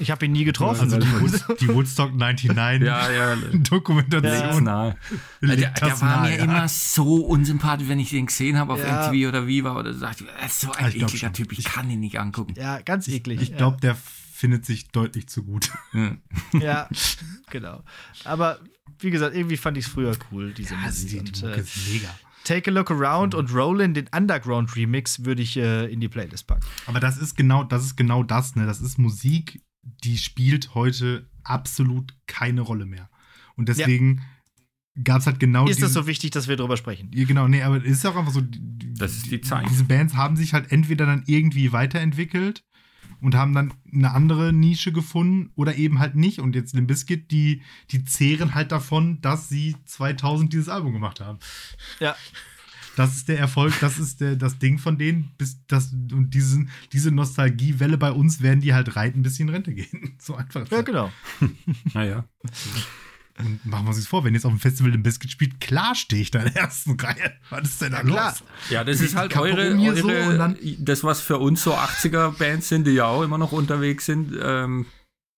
Ich 0.00 0.10
habe 0.12 0.26
ihn 0.26 0.32
nie 0.32 0.44
getroffen. 0.44 0.80
Also 0.82 0.98
die, 0.98 1.06
Wood 1.20 1.60
die 1.60 1.68
Woodstock 1.68 2.14
99 2.16 2.86
ja, 2.86 3.10
ja. 3.10 3.36
Dokumentation. 3.52 4.64
Liegt 5.40 5.60
Der, 5.62 5.70
der 5.70 5.88
das 5.88 6.00
war 6.02 6.20
nahe, 6.22 6.30
mir 6.30 6.36
ja. 6.38 6.44
immer 6.44 6.68
so 6.68 7.16
unsympathisch, 7.24 7.88
wenn 7.88 7.98
ich 7.98 8.10
den 8.10 8.26
gesehen 8.26 8.58
habe 8.58 8.72
auf 8.74 8.80
Ja. 8.80 9.10
MTV 9.10 9.28
oder 9.28 9.46
Viva 9.46 9.76
oder 9.76 9.92
so. 9.92 10.00
dachte 10.00 10.24
ich, 10.24 10.30
Das 10.40 10.52
ist 10.52 10.60
so 10.60 10.72
ein 10.72 10.88
ich 10.90 11.02
ekliger. 11.02 11.32
Typ, 11.32 11.52
ich 11.52 11.64
kann 11.64 11.90
ihn 11.90 12.00
nicht 12.00 12.18
angucken. 12.20 12.54
ja, 12.56 12.80
ganz 12.80 13.08
eklig. 13.08 13.40
Ich 13.42 13.56
glaube, 13.56 13.78
der 13.80 13.96
findet 14.32 14.64
sich 14.64 14.88
deutlich 14.88 15.28
zu 15.28 15.42
gut. 15.42 15.70
Ja. 15.92 16.16
ja, 16.60 16.88
genau. 17.50 17.82
Aber 18.24 18.60
wie 19.00 19.10
gesagt, 19.10 19.34
irgendwie 19.34 19.56
fand 19.56 19.76
ich 19.78 19.86
es 19.86 19.90
früher 19.90 20.16
cool, 20.30 20.52
diese 20.54 20.74
die, 20.76 20.80
Musik. 20.80 21.10
die 21.10 21.18
Und, 21.18 21.42
Mucke 21.42 21.54
äh, 21.56 21.60
ist 21.60 21.88
mega. 21.92 22.08
Take 22.44 22.70
a 22.70 22.72
Look 22.74 22.90
Around 22.92 23.34
und 23.34 23.52
Rollin, 23.52 23.94
den 23.94 24.08
Underground 24.14 24.74
Remix, 24.76 25.24
würde 25.24 25.42
ich 25.42 25.56
äh, 25.56 25.86
in 25.92 25.98
die 26.00 26.08
Playlist 26.08 26.46
packen. 26.46 26.62
Aber 26.86 27.00
das 27.00 27.18
ist 27.18 27.36
genau, 27.36 27.64
das 27.64 27.84
ist 27.84 27.96
genau 27.96 28.22
das, 28.22 28.54
ne? 28.54 28.64
Das 28.64 28.80
ist 28.80 28.96
Musik, 28.98 29.60
die 29.82 30.18
spielt 30.18 30.74
heute 30.74 31.28
absolut 31.44 32.14
keine 32.26 32.60
Rolle 32.60 32.86
mehr. 32.86 33.08
Und 33.56 33.68
deswegen 33.68 34.22
gab 35.02 35.20
es 35.20 35.26
halt 35.26 35.38
genau 35.40 35.66
Ist 35.66 35.82
es 35.82 35.92
so 35.92 36.06
wichtig, 36.06 36.30
dass 36.32 36.48
wir 36.48 36.56
darüber 36.56 36.76
sprechen? 36.76 37.10
Ja, 37.14 37.24
genau, 37.24 37.48
nee, 37.48 37.62
aber 37.62 37.76
es 37.78 37.84
ist 37.84 38.04
ja 38.04 38.10
auch 38.10 38.16
einfach 38.16 38.32
so, 38.32 38.40
die- 38.40 38.94
Das 38.94 39.12
ist 39.16 39.30
die 39.30 39.40
Zeit. 39.40 39.68
diese 39.70 39.84
Bands 39.84 40.14
haben 40.14 40.36
sich 40.36 40.52
halt 40.54 40.72
entweder 40.72 41.06
dann 41.06 41.22
irgendwie 41.26 41.72
weiterentwickelt 41.72 42.64
und 43.20 43.34
haben 43.34 43.52
dann 43.54 43.72
eine 43.92 44.12
andere 44.12 44.52
Nische 44.52 44.92
gefunden 44.92 45.50
oder 45.54 45.76
eben 45.76 45.98
halt 46.00 46.14
nicht. 46.16 46.38
Und 46.40 46.54
jetzt 46.56 46.74
Limp 46.74 46.88
Bizkit, 46.88 47.30
die, 47.30 47.62
die 47.90 48.04
zehren 48.04 48.54
halt 48.54 48.72
davon, 48.72 49.20
dass 49.20 49.48
sie 49.48 49.76
2000 49.86 50.52
dieses 50.52 50.68
Album 50.68 50.92
gemacht 50.92 51.20
haben. 51.20 51.38
Ja. 52.00 52.16
Das 52.98 53.14
ist 53.16 53.28
der 53.28 53.38
Erfolg, 53.38 53.74
das 53.80 53.98
ist 53.98 54.20
der, 54.20 54.34
das 54.34 54.58
Ding 54.58 54.78
von 54.78 54.98
denen. 54.98 55.30
Bis 55.38 55.64
das, 55.68 55.92
und 55.92 56.30
diesen, 56.34 56.70
diese 56.92 57.12
Nostalgiewelle 57.12 57.96
bei 57.96 58.10
uns 58.10 58.42
werden 58.42 58.60
die 58.60 58.74
halt 58.74 58.96
reiten, 58.96 59.22
bis 59.22 59.36
sie 59.36 59.42
in 59.44 59.50
Rente 59.50 59.72
gehen. 59.72 60.16
So 60.20 60.34
einfach. 60.34 60.68
Ja, 60.70 60.82
genau. 60.82 61.12
Naja. 61.94 62.24
Und 63.38 63.64
machen 63.64 63.84
wir 63.84 63.90
uns 63.90 63.98
das 63.98 64.08
vor, 64.08 64.24
wenn 64.24 64.34
jetzt 64.34 64.44
auf 64.44 64.52
dem 64.52 64.58
Festival 64.58 64.90
Limp 64.90 65.04
Bizkit 65.04 65.30
spielt, 65.30 65.60
klar 65.60 65.94
stehe 65.94 66.22
ich 66.22 66.32
da 66.32 66.40
in 66.40 66.52
der 66.52 66.62
ersten 66.62 66.98
Reihe. 66.98 67.34
Was 67.50 67.68
ist 67.68 67.80
denn 67.80 67.92
da 67.92 68.02
klar. 68.02 68.30
los? 68.32 68.42
Ja, 68.68 68.82
das 68.82 69.00
ist 69.00 69.14
halt 69.14 69.36
eure, 69.36 69.76
so 69.96 70.08
eure 70.08 70.28
und 70.30 70.38
dann- 70.38 70.58
das, 70.80 71.04
was 71.04 71.20
für 71.20 71.38
uns 71.38 71.62
so 71.62 71.72
80er-Bands 71.74 72.68
sind, 72.68 72.84
die 72.86 72.92
ja 72.92 73.04
auch 73.06 73.22
immer 73.22 73.38
noch 73.38 73.52
unterwegs 73.52 74.06
sind, 74.06 74.34
ähm, 74.42 74.86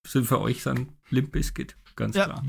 sind 0.07 0.25
für 0.27 0.41
euch 0.41 0.63
dann 0.63 0.89
Limp 1.11 1.33
Bizkit, 1.33 1.77
ganz 1.95 2.17
Ja, 2.17 2.25
klar. 2.25 2.43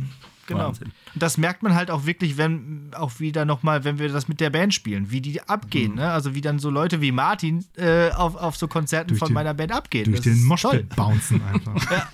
Genau. 0.52 0.68
Wahnsinn. 0.68 0.92
Und 1.14 1.22
das 1.24 1.38
merkt 1.38 1.64
man 1.64 1.76
halt 1.76 1.90
auch 1.92 2.06
wirklich, 2.06 2.38
wenn 2.38 2.92
auch 2.96 3.20
wieder 3.20 3.46
nochmal, 3.46 3.84
wenn 3.84 4.00
wir 4.00 4.10
das 4.10 4.28
mit 4.28 4.40
der 4.40 4.50
Band 4.50 4.74
spielen, 4.74 5.12
wie 5.12 5.22
die 5.22 5.34
Mhm. 5.34 5.40
abgehen. 5.48 5.96
Ne? 5.96 6.12
Also 6.12 6.36
wie 6.36 6.42
dann 6.42 6.60
so 6.60 6.70
Leute 6.70 7.02
wie 7.02 7.12
Martin 7.12 7.66
äh, 7.78 8.12
auf, 8.12 8.36
auf 8.36 8.56
so 8.58 8.68
Konzerten 8.68 9.10
Durch 9.10 9.20
von 9.20 9.30
den- 9.30 9.34
meiner 9.36 9.54
Band 9.54 9.72
abgehen. 9.72 10.06
Durch 10.06 10.18
Das 10.22 10.26
den 10.34 10.44
Moshpit 10.46 10.72
toll. 10.72 10.84
bouncen 10.96 11.42
einfach. 11.44 11.76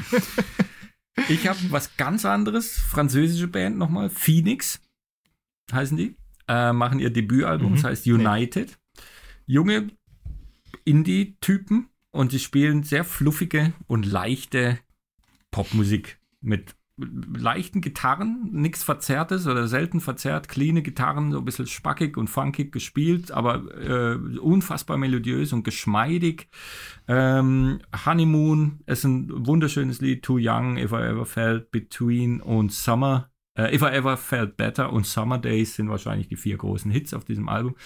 Ich 1.28 1.46
habe 1.46 1.58
was 1.70 1.96
ganz 1.98 2.24
anderes, 2.24 2.78
französische 2.78 3.46
Band 3.48 3.76
nochmal, 3.76 4.08
Phoenix 4.08 4.80
heißen 5.70 5.96
die, 5.96 6.16
äh, 6.48 6.72
machen 6.72 6.98
ihr 6.98 7.10
Debütalbum, 7.10 7.72
Mhm. 7.72 7.74
das 7.76 7.84
heißt 7.84 8.06
United. 8.06 8.78
Junge 9.46 9.90
Indie-Typen 10.84 11.88
und 12.10 12.30
sie 12.32 12.38
spielen 12.38 12.84
sehr 12.84 13.04
fluffige 13.04 13.72
und 13.86 14.06
leichte 14.06 14.78
Popmusik 15.50 16.18
mit 16.40 16.74
leichten 17.00 17.80
Gitarren, 17.80 18.48
nichts 18.52 18.82
Verzerrtes 18.82 19.46
oder 19.46 19.66
selten 19.68 20.00
verzerrt, 20.00 20.48
cleane 20.48 20.82
Gitarren, 20.82 21.32
so 21.32 21.38
ein 21.38 21.44
bisschen 21.44 21.66
spackig 21.66 22.16
und 22.16 22.28
funkig 22.28 22.72
gespielt, 22.72 23.30
aber 23.32 23.64
äh, 23.76 24.16
unfassbar 24.38 24.98
melodiös 24.98 25.52
und 25.52 25.62
geschmeidig. 25.62 26.48
Ähm, 27.08 27.80
Honeymoon 28.04 28.80
ist 28.86 29.04
ein 29.04 29.46
wunderschönes 29.46 30.00
Lied, 30.00 30.22
Too 30.22 30.38
Young, 30.40 30.76
If 30.76 30.92
I 30.92 30.96
Ever 30.96 31.26
Felt 31.26 31.70
Between 31.70 32.40
und 32.40 32.72
Summer. 32.72 33.29
Äh, 33.60 33.74
If 33.74 33.82
I 33.82 33.86
Ever 33.86 34.16
Felt 34.16 34.56
Better 34.56 34.92
und 34.92 35.06
Summer 35.06 35.38
Days 35.38 35.76
sind 35.76 35.88
wahrscheinlich 35.90 36.28
die 36.28 36.36
vier 36.36 36.56
großen 36.56 36.90
Hits 36.90 37.14
auf 37.14 37.24
diesem 37.24 37.48
Album. 37.48 37.76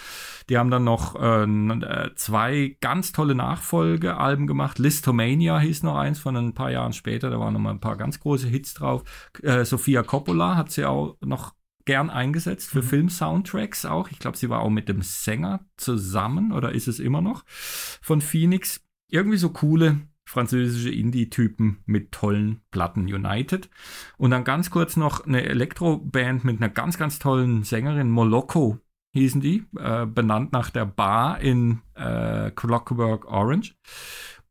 Die 0.49 0.57
haben 0.57 0.71
dann 0.71 0.83
noch 0.83 1.15
äh, 1.15 1.43
äh, 1.43 2.15
zwei 2.15 2.77
ganz 2.81 3.11
tolle 3.11 3.35
Nachfolgealben 3.35 4.47
gemacht. 4.47 4.79
Listomania 4.79 5.59
hieß 5.59 5.83
noch 5.83 5.97
eins 5.97 6.19
von 6.19 6.35
ein 6.37 6.53
paar 6.53 6.71
Jahren 6.71 6.93
später. 6.93 7.29
Da 7.29 7.39
waren 7.39 7.53
noch 7.53 7.59
mal 7.59 7.71
ein 7.71 7.79
paar 7.79 7.97
ganz 7.97 8.19
große 8.19 8.47
Hits 8.47 8.73
drauf. 8.73 9.03
Äh, 9.43 9.65
Sophia 9.65 10.03
Coppola 10.03 10.55
hat 10.55 10.71
sie 10.71 10.85
auch 10.85 11.17
noch 11.21 11.53
gern 11.85 12.09
eingesetzt 12.09 12.69
für 12.69 12.81
Film-Soundtracks 12.81 13.85
auch. 13.85 14.09
Ich 14.09 14.19
glaube, 14.19 14.37
sie 14.37 14.49
war 14.49 14.61
auch 14.61 14.69
mit 14.69 14.89
dem 14.89 15.01
Sänger 15.01 15.65
zusammen 15.77 16.51
oder 16.51 16.71
ist 16.71 16.87
es 16.87 16.99
immer 16.99 17.21
noch 17.21 17.43
von 17.47 18.21
Phoenix. 18.21 18.81
Irgendwie 19.07 19.37
so 19.37 19.49
coole 19.49 20.01
französische 20.25 20.89
Indie-Typen 20.89 21.79
mit 21.85 22.11
tollen 22.11 22.61
Platten 22.71 23.01
United. 23.01 23.69
Und 24.17 24.31
dann 24.31 24.43
ganz 24.43 24.69
kurz 24.71 24.97
noch 24.97 25.25
eine 25.25 25.43
Elektroband 25.43 26.43
mit 26.43 26.61
einer 26.61 26.69
ganz, 26.69 26.97
ganz 26.97 27.19
tollen 27.19 27.63
Sängerin, 27.63 28.09
Moloko 28.09 28.79
hießen 29.13 29.39
die, 29.39 29.65
äh, 29.79 30.05
benannt 30.05 30.51
nach 30.51 30.69
der 30.69 30.85
Bar 30.85 31.39
in 31.39 31.81
äh, 31.95 32.51
Clockwork 32.51 33.25
Orange. 33.25 33.75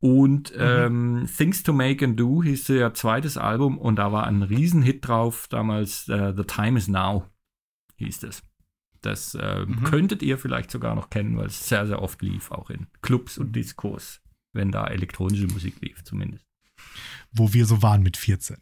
Und 0.01 0.53
ähm, 0.59 1.29
Things 1.35 1.63
to 1.63 1.73
Make 1.73 2.05
and 2.05 2.19
Do 2.19 2.43
hieß 2.43 2.69
ihr 2.71 2.93
zweites 2.95 3.39
Album 3.39 3.79
und 3.79 3.97
da 3.97 4.13
war 4.13 4.27
ein 4.27 4.43
Riesenhit 4.43 5.07
drauf, 5.07 5.47
damals 5.49 6.09
äh, 6.09 6.35
The 6.37 6.45
Time 6.45 6.79
is 6.79 6.89
Now 6.89 7.25
hieß 7.97 8.25
es. 8.25 8.43
Das 9.01 9.35
äh, 9.35 9.67
könntet 9.85 10.23
ihr 10.23 10.39
vielleicht 10.39 10.71
sogar 10.71 10.95
noch 10.95 11.11
kennen, 11.11 11.37
weil 11.37 11.47
es 11.47 11.69
sehr, 11.69 11.87
sehr 11.87 12.03
oft 12.03 12.23
lief, 12.23 12.51
auch 12.51 12.71
in 12.71 12.87
Clubs 13.03 13.39
und 13.39 13.55
Diskos, 13.55 14.21
wenn 14.55 14.71
da 14.73 14.87
elektronische 14.87 15.47
Musik 15.47 15.81
lief 15.81 16.03
zumindest. 16.05 16.45
Wo 17.33 17.53
wir 17.53 17.67
so 17.67 17.83
waren 17.83 18.03
mit 18.03 18.17
14. 18.17 18.57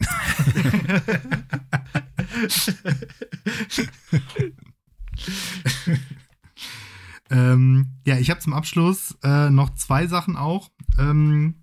ähm, 7.30 7.90
ja, 8.06 8.18
ich 8.18 8.30
habe 8.30 8.40
zum 8.40 8.54
Abschluss 8.54 9.16
äh, 9.22 9.50
noch 9.50 9.74
zwei 9.74 10.06
Sachen 10.06 10.36
auch. 10.36 10.70
Ähm, 10.98 11.62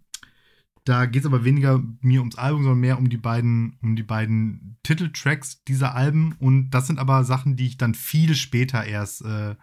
da 0.85 1.05
geht 1.05 1.21
es 1.21 1.27
aber 1.27 1.43
weniger 1.43 1.83
mir 2.01 2.21
ums 2.21 2.37
Album, 2.37 2.63
sondern 2.63 2.79
mehr 2.79 2.97
um 2.97 3.09
die 3.09 3.17
beiden, 3.17 3.77
um 3.81 3.95
die 3.95 4.03
beiden 4.03 4.77
Titeltracks 4.83 5.63
dieser 5.63 5.93
Alben. 5.93 6.33
Und 6.39 6.71
das 6.71 6.87
sind 6.87 6.99
aber 6.99 7.23
Sachen, 7.23 7.55
die 7.55 7.67
ich 7.67 7.77
dann 7.77 7.93
viel 7.93 8.35
später 8.35 8.83
erst 8.83 9.23
äh, 9.23 9.55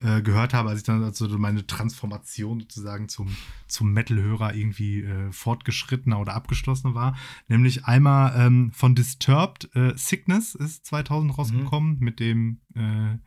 äh, 0.00 0.22
gehört 0.22 0.54
habe, 0.54 0.68
als 0.68 0.80
ich 0.80 0.84
dann 0.84 1.02
also 1.02 1.26
meine 1.38 1.66
Transformation 1.66 2.60
sozusagen 2.60 3.08
zum, 3.08 3.36
zum 3.66 3.92
Metal-Hörer 3.92 4.54
irgendwie 4.54 5.02
äh, 5.02 5.32
fortgeschrittener 5.32 6.20
oder 6.20 6.34
abgeschlossener 6.34 6.94
war. 6.94 7.16
Nämlich 7.48 7.84
einmal 7.84 8.34
ähm, 8.36 8.70
von 8.72 8.94
Disturbed, 8.94 9.74
äh, 9.74 9.96
Sickness 9.96 10.54
ist 10.54 10.86
2000 10.86 11.36
rausgekommen 11.36 11.98
mit 11.98 12.20
dem 12.20 12.60
äh, 12.74 13.18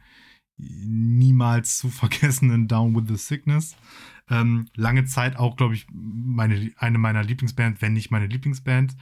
niemals 0.57 1.77
zu 1.77 1.89
vergessenen 1.89 2.67
Down 2.67 2.95
with 2.95 3.07
the 3.07 3.17
Sickness. 3.17 3.75
Ähm, 4.29 4.67
lange 4.75 5.05
Zeit 5.05 5.35
auch, 5.35 5.57
glaube 5.57 5.75
ich, 5.75 5.87
meine, 5.91 6.71
eine 6.77 6.97
meiner 6.97 7.23
Lieblingsbands, 7.23 7.81
wenn 7.81 7.93
nicht 7.93 8.11
meine 8.11 8.27
Lieblingsband. 8.27 8.95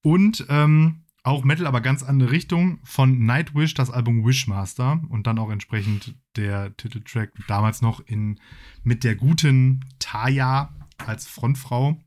Und 0.00 0.46
ähm, 0.48 1.02
auch 1.22 1.44
Metal, 1.44 1.66
aber 1.66 1.80
ganz 1.80 2.02
andere 2.02 2.30
Richtung. 2.30 2.80
Von 2.82 3.24
Nightwish 3.24 3.74
das 3.74 3.90
Album 3.90 4.24
Wishmaster 4.24 5.00
und 5.08 5.26
dann 5.26 5.38
auch 5.38 5.50
entsprechend 5.50 6.14
der 6.36 6.76
Titeltrack 6.76 7.32
damals 7.46 7.82
noch 7.82 8.00
in 8.00 8.40
mit 8.82 9.04
der 9.04 9.14
guten 9.14 9.84
Taya 9.98 10.74
als 10.98 11.26
Frontfrau. 11.26 12.00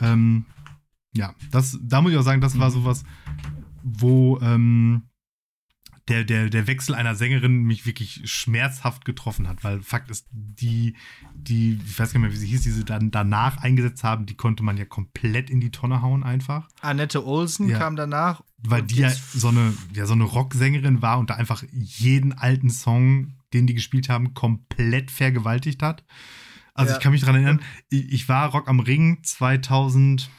Ähm, 0.00 0.46
ja, 1.12 1.34
das, 1.50 1.78
da 1.82 2.02
muss 2.02 2.12
ich 2.12 2.18
auch 2.18 2.22
sagen, 2.22 2.40
das 2.40 2.58
war 2.58 2.70
sowas, 2.70 3.04
wo 3.82 4.38
ähm, 4.40 5.02
der, 6.08 6.22
der, 6.24 6.48
der 6.50 6.66
Wechsel 6.68 6.94
einer 6.94 7.16
Sängerin 7.16 7.64
mich 7.64 7.84
wirklich 7.84 8.22
schmerzhaft 8.30 9.04
getroffen 9.04 9.48
hat, 9.48 9.64
weil 9.64 9.82
Fakt 9.82 10.08
ist, 10.10 10.26
die, 10.30 10.94
die, 11.34 11.80
ich 11.84 11.98
weiß 11.98 12.12
gar 12.12 12.20
nicht 12.20 12.28
mehr, 12.28 12.32
wie 12.32 12.40
sie 12.40 12.46
hieß, 12.46 12.62
die 12.62 12.70
sie 12.70 12.84
dann 12.84 13.10
danach 13.10 13.56
eingesetzt 13.58 14.04
haben, 14.04 14.24
die 14.24 14.36
konnte 14.36 14.62
man 14.62 14.76
ja 14.76 14.84
komplett 14.84 15.50
in 15.50 15.60
die 15.60 15.72
Tonne 15.72 16.02
hauen 16.02 16.22
einfach. 16.22 16.68
Annette 16.80 17.26
Olsen 17.26 17.68
Ja. 17.68 17.78
kam 17.78 17.96
danach. 17.96 18.42
Weil 18.58 18.82
die 18.82 18.96
ja 19.00 19.10
so 19.10 19.48
eine, 19.48 19.74
ja 19.94 20.06
so 20.06 20.12
eine 20.14 20.24
Rocksängerin 20.24 21.02
war 21.02 21.18
und 21.18 21.30
da 21.30 21.34
einfach 21.34 21.64
jeden 21.72 22.32
alten 22.32 22.70
Song, 22.70 23.34
den 23.52 23.66
die 23.66 23.74
gespielt 23.74 24.08
haben, 24.08 24.32
komplett 24.32 25.10
vergewaltigt 25.10 25.82
hat. 25.82 26.04
Also 26.72 26.90
Ja. 26.92 26.98
ich 26.98 27.02
kann 27.02 27.12
mich 27.12 27.20
daran 27.22 27.36
erinnern, 27.36 27.62
ich, 27.88 28.28
war 28.28 28.50
Rock 28.50 28.68
am 28.68 28.80
Ring 28.80 29.18
2000, 29.24 30.30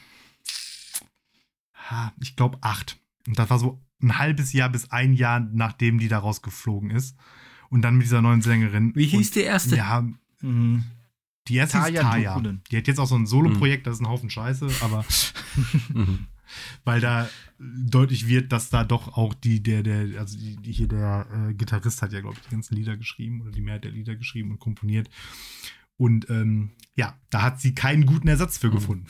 ha, 1.90 2.12
ich 2.20 2.36
glaube 2.36 2.58
acht. 2.62 2.98
Und 3.26 3.38
das 3.38 3.50
war 3.50 3.58
so 3.58 3.82
ein 4.02 4.18
halbes 4.18 4.52
Jahr 4.52 4.68
bis 4.68 4.90
ein 4.90 5.14
Jahr, 5.14 5.40
nachdem 5.40 5.98
die 5.98 6.08
da 6.08 6.18
rausgeflogen 6.18 6.90
ist. 6.90 7.16
Und 7.70 7.82
dann 7.82 7.96
mit 7.96 8.04
dieser 8.04 8.22
neuen 8.22 8.40
Sängerin. 8.42 8.94
Wie 8.94 9.06
hieß 9.06 9.28
und, 9.28 9.34
die 9.34 9.40
erste? 9.40 9.76
Ja, 9.76 10.06
Mhm. 10.40 10.84
die 11.48 11.56
erste 11.56 11.78
Taya 11.78 12.00
ist 12.00 12.06
Taya. 12.06 12.40
Die 12.70 12.76
hat 12.76 12.86
jetzt 12.86 12.98
auch 13.00 13.06
so 13.08 13.16
ein 13.16 13.26
Solo-Projekt, 13.26 13.86
das 13.86 13.96
ist 13.96 14.00
ein 14.00 14.08
Haufen 14.08 14.30
Scheiße, 14.30 14.68
aber 14.80 15.04
Mhm. 15.92 16.26
weil 16.84 17.00
da 17.00 17.28
deutlich 17.58 18.26
wird, 18.28 18.52
dass 18.52 18.70
da 18.70 18.84
doch 18.84 19.16
auch 19.16 19.34
die, 19.34 19.62
der, 19.62 19.82
der, 19.82 20.18
also 20.18 20.38
die, 20.38 20.56
die 20.56 20.72
hier 20.72 20.88
der 20.88 21.26
äh, 21.50 21.54
Gitarrist 21.54 22.00
hat 22.02 22.12
ja, 22.12 22.20
glaube 22.20 22.36
ich, 22.36 22.46
die 22.46 22.50
ganzen 22.50 22.74
Lieder 22.74 22.96
geschrieben 22.96 23.42
oder 23.42 23.50
die 23.50 23.60
Mehrheit 23.60 23.84
der 23.84 23.90
Lieder 23.90 24.16
geschrieben 24.16 24.52
und 24.52 24.58
komponiert. 24.58 25.10
Und 25.96 26.30
ähm, 26.30 26.70
ja, 26.94 27.18
da 27.30 27.42
hat 27.42 27.60
sie 27.60 27.74
keinen 27.74 28.06
guten 28.06 28.28
Ersatz 28.28 28.56
für 28.58 28.70
gefunden. 28.70 29.06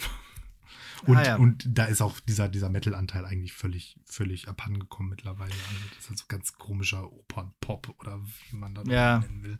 Und, 1.06 1.16
Ah, 1.16 1.24
ja. 1.24 1.36
und 1.36 1.64
da 1.68 1.84
ist 1.84 2.00
auch 2.02 2.18
dieser, 2.20 2.48
dieser 2.48 2.68
Metal-Anteil 2.70 3.24
eigentlich 3.24 3.52
völlig, 3.52 3.96
völlig 4.06 4.48
abhandengekommen 4.48 5.10
mittlerweile. 5.10 5.52
Also 5.52 5.84
das 5.90 5.98
ist 6.04 6.08
halt 6.10 6.18
so 6.18 6.24
ganz 6.28 6.52
komischer 6.54 7.12
Opern-Pop 7.12 7.94
oder 8.00 8.20
wie 8.50 8.56
man 8.56 8.74
das 8.74 8.86
Ja. 8.88 9.18
nennen 9.20 9.42
will. 9.42 9.58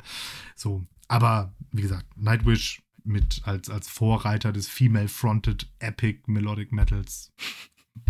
So, 0.57 0.87
aber 1.09 1.55
wie 1.73 1.83
gesagt, 1.83 2.07
Nightwish 2.17 2.83
mit 3.05 3.43
als, 3.45 3.71
als 3.71 3.89
Vorreiter 3.89 4.53
des 4.53 4.69
Female-Fronted 4.69 5.71
Epic 5.79 6.23
Melodic 6.27 6.73
Metals 6.73 7.33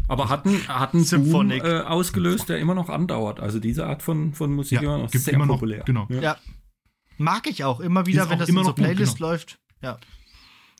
Aber 0.09 0.29
hat 0.29 0.45
einen, 0.47 0.67
hat 0.69 0.95
einen 0.95 1.03
Boom 1.03 1.25
Symphonic. 1.25 1.63
äh, 1.65 1.81
ausgelöst, 1.81 2.49
der 2.49 2.59
immer 2.59 2.75
noch 2.75 2.89
andauert. 2.89 3.41
Also 3.41 3.59
diese 3.61 3.87
Art 3.87 4.03
von, 4.03 4.35
von 4.35 4.53
Musik 4.53 4.83
immer 4.83 4.99
noch 4.99 5.11
gibt 5.11 5.25
sehr 5.25 5.35
immer 5.35 5.47
noch, 5.47 5.55
populär. 5.57 5.85
genau. 5.85 6.07
Ja. 6.11 6.21
Ja. 6.21 6.37
Mag 7.19 7.47
ich 7.49 7.65
auch 7.65 7.81
immer 7.81 8.07
wieder, 8.07 8.23
Ist 8.25 8.31
wenn 8.31 8.37
auch 8.37 8.41
das 8.41 8.49
immer 8.49 8.61
in 8.61 8.65
so 8.65 8.71
noch 8.71 8.77
gut, 8.77 8.85
Playlist 8.85 9.17
genau. 9.19 9.31
läuft. 9.31 9.59
Ja. 9.83 9.99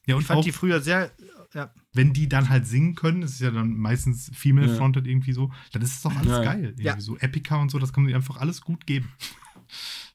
Ja, 0.07 0.15
und 0.15 0.23
Ich 0.23 0.27
fand 0.27 0.41
auch, 0.41 0.45
die 0.45 0.53
früher 0.53 0.81
sehr, 0.81 1.13
Ja. 1.59 1.75
wenn 1.93 2.13
die 2.13 2.29
dann 2.29 2.49
halt 2.49 2.67
singen 2.67 2.95
können, 2.95 3.21
das 3.23 3.33
ist 3.33 3.41
ja 3.41 3.51
dann 3.51 3.77
meistens 3.77 4.31
female-fronted 4.35 5.07
irgendwie 5.07 5.33
so, 5.33 5.51
dann 5.73 5.83
ist 5.83 5.95
es 5.97 6.03
doch 6.03 6.15
alles 6.15 6.29
Ja, 6.31 6.43
ja. 6.43 6.53
geil. 6.53 6.65
Irgendwie 6.67 6.83
Ja. 6.85 7.01
So 7.01 7.17
Epica 7.19 7.57
und 7.57 7.71
so, 7.71 7.79
das 7.79 7.93
kann 7.93 8.05
man 8.05 8.09
sich 8.11 8.17
einfach 8.17 8.37
alles 8.37 8.61
gut 8.61 8.87
geben. 8.87 9.09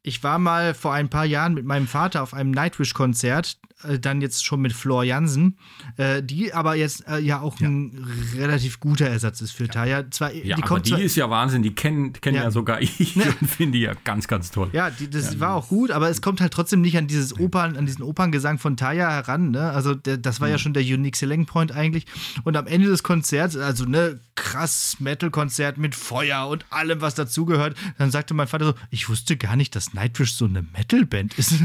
Ich 0.05 0.21
war 0.21 0.38
mal 0.38 0.73
vor 0.73 0.93
ein 0.93 1.09
paar 1.09 1.25
Jahren 1.25 1.53
mit 1.53 1.65
meinem 1.65 1.88
Vater 1.88 2.21
auf 2.23 2.34
einem 2.34 2.51
Nightwish-Konzert, 2.51 3.57
äh, 3.88 3.99
dann 3.99 4.19
jetzt 4.21 4.45
schon 4.45 4.59
mit 4.61 4.73
Flor 4.73 5.03
Jansen, 5.05 5.57
äh, 5.95 6.21
die 6.21 6.53
aber 6.53 6.75
jetzt 6.75 7.07
äh, 7.07 7.19
ja 7.19 7.39
auch 7.39 7.57
Ja. 7.61 7.67
ein 7.69 8.05
relativ 8.35 8.81
guter 8.81 9.07
Ersatz 9.07 9.39
ist 9.39 9.51
für 9.51 9.67
Taya. 9.69 10.09
Zwar, 10.11 10.34
Ja, 10.34 10.57
die 10.57 10.63
aber 10.63 10.80
die 10.81 10.89
zwar, 10.89 10.99
ist 10.99 11.15
ja 11.15 11.30
Wahnsinn, 11.30 11.63
die 11.63 11.73
kennen 11.73 12.11
kenn 12.13 12.35
ja. 12.35 12.43
Ja. 12.43 12.51
sogar 12.51 12.81
ich 12.81 13.15
und 13.15 13.47
finde 13.49 13.77
die 13.77 13.84
ja 13.85 13.93
ganz, 14.03 14.27
ganz 14.27 14.51
toll. 14.51 14.69
ja, 14.73 14.89
die, 14.89 15.09
das 15.09 15.39
war 15.39 15.53
auch 15.55 15.69
gut, 15.69 15.89
aber 15.91 16.09
es 16.09 16.21
kommt 16.21 16.41
halt 16.41 16.51
trotzdem 16.53 16.81
nicht 16.81 16.97
an 16.97 17.07
dieses 17.07 17.39
Opern, 17.39 17.77
an 17.77 17.85
diesen 17.85 18.03
Operngesang 18.03 18.59
von 18.59 18.75
Taya 18.75 19.09
heran. 19.09 19.51
Ne? 19.51 19.69
Also 19.71 19.95
der, 19.95 20.17
das 20.17 20.41
war 20.41 20.49
ja 20.49 20.57
schon 20.57 20.73
der 20.73 20.84
unique 20.84 21.15
selling 21.15 21.45
point 21.45 21.71
eigentlich. 21.71 22.05
Und 22.43 22.57
am 22.57 22.67
Ende 22.67 22.88
des 22.89 23.03
Konzerts, 23.03 23.55
also 23.55 23.85
ne 23.85 24.19
krass 24.35 24.97
Metal-Konzert 24.99 25.77
mit 25.77 25.95
Feuer 25.95 26.47
und 26.47 26.65
allem, 26.71 26.99
was 27.01 27.15
dazugehört, 27.15 27.77
dann 27.97 28.11
sagte 28.11 28.34
mein 28.34 28.47
Vater 28.47 28.65
so: 28.65 28.73
Ich 28.89 29.07
wusste 29.07 29.38
gar 29.38 29.55
nicht, 29.55 29.75
dass 29.75 29.92
Nightwish 29.93 30.33
so 30.33 30.45
eine 30.45 30.61
Metal-Band 30.61 31.37
ist. 31.37 31.53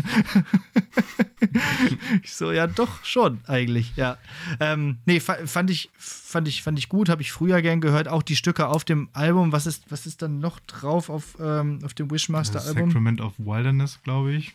ich 2.22 2.34
so, 2.34 2.52
ja, 2.52 2.66
doch 2.66 3.04
schon 3.04 3.40
eigentlich, 3.46 3.96
ja. 3.96 4.18
Ähm, 4.60 4.98
nee, 5.06 5.20
fa 5.20 5.36
fand 5.46 5.70
ich, 5.70 5.90
fand 5.96 6.46
ich, 6.48 6.62
fand 6.62 6.78
ich 6.78 6.88
gut, 6.88 7.08
habe 7.08 7.22
ich 7.22 7.32
früher 7.32 7.62
gern 7.62 7.80
gehört. 7.80 8.08
Auch 8.08 8.22
die 8.22 8.36
Stücke 8.36 8.68
auf 8.68 8.84
dem 8.84 9.08
Album. 9.12 9.52
Was 9.52 9.66
ist, 9.66 9.90
was 9.90 10.06
ist 10.06 10.22
dann 10.22 10.40
noch 10.40 10.60
drauf 10.60 11.10
auf, 11.10 11.36
ähm, 11.40 11.80
auf 11.84 11.94
dem 11.94 12.10
Wishmaster-Album? 12.10 12.90
Sacrament 12.90 13.20
of 13.20 13.32
Wilderness, 13.38 13.98
glaube 14.02 14.34
ich. 14.34 14.54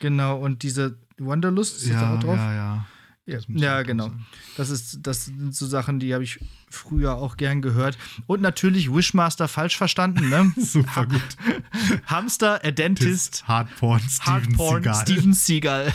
Genau, 0.00 0.38
und 0.38 0.62
diese 0.62 0.96
Wanderlust 1.18 1.82
ist 1.82 1.92
da 1.92 2.14
auch 2.14 2.20
drauf. 2.20 2.36
ja, 2.36 2.54
ja. 2.54 2.86
Ja, 3.26 3.38
ja 3.48 3.82
genau. 3.82 4.08
sein. 4.08 4.26
Das, 4.56 4.70
ist, 4.70 4.98
das 5.02 5.24
sind 5.26 5.54
so 5.54 5.66
Sachen, 5.66 5.98
die 5.98 6.12
habe 6.12 6.24
ich 6.24 6.40
früher 6.68 7.14
auch 7.14 7.36
gern 7.36 7.62
gehört. 7.62 7.96
Und 8.26 8.42
natürlich 8.42 8.92
Wishmaster 8.92 9.48
falsch 9.48 9.76
verstanden, 9.76 10.28
ne? 10.28 10.52
Super 10.60 11.06
gut. 11.06 11.22
Hamster, 12.06 12.62
a 12.62 12.70
Dentist, 12.70 13.48
Hardporn, 13.48 14.00
Steven 14.00 14.58
Hardporn, 14.58 14.82
Seagal. 14.82 15.02
Steven 15.06 15.32
Seagal. 15.32 15.92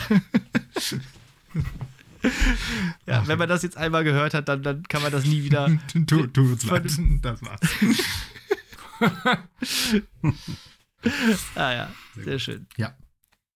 ja, 3.06 3.26
wenn 3.28 3.38
man 3.38 3.48
das 3.48 3.62
jetzt 3.62 3.76
einmal 3.76 4.02
gehört 4.02 4.34
hat, 4.34 4.48
dann, 4.48 4.64
dann 4.64 4.82
kann 4.84 5.02
man 5.02 5.12
das 5.12 5.24
nie 5.24 5.44
wieder. 5.44 5.70
Tu, 5.92 6.26
tu 6.26 6.40
uns 6.40 6.64
leid. 6.64 6.90
Das 7.22 7.40
war's. 7.42 7.60
Ah 11.54 11.72
ja, 11.72 11.90
sehr 12.16 12.38
schön. 12.38 12.66
Ja, 12.76 12.94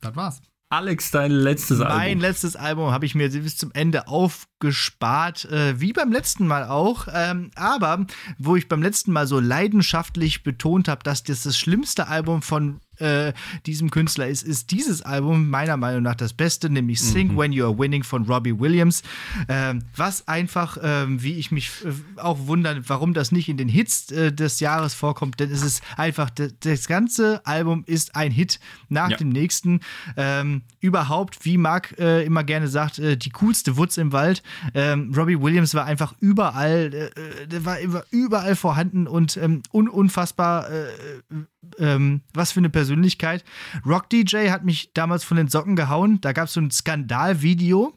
das 0.00 0.14
war's. 0.14 0.40
Alex, 0.70 1.10
dein 1.10 1.30
letztes 1.30 1.78
Mein 1.78 1.90
Album. 1.90 2.20
letztes 2.20 2.56
Album 2.56 2.90
habe 2.90 3.06
ich 3.06 3.14
mir 3.14 3.28
bis 3.28 3.56
zum 3.56 3.70
Ende 3.72 4.08
aufgespart, 4.08 5.44
äh, 5.44 5.80
wie 5.80 5.92
beim 5.92 6.10
letzten 6.10 6.46
Mal 6.46 6.64
auch. 6.64 7.06
Ähm, 7.12 7.50
aber 7.54 8.06
wo 8.38 8.56
ich 8.56 8.68
beim 8.68 8.82
letzten 8.82 9.12
Mal 9.12 9.26
so 9.26 9.38
leidenschaftlich 9.38 10.42
betont 10.42 10.88
habe, 10.88 11.02
dass 11.04 11.22
das 11.22 11.44
das 11.44 11.56
schlimmste 11.56 12.08
Album 12.08 12.42
von 12.42 12.80
äh, 12.98 13.32
diesem 13.66 13.90
Künstler 13.90 14.28
ist, 14.28 14.42
ist 14.42 14.70
dieses 14.70 15.02
Album 15.02 15.48
meiner 15.50 15.76
Meinung 15.76 16.02
nach 16.02 16.14
das 16.14 16.32
Beste, 16.32 16.70
nämlich 16.70 17.00
Sing 17.00 17.36
When 17.36 17.52
You 17.52 17.64
Are 17.66 17.78
Winning 17.78 18.02
von 18.02 18.24
Robbie 18.24 18.58
Williams. 18.58 19.02
Ähm, 19.48 19.82
was 19.96 20.26
einfach, 20.28 20.78
ähm, 20.82 21.22
wie 21.22 21.34
ich 21.34 21.50
mich 21.50 21.70
äh, 21.84 22.20
auch 22.20 22.46
wundere, 22.46 22.80
warum 22.88 23.14
das 23.14 23.32
nicht 23.32 23.48
in 23.48 23.56
den 23.56 23.68
Hits 23.68 24.10
äh, 24.10 24.32
des 24.32 24.60
Jahres 24.60 24.94
vorkommt, 24.94 25.40
denn 25.40 25.50
es 25.50 25.62
ist 25.62 25.82
einfach, 25.96 26.30
das, 26.30 26.86
ganze 26.86 27.44
Album 27.46 27.84
ist 27.86 28.14
ein 28.16 28.30
Hit 28.30 28.60
nach 28.88 29.10
Ja. 29.10 29.16
dem 29.16 29.28
nächsten. 29.30 29.80
Ähm, 30.16 30.62
überhaupt, 30.80 31.44
wie 31.44 31.56
Marc 31.56 31.98
äh, 31.98 32.24
immer 32.24 32.44
gerne 32.44 32.68
sagt, 32.68 32.98
äh, 32.98 33.16
die 33.16 33.30
coolste 33.30 33.76
Wutz 33.76 33.96
im 33.96 34.12
Wald. 34.12 34.42
Ähm, 34.74 35.12
Robbie 35.16 35.40
Williams 35.40 35.74
war 35.74 35.84
einfach 35.86 36.14
überall, 36.20 36.92
äh, 36.94 37.46
der 37.46 37.64
war 37.64 37.76
überall 38.10 38.56
vorhanden 38.56 39.06
und 39.06 39.36
ähm, 39.36 39.62
un 39.72 39.88
unfassbar, 39.88 40.68
äh, 40.70 40.86
ähm, 41.78 42.20
was 42.34 42.52
für 42.52 42.60
eine 42.60 42.70
Persönlichkeit. 42.84 43.44
Rock 43.86 44.10
DJ 44.10 44.50
hat 44.50 44.64
mich 44.64 44.92
damals 44.92 45.24
von 45.24 45.38
den 45.38 45.48
Socken 45.48 45.74
gehauen. 45.74 46.20
Da 46.20 46.32
gab 46.32 46.48
es 46.48 46.52
so 46.52 46.60
ein 46.60 46.70
Skandalvideo. 46.70 47.94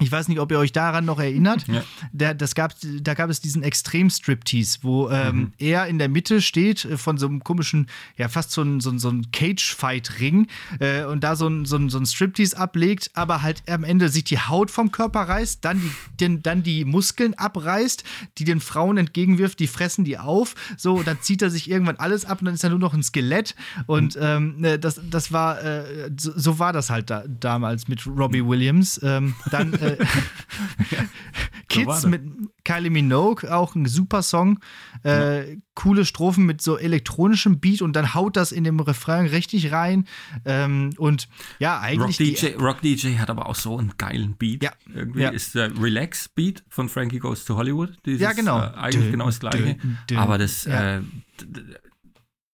Ich 0.00 0.10
weiß 0.10 0.28
nicht, 0.28 0.40
ob 0.40 0.50
ihr 0.52 0.58
euch 0.58 0.72
daran 0.72 1.04
noch 1.04 1.18
erinnert. 1.18 1.66
Ja. 1.68 1.82
Der, 2.12 2.34
das 2.34 2.54
gab, 2.54 2.74
da 2.82 3.14
gab 3.14 3.30
es 3.30 3.40
diesen 3.40 3.62
Extrem-Striptease, 3.62 4.80
wo 4.82 5.10
ähm, 5.10 5.52
er 5.58 5.86
in 5.86 5.98
der 5.98 6.08
Mitte 6.08 6.42
steht 6.42 6.84
äh, 6.84 6.96
von 6.96 7.18
so 7.18 7.26
einem 7.26 7.42
komischen, 7.42 7.88
ja, 8.16 8.28
fast 8.28 8.52
so 8.52 8.62
ein, 8.62 8.80
so 8.80 8.90
ein, 8.90 8.98
so 8.98 9.08
ein 9.08 9.30
Cage-Fight-Ring 9.32 10.48
äh, 10.80 11.04
und 11.04 11.24
da 11.24 11.36
so 11.36 11.48
ein, 11.48 11.64
so, 11.64 11.76
ein, 11.76 11.88
so 11.90 11.98
ein 11.98 12.06
Striptease 12.06 12.56
ablegt, 12.56 13.10
aber 13.14 13.42
halt 13.42 13.62
am 13.68 13.84
Ende 13.84 14.08
sich 14.08 14.24
die 14.24 14.38
Haut 14.38 14.70
vom 14.70 14.92
Körper 14.92 15.22
reißt, 15.22 15.64
dann 15.64 15.80
die, 15.80 15.90
den, 16.20 16.42
dann 16.42 16.62
die 16.62 16.84
Muskeln 16.84 17.34
abreißt, 17.34 18.04
die 18.38 18.44
den 18.44 18.60
Frauen 18.60 18.96
entgegenwirft, 18.96 19.58
die 19.60 19.66
fressen 19.66 20.04
die 20.04 20.18
auf. 20.18 20.54
So, 20.76 21.02
dann 21.02 21.20
zieht 21.20 21.42
er 21.42 21.50
sich 21.50 21.70
irgendwann 21.70 21.96
alles 21.96 22.24
ab 22.24 22.40
und 22.40 22.46
dann 22.46 22.54
ist 22.54 22.64
er 22.64 22.70
nur 22.70 22.78
noch 22.78 22.94
ein 22.94 23.02
Skelett. 23.02 23.54
Und 23.86 24.18
ähm, 24.20 24.56
ne, 24.58 24.78
das, 24.78 25.00
das 25.10 25.32
war, 25.32 25.62
äh, 25.62 26.10
so, 26.18 26.32
so 26.36 26.58
war 26.58 26.72
das 26.72 26.90
halt 26.90 27.10
da, 27.10 27.24
damals 27.26 27.88
mit 27.88 28.06
Robbie 28.06 28.44
Williams. 28.44 29.00
Ähm, 29.02 29.34
dann 29.50 29.72
äh, 29.74 29.96
Kids 31.68 31.86
das. 31.86 32.06
mit 32.06 32.22
Kylie 32.64 32.90
Minogue, 32.90 33.50
auch 33.52 33.74
ein 33.74 33.86
super 33.86 34.22
Song. 34.22 34.60
Äh, 35.02 35.56
Coole 35.74 36.04
Strophen 36.04 36.46
mit 36.46 36.62
so 36.62 36.78
elektronischem 36.78 37.58
Beat 37.58 37.82
und 37.82 37.94
dann 37.96 38.14
haut 38.14 38.36
das 38.36 38.52
in 38.52 38.64
dem 38.64 38.78
Refrain 38.80 39.26
richtig 39.26 39.72
rein. 39.72 40.06
Ähm, 40.44 40.90
und 40.98 41.28
ja, 41.58 41.76
Rock 41.76 41.84
eigentlich. 41.84 42.16
die- 42.18 42.34
DJ, 42.34 42.54
Rock 42.58 42.80
DJ 42.82 43.16
hat 43.18 43.30
aber 43.30 43.46
auch 43.48 43.54
so 43.56 43.78
einen 43.78 43.92
geilen 43.98 44.36
Beat. 44.36 44.62
Ja. 44.62 44.72
Irgendwie 44.94 45.22
Ja. 45.22 45.30
ist 45.30 45.54
der 45.54 45.70
Relax 45.80 46.28
Beat 46.28 46.62
von 46.68 46.88
Frankie 46.88 47.18
Goes 47.18 47.44
to 47.44 47.56
Hollywood. 47.56 47.92
Dieses, 48.06 48.20
Ja, 48.20 48.32
genau. 48.32 48.58
Äh, 48.60 48.72
eigentlich 48.76 49.02
Dün, 49.04 49.10
genau 49.12 49.26
das 49.26 49.40
gleiche. 49.40 49.74
dün, 49.74 49.98
dün. 50.08 50.18
aber 50.18 50.38
das 50.38 50.64
Ja. 50.64 51.00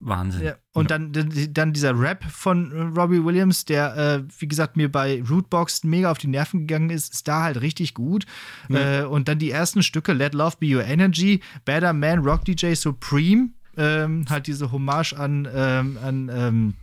Wahnsinn. 0.00 0.44
Ja, 0.44 0.54
und 0.72 0.90
dann, 0.90 1.12
dann 1.12 1.72
dieser 1.74 1.98
Rap 1.98 2.24
von 2.24 2.72
äh, 2.72 2.98
Robbie 2.98 3.22
Williams, 3.22 3.66
der, 3.66 3.96
äh, 3.96 4.22
wie 4.38 4.48
gesagt, 4.48 4.76
mir 4.76 4.90
bei 4.90 5.22
Rootbox 5.28 5.84
mega 5.84 6.10
auf 6.10 6.16
die 6.16 6.26
Nerven 6.26 6.60
gegangen 6.60 6.88
ist, 6.88 7.12
ist 7.12 7.28
da 7.28 7.42
halt 7.42 7.60
richtig 7.60 7.92
gut. 7.92 8.24
Äh, 8.70 9.02
und 9.02 9.28
dann 9.28 9.38
die 9.38 9.50
ersten 9.50 9.82
Stücke, 9.82 10.14
Let 10.14 10.32
Love 10.32 10.56
Be 10.58 10.74
Your 10.74 10.84
Energy, 10.84 11.42
Better 11.66 11.92
Man, 11.92 12.20
Rock 12.20 12.46
DJ 12.46 12.72
Supreme, 12.74 13.50
ähm, 13.76 14.24
halt 14.30 14.46
diese 14.46 14.72
Hommage 14.72 15.12
an, 15.12 15.46
ähm, 15.54 15.98
an 16.02 16.30
ähm, 16.32 16.74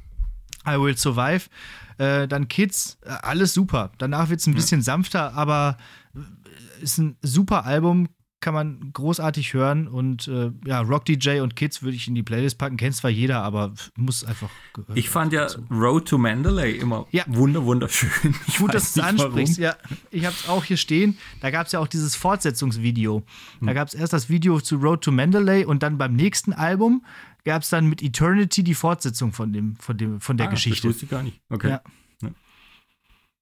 I 0.68 0.80
Will 0.80 0.96
Survive. 0.96 1.50
Äh, 1.98 2.28
dann 2.28 2.48
Kids, 2.48 3.00
äh, 3.04 3.10
alles 3.10 3.54
super. 3.54 3.92
Danach 3.98 4.30
wird 4.30 4.42
es 4.42 4.48
ein 4.48 4.54
bisschen 4.54 4.84
sanfter, 4.84 5.34
aber 5.34 5.78
äh, 6.14 6.84
ist 6.84 7.00
ein 7.00 7.18
super 7.24 7.66
Album, 7.66 8.10
kann 8.40 8.54
man 8.54 8.92
großartig 8.94 9.54
hören. 9.54 9.88
Und 9.88 10.28
äh, 10.28 10.52
ja, 10.66 10.82
Rock 10.82 11.06
DJ 11.06 11.40
und 11.40 11.56
Kids 11.56 11.82
würde 11.82 11.96
ich 11.98 12.08
in 12.08 12.14
die 12.16 12.22
Playlist 12.24 12.58
packen. 12.60 12.78
Kennt 12.78 12.96
zwar 12.96 13.10
jeder, 13.10 13.42
aber 13.42 13.74
muss 13.96 14.24
einfach 14.24 14.50
gehört 14.74 14.98
Ich 14.98 15.10
fand 15.10 15.34
ja 15.34 15.42
werden. 15.50 15.66
Road 15.72 16.08
to 16.08 16.18
Mandalay 16.20 16.74
immer 16.78 17.08
Ja. 17.12 17.24
wunder, 17.28 17.66
wunderschön. 17.66 18.10
Ich 18.48 18.60
Gut, 18.60 18.74
dass 18.74 18.94
du 18.94 19.02
es 19.02 19.06
ansprichst. 19.08 19.60
warum. 19.60 19.64
Ja, 19.64 19.76
ich 20.12 20.26
habe 20.26 20.36
es 20.36 20.48
auch 20.48 20.64
hier 20.64 20.78
stehen. 20.78 21.18
Da 21.42 21.50
gab 21.50 21.66
es 21.66 21.72
ja 21.74 21.80
auch 21.80 21.88
dieses 21.88 22.16
Fortsetzungsvideo. 22.16 23.24
Hm. 23.60 23.68
Da 23.68 23.74
gab 23.74 23.88
es 23.88 23.94
erst 23.96 24.14
das 24.14 24.30
Video 24.30 24.60
zu 24.62 24.76
Road 24.78 25.04
to 25.04 25.12
Mandalay 25.12 25.66
und 25.66 25.82
dann 25.84 25.98
beim 25.98 26.16
nächsten 26.16 26.54
Album 26.54 27.04
gab 27.44 27.64
es 27.64 27.70
dann 27.70 27.88
mit 27.88 28.04
Eternity 28.04 28.64
die 28.64 28.76
Fortsetzung 28.76 29.32
von, 29.34 29.52
dem, 29.54 29.76
von, 29.78 29.98
dem, 29.98 30.20
von 30.22 30.38
der 30.38 30.48
Ah, 30.48 30.52
Geschichte. 30.52 30.88
Das 30.88 30.96
wusste 30.96 31.06
ich 31.06 31.12
gar 31.12 31.24
nicht. 31.24 31.42
Okay. 31.50 31.70
Ja. 31.70 31.82
Ja. 32.22 32.30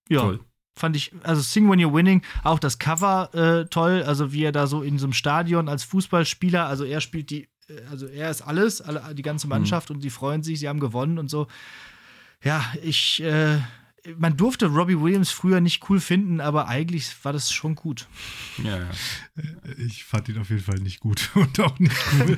Ja, 0.09 0.19
Toll. 0.21 0.39
Fand 0.75 0.95
ich, 0.95 1.11
also 1.23 1.41
Sing 1.41 1.69
When 1.69 1.79
You're 1.79 1.93
Winning, 1.93 2.21
auch 2.43 2.59
das 2.59 2.79
Cover 2.79 3.33
äh, 3.33 3.65
toll, 3.69 4.03
also 4.03 4.33
wie 4.33 4.43
er 4.43 4.51
da 4.51 4.67
so 4.67 4.81
in 4.81 4.97
so 4.97 5.05
einem 5.05 5.13
Stadion 5.13 5.69
als 5.69 5.83
Fußballspieler, 5.85 6.65
also 6.65 6.83
er 6.83 7.01
spielt 7.01 7.29
die, 7.29 7.47
äh, 7.69 7.81
also 7.89 8.07
er 8.07 8.29
ist 8.29 8.41
alles, 8.41 8.81
alle, 8.81 9.15
die 9.15 9.21
ganze 9.21 9.47
Mannschaft 9.47 9.89
und 9.91 10.01
sie 10.01 10.09
freuen 10.09 10.43
sich, 10.43 10.59
sie 10.59 10.67
haben 10.67 10.79
gewonnen 10.79 11.17
und 11.17 11.29
so. 11.29 11.47
Ja, 12.43 12.63
ich, 12.83 13.23
äh, 13.23 13.57
man 14.17 14.37
durfte 14.37 14.67
Robbie 14.67 14.99
Williams 14.99 15.31
früher 15.31 15.61
nicht 15.61 15.89
cool 15.89 15.99
finden, 15.99 16.41
aber 16.41 16.67
eigentlich 16.67 17.11
war 17.23 17.33
das 17.33 17.51
schon 17.51 17.75
gut. 17.75 18.07
Ja, 18.63 18.77
ja. 18.77 18.89
Ich 19.77 20.03
fand 20.03 20.29
ihn 20.29 20.37
auf 20.37 20.49
jeden 20.49 20.61
Fall 20.61 20.79
nicht 20.79 20.99
gut 20.99 21.31
und 21.35 21.59
auch 21.59 21.79
nicht 21.79 21.95
cool. 22.13 22.37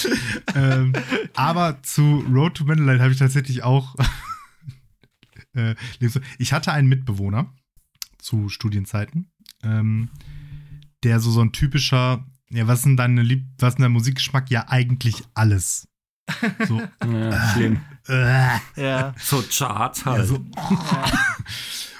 ähm, 0.54 0.92
aber 1.34 1.82
zu 1.82 2.24
Road 2.32 2.56
to 2.56 2.64
Mandalay 2.64 2.98
habe 2.98 3.12
ich 3.12 3.18
tatsächlich 3.18 3.62
auch. 3.62 3.94
äh, 5.54 5.74
ich 6.38 6.52
hatte 6.52 6.72
einen 6.72 6.88
Mitbewohner 6.88 7.52
zu 8.24 8.48
Studienzeiten, 8.48 9.30
ähm, 9.62 10.08
der 11.02 11.20
so 11.20 11.30
so 11.30 11.42
ein 11.42 11.52
typischer, 11.52 12.26
ja, 12.50 12.66
was 12.66 12.78
ist 12.80 12.86
denn 12.86 12.96
deine 12.96 13.22
Lieb 13.22 13.46
was 13.58 13.70
ist 13.70 13.74
denn 13.76 13.82
dein 13.84 13.92
Musikgeschmack? 13.92 14.50
Ja, 14.50 14.68
eigentlich 14.68 15.22
alles. 15.34 15.86
So, 16.66 16.80
ja 17.06 17.52
schlimm. 17.52 17.80
äh, 18.08 18.56
Ja, 18.76 19.14
So 19.20 19.44
Charts 19.50 20.06
halt. 20.06 20.18
ja, 20.20 20.24
so, 20.24 20.44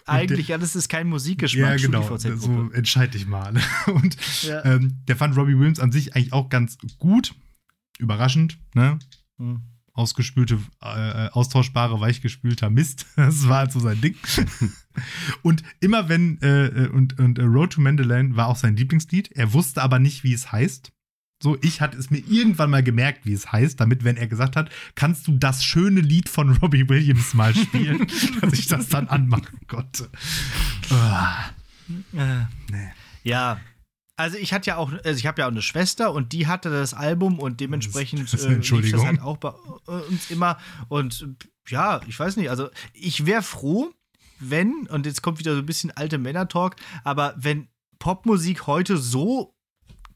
eigentlich 0.06 0.52
alles 0.52 0.74
ist 0.76 0.88
kein 0.88 1.08
Musikgeschmack. 1.08 1.78
ja, 1.80 1.86
genau. 1.86 2.16
So 2.16 2.70
entscheid 2.72 3.12
dich 3.14 3.26
mal. 3.26 3.54
Und 3.86 4.16
Ja. 4.42 4.64
ähm, 4.64 5.02
der 5.08 5.16
fand 5.16 5.36
Robbie 5.36 5.58
Williams 5.58 5.80
an 5.80 5.92
sich 5.92 6.14
eigentlich 6.16 6.32
auch 6.32 6.48
ganz 6.48 6.78
gut. 6.98 7.34
Überraschend, 7.98 8.58
ne? 8.74 8.98
Hm. 9.38 9.62
Ausgespülte, 9.94 10.58
äh, 10.82 11.28
austauschbare, 11.30 12.00
weichgespülter 12.00 12.68
Mist. 12.68 13.06
Das 13.16 13.48
war 13.48 13.58
halt 13.58 13.72
so 13.72 13.80
sein 13.80 14.00
Ding. 14.00 14.16
und 15.42 15.62
immer 15.80 16.08
wenn, 16.08 16.38
äh, 16.42 16.88
und, 16.92 17.18
und 17.18 17.38
äh, 17.38 17.42
Road 17.44 17.72
to 17.74 17.80
Mandalane 17.80 18.36
war 18.36 18.48
auch 18.48 18.56
sein 18.56 18.76
Lieblingslied. 18.76 19.32
Er 19.32 19.52
wusste 19.52 19.82
aber 19.82 19.98
nicht, 19.98 20.24
wie 20.24 20.34
es 20.34 20.52
heißt. 20.52 20.92
So, 21.42 21.58
ich 21.62 21.80
hatte 21.80 21.98
es 21.98 22.10
mir 22.10 22.18
irgendwann 22.28 22.70
mal 22.70 22.82
gemerkt, 22.82 23.26
wie 23.26 23.32
es 23.32 23.50
heißt, 23.52 23.78
damit, 23.78 24.02
wenn 24.04 24.16
er 24.16 24.28
gesagt 24.28 24.56
hat, 24.56 24.70
kannst 24.94 25.26
du 25.26 25.36
das 25.36 25.64
schöne 25.64 26.00
Lied 26.00 26.28
von 26.28 26.50
Robbie 26.58 26.88
Williams 26.88 27.34
mal 27.34 27.54
spielen, 27.54 28.06
dass 28.40 28.52
ich 28.54 28.66
das 28.66 28.88
dann 28.88 29.08
anmachen 29.08 29.58
konnte. 29.66 30.08
Ah, 30.90 31.50
Äh, 32.14 32.46
nee. 32.70 32.88
ja. 33.24 33.60
Also 34.16 34.38
ich 34.38 34.52
hatte 34.52 34.68
ja 34.68 34.76
auch, 34.76 34.92
also 34.92 35.18
ich 35.18 35.26
habe 35.26 35.40
ja 35.40 35.46
auch 35.46 35.50
eine 35.50 35.62
Schwester 35.62 36.12
und 36.12 36.32
die 36.32 36.46
hatte 36.46 36.70
das 36.70 36.94
Album 36.94 37.38
und 37.40 37.60
dementsprechend 37.60 38.22
Das 38.22 38.34
ist 38.34 38.44
äh, 38.44 38.48
lief 38.48 38.48
das 38.48 38.56
Entschuldigung. 38.56 39.06
halt 39.06 39.20
auch 39.20 39.38
bei 39.38 39.52
äh, 39.88 39.90
uns 40.08 40.30
immer. 40.30 40.58
Und 40.88 41.26
ja, 41.68 42.00
ich 42.06 42.18
weiß 42.18 42.36
nicht, 42.36 42.50
also 42.50 42.70
ich 42.92 43.26
wäre 43.26 43.42
froh, 43.42 43.92
wenn, 44.38 44.86
und 44.88 45.06
jetzt 45.06 45.22
kommt 45.22 45.38
wieder 45.38 45.54
so 45.54 45.60
ein 45.60 45.66
bisschen 45.66 45.90
alte 45.90 46.18
Männer-Talk, 46.18 46.76
aber 47.02 47.34
wenn 47.36 47.68
Popmusik 47.98 48.66
heute 48.66 48.98
so 48.98 49.54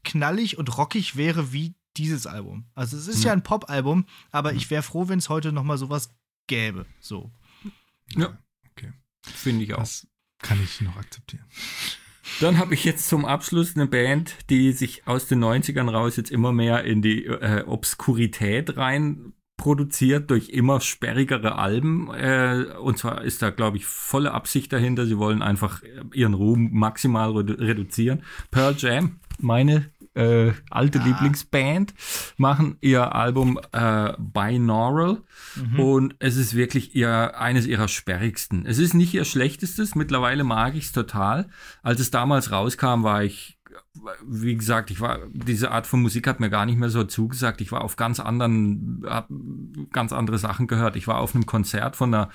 knallig 0.03 0.57
und 0.57 0.77
rockig 0.77 1.15
wäre 1.15 1.51
wie 1.51 1.75
dieses 1.97 2.27
Album. 2.27 2.65
Also 2.75 2.95
es 2.95 3.07
ist 3.07 3.23
ja, 3.23 3.33
ein 3.33 3.43
Pop-Album, 3.43 4.05
aber 4.31 4.53
ich 4.53 4.69
wäre 4.69 4.83
froh, 4.83 5.09
wenn 5.09 5.19
es 5.19 5.27
heute 5.27 5.51
noch 5.51 5.63
mal 5.63 5.77
sowas 5.77 6.15
gäbe. 6.47 6.85
So. 6.99 7.31
Ja. 8.15 8.37
Okay. 8.71 8.93
Finde 9.23 9.65
ich 9.65 9.73
auch. 9.73 9.79
Das 9.79 10.07
kann 10.41 10.61
ich 10.63 10.79
noch 10.81 10.95
akzeptieren. 10.95 11.45
Dann 12.39 12.57
habe 12.57 12.73
ich 12.73 12.85
jetzt 12.85 13.07
zum 13.07 13.25
Abschluss 13.25 13.75
eine 13.75 13.87
Band, 13.87 14.35
die 14.49 14.71
sich 14.71 15.07
aus 15.07 15.27
den 15.27 15.43
90ern 15.43 15.89
raus 15.89 16.15
jetzt 16.15 16.31
immer 16.31 16.51
mehr 16.51 16.83
in 16.83 17.01
die 17.01 17.25
äh, 17.25 17.63
Obskurität 17.65 18.77
rein 18.77 19.33
produziert 19.59 20.31
durch 20.31 20.49
immer 20.49 20.81
sperrigere 20.81 21.55
Alben. 21.55 22.09
Äh, 22.13 22.65
und 22.81 22.97
zwar 22.97 23.23
ist 23.23 23.41
da, 23.41 23.51
glaube 23.51 23.77
ich, 23.77 23.85
volle 23.85 24.31
Absicht 24.31 24.73
dahinter. 24.73 25.05
Sie 25.05 25.17
wollen 25.17 25.43
einfach 25.43 25.83
ihren 26.13 26.33
Ruhm 26.33 26.69
maximal 26.71 27.31
redu 27.31 27.53
reduzieren. 27.53 28.23
Pearl 28.49 28.75
Jam, 28.77 29.19
meine 29.37 29.91
äh, 30.15 30.51
alte 30.69 30.99
Lieblingsband, 30.99 31.93
machen 32.37 32.77
ihr 32.81 33.15
Album 33.15 33.59
äh, 33.71 34.13
Binaural 34.17 35.21
und 35.77 36.15
es 36.19 36.37
ist 36.37 36.55
wirklich 36.55 36.95
ihr 36.95 37.39
eines 37.39 37.65
ihrer 37.65 37.87
sperrigsten. 37.87 38.65
Es 38.65 38.77
ist 38.77 38.93
nicht 38.93 39.13
ihr 39.13 39.25
schlechtestes, 39.25 39.95
mittlerweile 39.95 40.43
mag 40.43 40.75
ich 40.75 40.85
es 40.85 40.91
total. 40.91 41.47
Als 41.83 41.99
es 41.99 42.11
damals 42.11 42.51
rauskam, 42.51 43.03
war 43.03 43.23
ich 43.23 43.59
wie 44.25 44.55
gesagt, 44.55 44.91
ich 44.91 45.01
war, 45.01 45.19
diese 45.31 45.71
Art 45.71 45.87
von 45.87 46.01
Musik 46.01 46.27
hat 46.27 46.39
mir 46.39 46.49
gar 46.49 46.65
nicht 46.65 46.77
mehr 46.77 46.89
so 46.89 47.03
zugesagt. 47.03 47.61
Ich 47.61 47.71
war 47.71 47.83
auf 47.83 47.95
ganz 47.95 48.19
anderen, 48.19 49.03
hab 49.05 49.27
ganz 49.91 50.13
andere 50.13 50.37
Sachen 50.37 50.67
gehört. 50.67 50.95
Ich 50.95 51.07
war 51.07 51.19
auf 51.19 51.35
einem 51.35 51.45
Konzert 51.45 51.95
von 51.95 52.13
einer 52.13 52.29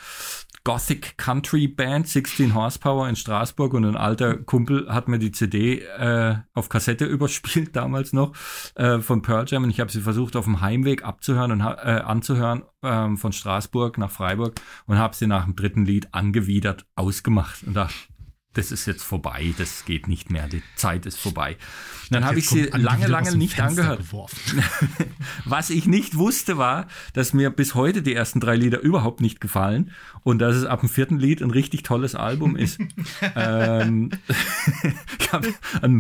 Gothic 0.65 1.19
Country 1.19 1.69
Band, 1.69 2.09
16 2.09 2.55
Horsepower 2.55 3.07
in 3.07 3.17
Straßburg 3.17 3.75
und 3.75 3.85
ein 3.85 3.97
alter 3.97 4.39
Kumpel 4.39 4.89
hat 4.89 5.09
mir 5.09 5.19
die 5.19 5.31
CD 5.31 5.81
äh, 5.81 6.37
auf 6.55 6.71
Kassette 6.71 7.05
überspielt, 7.05 7.77
damals 7.77 8.15
noch, 8.15 8.33
äh, 8.75 9.01
von 9.01 9.21
Pearl 9.21 9.45
Jam 9.47 9.65
und 9.65 9.71
ich 9.71 9.81
habe 9.81 9.93
sie 9.93 10.01
versucht 10.01 10.37
auf 10.37 10.47
dem 10.47 10.63
Heimweg 10.63 11.05
abzuhören 11.05 11.53
und 11.53 11.61
äh, 11.61 11.65
anzuhören 11.65 12.63
ähm, 12.83 13.19
von 13.19 13.33
Straßburg 13.33 13.99
nach 13.99 14.11
Freiburg 14.11 14.55
und 14.87 14.99
habe 14.99 15.15
sie 15.15 15.27
nach 15.27 15.45
dem 15.45 15.55
dritten 15.55 15.85
Lied 15.85 16.09
angewidert 16.13 16.87
ausgemacht 16.97 17.63
und 17.67 17.75
dachte, 17.75 17.95
das 18.55 18.73
ist 18.73 18.87
jetzt 18.87 19.03
vorbei, 19.03 19.53
das 19.59 19.85
geht 19.85 20.09
nicht 20.09 20.31
mehr, 20.31 20.49
die 20.49 20.63
Zeit 20.77 21.07
ist 21.07 21.19
vorbei. 21.19 21.57
Dann 22.11 22.25
habe 22.25 22.39
ich 22.39 22.49
sie 22.49 22.65
lange, 22.65 23.07
lange 23.07 23.35
nicht 23.37 23.55
Fenster 23.55 23.83
angehört. 23.83 23.99
Geworfen. 23.99 24.63
Was 25.45 25.71
ich 25.71 25.87
nicht 25.87 26.17
wusste, 26.17 26.59
war, 26.59 26.87
dass 27.15 27.33
mir 27.33 27.51
bis 27.51 27.75
heute 27.75 28.03
die 28.03 28.15
ersten 28.15 28.41
drei 28.41 28.57
Lieder 28.57 28.81
überhaupt 28.81 29.21
nicht 29.21 29.41
gefallen 29.41 29.91
und 30.23 30.39
dass 30.39 30.55
es 30.57 30.65
ab 30.65 30.81
dem 30.81 30.89
vierten 30.89 31.19
Lied 31.19 31.43
ein 31.43 31.51
richtig 31.51 31.83
tolles 31.83 32.15
Album 32.15 32.57
ist. 32.57 32.79
ähm, 33.37 34.11
ich 35.19 35.33
habe 35.33 35.49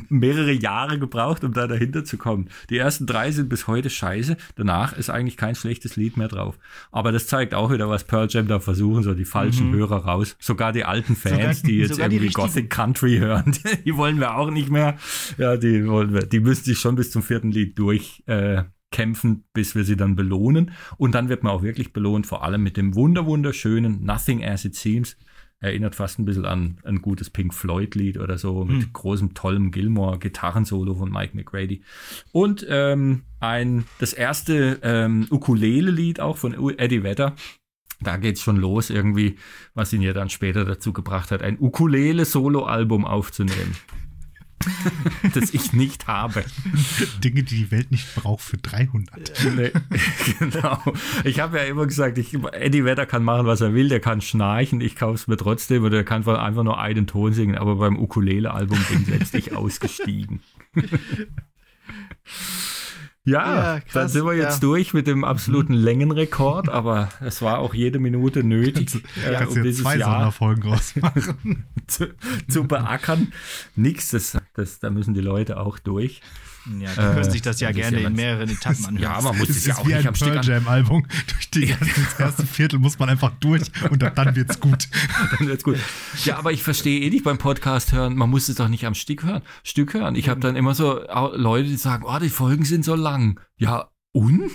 mehrere 0.09 0.53
Jahre 0.53 0.99
gebraucht, 0.99 1.43
um 1.45 1.53
da 1.53 1.67
dahinter 1.67 2.05
zu 2.05 2.17
kommen. 2.17 2.49
Die 2.71 2.79
ersten 2.79 3.07
drei 3.07 3.33
sind 3.33 3.49
bis 3.49 3.67
heute 3.67 3.91
scheiße. 3.91 4.37
Danach 4.57 4.93
ist 4.93 5.11
eigentlich 5.11 5.37
kein 5.37 5.55
schlechtes 5.55 5.97
Lied 5.97 6.17
mehr 6.17 6.29
drauf. 6.29 6.59
Aber 6.93 7.13
das 7.13 7.27
zeigt 7.27 7.55
auch 7.55 7.73
wieder, 7.73 7.89
was 7.89 8.05
Pearl 8.05 8.29
Jam 8.31 8.47
da 8.47 8.61
versuchen, 8.61 9.03
so 9.03 9.15
die 9.15 9.25
falschen 9.25 9.73
Hörer 9.73 10.05
raus. 10.05 10.37
Sogar 10.39 10.73
die 10.73 10.85
alten 10.85 11.17
Fans, 11.17 11.59
Sogar- 11.59 11.71
die 11.71 11.79
jetzt 11.79 11.99
irgendwie 11.99 12.29
Gothic 12.47 12.71
Country 12.71 13.19
hören, 13.19 13.57
die 13.85 13.97
wollen 13.97 14.21
wir 14.21 14.37
auch 14.37 14.51
nicht 14.51 14.71
mehr. 14.71 14.97
Ja, 15.39 15.57
die 15.57 15.87
wollen 15.87 16.13
wir, 16.13 16.27
die 16.27 16.41
müssen 16.41 16.65
sich 16.65 16.79
schon 16.79 16.97
bis 16.97 17.11
zum 17.11 17.23
vierten 17.23 17.51
Lied 17.51 17.79
durch 17.79 18.23
äh, 18.27 18.65
bis 19.53 19.75
wir 19.75 19.85
sie 19.85 19.97
dann 19.97 20.15
belohnen. 20.15 20.71
Und 20.97 21.15
dann 21.15 21.29
wird 21.29 21.43
man 21.43 21.53
auch 21.53 21.63
wirklich 21.63 21.93
belohnt, 21.93 22.27
vor 22.27 22.45
allem 22.45 22.63
mit 22.63 22.77
dem 22.77 22.95
wunder 22.95 23.27
wunderschönen 23.27 24.05
Nothing 24.05 24.45
as 24.45 24.65
it 24.65 24.77
seems. 24.77 25.17
Erinnert 25.61 25.95
fast 25.95 26.19
ein 26.19 26.27
bisschen 26.27 26.45
an 26.45 26.79
ein 26.85 27.01
gutes 27.01 27.31
Pink 27.31 27.55
Floyd-Lied 27.55 28.19
oder 28.19 28.37
so, 28.37 28.65
mit 28.65 28.93
großem, 28.93 29.33
tollem 29.35 29.71
Gilmore-Gitarrensolo 29.71 30.95
von 30.95 31.11
Mike 31.11 31.35
McGrady. 31.35 31.83
Und 32.33 32.67
ähm, 32.69 33.23
ein, 33.41 33.85
das 33.99 34.13
erste 34.13 34.79
ähm, 34.83 35.27
Ukulele-Lied 35.31 36.21
auch 36.21 36.37
von 36.37 36.55
Eddie 36.77 37.03
Vedder. 37.03 37.35
Da 38.05 38.17
geht's 38.17 38.43
schon 38.43 38.57
los 38.57 38.91
irgendwie, 38.91 39.37
was 39.75 39.93
ihn 39.93 40.03
ja 40.03 40.13
dann 40.13 40.31
später 40.31 40.65
dazu 40.65 40.93
gebracht 40.93 41.31
hat, 41.31 41.43
ein 41.43 41.59
Ukulele-Solo-Album 41.59 43.05
aufzunehmen. 43.05 43.75
das 45.35 45.53
ich 45.53 45.73
nicht 45.73 46.07
habe. 46.07 46.45
Dinge, 47.23 47.43
die 47.43 47.57
die 47.57 47.71
Welt 47.71 47.91
nicht 47.91 48.15
braucht 48.15 48.43
für 48.43 48.57
300. 48.57 49.33
Nee, 49.57 49.73
genau. 50.39 50.79
Ich 51.25 51.41
habe 51.41 51.59
ja 51.59 51.65
immer 51.65 51.87
gesagt, 51.87 52.19
ich, 52.19 52.35
Eddie 52.53 52.85
Vedder 52.85 53.07
kann 53.07 53.25
machen, 53.25 53.47
was 53.47 53.61
er 53.61 53.75
will, 53.75 53.89
der 53.89 54.01
kann 54.01 54.21
schnarchen, 54.21 54.81
ich 54.81 54.97
kaufe 54.97 55.15
es 55.15 55.27
mir 55.27 55.37
trotzdem 55.37 55.85
oder 55.85 55.99
er 55.99 56.05
kann 56.05 56.27
einfach 56.27 56.63
nur 56.63 56.79
einen 56.79 57.07
Ton 57.07 57.33
singen, 57.33 57.57
aber 57.57 57.77
beim 57.77 57.99
Ukulele-Album 57.99 58.79
bin 58.89 59.03
ich 59.03 59.09
letztlich 59.09 59.55
ausgestiegen. 59.57 60.41
Ja, 63.27 63.55
Ja, 63.55 63.81
krass, 63.81 63.93
dann 63.93 64.09
sind 64.09 64.27
wir 64.27 64.35
jetzt 64.35 64.55
ja. 64.55 64.61
durch 64.61 64.93
mit 64.93 65.07
dem 65.07 65.25
absoluten 65.25 65.73
Längenrekord, 65.73 66.69
aber 66.69 67.09
es 67.21 67.41
war 67.41 67.59
auch 67.59 67.73
jede 67.73 67.99
Minute 67.99 68.45
nötig, 68.45 68.95
äh, 68.95 69.33
Kannst 69.33 69.57
um 69.57 69.63
dieses 69.63 69.83
zwei 69.83 69.97
Jahr 69.97 70.13
Sonderfolgen 70.13 70.71
rausmachen. 70.71 71.65
zu, 71.87 72.15
zu 72.49 72.65
beackern. 72.65 73.33
Nix, 73.77 74.11
das, 74.11 74.37
das, 74.53 74.79
da 74.79 74.91
müssen 74.91 75.15
die 75.15 75.23
Leute 75.23 75.59
auch 75.59 75.79
durch. 75.79 76.21
Ja, 76.67 76.91
die 76.91 76.95
können 76.97 77.19
Äh, 77.19 77.31
sich 77.31 77.43
das 77.43 77.61
ja 77.61 77.71
gerne 77.73 78.01
ja 78.01 78.09
in 78.09 78.15
mehreren 78.15 78.49
Etappen 78.49 78.87
anhören. 78.87 79.03
Ja, 79.15 79.21
man 79.21 79.37
muss 79.39 79.49
Es 79.51 79.59
es 79.59 79.67
ja 79.67 79.77
auch 79.77 79.85
wie 79.85 79.89
nicht 79.89 79.99
ein 79.99 80.09
am 80.09 80.15
Stück 80.15 80.29
Pearl 80.29 80.39
an. 80.39 80.45
Jam 80.47 80.69
Album. 80.69 81.07
Durch 81.29 81.51
die 81.51 81.67
ganze, 81.67 81.85
das 82.03 82.21
erste 82.21 82.47
Viertel 82.47 82.79
muss 82.79 82.99
man 82.99 83.09
einfach 83.11 83.33
durch 83.41 83.63
und 83.91 84.03
dann, 84.03 84.35
wird's 84.35 84.61
gut. 84.61 84.89
dann 85.39 85.47
wird's 85.49 85.63
gut. 85.65 85.79
Ja, 86.25 86.39
aber 86.39 86.53
ich 86.53 86.63
verstehe 86.63 87.01
eh 87.01 87.11
nicht 87.11 87.25
beim 87.25 87.39
Podcast 87.39 87.93
hören, 87.93 88.17
man 88.17 88.31
muss 88.31 88.49
es 88.49 88.57
doch 88.57 88.69
nicht 88.69 88.87
am 88.87 88.95
Stück 88.95 89.25
hören. 89.25 89.43
Stück 89.63 89.95
hören. 89.95 90.15
Ich 90.17 90.29
habe 90.29 90.41
dann 90.41 90.57
immer 90.57 90.75
so 90.75 91.01
Leute, 91.35 91.69
die 91.69 91.77
sagen, 91.77 92.05
oh, 92.07 92.19
die 92.19 92.29
Folgen 92.31 92.65
sind 92.65 92.85
so 92.85 92.95
lang. 92.95 93.39
Ja, 93.59 93.89
und? 94.13 94.51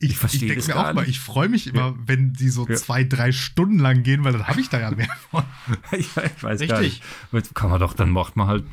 Ich, 0.00 0.10
Ich 0.10 0.16
verstehe 0.18 0.40
denke 0.40 0.56
das 0.56 0.66
mir 0.68 0.74
gar 0.74 0.90
auch 0.90 0.94
mal, 0.94 1.00
nicht. 1.02 1.10
ich 1.12 1.20
freue 1.20 1.48
mich 1.48 1.66
immer, 1.68 1.94
wenn 2.04 2.34
sie 2.34 2.50
so 2.50 2.66
Ja. 2.68 2.74
zwei, 2.74 3.04
drei 3.04 3.32
Stunden 3.32 3.78
lang 3.78 4.02
gehen, 4.02 4.22
weil 4.24 4.32
dann 4.32 4.46
habe 4.48 4.60
ich 4.60 4.68
da 4.68 4.78
ja 4.80 4.90
mehr 4.90 5.08
von. 5.30 5.44
ich, 5.92 6.08
ich 6.14 6.42
weiß 6.42 6.60
gar 6.68 6.80
Richtig. 6.80 7.00
nicht. 7.32 7.54
Kann 7.54 7.70
man 7.70 7.80
doch, 7.80 7.94
dann 7.94 8.10
macht 8.10 8.36
man 8.36 8.48
halt, 8.48 8.64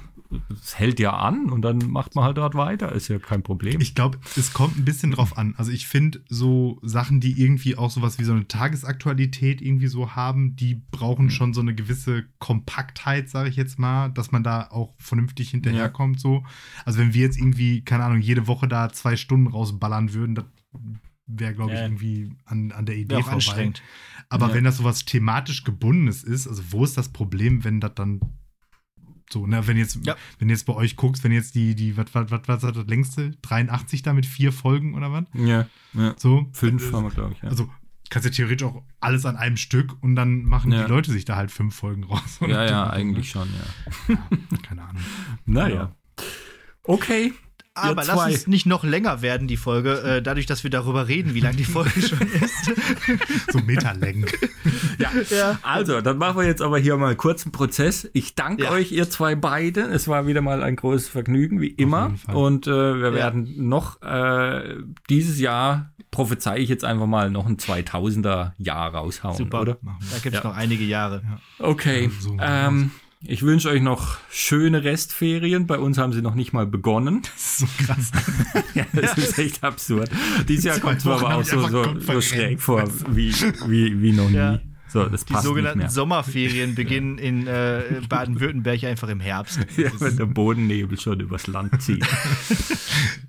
es 0.49 0.77
hält 0.79 0.99
ja 0.99 1.11
an 1.17 1.49
und 1.49 1.61
dann 1.61 1.77
macht 1.89 2.15
man 2.15 2.23
halt 2.23 2.37
dort 2.37 2.55
weiter. 2.55 2.91
Ist 2.91 3.07
ja 3.09 3.19
kein 3.19 3.43
Problem. 3.43 3.81
Ich 3.81 3.95
glaube, 3.95 4.17
es 4.37 4.53
kommt 4.53 4.77
ein 4.77 4.85
bisschen 4.85 5.11
drauf 5.11 5.37
an. 5.37 5.55
Also 5.57 5.71
ich 5.71 5.87
finde 5.87 6.23
so 6.29 6.79
Sachen, 6.83 7.19
die 7.19 7.41
irgendwie 7.41 7.75
auch 7.77 7.91
sowas 7.91 8.19
wie 8.19 8.23
so 8.23 8.31
eine 8.33 8.47
Tagesaktualität 8.47 9.61
irgendwie 9.61 9.87
so 9.87 10.15
haben, 10.15 10.55
die 10.55 10.75
brauchen 10.91 11.29
schon 11.29 11.53
so 11.53 11.61
eine 11.61 11.75
gewisse 11.75 12.25
Kompaktheit, 12.39 13.29
sage 13.29 13.49
ich 13.49 13.55
jetzt 13.55 13.79
mal, 13.79 14.09
dass 14.09 14.31
man 14.31 14.43
da 14.43 14.67
auch 14.71 14.93
vernünftig 14.97 15.49
hinterherkommt. 15.51 16.19
So. 16.19 16.43
Also 16.85 16.99
wenn 16.99 17.13
wir 17.13 17.21
jetzt 17.21 17.37
irgendwie, 17.37 17.81
keine 17.83 18.03
Ahnung, 18.05 18.21
jede 18.21 18.47
Woche 18.47 18.67
da 18.67 18.89
zwei 18.91 19.15
Stunden 19.15 19.47
rausballern 19.47 20.13
würden, 20.13 20.35
das 20.35 20.45
wäre, 21.27 21.53
glaube 21.53 21.73
ich, 21.73 21.79
Ja. 21.79 21.85
irgendwie 21.85 22.31
an, 22.45 22.71
an 22.71 22.85
der 22.85 22.97
Idee 22.97 23.15
auch 23.15 23.41
vorbei. 23.41 23.71
Aber 24.29 24.47
Ja. 24.49 24.53
wenn 24.53 24.63
das 24.63 24.77
sowas 24.77 25.05
thematisch 25.05 25.63
gebundenes 25.63 26.23
ist, 26.23 26.47
also 26.47 26.63
wo 26.71 26.83
ist 26.83 26.97
das 26.97 27.09
Problem, 27.09 27.63
wenn 27.63 27.79
das 27.79 27.95
dann 27.95 28.21
so, 29.31 29.47
ne, 29.47 29.65
wenn 29.67 29.77
jetzt, 29.77 29.99
Ja. 30.05 30.15
wenn 30.39 30.49
jetzt 30.49 30.65
bei 30.65 30.73
euch 30.73 30.95
guckst, 30.95 31.23
wenn 31.23 31.31
jetzt 31.31 31.55
die, 31.55 31.75
die, 31.75 31.95
was, 31.97 32.07
was, 32.13 32.31
was, 32.31 32.41
was 32.47 32.63
hat 32.63 32.75
das 32.75 32.87
längste? 32.87 33.31
83 33.41 34.01
da 34.03 34.13
mit 34.13 34.25
vier 34.25 34.51
Folgen 34.51 34.95
oder 34.95 35.11
was? 35.11 35.23
ja, 35.33 35.67
ja. 35.93 36.13
So. 36.17 36.47
Fünf 36.53 36.89
Äh, 36.89 36.93
haben 36.93 37.03
wir, 37.05 37.11
glaube 37.11 37.33
ich. 37.33 37.41
Ja. 37.41 37.49
Also 37.49 37.69
kannst 38.09 38.27
du 38.27 38.31
theoretisch 38.31 38.67
auch 38.67 38.83
alles 38.99 39.25
an 39.25 39.37
einem 39.37 39.57
Stück 39.57 39.95
und 40.03 40.15
dann 40.15 40.43
machen 40.43 40.71
Ja. 40.71 40.83
die 40.83 40.89
Leute 40.89 41.11
sich 41.11 41.23
da 41.25 41.35
halt 41.37 41.49
fünf 41.51 41.75
Folgen 41.75 42.03
raus. 42.03 42.39
ja, 42.41 42.65
ja, 42.65 42.89
eigentlich 42.89 43.29
schon, 43.29 43.47
ja. 44.07 44.17
Keine 44.63 44.81
Ahnung. 44.83 45.01
Naja. 45.45 45.95
Okay. 46.83 47.33
Aber 47.73 48.01
Ihr 48.01 48.07
lass 48.07 48.25
uns 48.27 48.47
nicht 48.47 48.65
noch 48.65 48.83
länger 48.83 49.21
werden, 49.21 49.47
die 49.47 49.55
Folge, 49.55 50.01
äh, 50.01 50.21
dadurch, 50.21 50.45
dass 50.45 50.63
wir 50.63 50.69
darüber 50.69 51.07
reden, 51.07 51.33
wie 51.33 51.39
lang 51.39 51.55
die 51.55 51.63
Folge 51.63 52.01
schon 52.01 52.19
ist. 52.19 52.71
So 53.51 53.59
Meterlängen. 53.59 54.25
Ja. 54.99 55.09
Ja. 55.29 55.59
Also, 55.61 56.01
dann 56.01 56.17
machen 56.17 56.37
wir 56.39 56.45
jetzt 56.45 56.61
aber 56.61 56.77
hier 56.79 56.97
mal 56.97 57.07
einen 57.07 57.17
kurzen 57.17 57.53
Prozess. 57.53 58.09
Ich 58.13 58.35
danke 58.35 58.63
Ja. 58.65 58.71
euch, 58.71 58.91
ihr 58.91 59.09
zwei 59.09 59.35
beide. 59.35 59.81
Es 59.83 60.09
war 60.09 60.27
wieder 60.27 60.41
mal 60.41 60.63
ein 60.63 60.75
großes 60.75 61.07
Vergnügen, 61.07 61.61
wie 61.61 61.69
immer. 61.69 62.13
Und 62.33 62.67
äh, 62.67 62.71
wir 62.71 63.07
Ja. 63.09 63.13
werden 63.13 63.69
noch 63.69 64.01
äh, 64.01 64.75
dieses 65.09 65.39
Jahr 65.39 65.91
prophezei 66.11 66.57
ich 66.59 66.67
jetzt 66.67 66.83
einfach 66.83 67.05
mal 67.07 67.29
noch 67.29 67.45
ein 67.45 67.55
2000er 67.55 68.51
Jahr 68.57 68.93
raushauen, 68.93 69.37
Super. 69.37 69.61
oder? 69.61 69.77
Machen 69.81 70.05
Da 70.11 70.17
gibt 70.17 70.35
es 70.35 70.43
Ja. 70.43 70.49
noch 70.49 70.57
einige 70.57 70.83
Jahre. 70.83 71.21
Okay. 71.57 72.03
Ja, 72.05 72.09
so 72.19 72.37
ähm, 72.41 72.91
ich 73.23 73.43
wünsche 73.43 73.69
euch 73.69 73.81
noch 73.81 74.17
schöne 74.31 74.83
Restferien. 74.83 75.67
Bei 75.67 75.77
uns 75.79 75.97
haben 75.97 76.13
sie 76.13 76.21
noch 76.21 76.35
nicht 76.35 76.53
mal 76.53 76.65
begonnen. 76.67 77.21
Das 77.33 77.41
ist 77.41 77.57
so 77.59 77.67
krass. 77.85 78.11
ja, 78.73 78.85
das 78.93 79.17
ist 79.17 79.37
echt 79.39 79.63
absurd. 79.63 80.09
Dieses 80.47 80.65
Jahr 80.65 80.79
kommt 80.79 80.97
es 80.97 81.05
mir 81.05 81.13
aber 81.13 81.35
auch 81.35 81.43
die 81.43 81.49
so, 81.49 81.67
so, 81.67 81.99
so 81.99 82.21
schräg 82.21 82.61
vor, 82.61 82.87
wie, 83.09 83.33
wie, 83.67 84.01
wie 84.01 84.11
noch 84.13 84.29
nie. 84.29 84.35
Ja. 84.35 84.59
So, 84.89 85.05
das 85.05 85.23
Die 85.23 85.31
passt 85.33 85.45
nicht 85.45 85.49
sogenannten 85.49 85.79
mehr. 85.79 85.89
Sommerferien 85.89 86.75
beginnen 86.75 87.17
in 87.17 87.47
äh, 87.47 88.01
Baden-Württemberg 88.09 88.83
einfach 88.83 89.07
im 89.07 89.21
Herbst. 89.21 89.59
Ja, 89.77 89.89
wenn 89.99 90.17
der 90.17 90.25
Bodennebel 90.25 90.99
schon 90.99 91.19
übers 91.21 91.47
Land 91.47 91.81
zieht. 91.81 92.05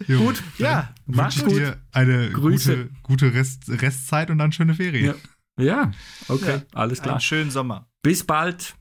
Gut, 0.08 0.42
Ja, 0.58 0.92
Mach's 1.06 1.44
gut. 1.44 1.52
dir 1.52 1.76
eine 1.92 2.30
Grüße. 2.30 2.76
gute, 2.76 3.26
gute 3.28 3.34
Rest, 3.34 3.64
Restzeit 3.68 4.30
und 4.30 4.38
dann 4.38 4.50
schöne 4.50 4.74
Ferien. 4.74 5.14
Ja. 5.58 5.64
Ja, 5.64 5.90
okay, 6.28 6.54
Ja. 6.56 6.62
alles 6.72 7.00
klar. 7.02 7.14
einen 7.14 7.20
schönen 7.20 7.50
Sommer. 7.52 7.86
Bis 8.02 8.24
bald. 8.24 8.74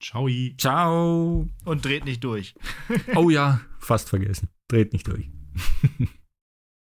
Ciao. 0.00 0.28
Ciao. 0.56 1.46
Und 1.64 1.84
dreht 1.84 2.04
nicht 2.04 2.24
durch. 2.24 2.54
Oh 3.14 3.30
ja, 3.30 3.60
fast 3.78 4.08
vergessen. 4.08 4.48
Dreht 4.68 4.92
nicht 4.92 5.06
durch. 5.06 5.30